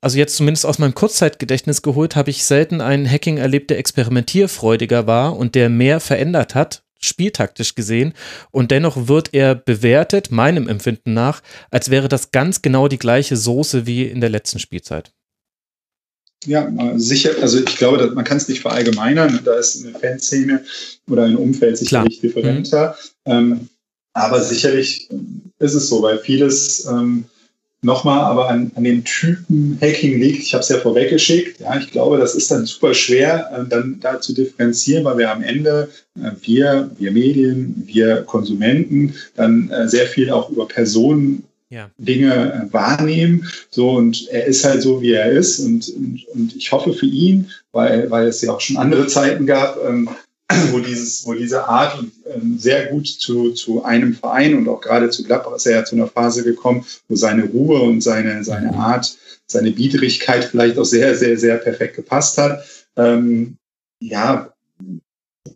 also 0.01 0.17
jetzt 0.17 0.35
zumindest 0.35 0.65
aus 0.65 0.79
meinem 0.79 0.93
Kurzzeitgedächtnis 0.93 1.81
geholt, 1.81 2.15
habe 2.15 2.29
ich 2.29 2.43
selten 2.43 2.81
einen 2.81 3.09
Hacking 3.09 3.37
erlebt, 3.37 3.69
der 3.69 3.79
experimentierfreudiger 3.79 5.07
war 5.07 5.37
und 5.37 5.55
der 5.55 5.69
mehr 5.69 5.99
verändert 5.99 6.55
hat, 6.55 6.83
spieltaktisch 6.99 7.75
gesehen. 7.75 8.13
Und 8.51 8.71
dennoch 8.71 9.07
wird 9.07 9.33
er 9.33 9.55
bewertet, 9.55 10.31
meinem 10.31 10.67
Empfinden 10.67 11.13
nach, 11.13 11.41
als 11.71 11.89
wäre 11.89 12.09
das 12.09 12.31
ganz 12.31 12.61
genau 12.61 12.87
die 12.87 12.99
gleiche 12.99 13.37
Soße 13.37 13.85
wie 13.85 14.03
in 14.03 14.21
der 14.21 14.29
letzten 14.29 14.59
Spielzeit. 14.59 15.11
Ja, 16.45 16.69
sicher. 16.97 17.31
Also 17.41 17.59
ich 17.59 17.77
glaube, 17.77 18.11
man 18.11 18.25
kann 18.25 18.37
es 18.37 18.47
nicht 18.47 18.61
verallgemeinern. 18.61 19.39
Da 19.45 19.53
ist 19.55 19.83
eine 19.83 19.97
Fanszene 19.97 20.63
oder 21.09 21.23
ein 21.23 21.37
Umfeld 21.37 21.77
sicherlich 21.77 22.19
Klar. 22.19 22.29
differenter. 22.29 22.97
Mhm. 23.25 23.31
Ähm, 23.31 23.69
aber 24.13 24.41
sicherlich 24.41 25.09
ist 25.59 25.73
es 25.73 25.89
so, 25.89 26.01
weil 26.01 26.19
vieles 26.19 26.85
ähm, 26.85 27.25
nochmal 27.83 28.19
aber 28.19 28.49
an, 28.49 28.71
an 28.75 28.83
den 28.83 29.03
Typen 29.03 29.77
Hacking 29.81 30.19
liegt. 30.19 30.43
Ich 30.43 30.53
habe 30.53 30.61
es 30.61 30.69
ja 30.69 30.77
vorweggeschickt. 30.77 31.59
Ja, 31.59 31.77
ich 31.77 31.91
glaube, 31.91 32.17
das 32.17 32.35
ist 32.35 32.49
dann 32.49 32.65
super 32.65 32.93
schwer, 32.93 33.51
äh, 33.53 33.67
dann 33.67 33.99
da 33.99 34.21
zu 34.21 34.33
differenzieren, 34.33 35.03
weil 35.03 35.17
wir 35.17 35.31
am 35.31 35.43
Ende, 35.43 35.89
äh, 36.15 36.31
wir, 36.41 36.89
wir 36.97 37.11
Medien, 37.11 37.83
wir 37.85 38.23
Konsumenten, 38.23 39.15
dann 39.35 39.69
äh, 39.69 39.87
sehr 39.87 40.07
viel 40.07 40.29
auch 40.31 40.49
über 40.49 40.67
Personen 40.67 41.43
ja. 41.69 41.89
Dinge 41.97 42.69
äh, 42.69 42.73
wahrnehmen. 42.73 43.49
So, 43.69 43.91
und 43.91 44.29
er 44.29 44.45
ist 44.45 44.63
halt 44.63 44.81
so, 44.81 45.01
wie 45.01 45.13
er 45.13 45.31
ist. 45.31 45.59
Und, 45.59 45.89
und, 45.89 46.25
und 46.33 46.55
ich 46.55 46.71
hoffe 46.71 46.93
für 46.93 47.07
ihn, 47.07 47.49
weil, 47.71 48.09
weil 48.11 48.27
es 48.27 48.41
ja 48.41 48.53
auch 48.53 48.61
schon 48.61 48.77
andere 48.77 49.07
Zeiten 49.07 49.45
gab, 49.45 49.77
ähm, 49.83 50.07
wo, 50.71 50.79
dieses, 50.79 51.25
wo 51.25 51.33
diese 51.33 51.67
Art 51.67 52.03
ähm, 52.33 52.57
sehr 52.57 52.87
gut 52.87 53.07
zu, 53.07 53.51
zu 53.51 53.83
einem 53.83 54.13
Verein 54.13 54.55
und 54.55 54.67
auch 54.67 54.81
gerade 54.81 55.09
zu 55.09 55.23
Gladbach 55.23 55.55
ist 55.55 55.65
er 55.65 55.77
ja 55.77 55.85
zu 55.85 55.95
einer 55.95 56.07
Phase 56.07 56.43
gekommen, 56.43 56.85
wo 57.07 57.15
seine 57.15 57.45
Ruhe 57.45 57.81
und 57.81 58.01
seine, 58.01 58.43
seine 58.43 58.71
mhm. 58.71 58.79
Art, 58.79 59.17
seine 59.47 59.71
Biederigkeit 59.71 60.45
vielleicht 60.45 60.77
auch 60.77 60.85
sehr, 60.85 61.15
sehr, 61.15 61.37
sehr 61.37 61.57
perfekt 61.57 61.95
gepasst 61.95 62.37
hat. 62.37 62.63
Ähm, 62.95 63.57
ja, 63.99 64.53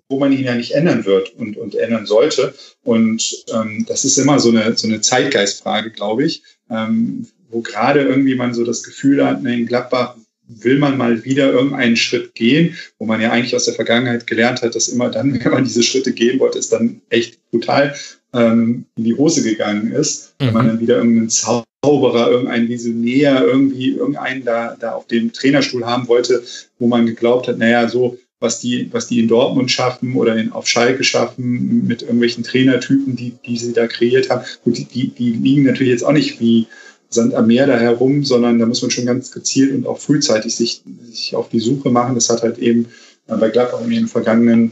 wo 0.09 0.19
man 0.19 0.31
ihn 0.31 0.43
ja 0.43 0.55
nicht 0.55 0.71
ändern 0.71 1.05
wird 1.05 1.33
und, 1.35 1.57
und 1.57 1.75
ändern 1.75 2.05
sollte. 2.05 2.53
Und 2.83 3.45
ähm, 3.53 3.85
das 3.87 4.05
ist 4.05 4.17
immer 4.17 4.39
so 4.39 4.49
eine, 4.49 4.75
so 4.77 4.87
eine 4.87 5.01
Zeitgeistfrage, 5.01 5.91
glaube 5.91 6.25
ich, 6.25 6.43
ähm, 6.69 7.27
wo 7.49 7.61
gerade 7.61 8.01
irgendwie 8.01 8.35
man 8.35 8.53
so 8.53 8.63
das 8.63 8.83
Gefühl 8.83 9.25
hat, 9.25 9.43
in 9.43 9.65
Gladbach 9.65 10.15
will 10.47 10.79
man 10.79 10.97
mal 10.97 11.23
wieder 11.25 11.51
irgendeinen 11.51 11.95
Schritt 11.97 12.33
gehen, 12.35 12.77
wo 12.97 13.05
man 13.05 13.21
ja 13.21 13.31
eigentlich 13.31 13.55
aus 13.55 13.65
der 13.65 13.73
Vergangenheit 13.73 14.27
gelernt 14.27 14.61
hat, 14.61 14.75
dass 14.75 14.87
immer 14.87 15.09
dann, 15.09 15.33
wenn 15.43 15.51
man 15.51 15.63
diese 15.63 15.83
Schritte 15.83 16.13
gehen 16.13 16.39
wollte, 16.39 16.59
es 16.59 16.69
dann 16.69 17.01
echt 17.09 17.39
brutal 17.51 17.95
ähm, 18.33 18.85
in 18.95 19.03
die 19.03 19.15
Hose 19.15 19.43
gegangen 19.43 19.91
ist, 19.91 20.33
mhm. 20.39 20.45
wenn 20.45 20.53
man 20.53 20.65
mhm. 20.65 20.69
dann 20.69 20.79
wieder 20.79 20.97
irgendeinen 20.97 21.29
Zauberer, 21.29 22.31
irgendeinen 22.31 22.69
Visionär, 22.69 23.43
irgendwie 23.45 23.91
irgendeinen 23.91 24.43
da, 24.43 24.75
da 24.79 24.93
auf 24.93 25.07
dem 25.07 25.33
Trainerstuhl 25.33 25.85
haben 25.85 26.07
wollte, 26.07 26.43
wo 26.79 26.87
man 26.87 27.05
geglaubt 27.05 27.47
hat, 27.47 27.57
naja, 27.57 27.87
so 27.87 28.17
was 28.39 28.59
die, 28.59 28.89
was 28.91 29.07
die 29.07 29.19
in 29.19 29.27
Dortmund 29.27 29.71
schaffen 29.71 30.15
oder 30.15 30.35
in, 30.35 30.51
auf 30.51 30.67
Schalke 30.67 31.03
schaffen 31.03 31.87
mit 31.87 32.03
irgendwelchen 32.03 32.43
Trainertypen, 32.43 33.15
die, 33.15 33.33
die 33.45 33.57
sie 33.57 33.73
da 33.73 33.87
kreiert 33.87 34.29
haben. 34.29 34.45
Und 34.63 34.93
die, 34.93 35.09
die 35.09 35.31
liegen 35.31 35.63
natürlich 35.63 35.93
jetzt 35.93 36.03
auch 36.03 36.11
nicht 36.11 36.39
wie 36.39 36.67
Sand 37.09 37.33
am 37.33 37.47
Meer 37.47 37.67
da 37.67 37.77
herum, 37.77 38.23
sondern 38.23 38.59
da 38.59 38.65
muss 38.65 38.81
man 38.81 38.91
schon 38.91 39.05
ganz 39.05 39.31
gezielt 39.31 39.73
und 39.73 39.87
auch 39.87 39.99
frühzeitig 39.99 40.55
sich, 40.55 40.83
sich 41.09 41.35
auf 41.35 41.49
die 41.49 41.59
Suche 41.59 41.89
machen. 41.89 42.15
Das 42.15 42.29
hat 42.29 42.43
halt 42.43 42.57
eben 42.57 42.87
äh, 43.27 43.35
bei 43.35 43.49
Gladbach 43.49 43.81
in 43.81 43.89
den 43.89 44.07
vergangenen 44.07 44.71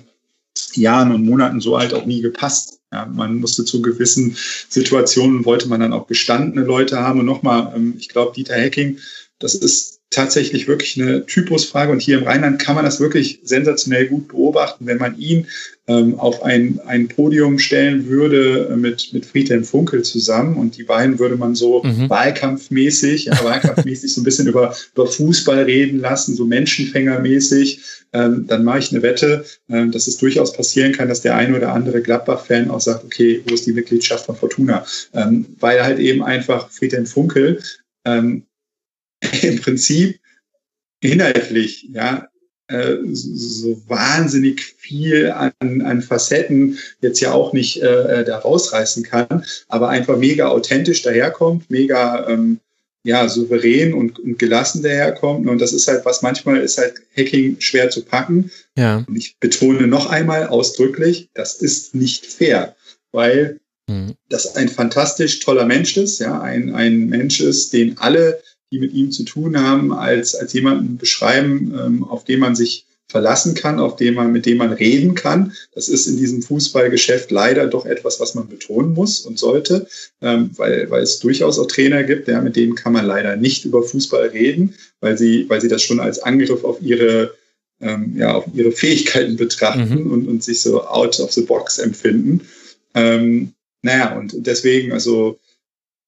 Jahren 0.74 1.14
und 1.14 1.26
Monaten 1.26 1.62
so 1.62 1.78
halt 1.78 1.94
auch 1.94 2.06
nie 2.06 2.22
gepasst. 2.22 2.80
Ja, 2.92 3.06
man 3.06 3.38
musste 3.38 3.66
zu 3.66 3.82
gewissen 3.82 4.38
Situationen, 4.70 5.46
wollte 5.46 5.68
man 5.68 5.80
dann 5.80 5.94
auch 5.94 6.08
gestandene 6.08 6.66
Leute 6.66 7.00
haben. 7.00 7.20
Und 7.20 7.26
nochmal, 7.26 7.74
ähm, 7.76 7.96
ich 7.98 8.10
glaube, 8.10 8.34
Dieter 8.36 8.56
Hecking, 8.56 9.00
das 9.40 9.56
ist 9.56 9.95
tatsächlich 10.10 10.68
wirklich 10.68 11.00
eine 11.00 11.26
Typusfrage 11.26 11.92
und 11.92 12.02
hier 12.02 12.20
im 12.20 12.24
Rheinland 12.24 12.60
kann 12.60 12.76
man 12.76 12.86
das 12.86 13.00
wirklich 13.00 13.42
sensationell 13.44 14.08
gut 14.08 14.30
beobachten, 14.30 14.86
wenn 14.86 14.98
man 14.98 15.18
ihn 15.18 15.48
ähm, 15.88 16.20
auf 16.20 16.42
ein, 16.44 16.80
ein 16.86 17.08
Podium 17.08 17.60
stellen 17.60 18.08
würde 18.08 18.70
äh, 18.72 18.76
mit, 18.76 19.14
mit 19.14 19.26
Friedhelm 19.26 19.64
Funkel 19.64 20.04
zusammen 20.04 20.58
und 20.58 20.78
die 20.78 20.84
beiden 20.84 21.20
würde 21.20 21.36
man 21.36 21.54
so 21.54 21.84
mhm. 21.84 22.10
wahlkampfmäßig, 22.10 23.26
ja, 23.26 23.44
wahlkampfmäßig 23.44 24.14
so 24.14 24.22
ein 24.22 24.24
bisschen 24.24 24.48
über, 24.48 24.76
über 24.94 25.08
Fußball 25.08 25.64
reden 25.64 26.00
lassen, 26.00 26.36
so 26.36 26.46
menschenfängermäßig, 26.46 27.82
ähm, 28.14 28.48
dann 28.48 28.64
mache 28.64 28.80
ich 28.80 28.92
eine 28.92 29.02
Wette, 29.02 29.46
ähm, 29.70 29.92
dass 29.92 30.08
es 30.08 30.18
durchaus 30.18 30.54
passieren 30.54 30.94
kann, 30.94 31.10
dass 31.10 31.22
der 31.22 31.36
eine 31.36 31.56
oder 31.56 31.74
andere 31.74 32.02
Gladbach-Fan 32.02 32.72
auch 32.72 32.82
sagt, 32.82 33.04
okay, 33.04 33.44
wo 33.46 33.54
ist 33.54 33.66
die 33.66 33.74
Mitgliedschaft 33.74 34.26
von 34.26 34.38
Fortuna? 34.38 34.86
Ähm, 35.14 35.46
weil 35.60 35.84
halt 35.84 36.00
eben 36.00 36.24
einfach 36.24 36.70
Friedhelm 36.72 37.06
Funkel 37.06 37.60
ähm, 38.06 38.45
im 39.42 39.62
Prinzip 39.62 40.20
inhaltlich, 41.02 41.88
ja, 41.92 42.28
äh, 42.68 42.96
so 43.12 43.80
wahnsinnig 43.88 44.62
viel 44.62 45.32
an, 45.32 45.54
an 45.60 46.02
Facetten 46.02 46.80
jetzt 47.00 47.20
ja 47.20 47.32
auch 47.32 47.54
nicht 47.54 47.82
äh, 47.82 48.24
da 48.24 48.40
rausreißen 48.40 49.04
kann, 49.04 49.46
aber 49.68 49.90
einfach 49.90 50.18
mega 50.18 50.48
authentisch 50.48 51.04
daherkommt, 51.04 51.70
mega 51.70 52.28
ähm, 52.28 52.60
ja, 53.04 53.30
souverän 53.30 53.94
und, 53.94 54.18
und 54.18 54.40
gelassen 54.40 54.82
daherkommt. 54.82 55.48
Und 55.48 55.62
das 55.62 55.74
ist 55.74 55.88
halt, 55.88 56.06
was 56.06 56.24
manchmal 56.24 56.58
ist 56.62 56.80
halt 56.80 56.96
Hacking 57.16 57.58
schwer 57.60 57.92
zu 57.92 58.04
packen. 58.04 58.50
Ja. 58.76 59.06
Und 59.08 59.16
ich 59.16 59.38
betone 59.40 59.86
noch 59.86 60.10
einmal 60.10 60.48
ausdrücklich, 60.48 61.30
das 61.36 61.54
ist 61.54 61.94
nicht 61.94 62.26
fair, 62.26 62.76
weil 63.12 63.60
mhm. 63.88 64.16
das 64.30 64.56
ein 64.56 64.70
fantastisch 64.70 65.40
toller 65.40 65.66
Mensch 65.66 65.96
ist, 65.98 66.18
ja, 66.18 66.42
ein, 66.42 66.74
ein 66.74 67.08
Mensch 67.08 67.42
ist, 67.42 67.74
den 67.74 68.00
alle 68.00 68.42
die 68.76 68.82
mit 68.82 68.94
ihm 68.94 69.12
zu 69.12 69.24
tun 69.24 69.58
haben, 69.58 69.94
als, 69.94 70.36
als 70.36 70.52
jemanden 70.52 70.98
beschreiben, 70.98 71.74
ähm, 71.80 72.04
auf 72.04 72.26
den 72.26 72.42
man 72.42 72.56
sich 72.56 72.86
verlassen 73.08 73.54
kann, 73.54 73.80
auf 73.80 73.96
den 73.96 74.16
man, 74.16 74.34
mit 74.34 74.46
dem 74.46 74.58
man 74.58 74.74
reden 74.74 75.16
kann. 75.16 75.54
Das 75.74 75.88
ist 75.88 76.08
in 76.08 76.18
diesem 76.18 76.42
Fußballgeschäft 76.42 77.32
leider 77.32 77.68
doch 77.68 77.86
etwas, 77.86 78.20
was 78.20 78.36
man 78.36 78.50
betonen 78.50 78.94
muss 78.94 79.22
und 79.22 79.40
sollte, 79.40 79.88
ähm, 80.22 80.50
weil, 80.58 80.90
weil 80.90 81.04
es 81.04 81.20
durchaus 81.20 81.58
auch 81.58 81.68
Trainer 81.68 82.04
gibt, 82.04 82.28
ja, 82.28 82.42
mit 82.42 82.58
denen 82.58 82.76
kann 82.76 82.92
man 82.92 83.06
leider 83.06 83.38
nicht 83.38 83.64
über 83.64 83.82
Fußball 83.84 84.28
reden, 84.30 84.74
weil 85.00 85.18
sie, 85.18 85.48
weil 85.48 85.62
sie 85.62 85.70
das 85.70 85.82
schon 85.82 86.02
als 86.02 86.20
Angriff 86.20 86.66
auf 86.66 86.82
ihre, 86.82 87.34
ähm, 87.80 88.16
ja, 88.18 88.34
auf 88.34 88.46
ihre 88.54 88.74
Fähigkeiten 88.74 89.38
betrachten 89.38 90.04
mhm. 90.04 90.12
und, 90.12 90.28
und 90.28 90.44
sich 90.44 90.60
so 90.60 90.84
out 90.84 91.20
of 91.22 91.32
the 91.32 91.44
box 91.44 91.78
empfinden. 91.78 92.42
Ähm, 92.96 93.54
naja, 93.84 94.18
und 94.18 94.34
deswegen, 94.36 94.92
also 94.92 95.40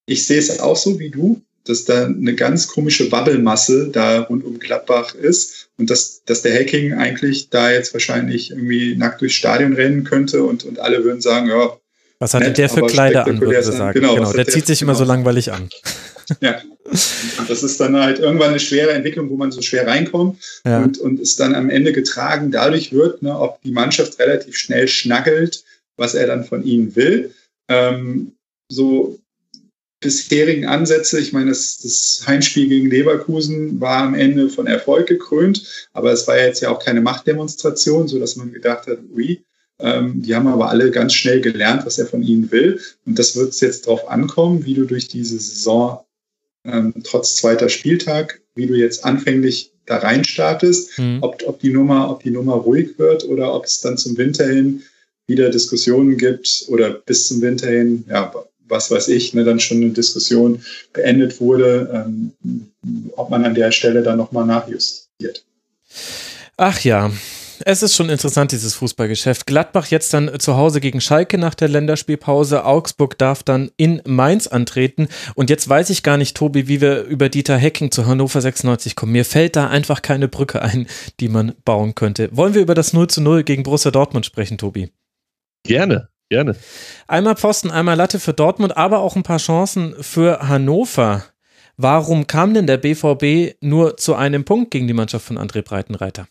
ich 0.08 0.26
sehe 0.26 0.40
es 0.40 0.60
auch 0.60 0.76
so 0.76 1.00
wie 1.00 1.12
du 1.12 1.42
dass 1.70 1.86
da 1.86 2.06
eine 2.06 2.36
ganz 2.36 2.68
komische 2.68 3.12
Wabbelmasse 3.12 3.90
da 3.90 4.22
rund 4.22 4.44
um 4.46 4.60
Gladbach 4.60 5.16
ist 5.16 5.70
und 5.78 5.90
dass, 5.90 6.24
dass 6.26 6.42
der 6.42 6.54
Hacking 6.54 6.94
eigentlich 6.94 7.50
da 7.50 7.72
jetzt 7.72 7.94
wahrscheinlich 7.94 8.52
irgendwie 8.52 8.96
nackt 8.96 9.22
durchs 9.22 9.36
Stadion 9.36 9.74
rennen 9.74 10.04
könnte 10.04 10.44
und, 10.44 10.64
und 10.64 10.80
alle 10.80 11.04
würden 11.04 11.22
sagen, 11.22 11.48
ja. 11.48 11.78
Was 12.20 12.34
hat 12.34 12.42
nett, 12.42 12.58
der 12.58 12.70
für 12.70 12.86
Kleider 12.86 13.28
an, 13.28 13.40
würde 13.40 13.62
sagen. 13.62 14.00
Genau, 14.00 14.16
genau 14.16 14.32
der, 14.32 14.46
der 14.46 14.54
zieht 14.54 14.66
sich 14.66 14.82
immer 14.82 14.96
so 14.96 15.04
langweilig 15.04 15.52
an. 15.52 15.70
Ja, 16.42 16.62
das 17.48 17.64
ist 17.64 17.80
dann 17.80 17.96
halt 17.96 18.20
irgendwann 18.20 18.50
eine 18.50 18.60
schwere 18.60 18.92
Entwicklung, 18.92 19.30
wo 19.30 19.38
man 19.38 19.52
so 19.52 19.62
schwer 19.62 19.88
reinkommt 19.88 20.62
ja. 20.66 20.84
und, 20.84 20.98
und 20.98 21.22
es 21.22 21.38
dann 21.38 21.56
am 21.56 21.70
Ende 21.70 21.94
getragen 21.94 22.52
dadurch 22.52 22.92
wird, 22.92 23.22
ne, 23.22 23.40
ob 23.40 23.62
die 23.62 23.72
Mannschaft 23.72 24.20
relativ 24.20 24.58
schnell 24.58 24.90
schnackelt, 24.90 25.64
was 25.96 26.16
er 26.16 26.28
dann 26.28 26.44
von 26.44 26.66
ihnen 26.66 26.98
will. 26.98 27.34
Ähm, 27.70 28.34
so 28.70 29.20
bisherigen 30.00 30.66
Ansätze. 30.66 31.20
Ich 31.20 31.34
meine, 31.34 31.50
das, 31.50 31.78
das 31.78 32.24
Heimspiel 32.28 32.68
gegen 32.68 32.90
Leverkusen 32.90 33.82
war 33.82 34.04
am 34.04 34.14
Ende 34.14 34.50
von 34.50 34.68
Erfolg 34.68 35.08
gekrönt, 35.08 35.88
aber 35.94 36.12
es 36.12 36.28
war 36.28 36.38
jetzt 36.38 36.62
ja 36.62 36.70
auch 36.70 36.84
keine 36.84 37.02
Machtdemonstration, 37.02 38.08
so 38.08 38.20
dass 38.20 38.36
man 38.36 38.52
gedacht 38.52 38.88
hat, 38.88 39.00
ui, 39.16 39.44
ähm, 39.80 40.22
die 40.22 40.36
haben 40.36 40.48
aber 40.48 40.70
alle 40.70 40.92
ganz 40.92 41.14
schnell 41.14 41.42
gelernt, 41.42 41.86
was 41.86 42.00
er 42.00 42.08
von 42.08 42.24
ihnen 42.24 42.52
will. 42.52 42.80
Und 43.06 43.18
das 43.18 43.36
wird 43.36 43.50
es 43.50 43.62
jetzt 43.62 43.88
darauf 43.88 44.08
ankommen, 44.10 44.66
wie 44.66 44.74
du 44.74 44.86
durch 44.86 45.08
diese 45.08 45.40
Saison 45.40 46.00
ähm, 46.66 46.94
trotz 47.04 47.36
zweiter 47.36 47.70
Spieltag, 47.70 48.42
wie 48.56 48.68
du 48.68 48.76
jetzt 48.76 49.06
anfänglich 49.06 49.74
da 49.86 49.98
rein 49.98 50.24
startest, 50.26 50.98
mhm. 51.00 51.20
ob, 51.22 51.42
ob, 51.46 51.60
die 51.60 51.70
Nummer, 51.70 52.12
ob 52.12 52.24
die 52.24 52.32
Nummer 52.32 52.56
ruhig 52.56 53.00
wird 53.00 53.24
oder 53.26 53.54
ob 53.54 53.66
es 53.66 53.80
dann 53.80 53.98
zum 53.98 54.18
Winter 54.18 54.46
hin 54.46 54.84
wieder 55.28 55.50
Diskussionen 55.50 56.18
gibt 56.18 56.66
oder 56.68 56.90
bis 56.90 57.28
zum 57.28 57.42
Winter 57.42 57.68
hin, 57.68 58.04
ja, 58.10 58.34
was 58.68 58.92
weiß 58.92 59.08
ich, 59.10 59.34
ne, 59.34 59.44
dann 59.44 59.60
schon 59.60 59.78
eine 59.78 59.92
Diskussion 59.92 60.64
beendet 60.94 61.40
wurde, 61.40 61.90
ähm, 61.94 62.32
ob 63.16 63.30
man 63.30 63.46
an 63.46 63.56
der 63.56 63.72
Stelle 63.72 64.04
dann 64.04 64.18
nochmal 64.18 64.46
nachjustiert. 64.46 65.44
Ach 66.58 66.80
ja, 66.82 67.12
es 67.66 67.84
ist 67.84 67.96
schon 67.96 68.10
interessant, 68.10 68.52
dieses 68.52 68.76
Fußballgeschäft. 68.76 69.46
Gladbach 69.46 69.88
jetzt 69.88 70.14
dann 70.14 70.40
zu 70.40 70.58
Hause 70.58 70.80
gegen 70.80 71.02
Schalke 71.02 71.38
nach 71.38 71.56
der 71.56 71.68
Länderspielpause. 71.68 72.66
Augsburg 72.66 73.18
darf 73.18 73.44
dann 73.44 73.72
in 73.78 74.02
Mainz 74.06 74.48
antreten. 74.48 75.08
Und 75.36 75.50
jetzt 75.50 75.68
weiß 75.68 75.90
ich 75.90 76.04
gar 76.04 76.18
nicht, 76.18 76.38
Tobi, 76.38 76.68
wie 76.68 76.82
wir 76.82 77.04
über 77.04 77.30
Dieter 77.30 77.58
Hecking 77.58 77.92
zu 77.92 78.06
Hannover 78.06 78.42
96 78.42 78.96
kommen. 78.96 79.12
Mir 79.12 79.26
fällt 79.26 79.56
da 79.56 79.68
einfach 79.68 80.02
keine 80.02 80.28
Brücke 80.28 80.62
ein, 80.62 80.88
die 81.20 81.30
man 81.30 81.54
bauen 81.66 81.96
könnte. 81.96 82.30
Wollen 82.32 82.54
wir 82.54 82.62
über 82.62 82.76
das 82.76 82.94
0 82.94 83.08
zu 83.08 83.22
0 83.22 83.44
gegen 83.44 83.64
Borussia 83.64 83.92
Dortmund 83.92 84.26
sprechen, 84.26 84.58
Tobi? 84.58 84.92
Gerne. 85.64 86.10
Gerne. 86.30 86.56
Einmal 87.08 87.36
Pfosten, 87.36 87.72
einmal 87.72 87.96
Latte 87.96 88.20
für 88.20 88.34
Dortmund, 88.34 88.76
aber 88.76 89.00
auch 89.00 89.16
ein 89.16 89.24
paar 89.24 89.38
Chancen 89.38 89.96
für 90.02 90.48
Hannover. 90.48 91.24
Warum 91.78 92.28
kam 92.28 92.54
denn 92.54 92.68
der 92.68 92.78
BVB 92.78 93.56
nur 93.62 93.98
zu 93.98 94.16
einem 94.16 94.44
Punkt 94.44 94.72
gegen 94.72 94.88
die 94.88 94.94
Mannschaft 94.94 95.26
von 95.26 95.38
André 95.38 95.62
Breitenreiter? 95.62 96.28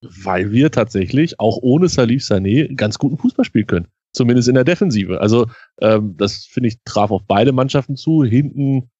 Weil 0.00 0.52
wir 0.52 0.70
tatsächlich 0.70 1.40
auch 1.40 1.58
ohne 1.60 1.88
Salif 1.88 2.22
Sané 2.22 2.74
ganz 2.76 2.98
guten 2.98 3.18
Fußball 3.18 3.44
spielen 3.44 3.66
können. 3.66 3.88
Zumindest 4.12 4.48
in 4.48 4.54
der 4.54 4.64
Defensive. 4.64 5.20
Also 5.20 5.46
ähm, 5.80 6.16
das 6.16 6.44
finde 6.44 6.68
ich 6.68 6.76
traf 6.84 7.10
auf 7.10 7.22
beide 7.26 7.52
Mannschaften 7.52 7.96
zu. 7.96 8.22
Hinten 8.22 8.90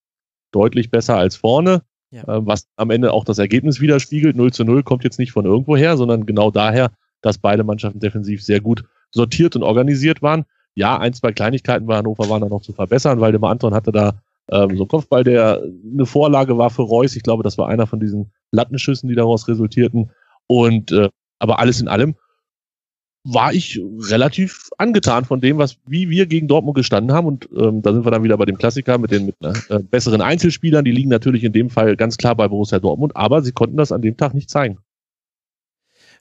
deutlich 0.51 0.91
besser 0.91 1.15
als 1.17 1.37
vorne. 1.37 1.83
Ja. 2.11 2.23
Äh, 2.23 2.45
was 2.45 2.67
am 2.75 2.89
Ende 2.89 3.13
auch 3.13 3.23
das 3.23 3.39
Ergebnis 3.39 3.79
widerspiegelt. 3.79 4.35
0 4.35 4.51
zu 4.51 4.65
0 4.65 4.83
kommt 4.83 5.03
jetzt 5.03 5.19
nicht 5.19 5.31
von 5.31 5.45
irgendwoher, 5.45 5.95
sondern 5.95 6.25
genau 6.25 6.51
daher, 6.51 6.91
dass 7.21 7.37
beide 7.37 7.63
Mannschaften 7.63 7.99
defensiv 7.99 8.43
sehr 8.43 8.59
gut 8.59 8.83
sortiert 9.11 9.55
und 9.55 9.63
organisiert 9.63 10.21
waren. 10.21 10.45
Ja, 10.73 10.97
ein, 10.97 11.13
zwei 11.13 11.31
Kleinigkeiten 11.31 11.85
bei 11.85 11.95
Hannover 11.95 12.29
waren 12.29 12.41
da 12.41 12.49
noch 12.49 12.61
zu 12.61 12.73
verbessern, 12.73 13.21
weil 13.21 13.31
der 13.31 13.43
Anton 13.43 13.73
hatte 13.73 13.91
da 13.91 14.21
ähm, 14.51 14.75
so 14.75 14.83
einen 14.83 14.87
Kopfball, 14.87 15.23
der 15.23 15.61
eine 15.61 16.05
Vorlage 16.05 16.57
war 16.57 16.69
für 16.69 16.83
Reus. 16.83 17.15
Ich 17.15 17.23
glaube, 17.23 17.43
das 17.43 17.57
war 17.57 17.67
einer 17.69 17.87
von 17.87 17.99
diesen 17.99 18.31
Lattenschüssen, 18.51 19.09
die 19.09 19.15
daraus 19.15 19.47
resultierten. 19.47 20.11
Und 20.47 20.91
äh, 20.91 21.09
aber 21.39 21.59
alles 21.59 21.81
in 21.81 21.87
allem 21.87 22.15
war 23.27 23.53
ich 23.53 23.81
relativ 24.09 24.69
angetan 24.77 25.25
von 25.25 25.41
dem, 25.41 25.57
was 25.57 25.77
wie 25.87 26.09
wir 26.11 26.27
gegen 26.27 26.47
Dortmund 26.47 26.75
gestanden 26.75 27.15
haben. 27.15 27.25
Und 27.25 27.49
ähm, 27.57 27.81
da 27.81 27.91
sind 27.91 28.05
wir 28.05 28.11
dann 28.11 28.23
wieder 28.23 28.37
bei 28.37 28.45
dem 28.45 28.57
Klassiker 28.57 28.99
mit 28.99 29.11
den 29.11 29.25
mit, 29.25 29.35
äh, 29.41 29.79
besseren 29.79 30.21
Einzelspielern. 30.21 30.85
Die 30.85 30.91
liegen 30.91 31.09
natürlich 31.09 31.43
in 31.43 31.51
dem 31.51 31.71
Fall 31.71 31.95
ganz 31.95 32.17
klar 32.17 32.35
bei 32.35 32.47
Borussia 32.47 32.79
Dortmund, 32.79 33.15
aber 33.15 33.41
sie 33.41 33.51
konnten 33.51 33.77
das 33.77 33.91
an 33.91 34.03
dem 34.03 34.15
Tag 34.15 34.35
nicht 34.35 34.49
zeigen. 34.49 34.77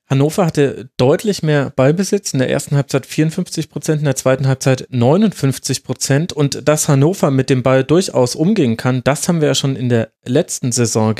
Hannover 0.07 0.45
hatte 0.45 0.91
deutlich 0.99 1.43
mehr 1.43 1.71
Ballbesitz, 1.71 2.35
in 2.35 2.39
der 2.39 2.51
ersten 2.51 2.77
Halbzeit 2.77 3.07
54 3.07 3.71
Prozent, 3.71 4.01
in 4.01 4.05
der 4.05 4.17
zweiten 4.17 4.47
Halbzeit 4.47 4.87
59 4.91 5.83
Prozent 5.83 6.33
und 6.33 6.69
dass 6.69 6.89
Hannover 6.89 7.31
mit 7.31 7.49
dem 7.49 7.63
Ball 7.63 7.85
durchaus 7.85 8.35
umgehen 8.35 8.77
kann, 8.77 9.03
das 9.03 9.29
haben 9.29 9.41
wir 9.41 9.49
ja 9.49 9.55
schon 9.55 9.77
in 9.77 9.89
der 9.89 10.13
letzten 10.25 10.73
Saison 10.73 11.15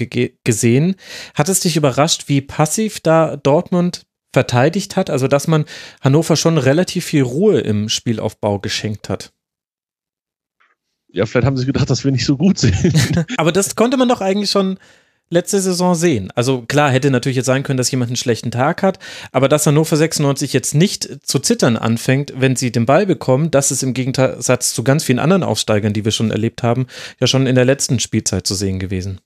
gesehen. 0.45 0.97
Hat 1.35 1.49
es 1.49 1.61
dich 1.61 1.77
überrascht, 1.77 2.25
wie 2.29 2.43
passiv 2.43 3.01
da 3.01 3.37
Dortmund 3.37 4.05
verteidigt 4.35 4.97
hat, 4.97 5.09
also 5.09 5.29
dass 5.29 5.49
man 5.49 5.65
Hannover 6.03 6.37
schon 6.37 6.59
relativ 6.59 7.07
viel 7.07 7.23
Ruhe 7.23 7.61
im 7.61 7.89
Spielaufbau 7.89 8.59
geschenkt 8.59 9.09
hat? 9.09 9.33
Ja, 11.09 11.25
vielleicht 11.25 11.47
haben 11.47 11.57
sie 11.57 11.65
gedacht, 11.65 11.89
dass 11.89 12.05
wir 12.05 12.11
nicht 12.11 12.27
so 12.27 12.37
gut 12.37 12.59
sind. 12.59 13.25
Aber 13.39 13.53
das 13.53 13.77
konnte 13.77 13.97
man 13.97 14.09
doch 14.09 14.21
eigentlich 14.21 14.51
schon 14.51 14.79
letzte 15.31 15.61
Saison 15.61 15.95
sehen. 15.95 16.31
Also 16.35 16.63
klar, 16.63 16.91
hätte 16.91 17.11
natürlich 17.11 17.37
jetzt 17.37 17.47
sein 17.47 17.63
können, 17.63 17.77
dass 17.77 17.91
jemand 17.91 18.11
einen 18.11 18.17
schlechten 18.17 18.51
Tag 18.51 18.83
hat, 18.83 18.99
aber 19.33 19.49
dass 19.49 19.67
Hannover 19.67 19.97
96 19.97 20.53
jetzt 20.53 20.75
nicht 20.75 21.27
zu 21.27 21.39
zittern 21.39 21.77
anfängt, 21.77 22.33
wenn 22.37 22.57
sie 22.57 22.71
den 22.71 22.87
Ball 22.87 23.07
bekommen, 23.07 23.51
das 23.51 23.71
ist 23.71 23.83
im 23.83 23.95
Gegensatz 23.95 24.75
zu 24.75 24.85
ganz 24.85 25.05
vielen 25.05 25.19
anderen 25.19 25.43
Aufsteigern, 25.43 25.93
die 25.93 26.05
wir 26.05 26.13
schon 26.13 26.31
erlebt 26.31 26.63
haben, 26.63 26.87
ja 27.21 27.27
schon 27.27 27.47
in 27.47 27.55
der 27.55 27.65
letzten 27.65 28.01
Spielzeit 28.01 28.47
zu 28.47 28.55
sehen 28.55 28.79
gewesen. 28.79 29.21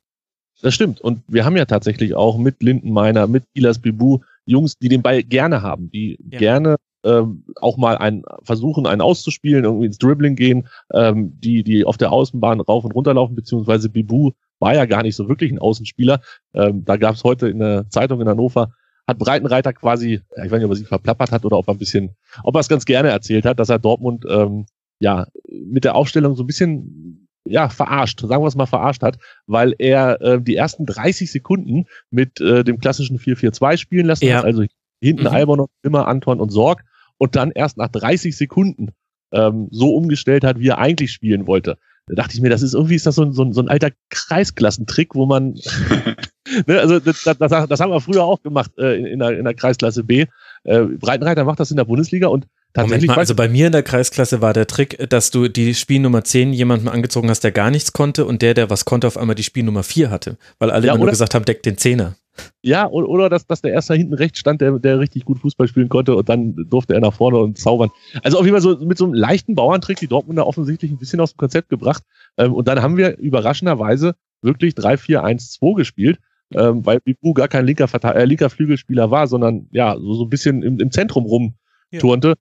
Das 0.61 0.75
stimmt. 0.75 1.01
Und 1.01 1.23
wir 1.29 1.45
haben 1.45 1.57
ja 1.57 1.67
tatsächlich 1.67 2.15
auch 2.15 2.37
mit 2.37 2.63
Lindenmeiner, 2.63 3.27
mit 3.27 3.45
Ilas 3.55 3.79
Bibu 3.79 4.21
Jungs, 4.45 4.77
die 4.79 4.89
den 4.89 5.03
Ball 5.03 5.23
gerne 5.23 5.63
haben, 5.63 5.91
die 5.91 6.19
ja. 6.31 6.39
gerne 6.39 6.77
ähm, 7.05 7.45
auch 7.61 7.77
mal 7.77 7.97
einen 7.99 8.23
versuchen, 8.43 8.87
einen 8.87 9.01
auszuspielen, 9.01 9.65
irgendwie 9.65 9.87
ins 9.87 9.99
Dribbling 9.99 10.37
gehen, 10.37 10.69
ähm, 10.93 11.39
die, 11.41 11.63
die 11.63 11.85
auf 11.85 11.97
der 11.97 12.13
Außenbahn 12.13 12.61
rauf 12.61 12.85
und 12.85 12.93
runter 12.93 13.15
laufen, 13.15 13.35
beziehungsweise 13.35 13.89
Bibu 13.89 14.33
war 14.59 14.75
ja 14.75 14.87
gar 14.87 15.03
nicht 15.03 15.17
so 15.17 15.29
wirklich 15.29 15.53
ein 15.53 15.59
Außenspieler. 15.59 16.21
Ähm, 16.55 16.85
da 16.85 16.97
gab 16.97 17.15
es 17.15 17.25
heute 17.25 17.49
in 17.49 17.61
der 17.61 17.89
Zeitung 17.91 18.21
in 18.21 18.29
Hannover, 18.29 18.73
hat 19.07 19.19
Breitenreiter 19.19 19.73
quasi, 19.73 20.21
ich 20.37 20.51
weiß 20.51 20.53
nicht, 20.53 20.65
ob 20.65 20.73
er 20.73 20.77
sich 20.77 20.89
verplappert 20.89 21.33
hat 21.33 21.45
oder 21.45 21.59
ob 21.59 21.69
er 21.69 21.75
ein 21.75 21.79
bisschen, 21.79 22.17
ob 22.43 22.57
er 22.57 22.61
es 22.61 22.69
ganz 22.69 22.85
gerne 22.85 23.11
erzählt 23.11 23.45
hat, 23.45 23.59
dass 23.59 23.69
er 23.69 23.79
Dortmund 23.79 24.25
ähm, 24.29 24.67
ja 25.01 25.27
mit 25.49 25.85
der 25.85 25.95
Aufstellung 25.95 26.37
so 26.37 26.43
ein 26.43 26.47
bisschen 26.47 27.29
ja, 27.49 27.69
verarscht, 27.71 28.21
sagen 28.21 28.43
wir 28.43 28.49
es 28.49 28.57
mal 28.57 28.67
verarscht 28.67 29.03
hat, 29.03 29.19
weil 29.47 29.75
er 29.79 30.21
äh, 30.21 30.43
die 30.43 30.57
ersten 30.57 30.85
30 30.85 31.31
Sekunden 31.31 31.87
mit 32.11 32.41
äh, 32.41 32.63
dem 32.63 32.79
klassischen 32.79 33.19
4-4-2 33.19 33.79
spielen 33.79 34.07
lassen 34.07 34.27
ja. 34.27 34.39
hat, 34.39 34.45
also 34.45 34.65
hinten 35.01 35.23
mhm. 35.23 35.29
Albon 35.29 35.61
und 35.61 35.71
immer 35.83 36.09
Anton 36.09 36.41
und 36.41 36.51
Sorg 36.51 36.85
und 37.19 37.37
dann 37.37 37.51
erst 37.51 37.77
nach 37.77 37.89
30 37.89 38.37
Sekunden 38.37 38.91
ähm, 39.33 39.69
so 39.71 39.95
umgestellt 39.95 40.45
hat, 40.45 40.59
wie 40.59 40.69
er 40.69 40.79
eigentlich 40.79 41.13
spielen 41.13 41.47
wollte. 41.47 41.79
Da 42.09 42.15
dachte 42.15 42.35
ich 42.35 42.41
mir, 42.41 42.49
das 42.49 42.63
ist 42.63 42.75
irgendwie 42.75 42.95
ist 42.95 43.07
das 43.07 43.17
so 43.17 43.23
ein, 43.23 43.33
so 43.33 43.43
ein, 43.43 43.53
so 43.53 43.61
ein 43.61 43.69
alter 43.69 43.91
Kreisklassentrick, 44.09 45.15
wo 45.15 45.27
man, 45.27 45.55
ne, 46.67 46.81
also 46.81 47.01
das, 47.01 47.23
das, 47.23 47.39
das, 47.39 47.81
haben 47.81 47.93
wir 47.93 48.01
früher 48.01 48.25
auch 48.25 48.43
gemacht 48.43 48.71
äh, 48.79 48.99
in, 48.99 49.07
in, 49.07 49.19
der, 49.19 49.39
in 49.39 49.45
der 49.45 49.55
Kreisklasse 49.55 50.05
B. 50.05 50.25
Äh, 50.65 50.81
Breitenreiter 50.85 51.45
macht 51.45 51.61
das 51.61 51.71
in 51.71 51.77
der 51.77 51.85
Bundesliga 51.85 52.29
und 52.29 52.47
tatsächlich. 52.73 53.09
Mal, 53.09 53.19
also 53.19 53.35
bei 53.35 53.49
mir 53.49 53.67
in 53.67 53.73
der 53.73 53.83
Kreisklasse 53.83 54.41
war 54.41 54.55
der 54.55 54.67
Trick, 54.67 55.11
dass 55.11 55.31
du 55.31 55.49
die 55.49 55.75
Spielnummer 55.75 56.25
10 56.25 56.55
jemandem 56.55 56.89
angezogen 56.89 57.29
hast, 57.29 57.45
der 57.45 57.53
gar 57.53 57.71
nichts 57.71 57.93
konnte 57.93 58.25
und 58.25 58.41
der, 58.41 58.55
der 58.55 58.71
was 58.71 58.87
konnte, 58.87 59.07
auf 59.07 59.19
einmal 59.19 59.37
die 59.37 59.45
Spielnummer 59.45 59.83
4 59.83 60.11
hatte, 60.11 60.39
weil 60.59 60.71
alle 60.71 60.87
ja, 60.87 60.95
immer 60.95 61.05
nur 61.05 61.11
gesagt 61.11 61.35
haben, 61.35 61.45
deck 61.45 61.63
den 61.63 61.77
Zehner. 61.77 62.15
Ja, 62.63 62.89
oder, 62.89 63.29
dass, 63.29 63.47
dass 63.47 63.63
der 63.63 63.73
erste 63.73 63.95
hinten 63.95 64.15
rechts 64.15 64.39
stand, 64.39 64.61
der, 64.61 64.79
der 64.79 64.99
richtig 64.99 65.25
gut 65.25 65.39
Fußball 65.39 65.69
spielen 65.69 65.89
konnte 65.89 66.17
und 66.17 66.29
dann 66.29 66.55
durfte 66.69 66.95
er 66.95 67.01
nach 67.01 67.15
vorne 67.15 67.39
und 67.39 67.57
zaubern. 67.57 67.91
Also 68.23 68.39
auf 68.39 68.45
jeden 68.45 68.61
Fall 68.61 68.63
so 68.63 68.85
mit 68.85 68.99
so 68.99 69.05
einem 69.05 69.15
leichten 69.15 69.55
Bauerntrick 69.55 69.99
die 69.99 70.09
Dortmunder 70.09 70.47
offensichtlich 70.47 70.91
ein 70.91 70.99
bisschen 70.99 71.21
aus 71.21 71.33
dem 71.33 71.39
Konzept 71.39 71.69
gebracht. 71.69 72.03
Ähm, 72.37 72.53
und 72.53 72.69
dann 72.69 72.83
haben 72.83 72.97
wir 72.97 73.17
überraschenderweise 73.19 74.15
wirklich 74.43 74.75
3-4-1-2 74.75 75.77
gespielt, 75.77 76.19
ähm, 76.55 76.85
weil 76.85 77.01
Bibu 77.01 77.33
gar 77.33 77.49
kein 77.49 77.65
linker, 77.65 77.89
äh, 78.15 78.25
linker 78.25 78.51
Flügelspieler 78.51 79.11
war, 79.11 79.27
sondern 79.29 79.69
ja, 79.71 79.97
so, 79.97 80.15
so 80.15 80.25
ein 80.25 80.31
bisschen 80.31 80.63
im, 80.63 80.81
im 80.81 80.91
Zentrum 80.91 81.27
rumturnte. 81.27 82.35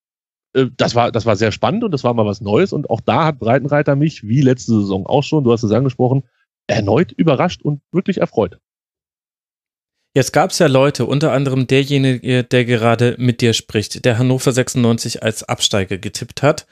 Ja. 0.55 0.61
Äh, 0.61 0.69
das 0.75 0.95
war, 0.95 1.11
das 1.11 1.25
war 1.25 1.35
sehr 1.35 1.51
spannend 1.51 1.83
und 1.83 1.91
das 1.91 2.03
war 2.03 2.13
mal 2.13 2.25
was 2.25 2.41
Neues. 2.41 2.73
Und 2.73 2.89
auch 2.89 3.01
da 3.01 3.25
hat 3.25 3.39
Breitenreiter 3.39 3.95
mich, 3.95 4.23
wie 4.27 4.41
letzte 4.41 4.73
Saison 4.73 5.05
auch 5.05 5.23
schon, 5.23 5.43
du 5.43 5.51
hast 5.51 5.63
es 5.63 5.71
angesprochen, 5.71 6.23
erneut 6.67 7.11
überrascht 7.11 7.61
und 7.61 7.81
wirklich 7.91 8.17
erfreut. 8.17 8.59
Jetzt 10.17 10.33
gab 10.33 10.49
es 10.49 10.57
ja 10.57 10.65
Leute, 10.65 11.05
unter 11.05 11.31
anderem 11.31 11.67
derjenige, 11.67 12.43
der 12.43 12.65
gerade 12.65 13.13
mit 13.19 13.39
dir 13.39 13.53
spricht, 13.53 14.03
der 14.03 14.17
Hannover 14.17 14.51
96 14.51 15.21
als 15.21 15.43
Absteiger 15.43 15.99
getippt 15.99 16.41
hat. 16.41 16.65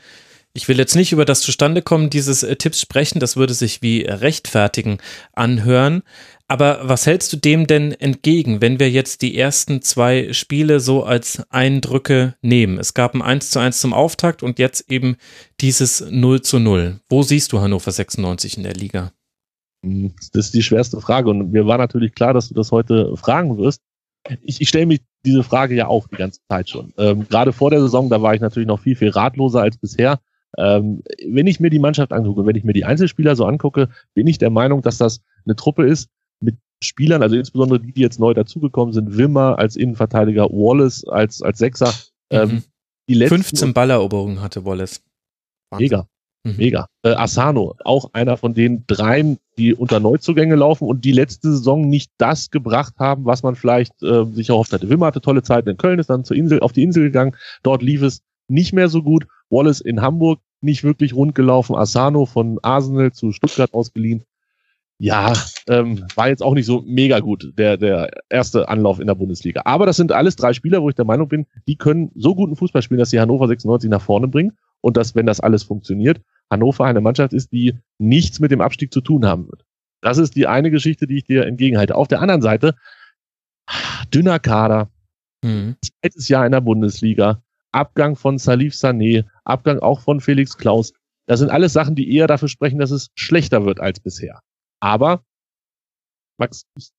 Ich 0.54 0.68
will 0.68 0.80
jetzt 0.80 0.96
nicht 0.96 1.12
über 1.12 1.26
das 1.26 1.42
Zustandekommen 1.42 2.10
dieses 2.10 2.42
äh, 2.42 2.56
Tipps 2.56 2.82
sprechen, 2.82 3.20
das 3.20 3.38
würde 3.38 3.54
sich 3.54 3.84
wie 3.84 4.02
rechtfertigen 4.02 4.98
anhören. 5.34 6.02
Aber 6.48 6.80
was 6.90 7.06
hältst 7.06 7.34
du 7.34 7.38
dem 7.38 7.68
denn 7.68 7.92
entgegen, 7.92 8.62
wenn 8.62 8.80
wir 8.80 8.90
jetzt 8.90 9.22
die 9.22 9.38
ersten 9.38 9.84
zwei 9.84 10.34
Spiele 10.34 10.80
so 10.80 11.04
als 11.04 11.44
Eindrücke 11.52 12.34
nehmen? 12.42 12.80
Es 12.80 12.96
gab 12.96 13.14
ein 13.14 13.22
1 13.22 13.52
zu 13.52 13.60
1 13.60 13.80
zum 13.80 13.94
Auftakt 13.94 14.42
und 14.42 14.58
jetzt 14.58 14.90
eben 14.90 15.18
dieses 15.62 16.04
0 16.10 16.42
zu 16.42 16.58
0. 16.58 17.00
Wo 17.10 17.22
siehst 17.22 17.52
du 17.52 17.60
Hannover 17.60 17.92
96 17.92 18.58
in 18.58 18.64
der 18.64 18.74
Liga? 18.74 19.12
Das 20.34 20.48
ist 20.48 20.54
die 20.54 20.64
schwerste 20.64 21.00
Frage 21.00 21.30
und 21.30 21.52
mir 21.52 21.68
war 21.68 21.78
natürlich 21.78 22.14
klar, 22.14 22.34
dass 22.34 22.50
du 22.50 22.54
das 22.54 22.72
heute 22.72 23.16
fragen 23.18 23.58
wirst. 23.58 23.82
Ich, 24.42 24.62
ich 24.62 24.70
stelle 24.70 24.88
mich 24.88 25.02
diese 25.26 25.44
Frage 25.44 25.76
ja 25.76 25.88
auch 25.88 26.08
die 26.08 26.16
ganze 26.16 26.40
Zeit 26.50 26.70
schon. 26.70 26.94
Ähm, 26.98 27.28
Gerade 27.28 27.54
vor 27.54 27.70
der 27.70 27.82
Saison, 27.82 28.10
da 28.10 28.22
war 28.22 28.34
ich 28.34 28.42
natürlich 28.42 28.68
noch 28.68 28.80
viel, 28.80 28.96
viel 28.96 29.10
ratloser 29.10 29.62
als 29.62 29.78
bisher. 29.78 30.20
Ähm, 30.58 31.04
wenn 31.28 31.48
ich 31.48 31.60
mir 31.60 31.70
die 31.70 31.80
Mannschaft 31.80 32.12
angucke, 32.12 32.46
wenn 32.46 32.56
ich 32.56 32.64
mir 32.64 32.74
die 32.74 32.86
Einzelspieler 32.86 33.36
so 33.36 33.46
angucke, 33.46 33.90
bin 34.14 34.26
ich 34.28 34.38
der 34.38 34.50
Meinung, 34.50 34.82
dass 34.82 34.98
das 34.98 35.22
eine 35.46 35.56
Truppe 35.56 35.86
ist 35.86 36.10
mit 36.40 36.56
Spielern, 36.82 37.22
also 37.22 37.36
insbesondere 37.36 37.80
die, 37.80 37.92
die 37.92 38.02
jetzt 38.02 38.20
neu 38.20 38.34
dazugekommen 38.34 38.94
sind, 38.94 39.18
Wimmer 39.18 39.60
als 39.60 39.76
Innenverteidiger, 39.76 40.50
Wallace 40.50 41.06
als, 41.08 41.42
als 41.42 41.60
Sechser. 41.60 41.94
Ähm, 42.30 42.50
mhm. 42.50 42.64
die 43.10 43.16
letzten 43.16 43.44
15 43.44 43.74
Balleroberungen 43.74 44.42
hatte 44.42 44.66
Wallace. 44.66 45.02
Wahnsinn. 45.70 45.86
Mega. 45.86 46.08
Mhm. 46.46 46.58
Mega. 46.58 46.88
Äh, 47.02 47.10
Asano, 47.10 47.76
auch 47.84 48.12
einer 48.14 48.38
von 48.38 48.54
den 48.54 48.84
dreien, 48.86 49.40
die 49.58 49.74
unter 49.74 50.00
Neuzugänge 50.00 50.56
laufen 50.56 50.88
und 50.88 51.04
die 51.04 51.12
letzte 51.12 51.52
Saison 51.52 51.90
nicht 51.90 52.12
das 52.20 52.52
gebracht 52.52 52.94
haben, 53.00 53.26
was 53.26 53.42
man 53.42 53.56
vielleicht 53.56 54.02
äh, 54.04 54.26
sich 54.26 54.50
erhofft 54.50 54.72
hatte. 54.72 54.88
Wimmer 54.88 55.08
hatte 55.08 55.22
tolle 55.22 55.42
Zeiten 55.42 55.70
in 55.70 55.78
Köln, 55.78 55.98
ist 55.98 56.12
dann 56.12 56.24
zur 56.24 56.38
Insel, 56.38 56.60
auf 56.60 56.72
die 56.72 56.84
Insel 56.84 57.04
gegangen. 57.04 57.36
Dort 57.64 57.82
lief 57.82 58.04
es 58.04 58.22
nicht 58.48 58.74
mehr 58.74 58.90
so 58.90 59.02
gut. 59.02 59.26
Wallace 59.50 59.82
in 59.82 60.02
Hamburg 60.02 60.40
nicht 60.62 60.84
wirklich 60.84 61.16
rund 61.16 61.34
gelaufen. 61.34 61.76
Asano 61.76 62.26
von 62.26 62.60
Arsenal 62.62 63.12
zu 63.12 63.32
Stuttgart 63.32 63.74
ausgeliehen. 63.74 64.24
Ja, 64.98 65.34
ähm, 65.68 66.06
war 66.16 66.30
jetzt 66.30 66.42
auch 66.42 66.54
nicht 66.54 66.66
so 66.66 66.82
mega 66.86 67.20
gut, 67.20 67.52
der, 67.58 67.76
der 67.76 68.12
erste 68.30 68.70
Anlauf 68.70 69.00
in 69.00 69.08
der 69.08 69.16
Bundesliga. 69.16 69.64
Aber 69.66 69.86
das 69.86 69.98
sind 69.98 70.14
alles 70.14 70.38
drei 70.38 70.54
Spieler, 70.54 70.82
wo 70.82 70.90
ich 70.90 70.96
der 70.96 71.06
Meinung 71.06 71.28
bin, 71.28 71.48
die 71.68 71.76
können 71.76 72.12
so 72.16 72.34
guten 72.34 72.56
Fußball 72.56 72.82
spielen, 72.82 73.00
dass 73.00 73.10
sie 73.10 73.20
Hannover 73.20 73.48
96 73.48 73.90
nach 73.90 74.02
vorne 74.02 74.30
bringen 74.30 74.54
und 74.80 74.96
dass, 74.96 75.16
wenn 75.16 75.26
das 75.26 75.40
alles 75.40 75.64
funktioniert, 75.64 76.22
Hannover 76.52 76.86
eine 76.86 77.02
Mannschaft 77.02 77.34
ist, 77.34 77.52
die 77.52 77.78
nichts 77.98 78.40
mit 78.40 78.52
dem 78.52 78.62
Abstieg 78.62 78.94
zu 78.94 79.02
tun 79.02 79.26
haben 79.26 79.48
wird. 79.48 79.66
Das 80.02 80.18
ist 80.18 80.36
die 80.36 80.48
eine 80.48 80.72
Geschichte, 80.72 81.08
die 81.08 81.18
ich 81.18 81.24
dir 81.24 81.46
entgegenhalte. 81.46 81.96
Auf 81.96 82.08
der 82.08 82.22
anderen 82.22 82.42
Seite, 82.42 82.76
dünner 84.14 84.40
Kader, 84.40 84.92
mhm. 85.44 85.76
zweites 85.82 86.28
Jahr 86.28 86.46
in 86.46 86.52
der 86.52 86.62
Bundesliga, 86.62 87.42
Abgang 87.72 88.16
von 88.16 88.38
Salif 88.38 88.74
Sané, 88.74 89.26
Abgang 89.44 89.80
auch 89.80 90.02
von 90.02 90.22
Felix 90.22 90.58
Klaus. 90.58 90.94
Das 91.28 91.40
sind 91.40 91.50
alles 91.50 91.74
Sachen, 91.74 91.96
die 91.96 92.16
eher 92.16 92.28
dafür 92.28 92.48
sprechen, 92.48 92.80
dass 92.80 92.92
es 92.92 93.10
schlechter 93.16 93.66
wird 93.66 93.80
als 93.80 94.00
bisher. 94.00 94.42
Aber, 94.80 95.24
Max, 96.38 96.66
ich 96.78 96.92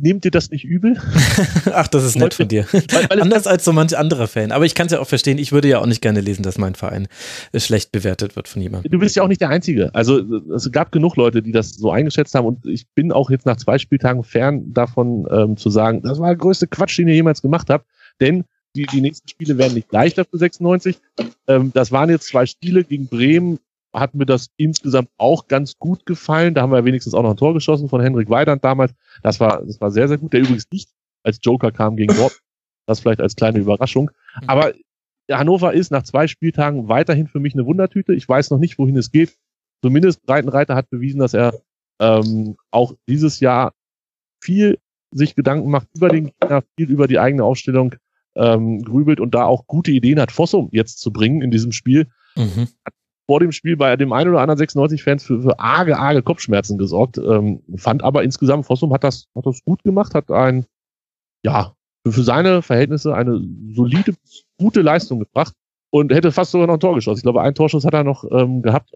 Nehmt 0.00 0.24
ihr 0.24 0.32
das 0.32 0.50
nicht 0.50 0.64
übel? 0.64 1.00
Ach, 1.72 1.86
das 1.86 2.04
ist 2.04 2.16
nett 2.16 2.34
von 2.34 2.48
dir. 2.48 2.66
Weil, 2.72 3.08
weil 3.08 3.22
Anders 3.22 3.46
als 3.46 3.64
so 3.64 3.72
manch 3.72 3.96
anderer 3.96 4.26
Fan. 4.26 4.50
Aber 4.50 4.64
ich 4.64 4.74
kann 4.74 4.86
es 4.86 4.92
ja 4.92 4.98
auch 4.98 5.06
verstehen. 5.06 5.38
Ich 5.38 5.52
würde 5.52 5.68
ja 5.68 5.78
auch 5.78 5.86
nicht 5.86 6.02
gerne 6.02 6.20
lesen, 6.20 6.42
dass 6.42 6.58
mein 6.58 6.74
Verein 6.74 7.06
schlecht 7.54 7.92
bewertet 7.92 8.34
wird 8.34 8.48
von 8.48 8.60
jemandem. 8.60 8.90
Du 8.90 8.98
bist 8.98 9.14
ja 9.14 9.22
auch 9.22 9.28
nicht 9.28 9.40
der 9.40 9.50
Einzige. 9.50 9.94
Also 9.94 10.18
es 10.52 10.70
gab 10.72 10.90
genug 10.90 11.14
Leute, 11.16 11.42
die 11.42 11.52
das 11.52 11.70
so 11.70 11.92
eingeschätzt 11.92 12.34
haben. 12.34 12.46
Und 12.46 12.66
ich 12.66 12.88
bin 12.94 13.12
auch 13.12 13.30
jetzt 13.30 13.46
nach 13.46 13.56
zwei 13.56 13.78
Spieltagen 13.78 14.24
fern 14.24 14.72
davon 14.72 15.28
ähm, 15.30 15.56
zu 15.56 15.70
sagen, 15.70 16.02
das 16.02 16.18
war 16.18 16.28
der 16.28 16.36
größte 16.36 16.66
Quatsch, 16.66 16.98
den 16.98 17.06
ihr 17.06 17.14
jemals 17.14 17.40
gemacht 17.40 17.70
habt. 17.70 17.86
Denn 18.20 18.44
die, 18.74 18.86
die 18.86 19.00
nächsten 19.00 19.28
Spiele 19.28 19.58
werden 19.58 19.74
nicht 19.74 19.92
leichter 19.92 20.24
für 20.24 20.38
96. 20.38 20.98
Ähm, 21.46 21.70
das 21.72 21.92
waren 21.92 22.10
jetzt 22.10 22.26
zwei 22.26 22.46
Spiele 22.46 22.82
gegen 22.82 23.06
Bremen, 23.06 23.60
hat 23.94 24.14
mir 24.14 24.26
das 24.26 24.48
insgesamt 24.56 25.08
auch 25.16 25.46
ganz 25.48 25.78
gut 25.78 26.04
gefallen. 26.04 26.54
Da 26.54 26.62
haben 26.62 26.72
wir 26.72 26.84
wenigstens 26.84 27.14
auch 27.14 27.22
noch 27.22 27.30
ein 27.30 27.36
Tor 27.36 27.54
geschossen 27.54 27.88
von 27.88 28.00
Henrik 28.00 28.28
Weidand 28.28 28.64
damals. 28.64 28.92
Das 29.22 29.40
war, 29.40 29.64
das 29.64 29.80
war 29.80 29.90
sehr, 29.90 30.08
sehr 30.08 30.18
gut. 30.18 30.32
Der 30.32 30.40
übrigens 30.40 30.66
nicht 30.70 30.90
als 31.22 31.38
Joker 31.40 31.70
kam 31.70 31.96
gegen 31.96 32.14
Dortmund. 32.14 32.40
Das 32.86 33.00
vielleicht 33.00 33.20
als 33.20 33.36
kleine 33.36 33.60
Überraschung. 33.60 34.10
Aber 34.46 34.74
Hannover 35.30 35.72
ist 35.72 35.90
nach 35.90 36.02
zwei 36.02 36.26
Spieltagen 36.26 36.88
weiterhin 36.88 37.28
für 37.28 37.40
mich 37.40 37.54
eine 37.54 37.64
Wundertüte. 37.64 38.12
Ich 38.12 38.28
weiß 38.28 38.50
noch 38.50 38.58
nicht, 38.58 38.78
wohin 38.78 38.96
es 38.96 39.10
geht. 39.10 39.38
Zumindest 39.82 40.22
Breitenreiter 40.26 40.74
hat 40.74 40.90
bewiesen, 40.90 41.20
dass 41.20 41.32
er 41.32 41.54
ähm, 42.00 42.56
auch 42.70 42.94
dieses 43.08 43.40
Jahr 43.40 43.72
viel 44.42 44.78
sich 45.12 45.34
Gedanken 45.34 45.70
macht 45.70 45.88
über 45.94 46.08
den 46.08 46.26
Gegner, 46.26 46.62
viel 46.76 46.90
über 46.90 47.06
die 47.06 47.18
eigene 47.18 47.44
Aufstellung 47.44 47.94
ähm, 48.34 48.82
grübelt 48.82 49.20
und 49.20 49.34
da 49.34 49.44
auch 49.44 49.66
gute 49.66 49.92
Ideen 49.92 50.20
hat, 50.20 50.32
Fossum 50.32 50.68
jetzt 50.72 50.98
zu 51.00 51.12
bringen 51.12 51.40
in 51.40 51.50
diesem 51.50 51.72
Spiel. 51.72 52.08
Mhm. 52.36 52.68
Hat 52.84 52.94
vor 53.26 53.40
dem 53.40 53.52
Spiel 53.52 53.76
bei 53.76 53.96
dem 53.96 54.12
einen 54.12 54.30
oder 54.30 54.40
anderen 54.40 54.60
96-Fans 54.60 55.24
für, 55.24 55.42
für 55.42 55.58
arge, 55.58 55.98
arge 55.98 56.22
Kopfschmerzen 56.22 56.78
gesorgt. 56.78 57.18
Ähm, 57.18 57.62
fand 57.76 58.02
aber 58.02 58.22
insgesamt, 58.22 58.66
Fossum 58.66 58.92
hat 58.92 59.04
das, 59.04 59.26
hat 59.34 59.46
das 59.46 59.64
gut 59.64 59.82
gemacht, 59.82 60.14
hat 60.14 60.30
ein, 60.30 60.66
ja, 61.44 61.74
für 62.06 62.22
seine 62.22 62.60
Verhältnisse 62.62 63.14
eine 63.14 63.40
solide, 63.72 64.14
gute 64.58 64.82
Leistung 64.82 65.20
gebracht 65.20 65.54
und 65.90 66.12
hätte 66.12 66.32
fast 66.32 66.50
sogar 66.50 66.66
noch 66.66 66.74
ein 66.74 66.80
Tor 66.80 66.94
geschossen. 66.94 67.18
Ich 67.18 67.22
glaube, 67.22 67.40
ein 67.40 67.54
Torschuss 67.54 67.84
hat 67.84 67.94
er 67.94 68.04
noch 68.04 68.24
ähm, 68.30 68.62
gehabt. 68.62 68.92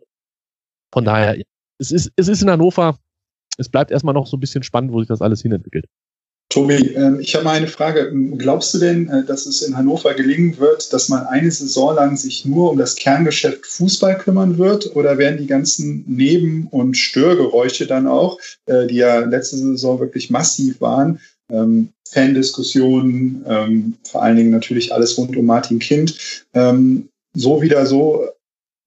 Von 0.93 1.05
daher, 1.05 1.43
es 1.79 1.91
ist, 1.91 2.13
es 2.17 2.29
ist 2.29 2.43
in 2.43 2.51
Hannover, 2.51 2.99
es 3.57 3.69
bleibt 3.69 3.91
erstmal 3.91 4.15
noch 4.15 4.27
so 4.27 4.37
ein 4.37 4.41
bisschen 4.41 4.63
spannend, 4.63 4.93
wo 4.93 4.99
sich 5.01 5.09
das 5.09 5.23
alles 5.23 5.43
hinentwickelt. 5.43 5.87
Tobi, 6.51 6.95
ähm, 6.95 7.21
ich 7.21 7.35
habe 7.35 7.45
mal 7.45 7.57
eine 7.57 7.67
Frage. 7.67 8.11
Glaubst 8.39 8.73
du 8.73 8.79
denn, 8.79 9.09
äh, 9.11 9.25
dass 9.25 9.45
es 9.45 9.61
in 9.61 9.77
Hannover 9.77 10.15
gelingen 10.15 10.59
wird, 10.59 10.93
dass 10.95 11.11
man 11.11 11.27
eine 11.27 11.51
Saison 11.51 11.95
lang 11.95 12.17
sich 12.17 12.47
nur 12.47 12.71
um 12.71 12.79
das 12.79 12.97
Kerngeschäft 12.97 13.67
Fußball 13.67 14.17
kümmern 14.17 14.57
wird? 14.57 14.97
Oder 14.97 15.19
werden 15.19 15.39
die 15.39 15.47
ganzen 15.47 16.05
Neben- 16.07 16.67
und 16.69 16.97
Störgeräusche 16.97 17.87
dann 17.87 18.07
auch, 18.07 18.39
äh, 18.65 18.87
die 18.87 18.97
ja 18.97 19.19
letzte 19.21 19.59
Saison 19.59 20.01
wirklich 20.01 20.31
massiv 20.31 20.81
waren, 20.81 21.21
ähm, 21.51 21.91
Fandiskussionen, 22.09 23.45
ähm, 23.47 23.95
vor 24.05 24.23
allen 24.23 24.37
Dingen 24.37 24.51
natürlich 24.51 24.95
alles 24.95 25.19
rund 25.19 25.37
um 25.37 25.45
Martin 25.45 25.79
Kind, 25.79 26.47
so 27.35 27.63
wieder 27.63 27.85
so 27.85 28.27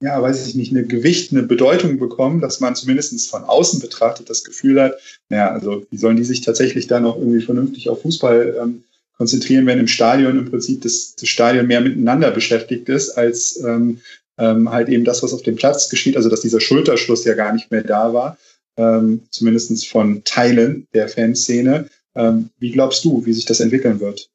ja, 0.01 0.21
weiß 0.21 0.47
ich 0.47 0.55
nicht, 0.55 0.71
eine 0.71 0.83
Gewicht, 0.83 1.31
eine 1.31 1.43
Bedeutung 1.43 1.99
bekommen, 1.99 2.41
dass 2.41 2.59
man 2.59 2.75
zumindest 2.75 3.29
von 3.29 3.43
außen 3.43 3.79
betrachtet 3.79 4.29
das 4.29 4.43
Gefühl 4.43 4.81
hat, 4.81 4.97
naja, 5.29 5.51
also 5.51 5.85
wie 5.91 5.97
sollen 5.97 6.17
die 6.17 6.23
sich 6.23 6.41
tatsächlich 6.41 6.87
da 6.87 6.99
noch 6.99 7.17
irgendwie 7.17 7.41
vernünftig 7.41 7.87
auf 7.87 8.01
Fußball 8.01 8.57
ähm, 8.61 8.83
konzentrieren, 9.17 9.67
wenn 9.67 9.79
im 9.79 9.87
Stadion 9.87 10.39
im 10.39 10.49
Prinzip 10.49 10.81
das, 10.81 11.15
das 11.15 11.29
Stadion 11.29 11.67
mehr 11.67 11.81
miteinander 11.81 12.31
beschäftigt 12.31 12.89
ist, 12.89 13.11
als 13.11 13.61
ähm, 13.63 14.01
ähm, 14.39 14.71
halt 14.71 14.89
eben 14.89 15.05
das, 15.05 15.21
was 15.21 15.33
auf 15.33 15.43
dem 15.43 15.55
Platz 15.55 15.89
geschieht, 15.89 16.17
also 16.17 16.29
dass 16.29 16.41
dieser 16.41 16.59
Schulterschluss 16.59 17.23
ja 17.25 17.35
gar 17.35 17.53
nicht 17.53 17.69
mehr 17.69 17.83
da 17.83 18.11
war, 18.11 18.37
ähm, 18.77 19.21
zumindest 19.29 19.87
von 19.87 20.23
Teilen 20.23 20.87
der 20.95 21.07
Fanszene. 21.09 21.87
Ähm, 22.15 22.49
wie 22.57 22.71
glaubst 22.71 23.05
du, 23.05 23.23
wie 23.25 23.33
sich 23.33 23.45
das 23.45 23.59
entwickeln 23.59 23.99
wird? 23.99 24.29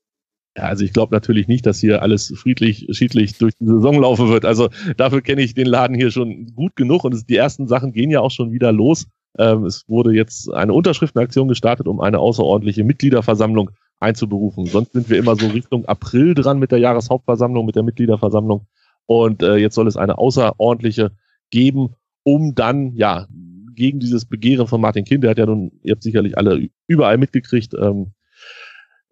Ja, 0.56 0.64
also 0.64 0.84
ich 0.84 0.94
glaube 0.94 1.14
natürlich 1.14 1.48
nicht, 1.48 1.66
dass 1.66 1.80
hier 1.80 2.00
alles 2.00 2.32
friedlich, 2.34 2.86
schiedlich 2.92 3.36
durch 3.36 3.54
die 3.60 3.66
Saison 3.66 4.00
laufen 4.00 4.30
wird. 4.30 4.46
Also 4.46 4.70
dafür 4.96 5.20
kenne 5.20 5.42
ich 5.42 5.52
den 5.52 5.66
Laden 5.66 5.94
hier 5.94 6.10
schon 6.10 6.54
gut 6.54 6.76
genug 6.76 7.04
und 7.04 7.12
es, 7.12 7.26
die 7.26 7.36
ersten 7.36 7.68
Sachen 7.68 7.92
gehen 7.92 8.10
ja 8.10 8.20
auch 8.20 8.30
schon 8.30 8.52
wieder 8.52 8.72
los. 8.72 9.06
Ähm, 9.38 9.64
es 9.64 9.84
wurde 9.86 10.14
jetzt 10.14 10.50
eine 10.50 10.72
Unterschriftenaktion 10.72 11.48
gestartet, 11.48 11.86
um 11.86 12.00
eine 12.00 12.20
außerordentliche 12.20 12.84
Mitgliederversammlung 12.84 13.70
einzuberufen. 14.00 14.64
Sonst 14.66 14.92
sind 14.92 15.10
wir 15.10 15.18
immer 15.18 15.36
so 15.36 15.46
Richtung 15.48 15.84
April 15.84 16.34
dran 16.34 16.58
mit 16.58 16.72
der 16.72 16.78
Jahreshauptversammlung, 16.78 17.66
mit 17.66 17.76
der 17.76 17.82
Mitgliederversammlung. 17.82 18.66
Und 19.04 19.42
äh, 19.42 19.56
jetzt 19.56 19.74
soll 19.74 19.86
es 19.86 19.98
eine 19.98 20.16
außerordentliche 20.16 21.12
geben, 21.50 21.94
um 22.22 22.54
dann, 22.54 22.94
ja, 22.94 23.26
gegen 23.74 24.00
dieses 24.00 24.24
Begehren 24.24 24.66
von 24.66 24.80
Martin 24.80 25.04
Kind, 25.04 25.22
der 25.22 25.32
hat 25.32 25.38
ja 25.38 25.46
nun, 25.46 25.70
ihr 25.82 25.92
habt 25.92 26.02
sicherlich 26.02 26.38
alle 26.38 26.68
überall 26.86 27.18
mitgekriegt, 27.18 27.74
ähm, 27.74 28.12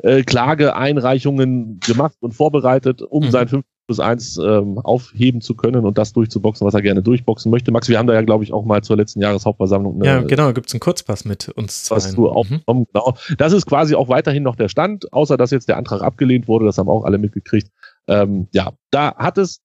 äh, 0.03 0.23
Klageeinreichungen 0.23 1.81
gemacht 1.81 2.17
und 2.21 2.33
vorbereitet, 2.33 3.03
um 3.03 3.25
mhm. 3.25 3.31
sein 3.31 3.49
5 3.49 3.65
plus 3.87 4.01
1 4.01 4.39
ähm, 4.39 4.79
aufheben 4.79 5.41
zu 5.41 5.55
können 5.55 5.85
und 5.85 5.99
das 5.99 6.13
durchzuboxen, 6.13 6.67
was 6.67 6.75
er 6.75 6.83
gerne 6.83 7.03
durchboxen 7.03 7.51
möchte. 7.51 7.71
Max, 7.71 7.89
wir 7.89 7.99
haben 7.99 8.07
da 8.07 8.15
ja, 8.15 8.23
glaube 8.23 8.45
ich, 8.45 8.53
auch 8.53 8.65
mal 8.65 8.83
zur 8.83 8.97
letzten 8.97 9.21
Jahreshauptversammlung. 9.21 9.97
Eine, 9.97 10.07
ja, 10.07 10.21
genau, 10.23 10.53
gibt 10.53 10.69
es 10.69 10.75
einen 10.75 10.81
Kurzpass 10.81 11.25
mit 11.25 11.51
uns. 11.51 11.85
Du 12.15 12.29
auch 12.29 12.49
mhm. 12.49 12.63
genau. 12.67 13.15
Das 13.37 13.53
ist 13.53 13.67
quasi 13.67 13.95
auch 13.95 14.09
weiterhin 14.09 14.43
noch 14.43 14.57
der 14.57 14.69
Stand, 14.69 15.13
außer 15.13 15.37
dass 15.37 15.51
jetzt 15.51 15.69
der 15.69 15.77
Antrag 15.77 16.03
abgelehnt 16.03 16.49
wurde, 16.49 16.65
das 16.65 16.79
haben 16.79 16.89
auch 16.89 17.05
alle 17.05 17.19
mitgekriegt. 17.19 17.71
Ähm, 18.09 18.49
ja, 18.53 18.73
da 18.91 19.15
hat 19.17 19.39
es 19.39 19.61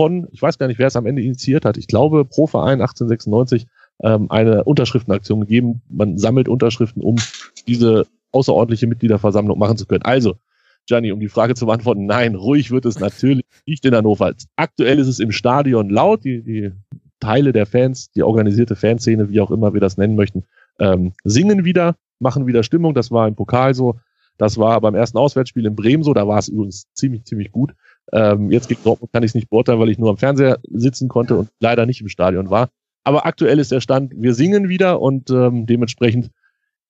von, 0.00 0.28
ich 0.30 0.40
weiß 0.40 0.58
gar 0.58 0.68
nicht, 0.68 0.78
wer 0.78 0.86
es 0.86 0.96
am 0.96 1.06
Ende 1.06 1.22
initiiert 1.22 1.64
hat, 1.64 1.76
ich 1.76 1.88
glaube 1.88 2.24
Pro 2.24 2.46
Verein 2.46 2.80
1896 2.80 3.66
ähm, 4.02 4.30
eine 4.30 4.64
Unterschriftenaktion 4.64 5.40
gegeben. 5.40 5.82
Man 5.88 6.18
sammelt 6.18 6.48
Unterschriften, 6.48 7.02
um 7.02 7.16
diese 7.66 8.06
außerordentliche 8.32 8.86
Mitgliederversammlung 8.86 9.58
machen 9.58 9.76
zu 9.76 9.86
können. 9.86 10.04
Also, 10.04 10.36
Gianni, 10.86 11.12
um 11.12 11.20
die 11.20 11.28
Frage 11.28 11.54
zu 11.54 11.66
beantworten, 11.66 12.06
nein, 12.06 12.34
ruhig 12.34 12.70
wird 12.70 12.86
es 12.86 12.98
natürlich 12.98 13.44
nicht 13.66 13.84
in 13.84 13.94
Hannover. 13.94 14.32
Aktuell 14.56 14.98
ist 14.98 15.08
es 15.08 15.20
im 15.20 15.32
Stadion 15.32 15.90
laut, 15.90 16.24
die, 16.24 16.42
die 16.42 16.72
Teile 17.20 17.52
der 17.52 17.66
Fans, 17.66 18.10
die 18.12 18.22
organisierte 18.22 18.76
Fanszene, 18.76 19.28
wie 19.28 19.40
auch 19.40 19.50
immer 19.50 19.74
wir 19.74 19.80
das 19.80 19.96
nennen 19.96 20.16
möchten, 20.16 20.44
ähm, 20.78 21.12
singen 21.24 21.64
wieder, 21.64 21.96
machen 22.20 22.46
wieder 22.46 22.62
Stimmung. 22.62 22.94
Das 22.94 23.10
war 23.10 23.28
im 23.28 23.34
Pokal 23.34 23.74
so. 23.74 23.98
Das 24.38 24.56
war 24.56 24.80
beim 24.80 24.94
ersten 24.94 25.18
Auswärtsspiel 25.18 25.66
in 25.66 25.74
Bremen 25.74 26.04
so. 26.04 26.14
Da 26.14 26.26
war 26.28 26.38
es 26.38 26.48
übrigens 26.48 26.86
ziemlich, 26.94 27.24
ziemlich 27.24 27.50
gut. 27.50 27.74
Ähm, 28.12 28.50
jetzt 28.50 28.68
gegen 28.68 28.82
Dortmund 28.84 29.12
kann 29.12 29.24
ich 29.24 29.32
es 29.32 29.34
nicht 29.34 29.50
beurteilen, 29.50 29.80
weil 29.80 29.90
ich 29.90 29.98
nur 29.98 30.10
am 30.10 30.16
Fernseher 30.16 30.58
sitzen 30.70 31.08
konnte 31.08 31.36
und 31.36 31.50
leider 31.60 31.86
nicht 31.86 32.00
im 32.00 32.08
Stadion 32.08 32.48
war. 32.48 32.70
Aber 33.04 33.26
aktuell 33.26 33.58
ist 33.58 33.72
der 33.72 33.80
Stand, 33.80 34.12
wir 34.16 34.34
singen 34.34 34.68
wieder 34.68 35.00
und 35.00 35.30
ähm, 35.30 35.66
dementsprechend 35.66 36.30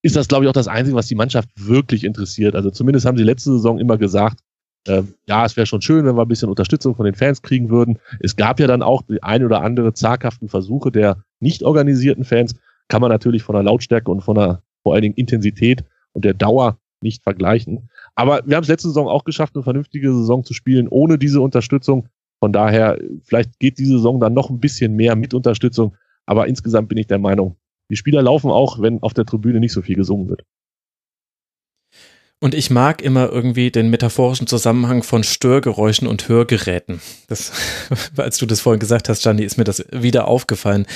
ist 0.03 0.17
das, 0.17 0.29
glaube 0.29 0.45
ich, 0.45 0.49
auch 0.49 0.55
das 0.55 0.69
Einzige, 0.69 0.97
was 0.97 1.09
die 1.09 1.15
Mannschaft 1.15 1.49
wirklich 1.57 2.05
interessiert. 2.05 2.55
Also 2.55 2.71
zumindest 2.71 3.07
haben 3.07 3.17
sie 3.17 3.25
letzte 3.25 3.53
Saison 3.53 3.79
immer 3.79 3.99
gesagt, 3.99 4.41
äh, 4.87 5.03
ja, 5.27 5.45
es 5.45 5.57
wäre 5.57 5.67
schon 5.67 5.83
schön, 5.83 6.05
wenn 6.05 6.17
wir 6.17 6.23
ein 6.23 6.29
bisschen 6.29 6.49
Unterstützung 6.49 6.95
von 6.95 7.05
den 7.05 7.15
Fans 7.15 7.43
kriegen 7.43 7.69
würden. 7.69 7.99
Es 8.21 8.37
gab 8.37 8.61
ja 8.61 8.67
dann 8.67 8.83
auch 8.83 9.03
die 9.03 9.23
ein 9.23 9.45
oder 9.45 9.63
andere 9.63 9.93
zaghaften 9.93 10.49
Versuche 10.49 10.93
der 10.93 11.23
nicht 11.41 11.63
organisierten 11.63 12.25
Fans. 12.25 12.55
Kann 12.89 13.01
man 13.01 13.11
natürlich 13.11 13.43
von 13.43 13.55
der 13.55 13.65
Lautstärke 13.65 14.11
und 14.11 14.23
von 14.23 14.37
der 14.37 14.63
vor 14.83 14.95
allen 14.95 15.03
Dingen 15.03 15.15
Intensität 15.15 15.85
und 16.13 16.25
der 16.25 16.35
Dauer 16.35 16.79
nicht 17.01 17.23
vergleichen. 17.23 17.91
Aber 18.15 18.43
wir 18.47 18.57
haben 18.57 18.63
es 18.63 18.69
letzte 18.69 18.89
Saison 18.89 19.09
auch 19.09 19.25
geschafft, 19.25 19.55
eine 19.55 19.63
vernünftige 19.63 20.13
Saison 20.13 20.45
zu 20.45 20.55
spielen, 20.55 20.89
ohne 20.89 21.19
diese 21.19 21.41
Unterstützung. 21.41 22.09
Von 22.41 22.53
daher, 22.53 22.99
vielleicht 23.25 23.59
geht 23.59 23.79
diese 23.79 23.93
Saison 23.95 24.21
dann 24.21 24.35
noch 24.35 24.51
ein 24.51 24.61
bisschen 24.61 24.95
mehr 24.95 25.17
mit 25.17 25.35
Unterstützung. 25.35 25.95
Aber 26.27 26.47
insgesamt 26.47 26.89
bin 26.89 26.99
ich 26.99 27.07
der 27.07 27.19
Meinung, 27.19 27.57
die 27.91 27.97
Spieler 27.97 28.23
laufen 28.23 28.51
auch, 28.51 28.81
wenn 28.81 29.03
auf 29.03 29.15
der 29.15 29.25
Tribüne 29.25 29.61
nicht 29.61 29.73
so 29.73 29.83
viel 29.83 29.97
gesungen 29.97 30.29
wird. 30.29 30.43
Und 32.41 32.55
ich 32.55 32.71
mag 32.71 33.03
immer 33.03 33.31
irgendwie 33.31 33.73
den 33.73 33.91
metaphorischen 33.91 34.47
Zusammenhang 34.47 35.03
von 35.03 35.25
Störgeräuschen 35.25 36.07
und 36.07 36.29
Hörgeräten. 36.29 37.01
Das, 37.27 37.53
als 38.17 38.39
du 38.39 38.47
das 38.47 38.61
vorhin 38.61 38.79
gesagt 38.79 39.09
hast, 39.09 39.23
Gianni, 39.23 39.43
ist 39.43 39.59
mir 39.59 39.65
das 39.65 39.85
wieder 39.91 40.29
aufgefallen. 40.29 40.87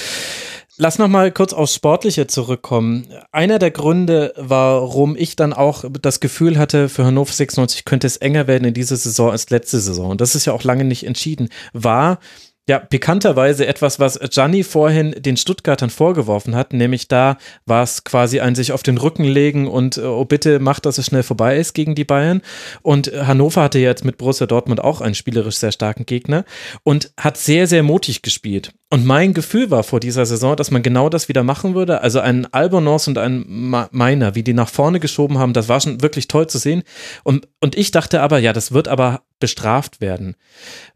Lass 0.78 0.98
noch 0.98 1.08
mal 1.08 1.32
kurz 1.32 1.52
aufs 1.52 1.74
Sportliche 1.74 2.28
zurückkommen. 2.28 3.08
Einer 3.30 3.58
der 3.58 3.72
Gründe, 3.72 4.32
warum 4.36 5.16
ich 5.16 5.36
dann 5.36 5.52
auch 5.52 5.84
das 6.00 6.20
Gefühl 6.20 6.58
hatte, 6.58 6.88
für 6.88 7.04
Hannover 7.04 7.32
96 7.32 7.84
könnte 7.84 8.06
es 8.06 8.16
enger 8.16 8.46
werden 8.46 8.64
in 8.64 8.74
dieser 8.74 8.96
Saison 8.96 9.32
als 9.32 9.50
letzte 9.50 9.80
Saison, 9.80 10.12
und 10.12 10.20
das 10.20 10.34
ist 10.34 10.46
ja 10.46 10.52
auch 10.52 10.64
lange 10.64 10.84
nicht 10.84 11.04
entschieden, 11.04 11.50
war, 11.72 12.20
ja, 12.72 12.78
pikanterweise 12.78 13.66
etwas, 13.66 14.00
was 14.00 14.18
Gianni 14.30 14.62
vorhin 14.62 15.14
den 15.18 15.36
Stuttgartern 15.36 15.90
vorgeworfen 15.90 16.56
hat, 16.56 16.72
nämlich 16.72 17.06
da 17.06 17.36
war 17.66 17.82
es 17.82 18.02
quasi 18.02 18.40
ein 18.40 18.54
sich 18.54 18.72
auf 18.72 18.82
den 18.82 18.96
Rücken 18.96 19.24
legen 19.24 19.68
und 19.68 19.98
äh, 19.98 20.00
oh 20.00 20.24
bitte 20.24 20.58
macht, 20.58 20.86
dass 20.86 20.96
es 20.96 21.04
schnell 21.04 21.22
vorbei 21.22 21.58
ist 21.58 21.74
gegen 21.74 21.94
die 21.94 22.06
Bayern. 22.06 22.40
Und 22.80 23.12
Hannover 23.12 23.60
hatte 23.64 23.78
jetzt 23.78 24.06
mit 24.06 24.16
Borussia 24.16 24.46
Dortmund 24.46 24.80
auch 24.80 25.02
einen 25.02 25.14
spielerisch 25.14 25.56
sehr 25.56 25.70
starken 25.70 26.06
Gegner 26.06 26.46
und 26.82 27.12
hat 27.20 27.36
sehr, 27.36 27.66
sehr 27.66 27.82
mutig 27.82 28.22
gespielt. 28.22 28.72
Und 28.88 29.04
mein 29.04 29.34
Gefühl 29.34 29.70
war 29.70 29.82
vor 29.84 30.00
dieser 30.00 30.24
Saison, 30.24 30.56
dass 30.56 30.70
man 30.70 30.82
genau 30.82 31.10
das 31.10 31.28
wieder 31.28 31.42
machen 31.42 31.74
würde. 31.74 32.00
Also 32.00 32.20
ein 32.20 32.46
Albonos 32.52 33.06
und 33.06 33.18
ein 33.18 33.44
Meiner, 33.90 34.34
wie 34.34 34.42
die 34.42 34.52
nach 34.54 34.68
vorne 34.68 34.98
geschoben 34.98 35.38
haben, 35.38 35.52
das 35.52 35.68
war 35.68 35.80
schon 35.80 36.00
wirklich 36.00 36.28
toll 36.28 36.46
zu 36.46 36.58
sehen. 36.58 36.82
Und, 37.22 37.48
und 37.60 37.76
ich 37.76 37.90
dachte 37.90 38.22
aber, 38.22 38.38
ja, 38.38 38.52
das 38.52 38.72
wird 38.72 38.88
aber 38.88 39.22
bestraft 39.42 40.00
werden. 40.00 40.36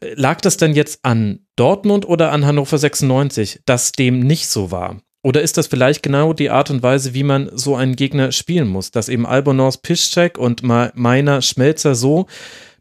Lag 0.00 0.40
das 0.40 0.56
denn 0.56 0.74
jetzt 0.74 1.00
an 1.04 1.40
Dortmund 1.56 2.08
oder 2.08 2.32
an 2.32 2.46
Hannover 2.46 2.78
96, 2.78 3.60
dass 3.66 3.92
dem 3.92 4.20
nicht 4.20 4.48
so 4.48 4.70
war? 4.70 5.02
Oder 5.22 5.42
ist 5.42 5.58
das 5.58 5.66
vielleicht 5.66 6.02
genau 6.02 6.32
die 6.32 6.48
Art 6.48 6.70
und 6.70 6.82
Weise, 6.82 7.12
wie 7.12 7.24
man 7.24 7.50
so 7.52 7.76
einen 7.76 7.96
Gegner 7.96 8.32
spielen 8.32 8.68
muss, 8.68 8.90
dass 8.90 9.10
eben 9.10 9.26
Albonos, 9.26 9.78
Piszczek 9.78 10.38
und 10.38 10.62
Meiner, 10.62 11.42
Schmelzer 11.42 11.94
so 11.94 12.26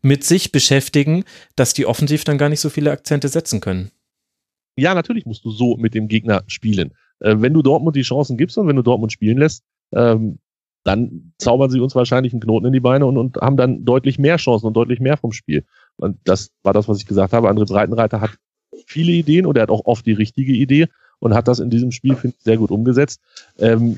mit 0.02 0.24
sich 0.24 0.54
beschäftigen, 0.54 1.26
dass 1.58 1.74
die 1.74 1.86
offensiv 1.86 2.24
dann 2.24 2.38
gar 2.38 2.50
nicht 2.50 2.62
so 2.62 2.70
viele 2.70 2.92
Akzente 2.92 3.28
setzen 3.28 3.60
können? 3.60 3.92
ja, 4.76 4.94
natürlich 4.94 5.26
musst 5.26 5.46
du 5.46 5.52
so 5.52 5.78
mit 5.78 5.94
dem 5.94 6.08
Gegner 6.08 6.44
spielen. 6.48 6.94
Äh, 7.20 7.36
wenn 7.40 7.54
du 7.54 7.62
Dortmund 7.62 7.96
die 7.96 8.02
Chancen 8.02 8.38
gibst 8.38 8.58
und 8.58 8.68
wenn 8.68 8.76
du 8.76 8.82
Dortmund 8.82 9.12
spielen 9.12 9.38
lässt, 9.38 9.64
ähm, 9.94 10.40
dann 10.86 11.34
zaubern 11.40 11.72
sie 11.72 11.80
uns 11.80 11.96
wahrscheinlich 11.96 12.32
einen 12.32 12.42
Knoten 12.42 12.68
in 12.68 12.74
die 12.74 12.80
Beine 12.80 13.08
und, 13.08 13.18
und 13.18 13.38
haben 13.38 13.58
dann 13.58 13.84
deutlich 13.86 14.20
mehr 14.20 14.38
Chancen 14.38 14.68
und 14.68 14.76
deutlich 14.76 15.00
mehr 15.00 15.18
vom 15.18 15.32
Spiel. 15.32 15.66
Und 15.98 16.18
das 16.26 16.52
war 16.64 16.74
das, 16.74 16.88
was 16.88 17.00
ich 17.00 17.08
gesagt 17.08 17.34
habe. 17.34 17.50
André 17.50 17.68
Breitenreiter 17.68 18.22
hat 18.22 18.38
viele 18.86 19.12
Ideen 19.12 19.48
und 19.48 19.58
er 19.58 19.64
hat 19.64 19.72
auch 19.72 19.86
oft 19.86 20.06
die 20.06 20.14
richtige 20.14 20.54
Idee 20.54 20.88
und 21.20 21.34
hat 21.34 21.48
das 21.48 21.60
in 21.60 21.72
diesem 21.72 21.92
Spiel, 21.92 22.16
finde 22.16 22.36
ich, 22.38 22.44
sehr 22.44 22.58
gut 22.58 22.70
umgesetzt. 22.70 23.20
Ähm, 23.58 23.98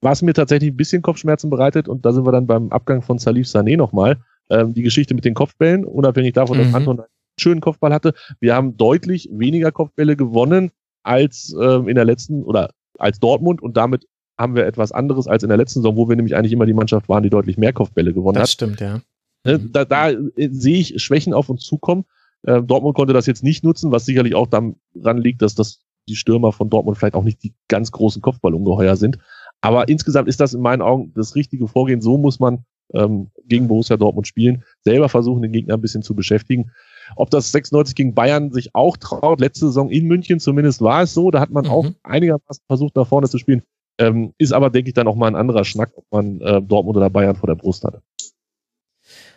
was 0.00 0.20
mir 0.22 0.34
tatsächlich 0.34 0.72
ein 0.72 0.76
bisschen 0.76 1.02
Kopfschmerzen 1.02 1.48
bereitet, 1.48 1.86
und 1.86 2.04
da 2.04 2.12
sind 2.12 2.26
wir 2.26 2.32
dann 2.32 2.46
beim 2.46 2.70
Abgang 2.70 3.02
von 3.02 3.18
Salif 3.18 3.46
Sané 3.46 3.76
nochmal, 3.76 4.18
ähm, 4.48 4.74
die 4.74 4.82
Geschichte 4.82 5.14
mit 5.14 5.24
den 5.24 5.34
Kopfbällen, 5.34 5.84
unabhängig 5.84 6.32
davon, 6.32 6.58
mhm. 6.58 6.62
dass 6.64 6.74
Anton 6.74 7.02
schönen 7.38 7.60
Kopfball 7.60 7.92
hatte. 7.92 8.14
Wir 8.40 8.54
haben 8.56 8.76
deutlich 8.76 9.28
weniger 9.32 9.70
Kopfbälle 9.70 10.16
gewonnen 10.16 10.72
als 11.04 11.54
ähm, 11.60 11.88
in 11.88 11.94
der 11.94 12.04
letzten 12.04 12.42
oder 12.42 12.70
als 12.98 13.20
Dortmund 13.20 13.62
und 13.62 13.76
damit 13.76 14.06
haben 14.40 14.56
wir 14.56 14.66
etwas 14.66 14.90
anderes 14.90 15.28
als 15.28 15.42
in 15.42 15.48
der 15.48 15.58
letzten 15.58 15.80
Saison, 15.80 15.96
wo 15.96 16.08
wir 16.08 16.16
nämlich 16.16 16.34
eigentlich 16.34 16.52
immer 16.52 16.66
die 16.66 16.72
Mannschaft 16.72 17.08
waren, 17.08 17.22
die 17.22 17.30
deutlich 17.30 17.58
mehr 17.58 17.72
Kopfbälle 17.72 18.12
gewonnen 18.12 18.34
das 18.34 18.42
hat. 18.42 18.44
Das 18.44 18.52
stimmt, 18.52 18.80
ja. 18.80 19.00
Ne, 19.44 19.58
da, 19.58 19.84
da 19.84 20.10
äh, 20.10 20.48
sehe 20.50 20.78
ich 20.78 21.02
Schwächen 21.02 21.32
auf 21.32 21.48
uns 21.48 21.62
zukommen. 21.62 22.04
Äh, 22.42 22.62
Dortmund 22.62 22.96
konnte 22.96 23.12
das 23.12 23.26
jetzt 23.26 23.42
nicht 23.42 23.64
nutzen, 23.64 23.92
was 23.92 24.04
sicherlich 24.04 24.34
auch 24.34 24.46
daran 24.46 24.76
liegt, 25.18 25.42
dass 25.42 25.54
das 25.54 25.80
die 26.08 26.16
Stürmer 26.16 26.52
von 26.52 26.70
Dortmund 26.70 26.98
vielleicht 26.98 27.14
auch 27.14 27.24
nicht 27.24 27.42
die 27.42 27.54
ganz 27.68 27.92
großen 27.92 28.22
Kopfballungeheuer 28.22 28.96
sind. 28.96 29.18
Aber 29.60 29.88
insgesamt 29.88 30.28
ist 30.28 30.40
das 30.40 30.54
in 30.54 30.62
meinen 30.62 30.82
Augen 30.82 31.12
das 31.14 31.34
richtige 31.34 31.68
Vorgehen. 31.68 32.00
So 32.00 32.16
muss 32.16 32.40
man 32.40 32.64
ähm, 32.94 33.30
gegen 33.46 33.68
Borussia 33.68 33.96
Dortmund 33.96 34.26
spielen, 34.26 34.64
selber 34.80 35.08
versuchen, 35.08 35.42
den 35.42 35.52
Gegner 35.52 35.74
ein 35.74 35.80
bisschen 35.80 36.02
zu 36.02 36.14
beschäftigen. 36.14 36.72
Ob 37.16 37.30
das 37.30 37.52
96 37.52 37.94
gegen 37.94 38.14
Bayern 38.14 38.52
sich 38.52 38.74
auch 38.74 38.96
traut, 38.96 39.40
letzte 39.40 39.66
Saison 39.66 39.90
in 39.90 40.06
München 40.06 40.40
zumindest 40.40 40.80
war 40.80 41.02
es 41.02 41.14
so, 41.14 41.30
da 41.30 41.40
hat 41.40 41.50
man 41.50 41.64
mhm. 41.64 41.70
auch 41.70 41.86
einigermaßen 42.02 42.64
versucht, 42.66 42.96
nach 42.96 43.06
vorne 43.06 43.28
zu 43.28 43.38
spielen. 43.38 43.62
Ähm, 44.00 44.32
ist 44.38 44.52
aber, 44.52 44.70
denke 44.70 44.88
ich, 44.88 44.94
dann 44.94 45.06
auch 45.06 45.14
mal 45.14 45.28
ein 45.28 45.36
anderer 45.36 45.64
Schnack, 45.64 45.92
ob 45.94 46.06
man 46.10 46.40
äh, 46.40 46.62
Dortmund 46.62 46.96
oder 46.96 47.10
Bayern 47.10 47.36
vor 47.36 47.48
der 47.48 47.54
Brust 47.54 47.84
hatte. 47.84 48.02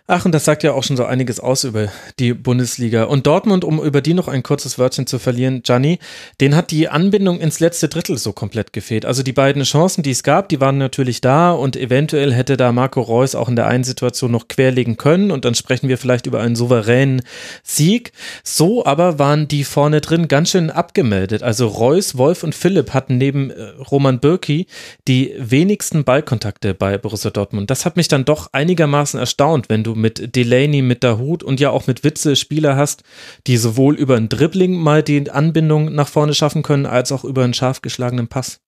Ach, 0.05 0.25
und 0.25 0.33
das 0.33 0.43
sagt 0.43 0.63
ja 0.63 0.73
auch 0.73 0.83
schon 0.83 0.97
so 0.97 1.05
einiges 1.05 1.39
aus 1.39 1.63
über 1.63 1.87
die 2.19 2.33
Bundesliga. 2.33 3.05
Und 3.05 3.25
Dortmund, 3.25 3.63
um 3.63 3.81
über 3.81 4.01
die 4.01 4.13
noch 4.13 4.27
ein 4.27 4.43
kurzes 4.43 4.77
Wörtchen 4.77 5.07
zu 5.07 5.17
verlieren, 5.17 5.63
Gianni, 5.63 5.97
den 6.41 6.57
hat 6.57 6.71
die 6.71 6.89
Anbindung 6.89 7.39
ins 7.39 7.61
letzte 7.61 7.87
Drittel 7.87 8.17
so 8.17 8.33
komplett 8.33 8.73
gefehlt. 8.73 9.05
Also 9.05 9.23
die 9.23 9.31
beiden 9.31 9.63
Chancen, 9.63 10.03
die 10.03 10.11
es 10.11 10.23
gab, 10.23 10.49
die 10.49 10.59
waren 10.59 10.77
natürlich 10.77 11.21
da 11.21 11.53
und 11.53 11.77
eventuell 11.77 12.33
hätte 12.33 12.57
da 12.57 12.73
Marco 12.73 12.99
Reus 12.99 13.33
auch 13.33 13.47
in 13.47 13.55
der 13.55 13.67
einen 13.67 13.85
Situation 13.85 14.29
noch 14.29 14.49
querlegen 14.49 14.97
können 14.97 15.31
und 15.31 15.45
dann 15.45 15.55
sprechen 15.55 15.87
wir 15.87 15.97
vielleicht 15.97 16.25
über 16.25 16.41
einen 16.41 16.57
souveränen 16.57 17.21
Sieg. 17.63 18.11
So 18.43 18.85
aber 18.85 19.19
waren 19.19 19.47
die 19.47 19.63
vorne 19.63 20.01
drin 20.01 20.27
ganz 20.27 20.49
schön 20.49 20.69
abgemeldet. 20.69 21.43
Also 21.43 21.67
Reus, 21.67 22.17
Wolf 22.17 22.43
und 22.43 22.55
Philipp 22.55 22.93
hatten 22.93 23.17
neben 23.17 23.51
äh, 23.51 23.69
Roman 23.89 24.19
Bürki 24.19 24.67
die 25.07 25.33
wenigsten 25.37 26.03
Ballkontakte 26.03 26.73
bei 26.73 26.97
Borussia 26.97 27.31
Dortmund. 27.31 27.69
Das 27.69 27.85
hat 27.85 27.95
mich 27.95 28.09
dann 28.09 28.25
doch 28.25 28.49
einigermaßen 28.51 29.17
erstaunt, 29.17 29.69
wenn 29.69 29.85
du 29.85 29.92
mit 29.95 30.35
Delaney, 30.35 30.81
mit 30.81 31.03
Dahut 31.03 31.43
und 31.43 31.59
ja 31.59 31.69
auch 31.69 31.87
mit 31.87 32.03
Witze 32.03 32.35
Spieler 32.35 32.75
hast, 32.75 33.03
die 33.47 33.57
sowohl 33.57 33.95
über 33.95 34.15
ein 34.15 34.29
Dribbling 34.29 34.75
mal 34.75 35.03
die 35.03 35.29
Anbindung 35.29 35.93
nach 35.93 36.07
vorne 36.07 36.33
schaffen 36.33 36.63
können, 36.63 36.85
als 36.85 37.11
auch 37.11 37.23
über 37.23 37.43
einen 37.43 37.53
scharf 37.53 37.81
geschlagenen 37.81 38.27
Pass. 38.27 38.59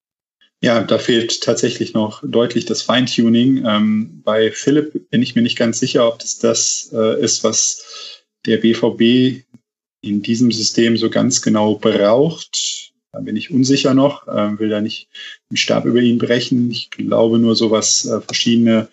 Ja, 0.62 0.82
da 0.82 0.98
fehlt 0.98 1.42
tatsächlich 1.42 1.94
noch 1.94 2.24
deutlich 2.26 2.66
das 2.66 2.82
Feintuning. 2.82 3.66
Ähm, 3.66 4.22
bei 4.24 4.52
Philipp 4.52 5.10
bin 5.10 5.22
ich 5.22 5.36
mir 5.36 5.42
nicht 5.42 5.58
ganz 5.58 5.80
sicher, 5.80 6.08
ob 6.08 6.20
das 6.20 6.40
das 6.40 6.90
äh, 6.94 7.22
ist, 7.22 7.44
was 7.44 8.24
der 8.46 8.58
BVB 8.58 9.44
in 10.02 10.22
diesem 10.22 10.52
System 10.52 10.98
so 10.98 11.10
ganz 11.10 11.42
genau 11.42 11.76
braucht. 11.76 12.92
Da 13.12 13.20
bin 13.20 13.36
ich 13.36 13.52
unsicher 13.52 13.94
noch, 13.94 14.28
äh, 14.28 14.60
will 14.60 14.70
da 14.70 14.82
nicht 14.82 15.08
den 15.50 15.58
Stab 15.58 15.86
über 15.86 16.00
ihn 16.00 16.18
brechen. 16.18 16.70
Ich 16.72 16.90
glaube 16.90 17.38
nur 17.40 17.56
so 17.56 17.72
was 17.72 18.06
äh, 18.06 18.22
verschiedene 18.22 18.88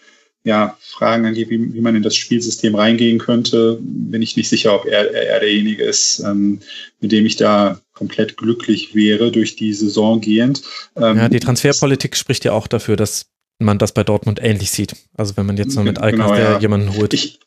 ja, 0.44 0.76
Fragen 0.80 1.24
angeht, 1.24 1.50
wie, 1.50 1.72
wie 1.72 1.80
man 1.80 1.94
in 1.94 2.02
das 2.02 2.16
Spielsystem 2.16 2.74
reingehen 2.74 3.18
könnte, 3.18 3.78
bin 3.80 4.22
ich 4.22 4.36
nicht 4.36 4.48
sicher, 4.48 4.74
ob 4.74 4.86
er, 4.86 5.12
er 5.12 5.40
derjenige 5.40 5.84
ist, 5.84 6.20
ähm, 6.20 6.60
mit 7.00 7.12
dem 7.12 7.26
ich 7.26 7.36
da 7.36 7.80
komplett 7.92 8.36
glücklich 8.36 8.94
wäre 8.94 9.30
durch 9.30 9.54
die 9.54 9.72
Saison 9.72 10.20
gehend. 10.20 10.62
Ähm, 10.96 11.16
ja, 11.16 11.28
die 11.28 11.40
Transferpolitik 11.40 12.16
spricht 12.16 12.44
ja 12.44 12.52
auch 12.52 12.66
dafür, 12.66 12.96
dass 12.96 13.26
man 13.58 13.78
das 13.78 13.92
bei 13.92 14.02
Dortmund 14.02 14.40
ähnlich 14.42 14.70
sieht. 14.70 14.96
Also 15.14 15.36
wenn 15.36 15.46
man 15.46 15.56
jetzt 15.56 15.76
nur 15.76 15.84
mit 15.84 15.98
Alkmaar 15.98 16.36
genau, 16.36 16.50
ja. 16.50 16.58
jemanden 16.58 16.96
holt. 16.96 17.14
Ich, 17.14 17.38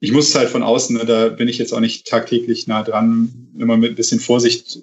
ich 0.00 0.12
muss 0.12 0.34
halt 0.34 0.48
von 0.48 0.62
außen, 0.62 0.96
ne, 0.96 1.04
da 1.04 1.28
bin 1.28 1.48
ich 1.48 1.58
jetzt 1.58 1.74
auch 1.74 1.80
nicht 1.80 2.06
tagtäglich 2.06 2.66
nah 2.66 2.82
dran, 2.82 3.50
immer 3.58 3.76
mit 3.76 3.92
ein 3.92 3.96
bisschen 3.96 4.20
Vorsicht 4.20 4.78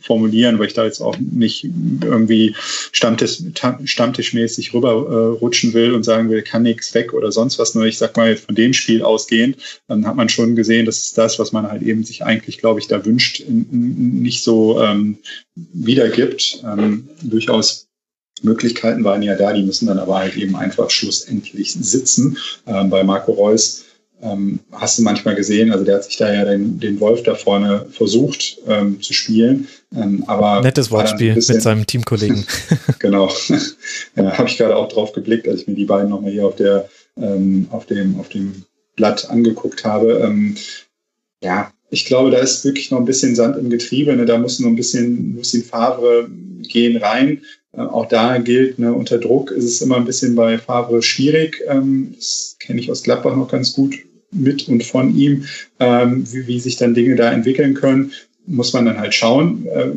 formulieren, 0.00 0.58
weil 0.58 0.66
ich 0.66 0.74
da 0.74 0.84
jetzt 0.84 1.00
auch 1.00 1.16
nicht 1.18 1.64
irgendwie 2.02 2.54
Stammtisch, 2.92 3.42
stammtischmäßig 3.84 4.74
rüberrutschen 4.74 5.70
äh, 5.70 5.74
will 5.74 5.92
und 5.94 6.04
sagen 6.04 6.30
will, 6.30 6.42
kann 6.42 6.62
nichts 6.62 6.94
weg 6.94 7.12
oder 7.12 7.32
sonst 7.32 7.58
was. 7.58 7.74
Nur 7.74 7.86
ich 7.86 7.98
sag 7.98 8.16
mal, 8.16 8.36
von 8.36 8.54
dem 8.54 8.72
Spiel 8.72 9.02
ausgehend, 9.02 9.56
dann 9.88 10.06
hat 10.06 10.16
man 10.16 10.28
schon 10.28 10.56
gesehen, 10.56 10.86
dass 10.86 11.12
das, 11.12 11.38
was 11.38 11.52
man 11.52 11.70
halt 11.70 11.82
eben 11.82 12.04
sich 12.04 12.24
eigentlich, 12.24 12.58
glaube 12.58 12.80
ich, 12.80 12.88
da 12.88 13.04
wünscht, 13.04 13.42
nicht 13.46 14.42
so 14.42 14.80
ähm, 14.82 15.18
wiedergibt. 15.54 16.62
Ähm, 16.64 17.08
durchaus 17.22 17.88
Möglichkeiten 18.42 19.04
waren 19.04 19.22
ja 19.22 19.36
da, 19.36 19.52
die 19.52 19.62
müssen 19.62 19.86
dann 19.86 19.98
aber 19.98 20.18
halt 20.18 20.36
eben 20.36 20.56
einfach 20.56 20.90
schlussendlich 20.90 21.72
sitzen. 21.72 22.38
Ähm, 22.66 22.90
bei 22.90 23.04
Marco 23.04 23.32
Reus 23.32 23.83
ähm, 24.24 24.60
hast 24.72 24.98
du 24.98 25.02
manchmal 25.02 25.34
gesehen, 25.34 25.70
also 25.70 25.84
der 25.84 25.96
hat 25.96 26.04
sich 26.04 26.16
da 26.16 26.32
ja 26.32 26.44
den, 26.44 26.80
den 26.80 26.98
Wolf 26.98 27.22
da 27.22 27.34
vorne 27.34 27.86
versucht 27.90 28.58
ähm, 28.66 29.00
zu 29.02 29.12
spielen. 29.12 29.68
Ähm, 29.94 30.24
aber 30.26 30.62
Nettes 30.62 30.90
Wortspiel 30.90 31.34
bisschen, 31.34 31.56
mit 31.56 31.62
seinem 31.62 31.86
Teamkollegen. 31.86 32.44
genau. 32.98 33.30
ja, 34.16 34.38
Habe 34.38 34.48
ich 34.48 34.56
gerade 34.56 34.76
auch 34.76 34.88
drauf 34.88 35.12
geblickt, 35.12 35.46
als 35.46 35.62
ich 35.62 35.68
mir 35.68 35.74
die 35.74 35.84
beiden 35.84 36.08
nochmal 36.08 36.32
hier 36.32 36.46
auf, 36.46 36.56
der, 36.56 36.88
ähm, 37.20 37.66
auf, 37.70 37.84
dem, 37.84 38.18
auf 38.18 38.30
dem 38.30 38.64
Blatt 38.96 39.28
angeguckt 39.28 39.84
habe. 39.84 40.20
Ähm, 40.24 40.56
ja, 41.42 41.70
ich 41.90 42.06
glaube, 42.06 42.30
da 42.30 42.38
ist 42.38 42.64
wirklich 42.64 42.90
noch 42.90 42.98
ein 42.98 43.04
bisschen 43.04 43.34
Sand 43.34 43.58
im 43.58 43.68
Getriebe. 43.68 44.16
Ne? 44.16 44.24
Da 44.24 44.38
muss 44.38 44.58
noch 44.58 44.68
ein 44.68 44.76
bisschen, 44.76 45.36
Lucien 45.36 45.62
Favre 45.62 46.28
gehen 46.62 46.96
rein. 46.96 47.42
Äh, 47.72 47.82
auch 47.82 48.08
da 48.08 48.38
gilt, 48.38 48.78
ne, 48.78 48.94
unter 48.94 49.18
Druck 49.18 49.50
ist 49.50 49.64
es 49.64 49.82
immer 49.82 49.96
ein 49.96 50.06
bisschen 50.06 50.34
bei 50.34 50.56
Favre 50.56 51.02
schwierig. 51.02 51.62
Ähm, 51.68 52.14
das 52.16 52.56
kenne 52.58 52.80
ich 52.80 52.90
aus 52.90 53.02
Gladbach 53.02 53.36
noch 53.36 53.48
ganz 53.48 53.74
gut 53.74 53.94
mit 54.34 54.68
und 54.68 54.84
von 54.84 55.16
ihm, 55.16 55.44
ähm, 55.80 56.24
wie, 56.32 56.46
wie, 56.46 56.60
sich 56.60 56.76
dann 56.76 56.94
Dinge 56.94 57.16
da 57.16 57.32
entwickeln 57.32 57.74
können, 57.74 58.12
muss 58.46 58.72
man 58.72 58.86
dann 58.86 58.98
halt 58.98 59.14
schauen, 59.14 59.66
äh, 59.66 59.90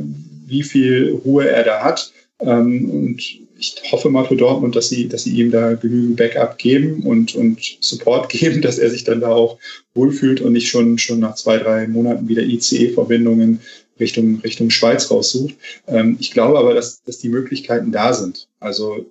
wie 0.46 0.64
viel 0.64 1.20
Ruhe 1.26 1.50
er 1.50 1.64
da 1.64 1.84
hat. 1.84 2.12
Ähm, 2.40 2.90
und 2.90 3.22
ich 3.60 3.76
hoffe 3.92 4.10
mal 4.10 4.26
für 4.26 4.36
Dortmund, 4.36 4.76
dass 4.76 4.90
sie, 4.90 5.08
dass 5.08 5.24
sie 5.24 5.32
ihm 5.32 5.52
da 5.52 5.74
genügend 5.74 6.18
Backup 6.18 6.58
geben 6.58 7.04
und, 7.04 7.36
und 7.36 7.60
Support 7.82 8.30
geben, 8.30 8.62
dass 8.62 8.78
er 8.78 8.90
sich 8.90 9.04
dann 9.04 9.22
da 9.22 9.30
auch 9.30 9.58
wohlfühlt 9.94 10.42
und 10.42 10.54
nicht 10.54 10.70
schon, 10.70 10.98
schon 10.98 11.20
nach 11.20 11.36
zwei, 11.36 11.58
drei 11.58 11.88
Monaten 11.88 12.28
wieder 12.28 12.44
ICE-Verbindungen 12.44 13.60
Richtung, 14.00 14.40
Richtung 14.42 14.70
Schweiz 14.70 15.10
raussucht. 15.10 15.56
Ähm, 15.88 16.18
ich 16.20 16.32
glaube 16.32 16.60
aber, 16.60 16.74
dass, 16.74 17.04
dass 17.04 17.18
die 17.18 17.30
Möglichkeiten 17.30 17.92
da 17.92 18.14
sind. 18.14 18.48
Also 18.60 19.06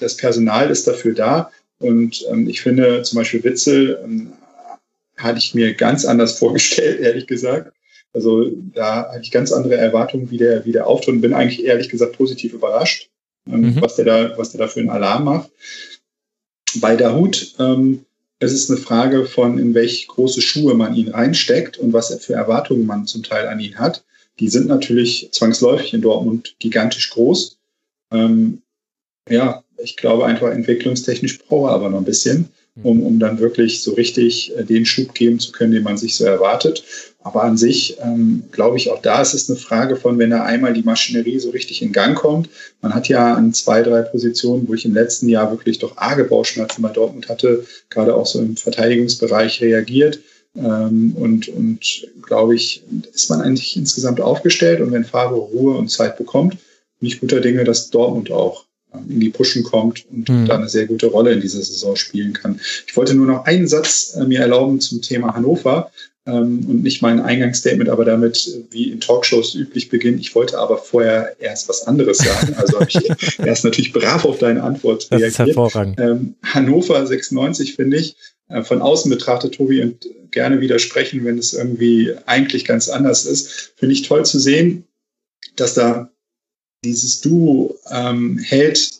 das 0.00 0.16
Personal 0.16 0.70
ist 0.70 0.86
dafür 0.86 1.14
da. 1.14 1.50
Und 1.78 2.24
ähm, 2.30 2.48
ich 2.48 2.60
finde 2.60 3.02
zum 3.02 3.18
Beispiel 3.18 3.44
Witzel 3.44 4.00
ähm, 4.04 4.32
hatte 5.24 5.38
ich 5.38 5.54
mir 5.54 5.74
ganz 5.74 6.04
anders 6.04 6.38
vorgestellt, 6.38 7.00
ehrlich 7.00 7.26
gesagt. 7.26 7.72
Also 8.12 8.48
da 8.72 9.10
hatte 9.10 9.22
ich 9.22 9.32
ganz 9.32 9.50
andere 9.50 9.74
Erwartungen, 9.76 10.30
wie 10.30 10.38
der, 10.38 10.64
wie 10.64 10.72
der 10.72 10.86
auftritt 10.86 11.16
und 11.16 11.20
bin 11.20 11.34
eigentlich 11.34 11.64
ehrlich 11.64 11.88
gesagt 11.88 12.16
positiv 12.16 12.52
überrascht, 12.52 13.10
ähm, 13.48 13.74
mhm. 13.74 13.82
was, 13.82 13.96
der 13.96 14.04
da, 14.04 14.38
was 14.38 14.50
der 14.50 14.60
da 14.60 14.68
für 14.68 14.80
einen 14.80 14.90
Alarm 14.90 15.24
macht. 15.24 15.50
Bei 16.76 16.94
Dahut 16.94 17.54
ähm, 17.58 18.04
es 18.44 18.52
ist 18.52 18.70
eine 18.70 18.80
Frage 18.80 19.26
von, 19.26 19.58
in 19.58 19.74
welche 19.74 20.06
große 20.06 20.42
Schuhe 20.42 20.74
man 20.74 20.94
ihn 20.94 21.08
reinsteckt 21.08 21.78
und 21.78 21.92
was 21.92 22.14
für 22.22 22.34
Erwartungen 22.34 22.86
man 22.86 23.06
zum 23.06 23.22
Teil 23.22 23.48
an 23.48 23.60
ihn 23.60 23.78
hat. 23.78 24.04
Die 24.38 24.48
sind 24.48 24.66
natürlich 24.66 25.30
zwangsläufig 25.32 25.94
in 25.94 26.02
Dortmund 26.02 26.56
gigantisch 26.58 27.10
groß. 27.10 27.58
Ähm, 28.12 28.62
ja, 29.28 29.62
ich 29.78 29.96
glaube 29.96 30.26
einfach 30.26 30.50
entwicklungstechnisch 30.50 31.38
brauche 31.38 31.70
er 31.70 31.74
aber 31.74 31.90
noch 31.90 31.98
ein 31.98 32.04
bisschen 32.04 32.50
um, 32.82 33.02
um 33.02 33.18
dann 33.20 33.38
wirklich 33.38 33.82
so 33.82 33.92
richtig 33.94 34.52
äh, 34.56 34.64
den 34.64 34.84
Schub 34.84 35.14
geben 35.14 35.38
zu 35.38 35.52
können, 35.52 35.72
den 35.72 35.84
man 35.84 35.96
sich 35.96 36.16
so 36.16 36.24
erwartet. 36.24 36.82
Aber 37.22 37.44
an 37.44 37.56
sich 37.56 37.96
ähm, 38.02 38.44
glaube 38.50 38.76
ich, 38.76 38.90
auch 38.90 39.00
da 39.00 39.22
ist 39.22 39.32
es 39.32 39.48
eine 39.48 39.58
Frage 39.58 39.96
von, 39.96 40.18
wenn 40.18 40.32
er 40.32 40.44
einmal 40.44 40.74
die 40.74 40.82
Maschinerie 40.82 41.38
so 41.38 41.50
richtig 41.50 41.80
in 41.82 41.92
Gang 41.92 42.16
kommt. 42.16 42.50
Man 42.82 42.94
hat 42.94 43.08
ja 43.08 43.34
an 43.34 43.54
zwei, 43.54 43.82
drei 43.82 44.02
Positionen, 44.02 44.68
wo 44.68 44.74
ich 44.74 44.84
im 44.84 44.94
letzten 44.94 45.28
Jahr 45.28 45.50
wirklich 45.50 45.78
doch 45.78 45.96
arge 45.96 46.24
Bauchschmerzen 46.24 46.82
bei 46.82 46.90
Dortmund 46.90 47.28
hatte, 47.28 47.64
gerade 47.90 48.14
auch 48.14 48.26
so 48.26 48.40
im 48.40 48.56
Verteidigungsbereich 48.56 49.60
reagiert. 49.62 50.20
Ähm, 50.56 51.14
und, 51.16 51.48
und 51.48 51.80
glaube 52.22 52.56
ich, 52.56 52.82
ist 53.12 53.30
man 53.30 53.40
eigentlich 53.40 53.76
insgesamt 53.76 54.20
aufgestellt. 54.20 54.80
Und 54.80 54.92
wenn 54.92 55.04
Favre 55.04 55.36
Ruhe 55.36 55.76
und 55.76 55.88
Zeit 55.88 56.18
bekommt, 56.18 56.58
bin 57.00 57.08
ich 57.08 57.20
guter 57.20 57.40
Dinge, 57.40 57.64
dass 57.64 57.90
Dortmund 57.90 58.30
auch 58.30 58.63
in 59.08 59.20
die 59.20 59.30
Pushen 59.30 59.62
kommt 59.62 60.04
und 60.10 60.28
mhm. 60.28 60.46
da 60.46 60.56
eine 60.56 60.68
sehr 60.68 60.86
gute 60.86 61.06
Rolle 61.06 61.32
in 61.32 61.40
dieser 61.40 61.62
Saison 61.62 61.96
spielen 61.96 62.32
kann. 62.32 62.60
Ich 62.86 62.96
wollte 62.96 63.14
nur 63.14 63.26
noch 63.26 63.44
einen 63.44 63.66
Satz 63.66 64.16
äh, 64.18 64.24
mir 64.24 64.40
erlauben 64.40 64.80
zum 64.80 65.02
Thema 65.02 65.34
Hannover 65.34 65.90
ähm, 66.26 66.64
und 66.68 66.82
nicht 66.82 67.02
mein 67.02 67.20
Eingangsstatement, 67.20 67.90
aber 67.90 68.04
damit 68.04 68.46
äh, 68.46 68.72
wie 68.72 68.90
in 68.90 69.00
Talkshows 69.00 69.54
üblich 69.54 69.90
beginnen. 69.90 70.18
Ich 70.18 70.34
wollte 70.34 70.58
aber 70.58 70.78
vorher 70.78 71.36
erst 71.38 71.68
was 71.68 71.86
anderes 71.86 72.18
sagen. 72.18 72.54
Also 72.54 72.80
habe 72.80 72.88
ich 72.88 73.38
erst 73.38 73.64
natürlich 73.64 73.92
brav 73.92 74.24
auf 74.24 74.38
deine 74.38 74.62
Antwort 74.62 75.08
das 75.10 75.20
reagiert. 75.20 75.30
Ist 75.30 75.38
hervorragend. 75.38 76.00
Ähm, 76.00 76.34
Hannover 76.42 77.06
96 77.06 77.74
finde 77.74 77.98
ich 77.98 78.16
äh, 78.48 78.62
von 78.62 78.80
außen 78.80 79.10
betrachtet, 79.10 79.54
Tobi, 79.54 79.82
und 79.82 80.06
gerne 80.30 80.60
widersprechen, 80.60 81.24
wenn 81.24 81.38
es 81.38 81.52
irgendwie 81.52 82.12
eigentlich 82.26 82.64
ganz 82.64 82.88
anders 82.88 83.24
ist, 83.26 83.72
finde 83.76 83.94
ich 83.94 84.02
toll 84.02 84.24
zu 84.24 84.38
sehen, 84.38 84.84
dass 85.56 85.74
da 85.74 86.10
dieses 86.84 87.20
Duo 87.20 87.76
ähm, 87.90 88.38
Held 88.38 88.90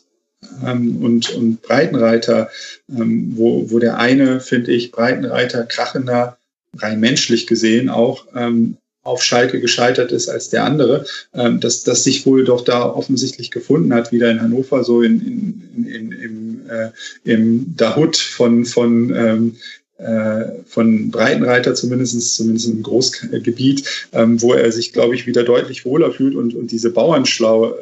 ähm, 0.65 1.03
und, 1.03 1.29
und 1.35 1.61
Breitenreiter, 1.61 2.49
ähm, 2.89 3.33
wo, 3.35 3.69
wo 3.71 3.79
der 3.79 3.97
eine, 3.97 4.39
finde 4.39 4.71
ich, 4.71 4.91
Breitenreiter 4.91 5.63
krachender, 5.63 6.37
rein 6.77 6.99
menschlich 6.99 7.47
gesehen 7.47 7.89
auch 7.89 8.25
ähm, 8.35 8.77
auf 9.03 9.23
Schalke 9.23 9.61
gescheitert 9.61 10.11
ist 10.11 10.29
als 10.29 10.49
der 10.49 10.63
andere, 10.63 11.05
ähm, 11.33 11.59
dass 11.59 11.83
das 11.83 12.03
sich 12.03 12.25
wohl 12.25 12.43
doch 12.43 12.63
da 12.63 12.83
offensichtlich 12.83 13.51
gefunden 13.51 13.93
hat, 13.93 14.11
wieder 14.11 14.31
in 14.31 14.41
Hannover, 14.41 14.83
so 14.83 15.03
in, 15.03 15.21
in, 15.21 15.85
in, 15.85 16.11
im, 16.11 16.69
äh, 16.69 16.89
im 17.23 17.75
Dahut 17.77 18.17
von, 18.17 18.65
von 18.65 19.15
ähm, 19.15 19.55
äh, 19.57 19.84
von 20.67 21.09
Breitenreiter 21.09 21.73
zumindest, 21.73 22.35
zumindest 22.35 22.67
im 22.67 22.83
Großgebiet, 22.83 24.07
ähm, 24.11 24.41
wo 24.41 24.53
er 24.53 24.69
sich, 24.71 24.91
glaube 24.91 25.15
ich, 25.15 25.25
wieder 25.25 25.43
deutlich 25.43 25.85
wohler 25.85 26.11
fühlt 26.11 26.35
und, 26.35 26.53
und 26.53 26.71
diese 26.71 26.89
Bauernschlaue, 26.89 27.77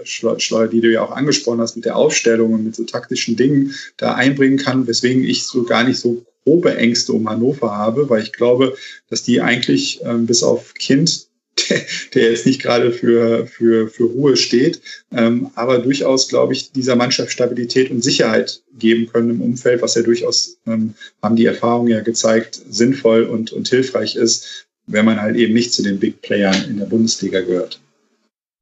die 0.71 0.81
du 0.81 0.91
ja 0.91 1.03
auch 1.03 1.11
angesprochen 1.11 1.59
hast 1.59 1.75
mit 1.75 1.85
der 1.85 1.95
Aufstellung 1.95 2.53
und 2.53 2.65
mit 2.65 2.75
so 2.75 2.83
taktischen 2.83 3.35
Dingen 3.35 3.73
da 3.97 4.13
einbringen 4.13 4.57
kann, 4.57 4.85
weswegen 4.85 5.23
ich 5.23 5.45
so 5.45 5.63
gar 5.63 5.83
nicht 5.83 5.99
so 5.99 6.23
grobe 6.43 6.75
Ängste 6.75 7.13
um 7.13 7.27
Hannover 7.29 7.71
habe, 7.75 8.09
weil 8.09 8.21
ich 8.21 8.33
glaube, 8.33 8.75
dass 9.09 9.23
die 9.23 9.41
eigentlich 9.41 10.01
ähm, 10.03 10.27
bis 10.27 10.43
auf 10.43 10.73
Kind 10.75 11.27
der 12.13 12.31
jetzt 12.31 12.45
nicht 12.45 12.61
gerade 12.61 12.91
für, 12.91 13.47
für, 13.47 13.87
für 13.87 14.05
Ruhe 14.05 14.37
steht, 14.37 14.81
ähm, 15.11 15.49
aber 15.55 15.79
durchaus, 15.79 16.27
glaube 16.27 16.53
ich, 16.53 16.71
dieser 16.71 16.95
Mannschaft 16.95 17.31
Stabilität 17.31 17.91
und 17.91 18.03
Sicherheit 18.03 18.61
geben 18.77 19.07
können 19.11 19.29
im 19.29 19.41
Umfeld, 19.41 19.81
was 19.81 19.95
ja 19.95 20.01
durchaus, 20.01 20.57
ähm, 20.67 20.93
haben 21.21 21.35
die 21.35 21.45
Erfahrungen 21.45 21.89
ja 21.89 22.01
gezeigt, 22.01 22.59
sinnvoll 22.69 23.23
und, 23.23 23.51
und 23.51 23.67
hilfreich 23.67 24.15
ist, 24.15 24.67
wenn 24.87 25.05
man 25.05 25.21
halt 25.21 25.35
eben 25.35 25.53
nicht 25.53 25.73
zu 25.73 25.83
den 25.83 25.99
Big 25.99 26.21
Playern 26.21 26.55
in 26.69 26.77
der 26.77 26.85
Bundesliga 26.85 27.41
gehört. 27.41 27.79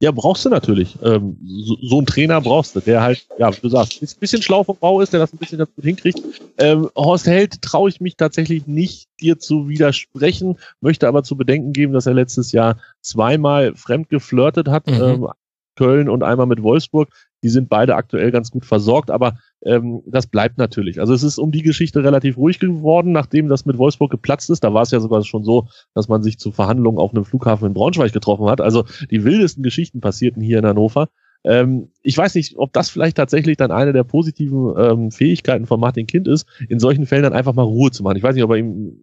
Ja, 0.02 0.10
brauchst 0.10 0.44
du 0.44 0.48
natürlich. 0.48 0.98
Ähm, 1.04 1.36
so, 1.44 1.76
so 1.80 1.98
einen 1.98 2.06
Trainer 2.06 2.40
brauchst 2.40 2.74
du, 2.74 2.80
der 2.80 3.02
halt, 3.02 3.24
ja, 3.38 3.56
wie 3.56 3.60
du 3.60 3.68
sagst, 3.68 4.02
ein 4.02 4.08
bisschen 4.18 4.42
schlau 4.42 4.64
vom 4.64 4.76
Bau 4.76 5.00
ist, 5.00 5.12
der 5.12 5.20
das 5.20 5.32
ein 5.32 5.38
bisschen 5.38 5.58
ganz 5.58 5.72
gut 5.76 5.84
hinkriegt. 5.84 6.20
Ähm, 6.58 6.90
Horst 6.96 7.28
Held 7.28 7.62
traue 7.62 7.88
ich 7.88 8.00
mich 8.00 8.16
tatsächlich 8.16 8.66
nicht, 8.66 9.08
dir 9.20 9.38
zu 9.38 9.68
widersprechen, 9.68 10.58
möchte 10.80 11.06
aber 11.06 11.22
zu 11.22 11.36
bedenken 11.36 11.72
geben, 11.72 11.92
dass 11.92 12.06
er 12.06 12.14
letztes 12.14 12.50
Jahr 12.50 12.78
zweimal 13.00 13.76
fremd 13.76 14.08
geflirtet 14.08 14.66
hat, 14.66 14.88
mhm. 14.88 15.00
ähm, 15.00 15.28
Köln 15.76 16.08
und 16.08 16.24
einmal 16.24 16.46
mit 16.46 16.64
Wolfsburg. 16.64 17.08
Die 17.44 17.48
sind 17.48 17.68
beide 17.68 17.94
aktuell 17.94 18.32
ganz 18.32 18.50
gut 18.50 18.64
versorgt, 18.66 19.08
aber 19.08 19.38
ähm, 19.64 20.02
das 20.06 20.26
bleibt 20.26 20.58
natürlich. 20.58 21.00
Also 21.00 21.14
es 21.14 21.22
ist 21.22 21.38
um 21.38 21.52
die 21.52 21.62
Geschichte 21.62 22.02
relativ 22.02 22.36
ruhig 22.36 22.58
geworden, 22.58 23.12
nachdem 23.12 23.48
das 23.48 23.64
mit 23.64 23.78
Wolfsburg 23.78 24.10
geplatzt 24.10 24.50
ist. 24.50 24.64
Da 24.64 24.74
war 24.74 24.82
es 24.82 24.90
ja 24.90 25.00
sogar 25.00 25.22
schon 25.24 25.44
so, 25.44 25.68
dass 25.94 26.08
man 26.08 26.22
sich 26.22 26.38
zu 26.38 26.50
Verhandlungen 26.50 26.98
auf 26.98 27.14
einem 27.14 27.24
Flughafen 27.24 27.68
in 27.68 27.74
Braunschweig 27.74 28.12
getroffen 28.12 28.46
hat. 28.46 28.60
Also 28.60 28.84
die 29.10 29.24
wildesten 29.24 29.62
Geschichten 29.62 30.00
passierten 30.00 30.42
hier 30.42 30.58
in 30.58 30.66
Hannover. 30.66 31.08
Ähm, 31.44 31.90
ich 32.02 32.16
weiß 32.16 32.34
nicht, 32.34 32.56
ob 32.56 32.72
das 32.72 32.90
vielleicht 32.90 33.16
tatsächlich 33.16 33.56
dann 33.56 33.70
eine 33.70 33.92
der 33.92 34.04
positiven 34.04 34.74
ähm, 34.76 35.10
Fähigkeiten 35.10 35.66
von 35.66 35.80
Martin 35.80 36.06
Kind 36.06 36.28
ist, 36.28 36.46
in 36.68 36.78
solchen 36.78 37.06
Fällen 37.06 37.24
dann 37.24 37.32
einfach 37.32 37.54
mal 37.54 37.62
Ruhe 37.62 37.90
zu 37.90 38.02
machen. 38.02 38.16
Ich 38.16 38.22
weiß 38.22 38.34
nicht, 38.34 38.44
ob 38.44 38.50
er 38.50 38.58
ihm 38.58 38.96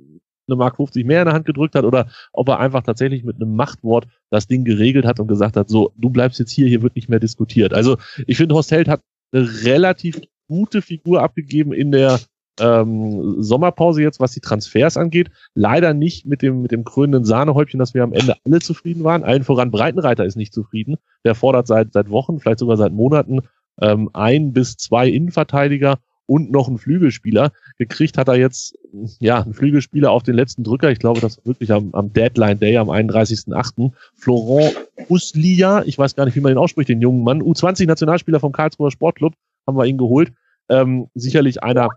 eine 0.47 0.55
Mark 0.55 0.77
50 0.77 1.05
mehr 1.05 1.21
in 1.21 1.25
der 1.25 1.35
Hand 1.35 1.45
gedrückt 1.45 1.75
hat 1.75 1.85
oder 1.85 2.09
ob 2.33 2.49
er 2.49 2.59
einfach 2.59 2.81
tatsächlich 2.81 3.23
mit 3.23 3.35
einem 3.35 3.55
Machtwort 3.55 4.07
das 4.29 4.47
Ding 4.47 4.63
geregelt 4.63 5.05
hat 5.05 5.19
und 5.19 5.27
gesagt 5.27 5.55
hat, 5.55 5.69
so, 5.69 5.93
du 5.95 6.09
bleibst 6.09 6.39
jetzt 6.39 6.51
hier, 6.51 6.67
hier 6.67 6.81
wird 6.81 6.95
nicht 6.95 7.09
mehr 7.09 7.19
diskutiert. 7.19 7.73
Also 7.73 7.97
ich 8.25 8.37
finde, 8.37 8.55
Horst 8.55 8.71
Held 8.71 8.87
hat 8.87 9.01
eine 9.31 9.47
relativ 9.63 10.19
gute 10.49 10.81
Figur 10.81 11.23
abgegeben 11.23 11.71
in 11.71 11.91
der 11.91 12.19
ähm, 12.59 13.41
Sommerpause 13.41 14.01
jetzt, 14.01 14.19
was 14.19 14.33
die 14.33 14.41
Transfers 14.41 14.97
angeht. 14.97 15.29
Leider 15.53 15.93
nicht 15.93 16.25
mit 16.25 16.41
dem, 16.41 16.61
mit 16.61 16.71
dem 16.71 16.83
krönenden 16.83 17.23
Sahnehäubchen, 17.23 17.79
dass 17.79 17.93
wir 17.93 18.03
am 18.03 18.11
Ende 18.11 18.35
alle 18.45 18.59
zufrieden 18.59 19.05
waren. 19.05 19.23
Allen 19.23 19.43
voran 19.43 19.71
Breitenreiter 19.71 20.25
ist 20.25 20.35
nicht 20.35 20.53
zufrieden. 20.53 20.97
Der 21.23 21.35
fordert 21.35 21.67
seit, 21.67 21.93
seit 21.93 22.09
Wochen, 22.09 22.39
vielleicht 22.39 22.59
sogar 22.59 22.75
seit 22.75 22.91
Monaten, 22.91 23.41
ähm, 23.81 24.09
ein 24.11 24.51
bis 24.51 24.75
zwei 24.75 25.07
Innenverteidiger 25.07 25.99
und 26.25 26.51
noch 26.51 26.67
einen 26.67 26.77
Flügelspieler. 26.77 27.51
Gekriegt 27.77 28.17
hat 28.17 28.27
er 28.27 28.35
jetzt, 28.35 28.77
ja, 29.19 29.41
einen 29.41 29.53
Flügelspieler 29.53 30.11
auf 30.11 30.21
den 30.21 30.35
letzten 30.35 30.63
Drücker. 30.63 30.91
Ich 30.91 30.99
glaube, 30.99 31.21
das 31.21 31.43
wirklich 31.43 31.71
am, 31.71 31.89
am 31.93 32.13
Deadline 32.13 32.59
Day, 32.59 32.77
am 32.77 32.89
31.8. 32.89 33.91
Florent 34.13 34.75
Uslia, 35.07 35.83
ich 35.85 35.97
weiß 35.97 36.15
gar 36.15 36.25
nicht, 36.25 36.35
wie 36.35 36.41
man 36.41 36.51
ihn 36.51 36.59
ausspricht, 36.59 36.89
den 36.89 37.01
jungen 37.01 37.23
Mann. 37.23 37.41
U20-Nationalspieler 37.41 38.39
vom 38.39 38.51
Karlsruher 38.51 38.91
Sportclub, 38.91 39.33
haben 39.69 39.77
wir 39.77 39.85
ihn 39.85 39.97
geholt. 39.97 40.33
Ähm, 40.69 41.07
sicherlich 41.15 41.63
einer 41.63 41.89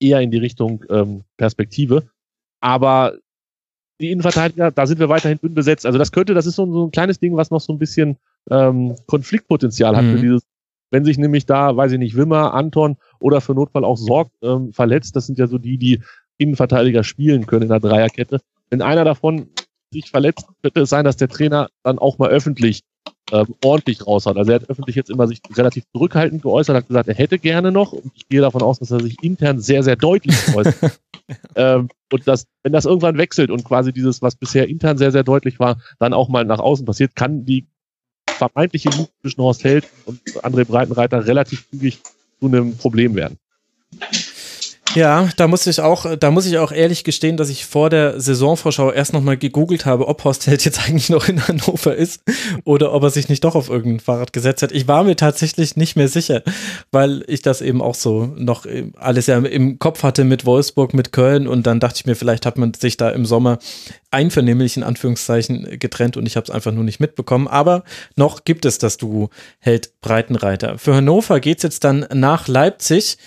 eher 0.00 0.20
in 0.20 0.30
die 0.30 0.38
Richtung 0.38 0.84
ähm, 0.88 1.22
Perspektive. 1.36 2.08
Aber 2.60 3.18
die 4.00 4.10
Innenverteidiger, 4.10 4.70
da 4.70 4.86
sind 4.86 4.98
wir 4.98 5.08
weiterhin 5.08 5.38
dünn 5.38 5.54
besetzt. 5.54 5.84
Also 5.84 5.98
das 5.98 6.12
könnte, 6.12 6.34
das 6.34 6.46
ist 6.46 6.56
so, 6.56 6.70
so 6.72 6.86
ein 6.86 6.90
kleines 6.90 7.20
Ding, 7.20 7.36
was 7.36 7.50
noch 7.50 7.60
so 7.60 7.72
ein 7.72 7.78
bisschen 7.78 8.16
ähm, 8.50 8.96
Konfliktpotenzial 9.06 9.96
hat 9.96 10.04
mhm. 10.04 10.12
für 10.12 10.20
dieses, 10.20 10.42
wenn 10.90 11.04
sich 11.04 11.18
nämlich 11.18 11.46
da, 11.46 11.76
weiß 11.76 11.92
ich 11.92 11.98
nicht, 11.98 12.16
Wimmer, 12.16 12.54
Anton 12.54 12.96
oder 13.20 13.40
für 13.40 13.54
Notfall 13.54 13.84
auch 13.84 13.96
Sorg 13.96 14.30
ähm, 14.42 14.72
verletzt, 14.72 15.14
das 15.16 15.26
sind 15.26 15.38
ja 15.38 15.46
so 15.46 15.58
die, 15.58 15.78
die 15.78 16.02
Innenverteidiger 16.38 17.04
spielen 17.04 17.46
können 17.46 17.64
in 17.64 17.68
der 17.68 17.80
Dreierkette. 17.80 18.40
Wenn 18.70 18.82
einer 18.82 19.04
davon 19.04 19.48
sich 19.92 20.10
verletzt, 20.10 20.46
könnte 20.62 20.80
es 20.80 20.90
sein, 20.90 21.04
dass 21.04 21.16
der 21.16 21.28
Trainer 21.28 21.68
dann 21.82 21.98
auch 21.98 22.18
mal 22.18 22.30
öffentlich 22.30 22.82
ähm, 23.32 23.54
ordentlich 23.64 24.06
raushaut. 24.06 24.36
Also 24.36 24.52
er 24.52 24.60
hat 24.60 24.70
öffentlich 24.70 24.96
jetzt 24.96 25.10
immer 25.10 25.26
sich 25.26 25.40
relativ 25.54 25.84
zurückhaltend 25.92 26.42
geäußert, 26.42 26.76
hat 26.76 26.88
gesagt, 26.88 27.08
er 27.08 27.14
hätte 27.14 27.38
gerne 27.38 27.72
noch. 27.72 27.92
Und 27.92 28.12
ich 28.14 28.28
gehe 28.28 28.40
davon 28.40 28.62
aus, 28.62 28.78
dass 28.78 28.90
er 28.90 29.00
sich 29.00 29.22
intern 29.22 29.60
sehr, 29.60 29.82
sehr 29.82 29.96
deutlich 29.96 30.36
äußert. 30.54 31.00
ähm, 31.54 31.88
und 32.12 32.26
dass, 32.26 32.46
wenn 32.62 32.72
das 32.72 32.84
irgendwann 32.84 33.18
wechselt 33.18 33.50
und 33.50 33.64
quasi 33.64 33.92
dieses, 33.92 34.22
was 34.22 34.34
bisher 34.34 34.68
intern 34.68 34.98
sehr, 34.98 35.12
sehr 35.12 35.22
deutlich 35.22 35.60
war, 35.60 35.80
dann 35.98 36.12
auch 36.12 36.28
mal 36.28 36.44
nach 36.44 36.58
außen 36.58 36.84
passiert, 36.84 37.14
kann 37.14 37.44
die 37.44 37.66
vermeintliche 38.26 38.88
Liebe 38.90 39.08
zwischen 39.20 39.42
Horst 39.42 39.64
Held 39.64 39.86
und 40.06 40.20
André 40.42 40.64
Breitenreiter 40.64 41.26
relativ 41.26 41.68
zügig 41.70 42.00
zu 42.40 42.46
einem 42.46 42.76
Problem 42.76 43.14
werden. 43.14 43.38
Ja, 44.96 45.28
da 45.36 45.46
muss 45.46 45.68
ich 45.68 45.80
auch, 45.80 46.16
da 46.16 46.32
muss 46.32 46.46
ich 46.46 46.58
auch 46.58 46.72
ehrlich 46.72 47.04
gestehen, 47.04 47.36
dass 47.36 47.48
ich 47.48 47.64
vor 47.64 47.90
der 47.90 48.20
Saisonvorschau 48.20 48.90
erst 48.90 49.12
nochmal 49.12 49.36
gegoogelt 49.36 49.86
habe, 49.86 50.08
ob 50.08 50.24
Horst 50.24 50.48
Held 50.48 50.64
jetzt 50.64 50.80
eigentlich 50.88 51.10
noch 51.10 51.28
in 51.28 51.46
Hannover 51.46 51.94
ist 51.94 52.22
oder 52.64 52.92
ob 52.92 53.04
er 53.04 53.10
sich 53.10 53.28
nicht 53.28 53.44
doch 53.44 53.54
auf 53.54 53.68
irgendein 53.68 54.00
Fahrrad 54.00 54.32
gesetzt 54.32 54.62
hat. 54.62 54.72
Ich 54.72 54.88
war 54.88 55.04
mir 55.04 55.14
tatsächlich 55.14 55.76
nicht 55.76 55.94
mehr 55.94 56.08
sicher, 56.08 56.42
weil 56.90 57.22
ich 57.28 57.40
das 57.40 57.60
eben 57.60 57.82
auch 57.82 57.94
so 57.94 58.34
noch 58.36 58.66
alles 58.96 59.28
ja 59.28 59.38
im 59.38 59.78
Kopf 59.78 60.02
hatte 60.02 60.24
mit 60.24 60.44
Wolfsburg, 60.44 60.92
mit 60.92 61.12
Köln 61.12 61.46
und 61.46 61.68
dann 61.68 61.78
dachte 61.78 61.98
ich 61.98 62.06
mir, 62.06 62.16
vielleicht 62.16 62.44
hat 62.44 62.58
man 62.58 62.74
sich 62.74 62.96
da 62.96 63.10
im 63.10 63.26
Sommer 63.26 63.60
einvernehmlich 64.10 64.76
in 64.76 64.82
Anführungszeichen 64.82 65.78
getrennt 65.78 66.16
und 66.16 66.26
ich 66.26 66.36
habe 66.36 66.44
es 66.44 66.50
einfach 66.50 66.72
nur 66.72 66.82
nicht 66.82 66.98
mitbekommen. 66.98 67.46
Aber 67.46 67.84
noch 68.16 68.44
gibt 68.44 68.64
es 68.64 68.78
das 68.78 68.96
Duo 68.96 69.30
Held 69.60 69.92
Breitenreiter. 70.00 70.78
Für 70.78 70.96
Hannover 70.96 71.38
geht's 71.38 71.62
jetzt 71.62 71.84
dann 71.84 72.06
nach 72.12 72.48
Leipzig 72.48 73.18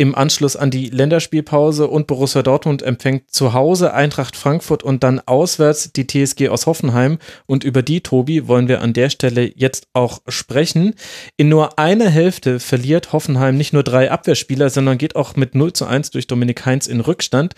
im 0.00 0.14
Anschluss 0.14 0.56
an 0.56 0.70
die 0.70 0.88
Länderspielpause 0.88 1.86
und 1.86 2.06
Borussia 2.06 2.42
Dortmund 2.42 2.80
empfängt 2.82 3.30
zu 3.30 3.52
Hause 3.52 3.92
Eintracht 3.92 4.34
Frankfurt 4.34 4.82
und 4.82 5.04
dann 5.04 5.20
auswärts 5.20 5.92
die 5.92 6.06
TSG 6.06 6.48
aus 6.48 6.64
Hoffenheim. 6.64 7.18
Und 7.44 7.64
über 7.64 7.82
die, 7.82 8.00
Tobi, 8.00 8.48
wollen 8.48 8.66
wir 8.66 8.80
an 8.80 8.94
der 8.94 9.10
Stelle 9.10 9.52
jetzt 9.54 9.88
auch 9.92 10.22
sprechen. 10.26 10.94
In 11.36 11.50
nur 11.50 11.78
einer 11.78 12.08
Hälfte 12.08 12.60
verliert 12.60 13.12
Hoffenheim 13.12 13.58
nicht 13.58 13.74
nur 13.74 13.82
drei 13.82 14.10
Abwehrspieler, 14.10 14.70
sondern 14.70 14.96
geht 14.96 15.16
auch 15.16 15.36
mit 15.36 15.54
0 15.54 15.74
zu 15.74 15.84
1 15.84 16.12
durch 16.12 16.26
Dominik 16.26 16.64
Heinz 16.64 16.86
in 16.86 17.00
Rückstand. 17.00 17.52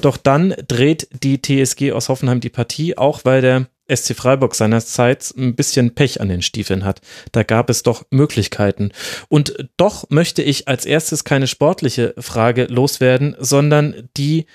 Doch 0.00 0.16
dann 0.16 0.54
dreht 0.68 1.08
die 1.24 1.42
TSG 1.42 1.90
aus 1.90 2.08
Hoffenheim 2.08 2.38
die 2.38 2.48
Partie, 2.48 2.96
auch 2.96 3.24
weil 3.24 3.42
der 3.42 3.66
SC 3.88 4.14
Freiburg 4.14 4.54
seinerzeit 4.54 5.32
ein 5.36 5.54
bisschen 5.54 5.94
Pech 5.94 6.20
an 6.20 6.28
den 6.28 6.42
Stiefeln 6.42 6.84
hat. 6.84 7.00
Da 7.32 7.42
gab 7.42 7.70
es 7.70 7.82
doch 7.82 8.04
Möglichkeiten. 8.10 8.92
Und 9.28 9.68
doch 9.76 10.08
möchte 10.10 10.42
ich 10.42 10.68
als 10.68 10.86
erstes 10.86 11.24
keine 11.24 11.46
sportliche 11.46 12.14
Frage 12.18 12.64
loswerden, 12.64 13.36
sondern 13.38 14.08
die, 14.16 14.46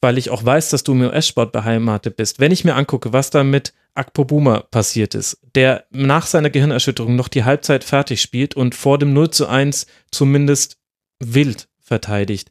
weil 0.00 0.18
ich 0.18 0.30
auch 0.30 0.44
weiß, 0.44 0.70
dass 0.70 0.84
du 0.84 0.92
im 0.92 1.02
US-Sport 1.02 1.52
beheimatet 1.52 2.16
bist. 2.16 2.40
Wenn 2.40 2.52
ich 2.52 2.64
mir 2.64 2.74
angucke, 2.74 3.12
was 3.12 3.30
da 3.30 3.44
mit 3.44 3.72
Akpo 3.94 4.24
Buma 4.24 4.60
passiert 4.60 5.14
ist, 5.14 5.38
der 5.54 5.86
nach 5.90 6.26
seiner 6.26 6.50
Gehirnerschütterung 6.50 7.16
noch 7.16 7.28
die 7.28 7.44
Halbzeit 7.44 7.82
fertig 7.82 8.20
spielt 8.20 8.54
und 8.54 8.74
vor 8.74 8.98
dem 8.98 9.12
0 9.12 9.30
zu 9.30 9.46
1 9.46 9.86
zumindest 10.10 10.78
wild 11.18 11.68
verteidigt, 11.80 12.50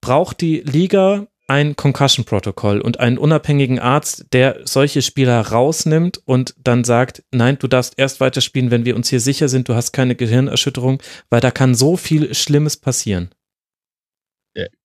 braucht 0.00 0.40
die 0.40 0.60
Liga 0.60 1.26
ein 1.48 1.76
Concussion-Protokoll 1.76 2.80
und 2.80 3.00
einen 3.00 3.18
unabhängigen 3.18 3.78
Arzt, 3.78 4.26
der 4.32 4.60
solche 4.64 5.00
Spieler 5.02 5.40
rausnimmt 5.40 6.20
und 6.26 6.54
dann 6.62 6.84
sagt, 6.84 7.24
nein, 7.32 7.58
du 7.58 7.66
darfst 7.68 7.94
erst 7.96 8.20
weiterspielen, 8.20 8.70
wenn 8.70 8.84
wir 8.84 8.94
uns 8.94 9.08
hier 9.08 9.20
sicher 9.20 9.48
sind, 9.48 9.68
du 9.68 9.74
hast 9.74 9.92
keine 9.92 10.14
Gehirnerschütterung, 10.14 11.02
weil 11.30 11.40
da 11.40 11.50
kann 11.50 11.74
so 11.74 11.96
viel 11.96 12.34
Schlimmes 12.34 12.76
passieren. 12.76 13.30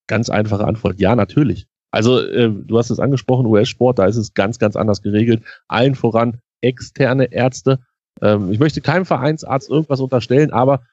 Ganz 0.07 0.30
einfache 0.30 0.65
Antwort, 0.65 0.99
ja, 0.99 1.15
natürlich. 1.15 1.68
Also 1.91 2.19
äh, 2.19 2.49
du 2.49 2.77
hast 2.77 2.90
es 2.90 2.99
angesprochen, 2.99 3.45
US-Sport, 3.45 3.99
da 3.99 4.06
ist 4.06 4.18
es 4.18 4.34
ganz, 4.34 4.57
ganz 4.57 4.76
anders 4.76 5.02
geregelt. 5.02 5.44
Allen 5.68 5.95
voran 5.95 6.40
externe 6.61 7.31
Ärzte. 7.31 7.80
Ähm, 8.22 8.52
ich 8.52 8.60
möchte 8.60 8.81
keinem 8.81 9.06
Vereinsarzt 9.06 9.69
irgendwas 9.69 9.99
unterstellen, 9.99 10.52
aber 10.52 10.84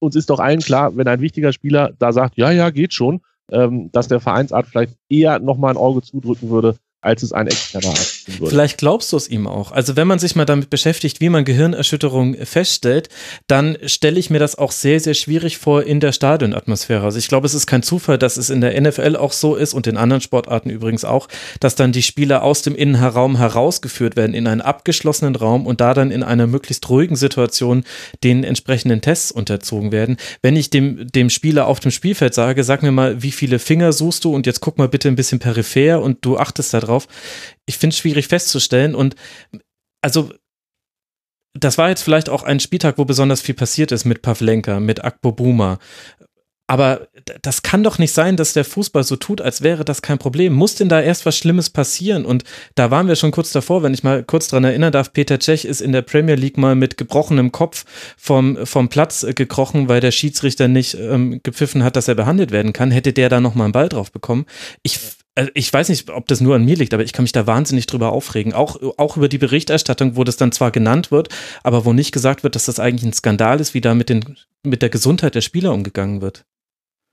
uns 0.00 0.16
ist 0.16 0.30
doch 0.30 0.40
allen 0.40 0.60
klar, 0.60 0.96
wenn 0.96 1.06
ein 1.06 1.20
wichtiger 1.20 1.52
Spieler 1.52 1.92
da 1.98 2.12
sagt, 2.12 2.36
ja, 2.36 2.50
ja, 2.50 2.70
geht 2.70 2.92
schon, 2.92 3.22
ähm, 3.50 3.90
dass 3.92 4.08
der 4.08 4.20
Vereinsart 4.20 4.66
vielleicht 4.66 4.96
eher 5.08 5.38
nochmal 5.38 5.72
ein 5.72 5.78
Auge 5.78 6.02
zudrücken 6.02 6.50
würde, 6.50 6.76
als 7.00 7.22
es 7.22 7.32
ein 7.32 7.46
externer 7.46 7.88
Arzt 7.88 8.21
würde. 8.26 8.50
Vielleicht 8.50 8.78
glaubst 8.78 9.12
du 9.12 9.16
es 9.16 9.28
ihm 9.28 9.46
auch. 9.46 9.72
Also 9.72 9.96
wenn 9.96 10.06
man 10.06 10.18
sich 10.18 10.36
mal 10.36 10.44
damit 10.44 10.70
beschäftigt, 10.70 11.20
wie 11.20 11.28
man 11.28 11.44
Gehirnerschütterung 11.44 12.36
feststellt, 12.44 13.08
dann 13.46 13.78
stelle 13.86 14.18
ich 14.18 14.30
mir 14.30 14.38
das 14.38 14.56
auch 14.56 14.72
sehr, 14.72 15.00
sehr 15.00 15.14
schwierig 15.14 15.58
vor 15.58 15.82
in 15.82 16.00
der 16.00 16.12
Stadionatmosphäre. 16.12 17.04
Also 17.04 17.18
ich 17.18 17.28
glaube, 17.28 17.46
es 17.46 17.54
ist 17.54 17.66
kein 17.66 17.82
Zufall, 17.82 18.18
dass 18.18 18.36
es 18.36 18.50
in 18.50 18.60
der 18.60 18.80
NFL 18.80 19.16
auch 19.16 19.32
so 19.32 19.56
ist 19.56 19.74
und 19.74 19.86
in 19.86 19.96
anderen 19.96 20.20
Sportarten 20.20 20.70
übrigens 20.70 21.04
auch, 21.04 21.28
dass 21.60 21.74
dann 21.74 21.92
die 21.92 22.02
Spieler 22.02 22.42
aus 22.42 22.62
dem 22.62 22.74
Innenraum 22.74 23.36
herausgeführt 23.36 24.16
werden 24.16 24.34
in 24.34 24.46
einen 24.46 24.60
abgeschlossenen 24.60 25.36
Raum 25.36 25.66
und 25.66 25.80
da 25.80 25.94
dann 25.94 26.10
in 26.10 26.22
einer 26.22 26.46
möglichst 26.46 26.88
ruhigen 26.88 27.16
Situation 27.16 27.84
den 28.24 28.44
entsprechenden 28.44 29.00
Tests 29.00 29.32
unterzogen 29.32 29.92
werden. 29.92 30.16
Wenn 30.42 30.56
ich 30.56 30.70
dem, 30.70 31.06
dem 31.10 31.30
Spieler 31.30 31.66
auf 31.66 31.80
dem 31.80 31.90
Spielfeld 31.90 32.34
sage, 32.34 32.64
sag 32.64 32.82
mir 32.82 32.92
mal, 32.92 33.22
wie 33.22 33.32
viele 33.32 33.58
Finger 33.58 33.92
suchst 33.92 34.24
du 34.24 34.34
und 34.34 34.46
jetzt 34.46 34.60
guck 34.60 34.78
mal 34.78 34.88
bitte 34.88 35.08
ein 35.08 35.16
bisschen 35.16 35.38
peripher 35.38 36.00
und 36.00 36.24
du 36.24 36.38
achtest 36.38 36.74
darauf. 36.74 37.08
Ich 37.66 37.78
finde 37.78 37.94
es 37.94 37.98
schwierig 37.98 38.28
festzustellen 38.28 38.94
und 38.94 39.14
also 40.00 40.32
das 41.54 41.78
war 41.78 41.88
jetzt 41.88 42.02
vielleicht 42.02 42.28
auch 42.28 42.42
ein 42.42 42.60
Spieltag, 42.60 42.98
wo 42.98 43.04
besonders 43.04 43.42
viel 43.42 43.54
passiert 43.54 43.92
ist 43.92 44.04
mit 44.04 44.22
Pavlenka, 44.22 44.80
mit 44.80 45.04
Akpo 45.04 45.32
Buma. 45.32 45.78
Aber 46.68 47.08
das 47.42 47.62
kann 47.62 47.82
doch 47.84 47.98
nicht 47.98 48.12
sein, 48.12 48.38
dass 48.38 48.54
der 48.54 48.64
Fußball 48.64 49.04
so 49.04 49.16
tut, 49.16 49.42
als 49.42 49.60
wäre 49.60 49.84
das 49.84 50.00
kein 50.00 50.16
Problem. 50.16 50.54
Muss 50.54 50.74
denn 50.74 50.88
da 50.88 51.02
erst 51.02 51.26
was 51.26 51.36
Schlimmes 51.36 51.68
passieren? 51.68 52.24
Und 52.24 52.44
da 52.76 52.90
waren 52.90 53.08
wir 53.08 53.16
schon 53.16 53.30
kurz 53.30 53.52
davor, 53.52 53.82
wenn 53.82 53.92
ich 53.92 54.04
mal 54.04 54.22
kurz 54.24 54.48
dran 54.48 54.64
erinnern 54.64 54.92
darf, 54.92 55.12
Peter 55.12 55.38
Cech 55.38 55.66
ist 55.66 55.82
in 55.82 55.92
der 55.92 56.00
Premier 56.00 56.36
League 56.36 56.56
mal 56.56 56.74
mit 56.74 56.96
gebrochenem 56.96 57.52
Kopf 57.52 57.84
vom, 58.16 58.64
vom 58.64 58.88
Platz 58.88 59.22
äh, 59.22 59.34
gekrochen, 59.34 59.90
weil 59.90 60.00
der 60.00 60.12
Schiedsrichter 60.12 60.66
nicht 60.66 60.94
ähm, 60.94 61.40
gepfiffen 61.42 61.84
hat, 61.84 61.96
dass 61.96 62.08
er 62.08 62.14
behandelt 62.14 62.52
werden 62.52 62.72
kann. 62.72 62.90
Hätte 62.90 63.12
der 63.12 63.28
da 63.28 63.40
nochmal 63.40 63.66
einen 63.66 63.72
Ball 63.72 63.90
drauf 63.90 64.10
bekommen? 64.10 64.46
Ich 64.82 64.98
ich 65.54 65.72
weiß 65.72 65.88
nicht, 65.88 66.10
ob 66.10 66.28
das 66.28 66.40
nur 66.40 66.56
an 66.56 66.64
mir 66.64 66.76
liegt, 66.76 66.92
aber 66.92 67.04
ich 67.04 67.12
kann 67.12 67.22
mich 67.22 67.32
da 67.32 67.46
wahnsinnig 67.46 67.86
drüber 67.86 68.12
aufregen. 68.12 68.52
Auch, 68.52 68.76
auch 68.98 69.16
über 69.16 69.28
die 69.28 69.38
Berichterstattung, 69.38 70.16
wo 70.16 70.24
das 70.24 70.36
dann 70.36 70.52
zwar 70.52 70.70
genannt 70.70 71.10
wird, 71.10 71.28
aber 71.62 71.84
wo 71.84 71.92
nicht 71.92 72.12
gesagt 72.12 72.42
wird, 72.42 72.54
dass 72.54 72.66
das 72.66 72.78
eigentlich 72.78 73.04
ein 73.04 73.14
Skandal 73.14 73.60
ist, 73.60 73.72
wie 73.72 73.80
da 73.80 73.94
mit, 73.94 74.10
den, 74.10 74.36
mit 74.62 74.82
der 74.82 74.90
Gesundheit 74.90 75.34
der 75.34 75.40
Spieler 75.40 75.72
umgegangen 75.72 76.20
wird. 76.20 76.44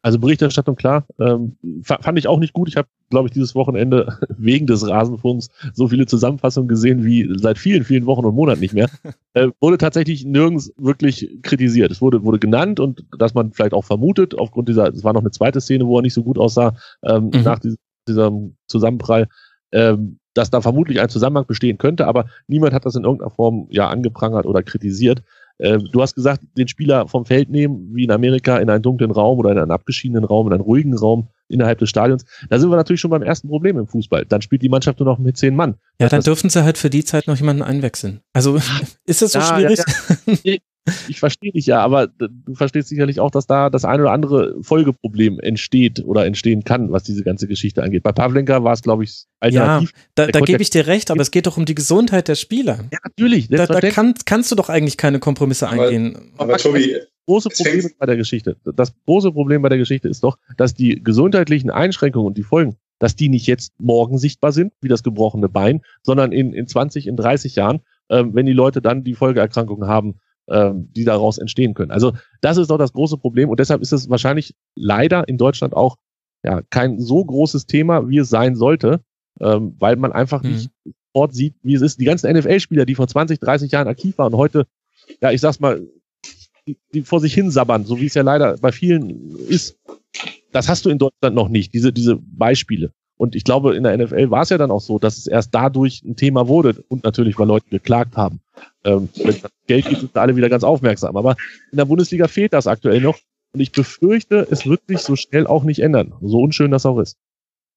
Also 0.02 0.18
Berichterstattung, 0.18 0.78
klar, 0.78 1.06
ähm, 1.20 1.58
fand 1.84 2.18
ich 2.18 2.28
auch 2.28 2.40
nicht 2.40 2.54
gut. 2.54 2.70
Ich 2.70 2.78
habe, 2.78 2.88
glaube 3.10 3.28
ich, 3.28 3.34
dieses 3.34 3.54
Wochenende 3.54 4.18
wegen 4.38 4.66
des 4.66 4.88
Rasenfunks 4.88 5.50
so 5.74 5.90
viele 5.90 6.06
Zusammenfassungen 6.06 6.70
gesehen 6.70 7.04
wie 7.04 7.30
seit 7.38 7.58
vielen, 7.58 7.84
vielen 7.84 8.06
Wochen 8.06 8.24
und 8.24 8.34
Monaten 8.34 8.62
nicht 8.62 8.74
mehr. 8.74 8.90
äh, 9.34 9.50
wurde 9.60 9.78
tatsächlich 9.78 10.24
nirgends 10.24 10.74
wirklich 10.78 11.40
kritisiert. 11.42 11.92
Es 11.92 12.02
wurde, 12.02 12.24
wurde 12.24 12.40
genannt 12.40 12.80
und 12.80 13.06
dass 13.18 13.34
man 13.34 13.52
vielleicht 13.52 13.74
auch 13.74 13.84
vermutet, 13.84 14.38
aufgrund 14.38 14.70
dieser, 14.70 14.88
es 14.88 15.04
war 15.04 15.12
noch 15.12 15.22
eine 15.22 15.32
zweite 15.32 15.60
Szene, 15.60 15.86
wo 15.86 15.98
er 15.98 16.02
nicht 16.02 16.14
so 16.14 16.24
gut 16.24 16.38
aussah, 16.38 16.76
ähm, 17.04 17.32
mhm. 17.34 17.44
nach 17.44 17.60
diesem 17.60 17.78
diesem 18.10 18.56
Zusammenprall, 18.68 19.28
ähm, 19.72 20.20
dass 20.34 20.50
da 20.50 20.62
vermutlich 20.62 21.00
ein 21.00 21.10
Zusammenhang 21.10 21.46
bestehen 21.48 21.78
könnte, 21.78 22.08
aber 22.08 22.26
niemand 22.48 22.74
hat 22.74 22.86
das 22.86 22.96
in 22.96 23.04
irgendeiner 23.04 23.32
Form 23.32 23.68
ja 23.70 23.88
angeprangert 23.90 24.46
oder 24.46 24.64
kritisiert. 24.64 25.24
Äh, 25.58 25.78
du 25.78 26.02
hast 26.02 26.16
gesagt, 26.16 26.44
den 26.58 26.68
Spieler 26.68 27.08
vom 27.08 27.26
Feld 27.26 27.50
nehmen, 27.50 27.94
wie 27.94 28.06
in 28.06 28.12
Amerika, 28.12 28.58
in 28.58 28.70
einen 28.70 28.82
dunklen 28.82 29.12
Raum 29.12 29.40
oder 29.40 29.52
in 29.52 29.58
einen 29.58 29.72
abgeschiedenen 29.72 30.24
Raum, 30.24 30.48
in 30.48 30.54
einen 30.54 30.62
ruhigen 30.62 30.96
Raum 30.96 31.28
innerhalb 31.50 31.80
des 31.80 31.90
Stadions. 31.90 32.24
Da 32.50 32.60
sind 32.60 32.70
wir 32.70 32.78
natürlich 32.78 33.02
schon 33.02 33.12
beim 33.12 33.24
ersten 33.24 33.50
Problem 33.50 33.78
im 33.78 33.88
Fußball. 33.88 34.26
Dann 34.26 34.42
spielt 34.42 34.62
die 34.62 34.70
Mannschaft 34.70 35.00
nur 35.00 35.08
noch 35.08 35.20
mit 35.20 35.36
zehn 35.38 35.56
Mann. 35.56 35.76
Ja, 36.00 36.08
dann 36.08 36.22
dürfen 36.22 36.50
sie 36.50 36.64
halt 36.64 36.78
für 36.78 36.90
die 36.90 37.04
Zeit 37.04 37.28
noch 37.28 37.36
jemanden 37.36 37.62
einwechseln. 37.62 38.22
Also 38.34 38.56
ist 39.06 39.22
das 39.22 39.34
so 39.34 39.40
ja, 39.40 39.46
schwierig? 39.46 39.80
Ja, 40.44 40.54
ja. 40.54 40.58
Ich 41.08 41.20
verstehe 41.20 41.52
dich 41.52 41.66
ja, 41.66 41.82
aber 41.82 42.08
du 42.08 42.54
verstehst 42.54 42.90
sicherlich 42.90 43.20
auch, 43.20 43.32
dass 43.32 43.48
da 43.48 43.70
das 43.70 43.86
ein 43.86 44.00
oder 44.00 44.12
andere 44.12 44.56
Folgeproblem 44.62 45.40
entsteht 45.40 46.04
oder 46.06 46.26
entstehen 46.26 46.64
kann, 46.64 46.92
was 46.92 47.04
diese 47.04 47.24
ganze 47.24 47.48
Geschichte 47.48 47.84
angeht. 47.84 48.04
Bei 48.04 48.12
Pavlenka 48.12 48.64
war 48.64 48.74
es, 48.74 48.82
glaube 48.82 49.04
ich, 49.04 49.26
alternativ. 49.40 49.92
Ja, 49.96 50.04
da, 50.16 50.28
da 50.28 50.40
gebe 50.42 50.62
ich 50.62 50.70
dir 50.70 50.88
recht, 50.88 51.12
aber 51.12 51.22
es 51.22 51.32
geht 51.32 51.48
doch 51.48 51.58
um 51.58 51.66
die 51.66 51.76
Gesundheit 51.76 52.28
der 52.28 52.36
Spieler. 52.36 52.86
Ja, 52.92 53.00
natürlich. 53.04 53.50
Da, 53.50 53.66
da 53.66 53.82
kann, 53.90 54.14
kannst 54.26 54.52
du 54.52 54.56
doch 54.56 54.70
eigentlich 54.70 54.98
keine 54.98 55.20
Kompromisse 55.20 55.70
aber, 55.70 55.84
eingehen. 55.84 56.32
Aber 56.38 56.58
Tobi, 56.58 56.98
große 57.30 57.50
Problem 57.50 57.92
bei 57.98 58.06
der 58.06 58.18
Geschichte. 58.18 58.58
Das 58.64 58.94
große 59.06 59.32
Problem 59.32 59.62
bei 59.62 59.70
der 59.70 59.78
Geschichte 59.78 60.10
ist 60.10 60.24
doch, 60.24 60.38
dass 60.58 60.74
die 60.74 61.04
gesundheitlichen 61.04 61.70
Einschränkungen 61.70 62.28
und 62.28 62.38
die 62.38 62.44
Folgen, 62.44 62.78
dass 62.98 63.16
die 63.16 63.30
nicht 63.30 63.48
jetzt 63.48 63.74
morgen 63.80 64.18
sichtbar 64.18 64.52
sind, 64.52 64.74
wie 64.82 64.88
das 64.88 65.04
gebrochene 65.04 65.48
Bein, 65.48 65.82
sondern 66.04 66.32
in, 66.32 66.54
in 66.54 66.68
20, 66.68 67.08
in 67.08 67.16
30 67.16 67.56
Jahren, 67.56 67.82
ähm, 68.10 68.34
wenn 68.34 68.46
die 68.46 68.54
Leute 68.54 68.82
dann 68.82 69.04
die 69.04 69.14
Folgeerkrankungen 69.14 69.88
haben, 69.88 70.20
ähm, 70.50 70.90
die 70.96 71.04
daraus 71.04 71.38
entstehen 71.38 71.74
können. 71.74 71.92
Also 71.92 72.14
das 72.42 72.58
ist 72.58 72.70
doch 72.70 72.78
das 72.78 72.94
große 72.94 73.18
Problem 73.18 73.50
und 73.50 73.60
deshalb 73.60 73.82
ist 73.82 73.92
es 73.92 74.10
wahrscheinlich 74.10 74.56
leider 74.76 75.28
in 75.28 75.38
Deutschland 75.38 75.74
auch 75.74 75.98
ja 76.44 76.62
kein 76.70 77.00
so 77.00 77.24
großes 77.24 77.66
Thema, 77.66 78.10
wie 78.10 78.20
es 78.20 78.30
sein 78.30 78.56
sollte, 78.56 79.02
ähm, 79.40 79.76
weil 79.80 79.96
man 79.96 80.12
einfach 80.12 80.44
mhm. 80.44 80.52
nicht 80.52 80.72
sofort 81.14 81.34
sieht, 81.34 81.56
wie 81.64 81.74
es 81.74 81.82
ist. 81.82 82.00
Die 82.00 82.06
ganzen 82.06 82.32
NFL-Spieler, 82.32 82.86
die 82.86 82.96
vor 82.96 83.08
20, 83.08 83.40
30 83.40 83.72
Jahren 83.72 83.88
aktiv 83.88 84.18
waren, 84.18 84.36
heute, 84.36 84.66
ja, 85.22 85.32
ich 85.32 85.42
sag's 85.42 85.60
mal, 85.60 85.88
die, 86.68 86.78
die 86.94 87.02
vor 87.02 87.20
sich 87.20 87.34
hin 87.34 87.52
sabbern, 87.52 87.86
so 87.86 88.00
wie 88.00 88.06
es 88.06 88.14
ja 88.14 88.22
leider 88.22 88.58
bei 88.58 88.72
vielen 88.72 89.36
ist, 89.48 89.78
das 90.52 90.68
hast 90.68 90.86
du 90.86 90.90
in 90.90 91.00
Deutschland 91.00 91.36
noch 91.36 91.50
nicht, 91.50 91.74
diese, 91.74 91.92
diese 91.94 92.16
Beispiele. 92.16 92.92
Und 93.20 93.36
ich 93.36 93.44
glaube, 93.44 93.76
in 93.76 93.84
der 93.84 93.98
NFL 93.98 94.32
war 94.32 94.44
es 94.44 94.50
ja 94.50 94.58
dann 94.58 94.72
auch 94.72 94.80
so, 94.80 94.98
dass 94.98 95.18
es 95.18 95.28
erst 95.28 95.54
dadurch 95.54 96.02
ein 96.06 96.16
Thema 96.16 96.48
wurde 96.48 96.86
und 96.88 97.04
natürlich, 97.04 97.38
weil 97.38 97.48
Leute 97.48 97.68
geklagt 97.70 98.16
haben. 98.16 98.40
Ähm, 98.86 99.10
Geld 99.68 99.90
gibt, 99.90 100.00
sind 100.00 100.18
alle 100.18 100.38
wieder 100.38 100.48
ganz 100.48 100.64
aufmerksam. 100.64 101.18
Aber 101.18 101.36
in 101.70 101.78
der 101.78 101.84
Bundesliga 101.84 102.30
fehlt 102.30 102.54
das 102.54 102.66
aktuell 102.66 103.02
noch. 103.02 103.20
Und 103.52 103.60
ich 103.60 103.74
befürchte, 103.74 104.48
es 104.50 104.66
wird 104.66 104.84
sich 104.88 105.00
so 105.00 105.18
schnell 105.18 105.48
auch 105.48 105.66
nicht 105.66 105.80
ändern. 105.80 106.14
So 106.22 106.40
unschön 106.40 106.72
das 106.72 106.86
auch 106.86 106.98
ist. 106.98 107.18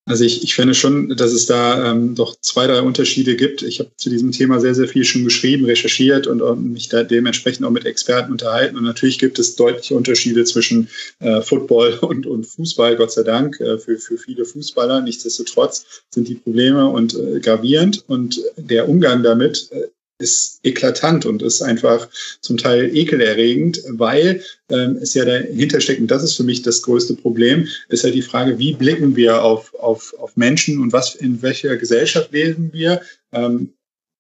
Also 0.04 0.24
ich, 0.24 0.42
ich 0.42 0.56
finde 0.56 0.74
schon, 0.74 1.16
dass 1.16 1.32
es 1.32 1.46
da 1.46 1.92
ähm, 1.92 2.16
doch 2.16 2.34
zwei, 2.40 2.66
drei 2.66 2.82
Unterschiede 2.82 3.36
gibt. 3.36 3.62
Ich 3.62 3.78
habe 3.78 3.90
zu 3.96 4.10
diesem 4.10 4.32
Thema 4.32 4.58
sehr, 4.58 4.74
sehr 4.74 4.88
viel 4.88 5.04
schon 5.04 5.22
geschrieben, 5.22 5.64
recherchiert 5.64 6.26
und, 6.26 6.42
und 6.42 6.72
mich 6.72 6.88
da 6.88 7.04
dementsprechend 7.04 7.64
auch 7.64 7.70
mit 7.70 7.86
Experten 7.86 8.32
unterhalten. 8.32 8.76
Und 8.76 8.82
natürlich 8.82 9.20
gibt 9.20 9.38
es 9.38 9.54
deutliche 9.54 9.94
Unterschiede 9.94 10.42
zwischen 10.44 10.88
äh, 11.20 11.40
Football 11.40 11.98
und, 12.00 12.26
und 12.26 12.44
Fußball, 12.44 12.96
Gott 12.96 13.12
sei 13.12 13.22
Dank, 13.22 13.60
äh, 13.60 13.78
für, 13.78 13.96
für 13.96 14.18
viele 14.18 14.44
Fußballer. 14.44 15.02
Nichtsdestotrotz 15.02 15.86
sind 16.10 16.26
die 16.26 16.34
Probleme 16.34 16.88
und 16.88 17.14
äh, 17.14 17.38
gravierend 17.38 18.02
und 18.08 18.40
der 18.56 18.88
Umgang 18.88 19.22
damit 19.22 19.68
äh, 19.70 19.86
ist 20.22 20.60
eklatant 20.62 21.26
und 21.26 21.42
ist 21.42 21.62
einfach 21.62 22.08
zum 22.40 22.56
Teil 22.56 22.96
ekelerregend, 22.96 23.82
weil 23.88 24.42
ähm, 24.70 24.98
es 25.00 25.14
ja 25.14 25.24
dahinter 25.24 25.80
steckt, 25.80 26.00
und 26.00 26.10
das 26.10 26.22
ist 26.22 26.36
für 26.36 26.44
mich 26.44 26.62
das 26.62 26.82
größte 26.82 27.14
Problem, 27.14 27.68
ist 27.88 28.04
ja 28.04 28.10
die 28.10 28.22
Frage, 28.22 28.58
wie 28.58 28.72
blicken 28.72 29.16
wir 29.16 29.42
auf, 29.42 29.74
auf, 29.74 30.14
auf 30.18 30.36
Menschen 30.36 30.80
und 30.80 30.92
was 30.92 31.14
in 31.14 31.42
welcher 31.42 31.76
Gesellschaft 31.76 32.32
leben 32.32 32.70
wir? 32.72 33.02
Ähm, 33.32 33.74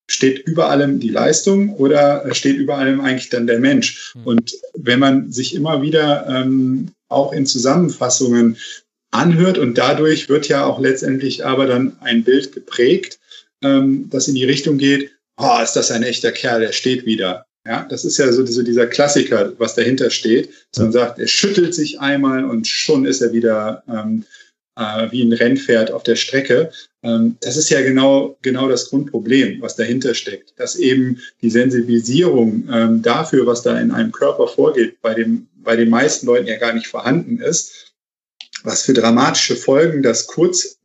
steht 0.08 0.40
über 0.40 0.68
allem 0.68 1.00
die 1.00 1.08
Leistung 1.08 1.74
oder 1.76 2.34
steht 2.34 2.56
über 2.56 2.76
allem 2.76 3.00
eigentlich 3.00 3.30
dann 3.30 3.46
der 3.46 3.60
Mensch? 3.60 4.14
Mhm. 4.14 4.26
Und 4.26 4.52
wenn 4.74 4.98
man 4.98 5.32
sich 5.32 5.54
immer 5.54 5.80
wieder 5.80 6.26
ähm, 6.28 6.90
auch 7.08 7.32
in 7.32 7.46
Zusammenfassungen 7.46 8.56
anhört 9.10 9.58
und 9.58 9.78
dadurch 9.78 10.28
wird 10.28 10.48
ja 10.48 10.64
auch 10.64 10.80
letztendlich 10.80 11.44
aber 11.44 11.66
dann 11.66 11.96
ein 12.00 12.24
Bild 12.24 12.52
geprägt, 12.52 13.20
ähm, 13.62 14.08
das 14.10 14.28
in 14.28 14.34
die 14.34 14.44
Richtung 14.44 14.78
geht, 14.78 15.12
oh, 15.38 15.58
ist 15.62 15.74
das 15.74 15.90
ein 15.90 16.02
echter 16.02 16.32
Kerl, 16.32 16.60
der 16.60 16.72
steht 16.72 17.06
wieder. 17.06 17.46
Ja, 17.66 17.86
das 17.88 18.04
ist 18.04 18.18
ja 18.18 18.30
so, 18.32 18.44
so 18.44 18.62
dieser 18.62 18.86
Klassiker, 18.86 19.52
was 19.58 19.76
dahinter 19.76 20.10
steht, 20.10 20.50
dass 20.72 20.82
man 20.82 20.92
sagt, 20.92 21.20
er 21.20 21.28
schüttelt 21.28 21.74
sich 21.74 22.00
einmal 22.00 22.44
und 22.44 22.66
schon 22.66 23.04
ist 23.04 23.20
er 23.20 23.32
wieder 23.32 23.84
ähm, 23.88 24.24
äh, 24.76 25.10
wie 25.12 25.22
ein 25.22 25.32
Rennpferd 25.32 25.92
auf 25.92 26.02
der 26.02 26.16
Strecke. 26.16 26.72
Ähm, 27.04 27.36
das 27.40 27.56
ist 27.56 27.70
ja 27.70 27.80
genau, 27.82 28.36
genau 28.42 28.68
das 28.68 28.90
Grundproblem, 28.90 29.60
was 29.60 29.76
dahinter 29.76 30.14
steckt, 30.14 30.58
dass 30.58 30.74
eben 30.74 31.20
die 31.40 31.50
Sensibilisierung 31.50 32.68
ähm, 32.72 33.02
dafür, 33.02 33.46
was 33.46 33.62
da 33.62 33.78
in 33.78 33.92
einem 33.92 34.10
Körper 34.10 34.48
vorgeht, 34.48 35.00
bei, 35.00 35.14
dem, 35.14 35.46
bei 35.62 35.76
den 35.76 35.90
meisten 35.90 36.26
Leuten 36.26 36.48
ja 36.48 36.58
gar 36.58 36.72
nicht 36.72 36.88
vorhanden 36.88 37.40
ist 37.40 37.91
was 38.64 38.82
für 38.82 38.92
dramatische 38.92 39.56
Folgen 39.56 40.02
das 40.02 40.26
kurz, 40.26 40.78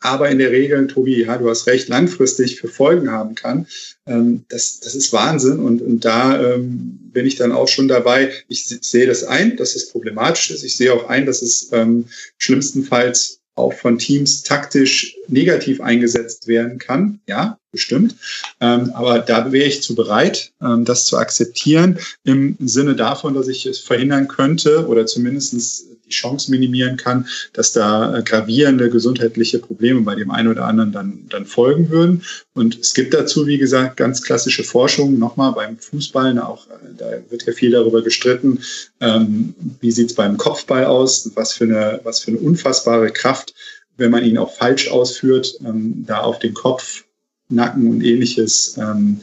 aber 0.00 0.30
in 0.30 0.38
der 0.38 0.50
Regel, 0.50 0.86
Tobi, 0.86 1.24
ja, 1.24 1.38
du 1.38 1.48
hast 1.48 1.66
recht, 1.66 1.88
langfristig 1.88 2.60
für 2.60 2.68
Folgen 2.68 3.10
haben 3.10 3.34
kann. 3.34 3.66
Ähm, 4.06 4.44
das, 4.48 4.80
das 4.80 4.94
ist 4.94 5.12
Wahnsinn 5.12 5.58
und, 5.58 5.82
und 5.82 6.04
da 6.04 6.54
ähm, 6.54 6.98
bin 7.12 7.26
ich 7.26 7.36
dann 7.36 7.52
auch 7.52 7.68
schon 7.68 7.88
dabei. 7.88 8.32
Ich 8.48 8.66
sehe 8.66 9.06
das 9.06 9.24
ein, 9.24 9.56
dass 9.56 9.74
es 9.74 9.90
problematisch 9.90 10.50
ist. 10.50 10.64
Ich 10.64 10.76
sehe 10.76 10.92
auch 10.92 11.08
ein, 11.08 11.26
dass 11.26 11.42
es 11.42 11.70
ähm, 11.72 12.06
schlimmstenfalls 12.38 13.40
auch 13.56 13.72
von 13.72 13.98
Teams 13.98 14.42
taktisch 14.42 15.16
negativ 15.28 15.80
eingesetzt 15.80 16.48
werden 16.48 16.78
kann. 16.78 17.20
Ja, 17.28 17.58
bestimmt. 17.70 18.16
Ähm, 18.60 18.90
aber 18.94 19.20
da 19.20 19.52
wäre 19.52 19.66
ich 19.66 19.82
zu 19.82 19.94
bereit, 19.94 20.52
ähm, 20.60 20.84
das 20.84 21.06
zu 21.06 21.16
akzeptieren, 21.18 21.98
im 22.24 22.56
Sinne 22.60 22.96
davon, 22.96 23.34
dass 23.34 23.48
ich 23.48 23.66
es 23.66 23.78
verhindern 23.78 24.28
könnte 24.28 24.86
oder 24.88 25.06
zumindestens 25.06 25.86
die 26.06 26.10
Chance 26.10 26.50
minimieren 26.50 26.96
kann, 26.96 27.26
dass 27.52 27.72
da 27.72 28.16
äh, 28.16 28.22
gravierende 28.22 28.90
gesundheitliche 28.90 29.58
Probleme 29.58 30.00
bei 30.02 30.14
dem 30.14 30.30
einen 30.30 30.48
oder 30.48 30.64
anderen 30.66 30.92
dann, 30.92 31.26
dann 31.28 31.46
folgen 31.46 31.90
würden. 31.90 32.22
Und 32.54 32.78
es 32.78 32.94
gibt 32.94 33.14
dazu, 33.14 33.46
wie 33.46 33.58
gesagt, 33.58 33.96
ganz 33.96 34.22
klassische 34.22 34.64
Forschung, 34.64 35.18
nochmal 35.18 35.52
beim 35.52 35.78
Fußball, 35.78 36.38
auch, 36.38 36.66
äh, 36.68 36.72
da 36.96 37.06
wird 37.30 37.46
ja 37.46 37.52
viel 37.52 37.70
darüber 37.70 38.02
gestritten, 38.02 38.60
ähm, 39.00 39.54
wie 39.80 39.90
sieht 39.90 40.10
es 40.10 40.14
beim 40.14 40.36
Kopfball 40.36 40.84
aus, 40.84 41.30
was 41.34 41.52
für 41.52 41.64
eine, 41.64 42.00
was 42.04 42.20
für 42.20 42.32
eine 42.32 42.40
unfassbare 42.40 43.10
Kraft, 43.10 43.54
wenn 43.96 44.10
man 44.10 44.24
ihn 44.24 44.38
auch 44.38 44.52
falsch 44.52 44.88
ausführt, 44.88 45.54
ähm, 45.64 46.04
da 46.06 46.20
auf 46.20 46.38
den 46.38 46.54
Kopf, 46.54 47.04
Nacken 47.48 47.86
und 47.88 48.02
ähnliches 48.02 48.76
ähm, 48.78 49.20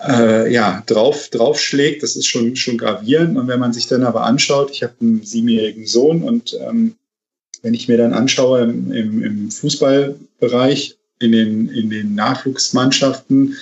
äh, 0.00 0.52
ja, 0.52 0.82
drauf, 0.86 1.28
draufschlägt. 1.28 2.02
Das 2.02 2.16
ist 2.16 2.26
schon, 2.26 2.56
schon 2.56 2.78
gravierend. 2.78 3.36
Und 3.36 3.48
wenn 3.48 3.60
man 3.60 3.72
sich 3.72 3.86
dann 3.86 4.04
aber 4.04 4.22
anschaut, 4.22 4.70
ich 4.70 4.82
habe 4.82 4.94
einen 5.00 5.24
siebenjährigen 5.24 5.86
Sohn 5.86 6.22
und 6.22 6.58
ähm, 6.60 6.94
wenn 7.62 7.74
ich 7.74 7.88
mir 7.88 7.96
dann 7.96 8.12
anschaue 8.12 8.62
im, 8.62 8.92
im, 8.92 9.22
im 9.22 9.50
Fußballbereich, 9.50 10.96
in 11.18 11.32
den, 11.32 11.68
in 11.68 11.90
den 11.90 12.14
Nachwuchsmannschaften, 12.14 13.56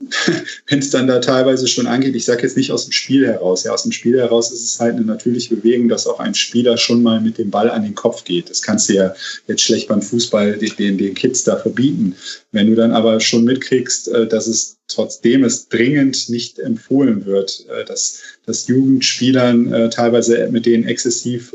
wenn 0.68 0.78
es 0.78 0.90
dann 0.90 1.08
da 1.08 1.18
teilweise 1.18 1.66
schon 1.66 1.88
angeht, 1.88 2.14
ich 2.14 2.24
sage 2.24 2.42
jetzt 2.42 2.56
nicht 2.56 2.70
aus 2.70 2.84
dem 2.84 2.92
Spiel 2.92 3.26
heraus, 3.26 3.64
ja, 3.64 3.72
aus 3.72 3.82
dem 3.82 3.90
Spiel 3.90 4.16
heraus 4.16 4.52
ist 4.52 4.62
es 4.62 4.78
halt 4.78 4.94
eine 4.94 5.04
natürliche 5.04 5.56
Bewegung, 5.56 5.88
dass 5.88 6.06
auch 6.06 6.20
ein 6.20 6.34
Spieler 6.34 6.76
schon 6.76 7.02
mal 7.02 7.20
mit 7.20 7.38
dem 7.38 7.50
Ball 7.50 7.68
an 7.68 7.82
den 7.82 7.96
Kopf 7.96 8.22
geht. 8.22 8.48
Das 8.48 8.62
kannst 8.62 8.88
du 8.88 8.94
ja 8.94 9.14
jetzt 9.48 9.62
schlecht 9.62 9.88
beim 9.88 10.00
Fußball 10.00 10.56
den, 10.56 10.98
den 10.98 11.14
Kids 11.14 11.42
da 11.42 11.56
verbieten. 11.56 12.14
Wenn 12.52 12.68
du 12.68 12.76
dann 12.76 12.92
aber 12.92 13.18
schon 13.18 13.44
mitkriegst, 13.44 14.08
äh, 14.08 14.28
dass 14.28 14.46
es 14.46 14.78
trotzdem 14.86 15.42
es 15.42 15.68
dringend 15.68 16.30
nicht 16.30 16.60
empfohlen 16.60 17.26
wird, 17.26 17.66
äh, 17.68 17.84
dass, 17.84 18.20
dass 18.46 18.68
Jugendspielern 18.68 19.72
äh, 19.72 19.90
teilweise 19.90 20.48
mit 20.50 20.64
denen 20.66 20.84
exzessiv 20.84 21.52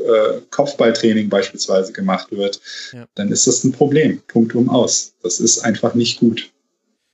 Kopfballtraining 0.50 1.28
beispielsweise 1.28 1.92
gemacht 1.92 2.30
wird, 2.30 2.60
ja. 2.92 3.06
dann 3.14 3.32
ist 3.32 3.46
das 3.46 3.64
ein 3.64 3.72
Problem. 3.72 4.20
Punkt 4.28 4.54
um 4.54 4.68
aus. 4.68 5.14
Das 5.22 5.40
ist 5.40 5.60
einfach 5.60 5.94
nicht 5.94 6.20
gut. 6.20 6.50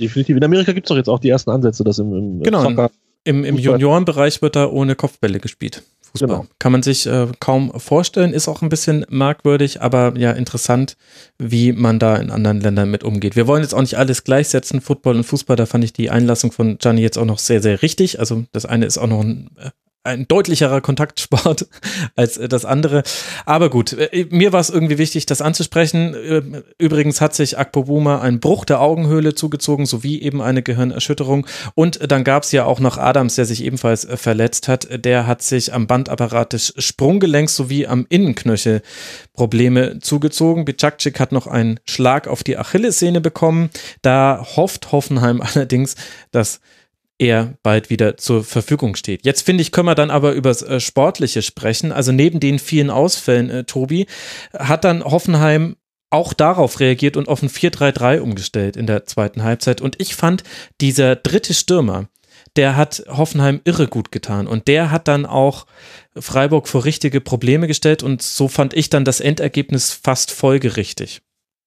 Definitiv. 0.01 0.37
In 0.37 0.45
Amerika 0.45 0.73
gibt 0.73 0.87
es 0.87 0.89
doch 0.89 0.97
jetzt 0.97 1.09
auch 1.09 1.19
die 1.19 1.29
ersten 1.29 1.51
Ansätze, 1.51 1.85
dass 1.85 1.99
im, 1.99 2.13
im 2.13 2.43
genau, 2.43 2.63
Soccer 2.63 2.91
im, 3.25 3.45
im 3.45 3.57
Juniorenbereich 3.57 4.43
wird 4.43 4.57
da 4.57 4.69
ohne 4.69 4.97
Kopfbälle 4.97 5.41
gespielt. 5.41 5.83
Fußball. 6.13 6.29
Genau. 6.29 6.47
Kann 6.59 6.73
man 6.73 6.83
sich 6.83 7.07
äh, 7.07 7.29
kaum 7.39 7.79
vorstellen, 7.79 8.33
ist 8.33 8.49
auch 8.49 8.63
ein 8.63 8.69
bisschen 8.69 9.07
merkwürdig, 9.11 9.81
aber 9.81 10.15
ja 10.17 10.33
interessant, 10.33 10.97
wie 11.39 11.73
man 11.73 11.99
da 11.99 12.17
in 12.17 12.31
anderen 12.31 12.61
Ländern 12.61 12.91
mit 12.91 13.05
umgeht. 13.05 13.37
Wir 13.37 13.47
wollen 13.47 13.63
jetzt 13.63 13.75
auch 13.75 13.81
nicht 13.81 13.97
alles 13.97 14.25
gleichsetzen, 14.25 14.81
Football 14.81 15.17
und 15.17 15.25
Fußball, 15.25 15.57
da 15.57 15.67
fand 15.67 15.85
ich 15.85 15.93
die 15.93 16.11
Einlassung 16.11 16.51
von 16.51 16.79
Gianni 16.79 17.03
jetzt 17.03 17.19
auch 17.19 17.27
noch 17.27 17.39
sehr, 17.39 17.63
sehr 17.63 17.83
richtig. 17.83 18.19
Also 18.19 18.45
das 18.53 18.67
eine 18.67 18.87
ist 18.87 18.99
auch 18.99 19.07
noch 19.07 19.21
ein 19.21 19.51
äh, 19.57 19.71
ein 20.03 20.27
deutlicherer 20.27 20.81
Kontaktsport 20.81 21.69
als 22.17 22.37
äh, 22.37 22.49
das 22.49 22.65
andere. 22.65 23.03
Aber 23.45 23.69
gut, 23.71 23.93
äh, 23.93 24.27
mir 24.31 24.53
war 24.53 24.61
es 24.61 24.71
irgendwie 24.71 24.99
wichtig, 24.99 25.27
das 25.27 25.43
anzusprechen. 25.43 26.15
Äh, 26.15 26.63
übrigens 26.79 27.21
hat 27.21 27.35
sich 27.35 27.59
Akpo 27.59 27.85
Buma 27.85 28.21
einen 28.21 28.41
Bruch 28.41 28.65
der 28.65 28.81
Augenhöhle 28.81 29.35
zugezogen, 29.35 29.87
sowie 29.87 30.21
eben 30.21 30.41
eine 30.41 30.63
Gehirnerschütterung. 30.63 31.47
Und 31.75 32.11
dann 32.11 32.25
gab 32.25 32.45
es 32.45 32.53
ja 32.53 32.65
auch 32.65 32.81
noch 32.81 32.97
Adams, 32.97 33.35
der 33.35 33.45
sich 33.45 33.63
ebenfalls 33.63 34.07
verletzt 34.15 34.69
hat. 34.69 35.05
Der 35.05 35.27
hat 35.27 35.43
sich 35.43 35.75
am 35.75 35.87
Bandapparat 35.87 36.55
des 36.55 36.75
Sprunggelenks 36.79 37.57
sowie 37.57 37.87
am 37.87 38.07
Innenknöchel 38.09 38.83
Probleme 39.35 39.99
zugezogen. 40.01 40.65
Bicakcik 40.65 41.21
hat 41.21 41.33
noch 41.33 41.47
einen 41.47 41.81
Schlag 41.87 42.27
auf 42.27 42.43
die 42.43 42.57
Achillessehne 42.57 43.21
bekommen. 43.21 43.71
Da 44.03 44.47
hofft 44.57 44.93
Hoffenheim 44.93 45.43
allerdings, 45.55 45.97
dass 46.31 46.61
er 47.21 47.55
bald 47.63 47.91
wieder 47.91 48.17
zur 48.17 48.43
Verfügung 48.43 48.97
steht. 48.97 49.27
Jetzt 49.27 49.43
finde 49.43 49.61
ich, 49.63 49.73
können 49.73 49.87
wir 49.87 49.95
dann 49.95 50.11
aber 50.11 50.33
über 50.33 50.49
das 50.49 50.63
äh, 50.63 50.81
Sportliche 50.81 51.43
sprechen. 51.43 51.93
Also 51.93 52.13
neben 52.13 52.41
den 52.41 52.59
vielen 52.59 52.91
Ausfällen, 52.91 53.51
äh, 53.51 53.65
Tobi, 53.65 54.07
hat 54.59 54.85
dann 54.85 55.05
Hoffenheim 55.05 55.77
auch 56.09 56.33
darauf 56.33 56.81
reagiert 56.81 57.17
und 57.17 57.29
auf 57.29 57.43
ein 57.43 57.51
4-3-3 57.51 58.21
umgestellt 58.21 58.77
in 58.77 58.87
der 58.87 59.05
zweiten 59.05 59.45
Halbzeit. 59.45 59.81
Und 59.83 60.01
ich 60.01 60.17
fand, 60.17 60.43
dieser 60.81 61.15
dritte 61.15 61.53
Stürmer, 61.53 62.09
der 62.57 62.77
hat 62.77 63.05
Hoffenheim 63.07 63.61
irre 63.65 63.87
gut 63.87 64.11
getan. 64.11 64.47
Und 64.47 64.67
der 64.67 64.91
hat 64.91 65.07
dann 65.07 65.27
auch 65.27 65.67
Freiburg 66.19 66.69
vor 66.69 66.87
richtige 66.87 67.21
Probleme 67.21 67.67
gestellt. 67.67 68.03
Und 68.03 68.23
so 68.23 68.49
fand 68.49 68.73
ich 68.75 68.89
dann 68.89 69.05
das 69.05 69.21
Endergebnis 69.21 69.93
fast 69.93 70.33
folgerichtig. 70.33 71.21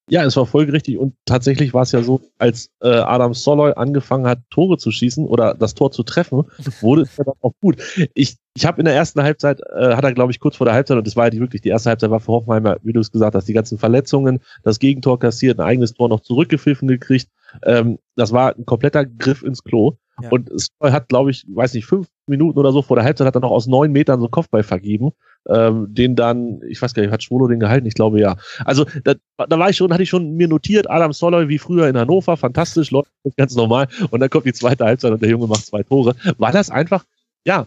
Ja, 0.09 0.25
es 0.25 0.35
war 0.35 0.45
folgerichtig 0.45 0.97
und 0.97 1.15
tatsächlich 1.25 1.73
war 1.73 1.83
es 1.83 1.93
ja 1.93 2.03
so, 2.03 2.19
als 2.37 2.69
äh, 2.81 2.89
Adam 2.89 3.33
Soloy 3.33 3.71
angefangen 3.75 4.27
hat, 4.27 4.39
Tore 4.49 4.77
zu 4.77 4.91
schießen 4.91 5.25
oder 5.25 5.53
das 5.53 5.75
Tor 5.75 5.91
zu 5.91 6.03
treffen, 6.03 6.43
wurde 6.81 7.03
es 7.03 7.15
ja 7.15 7.23
dann 7.23 7.35
auch 7.39 7.53
gut. 7.61 7.77
Ich, 8.13 8.35
ich 8.53 8.65
habe 8.65 8.81
in 8.81 8.85
der 8.85 8.95
ersten 8.95 9.23
Halbzeit, 9.23 9.61
äh, 9.61 9.95
hat 9.95 10.03
er 10.03 10.13
glaube 10.13 10.33
ich 10.33 10.41
kurz 10.41 10.57
vor 10.57 10.65
der 10.65 10.73
Halbzeit, 10.73 10.97
und 10.97 11.07
das 11.07 11.15
war 11.15 11.25
ja 11.25 11.29
die, 11.29 11.39
wirklich, 11.39 11.61
die 11.61 11.69
erste 11.69 11.89
Halbzeit 11.89 12.11
war 12.11 12.19
für 12.19 12.33
Hoffenheimer, 12.33 12.77
wie 12.83 12.91
du 12.91 12.99
es 12.99 13.11
gesagt 13.11 13.33
hast, 13.33 13.47
die 13.47 13.53
ganzen 13.53 13.77
Verletzungen, 13.77 14.41
das 14.63 14.79
Gegentor 14.79 15.19
kassiert, 15.19 15.59
ein 15.59 15.65
eigenes 15.65 15.93
Tor 15.93 16.09
noch 16.09 16.19
zurückgepfiffen 16.19 16.89
gekriegt. 16.89 17.29
Ähm, 17.63 17.97
das 18.17 18.33
war 18.33 18.55
ein 18.57 18.65
kompletter 18.65 19.05
Griff 19.05 19.41
ins 19.41 19.63
Klo. 19.63 19.97
Ja. 20.21 20.29
Und 20.29 20.49
Soloy 20.49 20.91
hat, 20.91 21.07
glaube 21.07 21.31
ich, 21.31 21.45
weiß 21.47 21.73
nicht, 21.75 21.85
fünf 21.85 22.07
Minuten 22.27 22.59
oder 22.59 22.71
so 22.73 22.81
vor 22.81 22.97
der 22.97 23.05
Halbzeit 23.05 23.27
hat 23.27 23.35
er 23.35 23.41
noch 23.41 23.51
aus 23.51 23.67
neun 23.67 23.91
Metern 23.91 24.19
so 24.19 24.27
Kopfball 24.27 24.63
vergeben 24.63 25.13
ähm, 25.49 25.93
den 25.93 26.15
dann, 26.15 26.61
ich 26.67 26.81
weiß 26.81 26.93
gar 26.93 27.03
nicht, 27.03 27.11
hat 27.11 27.23
Schwolo 27.23 27.47
den 27.47 27.59
gehalten? 27.59 27.85
Ich 27.85 27.93
glaube 27.93 28.19
ja. 28.19 28.37
Also 28.65 28.85
da, 29.03 29.15
da 29.37 29.59
war 29.59 29.69
ich 29.69 29.77
schon, 29.77 29.91
hatte 29.91 30.03
ich 30.03 30.09
schon 30.09 30.35
mir 30.35 30.47
notiert, 30.47 30.89
Adam 30.89 31.13
Soloy 31.13 31.49
wie 31.49 31.59
früher 31.59 31.87
in 31.87 31.97
Hannover, 31.97 32.37
fantastisch, 32.37 32.91
läuft 32.91 33.11
ganz 33.37 33.55
normal. 33.55 33.87
Und 34.09 34.19
dann 34.19 34.29
kommt 34.29 34.45
die 34.45 34.53
zweite 34.53 34.85
Halbzeit 34.85 35.11
und 35.11 35.21
der 35.21 35.29
Junge 35.29 35.47
macht 35.47 35.65
zwei 35.65 35.83
Tore. 35.83 36.15
War 36.37 36.51
das 36.51 36.69
einfach, 36.69 37.05
ja, 37.45 37.65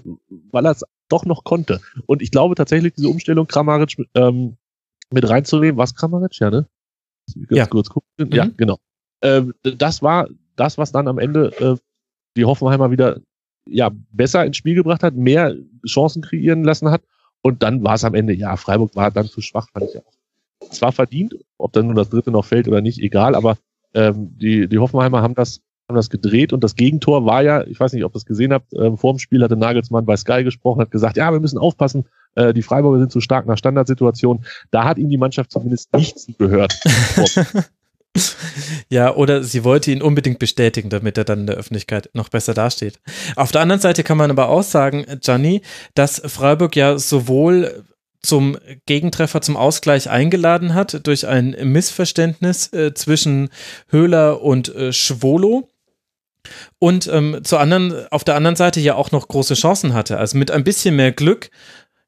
weil 0.50 0.66
er 0.66 0.72
es 0.72 0.84
doch 1.08 1.24
noch 1.24 1.44
konnte. 1.44 1.80
Und 2.06 2.22
ich 2.22 2.30
glaube 2.30 2.54
tatsächlich, 2.54 2.94
diese 2.94 3.08
Umstellung 3.08 3.46
Kramaric 3.46 3.96
ähm, 4.14 4.56
mit 5.10 5.28
reinzunehmen, 5.28 5.76
was 5.76 5.94
Kramaric, 5.94 6.38
ja, 6.40 6.50
ne? 6.50 6.66
Ja. 7.50 7.66
kurz 7.66 7.88
gucken. 7.90 8.08
Mhm. 8.18 8.32
Ja, 8.32 8.48
genau. 8.56 8.78
Ähm, 9.20 9.54
das 9.62 10.02
war 10.02 10.28
das, 10.54 10.78
was 10.78 10.92
dann 10.92 11.08
am 11.08 11.18
Ende 11.18 11.52
äh, 11.58 11.76
die 12.36 12.44
Hoffenheimer 12.44 12.90
wieder 12.90 13.20
ja 13.68 13.90
besser 14.12 14.44
ins 14.44 14.56
Spiel 14.56 14.74
gebracht 14.74 15.02
hat, 15.02 15.14
mehr 15.14 15.54
Chancen 15.86 16.22
kreieren 16.22 16.62
lassen 16.62 16.90
hat 16.90 17.02
und 17.42 17.62
dann 17.62 17.84
war 17.84 17.94
es 17.94 18.04
am 18.04 18.14
Ende, 18.14 18.32
ja, 18.34 18.56
Freiburg 18.56 18.96
war 18.96 19.10
dann 19.10 19.26
zu 19.26 19.40
schwach, 19.40 19.68
fand 19.72 19.86
ich 19.90 19.98
auch. 19.98 20.70
Zwar 20.70 20.92
verdient, 20.92 21.36
ob 21.58 21.72
dann 21.72 21.86
nur 21.86 21.94
das 21.94 22.10
dritte 22.10 22.30
noch 22.30 22.44
fällt 22.44 22.66
oder 22.66 22.80
nicht, 22.80 22.98
egal, 22.98 23.34
aber 23.34 23.56
ähm, 23.94 24.36
die, 24.38 24.68
die 24.68 24.78
Hoffenheimer 24.78 25.22
haben 25.22 25.34
das, 25.34 25.60
haben 25.88 25.96
das 25.96 26.10
gedreht 26.10 26.52
und 26.52 26.64
das 26.64 26.74
Gegentor 26.74 27.24
war 27.24 27.42
ja, 27.42 27.64
ich 27.64 27.78
weiß 27.78 27.92
nicht, 27.92 28.04
ob 28.04 28.14
ihr 28.14 28.16
es 28.16 28.26
gesehen 28.26 28.52
habt, 28.52 28.72
äh, 28.72 28.96
vor 28.96 29.12
dem 29.12 29.18
Spiel 29.18 29.42
hatte 29.42 29.56
Nagelsmann 29.56 30.06
bei 30.06 30.16
Sky 30.16 30.44
gesprochen, 30.44 30.80
hat 30.80 30.90
gesagt, 30.90 31.16
ja, 31.16 31.30
wir 31.32 31.40
müssen 31.40 31.58
aufpassen, 31.58 32.06
äh, 32.34 32.52
die 32.52 32.62
Freiburger 32.62 32.98
sind 32.98 33.12
zu 33.12 33.20
stark 33.20 33.46
nach 33.46 33.58
Standardsituationen. 33.58 34.44
Da 34.70 34.84
hat 34.84 34.98
ihm 34.98 35.08
die 35.08 35.18
Mannschaft 35.18 35.50
zumindest 35.50 35.92
nichts 35.94 36.26
gehört. 36.38 36.78
Ja, 38.88 39.14
oder 39.14 39.42
sie 39.42 39.64
wollte 39.64 39.90
ihn 39.90 40.02
unbedingt 40.02 40.38
bestätigen, 40.38 40.90
damit 40.90 41.18
er 41.18 41.24
dann 41.24 41.40
in 41.40 41.46
der 41.46 41.56
Öffentlichkeit 41.56 42.10
noch 42.12 42.28
besser 42.28 42.54
dasteht. 42.54 43.00
Auf 43.34 43.52
der 43.52 43.60
anderen 43.60 43.80
Seite 43.80 44.04
kann 44.04 44.16
man 44.16 44.30
aber 44.30 44.48
auch 44.48 44.62
sagen, 44.62 45.04
Gianni, 45.20 45.62
dass 45.94 46.22
Freiburg 46.24 46.76
ja 46.76 46.98
sowohl 46.98 47.84
zum 48.22 48.58
Gegentreffer, 48.86 49.40
zum 49.40 49.56
Ausgleich 49.56 50.10
eingeladen 50.10 50.74
hat 50.74 51.06
durch 51.06 51.26
ein 51.26 51.56
Missverständnis 51.62 52.72
äh, 52.72 52.92
zwischen 52.94 53.50
Höhler 53.88 54.42
und 54.42 54.74
äh, 54.74 54.92
Schwolo. 54.92 55.68
Und 56.78 57.08
ähm, 57.08 57.40
zur 57.42 57.60
anderen, 57.60 58.06
auf 58.10 58.22
der 58.22 58.36
anderen 58.36 58.56
Seite 58.56 58.80
ja 58.80 58.94
auch 58.94 59.10
noch 59.10 59.28
große 59.28 59.54
Chancen 59.54 59.94
hatte. 59.94 60.18
Also 60.18 60.38
mit 60.38 60.50
ein 60.50 60.64
bisschen 60.64 60.96
mehr 60.96 61.12
Glück 61.12 61.50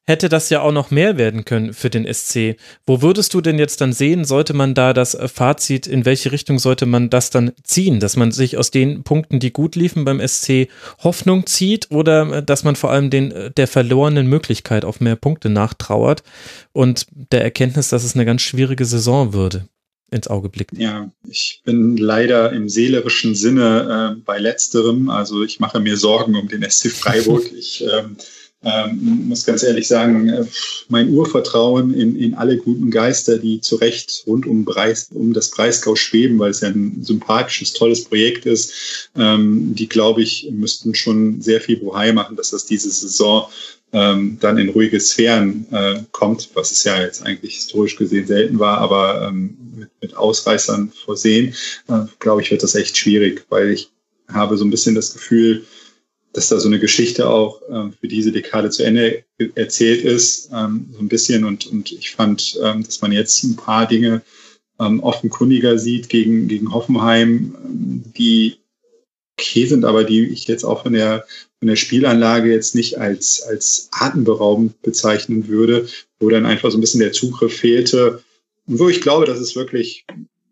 hätte 0.09 0.31
das 0.31 0.49
ja 0.49 0.63
auch 0.63 0.73
noch 0.73 0.91
mehr 0.91 1.19
werden 1.19 1.45
können 1.45 1.75
für 1.75 1.91
den 1.91 2.13
SC. 2.13 2.57
Wo 2.87 3.03
würdest 3.03 3.35
du 3.35 3.43
denn 3.43 3.59
jetzt 3.59 3.83
dann 3.83 3.93
sehen, 3.93 4.25
sollte 4.25 4.55
man 4.55 4.73
da 4.73 4.95
das 4.95 5.17
Fazit, 5.33 5.87
in 5.87 6.07
welche 6.07 6.33
Richtung 6.33 6.59
sollte 6.59 6.87
man 6.87 7.11
das 7.11 7.29
dann 7.29 7.53
ziehen? 7.63 8.01
Dass 8.01 8.17
man 8.17 8.33
sich 8.33 8.57
aus 8.57 8.71
den 8.71 9.03
Punkten, 9.03 9.39
die 9.39 9.53
gut 9.53 9.77
liefen 9.77 10.07
beim 10.07 10.27
SC, 10.27 10.69
Hoffnung 11.05 11.47
zieht 11.47 11.91
oder 11.91 12.39
äh, 12.39 12.43
dass 12.43 12.65
man 12.65 12.75
vor 12.75 12.91
allem 12.91 13.11
den, 13.11 13.33
äh, 13.33 13.51
der 13.51 13.69
verlorenen 13.69 14.27
Möglichkeit 14.27 14.87
auf 14.87 15.01
mehr 15.01 15.15
Punkte 15.15 15.51
nachtrauert 15.51 16.23
und 16.73 17.07
der 17.13 17.43
Erkenntnis, 17.43 17.91
dass 17.91 18.03
es 18.03 18.15
eine 18.15 18.25
ganz 18.25 18.41
schwierige 18.41 18.87
Saison 18.87 19.35
würde? 19.35 19.69
ins 20.11 20.29
Auge 20.29 20.49
blickt. 20.49 20.73
Ja, 20.79 21.11
ich 21.29 21.61
bin 21.67 21.99
leider 21.99 22.51
im 22.53 22.71
seelerischen 22.71 23.35
Sinne 23.35 24.17
äh, 24.17 24.23
bei 24.25 24.39
letzterem. 24.39 25.11
Also 25.11 25.43
ich 25.43 25.61
mache 25.61 25.81
mir 25.81 25.99
Sorgen 25.99 26.35
um 26.35 26.49
den 26.49 26.63
SC 26.63 26.91
Freiburg. 26.91 27.45
ich 27.59 27.85
ähm, 27.85 28.17
ähm, 28.65 29.29
muss 29.29 29.45
ganz 29.45 29.63
ehrlich 29.63 29.87
sagen, 29.87 30.29
äh, 30.29 30.45
mein 30.89 31.11
Urvertrauen 31.11 31.95
in, 31.95 32.17
in 32.17 32.35
alle 32.35 32.57
guten 32.57 32.91
Geister, 32.91 33.39
die 33.39 33.61
zu 33.61 33.77
Recht 33.77 34.25
rund 34.27 34.47
um, 34.47 34.65
Preis, 34.65 35.09
um 35.13 35.33
das 35.33 35.51
Breisgau 35.51 35.95
schweben, 35.95 36.39
weil 36.39 36.51
es 36.51 36.61
ja 36.61 36.69
ein 36.69 37.03
sympathisches, 37.03 37.73
tolles 37.73 38.05
Projekt 38.05 38.47
ist, 38.47 39.11
ähm, 39.17 39.75
die, 39.75 39.89
glaube 39.89 40.23
ich, 40.23 40.49
müssten 40.51 40.95
schon 40.95 41.41
sehr 41.41 41.61
viel 41.61 41.77
Bohai 41.77 42.13
machen, 42.13 42.37
dass 42.37 42.51
das 42.51 42.67
diese 42.67 42.91
Saison 42.91 43.49
ähm, 43.93 44.39
dann 44.41 44.59
in 44.59 44.71
ruhige 44.71 45.01
Sphären 45.01 45.67
äh, 45.71 46.03
kommt, 46.11 46.51
was 46.55 46.73
es 46.73 46.85
ja 46.85 47.01
jetzt 47.01 47.23
eigentlich 47.23 47.55
historisch 47.55 47.97
gesehen 47.97 48.27
selten 48.27 48.59
war, 48.59 48.79
aber 48.79 49.29
ähm, 49.29 49.57
mit, 49.77 49.89
mit 50.01 50.17
Ausreißern 50.17 50.93
versehen, 51.05 51.55
äh, 51.89 52.01
glaube 52.19 52.43
ich, 52.43 52.51
wird 52.51 52.63
das 52.63 52.75
echt 52.75 52.97
schwierig, 52.97 53.47
weil 53.49 53.71
ich 53.71 53.91
habe 54.29 54.59
so 54.59 54.65
ein 54.65 54.71
bisschen 54.71 54.95
das 54.95 55.13
Gefühl, 55.15 55.65
dass 56.33 56.49
da 56.49 56.61
so 56.61 56.69
eine 56.69 56.79
Geschichte 56.79 57.29
auch 57.29 57.63
äh, 57.63 57.91
für 58.01 58.09
diese 58.09 58.33
Dekade 58.33 58.71
zu 58.71 58.83
Ende 58.83 59.25
erzählt 59.55 60.05
ist, 60.05 60.51
ähm, 60.53 60.91
so 60.93 61.01
ein 61.01 61.09
bisschen. 61.09 61.45
Und, 61.45 61.67
und 61.67 61.91
ich 61.93 62.11
fand, 62.11 62.59
ähm, 62.63 62.85
dass 62.85 63.01
man 63.01 63.13
jetzt 63.13 63.43
ein 63.45 63.57
paar 63.57 63.87
Dinge 63.87 64.23
ähm, 64.79 65.01
offenkundiger 65.01 65.79
sieht 65.79 66.09
gegen, 66.09 66.49
gegen 66.49 66.73
Hoffenheim, 66.73 67.57
ähm, 67.65 68.05
die 68.17 68.57
okay 69.39 69.67
sind, 69.67 69.85
aber 69.85 70.05
die 70.05 70.27
ich 70.27 70.47
jetzt 70.49 70.65
auch 70.65 70.83
von 70.83 70.93
der, 70.93 71.25
von 71.59 71.69
der 71.69 71.77
Spielanlage 71.77 72.51
jetzt 72.51 72.75
nicht 72.75 72.99
als, 72.99 73.43
als 73.43 73.89
atemberaubend 73.93 74.81
bezeichnen 74.83 75.49
würde, 75.49 75.89
wo 76.21 76.29
dann 76.29 76.47
einfach 76.47 76.71
so 76.71 76.79
ein 76.79 76.81
bisschen 76.81 77.01
der 77.01 77.13
Zugriff 77.13 77.57
fehlte. 77.57 78.23
Und 78.67 78.79
wo 78.79 78.89
ich 78.89 79.01
glaube, 79.01 79.27
dass 79.27 79.39
es 79.39 79.57
wirklich, 79.57 80.05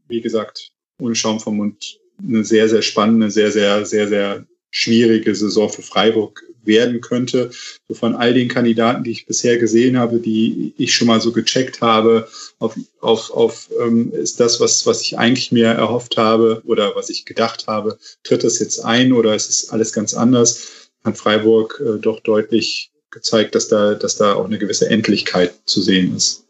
wie 0.08 0.20
gesagt, 0.20 0.70
ohne 1.00 1.14
Schaum 1.14 1.40
vom 1.40 1.56
Mund 1.56 1.98
eine 2.22 2.44
sehr, 2.44 2.68
sehr 2.68 2.82
spannende, 2.82 3.30
sehr, 3.30 3.52
sehr, 3.52 3.84
sehr, 3.84 4.08
sehr 4.08 4.46
schwierige 4.76 5.34
Saison 5.34 5.70
für 5.70 5.80
Freiburg 5.80 6.44
werden 6.62 7.00
könnte. 7.00 7.50
So 7.88 7.94
von 7.94 8.14
all 8.14 8.34
den 8.34 8.48
Kandidaten, 8.48 9.04
die 9.04 9.12
ich 9.12 9.24
bisher 9.24 9.56
gesehen 9.56 9.96
habe, 9.96 10.18
die 10.18 10.74
ich 10.76 10.92
schon 10.92 11.06
mal 11.06 11.20
so 11.20 11.32
gecheckt 11.32 11.80
habe, 11.80 12.28
auf, 12.58 12.76
auf, 13.00 13.30
auf 13.30 13.70
ähm, 13.80 14.12
ist 14.12 14.38
das, 14.38 14.60
was, 14.60 14.84
was 14.84 15.00
ich 15.00 15.18
eigentlich 15.18 15.50
mir 15.50 15.68
erhofft 15.68 16.18
habe 16.18 16.62
oder 16.66 16.94
was 16.94 17.08
ich 17.08 17.24
gedacht 17.24 17.66
habe, 17.66 17.98
tritt 18.22 18.44
das 18.44 18.58
jetzt 18.58 18.84
ein 18.84 19.14
oder 19.14 19.34
ist 19.34 19.48
es 19.48 19.70
alles 19.70 19.94
ganz 19.94 20.12
anders? 20.12 20.90
Hat 21.04 21.16
Freiburg 21.16 21.80
äh, 21.80 21.98
doch 21.98 22.20
deutlich 22.20 22.90
gezeigt, 23.10 23.54
dass 23.54 23.68
da, 23.68 23.94
dass 23.94 24.16
da 24.16 24.34
auch 24.34 24.44
eine 24.44 24.58
gewisse 24.58 24.90
Endlichkeit 24.90 25.54
zu 25.64 25.80
sehen 25.80 26.14
ist. 26.14 26.44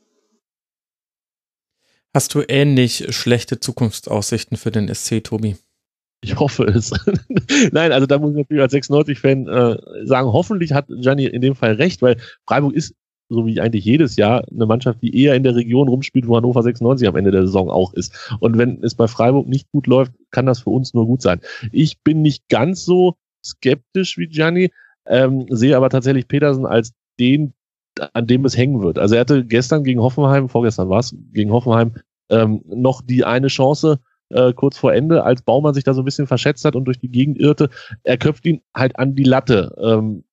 Hast 2.12 2.34
du 2.34 2.42
ähnlich 2.48 3.14
schlechte 3.14 3.60
Zukunftsaussichten 3.60 4.56
für 4.56 4.72
den 4.72 4.92
SC, 4.92 5.22
Tobi? 5.22 5.56
Ich 6.26 6.36
hoffe 6.40 6.64
es. 6.64 6.92
Nein, 7.72 7.92
also 7.92 8.06
da 8.06 8.18
muss 8.18 8.32
ich 8.32 8.38
natürlich 8.38 8.62
als 8.62 8.72
96-Fan 8.72 9.46
äh, 9.46 10.06
sagen, 10.06 10.32
hoffentlich 10.32 10.72
hat 10.72 10.86
Gianni 10.88 11.26
in 11.26 11.40
dem 11.40 11.54
Fall 11.54 11.74
recht, 11.74 12.02
weil 12.02 12.16
Freiburg 12.48 12.74
ist, 12.74 12.94
so 13.28 13.46
wie 13.46 13.60
eigentlich 13.60 13.84
jedes 13.84 14.16
Jahr, 14.16 14.44
eine 14.50 14.66
Mannschaft, 14.66 15.02
die 15.02 15.22
eher 15.22 15.36
in 15.36 15.44
der 15.44 15.54
Region 15.54 15.86
rumspielt, 15.86 16.26
wo 16.26 16.36
Hannover 16.36 16.64
96 16.64 17.06
am 17.06 17.14
Ende 17.14 17.30
der 17.30 17.42
Saison 17.42 17.70
auch 17.70 17.92
ist. 17.94 18.34
Und 18.40 18.58
wenn 18.58 18.82
es 18.82 18.96
bei 18.96 19.06
Freiburg 19.06 19.46
nicht 19.46 19.70
gut 19.70 19.86
läuft, 19.86 20.12
kann 20.32 20.46
das 20.46 20.58
für 20.60 20.70
uns 20.70 20.94
nur 20.94 21.06
gut 21.06 21.22
sein. 21.22 21.40
Ich 21.70 22.00
bin 22.02 22.22
nicht 22.22 22.48
ganz 22.48 22.84
so 22.84 23.14
skeptisch 23.44 24.18
wie 24.18 24.26
Gianni, 24.26 24.72
ähm, 25.06 25.46
sehe 25.48 25.76
aber 25.76 25.90
tatsächlich 25.90 26.26
Petersen 26.26 26.66
als 26.66 26.92
den, 27.20 27.52
an 28.14 28.26
dem 28.26 28.44
es 28.44 28.56
hängen 28.56 28.82
wird. 28.82 28.98
Also 28.98 29.14
er 29.14 29.20
hatte 29.20 29.44
gestern 29.44 29.84
gegen 29.84 30.00
Hoffenheim, 30.00 30.48
vorgestern 30.48 30.88
war 30.88 30.98
es, 30.98 31.14
gegen 31.32 31.52
Hoffenheim, 31.52 31.94
ähm, 32.30 32.62
noch 32.66 33.00
die 33.00 33.24
eine 33.24 33.46
Chance, 33.46 34.00
äh, 34.30 34.52
kurz 34.52 34.78
vor 34.78 34.92
Ende, 34.92 35.24
als 35.24 35.42
Baumann 35.42 35.74
sich 35.74 35.84
da 35.84 35.94
so 35.94 36.02
ein 36.02 36.04
bisschen 36.04 36.26
verschätzt 36.26 36.64
hat 36.64 36.76
und 36.76 36.84
durch 36.84 36.98
die 36.98 37.10
Gegend 37.10 37.38
irrte. 37.38 37.70
Er 38.02 38.18
köpft 38.18 38.46
ihn 38.46 38.62
halt 38.74 38.98
an 38.98 39.14
die 39.14 39.24
Latte. 39.24 39.74
Ähm, 39.80 40.24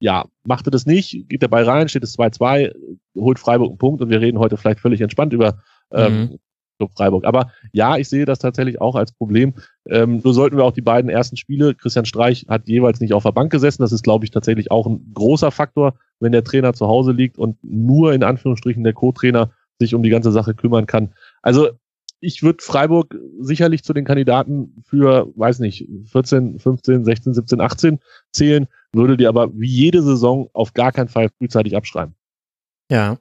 ja, 0.00 0.24
machte 0.44 0.70
das 0.70 0.86
nicht, 0.86 1.28
geht 1.28 1.42
dabei 1.42 1.62
rein, 1.62 1.88
steht 1.88 2.04
es 2.04 2.18
2-2, 2.18 2.72
holt 3.16 3.38
Freiburg 3.38 3.68
einen 3.68 3.78
Punkt 3.78 4.00
und 4.00 4.08
wir 4.08 4.20
reden 4.20 4.38
heute 4.38 4.56
vielleicht 4.56 4.80
völlig 4.80 5.02
entspannt 5.02 5.34
über 5.34 5.62
ähm, 5.92 6.20
mhm. 6.20 6.38
Freiburg. 6.96 7.26
Aber 7.26 7.52
ja, 7.72 7.98
ich 7.98 8.08
sehe 8.08 8.24
das 8.24 8.38
tatsächlich 8.38 8.80
auch 8.80 8.94
als 8.94 9.12
Problem. 9.12 9.52
Ähm, 9.86 10.20
nur 10.24 10.32
sollten 10.32 10.56
wir 10.56 10.64
auch 10.64 10.72
die 10.72 10.80
beiden 10.80 11.10
ersten 11.10 11.36
Spiele, 11.36 11.74
Christian 11.74 12.06
Streich 12.06 12.46
hat 12.48 12.66
jeweils 12.66 13.00
nicht 13.00 13.12
auf 13.12 13.24
der 13.24 13.32
Bank 13.32 13.52
gesessen. 13.52 13.82
Das 13.82 13.92
ist, 13.92 14.02
glaube 14.02 14.24
ich, 14.24 14.30
tatsächlich 14.30 14.70
auch 14.70 14.86
ein 14.86 15.12
großer 15.12 15.50
Faktor, 15.50 15.94
wenn 16.18 16.32
der 16.32 16.44
Trainer 16.44 16.72
zu 16.72 16.86
Hause 16.86 17.12
liegt 17.12 17.36
und 17.36 17.58
nur 17.62 18.14
in 18.14 18.22
Anführungsstrichen 18.22 18.82
der 18.82 18.94
Co-Trainer 18.94 19.50
sich 19.78 19.94
um 19.94 20.02
die 20.02 20.10
ganze 20.10 20.32
Sache 20.32 20.54
kümmern 20.54 20.86
kann. 20.86 21.12
Also 21.42 21.70
ich 22.20 22.42
würde 22.42 22.62
Freiburg 22.62 23.16
sicherlich 23.40 23.82
zu 23.82 23.92
den 23.92 24.04
Kandidaten 24.04 24.82
für, 24.86 25.32
weiß 25.36 25.58
nicht, 25.60 25.88
14, 26.06 26.58
15, 26.58 27.04
16, 27.04 27.34
17, 27.34 27.60
18 27.60 27.98
zählen, 28.32 28.66
würde 28.92 29.16
die 29.16 29.26
aber 29.26 29.52
wie 29.54 29.68
jede 29.68 30.02
Saison 30.02 30.48
auf 30.52 30.74
gar 30.74 30.92
keinen 30.92 31.08
Fall 31.08 31.30
frühzeitig 31.38 31.76
abschreiben. 31.76 32.14
Ja. 32.90 33.18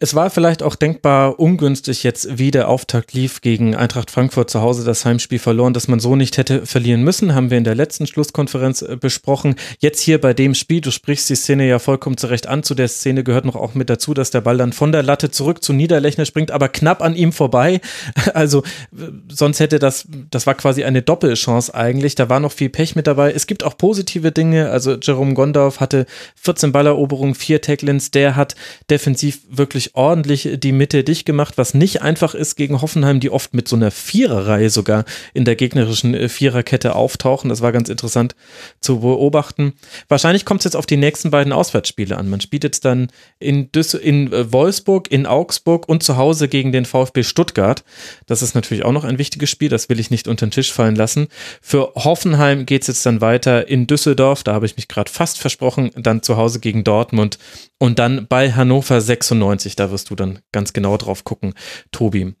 Es 0.00 0.12
war 0.12 0.28
vielleicht 0.28 0.64
auch 0.64 0.74
denkbar 0.74 1.38
ungünstig 1.38 2.02
jetzt, 2.02 2.36
wie 2.36 2.50
der 2.50 2.68
Auftakt 2.68 3.12
lief 3.12 3.42
gegen 3.42 3.76
Eintracht 3.76 4.10
Frankfurt 4.10 4.50
zu 4.50 4.60
Hause 4.60 4.84
das 4.84 5.04
Heimspiel 5.04 5.38
verloren, 5.38 5.72
dass 5.72 5.86
man 5.86 6.00
so 6.00 6.16
nicht 6.16 6.36
hätte 6.36 6.66
verlieren 6.66 7.04
müssen, 7.04 7.32
haben 7.32 7.48
wir 7.50 7.58
in 7.58 7.64
der 7.64 7.76
letzten 7.76 8.08
Schlusskonferenz 8.08 8.82
äh, 8.82 8.96
besprochen. 8.96 9.54
Jetzt 9.78 10.00
hier 10.00 10.20
bei 10.20 10.34
dem 10.34 10.54
Spiel, 10.54 10.80
du 10.80 10.90
sprichst 10.90 11.30
die 11.30 11.36
Szene 11.36 11.68
ja 11.68 11.78
vollkommen 11.78 12.16
zurecht 12.16 12.48
an, 12.48 12.64
zu 12.64 12.74
der 12.74 12.88
Szene 12.88 13.22
gehört 13.22 13.44
noch 13.44 13.54
auch 13.54 13.74
mit 13.74 13.88
dazu, 13.88 14.14
dass 14.14 14.32
der 14.32 14.40
Ball 14.40 14.58
dann 14.58 14.72
von 14.72 14.90
der 14.90 15.04
Latte 15.04 15.30
zurück 15.30 15.62
zu 15.62 15.72
Niederlechner 15.72 16.24
springt, 16.24 16.50
aber 16.50 16.68
knapp 16.68 17.00
an 17.00 17.14
ihm 17.14 17.32
vorbei. 17.32 17.80
Also 18.34 18.64
sonst 19.28 19.60
hätte 19.60 19.78
das, 19.78 20.08
das 20.30 20.46
war 20.46 20.54
quasi 20.54 20.82
eine 20.82 21.02
Doppelchance 21.02 21.72
eigentlich, 21.72 22.16
da 22.16 22.28
war 22.28 22.40
noch 22.40 22.50
viel 22.50 22.68
Pech 22.68 22.96
mit 22.96 23.06
dabei. 23.06 23.32
Es 23.32 23.46
gibt 23.46 23.62
auch 23.62 23.76
positive 23.76 24.32
Dinge, 24.32 24.70
also 24.70 24.94
Jerome 24.94 25.34
Gondorf 25.34 25.78
hatte 25.78 26.06
14 26.42 26.72
Balleroberungen, 26.72 27.34
4 27.34 27.60
Tacklins, 27.60 28.10
der 28.10 28.34
hat 28.34 28.56
defensiv 28.90 29.40
wirklich 29.48 29.83
ordentlich 29.94 30.48
die 30.56 30.72
Mitte 30.72 31.04
dicht 31.04 31.26
gemacht, 31.26 31.54
was 31.56 31.74
nicht 31.74 32.02
einfach 32.02 32.34
ist 32.34 32.56
gegen 32.56 32.80
Hoffenheim, 32.80 33.20
die 33.20 33.30
oft 33.30 33.54
mit 33.54 33.68
so 33.68 33.76
einer 33.76 33.90
Viererreihe 33.90 34.70
sogar 34.70 35.04
in 35.32 35.44
der 35.44 35.56
gegnerischen 35.56 36.14
äh, 36.14 36.28
Viererkette 36.28 36.94
auftauchen. 36.94 37.48
Das 37.48 37.60
war 37.60 37.72
ganz 37.72 37.88
interessant 37.88 38.34
zu 38.80 39.00
beobachten. 39.00 39.74
Wahrscheinlich 40.08 40.44
kommt 40.44 40.60
es 40.60 40.64
jetzt 40.64 40.76
auf 40.76 40.86
die 40.86 40.96
nächsten 40.96 41.30
beiden 41.30 41.52
Auswärtsspiele 41.52 42.16
an. 42.16 42.30
Man 42.30 42.40
spielt 42.40 42.64
jetzt 42.64 42.84
dann 42.84 43.08
in, 43.38 43.70
Düssel 43.72 44.00
in 44.00 44.32
äh, 44.32 44.52
Wolfsburg, 44.52 45.10
in 45.10 45.26
Augsburg 45.26 45.88
und 45.88 46.02
zu 46.02 46.16
Hause 46.16 46.48
gegen 46.48 46.72
den 46.72 46.84
VfB 46.84 47.22
Stuttgart. 47.22 47.84
Das 48.26 48.42
ist 48.42 48.54
natürlich 48.54 48.84
auch 48.84 48.92
noch 48.92 49.04
ein 49.04 49.18
wichtiges 49.18 49.50
Spiel, 49.50 49.68
das 49.68 49.88
will 49.88 50.00
ich 50.00 50.10
nicht 50.10 50.28
unter 50.28 50.46
den 50.46 50.50
Tisch 50.50 50.72
fallen 50.72 50.96
lassen. 50.96 51.28
Für 51.60 51.92
Hoffenheim 51.94 52.66
geht 52.66 52.82
es 52.82 52.88
jetzt 52.88 53.06
dann 53.06 53.20
weiter 53.20 53.68
in 53.68 53.86
Düsseldorf, 53.86 54.42
da 54.42 54.54
habe 54.54 54.66
ich 54.66 54.76
mich 54.76 54.88
gerade 54.88 55.10
fast 55.10 55.38
versprochen, 55.38 55.90
dann 55.96 56.22
zu 56.22 56.36
Hause 56.36 56.60
gegen 56.60 56.84
Dortmund 56.84 57.38
und 57.78 57.98
dann 57.98 58.26
bei 58.28 58.52
Hannover 58.52 59.00
96. 59.00 59.76
Da 59.76 59.90
wirst 59.90 60.10
du 60.10 60.14
dann 60.14 60.40
ganz 60.52 60.72
genau 60.72 60.96
drauf 60.96 61.24
gucken, 61.24 61.54
Tobi. 61.92 62.34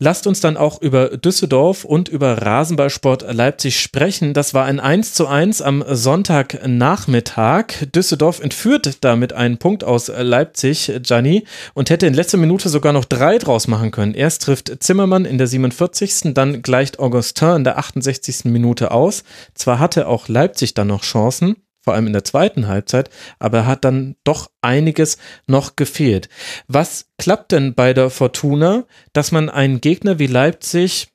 Lasst 0.00 0.28
uns 0.28 0.38
dann 0.38 0.56
auch 0.56 0.80
über 0.80 1.16
Düsseldorf 1.16 1.84
und 1.84 2.08
über 2.08 2.40
Rasenballsport 2.40 3.34
Leipzig 3.34 3.80
sprechen. 3.80 4.32
Das 4.32 4.54
war 4.54 4.64
ein 4.64 4.78
1 4.78 5.14
zu 5.14 5.26
1 5.26 5.60
am 5.60 5.82
Sonntagnachmittag. 5.88 7.90
Düsseldorf 7.92 8.38
entführt 8.38 8.98
damit 9.00 9.32
einen 9.32 9.58
Punkt 9.58 9.82
aus 9.82 10.06
Leipzig, 10.06 10.92
Gianni, 11.02 11.46
und 11.74 11.90
hätte 11.90 12.06
in 12.06 12.14
letzter 12.14 12.38
Minute 12.38 12.68
sogar 12.68 12.92
noch 12.92 13.06
drei 13.06 13.38
draus 13.38 13.66
machen 13.66 13.90
können. 13.90 14.14
Erst 14.14 14.42
trifft 14.42 14.84
Zimmermann 14.84 15.24
in 15.24 15.36
der 15.36 15.48
47., 15.48 16.32
dann 16.32 16.62
gleicht 16.62 17.00
Augustin 17.00 17.56
in 17.56 17.64
der 17.64 17.78
68. 17.78 18.44
Minute 18.44 18.92
aus. 18.92 19.24
Zwar 19.54 19.80
hatte 19.80 20.06
auch 20.06 20.28
Leipzig 20.28 20.74
dann 20.74 20.86
noch 20.86 21.02
Chancen, 21.02 21.56
vor 21.88 21.94
allem 21.94 22.08
in 22.08 22.12
der 22.12 22.24
zweiten 22.24 22.68
Halbzeit, 22.68 23.08
aber 23.38 23.64
hat 23.64 23.82
dann 23.82 24.14
doch 24.22 24.50
einiges 24.60 25.16
noch 25.46 25.74
gefehlt. 25.74 26.28
Was 26.66 27.06
klappt 27.16 27.50
denn 27.52 27.72
bei 27.72 27.94
der 27.94 28.10
Fortuna, 28.10 28.84
dass 29.14 29.32
man 29.32 29.48
einen 29.48 29.80
Gegner 29.80 30.18
wie 30.18 30.26
Leipzig 30.26 31.08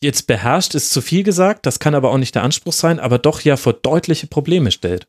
jetzt 0.00 0.26
beherrscht, 0.26 0.74
ist 0.74 0.90
zu 0.90 1.00
viel 1.00 1.22
gesagt, 1.22 1.66
das 1.66 1.78
kann 1.78 1.94
aber 1.94 2.10
auch 2.10 2.18
nicht 2.18 2.34
der 2.34 2.42
Anspruch 2.42 2.72
sein, 2.72 2.98
aber 2.98 3.20
doch 3.20 3.42
ja 3.42 3.56
vor 3.56 3.74
deutliche 3.74 4.26
Probleme 4.26 4.72
stellt? 4.72 5.06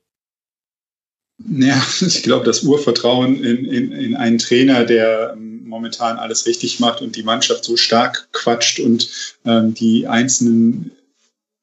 Ja, 1.50 1.82
ich 2.02 2.22
glaube, 2.22 2.46
das 2.46 2.62
Urvertrauen 2.62 3.44
in, 3.44 3.66
in, 3.66 3.92
in 3.92 4.16
einen 4.16 4.38
Trainer, 4.38 4.86
der 4.86 5.34
ähm, 5.36 5.64
momentan 5.68 6.18
alles 6.18 6.46
richtig 6.46 6.80
macht 6.80 7.02
und 7.02 7.16
die 7.16 7.24
Mannschaft 7.24 7.64
so 7.64 7.78
stark 7.78 8.30
quatscht 8.32 8.80
und 8.80 9.10
ähm, 9.44 9.74
die 9.74 10.06
einzelnen 10.06 10.92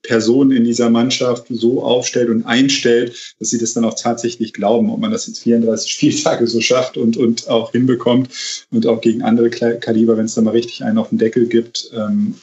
Personen 0.05 0.53
in 0.53 0.65
dieser 0.65 0.91
Mannschaft 0.91 1.47
so 1.49 1.83
aufstellt 1.83 2.29
und 2.29 2.45
einstellt, 2.45 3.35
dass 3.41 3.51
sie 3.51 3.59
das 3.59 3.75
dann 3.75 3.85
auch 3.85 3.95
tatsächlich 3.95 4.53
glauben. 4.53 4.91
Ob 4.91 5.01
man 5.01 5.11
das 5.11 5.27
jetzt 5.27 5.43
34 5.43 5.91
Spieltage 5.91 6.47
so 6.47 6.61
schafft 6.61 6.97
und, 6.97 7.17
und 7.17 7.49
auch 7.49 7.73
hinbekommt 7.73 8.29
und 8.71 8.87
auch 8.87 9.01
gegen 9.01 9.23
andere 9.23 9.51
Kaliber, 9.51 10.17
wenn 10.17 10.27
es 10.27 10.35
da 10.35 10.43
mal 10.43 10.53
richtig 10.53 10.85
einen 10.85 10.99
auf 10.99 11.09
den 11.09 11.19
Deckel 11.19 11.47
gibt, 11.47 11.91
ähm, 11.95 12.35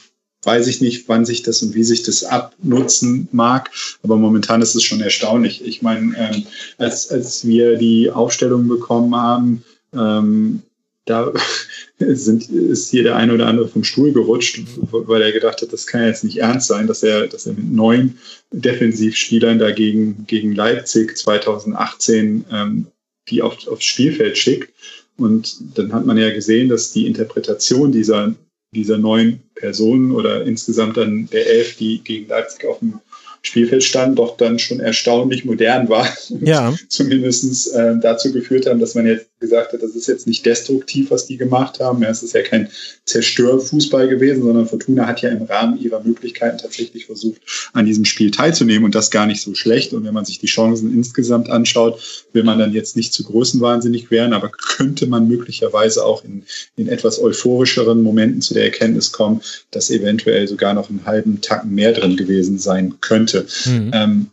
weiß 0.44 0.66
ich 0.66 0.80
nicht, 0.80 1.08
wann 1.08 1.24
sich 1.24 1.42
das 1.42 1.62
und 1.62 1.74
wie 1.74 1.84
sich 1.84 2.02
das 2.02 2.24
abnutzen 2.24 3.28
mag. 3.30 3.70
Aber 4.02 4.16
momentan 4.16 4.60
ist 4.60 4.74
es 4.74 4.82
schon 4.82 5.00
erstaunlich. 5.00 5.64
Ich 5.64 5.82
meine, 5.82 6.14
ähm, 6.18 6.46
als, 6.78 7.10
als 7.10 7.46
wir 7.46 7.76
die 7.76 8.10
Aufstellung 8.10 8.66
bekommen 8.66 9.14
haben, 9.14 9.64
ähm, 9.94 10.62
da 11.04 11.32
sind, 11.98 12.48
ist 12.48 12.90
hier 12.90 13.02
der 13.02 13.16
eine 13.16 13.34
oder 13.34 13.46
andere 13.46 13.68
vom 13.68 13.84
Stuhl 13.84 14.12
gerutscht, 14.12 14.60
weil 14.90 15.22
er 15.22 15.32
gedacht 15.32 15.62
hat, 15.62 15.72
das 15.72 15.86
kann 15.86 16.04
jetzt 16.04 16.24
nicht 16.24 16.38
ernst 16.38 16.68
sein, 16.68 16.86
dass 16.86 17.02
er, 17.02 17.26
dass 17.26 17.46
er 17.46 17.54
mit 17.54 17.70
neun 17.70 18.18
Defensivspielern 18.52 19.58
dagegen 19.58 20.24
gegen 20.26 20.54
Leipzig 20.54 21.16
2018 21.16 22.44
ähm, 22.50 22.86
die 23.28 23.42
auf, 23.42 23.66
aufs 23.68 23.84
Spielfeld 23.84 24.36
schickt. 24.38 24.72
Und 25.16 25.78
dann 25.78 25.92
hat 25.92 26.06
man 26.06 26.16
ja 26.16 26.30
gesehen, 26.30 26.68
dass 26.68 26.92
die 26.92 27.06
Interpretation 27.06 27.92
dieser, 27.92 28.34
dieser 28.74 28.98
neun 28.98 29.40
Personen 29.54 30.12
oder 30.12 30.44
insgesamt 30.44 30.96
dann 30.96 31.28
der 31.30 31.46
elf, 31.46 31.76
die 31.76 32.02
gegen 32.02 32.28
Leipzig 32.28 32.64
auf 32.64 32.78
dem 32.80 33.00
Spielfeldstand 33.42 34.18
doch 34.18 34.36
dann 34.36 34.58
schon 34.58 34.80
erstaunlich 34.80 35.44
modern 35.44 35.88
war. 35.88 36.08
Ja. 36.40 36.74
Zumindest 36.88 37.74
äh, 37.74 37.96
dazu 38.00 38.32
geführt 38.32 38.66
haben, 38.66 38.80
dass 38.80 38.94
man 38.94 39.06
jetzt 39.06 39.28
gesagt 39.42 39.74
hat, 39.74 39.82
das 39.82 39.94
ist 39.94 40.06
jetzt 40.06 40.26
nicht 40.26 40.46
destruktiv, 40.46 41.10
was 41.10 41.26
die 41.26 41.36
gemacht 41.36 41.80
haben. 41.80 42.02
Ja, 42.02 42.08
es 42.08 42.22
ist 42.22 42.32
ja 42.32 42.40
kein 42.40 42.70
Zerstörfußball 43.04 44.08
gewesen, 44.08 44.42
sondern 44.42 44.66
Fortuna 44.66 45.06
hat 45.06 45.20
ja 45.20 45.28
im 45.28 45.42
Rahmen 45.42 45.78
ihrer 45.78 46.02
Möglichkeiten 46.02 46.56
tatsächlich 46.56 47.04
versucht, 47.04 47.42
an 47.74 47.84
diesem 47.84 48.06
Spiel 48.06 48.30
teilzunehmen 48.30 48.84
und 48.84 48.94
das 48.94 49.10
gar 49.10 49.26
nicht 49.26 49.42
so 49.42 49.54
schlecht. 49.54 49.92
Und 49.92 50.04
wenn 50.04 50.14
man 50.14 50.24
sich 50.24 50.38
die 50.38 50.46
Chancen 50.46 50.94
insgesamt 50.94 51.50
anschaut, 51.50 52.26
will 52.32 52.44
man 52.44 52.58
dann 52.58 52.72
jetzt 52.72 52.96
nicht 52.96 53.12
zu 53.12 53.24
größenwahnsinnig 53.24 54.10
werden, 54.10 54.32
aber 54.32 54.48
könnte 54.48 55.06
man 55.06 55.28
möglicherweise 55.28 56.04
auch 56.06 56.24
in, 56.24 56.44
in 56.76 56.88
etwas 56.88 57.20
euphorischeren 57.20 58.02
Momenten 58.02 58.40
zu 58.40 58.54
der 58.54 58.64
Erkenntnis 58.64 59.12
kommen, 59.12 59.42
dass 59.72 59.90
eventuell 59.90 60.48
sogar 60.48 60.72
noch 60.72 60.88
einen 60.88 61.04
halben 61.04 61.42
Tacken 61.42 61.74
mehr 61.74 61.92
drin 61.92 62.16
gewesen 62.16 62.58
sein 62.58 62.94
könnte. 63.00 63.46
Mhm. 63.66 63.90
Ähm, 63.92 64.26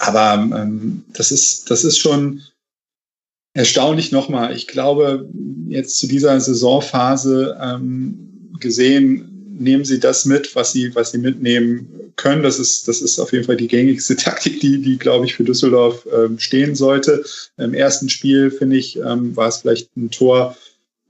aber 0.00 0.34
ähm, 0.34 1.04
das 1.12 1.30
ist, 1.30 1.70
das 1.70 1.84
ist 1.84 1.98
schon, 1.98 2.42
erstaunlich 3.54 4.12
nochmal. 4.12 4.54
Ich 4.56 4.66
glaube, 4.66 5.28
jetzt 5.68 5.98
zu 5.98 6.06
dieser 6.06 6.38
Saisonphase 6.40 7.58
ähm, 7.60 8.52
gesehen, 8.60 9.56
nehmen 9.58 9.84
Sie 9.84 10.00
das 10.00 10.24
mit, 10.24 10.54
was 10.54 10.72
Sie, 10.72 10.94
was 10.94 11.12
Sie 11.12 11.18
mitnehmen 11.18 12.12
können. 12.16 12.42
Das 12.42 12.58
ist, 12.58 12.88
das 12.88 13.02
ist 13.02 13.18
auf 13.18 13.32
jeden 13.32 13.44
Fall 13.44 13.56
die 13.56 13.68
gängigste 13.68 14.16
Taktik, 14.16 14.60
die, 14.60 14.80
die 14.80 14.98
glaube 14.98 15.26
ich, 15.26 15.34
für 15.34 15.44
Düsseldorf 15.44 16.06
ähm, 16.12 16.38
stehen 16.38 16.74
sollte. 16.74 17.24
Im 17.56 17.74
ersten 17.74 18.08
Spiel, 18.08 18.50
finde 18.50 18.76
ich, 18.76 18.96
ähm, 18.96 19.36
war 19.36 19.48
es 19.48 19.58
vielleicht 19.58 19.96
ein 19.96 20.10
Tor 20.10 20.56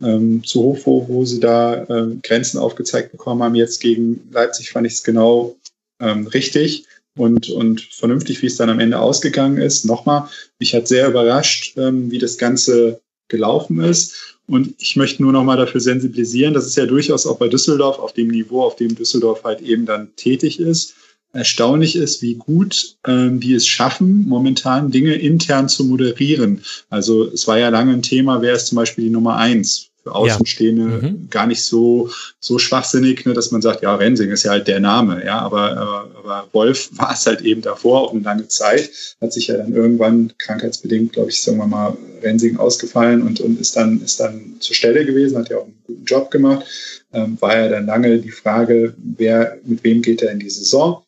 ähm, 0.03 0.43
zu 0.45 0.63
hoch, 0.63 0.79
wo, 0.85 1.09
wo 1.09 1.25
Sie 1.25 1.41
da 1.41 1.87
ähm, 1.89 2.21
Grenzen 2.23 2.59
aufgezeigt 2.59 3.13
bekommen 3.13 3.43
haben. 3.43 3.55
Jetzt 3.55 3.81
gegen 3.81 4.29
Leipzig 4.33 4.71
fand 4.71 4.87
ich 4.87 4.95
es 4.95 5.05
genau 5.05 5.57
ähm, 6.01 6.27
richtig 6.27 6.87
und, 7.21 7.51
und 7.51 7.83
vernünftig, 7.83 8.41
wie 8.41 8.47
es 8.47 8.57
dann 8.57 8.71
am 8.71 8.81
Ende 8.81 8.99
ausgegangen 8.99 9.59
ist. 9.59 9.85
Nochmal, 9.85 10.29
mich 10.59 10.75
hat 10.75 10.89
sehr 10.89 11.09
überrascht, 11.09 11.77
ähm, 11.77 12.11
wie 12.11 12.19
das 12.19 12.39
Ganze 12.39 13.01
gelaufen 13.29 13.81
ist. 13.81 14.39
Und 14.47 14.75
ich 14.79 14.97
möchte 14.97 15.23
nur 15.23 15.33
nochmal 15.33 15.59
dafür 15.59 15.81
sensibilisieren, 15.81 16.55
dass 16.55 16.67
es 16.67 16.75
ja 16.75 16.87
durchaus 16.87 17.27
auch 17.27 17.39
bei 17.39 17.49
Düsseldorf 17.49 17.99
auf 17.99 18.15
dem 18.15 18.29
Niveau, 18.29 18.63
auf 18.63 18.77
dem 18.77 18.97
Düsseldorf 18.97 19.45
halt 19.45 19.61
eben 19.61 19.87
dann 19.87 20.17
tätig 20.17 20.59
ist, 20.59 20.95
erstaunlich 21.33 21.95
ist, 21.95 22.23
wie 22.23 22.35
gut 22.35 22.97
ähm, 23.07 23.39
die 23.39 23.55
es 23.55 23.67
schaffen, 23.67 24.27
momentan 24.27 24.91
Dinge 24.91 25.15
intern 25.15 25.69
zu 25.69 25.85
moderieren. 25.85 26.63
Also 26.89 27.27
es 27.27 27.47
war 27.47 27.59
ja 27.59 27.69
lange 27.69 27.93
ein 27.93 28.03
Thema, 28.03 28.43
wer 28.43 28.55
ist 28.55 28.67
zum 28.67 28.77
Beispiel 28.77 29.05
die 29.05 29.11
Nummer 29.11 29.37
eins 29.37 29.90
für 30.03 30.15
Außenstehende 30.15 30.83
ja. 30.83 31.09
mhm. 31.09 31.29
gar 31.31 31.47
nicht 31.47 31.65
so, 31.65 32.11
so 32.39 32.59
schwachsinnig, 32.59 33.27
ne, 33.27 33.35
dass 33.35 33.51
man 33.51 33.63
sagt, 33.63 33.83
ja, 33.83 33.95
Rensing 33.95 34.31
ist 34.31 34.45
ja 34.45 34.53
halt 34.53 34.67
der 34.69 34.81
Name, 34.81 35.25
ja, 35.25 35.39
aber, 35.41 35.77
aber, 35.77 36.11
aber 36.19 36.49
Wolf 36.53 36.91
war 36.97 37.13
es 37.13 37.27
halt 37.27 37.43
eben 37.43 37.61
davor 37.61 38.01
auch 38.03 38.13
eine 38.13 38.23
lange 38.23 38.49
Zeit, 38.49 38.91
hat 39.21 39.33
sich 39.33 39.49
ja 39.49 39.57
dann 39.57 39.75
irgendwann 39.75 40.33
krankheitsbedingt, 40.39 41.13
glaube 41.13 41.31
ich, 41.31 41.43
sagen 41.43 41.59
wir 41.59 41.67
mal, 41.67 41.97
Rensing 42.23 42.57
ausgefallen 42.57 43.23
und, 43.23 43.41
und 43.41 43.61
ist 43.61 43.77
dann, 43.77 44.03
ist 44.03 44.21
dann 44.21 44.57
zur 44.61 44.75
Stelle 44.75 45.05
gewesen, 45.05 45.39
hat 45.39 45.51
ja 45.51 45.59
auch 45.59 45.65
einen 45.65 45.83
guten 45.87 46.05
Job 46.05 46.31
gemacht, 46.31 46.67
ähm, 47.13 47.37
war 47.41 47.57
ja 47.57 47.69
dann 47.69 47.87
lange 47.87 48.19
die 48.19 48.31
Frage, 48.31 48.95
wer, 48.97 49.59
mit 49.65 49.85
wem 49.85 50.03
geht 50.03 50.23
er 50.23 50.31
in 50.31 50.39
die 50.39 50.51
Saison? 50.51 51.03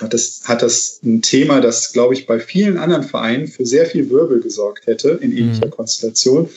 Hat 0.00 0.12
das, 0.12 0.42
hat 0.44 0.62
das 0.62 1.00
ein 1.04 1.22
Thema, 1.22 1.60
das, 1.60 1.92
glaube 1.92 2.14
ich, 2.14 2.26
bei 2.26 2.40
vielen 2.40 2.78
anderen 2.78 3.04
Vereinen 3.04 3.46
für 3.46 3.64
sehr 3.64 3.86
viel 3.86 4.10
Wirbel 4.10 4.40
gesorgt 4.40 4.86
hätte 4.86 5.10
in 5.20 5.36
ähnlicher 5.36 5.66
mhm. 5.66 5.70
Konstellation, 5.70 6.48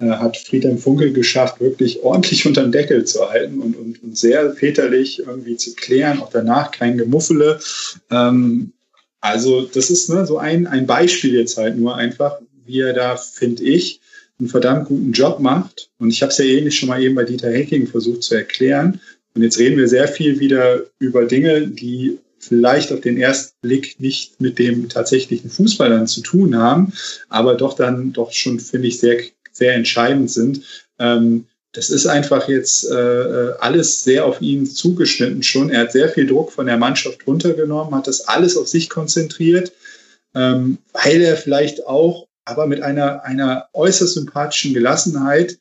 hat 0.00 0.36
Friedhelm 0.36 0.78
Funkel 0.78 1.12
geschafft, 1.12 1.60
wirklich 1.60 2.02
ordentlich 2.02 2.46
unter 2.46 2.62
den 2.62 2.72
Deckel 2.72 3.04
zu 3.04 3.28
halten 3.28 3.60
und, 3.60 3.76
und, 3.76 4.02
und 4.02 4.16
sehr 4.16 4.52
väterlich 4.52 5.20
irgendwie 5.20 5.56
zu 5.56 5.74
klären, 5.74 6.20
auch 6.20 6.30
danach 6.30 6.70
kein 6.70 6.96
Gemuffele. 6.96 7.60
Ähm, 8.10 8.72
also 9.20 9.62
das 9.62 9.90
ist 9.90 10.08
ne, 10.08 10.24
so 10.26 10.38
ein, 10.38 10.66
ein 10.66 10.86
Beispiel 10.86 11.34
jetzt 11.34 11.58
halt 11.58 11.76
nur 11.76 11.96
einfach, 11.96 12.38
wie 12.64 12.80
er 12.80 12.94
da, 12.94 13.16
finde 13.16 13.62
ich, 13.62 14.00
einen 14.38 14.48
verdammt 14.48 14.88
guten 14.88 15.12
Job 15.12 15.40
macht. 15.40 15.90
Und 15.98 16.10
ich 16.10 16.22
habe 16.22 16.32
es 16.32 16.38
ja 16.38 16.46
ähnlich 16.46 16.78
schon 16.78 16.88
mal 16.88 17.02
eben 17.02 17.14
bei 17.14 17.24
Dieter 17.24 17.50
Hecking 17.50 17.86
versucht 17.86 18.22
zu 18.22 18.34
erklären. 18.34 19.00
Und 19.34 19.42
jetzt 19.42 19.58
reden 19.58 19.76
wir 19.76 19.88
sehr 19.88 20.08
viel 20.08 20.40
wieder 20.40 20.84
über 20.98 21.26
Dinge, 21.26 21.66
die 21.68 22.18
vielleicht 22.38 22.90
auf 22.90 23.02
den 23.02 23.18
ersten 23.18 23.54
Blick 23.60 24.00
nicht 24.00 24.40
mit 24.40 24.58
dem 24.58 24.88
tatsächlichen 24.88 25.50
Fußballern 25.50 26.06
zu 26.06 26.22
tun 26.22 26.56
haben, 26.56 26.94
aber 27.28 27.54
doch 27.54 27.74
dann 27.74 28.12
doch 28.14 28.32
schon, 28.32 28.58
finde 28.58 28.88
ich, 28.88 28.98
sehr, 28.98 29.18
sehr 29.60 29.74
entscheidend 29.74 30.30
sind. 30.30 30.62
Ähm, 30.98 31.46
das 31.72 31.90
ist 31.90 32.06
einfach 32.06 32.48
jetzt 32.48 32.90
äh, 32.90 33.52
alles 33.60 34.02
sehr 34.02 34.24
auf 34.26 34.40
ihn 34.40 34.66
zugeschnitten 34.66 35.44
schon. 35.44 35.70
Er 35.70 35.82
hat 35.82 35.92
sehr 35.92 36.08
viel 36.08 36.26
Druck 36.26 36.50
von 36.50 36.66
der 36.66 36.78
Mannschaft 36.78 37.24
runtergenommen, 37.26 37.94
hat 37.94 38.08
das 38.08 38.26
alles 38.26 38.56
auf 38.56 38.66
sich 38.66 38.90
konzentriert, 38.90 39.70
ähm, 40.34 40.78
weil 40.92 41.20
er 41.20 41.36
vielleicht 41.36 41.86
auch, 41.86 42.26
aber 42.44 42.66
mit 42.66 42.82
einer, 42.82 43.22
einer 43.22 43.68
äußerst 43.72 44.14
sympathischen 44.14 44.74
Gelassenheit 44.74 45.58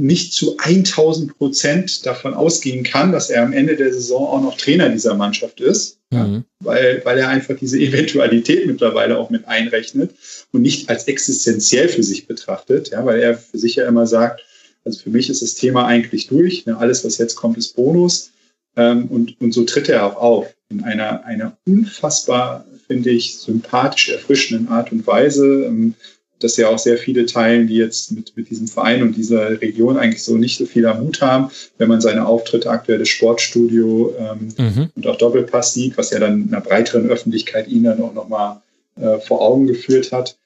nicht 0.00 0.34
zu 0.34 0.58
1000 0.58 1.38
Prozent 1.38 2.04
davon 2.04 2.34
ausgehen 2.34 2.84
kann, 2.84 3.10
dass 3.10 3.30
er 3.30 3.42
am 3.42 3.54
Ende 3.54 3.76
der 3.76 3.92
Saison 3.92 4.28
auch 4.28 4.42
noch 4.42 4.56
Trainer 4.58 4.90
dieser 4.90 5.14
Mannschaft 5.14 5.60
ist, 5.60 5.97
mhm. 6.10 6.16
ja, 6.18 6.42
weil, 6.60 7.02
weil 7.04 7.18
er 7.18 7.28
einfach 7.28 7.56
diese 7.56 7.78
Eventualität 7.80 8.66
mittlerweile 8.66 9.18
auch 9.18 9.30
mit 9.30 9.46
einrechnet 9.46 10.14
und 10.52 10.62
nicht 10.62 10.88
als 10.88 11.04
existenziell 11.08 11.88
für 11.88 12.02
sich 12.02 12.26
betrachtet, 12.26 12.90
ja, 12.90 13.04
weil 13.04 13.20
er 13.20 13.36
für 13.36 13.58
sich 13.58 13.76
ja 13.76 13.86
immer 13.86 14.06
sagt, 14.06 14.42
also 14.84 15.00
für 15.00 15.10
mich 15.10 15.28
ist 15.28 15.42
das 15.42 15.54
Thema 15.54 15.86
eigentlich 15.86 16.28
durch, 16.28 16.66
ne, 16.66 16.76
alles, 16.76 17.04
was 17.04 17.18
jetzt 17.18 17.36
kommt, 17.36 17.58
ist 17.58 17.76
Bonus 17.76 18.30
ähm, 18.76 19.06
und, 19.06 19.40
und 19.40 19.52
so 19.52 19.64
tritt 19.64 19.88
er 19.88 20.06
auch 20.06 20.16
auf 20.16 20.54
in 20.70 20.84
einer, 20.84 21.24
einer 21.24 21.56
unfassbar, 21.66 22.64
finde 22.86 23.10
ich, 23.10 23.38
sympathisch 23.38 24.10
erfrischenden 24.10 24.68
Art 24.68 24.92
und 24.92 25.06
Weise. 25.06 25.64
Ähm, 25.64 25.94
dass 26.40 26.56
ja 26.56 26.68
auch 26.68 26.78
sehr 26.78 26.98
viele 26.98 27.26
teilen, 27.26 27.66
die 27.66 27.76
jetzt 27.76 28.12
mit, 28.12 28.36
mit 28.36 28.50
diesem 28.50 28.68
Verein 28.68 29.02
und 29.02 29.16
dieser 29.16 29.60
Region 29.60 29.96
eigentlich 29.96 30.22
so 30.22 30.36
nicht 30.36 30.58
so 30.58 30.66
viel 30.66 30.86
am 30.86 31.04
Mut 31.04 31.20
haben, 31.20 31.50
wenn 31.78 31.88
man 31.88 32.00
seine 32.00 32.26
Auftritte 32.26 32.70
aktuell 32.70 32.98
das 32.98 33.08
Sportstudio 33.08 34.14
ähm, 34.18 34.54
mhm. 34.56 34.90
und 34.94 35.06
auch 35.06 35.16
Doppelpass 35.16 35.74
sieht, 35.74 35.98
was 35.98 36.10
ja 36.10 36.20
dann 36.20 36.48
einer 36.48 36.60
breiteren 36.60 37.08
Öffentlichkeit 37.08 37.68
ihn 37.68 37.84
dann 37.84 38.02
auch 38.02 38.14
nochmal 38.14 38.60
äh, 38.96 39.18
vor 39.18 39.40
Augen 39.40 39.66
geführt 39.66 40.12
hat. 40.12 40.38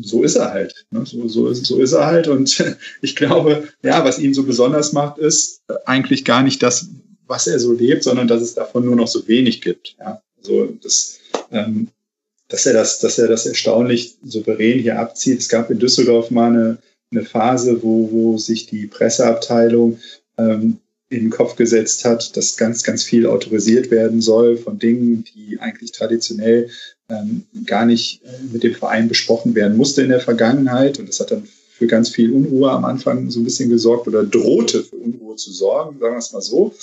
So 0.00 0.24
ist 0.24 0.36
er 0.36 0.52
halt. 0.52 0.86
Ne? 0.90 1.06
So, 1.06 1.28
so, 1.28 1.48
ist, 1.48 1.66
so 1.66 1.80
ist 1.80 1.92
er 1.92 2.06
halt. 2.06 2.28
Und 2.28 2.64
ich 3.02 3.16
glaube, 3.16 3.68
ja, 3.82 4.04
was 4.04 4.18
ihn 4.18 4.34
so 4.34 4.42
besonders 4.42 4.92
macht, 4.92 5.18
ist 5.18 5.62
eigentlich 5.86 6.24
gar 6.24 6.42
nicht 6.42 6.62
das, 6.62 6.88
was 7.26 7.46
er 7.46 7.58
so 7.58 7.72
lebt, 7.72 8.02
sondern 8.02 8.28
dass 8.28 8.42
es 8.42 8.54
davon 8.54 8.84
nur 8.84 8.96
noch 8.96 9.08
so 9.08 9.26
wenig 9.28 9.62
gibt. 9.62 9.96
Ja? 9.98 10.20
Also 10.38 10.66
das 10.82 11.20
ähm, 11.50 11.88
dass 12.48 12.66
er 12.66 12.74
das, 12.74 12.98
dass 12.98 13.18
er 13.18 13.28
das 13.28 13.46
erstaunlich 13.46 14.16
souverän 14.24 14.80
hier 14.80 14.98
abzieht. 14.98 15.40
Es 15.40 15.48
gab 15.48 15.70
in 15.70 15.78
Düsseldorf 15.78 16.30
mal 16.30 16.50
eine, 16.50 16.78
eine 17.10 17.24
Phase, 17.24 17.82
wo, 17.82 18.10
wo 18.10 18.38
sich 18.38 18.66
die 18.66 18.86
Presseabteilung 18.86 19.98
ähm, 20.38 20.78
in 21.10 21.20
den 21.20 21.30
Kopf 21.30 21.56
gesetzt 21.56 22.04
hat, 22.04 22.36
dass 22.36 22.56
ganz, 22.56 22.82
ganz 22.82 23.04
viel 23.04 23.26
autorisiert 23.26 23.90
werden 23.90 24.20
soll 24.20 24.56
von 24.56 24.78
Dingen, 24.78 25.24
die 25.34 25.58
eigentlich 25.60 25.92
traditionell 25.92 26.70
ähm, 27.08 27.44
gar 27.66 27.86
nicht 27.86 28.22
äh, 28.24 28.28
mit 28.52 28.62
dem 28.62 28.74
Verein 28.74 29.08
besprochen 29.08 29.54
werden 29.54 29.76
musste 29.76 30.02
in 30.02 30.08
der 30.08 30.20
Vergangenheit. 30.20 30.98
Und 30.98 31.08
das 31.08 31.20
hat 31.20 31.30
dann 31.30 31.46
für 31.76 31.86
ganz 31.86 32.08
viel 32.08 32.32
Unruhe 32.32 32.70
am 32.70 32.84
Anfang 32.84 33.30
so 33.30 33.40
ein 33.40 33.44
bisschen 33.44 33.68
gesorgt 33.68 34.06
oder 34.06 34.24
drohte 34.24 34.82
für 34.82 34.96
Unruhe 34.96 35.36
zu 35.36 35.52
sorgen, 35.52 35.98
sagen 35.98 36.14
wir 36.14 36.18
es 36.18 36.32
mal 36.32 36.42
so. 36.42 36.74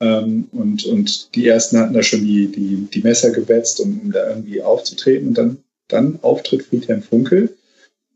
Ähm, 0.00 0.48
und, 0.52 0.84
und 0.86 1.34
die 1.34 1.48
ersten 1.48 1.78
hatten 1.78 1.94
da 1.94 2.02
schon 2.02 2.20
die, 2.20 2.48
die, 2.48 2.88
die 2.92 3.02
Messer 3.02 3.30
gewetzt, 3.30 3.80
um, 3.80 4.00
um 4.00 4.12
da 4.12 4.28
irgendwie 4.28 4.62
aufzutreten. 4.62 5.28
Und 5.28 5.38
dann, 5.38 5.58
dann 5.88 6.18
auftritt 6.22 6.62
Friedhelm 6.62 7.02
Funkel, 7.02 7.56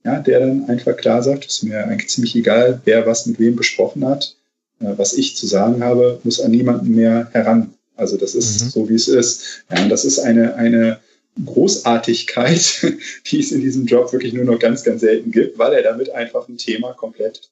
ja, 0.04 0.20
der 0.20 0.40
dann 0.40 0.68
einfach 0.68 0.96
klar 0.96 1.22
sagt, 1.22 1.46
es 1.46 1.56
ist 1.56 1.62
mir 1.64 1.84
eigentlich 1.84 2.10
ziemlich 2.10 2.36
egal, 2.36 2.80
wer 2.84 3.06
was 3.06 3.26
mit 3.26 3.38
wem 3.38 3.56
besprochen 3.56 4.04
hat. 4.04 4.36
Äh, 4.80 4.92
was 4.96 5.12
ich 5.14 5.36
zu 5.36 5.46
sagen 5.46 5.82
habe, 5.82 6.20
muss 6.24 6.40
an 6.40 6.50
niemanden 6.50 6.94
mehr 6.94 7.28
heran. 7.32 7.74
Also 7.96 8.16
das 8.16 8.34
ist 8.34 8.62
mhm. 8.62 8.70
so, 8.70 8.88
wie 8.88 8.94
es 8.94 9.08
ist. 9.08 9.64
Ja, 9.70 9.82
und 9.82 9.88
das 9.88 10.04
ist 10.04 10.18
eine, 10.18 10.54
eine 10.54 10.98
Großartigkeit, 11.44 12.86
die 13.30 13.40
es 13.40 13.52
in 13.52 13.60
diesem 13.60 13.86
Job 13.86 14.12
wirklich 14.12 14.32
nur 14.32 14.44
noch 14.44 14.58
ganz, 14.58 14.82
ganz 14.82 15.00
selten 15.00 15.30
gibt, 15.30 15.58
weil 15.58 15.72
er 15.72 15.82
damit 15.82 16.10
einfach 16.10 16.48
ein 16.48 16.58
Thema 16.58 16.92
komplett 16.92 17.50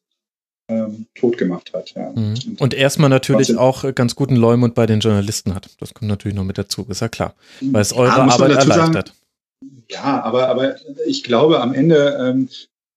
ähm, 0.70 1.06
tot 1.14 1.36
gemacht 1.36 1.72
hat. 1.74 1.92
Ja. 1.96 2.12
Mhm. 2.14 2.34
Und, 2.46 2.60
und 2.60 2.74
erstmal 2.74 3.10
natürlich 3.10 3.56
auch 3.56 3.94
ganz 3.94 4.14
guten 4.14 4.36
Leumund 4.36 4.74
bei 4.74 4.86
den 4.86 5.00
Journalisten 5.00 5.54
hat. 5.54 5.70
Das 5.80 5.92
kommt 5.94 6.08
natürlich 6.08 6.36
noch 6.36 6.44
mit 6.44 6.58
dazu, 6.58 6.86
ist 6.88 7.00
ja 7.00 7.08
klar. 7.08 7.34
Weil 7.60 7.82
es 7.82 7.92
eure 7.92 8.08
ja, 8.08 8.28
Arbeit 8.28 8.52
erleichtert. 8.52 9.08
Sagen, 9.08 9.80
ja, 9.90 10.22
aber, 10.22 10.48
aber 10.48 10.76
ich 11.06 11.24
glaube 11.24 11.60
am 11.60 11.74
Ende 11.74 12.16
ähm, 12.20 12.48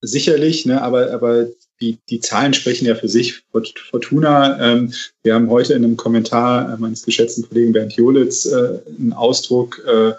sicherlich, 0.01 0.65
ne, 0.65 0.81
aber, 0.81 1.11
aber 1.11 1.47
die, 1.81 1.97
die 2.09 2.19
Zahlen 2.19 2.53
sprechen 2.53 2.85
ja 2.85 2.95
für 2.95 3.09
sich. 3.09 3.43
Fortuna, 3.89 4.59
ähm, 4.61 4.93
wir 5.23 5.33
haben 5.33 5.49
heute 5.49 5.73
in 5.73 5.83
einem 5.83 5.97
Kommentar 5.97 6.77
meines 6.77 7.03
geschätzten 7.03 7.47
Kollegen 7.47 7.73
Bernd 7.73 7.93
Jolitz 7.93 8.45
äh, 8.45 8.79
einen 8.99 9.13
Ausdruck 9.13 9.81
äh, 9.85 10.13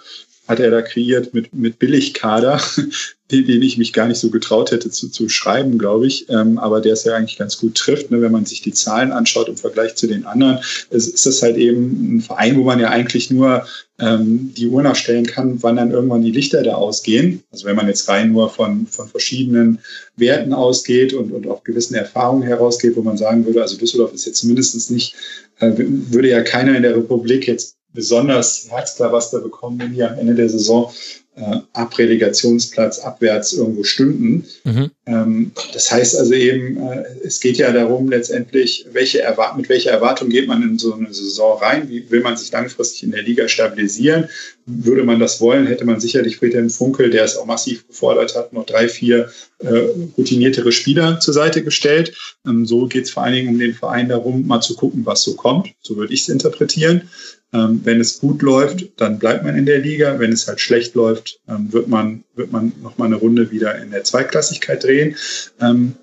hat 0.46 0.60
er 0.60 0.70
da 0.70 0.82
kreiert 0.82 1.32
mit, 1.32 1.54
mit 1.54 1.78
Billigkader, 1.78 2.60
den, 3.30 3.46
den 3.46 3.62
ich 3.62 3.78
mich 3.78 3.92
gar 3.92 4.06
nicht 4.06 4.20
so 4.20 4.30
getraut 4.30 4.70
hätte 4.70 4.90
zu, 4.90 5.08
zu 5.08 5.28
schreiben, 5.28 5.78
glaube 5.78 6.06
ich. 6.06 6.28
Ähm, 6.28 6.58
aber 6.58 6.80
der 6.80 6.92
es 6.92 7.04
ja 7.04 7.14
eigentlich 7.14 7.38
ganz 7.38 7.58
gut 7.58 7.76
trifft, 7.76 8.10
ne? 8.10 8.20
wenn 8.20 8.32
man 8.32 8.44
sich 8.44 8.60
die 8.60 8.72
Zahlen 8.72 9.12
anschaut 9.12 9.48
im 9.48 9.56
Vergleich 9.56 9.94
zu 9.94 10.06
den 10.06 10.26
anderen. 10.26 10.58
Es 10.90 11.08
ist 11.08 11.24
das 11.24 11.42
halt 11.42 11.56
eben 11.56 12.16
ein 12.16 12.20
Verein, 12.20 12.58
wo 12.58 12.64
man 12.64 12.78
ja 12.78 12.90
eigentlich 12.90 13.30
nur 13.30 13.66
ähm, 13.98 14.52
die 14.54 14.66
Uhr 14.66 14.82
nachstellen 14.82 15.24
kann, 15.24 15.62
wann 15.62 15.76
dann 15.76 15.92
irgendwann 15.92 16.22
die 16.22 16.32
Lichter 16.32 16.62
da 16.62 16.74
ausgehen. 16.74 17.42
Also 17.50 17.64
wenn 17.64 17.76
man 17.76 17.88
jetzt 17.88 18.06
rein 18.08 18.32
nur 18.32 18.50
von, 18.50 18.86
von 18.86 19.08
verschiedenen 19.08 19.78
Werten 20.16 20.52
ausgeht 20.52 21.14
und, 21.14 21.32
und 21.32 21.48
auch 21.48 21.64
gewissen 21.64 21.94
Erfahrungen 21.94 22.42
herausgeht, 22.42 22.96
wo 22.96 23.02
man 23.02 23.16
sagen 23.16 23.46
würde, 23.46 23.62
also 23.62 23.78
Düsseldorf 23.78 24.12
ist 24.12 24.26
jetzt 24.26 24.42
mindestens 24.42 24.90
nicht, 24.90 25.14
äh, 25.60 25.72
würde 25.76 26.28
ja 26.28 26.42
keiner 26.42 26.76
in 26.76 26.82
der 26.82 26.96
Republik 26.96 27.46
jetzt 27.46 27.76
besonders 27.94 28.66
Herzklabaster 28.68 29.40
bekommen, 29.40 29.78
wenn 29.78 29.94
die 29.94 30.02
am 30.02 30.18
Ende 30.18 30.34
der 30.34 30.48
Saison 30.48 30.92
äh, 31.36 31.56
ab 31.72 31.98
Relegationsplatz 31.98 33.00
abwärts 33.00 33.52
irgendwo 33.54 33.82
stünden. 33.82 34.44
Mhm. 34.64 34.90
Ähm, 35.06 35.52
das 35.72 35.90
heißt 35.90 36.16
also 36.16 36.32
eben, 36.32 36.76
äh, 36.76 37.04
es 37.24 37.40
geht 37.40 37.56
ja 37.56 37.72
darum, 37.72 38.08
letztendlich, 38.08 38.86
welche 38.92 39.20
Erwart 39.22 39.56
mit 39.56 39.68
welcher 39.68 39.90
Erwartung 39.90 40.28
geht 40.28 40.46
man 40.46 40.62
in 40.62 40.78
so 40.78 40.94
eine 40.94 41.12
Saison 41.12 41.58
rein? 41.58 41.88
Wie 41.88 42.08
will 42.10 42.20
man 42.20 42.36
sich 42.36 42.52
langfristig 42.52 43.02
in 43.02 43.10
der 43.10 43.22
Liga 43.22 43.48
stabilisieren? 43.48 44.28
Würde 44.66 45.02
man 45.02 45.18
das 45.18 45.40
wollen, 45.40 45.66
hätte 45.66 45.84
man 45.84 46.00
sicherlich 46.00 46.36
Friedhelm 46.36 46.70
Funkel, 46.70 47.10
der 47.10 47.24
es 47.24 47.36
auch 47.36 47.46
massiv 47.46 47.86
gefordert 47.88 48.36
hat, 48.36 48.52
noch 48.52 48.64
drei, 48.64 48.88
vier 48.88 49.28
äh, 49.58 49.88
routiniertere 50.16 50.70
Spieler 50.70 51.18
zur 51.20 51.34
Seite 51.34 51.64
gestellt. 51.64 52.16
Ähm, 52.46 52.64
so 52.64 52.86
geht 52.86 53.04
es 53.04 53.10
vor 53.10 53.24
allen 53.24 53.34
Dingen 53.34 53.48
um 53.48 53.58
den 53.58 53.74
Verein 53.74 54.08
darum, 54.08 54.46
mal 54.46 54.60
zu 54.60 54.76
gucken, 54.76 55.04
was 55.04 55.22
so 55.22 55.34
kommt. 55.34 55.68
So 55.82 55.96
würde 55.96 56.14
ich 56.14 56.22
es 56.22 56.28
interpretieren. 56.28 57.10
Ähm, 57.54 57.80
wenn 57.84 58.00
es 58.00 58.18
gut 58.18 58.42
läuft, 58.42 58.88
dann 58.96 59.20
bleibt 59.20 59.44
man 59.44 59.56
in 59.56 59.64
der 59.64 59.78
Liga. 59.78 60.18
Wenn 60.18 60.32
es 60.32 60.48
halt 60.48 60.60
schlecht 60.60 60.96
läuft, 60.96 61.38
ähm, 61.48 61.72
wird 61.72 61.86
man, 61.86 62.24
wird 62.34 62.50
man 62.50 62.72
nochmal 62.82 63.06
eine 63.06 63.16
Runde 63.16 63.52
wieder 63.52 63.78
in 63.80 63.92
der 63.92 64.02
Zweitklassigkeit 64.02 64.82
drehen. 64.82 65.14
Ähm, 65.60 65.94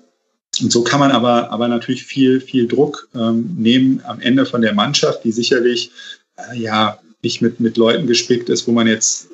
und 0.62 0.72
so 0.72 0.82
kann 0.82 1.00
man 1.00 1.10
aber, 1.10 1.50
aber 1.50 1.68
natürlich 1.68 2.04
viel, 2.04 2.40
viel 2.40 2.66
Druck 2.66 3.08
ähm, 3.14 3.54
nehmen 3.58 4.00
am 4.04 4.20
Ende 4.20 4.46
von 4.46 4.62
der 4.62 4.72
Mannschaft, 4.72 5.24
die 5.24 5.32
sicherlich 5.32 5.90
äh, 6.36 6.58
ja 6.58 6.98
nicht 7.22 7.42
mit, 7.42 7.60
mit 7.60 7.76
Leuten 7.76 8.06
gespickt 8.06 8.48
ist, 8.48 8.66
wo 8.66 8.72
man 8.72 8.86
jetzt 8.86 9.28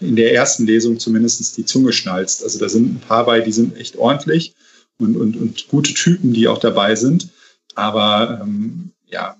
in 0.00 0.16
der 0.16 0.32
ersten 0.34 0.66
Lesung 0.66 0.98
zumindest 0.98 1.56
die 1.56 1.64
Zunge 1.64 1.92
schnalzt. 1.92 2.44
Also 2.44 2.58
da 2.58 2.68
sind 2.68 2.94
ein 2.94 3.00
paar 3.00 3.26
bei, 3.26 3.40
die 3.40 3.52
sind 3.52 3.76
echt 3.76 3.96
ordentlich 3.96 4.54
und, 4.98 5.16
und, 5.16 5.36
und 5.36 5.68
gute 5.68 5.94
Typen, 5.94 6.32
die 6.32 6.48
auch 6.48 6.58
dabei 6.58 6.94
sind. 6.94 7.28
Aber 7.74 8.40
ähm, 8.42 8.92
ja, 9.06 9.36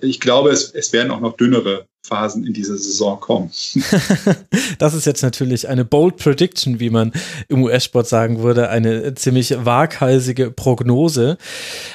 ich 0.00 0.20
glaube, 0.20 0.50
es, 0.50 0.72
es 0.74 0.92
werden 0.92 1.10
auch 1.10 1.20
noch 1.20 1.36
dünnere 1.36 1.86
Phasen 2.04 2.44
in 2.44 2.52
dieser 2.52 2.76
Saison 2.76 3.20
kommen. 3.20 3.50
das 4.78 4.92
ist 4.94 5.06
jetzt 5.06 5.22
natürlich 5.22 5.68
eine 5.68 5.84
bold 5.84 6.16
Prediction, 6.16 6.80
wie 6.80 6.90
man 6.90 7.12
im 7.46 7.62
US-Sport 7.62 8.08
sagen 8.08 8.42
würde, 8.42 8.70
eine 8.70 9.14
ziemlich 9.14 9.54
waghalsige 9.64 10.50
Prognose. 10.50 11.38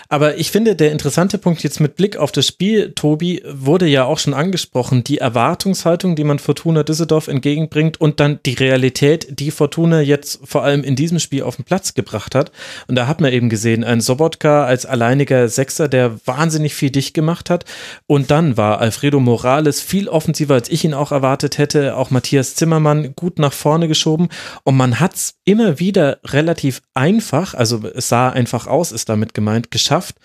Aber 0.08 0.38
ich 0.38 0.50
finde, 0.50 0.78
der 0.78 0.94
interessante 0.94 1.38
Punkt 1.38 1.62
jetzt 1.62 1.82
mit 1.82 1.98
Blick 1.98 2.16
auf 2.16 2.32
das 2.32 2.48
Spiel, 2.48 2.94
Tobi, 2.94 3.44
wurde 3.46 3.86
ja 3.86 4.06
auch 4.06 4.18
schon 4.18 4.34
angesprochen. 4.34 5.04
Die 5.04 5.18
Erwartungshaltung, 5.18 6.16
die 6.16 6.24
man 6.24 6.40
Fortuna 6.40 6.84
Düsseldorf 6.84 7.28
entgegenbringt 7.28 8.00
und 8.00 8.22
dann 8.22 8.40
die 8.46 8.54
Realität, 8.54 9.28
die 9.38 9.52
Fortuna 9.52 10.00
jetzt 10.00 10.40
vor 10.46 10.64
allem 10.64 10.86
in 10.86 10.96
diesem 10.96 11.20
Spiel 11.20 11.44
auf 11.44 11.58
den 11.58 11.66
Platz 11.66 11.96
gebracht 11.96 12.34
hat. 12.34 12.54
Und 12.88 12.96
da 12.96 13.08
hat 13.08 13.20
man 13.20 13.34
eben 13.34 13.50
gesehen, 13.50 13.84
ein 13.84 14.00
Sobotka 14.00 14.64
als 14.64 14.86
alleiniger 14.86 15.50
Sechser, 15.50 15.90
der 15.90 16.18
wahnsinnig 16.26 16.74
viel 16.76 16.92
dicht 16.92 17.14
gemacht 17.14 17.50
hat. 17.50 17.66
Und 18.06 18.32
dann 18.32 18.56
war 18.56 18.80
Alfredo 18.80 19.20
Morales 19.20 19.82
viel 19.82 19.97
viel 19.98 20.10
offensiver, 20.10 20.54
als 20.54 20.70
ich 20.70 20.86
ihn 20.86 20.94
auch 20.94 21.12
erwartet 21.12 21.58
hätte. 21.58 21.96
Auch 21.96 22.12
Matthias 22.12 22.54
Zimmermann 22.54 23.16
gut 23.16 23.40
nach 23.40 23.54
vorne 23.54 23.88
geschoben. 23.88 24.30
Und 24.64 24.78
man 24.78 25.00
hat 25.00 25.16
es 25.16 25.34
immer 25.44 25.80
wieder 25.80 26.20
relativ 26.24 26.84
einfach, 26.94 27.56
also 27.56 27.84
es 27.96 28.10
sah 28.10 28.30
einfach 28.30 28.68
aus, 28.68 28.92
ist 28.92 29.10
damit 29.10 29.34
gemeint, 29.34 29.72
geschafft, 29.72 30.16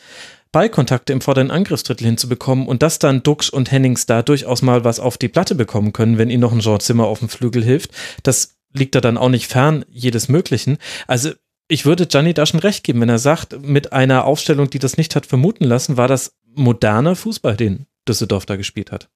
Ballkontakte 0.52 1.14
im 1.14 1.22
vorderen 1.22 1.50
Angriffsdrittel 1.50 2.04
hinzubekommen 2.04 2.66
und 2.66 2.82
dass 2.82 2.98
dann 2.98 3.22
Duxch 3.22 3.48
und 3.48 3.72
Hennings 3.72 4.04
da 4.04 4.20
durchaus 4.20 4.60
mal 4.60 4.84
was 4.84 5.00
auf 5.00 5.16
die 5.16 5.28
Platte 5.28 5.54
bekommen 5.54 5.94
können, 5.94 6.18
wenn 6.18 6.28
ihnen 6.28 6.42
noch 6.42 6.52
ein 6.52 6.60
Jean 6.60 6.78
Zimmer 6.78 7.06
auf 7.06 7.20
dem 7.20 7.30
Flügel 7.30 7.64
hilft. 7.64 7.92
Das 8.22 8.56
liegt 8.74 8.94
da 8.94 9.00
dann 9.00 9.16
auch 9.16 9.30
nicht 9.30 9.46
fern 9.46 9.86
jedes 9.88 10.28
Möglichen. 10.28 10.76
Also 11.06 11.30
ich 11.68 11.86
würde 11.86 12.06
Gianni 12.06 12.34
da 12.34 12.44
schon 12.44 12.60
recht 12.60 12.84
geben, 12.84 13.00
wenn 13.00 13.08
er 13.08 13.18
sagt, 13.18 13.62
mit 13.62 13.94
einer 13.94 14.26
Aufstellung, 14.26 14.68
die 14.68 14.78
das 14.78 14.98
nicht 14.98 15.16
hat 15.16 15.24
vermuten 15.24 15.64
lassen, 15.64 15.96
war 15.96 16.08
das 16.08 16.34
moderner 16.54 17.16
Fußball, 17.16 17.56
den 17.56 17.86
Düsseldorf 18.06 18.44
da 18.44 18.56
gespielt 18.56 18.92
hat. 18.92 19.08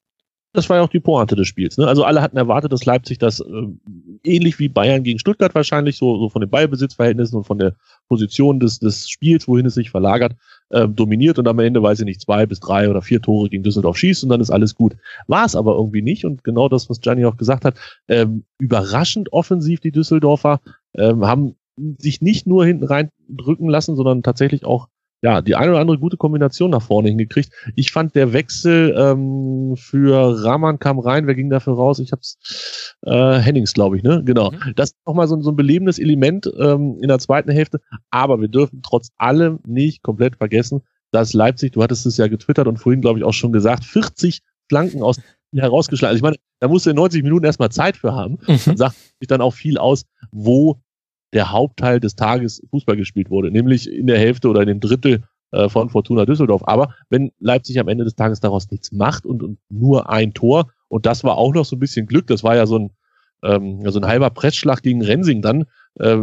Das 0.56 0.70
war 0.70 0.78
ja 0.78 0.82
auch 0.82 0.88
die 0.88 1.00
Pointe 1.00 1.36
des 1.36 1.46
Spiels. 1.46 1.76
Ne? 1.76 1.86
Also 1.86 2.04
alle 2.04 2.22
hatten 2.22 2.38
erwartet, 2.38 2.72
dass 2.72 2.86
Leipzig 2.86 3.18
das 3.18 3.40
äh, 3.40 3.44
ähnlich 4.24 4.58
wie 4.58 4.68
Bayern 4.68 5.02
gegen 5.02 5.18
Stuttgart 5.18 5.54
wahrscheinlich, 5.54 5.98
so, 5.98 6.18
so 6.18 6.30
von 6.30 6.40
den 6.40 6.48
Ballbesitzverhältnissen 6.48 7.36
und 7.36 7.44
von 7.44 7.58
der 7.58 7.74
Position 8.08 8.58
des, 8.58 8.78
des 8.78 9.10
Spiels, 9.10 9.46
wohin 9.46 9.66
es 9.66 9.74
sich 9.74 9.90
verlagert, 9.90 10.34
äh, 10.70 10.88
dominiert 10.88 11.38
und 11.38 11.46
am 11.46 11.58
Ende, 11.58 11.82
weiß 11.82 12.00
ich 12.00 12.06
nicht, 12.06 12.22
zwei 12.22 12.46
bis 12.46 12.60
drei 12.60 12.88
oder 12.88 13.02
vier 13.02 13.20
Tore 13.20 13.50
gegen 13.50 13.64
Düsseldorf 13.64 13.98
schießt 13.98 14.24
und 14.24 14.30
dann 14.30 14.40
ist 14.40 14.50
alles 14.50 14.74
gut. 14.74 14.96
War 15.26 15.44
es 15.44 15.54
aber 15.54 15.74
irgendwie 15.74 16.00
nicht 16.00 16.24
und 16.24 16.42
genau 16.42 16.70
das, 16.70 16.88
was 16.88 17.02
Gianni 17.02 17.26
auch 17.26 17.36
gesagt 17.36 17.66
hat, 17.66 17.76
ähm, 18.08 18.44
überraschend 18.58 19.34
offensiv 19.34 19.80
die 19.80 19.92
Düsseldorfer 19.92 20.60
ähm, 20.94 21.26
haben 21.26 21.56
sich 21.98 22.22
nicht 22.22 22.46
nur 22.46 22.64
hinten 22.64 22.84
rein 22.84 23.10
drücken 23.28 23.68
lassen, 23.68 23.94
sondern 23.94 24.22
tatsächlich 24.22 24.64
auch 24.64 24.88
ja, 25.26 25.42
die 25.42 25.56
eine 25.56 25.72
oder 25.72 25.80
andere 25.80 25.98
gute 25.98 26.16
Kombination 26.16 26.70
nach 26.70 26.82
vorne 26.82 27.08
hingekriegt. 27.08 27.50
Ich 27.74 27.90
fand 27.90 28.14
der 28.14 28.32
Wechsel 28.32 28.94
ähm, 28.96 29.74
für 29.76 30.44
Rahman 30.44 30.78
kam 30.78 31.00
rein, 31.00 31.26
wer 31.26 31.34
ging 31.34 31.50
dafür 31.50 31.74
raus? 31.74 31.98
Ich 31.98 32.12
hab's 32.12 32.94
äh, 33.02 33.38
Hennings, 33.38 33.72
glaube 33.74 33.96
ich, 33.96 34.04
ne? 34.04 34.22
Genau. 34.24 34.52
Mhm. 34.52 34.74
Das 34.76 34.90
ist 34.90 34.96
nochmal 35.04 35.26
so, 35.26 35.40
so 35.40 35.50
ein 35.50 35.56
belebendes 35.56 35.98
Element 35.98 36.48
ähm, 36.60 36.98
in 37.02 37.08
der 37.08 37.18
zweiten 37.18 37.50
Hälfte. 37.50 37.80
Aber 38.10 38.40
wir 38.40 38.46
dürfen 38.46 38.82
trotz 38.84 39.08
allem 39.16 39.58
nicht 39.66 40.04
komplett 40.04 40.36
vergessen, 40.36 40.82
dass 41.10 41.32
Leipzig, 41.32 41.72
du 41.72 41.82
hattest 41.82 42.06
es 42.06 42.18
ja 42.18 42.28
getwittert 42.28 42.68
und 42.68 42.76
vorhin, 42.76 43.00
glaube 43.00 43.18
ich, 43.18 43.24
auch 43.24 43.34
schon 43.34 43.50
gesagt, 43.50 43.84
40 43.84 44.42
Flanken 44.68 45.02
aus 45.02 45.20
herausgeschlagen. 45.52 46.10
Also 46.10 46.18
ich 46.18 46.22
meine, 46.22 46.36
da 46.60 46.68
musst 46.68 46.86
du 46.86 46.90
in 46.90 46.96
90 46.96 47.24
Minuten 47.24 47.44
erstmal 47.44 47.72
Zeit 47.72 47.96
für 47.96 48.14
haben. 48.14 48.38
Mhm. 48.46 48.60
Dann 48.64 48.76
sagt 48.76 48.96
sich 49.18 49.26
dann 49.26 49.40
auch 49.40 49.54
viel 49.54 49.76
aus, 49.76 50.04
wo 50.30 50.80
der 51.32 51.50
Hauptteil 51.50 52.00
des 52.00 52.16
Tages 52.16 52.62
Fußball 52.70 52.96
gespielt 52.96 53.30
wurde, 53.30 53.50
nämlich 53.50 53.90
in 53.90 54.06
der 54.06 54.18
Hälfte 54.18 54.48
oder 54.48 54.62
in 54.62 54.68
dem 54.68 54.80
Drittel 54.80 55.24
äh, 55.52 55.68
von 55.68 55.90
Fortuna 55.90 56.24
Düsseldorf. 56.24 56.62
Aber 56.66 56.94
wenn 57.08 57.32
Leipzig 57.38 57.78
am 57.78 57.88
Ende 57.88 58.04
des 58.04 58.14
Tages 58.14 58.40
daraus 58.40 58.70
nichts 58.70 58.92
macht 58.92 59.26
und, 59.26 59.42
und 59.42 59.58
nur 59.68 60.10
ein 60.10 60.34
Tor, 60.34 60.70
und 60.88 61.06
das 61.06 61.24
war 61.24 61.36
auch 61.36 61.52
noch 61.52 61.64
so 61.64 61.76
ein 61.76 61.80
bisschen 61.80 62.06
Glück, 62.06 62.26
das 62.26 62.44
war 62.44 62.56
ja 62.56 62.66
so 62.66 62.78
ein, 62.78 62.90
ähm, 63.42 63.82
so 63.90 63.98
ein 63.98 64.06
halber 64.06 64.30
Pressschlag 64.30 64.82
gegen 64.82 65.02
Rensing 65.02 65.42
dann, 65.42 65.64
äh, 65.98 66.18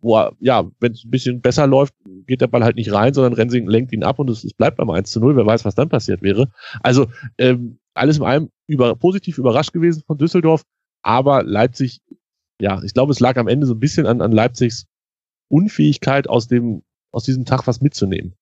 wo 0.00 0.16
er, 0.16 0.32
ja, 0.40 0.64
wenn 0.80 0.92
es 0.92 1.04
ein 1.04 1.10
bisschen 1.10 1.40
besser 1.40 1.66
läuft, 1.66 1.94
geht 2.26 2.40
der 2.40 2.46
Ball 2.46 2.64
halt 2.64 2.76
nicht 2.76 2.92
rein, 2.92 3.14
sondern 3.14 3.32
Rensing 3.32 3.66
lenkt 3.66 3.92
ihn 3.92 4.04
ab 4.04 4.18
und 4.18 4.30
es, 4.30 4.44
es 4.44 4.54
bleibt 4.54 4.76
beim 4.76 4.90
1 4.90 5.10
zu 5.10 5.20
0, 5.20 5.36
wer 5.36 5.46
weiß, 5.46 5.64
was 5.64 5.74
dann 5.74 5.88
passiert 5.88 6.22
wäre. 6.22 6.48
Also 6.82 7.06
ähm, 7.38 7.78
alles 7.94 8.18
in 8.18 8.24
allem 8.24 8.50
über, 8.66 8.94
positiv 8.94 9.38
überrascht 9.38 9.72
gewesen 9.72 10.02
von 10.06 10.18
Düsseldorf, 10.18 10.62
aber 11.02 11.42
Leipzig 11.42 12.00
ja, 12.60 12.82
ich 12.82 12.94
glaube, 12.94 13.12
es 13.12 13.20
lag 13.20 13.36
am 13.36 13.48
Ende 13.48 13.66
so 13.66 13.74
ein 13.74 13.80
bisschen 13.80 14.06
an, 14.06 14.20
an 14.20 14.32
Leipzigs 14.32 14.86
Unfähigkeit, 15.48 16.28
aus 16.28 16.48
dem, 16.48 16.82
aus 17.12 17.24
diesem 17.24 17.44
Tag 17.44 17.66
was 17.66 17.80
mitzunehmen. 17.80 18.34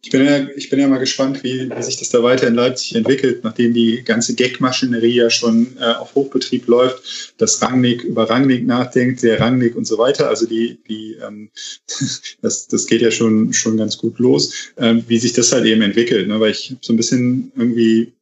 Ich 0.00 0.12
bin 0.12 0.24
ja, 0.24 0.46
ich 0.56 0.70
bin 0.70 0.78
ja 0.78 0.86
mal 0.86 0.98
gespannt, 0.98 1.42
wie, 1.42 1.68
wie 1.68 1.82
sich 1.82 1.96
das 1.96 2.10
da 2.10 2.22
weiter 2.22 2.46
in 2.46 2.54
Leipzig 2.54 2.94
entwickelt, 2.94 3.42
nachdem 3.42 3.74
die 3.74 4.02
ganze 4.04 4.34
Gag-Maschinerie 4.34 5.14
ja 5.14 5.28
schon 5.28 5.76
äh, 5.80 5.84
auf 5.84 6.14
Hochbetrieb 6.14 6.68
läuft, 6.68 7.34
dass 7.38 7.60
Rangnick 7.60 8.04
über 8.04 8.30
Rangnick 8.30 8.64
nachdenkt, 8.64 9.22
der 9.24 9.40
Rangnick 9.40 9.74
und 9.76 9.86
so 9.86 9.98
weiter. 9.98 10.28
Also 10.28 10.46
die, 10.46 10.78
die, 10.88 11.16
ähm, 11.26 11.50
das, 12.42 12.68
das 12.68 12.86
geht 12.86 13.02
ja 13.02 13.10
schon, 13.10 13.52
schon 13.52 13.76
ganz 13.76 13.98
gut 13.98 14.18
los, 14.20 14.72
ähm, 14.76 15.02
wie 15.08 15.18
sich 15.18 15.32
das 15.32 15.52
halt 15.52 15.64
eben 15.66 15.82
entwickelt. 15.82 16.28
Ne? 16.28 16.38
Weil 16.38 16.52
ich 16.52 16.76
so 16.80 16.92
ein 16.92 16.96
bisschen 16.96 17.50
irgendwie 17.56 18.12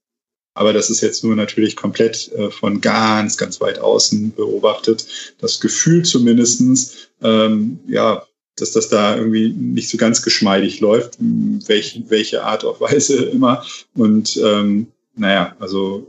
aber 0.56 0.72
das 0.72 0.88
ist 0.88 1.02
jetzt 1.02 1.22
nur 1.22 1.36
natürlich 1.36 1.76
komplett 1.76 2.32
äh, 2.32 2.50
von 2.50 2.80
ganz, 2.80 3.36
ganz 3.36 3.60
weit 3.60 3.78
außen 3.78 4.34
beobachtet. 4.34 5.06
Das 5.38 5.60
Gefühl 5.60 6.02
zumindestens, 6.02 7.10
ähm, 7.22 7.78
ja, 7.86 8.24
dass 8.56 8.72
das 8.72 8.88
da 8.88 9.16
irgendwie 9.16 9.50
nicht 9.50 9.90
so 9.90 9.98
ganz 9.98 10.22
geschmeidig 10.22 10.80
läuft, 10.80 11.18
welche, 11.18 12.08
welche 12.08 12.42
Art 12.42 12.64
auf 12.64 12.80
Weise 12.80 13.16
immer. 13.26 13.64
Und 13.94 14.38
ähm, 14.42 14.86
naja, 15.14 15.54
also 15.60 16.06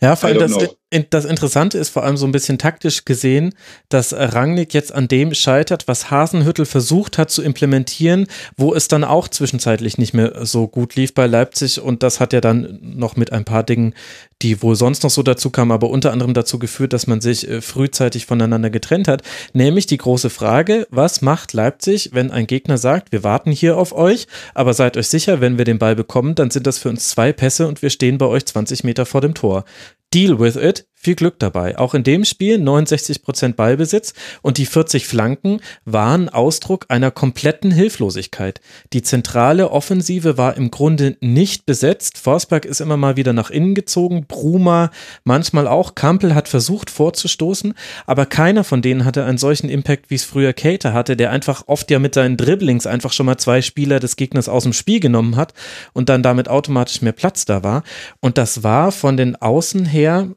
ja, 0.00 0.14
vor 0.14 0.28
allem 0.28 0.38
das, 0.38 0.76
das 1.10 1.24
Interessante 1.24 1.78
ist 1.78 1.90
vor 1.90 2.02
allem 2.02 2.16
so 2.16 2.26
ein 2.26 2.32
bisschen 2.32 2.58
taktisch 2.58 3.04
gesehen, 3.04 3.54
dass 3.88 4.12
Rangnick 4.12 4.74
jetzt 4.74 4.92
an 4.92 5.06
dem 5.06 5.34
scheitert, 5.34 5.86
was 5.86 6.10
Hasenhüttel 6.10 6.66
versucht 6.66 7.16
hat 7.16 7.30
zu 7.30 7.42
implementieren, 7.42 8.26
wo 8.56 8.74
es 8.74 8.88
dann 8.88 9.04
auch 9.04 9.28
zwischenzeitlich 9.28 9.98
nicht 9.98 10.14
mehr 10.14 10.44
so 10.44 10.66
gut 10.66 10.96
lief 10.96 11.14
bei 11.14 11.26
Leipzig 11.26 11.80
und 11.80 12.02
das 12.02 12.18
hat 12.18 12.32
ja 12.32 12.40
dann 12.40 12.80
noch 12.82 13.14
mit 13.14 13.32
ein 13.32 13.44
paar 13.44 13.62
Dingen, 13.62 13.94
die 14.42 14.62
wohl 14.62 14.74
sonst 14.74 15.04
noch 15.04 15.10
so 15.10 15.22
dazu 15.22 15.50
kamen, 15.50 15.70
aber 15.70 15.90
unter 15.90 16.10
anderem 16.10 16.34
dazu 16.34 16.58
geführt, 16.58 16.92
dass 16.92 17.06
man 17.06 17.20
sich 17.20 17.48
äh, 17.48 17.60
frühzeitig 17.60 18.26
voneinander 18.26 18.70
getrennt 18.70 19.06
hat, 19.06 19.22
nämlich 19.52 19.86
die 19.86 19.98
große 19.98 20.30
Frage, 20.30 20.88
was 20.90 21.20
macht 21.20 21.52
Leipzig, 21.52 22.10
wenn 22.14 22.32
ein 22.32 22.48
Gegner 22.48 22.78
sagt, 22.78 23.12
wir 23.12 23.22
warten 23.22 23.52
hier 23.52 23.76
auf 23.76 23.92
euch, 23.92 24.26
aber 24.54 24.74
seid 24.74 24.96
euch 24.96 25.08
sicher, 25.08 25.40
wenn 25.40 25.58
wir 25.58 25.64
den 25.64 25.78
Ball 25.78 25.94
bekommen, 25.94 26.34
dann 26.34 26.50
sind 26.50 26.66
das 26.66 26.78
für 26.78 26.88
uns 26.88 27.08
zwei 27.08 27.32
Pässe 27.32 27.68
und 27.68 27.82
wir 27.82 27.90
stehen 27.90 28.18
bei 28.18 28.26
euch 28.26 28.44
20 28.46 28.82
Meter 28.82 29.06
vor 29.06 29.20
dem 29.20 29.34
Tor. 29.34 29.64
Deal 30.10 30.34
with 30.36 30.56
it. 30.56 30.84
Viel 31.02 31.14
Glück 31.14 31.38
dabei. 31.38 31.78
Auch 31.78 31.94
in 31.94 32.02
dem 32.02 32.26
Spiel 32.26 32.58
69 32.58 33.22
Prozent 33.22 33.56
Ballbesitz 33.56 34.12
und 34.42 34.58
die 34.58 34.66
40 34.66 35.06
Flanken 35.06 35.62
waren 35.86 36.28
Ausdruck 36.28 36.84
einer 36.88 37.10
kompletten 37.10 37.70
Hilflosigkeit. 37.70 38.60
Die 38.92 39.00
zentrale 39.00 39.70
Offensive 39.70 40.36
war 40.36 40.58
im 40.58 40.70
Grunde 40.70 41.16
nicht 41.22 41.64
besetzt. 41.64 42.18
Forsberg 42.18 42.66
ist 42.66 42.82
immer 42.82 42.98
mal 42.98 43.16
wieder 43.16 43.32
nach 43.32 43.48
innen 43.48 43.74
gezogen, 43.74 44.26
Bruma 44.28 44.90
manchmal 45.24 45.66
auch. 45.66 45.94
Kampel 45.94 46.34
hat 46.34 46.48
versucht 46.48 46.90
vorzustoßen, 46.90 47.72
aber 48.04 48.26
keiner 48.26 48.62
von 48.62 48.82
denen 48.82 49.06
hatte 49.06 49.24
einen 49.24 49.38
solchen 49.38 49.70
Impact, 49.70 50.10
wie 50.10 50.16
es 50.16 50.24
früher 50.24 50.52
Cater 50.52 50.92
hatte, 50.92 51.16
der 51.16 51.30
einfach 51.30 51.62
oft 51.66 51.90
ja 51.90 51.98
mit 51.98 52.12
seinen 52.12 52.36
Dribblings 52.36 52.86
einfach 52.86 53.14
schon 53.14 53.24
mal 53.24 53.38
zwei 53.38 53.62
Spieler 53.62 54.00
des 54.00 54.16
Gegners 54.16 54.50
aus 54.50 54.64
dem 54.64 54.74
Spiel 54.74 55.00
genommen 55.00 55.36
hat 55.36 55.54
und 55.94 56.10
dann 56.10 56.22
damit 56.22 56.50
automatisch 56.50 57.00
mehr 57.00 57.12
Platz 57.12 57.46
da 57.46 57.62
war. 57.62 57.84
Und 58.20 58.36
das 58.36 58.62
war 58.62 58.92
von 58.92 59.16
den 59.16 59.34
Außen 59.34 59.86
her 59.86 60.28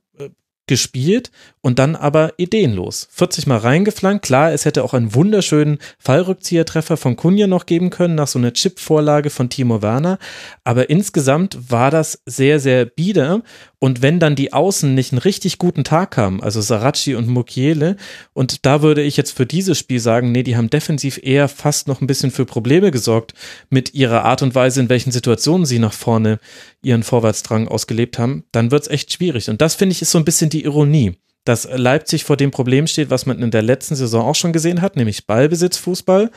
gespielt 0.68 1.32
und 1.62 1.80
dann 1.80 1.96
aber 1.96 2.34
ideenlos. 2.38 3.08
40 3.12 3.48
Mal 3.48 3.58
reingeflankt. 3.58 4.26
Klar, 4.26 4.54
es 4.54 4.66
hätte 4.66 4.84
auch 4.84 4.94
einen 4.94 5.14
wunderschönen 5.14 5.80
Fallrückziehertreffer 6.00 6.98
von 6.98 7.16
Kunja 7.16 7.48
noch 7.48 7.66
geben 7.66 7.90
können, 7.90 8.16
nach 8.16 8.28
so 8.28 8.40
einer 8.40 8.54
Chip-Vorlage 8.54 9.30
von 9.30 9.50
Timo 9.50 9.82
Werner. 9.82 10.20
Aber 10.64 10.90
insgesamt 10.90 11.72
war 11.72 11.92
das 11.92 12.22
sehr, 12.26 12.60
sehr 12.60 12.86
bieder. 12.86 13.42
Und 13.84 14.02
wenn 14.02 14.18
dann 14.18 14.38
die 14.38 14.54
Außen 14.54 14.96
nicht 14.96 15.12
einen 15.12 15.20
richtig 15.20 15.58
guten 15.58 15.84
Tag 15.84 16.16
haben, 16.16 16.42
also 16.42 16.62
Saracchi 16.62 17.16
und 17.16 17.28
Mukiele, 17.28 17.98
und 18.32 18.66
da 18.66 18.82
würde 18.82 19.02
ich 19.02 19.18
jetzt 19.18 19.36
für 19.36 19.46
dieses 19.46 19.78
Spiel 19.78 20.00
sagen, 20.00 20.32
nee, 20.32 20.42
die 20.42 20.56
haben 20.56 20.70
defensiv 20.70 21.20
eher 21.22 21.50
fast 21.50 21.90
noch 21.90 22.00
ein 22.00 22.08
bisschen 22.08 22.32
für 22.32 22.46
Probleme 22.46 22.92
gesorgt 22.92 23.34
mit 23.70 23.94
ihrer 23.94 24.24
Art 24.24 24.42
und 24.42 24.56
Weise, 24.56 24.80
in 24.80 24.88
welchen 24.88 25.12
Situationen 25.12 25.66
sie 25.66 25.80
nach 25.80 25.92
vorne 25.92 26.40
ihren 26.82 27.04
Vorwärtsdrang 27.04 27.68
ausgelebt 27.68 28.18
haben, 28.18 28.46
dann 28.54 28.72
wird 28.72 28.84
es 28.84 28.88
echt 28.88 29.12
schwierig. 29.12 29.50
Und 29.50 29.60
das 29.60 29.76
finde 29.76 29.92
ich 29.92 30.02
ist 30.02 30.12
so 30.12 30.18
ein 30.18 30.24
bisschen 30.24 30.50
die 30.50 30.64
Ironie 30.64 31.18
dass 31.46 31.68
Leipzig 31.70 32.24
vor 32.24 32.38
dem 32.38 32.52
Problem 32.52 32.88
steht, 32.88 33.10
was 33.10 33.26
man 33.26 33.42
in 33.42 33.52
der 33.52 33.64
letzten 33.64 33.96
Saison 33.96 34.24
auch 34.24 34.36
schon 34.36 34.54
gesehen 34.54 34.82
hat, 34.82 34.96
nämlich 34.96 35.28
Ballbesitzfußball 35.28 36.32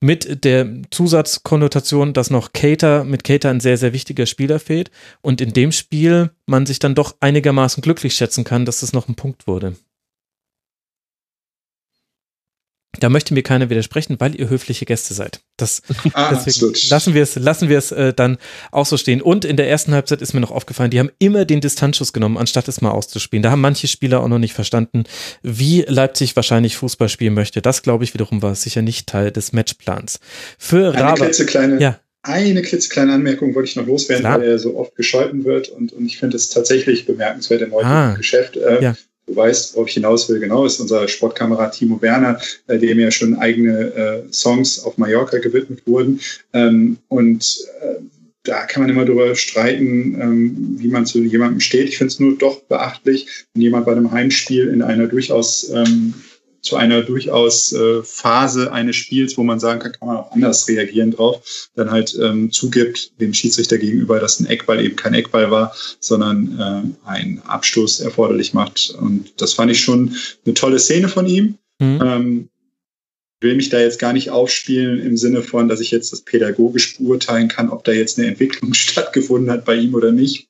mit 0.00 0.44
der 0.44 0.82
Zusatzkonnotation, 0.90 2.12
dass 2.12 2.30
noch 2.30 2.52
Cater, 2.52 3.04
mit 3.04 3.24
Cater 3.24 3.50
ein 3.50 3.60
sehr, 3.60 3.76
sehr 3.76 3.92
wichtiger 3.92 4.26
Spieler 4.26 4.60
fehlt 4.60 4.90
und 5.22 5.40
in 5.40 5.52
dem 5.52 5.72
Spiel 5.72 6.30
man 6.46 6.66
sich 6.66 6.78
dann 6.78 6.94
doch 6.94 7.16
einigermaßen 7.20 7.82
glücklich 7.82 8.14
schätzen 8.14 8.44
kann, 8.44 8.64
dass 8.64 8.80
das 8.80 8.92
noch 8.92 9.08
ein 9.08 9.16
Punkt 9.16 9.46
wurde. 9.46 9.76
Da 13.00 13.10
möchte 13.10 13.34
mir 13.34 13.42
keiner 13.42 13.68
widersprechen, 13.68 14.16
weil 14.18 14.34
ihr 14.34 14.48
höfliche 14.48 14.86
Gäste 14.86 15.12
seid. 15.12 15.40
Das, 15.56 15.82
ah, 16.14 16.34
deswegen 16.34 16.72
lassen 16.88 17.14
wir 17.14 17.22
es, 17.22 17.36
lassen 17.36 17.68
wir 17.68 17.78
es 17.78 17.92
äh, 17.92 18.14
dann 18.14 18.38
auch 18.72 18.86
so 18.86 18.96
stehen. 18.96 19.20
Und 19.20 19.44
in 19.44 19.56
der 19.56 19.68
ersten 19.68 19.92
Halbzeit 19.92 20.22
ist 20.22 20.32
mir 20.32 20.40
noch 20.40 20.50
aufgefallen, 20.50 20.90
die 20.90 20.98
haben 20.98 21.10
immer 21.18 21.44
den 21.44 21.60
Distanzschuss 21.60 22.12
genommen, 22.12 22.38
anstatt 22.38 22.66
es 22.66 22.80
mal 22.80 22.90
auszuspielen. 22.90 23.42
Da 23.42 23.50
haben 23.50 23.60
manche 23.60 23.88
Spieler 23.88 24.22
auch 24.22 24.28
noch 24.28 24.38
nicht 24.38 24.54
verstanden, 24.54 25.04
wie 25.42 25.82
Leipzig 25.86 26.34
wahrscheinlich 26.34 26.76
Fußball 26.76 27.10
spielen 27.10 27.34
möchte. 27.34 27.60
Das, 27.60 27.82
glaube 27.82 28.04
ich, 28.04 28.14
wiederum 28.14 28.40
war 28.40 28.54
sicher 28.54 28.80
nicht 28.80 29.06
Teil 29.06 29.32
des 29.32 29.52
Matchplans. 29.52 30.18
Für 30.56 30.92
Eine 30.92 31.02
Rabe, 31.02 31.24
klitzekleine, 31.24 31.80
ja. 31.80 32.00
Eine 32.22 32.62
klitzekleine 32.62 33.12
Anmerkung 33.12 33.54
wollte 33.54 33.68
ich 33.68 33.76
noch 33.76 33.86
loswerden, 33.86 34.24
Klar. 34.24 34.40
weil 34.40 34.48
er 34.48 34.58
so 34.58 34.76
oft 34.76 34.96
gescholten 34.96 35.44
wird 35.44 35.68
und, 35.68 35.92
und 35.92 36.06
ich 36.06 36.18
finde 36.18 36.36
es 36.36 36.48
tatsächlich 36.48 37.06
bemerkenswert 37.06 37.62
im 37.62 37.72
heutigen 37.72 37.90
ah, 37.90 38.14
Geschäft. 38.14 38.56
Äh, 38.56 38.82
ja 38.82 38.96
du 39.28 39.36
weißt, 39.36 39.74
worauf 39.74 39.88
ich 39.88 39.94
hinaus 39.94 40.28
will, 40.28 40.40
genau, 40.40 40.64
ist 40.64 40.80
unser 40.80 41.06
Sportkamerad 41.06 41.74
Timo 41.74 42.00
Werner, 42.02 42.40
äh, 42.66 42.78
dem 42.78 42.98
ja 42.98 43.10
schon 43.10 43.36
eigene 43.36 43.94
äh, 43.94 44.32
Songs 44.32 44.80
auf 44.80 44.98
Mallorca 44.98 45.38
gewidmet 45.38 45.86
wurden. 45.86 46.20
Ähm, 46.52 46.98
und 47.08 47.58
äh, 47.82 48.00
da 48.44 48.64
kann 48.64 48.82
man 48.82 48.90
immer 48.90 49.04
darüber 49.04 49.34
streiten, 49.34 50.18
ähm, 50.20 50.76
wie 50.78 50.88
man 50.88 51.06
zu 51.06 51.22
jemandem 51.22 51.60
steht. 51.60 51.88
Ich 51.88 51.98
finde 51.98 52.12
es 52.12 52.20
nur 52.20 52.36
doch 52.38 52.62
beachtlich, 52.62 53.46
wenn 53.52 53.62
jemand 53.62 53.86
bei 53.86 53.92
einem 53.92 54.10
Heimspiel 54.10 54.68
in 54.68 54.82
einer 54.82 55.06
durchaus 55.06 55.70
ähm, 55.70 56.14
zu 56.60 56.76
einer 56.76 57.02
durchaus 57.02 57.72
äh, 57.72 58.02
Phase 58.02 58.72
eines 58.72 58.96
Spiels, 58.96 59.36
wo 59.36 59.42
man 59.42 59.60
sagen 59.60 59.80
kann, 59.80 59.92
kann 59.92 60.08
man 60.08 60.16
auch 60.18 60.32
anders 60.32 60.68
reagieren 60.68 61.12
drauf, 61.12 61.68
dann 61.74 61.90
halt 61.90 62.16
ähm, 62.20 62.50
zugibt 62.50 63.20
dem 63.20 63.32
Schiedsrichter 63.32 63.78
gegenüber, 63.78 64.18
dass 64.18 64.40
ein 64.40 64.46
Eckball 64.46 64.84
eben 64.84 64.96
kein 64.96 65.14
Eckball 65.14 65.50
war, 65.50 65.74
sondern 66.00 66.58
äh, 67.06 67.08
ein 67.08 67.42
Abstoß 67.46 68.00
erforderlich 68.00 68.54
macht. 68.54 68.90
Und 68.90 69.40
das 69.40 69.54
fand 69.54 69.70
ich 69.70 69.80
schon 69.80 70.14
eine 70.44 70.54
tolle 70.54 70.78
Szene 70.78 71.08
von 71.08 71.26
ihm. 71.26 71.58
Mhm. 71.78 72.00
Ähm, 72.02 72.48
will 73.40 73.54
mich 73.54 73.68
da 73.68 73.78
jetzt 73.78 74.00
gar 74.00 74.12
nicht 74.12 74.30
aufspielen 74.30 75.00
im 75.00 75.16
Sinne 75.16 75.42
von, 75.42 75.68
dass 75.68 75.80
ich 75.80 75.90
jetzt 75.90 76.12
das 76.12 76.22
pädagogisch 76.22 76.98
beurteilen 76.98 77.48
kann, 77.48 77.70
ob 77.70 77.84
da 77.84 77.92
jetzt 77.92 78.18
eine 78.18 78.28
Entwicklung 78.28 78.74
stattgefunden 78.74 79.50
hat 79.50 79.64
bei 79.64 79.76
ihm 79.76 79.94
oder 79.94 80.12
nicht. 80.12 80.47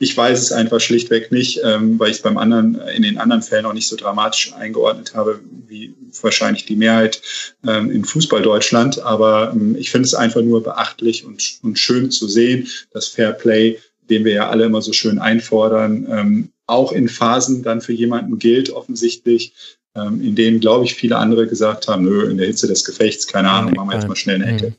Ich 0.00 0.16
weiß 0.16 0.40
es 0.40 0.52
einfach 0.52 0.80
schlichtweg 0.80 1.30
nicht, 1.30 1.60
ähm, 1.62 1.98
weil 1.98 2.10
ich 2.10 2.16
es 2.16 2.22
beim 2.22 2.38
anderen, 2.38 2.80
in 2.96 3.02
den 3.02 3.18
anderen 3.18 3.42
Fällen 3.42 3.66
auch 3.66 3.74
nicht 3.74 3.88
so 3.88 3.94
dramatisch 3.94 4.54
eingeordnet 4.54 5.14
habe, 5.14 5.40
wie 5.66 5.94
wahrscheinlich 6.22 6.64
die 6.64 6.76
Mehrheit 6.76 7.20
ähm, 7.66 7.90
in 7.90 8.06
Fußball 8.06 8.40
Deutschland. 8.40 9.00
Aber 9.02 9.52
ähm, 9.54 9.76
ich 9.78 9.90
finde 9.90 10.06
es 10.06 10.14
einfach 10.14 10.40
nur 10.40 10.62
beachtlich 10.62 11.26
und, 11.26 11.58
und 11.62 11.78
schön 11.78 12.10
zu 12.10 12.26
sehen, 12.26 12.68
dass 12.92 13.08
Fair 13.08 13.32
Play, 13.32 13.78
den 14.08 14.24
wir 14.24 14.32
ja 14.32 14.48
alle 14.48 14.64
immer 14.64 14.80
so 14.80 14.94
schön 14.94 15.18
einfordern, 15.18 16.50
auch 16.66 16.92
in 16.92 17.10
Phasen 17.10 17.62
dann 17.62 17.82
für 17.82 17.92
jemanden 17.92 18.38
gilt, 18.38 18.70
offensichtlich, 18.70 19.52
in 19.94 20.34
denen, 20.34 20.60
glaube 20.60 20.86
ich, 20.86 20.94
viele 20.94 21.18
andere 21.18 21.46
gesagt 21.46 21.88
haben, 21.88 22.04
nö, 22.04 22.30
in 22.30 22.38
der 22.38 22.46
Hitze 22.46 22.66
des 22.66 22.86
Gefechts, 22.86 23.26
keine 23.26 23.50
Ahnung, 23.50 23.74
machen 23.74 23.90
wir 23.90 23.96
jetzt 23.96 24.08
mal 24.08 24.16
schnell 24.16 24.36
eine 24.36 24.46
Ecke. 24.54 24.74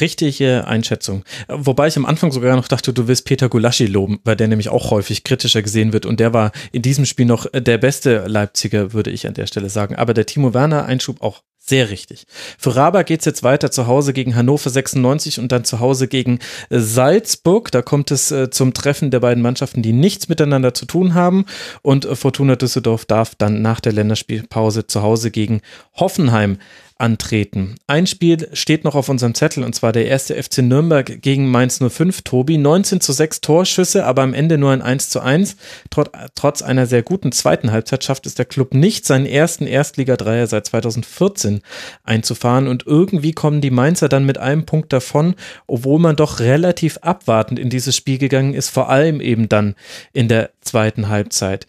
Richtige 0.00 0.66
Einschätzung. 0.66 1.24
Wobei 1.48 1.88
ich 1.88 1.96
am 1.96 2.06
Anfang 2.06 2.30
sogar 2.30 2.54
noch 2.56 2.68
dachte, 2.68 2.92
du 2.92 3.08
willst 3.08 3.24
Peter 3.24 3.48
Gulaschi 3.48 3.86
loben, 3.86 4.20
weil 4.24 4.36
der 4.36 4.48
nämlich 4.48 4.68
auch 4.68 4.90
häufig 4.90 5.24
kritischer 5.24 5.62
gesehen 5.62 5.92
wird 5.92 6.06
und 6.06 6.20
der 6.20 6.32
war 6.32 6.52
in 6.70 6.82
diesem 6.82 7.04
Spiel 7.04 7.26
noch 7.26 7.46
der 7.52 7.78
beste 7.78 8.26
Leipziger, 8.28 8.92
würde 8.92 9.10
ich 9.10 9.26
an 9.26 9.34
der 9.34 9.46
Stelle 9.46 9.70
sagen. 9.70 9.96
Aber 9.96 10.14
der 10.14 10.26
Timo 10.26 10.54
Werner 10.54 10.84
Einschub 10.84 11.20
auch 11.20 11.42
sehr 11.64 11.90
richtig. 11.90 12.26
Für 12.58 12.74
Raba 12.74 13.02
geht's 13.02 13.24
jetzt 13.24 13.44
weiter 13.44 13.70
zu 13.70 13.86
Hause 13.86 14.12
gegen 14.12 14.34
Hannover 14.34 14.68
96 14.68 15.38
und 15.38 15.52
dann 15.52 15.64
zu 15.64 15.78
Hause 15.78 16.08
gegen 16.08 16.40
äh, 16.70 16.80
Salzburg. 16.80 17.70
Da 17.70 17.82
kommt 17.82 18.10
es 18.10 18.32
äh, 18.32 18.50
zum 18.50 18.74
Treffen 18.74 19.12
der 19.12 19.20
beiden 19.20 19.42
Mannschaften, 19.42 19.80
die 19.80 19.92
nichts 19.92 20.28
miteinander 20.28 20.74
zu 20.74 20.86
tun 20.86 21.14
haben. 21.14 21.44
Und 21.82 22.04
äh, 22.04 22.16
Fortuna 22.16 22.56
Düsseldorf 22.56 23.04
darf 23.04 23.36
dann 23.36 23.62
nach 23.62 23.78
der 23.78 23.92
Länderspielpause 23.92 24.88
zu 24.88 25.02
Hause 25.02 25.30
gegen 25.30 25.60
Hoffenheim 25.94 26.58
antreten. 27.02 27.74
Ein 27.88 28.06
Spiel 28.06 28.48
steht 28.52 28.84
noch 28.84 28.94
auf 28.94 29.08
unserem 29.08 29.34
Zettel 29.34 29.64
und 29.64 29.74
zwar 29.74 29.90
der 29.90 30.06
erste 30.06 30.40
FC 30.40 30.58
Nürnberg 30.58 31.20
gegen 31.20 31.50
Mainz 31.50 31.80
05. 31.80 32.22
Tobi, 32.22 32.58
19 32.58 33.00
zu 33.00 33.12
6 33.12 33.40
Torschüsse, 33.40 34.06
aber 34.06 34.22
am 34.22 34.34
Ende 34.34 34.56
nur 34.56 34.70
ein 34.70 34.82
1 34.82 35.08
zu 35.08 35.20
1. 35.20 35.56
Trot, 35.90 36.10
trotz 36.36 36.62
einer 36.62 36.86
sehr 36.86 37.02
guten 37.02 37.32
zweiten 37.32 37.72
Halbzeit 37.72 38.04
schafft 38.04 38.26
es 38.26 38.36
der 38.36 38.44
Club 38.44 38.72
nicht, 38.72 39.04
seinen 39.04 39.26
ersten 39.26 39.66
Erstliga-Dreier 39.66 40.46
seit 40.46 40.66
2014 40.66 41.62
einzufahren 42.04 42.68
und 42.68 42.86
irgendwie 42.86 43.32
kommen 43.32 43.60
die 43.60 43.72
Mainzer 43.72 44.08
dann 44.08 44.24
mit 44.24 44.38
einem 44.38 44.64
Punkt 44.64 44.92
davon, 44.92 45.34
obwohl 45.66 45.98
man 45.98 46.14
doch 46.14 46.38
relativ 46.38 46.98
abwartend 46.98 47.58
in 47.58 47.68
dieses 47.68 47.96
Spiel 47.96 48.18
gegangen 48.18 48.54
ist, 48.54 48.68
vor 48.68 48.88
allem 48.88 49.20
eben 49.20 49.48
dann 49.48 49.74
in 50.12 50.28
der 50.28 50.50
zweiten 50.60 51.08
Halbzeit. 51.08 51.66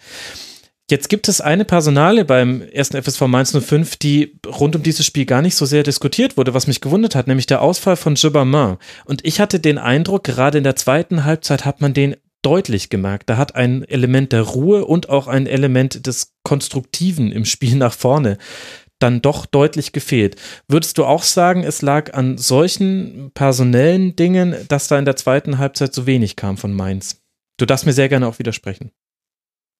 Jetzt 0.93 1.09
gibt 1.09 1.27
es 1.27 1.41
eine 1.41 1.65
Personale 1.65 2.23
beim 2.23 2.61
ersten 2.61 3.01
FSV 3.01 3.21
Mainz 3.21 3.51
05, 3.51 3.95
die 3.95 4.37
rund 4.45 4.75
um 4.75 4.83
dieses 4.83 5.07
Spiel 5.07 5.25
gar 5.25 5.41
nicht 5.41 5.55
so 5.55 5.65
sehr 5.65 5.81
diskutiert 5.81 6.37
wurde, 6.37 6.53
was 6.53 6.67
mich 6.67 6.81
gewundert 6.81 7.15
hat, 7.15 7.25
nämlich 7.25 7.47
der 7.47 7.63
Ausfall 7.63 7.95
von 7.95 8.13
Gibbermann. 8.13 8.77
Und 9.05 9.25
ich 9.25 9.39
hatte 9.39 9.59
den 9.59 9.79
Eindruck, 9.79 10.23
gerade 10.23 10.59
in 10.59 10.63
der 10.63 10.75
zweiten 10.75 11.23
Halbzeit 11.23 11.65
hat 11.65 11.81
man 11.81 11.95
den 11.95 12.15
deutlich 12.43 12.91
gemerkt. 12.91 13.27
Da 13.27 13.37
hat 13.37 13.55
ein 13.55 13.83
Element 13.85 14.33
der 14.33 14.43
Ruhe 14.43 14.85
und 14.85 15.09
auch 15.09 15.25
ein 15.25 15.47
Element 15.47 16.05
des 16.05 16.35
Konstruktiven 16.43 17.31
im 17.31 17.45
Spiel 17.45 17.75
nach 17.75 17.93
vorne 17.93 18.37
dann 18.99 19.19
doch 19.19 19.47
deutlich 19.47 19.93
gefehlt. 19.93 20.35
Würdest 20.67 20.99
du 20.99 21.05
auch 21.05 21.23
sagen, 21.23 21.63
es 21.63 21.81
lag 21.81 22.13
an 22.13 22.37
solchen 22.37 23.31
personellen 23.33 24.15
Dingen, 24.15 24.55
dass 24.67 24.89
da 24.89 24.99
in 24.99 25.05
der 25.05 25.15
zweiten 25.15 25.57
Halbzeit 25.57 25.91
so 25.95 26.05
wenig 26.05 26.35
kam 26.35 26.55
von 26.55 26.71
Mainz? 26.71 27.19
Du 27.57 27.65
darfst 27.65 27.87
mir 27.87 27.93
sehr 27.93 28.09
gerne 28.09 28.27
auch 28.27 28.37
widersprechen 28.37 28.91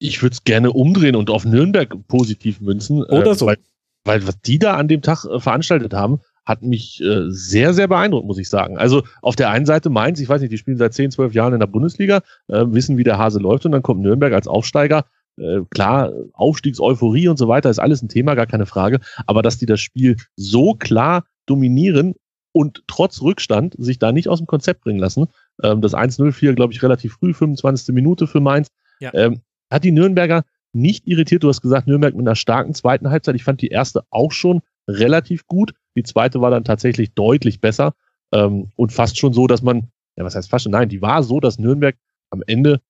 ich 0.04 0.22
würde 0.22 0.34
es 0.34 0.44
gerne 0.44 0.72
umdrehen 0.72 1.16
und 1.16 1.30
auf 1.30 1.46
Nürnberg 1.46 1.96
positiv 2.10 2.60
münzen. 2.60 3.04
Oder 3.04 3.32
äh, 3.32 3.36
so. 3.36 3.46
Weil, 3.46 3.58
weil 4.04 4.28
was 4.28 4.40
die 4.42 4.60
da 4.60 4.76
an 4.76 4.90
dem 4.90 5.02
Tag 5.02 5.24
äh, 5.24 5.40
veranstaltet 5.40 5.94
haben, 5.94 6.20
hat 6.46 6.62
mich 6.62 7.02
äh, 7.02 7.30
sehr, 7.30 7.74
sehr 7.74 7.88
beeindruckt, 7.88 8.28
muss 8.28 8.38
ich 8.38 8.50
sagen. 8.50 8.78
Also 8.78 9.04
auf 9.22 9.38
der 9.38 9.50
einen 9.50 9.66
Seite 9.66 9.90
Mainz, 9.90 10.20
ich 10.20 10.28
weiß 10.28 10.42
nicht, 10.42 10.52
die 10.52 10.58
spielen 10.58 10.78
seit 10.78 10.94
10, 10.94 11.12
12 11.12 11.34
Jahren 11.34 11.54
in 11.54 11.62
der 11.62 11.68
Bundesliga, 11.68 12.22
äh, 12.50 12.66
wissen, 12.68 12.98
wie 12.98 13.06
der 13.06 13.18
Hase 13.18 13.40
läuft 13.40 13.66
und 13.66 13.72
dann 13.72 13.82
kommt 13.82 14.02
Nürnberg 14.02 14.34
als 14.34 14.46
Aufsteiger. 14.46 15.06
Äh, 15.38 15.62
klar, 15.70 16.12
Aufstiegseuphorie 16.34 17.30
und 17.30 17.38
so 17.38 17.48
weiter 17.48 17.70
ist 17.70 17.80
alles 17.80 18.02
ein 18.02 18.10
Thema, 18.10 18.36
gar 18.36 18.46
keine 18.46 18.66
Frage. 18.66 19.00
Aber 19.26 19.42
dass 19.42 19.58
die 19.58 19.66
das 19.66 19.80
Spiel 19.80 20.18
so 20.36 20.74
klar 20.74 21.24
dominieren 21.46 22.16
und 22.52 22.84
trotz 22.88 23.22
Rückstand 23.22 23.74
sich 23.78 24.00
da 24.00 24.12
nicht 24.12 24.28
aus 24.28 24.40
dem 24.40 24.48
Konzept 24.48 24.82
bringen 24.82 25.00
lassen. 25.00 25.28
Ähm, 25.64 25.80
das 25.80 25.94
1-0-4, 25.94 26.56
glaube 26.56 26.74
ich, 26.74 26.84
relativ 26.84 27.14
früh, 27.14 27.34
25. 27.34 27.96
Minute 27.96 28.28
für 28.28 28.42
Mainz. 28.42 28.68
Ja. 29.00 29.14
Ähm, 29.14 29.40
hat 29.74 29.84
die 29.84 29.92
Nürnberger 29.92 30.44
nicht 30.74 31.08
irritiert. 31.08 31.44
Du 31.44 31.50
hast 31.50 31.62
gesagt, 31.62 31.88
Nürnberg 31.88 32.16
mit 32.16 32.28
einer 32.28 32.36
starken 32.36 32.74
zweiten 32.74 33.10
Halbzeit. 33.10 33.36
Ich 33.36 33.44
fand 33.44 33.62
die 33.62 33.68
erste 33.68 34.04
auch 34.10 34.32
schon 34.32 34.62
relativ 34.88 35.48
gut. 35.48 35.74
Die 35.96 36.04
zweite 36.04 36.42
war 36.42 36.52
dann 36.52 36.64
tatsächlich 36.64 37.14
deutlich 37.14 37.62
besser 37.62 37.94
ähm, 38.32 38.72
und 38.76 38.92
fast 38.92 39.18
schon 39.18 39.34
so, 39.34 39.48
dass 39.48 39.62
man, 39.62 39.90
ja, 40.16 40.26
was 40.26 40.36
heißt 40.36 40.50
fast 40.50 40.64
schon? 40.64 40.72
Nein, 40.72 40.90
die 40.90 41.02
war 41.02 41.24
so, 41.24 41.40
dass 41.40 41.60
Nürnberg 41.60 41.96
am 42.32 42.44
Ende 42.48 42.82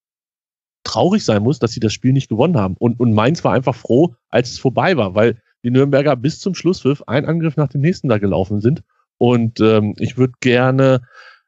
traurig 0.83 1.23
sein 1.23 1.43
muss, 1.43 1.59
dass 1.59 1.71
sie 1.71 1.79
das 1.79 1.93
Spiel 1.93 2.13
nicht 2.13 2.29
gewonnen 2.29 2.57
haben. 2.57 2.75
Und, 2.77 2.99
und 2.99 3.13
Mainz 3.13 3.43
war 3.43 3.53
einfach 3.53 3.75
froh, 3.75 4.15
als 4.29 4.51
es 4.51 4.59
vorbei 4.59 4.97
war, 4.97 5.15
weil 5.15 5.41
die 5.63 5.71
Nürnberger 5.71 6.15
bis 6.15 6.39
zum 6.39 6.55
Schlusspfiff 6.55 7.03
ein 7.07 7.25
Angriff 7.25 7.55
nach 7.55 7.69
dem 7.69 7.81
nächsten 7.81 8.09
da 8.09 8.17
gelaufen 8.17 8.61
sind. 8.61 8.83
Und 9.17 9.59
ähm, 9.61 9.95
ich 9.97 10.17
würde 10.17 10.33
gerne 10.41 11.01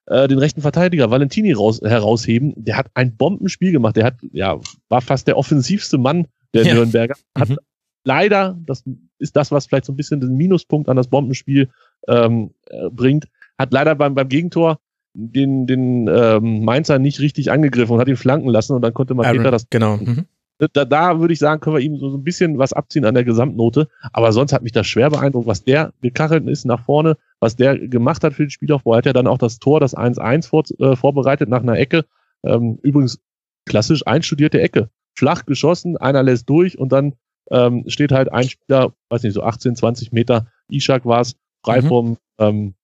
äh, 0.08 0.28
den 0.28 0.38
rechten 0.38 0.62
Verteidiger 0.62 1.10
Valentini 1.10 1.54
raus, 1.54 1.82
herausheben. 1.84 2.54
Der 2.56 2.78
hat 2.78 2.88
ein 2.94 3.16
Bombenspiel 3.16 3.72
gemacht. 3.72 3.96
Der 3.96 4.06
hat, 4.06 4.16
ja, 4.32 4.60
war 4.90 5.02
fast 5.02 5.28
der 5.28 5.38
offensivste 5.38 5.98
Mann 5.98 6.28
der 6.54 6.66
ja. 6.66 6.74
Nürnberger. 6.74 7.16
Hat 7.38 7.50
mhm. 7.50 7.58
leider, 8.04 8.58
das 8.66 8.84
ist 9.20 9.36
das, 9.36 9.52
was 9.52 9.66
vielleicht 9.66 9.86
so 9.86 9.94
ein 9.94 9.96
bisschen 9.96 10.20
den 10.20 10.36
Minuspunkt 10.36 10.90
an 10.90 10.98
das 10.98 11.08
Bombenspiel 11.08 11.70
ähm, 12.08 12.52
äh, 12.68 12.90
bringt, 12.90 13.26
hat 13.58 13.72
leider 13.72 13.96
beim, 13.96 14.16
beim 14.16 14.30
Gegentor 14.30 14.80
den, 15.14 15.66
den 15.66 16.08
ähm, 16.08 16.64
Mainzer 16.66 17.00
nicht 17.00 17.20
richtig 17.20 17.52
angegriffen 17.52 17.94
und 17.94 18.00
hat 18.00 18.08
ihn 18.08 18.18
flanken 18.18 18.50
lassen 18.50 18.74
und 18.74 18.82
dann 18.82 18.94
konnte 18.94 19.16
Maketa 19.16 19.50
das. 19.50 19.70
Genau. 19.70 19.98
Mhm. 19.98 20.26
Da, 20.58 20.86
da 20.86 21.20
würde 21.20 21.34
ich 21.34 21.40
sagen, 21.40 21.60
können 21.60 21.76
wir 21.76 21.84
ihm 21.84 21.98
so, 21.98 22.10
so 22.10 22.18
ein 22.18 22.24
bisschen 22.24 22.58
was 22.58 22.72
abziehen 22.72 23.04
an 23.06 23.14
der 23.14 23.26
Gesamtnote. 23.26 23.90
Aber 24.14 24.32
sonst 24.32 24.54
hat 24.54 24.64
mich 24.64 24.72
das 24.72 24.88
schwer 24.88 25.10
beeindruckt, 25.10 25.48
was 25.48 25.64
der 25.64 25.92
gekachelt 26.02 26.48
ist 26.48 26.66
nach 26.66 26.86
vorne, 26.86 27.18
was 27.40 27.56
der 27.56 27.78
gemacht 27.78 28.24
hat 28.24 28.34
für 28.34 28.46
den 28.46 28.50
Spielaufbau. 28.52 28.94
Er 28.94 28.98
hat 29.00 29.06
ja 29.06 29.14
dann 29.14 29.28
auch 29.28 29.38
das 29.38 29.60
Tor, 29.60 29.80
das 29.80 29.96
1-1 29.96 30.48
vor, 30.48 30.64
äh, 30.80 30.96
vorbereitet 30.96 31.50
nach 31.50 31.62
einer 31.62 31.78
Ecke. 31.78 32.06
Ähm, 32.44 32.80
übrigens 32.84 33.20
klassisch 33.66 34.08
einstudierte 34.08 34.62
Ecke. 34.62 34.90
Flach 35.14 35.46
geschossen, 35.46 35.98
einer 35.98 36.24
lässt 36.24 36.50
durch 36.50 36.78
und 36.78 36.92
dann 36.92 37.14
ähm, 37.52 37.84
steht 37.88 38.12
halt 38.12 38.32
ein 38.32 38.50
Spieler, 38.50 38.94
weiß 39.10 39.24
nicht, 39.24 39.34
so 39.34 39.44
18, 39.44 39.76
20 39.76 40.12
Meter, 40.12 40.48
Ishak 40.70 41.06
war 41.06 41.22
es, 41.22 41.36
frei 41.64 41.82
mhm. 41.82 41.88
vom, 41.88 42.18
ähm, 42.40 42.76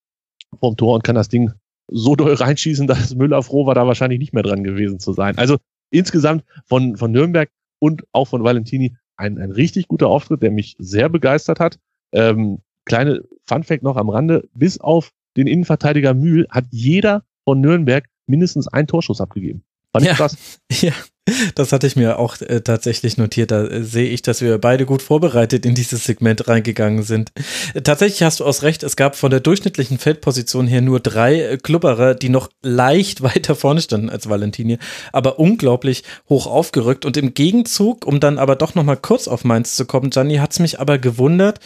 vom 0.60 0.78
Tor 0.78 0.96
und 0.96 1.04
kann 1.04 1.16
das 1.16 1.30
Ding 1.30 1.52
so 1.88 2.16
doll 2.16 2.34
reinschießen, 2.34 2.88
dass 2.88 3.16
Müller 3.16 3.44
froh 3.44 3.66
war, 3.66 3.76
da 3.76 3.88
wahrscheinlich 3.88 4.20
nicht 4.20 4.34
mehr 4.34 4.44
dran 4.44 4.64
gewesen 4.64 5.00
zu 5.00 5.14
sein. 5.14 5.38
Also 5.38 5.58
insgesamt 5.90 6.44
von, 6.66 6.98
von 6.98 7.12
Nürnberg 7.12 7.50
und 7.82 8.04
auch 8.12 8.26
von 8.26 8.44
Valentini 8.44 8.96
ein, 9.18 9.38
ein 9.38 9.52
richtig 9.52 9.88
guter 9.88 10.08
Auftritt, 10.08 10.42
der 10.44 10.52
mich 10.52 10.76
sehr 10.80 11.10
begeistert 11.10 11.60
hat. 11.60 11.80
Ähm, 12.12 12.60
kleine 12.86 13.24
Funfact 13.44 13.84
noch 13.84 13.98
am 13.98 14.10
Rande, 14.10 14.48
bis 14.54 14.80
auf 14.80 15.12
den 15.36 15.48
Innenverteidiger 15.48 16.14
Mühl 16.14 16.48
hat 16.50 16.66
jeder 16.72 17.24
von 17.44 17.60
Nürnberg 17.60 18.06
mindestens 18.28 18.68
einen 18.68 18.88
Torschuss 18.88 19.20
abgegeben. 19.20 19.64
Fand 19.92 20.06
ja, 20.06 20.14
krass. 20.14 20.60
Ja, 20.82 20.94
das 21.56 21.72
hatte 21.72 21.86
ich 21.86 21.96
mir 21.96 22.18
auch 22.18 22.40
äh, 22.42 22.62
tatsächlich 22.62 23.18
notiert. 23.18 23.52
Da 23.52 23.66
äh, 23.66 23.84
sehe 23.84 24.10
ich, 24.10 24.22
dass 24.22 24.42
wir 24.42 24.58
beide 24.58 24.86
gut 24.86 25.02
vorbereitet 25.02 25.66
in 25.66 25.76
dieses 25.76 26.04
Segment 26.04 26.48
reingegangen 26.48 27.04
sind. 27.04 27.32
Äh, 27.74 27.82
tatsächlich 27.82 28.24
hast 28.24 28.40
du 28.40 28.46
aus 28.46 28.64
Recht, 28.64 28.82
es 28.82 28.96
gab 28.96 29.16
von 29.16 29.30
der 29.30 29.40
durchschnittlichen 29.40 30.00
Feldposition 30.00 30.66
her 30.66 30.82
nur 30.82 31.00
drei 31.00 31.42
äh, 31.42 31.58
Klubberer, 31.58 32.16
die 32.16 32.30
noch 32.30 32.50
leicht 32.64 33.22
weiter 33.24 33.56
vorne 33.56 33.82
standen 33.82 34.10
als 34.10 34.30
Valentini, 34.30 34.80
aber 35.12 35.38
unglaublich 35.38 36.04
hoch 36.28 36.48
aufgerückt. 36.48 37.06
Und 37.06 37.18
im 37.18 37.34
Gegenzug, 37.34 38.06
um 38.06 38.20
dann 38.20 38.40
aber 38.40 38.56
doch 38.56 38.74
nochmal 38.74 38.98
kurz 38.98 39.28
auf 39.28 39.44
Mainz 39.44 39.76
zu 39.76 39.86
kommen, 39.86 40.10
Gianni, 40.10 40.38
hat 40.38 40.54
es 40.54 40.60
mich 40.60 40.80
aber 40.80 40.98
gewundert, 40.98 41.60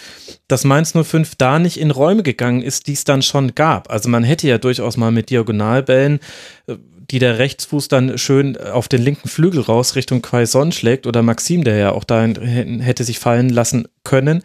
dass 0.48 0.65
Mainz 0.65 0.94
05 0.94 1.36
da 1.36 1.60
nicht 1.60 1.80
in 1.80 1.91
Räume 1.91 2.23
gegangen 2.23 2.61
ist, 2.61 2.88
die 2.88 2.94
es 2.94 3.06
dann 3.06 3.22
schon 3.22 3.56
gab. 3.56 3.90
Also 3.90 4.10
man 4.10 4.26
hätte 4.26 4.48
ja 4.48 4.57
durchaus 4.57 4.98
mal 4.98 5.11
mit 5.11 5.30
Diagonalbällen 5.30 6.19
äh, 6.68 6.76
die 7.11 7.19
der 7.19 7.40
Rechtsfuß 7.40 7.88
dann 7.88 8.18
schön 8.18 8.57
auf 8.57 8.88
den 8.88 9.02
linken 9.02 9.30
Flügel 9.30 9.61
raus 9.61 9.95
Richtung 9.95 10.22
Quaison 10.22 10.72
schlägt 10.72 11.07
oder 11.07 11.22
Maxim, 11.22 11.64
der 11.64 11.77
ja 11.77 11.91
auch 11.91 12.03
dahin 12.03 12.80
hätte 12.80 13.03
sich 13.03 13.19
fallen 13.19 13.49
lassen 13.49 13.88
können. 14.03 14.44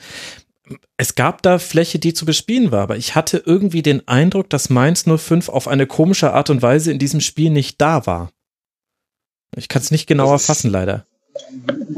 Es 0.97 1.15
gab 1.15 1.43
da 1.43 1.59
Fläche, 1.59 1.99
die 1.99 2.15
zu 2.15 2.25
bespielen 2.25 2.71
war, 2.71 2.83
aber 2.83 2.97
ich 2.97 3.15
hatte 3.15 3.43
irgendwie 3.45 3.83
den 3.83 4.07
Eindruck, 4.07 4.51
dass 4.51 4.71
Mainz 4.71 5.05
05 5.05 5.49
auf 5.49 5.67
eine 5.67 5.87
komische 5.87 6.33
Art 6.33 6.51
und 6.51 6.63
Weise 6.63 6.93
in 6.93 6.99
diesem 6.99 7.21
Spiel 7.21 7.51
nicht 7.51 7.81
da 7.81 8.07
war. 8.07 8.31
Ich 9.57 9.69
kann 9.69 9.83
es 9.83 9.91
nicht 9.91 10.07
genauer 10.07 10.39
fassen, 10.39 10.71
leider. 10.71 11.07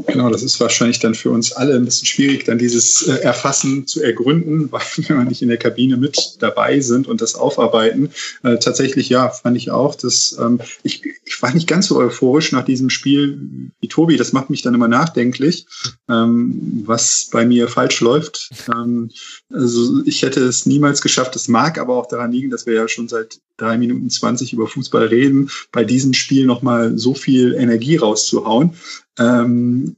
Genau, 0.07 0.29
das 0.29 0.43
ist 0.43 0.59
wahrscheinlich 0.59 0.99
dann 0.99 1.15
für 1.15 1.31
uns 1.31 1.51
alle 1.53 1.75
ein 1.75 1.85
bisschen 1.85 2.05
schwierig, 2.05 2.45
dann 2.45 2.57
dieses 2.57 3.07
äh, 3.07 3.15
Erfassen 3.17 3.87
zu 3.87 4.01
ergründen, 4.01 4.69
weil 4.71 4.81
wir 4.95 5.23
nicht 5.23 5.41
in 5.41 5.49
der 5.49 5.57
Kabine 5.57 5.97
mit 5.97 6.37
dabei 6.39 6.79
sind 6.79 7.07
und 7.07 7.21
das 7.21 7.35
aufarbeiten. 7.35 8.09
Äh, 8.43 8.57
tatsächlich, 8.57 9.09
ja, 9.09 9.29
fand 9.29 9.57
ich 9.57 9.71
auch, 9.71 9.95
dass 9.95 10.37
ähm, 10.39 10.59
ich, 10.83 11.03
ich 11.25 11.41
war 11.41 11.53
nicht 11.53 11.67
ganz 11.67 11.87
so 11.87 11.97
euphorisch 11.97 12.51
nach 12.51 12.65
diesem 12.65 12.89
Spiel 12.89 13.71
wie 13.79 13.87
Tobi. 13.87 14.17
Das 14.17 14.33
macht 14.33 14.49
mich 14.49 14.61
dann 14.61 14.73
immer 14.73 14.87
nachdenklich, 14.87 15.65
ähm, 16.09 16.83
was 16.85 17.29
bei 17.31 17.45
mir 17.45 17.67
falsch 17.67 18.01
läuft. 18.01 18.49
Ähm, 18.73 19.09
also 19.53 20.01
ich 20.05 20.21
hätte 20.23 20.41
es 20.41 20.65
niemals 20.65 21.01
geschafft. 21.01 21.35
Es 21.35 21.47
mag 21.47 21.77
aber 21.77 21.95
auch 21.95 22.07
daran 22.07 22.31
liegen, 22.31 22.49
dass 22.49 22.65
wir 22.65 22.73
ja 22.73 22.87
schon 22.87 23.07
seit 23.07 23.39
drei 23.57 23.77
Minuten 23.77 24.09
zwanzig 24.09 24.53
über 24.53 24.67
Fußball 24.67 25.05
reden, 25.05 25.49
bei 25.71 25.83
diesem 25.83 26.13
Spiel 26.13 26.45
nochmal 26.45 26.97
so 26.97 27.13
viel 27.13 27.53
Energie 27.53 27.97
rauszuhauen. 27.97 28.73
Ähm, 29.19 29.95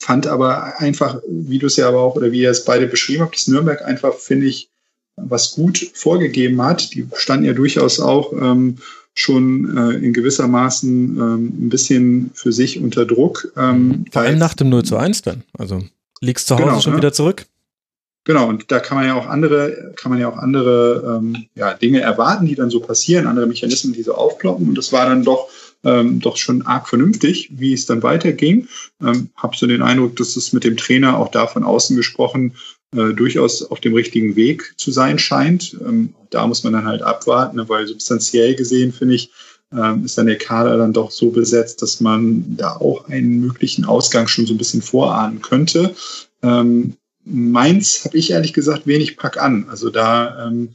fand 0.00 0.26
aber 0.26 0.80
einfach, 0.80 1.20
wie 1.28 1.58
du 1.58 1.66
es 1.66 1.76
ja 1.76 1.88
aber 1.88 2.00
auch, 2.00 2.16
oder 2.16 2.32
wie 2.32 2.40
ihr 2.40 2.50
es 2.50 2.64
beide 2.64 2.86
beschrieben 2.86 3.22
habt, 3.22 3.34
dass 3.34 3.48
Nürnberg 3.48 3.84
einfach, 3.84 4.14
finde 4.14 4.46
ich, 4.46 4.70
was 5.16 5.52
gut 5.52 5.90
vorgegeben 5.94 6.62
hat. 6.62 6.94
Die 6.94 7.06
standen 7.14 7.44
ja 7.44 7.52
durchaus 7.52 8.00
auch 8.00 8.32
ähm, 8.32 8.78
schon 9.14 9.76
äh, 9.76 9.96
in 9.96 10.12
gewissermaßen 10.12 11.16
ähm, 11.18 11.66
ein 11.66 11.68
bisschen 11.68 12.30
für 12.34 12.52
sich 12.52 12.80
unter 12.80 13.04
Druck. 13.04 13.52
Ähm, 13.56 14.04
Vor 14.12 14.22
allem 14.22 14.38
nach 14.38 14.54
dem 14.54 14.68
0 14.68 14.84
zu 14.84 14.96
1 14.96 15.22
dann. 15.22 15.42
Also 15.58 15.82
liegst 16.20 16.46
zu 16.46 16.54
Hause 16.54 16.64
genau, 16.64 16.80
schon 16.80 16.92
ne? 16.92 16.98
wieder 16.98 17.12
zurück. 17.12 17.46
Genau, 18.28 18.46
und 18.46 18.70
da 18.70 18.78
kann 18.78 18.98
man 18.98 19.06
ja 19.06 19.14
auch 19.14 19.26
andere, 19.26 19.94
kann 19.96 20.10
man 20.12 20.20
ja 20.20 20.28
auch 20.28 20.36
andere 20.36 21.16
ähm, 21.16 21.46
ja, 21.54 21.72
Dinge 21.72 22.02
erwarten, 22.02 22.44
die 22.44 22.56
dann 22.56 22.68
so 22.68 22.78
passieren, 22.78 23.26
andere 23.26 23.46
Mechanismen, 23.46 23.94
die 23.94 24.02
so 24.02 24.12
aufploppen. 24.12 24.68
Und 24.68 24.76
das 24.76 24.92
war 24.92 25.06
dann 25.06 25.24
doch, 25.24 25.48
ähm, 25.82 26.20
doch 26.20 26.36
schon 26.36 26.60
arg 26.60 26.90
vernünftig, 26.90 27.48
wie 27.52 27.72
es 27.72 27.86
dann 27.86 28.02
weiterging. 28.02 28.68
Ähm, 29.00 29.30
Habe 29.34 29.56
so 29.56 29.66
den 29.66 29.80
Eindruck, 29.80 30.16
dass 30.16 30.36
es 30.36 30.52
mit 30.52 30.64
dem 30.64 30.76
Trainer 30.76 31.18
auch 31.18 31.30
da 31.30 31.46
von 31.46 31.64
außen 31.64 31.96
gesprochen 31.96 32.52
äh, 32.94 33.14
durchaus 33.14 33.62
auf 33.62 33.80
dem 33.80 33.94
richtigen 33.94 34.36
Weg 34.36 34.74
zu 34.76 34.90
sein 34.90 35.18
scheint. 35.18 35.78
Ähm, 35.80 36.12
da 36.28 36.46
muss 36.46 36.64
man 36.64 36.74
dann 36.74 36.84
halt 36.84 37.00
abwarten, 37.00 37.56
ne, 37.56 37.66
weil 37.70 37.86
substanziell 37.86 38.54
gesehen 38.56 38.92
finde 38.92 39.14
ich, 39.14 39.30
ähm, 39.72 40.04
ist 40.04 40.18
dann 40.18 40.26
der 40.26 40.36
Kader 40.36 40.76
dann 40.76 40.92
doch 40.92 41.10
so 41.12 41.30
besetzt, 41.30 41.80
dass 41.80 42.02
man 42.02 42.44
da 42.58 42.76
auch 42.76 43.08
einen 43.08 43.40
möglichen 43.40 43.86
Ausgang 43.86 44.28
schon 44.28 44.44
so 44.44 44.52
ein 44.52 44.58
bisschen 44.58 44.82
vorahnen 44.82 45.40
könnte. 45.40 45.94
Ähm, 46.42 46.97
Mainz 47.28 48.04
habe 48.04 48.16
ich 48.16 48.30
ehrlich 48.30 48.52
gesagt 48.52 48.86
wenig 48.86 49.16
Pack 49.16 49.40
an. 49.40 49.66
Also 49.68 49.90
da 49.90 50.46
ähm, 50.46 50.74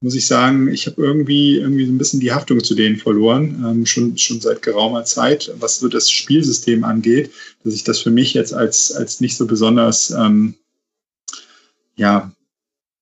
muss 0.00 0.14
ich 0.14 0.26
sagen, 0.26 0.68
ich 0.68 0.86
habe 0.86 1.02
irgendwie 1.02 1.56
irgendwie 1.56 1.86
so 1.86 1.92
ein 1.92 1.98
bisschen 1.98 2.20
die 2.20 2.32
Haftung 2.32 2.62
zu 2.62 2.74
denen 2.74 2.96
verloren, 2.96 3.64
ähm, 3.66 3.86
schon 3.86 4.18
schon 4.18 4.40
seit 4.40 4.60
geraumer 4.60 5.04
Zeit, 5.04 5.50
was 5.58 5.78
so 5.78 5.88
das 5.88 6.10
Spielsystem 6.10 6.84
angeht, 6.84 7.30
dass 7.64 7.74
ich 7.74 7.84
das 7.84 8.00
für 8.00 8.10
mich 8.10 8.34
jetzt 8.34 8.52
als 8.52 8.92
als 8.92 9.20
nicht 9.20 9.36
so 9.36 9.46
besonders 9.46 10.10
ähm, 10.10 10.54
ja 11.96 12.32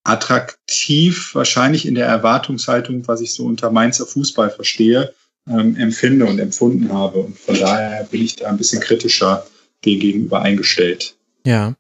attraktiv 0.05 1.35
wahrscheinlich 1.35 1.87
in 1.87 1.95
der 1.95 2.07
Erwartungshaltung, 2.07 3.07
was 3.09 3.21
ich 3.21 3.35
so 3.35 3.45
unter 3.45 3.71
Mainzer 3.71 4.07
Fußball 4.07 4.51
verstehe, 4.51 5.13
ähm, 5.49 5.77
empfinde 5.77 6.27
und 6.27 6.39
empfunden 6.39 6.93
habe. 6.93 7.21
Und 7.21 7.39
von 7.39 7.59
daher 7.59 8.05
bin 8.05 8.23
ich 8.23 8.37
da 8.37 8.49
ein 8.49 8.59
bisschen 8.59 8.81
kritischer 8.81 9.47
gegenüber 9.81 10.43
eingestellt. 10.43 11.17
Ja. 11.45 11.75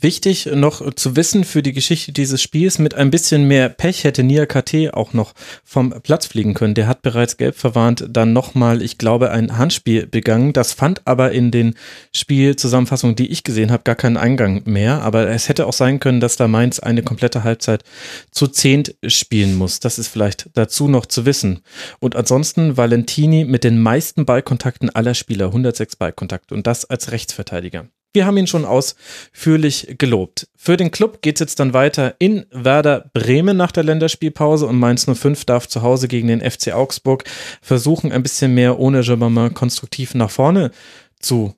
Wichtig 0.00 0.46
noch 0.46 0.94
zu 0.94 1.16
wissen 1.16 1.44
für 1.44 1.62
die 1.62 1.72
Geschichte 1.72 2.12
dieses 2.12 2.42
Spiels, 2.42 2.78
mit 2.78 2.94
ein 2.94 3.10
bisschen 3.10 3.44
mehr 3.44 3.68
Pech 3.68 4.04
hätte 4.04 4.22
Nia 4.22 4.46
KT 4.46 4.94
auch 4.94 5.12
noch 5.12 5.32
vom 5.64 5.90
Platz 6.02 6.26
fliegen 6.26 6.54
können. 6.54 6.74
Der 6.74 6.86
hat 6.86 7.02
bereits 7.02 7.36
gelb 7.36 7.56
verwarnt 7.56 8.06
dann 8.08 8.32
nochmal, 8.32 8.82
ich 8.82 8.98
glaube, 8.98 9.30
ein 9.30 9.58
Handspiel 9.58 10.06
begangen. 10.06 10.52
Das 10.52 10.72
fand 10.72 11.06
aber 11.06 11.32
in 11.32 11.50
den 11.50 11.74
Spielzusammenfassungen, 12.14 13.16
die 13.16 13.28
ich 13.28 13.44
gesehen 13.44 13.70
habe, 13.70 13.82
gar 13.84 13.94
keinen 13.94 14.16
Eingang 14.16 14.62
mehr. 14.64 15.02
Aber 15.02 15.28
es 15.28 15.48
hätte 15.48 15.66
auch 15.66 15.72
sein 15.72 16.00
können, 16.00 16.20
dass 16.20 16.36
da 16.36 16.48
Mainz 16.48 16.80
eine 16.80 17.02
komplette 17.02 17.44
Halbzeit 17.44 17.84
zu 18.30 18.46
zehnt 18.46 18.94
spielen 19.06 19.56
muss. 19.56 19.80
Das 19.80 19.98
ist 19.98 20.08
vielleicht 20.08 20.50
dazu 20.54 20.88
noch 20.88 21.06
zu 21.06 21.26
wissen. 21.26 21.60
Und 21.98 22.16
ansonsten 22.16 22.76
Valentini 22.76 23.44
mit 23.44 23.64
den 23.64 23.80
meisten 23.80 24.24
Ballkontakten 24.24 24.90
aller 24.90 25.14
Spieler, 25.14 25.46
106 25.46 25.96
Ballkontakte 25.96 26.54
und 26.54 26.66
das 26.66 26.84
als 26.84 27.12
Rechtsverteidiger. 27.12 27.86
Wir 28.12 28.26
haben 28.26 28.36
ihn 28.36 28.46
schon 28.46 28.64
ausführlich 28.64 29.94
gelobt. 29.98 30.48
Für 30.56 30.76
den 30.76 30.90
Club 30.90 31.22
geht 31.22 31.36
es 31.36 31.40
jetzt 31.40 31.60
dann 31.60 31.72
weiter 31.74 32.16
in 32.18 32.44
Werder 32.50 33.10
Bremen 33.12 33.56
nach 33.56 33.72
der 33.72 33.84
Länderspielpause 33.84 34.66
und 34.66 34.78
Mainz 34.78 35.06
05 35.06 35.44
darf 35.44 35.68
zu 35.68 35.82
Hause 35.82 36.08
gegen 36.08 36.28
den 36.28 36.40
FC 36.40 36.72
Augsburg 36.72 37.24
versuchen, 37.62 38.10
ein 38.10 38.22
bisschen 38.22 38.54
mehr 38.54 38.78
ohne 38.78 39.02
Jabama 39.02 39.50
konstruktiv 39.50 40.14
nach 40.14 40.30
vorne 40.30 40.72
zu 41.20 41.54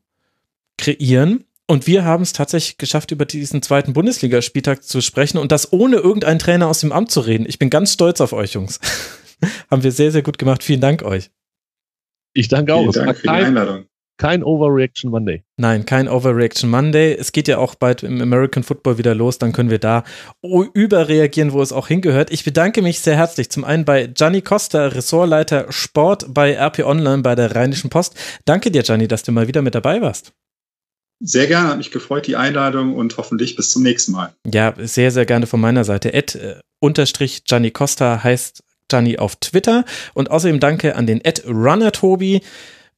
kreieren. 0.77 1.45
Und 1.67 1.87
wir 1.87 2.05
haben 2.05 2.23
es 2.23 2.35
tatsächlich 2.35 2.77
geschafft, 2.77 3.13
über 3.13 3.25
diesen 3.25 3.63
zweiten 3.63 3.95
Bundesligaspieltag 3.95 4.85
zu 4.85 5.01
sprechen 5.01 5.39
und 5.39 5.53
das 5.53 5.73
ohne 5.73 5.97
irgendeinen 5.97 6.39
Trainer 6.39 6.69
aus 6.69 6.81
dem 6.81 6.93
Amt 6.93 7.11
zu 7.11 7.21
reden. 7.21 7.47
Ich 7.49 7.59
bin 7.59 7.71
ganz 7.71 7.95
stolz 7.95 8.21
auf 8.21 8.35
euch, 8.35 8.53
Jungs. 8.53 8.79
haben 9.71 9.83
wir 9.83 9.93
sehr, 9.93 10.13
sehr 10.13 10.23
gut 10.23 10.39
gemacht. 10.39 10.63
Vielen 10.63 10.81
Dank 10.81 11.03
euch. 11.03 11.31
Ich 12.35 12.49
danke 12.49 12.75
auch. 12.75 12.93
Vielen 12.93 13.07
Dank 13.07 13.17
für 13.17 13.23
die 13.23 13.29
Einladung. 13.29 13.87
Kein 14.19 14.45
Overreaction 14.45 15.11
Monday. 15.11 15.43
Nein, 15.57 15.87
kein 15.87 16.09
Overreaction 16.09 16.71
Monday. 16.71 17.15
Es 17.19 17.33
geht 17.33 17.49
ja 17.49 17.59
auch 17.59 17.75
bald 17.75 18.03
im 18.03 18.21
American 18.21 18.63
Football 18.63 18.99
wieder 18.99 19.15
los. 19.15 19.39
Dann 19.39 19.53
können 19.53 19.71
wir 19.71 19.79
da 19.79 20.05
überreagieren, 20.43 21.53
wo 21.53 21.63
es 21.63 21.73
auch 21.73 21.89
hingehört. 21.89 22.31
Ich 22.31 22.45
bedanke 22.45 22.83
mich 22.83 23.01
sehr 23.01 23.17
herzlich. 23.17 23.51
Zum 23.51 23.65
einen 23.65 23.85
bei 23.85 24.07
Gianni 24.07 24.43
Costa, 24.43 24.87
Ressortleiter 24.87 25.67
Sport 25.71 26.27
bei 26.29 26.55
RP 26.55 26.81
Online 26.81 27.23
bei 27.23 27.35
der 27.35 27.55
Rheinischen 27.55 27.91
Post. 27.91 28.15
Danke 28.45 28.71
dir, 28.71 28.83
Gianni, 28.83 29.09
dass 29.09 29.23
du 29.23 29.33
mal 29.33 29.49
wieder 29.49 29.63
mit 29.63 29.75
dabei 29.75 30.01
warst. 30.01 30.33
Sehr 31.25 31.47
gerne, 31.47 31.69
hat 31.69 31.79
mich 31.79 31.93
gefreut, 31.93 32.27
die 32.27 32.35
Einladung 32.35 32.97
und 32.97 33.17
hoffentlich 33.17 33.55
bis 33.55 33.71
zum 33.71 33.85
nächsten 33.85 34.11
Mal. 34.11 34.35
Ja, 34.45 34.75
sehr, 34.77 35.13
sehr 35.13 35.25
gerne 35.25 35.47
von 35.47 35.61
meiner 35.61 35.85
Seite. 35.85 36.13
Ed 36.13 36.35
äh, 36.35 36.57
unterstrich 36.81 37.45
Gianni 37.45 37.71
Costa 37.71 38.25
heißt 38.25 38.65
Gianni 38.89 39.19
auf 39.19 39.37
Twitter 39.37 39.85
und 40.15 40.33
außerdem 40.33 40.59
danke 40.59 40.97
an 40.97 41.07
den 41.07 41.25
Ed 41.25 41.45
Runner 41.47 41.93
Tobi. 41.93 42.43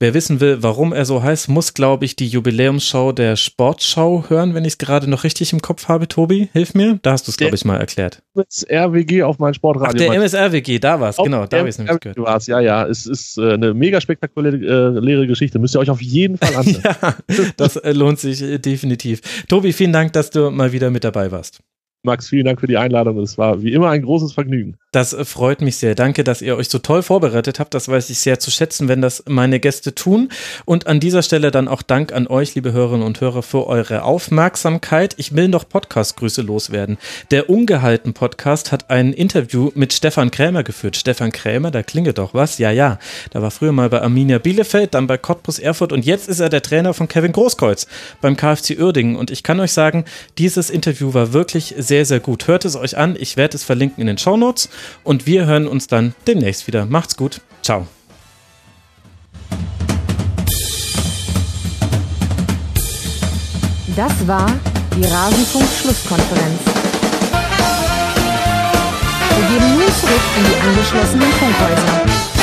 Wer 0.01 0.13
wissen 0.13 0.41
will, 0.41 0.63
warum 0.63 0.93
er 0.93 1.05
so 1.05 1.23
heißt, 1.23 1.49
muss, 1.49 1.73
glaube 1.73 2.05
ich, 2.05 2.17
die 2.17 2.27
Jubiläumsshow 2.27 3.13
der 3.13 3.37
Sportschau 3.37 4.25
hören, 4.29 4.53
wenn 4.55 4.65
ich 4.65 4.73
es 4.75 4.79
gerade 4.79 5.09
noch 5.09 5.23
richtig 5.23 5.53
im 5.53 5.63
Kopf 5.63 5.87
habe. 5.87 6.09
Tobi, 6.09 6.49
hilf 6.53 6.75
mir. 6.75 6.99
Da 7.03 7.13
hast 7.13 7.29
du 7.29 7.31
es, 7.31 7.37
glaube 7.37 7.55
ich, 7.55 7.65
mal 7.65 7.79
erklärt. 7.79 8.23
MSRWG 8.35 9.23
auf 9.23 9.39
mein 9.39 9.55
Sportradio. 9.55 9.89
Ach, 9.89 10.13
der 10.13 10.21
MSRWG, 10.21 10.81
da 10.81 11.01
war 11.01 11.11
es, 11.11 11.17
genau, 11.17 11.47
da 11.47 11.59
habe 11.59 11.69
ich 11.69 11.75
es 11.75 11.79
nämlich 11.79 12.01
gehört. 12.01 12.19
Du 12.19 12.25
warst, 12.25 12.49
ja, 12.49 12.59
ja. 12.59 12.87
Es 12.87 13.07
ist 13.07 13.39
äh, 13.39 13.53
eine 13.53 13.73
mega 13.73 14.01
spektakuläre 14.01 14.57
äh, 14.57 15.27
Geschichte. 15.27 15.59
Müsst 15.61 15.77
ihr 15.77 15.79
euch 15.79 15.91
auf 15.91 16.03
jeden 16.03 16.39
Fall 16.39 16.55
ansehen. 16.57 16.83
ja, 16.83 17.15
das 17.57 17.81
lohnt 17.85 18.19
sich 18.19 18.43
äh, 18.43 18.59
definitiv. 18.59 19.21
Tobi, 19.49 19.73
vielen 19.73 19.93
Dank, 19.93 20.13
dass 20.13 20.31
du 20.31 20.51
mal 20.51 20.73
wieder 20.73 20.91
mit 20.91 21.05
dabei 21.05 21.31
warst. 21.31 21.61
Max, 22.05 22.29
vielen 22.29 22.45
Dank 22.45 22.61
für 22.61 22.67
die 22.67 22.77
Einladung. 22.77 23.19
Es 23.19 23.39
war 23.39 23.63
wie 23.63 23.73
immer 23.73 23.89
ein 23.89 24.03
großes 24.03 24.35
Vergnügen. 24.35 24.77
Das 24.93 25.15
äh, 25.15 25.25
freut 25.25 25.63
mich 25.63 25.79
sehr. 25.79 25.95
Danke, 25.95 26.23
dass 26.23 26.43
ihr 26.43 26.55
euch 26.57 26.69
so 26.69 26.79
toll 26.79 27.03
vorbereitet 27.03 27.59
habt. 27.59 27.73
Das 27.73 27.89
weiß 27.89 28.11
ich 28.11 28.19
sehr 28.19 28.39
zu 28.39 28.51
schätzen, 28.51 28.89
wenn 28.89 29.01
das 29.01 29.25
meine 29.27 29.59
Gäste 29.59 29.95
tun. 29.95 30.29
Und 30.67 30.87
an 30.87 31.01
dieser 31.01 31.23
Stelle 31.23 31.51
dann 31.51 31.67
auch 31.67 31.81
Dank 31.81 32.13
an 32.13 32.27
euch, 32.27 32.55
liebe 32.55 32.73
Hörerinnen 32.73 33.07
und 33.07 33.23
Hörer, 33.23 33.43
für 33.43 33.67
eure 33.67 34.03
Aufmerksamkeit. 34.03 35.15
Ich 35.17 35.35
will 35.35 35.49
noch 35.49 35.67
Podcast-Grüße 35.67 36.43
loswerden. 36.43 36.99
Der 37.31 37.49
Ungehalten 37.49 38.13
Podcast 38.13 38.71
hat 38.71 38.91
ein 38.91 39.15
Interview 39.15 39.71
mit 39.75 39.95
Stefan 39.95 40.31
Krämer 40.31 40.63
geführt. 40.63 40.99
Stefan 40.99 41.33
Krämer, 41.33 41.71
da 41.71 41.83
klingelt 41.83 42.19
doch 42.19 42.35
was. 42.35 42.59
Ja, 42.59 42.71
ja. 42.71 42.99
Da 43.31 43.41
war 43.41 43.51
früher 43.51 43.73
mal 43.73 43.89
bei 43.89 44.03
Arminia 44.03 44.37
Bielefeld, 44.37 44.93
dann 44.93 45.07
bei 45.07 45.17
Cottbus 45.17 45.59
Erfurt 45.59 45.95
und 45.95 46.05
jetzt 46.05 46.29
ist 46.29 46.41
er 46.41 46.51
der 46.51 46.61
Trainer 46.61 46.93
von 46.93 47.09
Kevin 47.09 47.33
Großkreuz 47.33 47.87
beim 48.21 48.37
KfC 48.37 48.79
Uerdingen. 48.79 49.17
Und 49.17 49.31
ich 49.31 49.43
kann 49.43 49.59
euch 49.59 49.73
sagen, 49.73 50.05
dieses 50.37 50.69
Interview 50.69 51.15
war 51.15 51.33
wirklich 51.33 51.75
sehr 51.79 51.94
sehr, 51.95 52.05
sehr 52.05 52.19
gut. 52.19 52.49
Hört 52.49 52.65
es 52.65 52.75
euch 52.75 52.97
an. 52.97 53.15
Ich 53.17 53.37
werde 53.37 53.57
es 53.57 53.63
verlinken 53.63 54.01
in 54.01 54.09
den 54.09 54.19
Show 54.19 54.37
Notes. 54.37 54.69
Und 55.05 55.27
wir 55.27 55.47
hören 55.47 55.69
uns 55.69 55.87
dann 55.87 56.13
demnächst 56.27 56.67
wieder. 56.67 56.87
Macht's 56.87 57.17
gut. 57.17 57.41
Ciao. 57.63 57.87
Das 63.95 64.27
war 64.27 64.53
die 64.97 65.05
Rasenfunk-Schlusskonferenz. 65.05 66.61
Wir 69.37 69.49
geben 69.49 69.75
nun 69.75 69.87
zurück 70.01 70.25
in 70.37 70.45
die 70.47 70.69
angeschlossenen 70.69 71.31
Funkhäuser. 71.31 72.34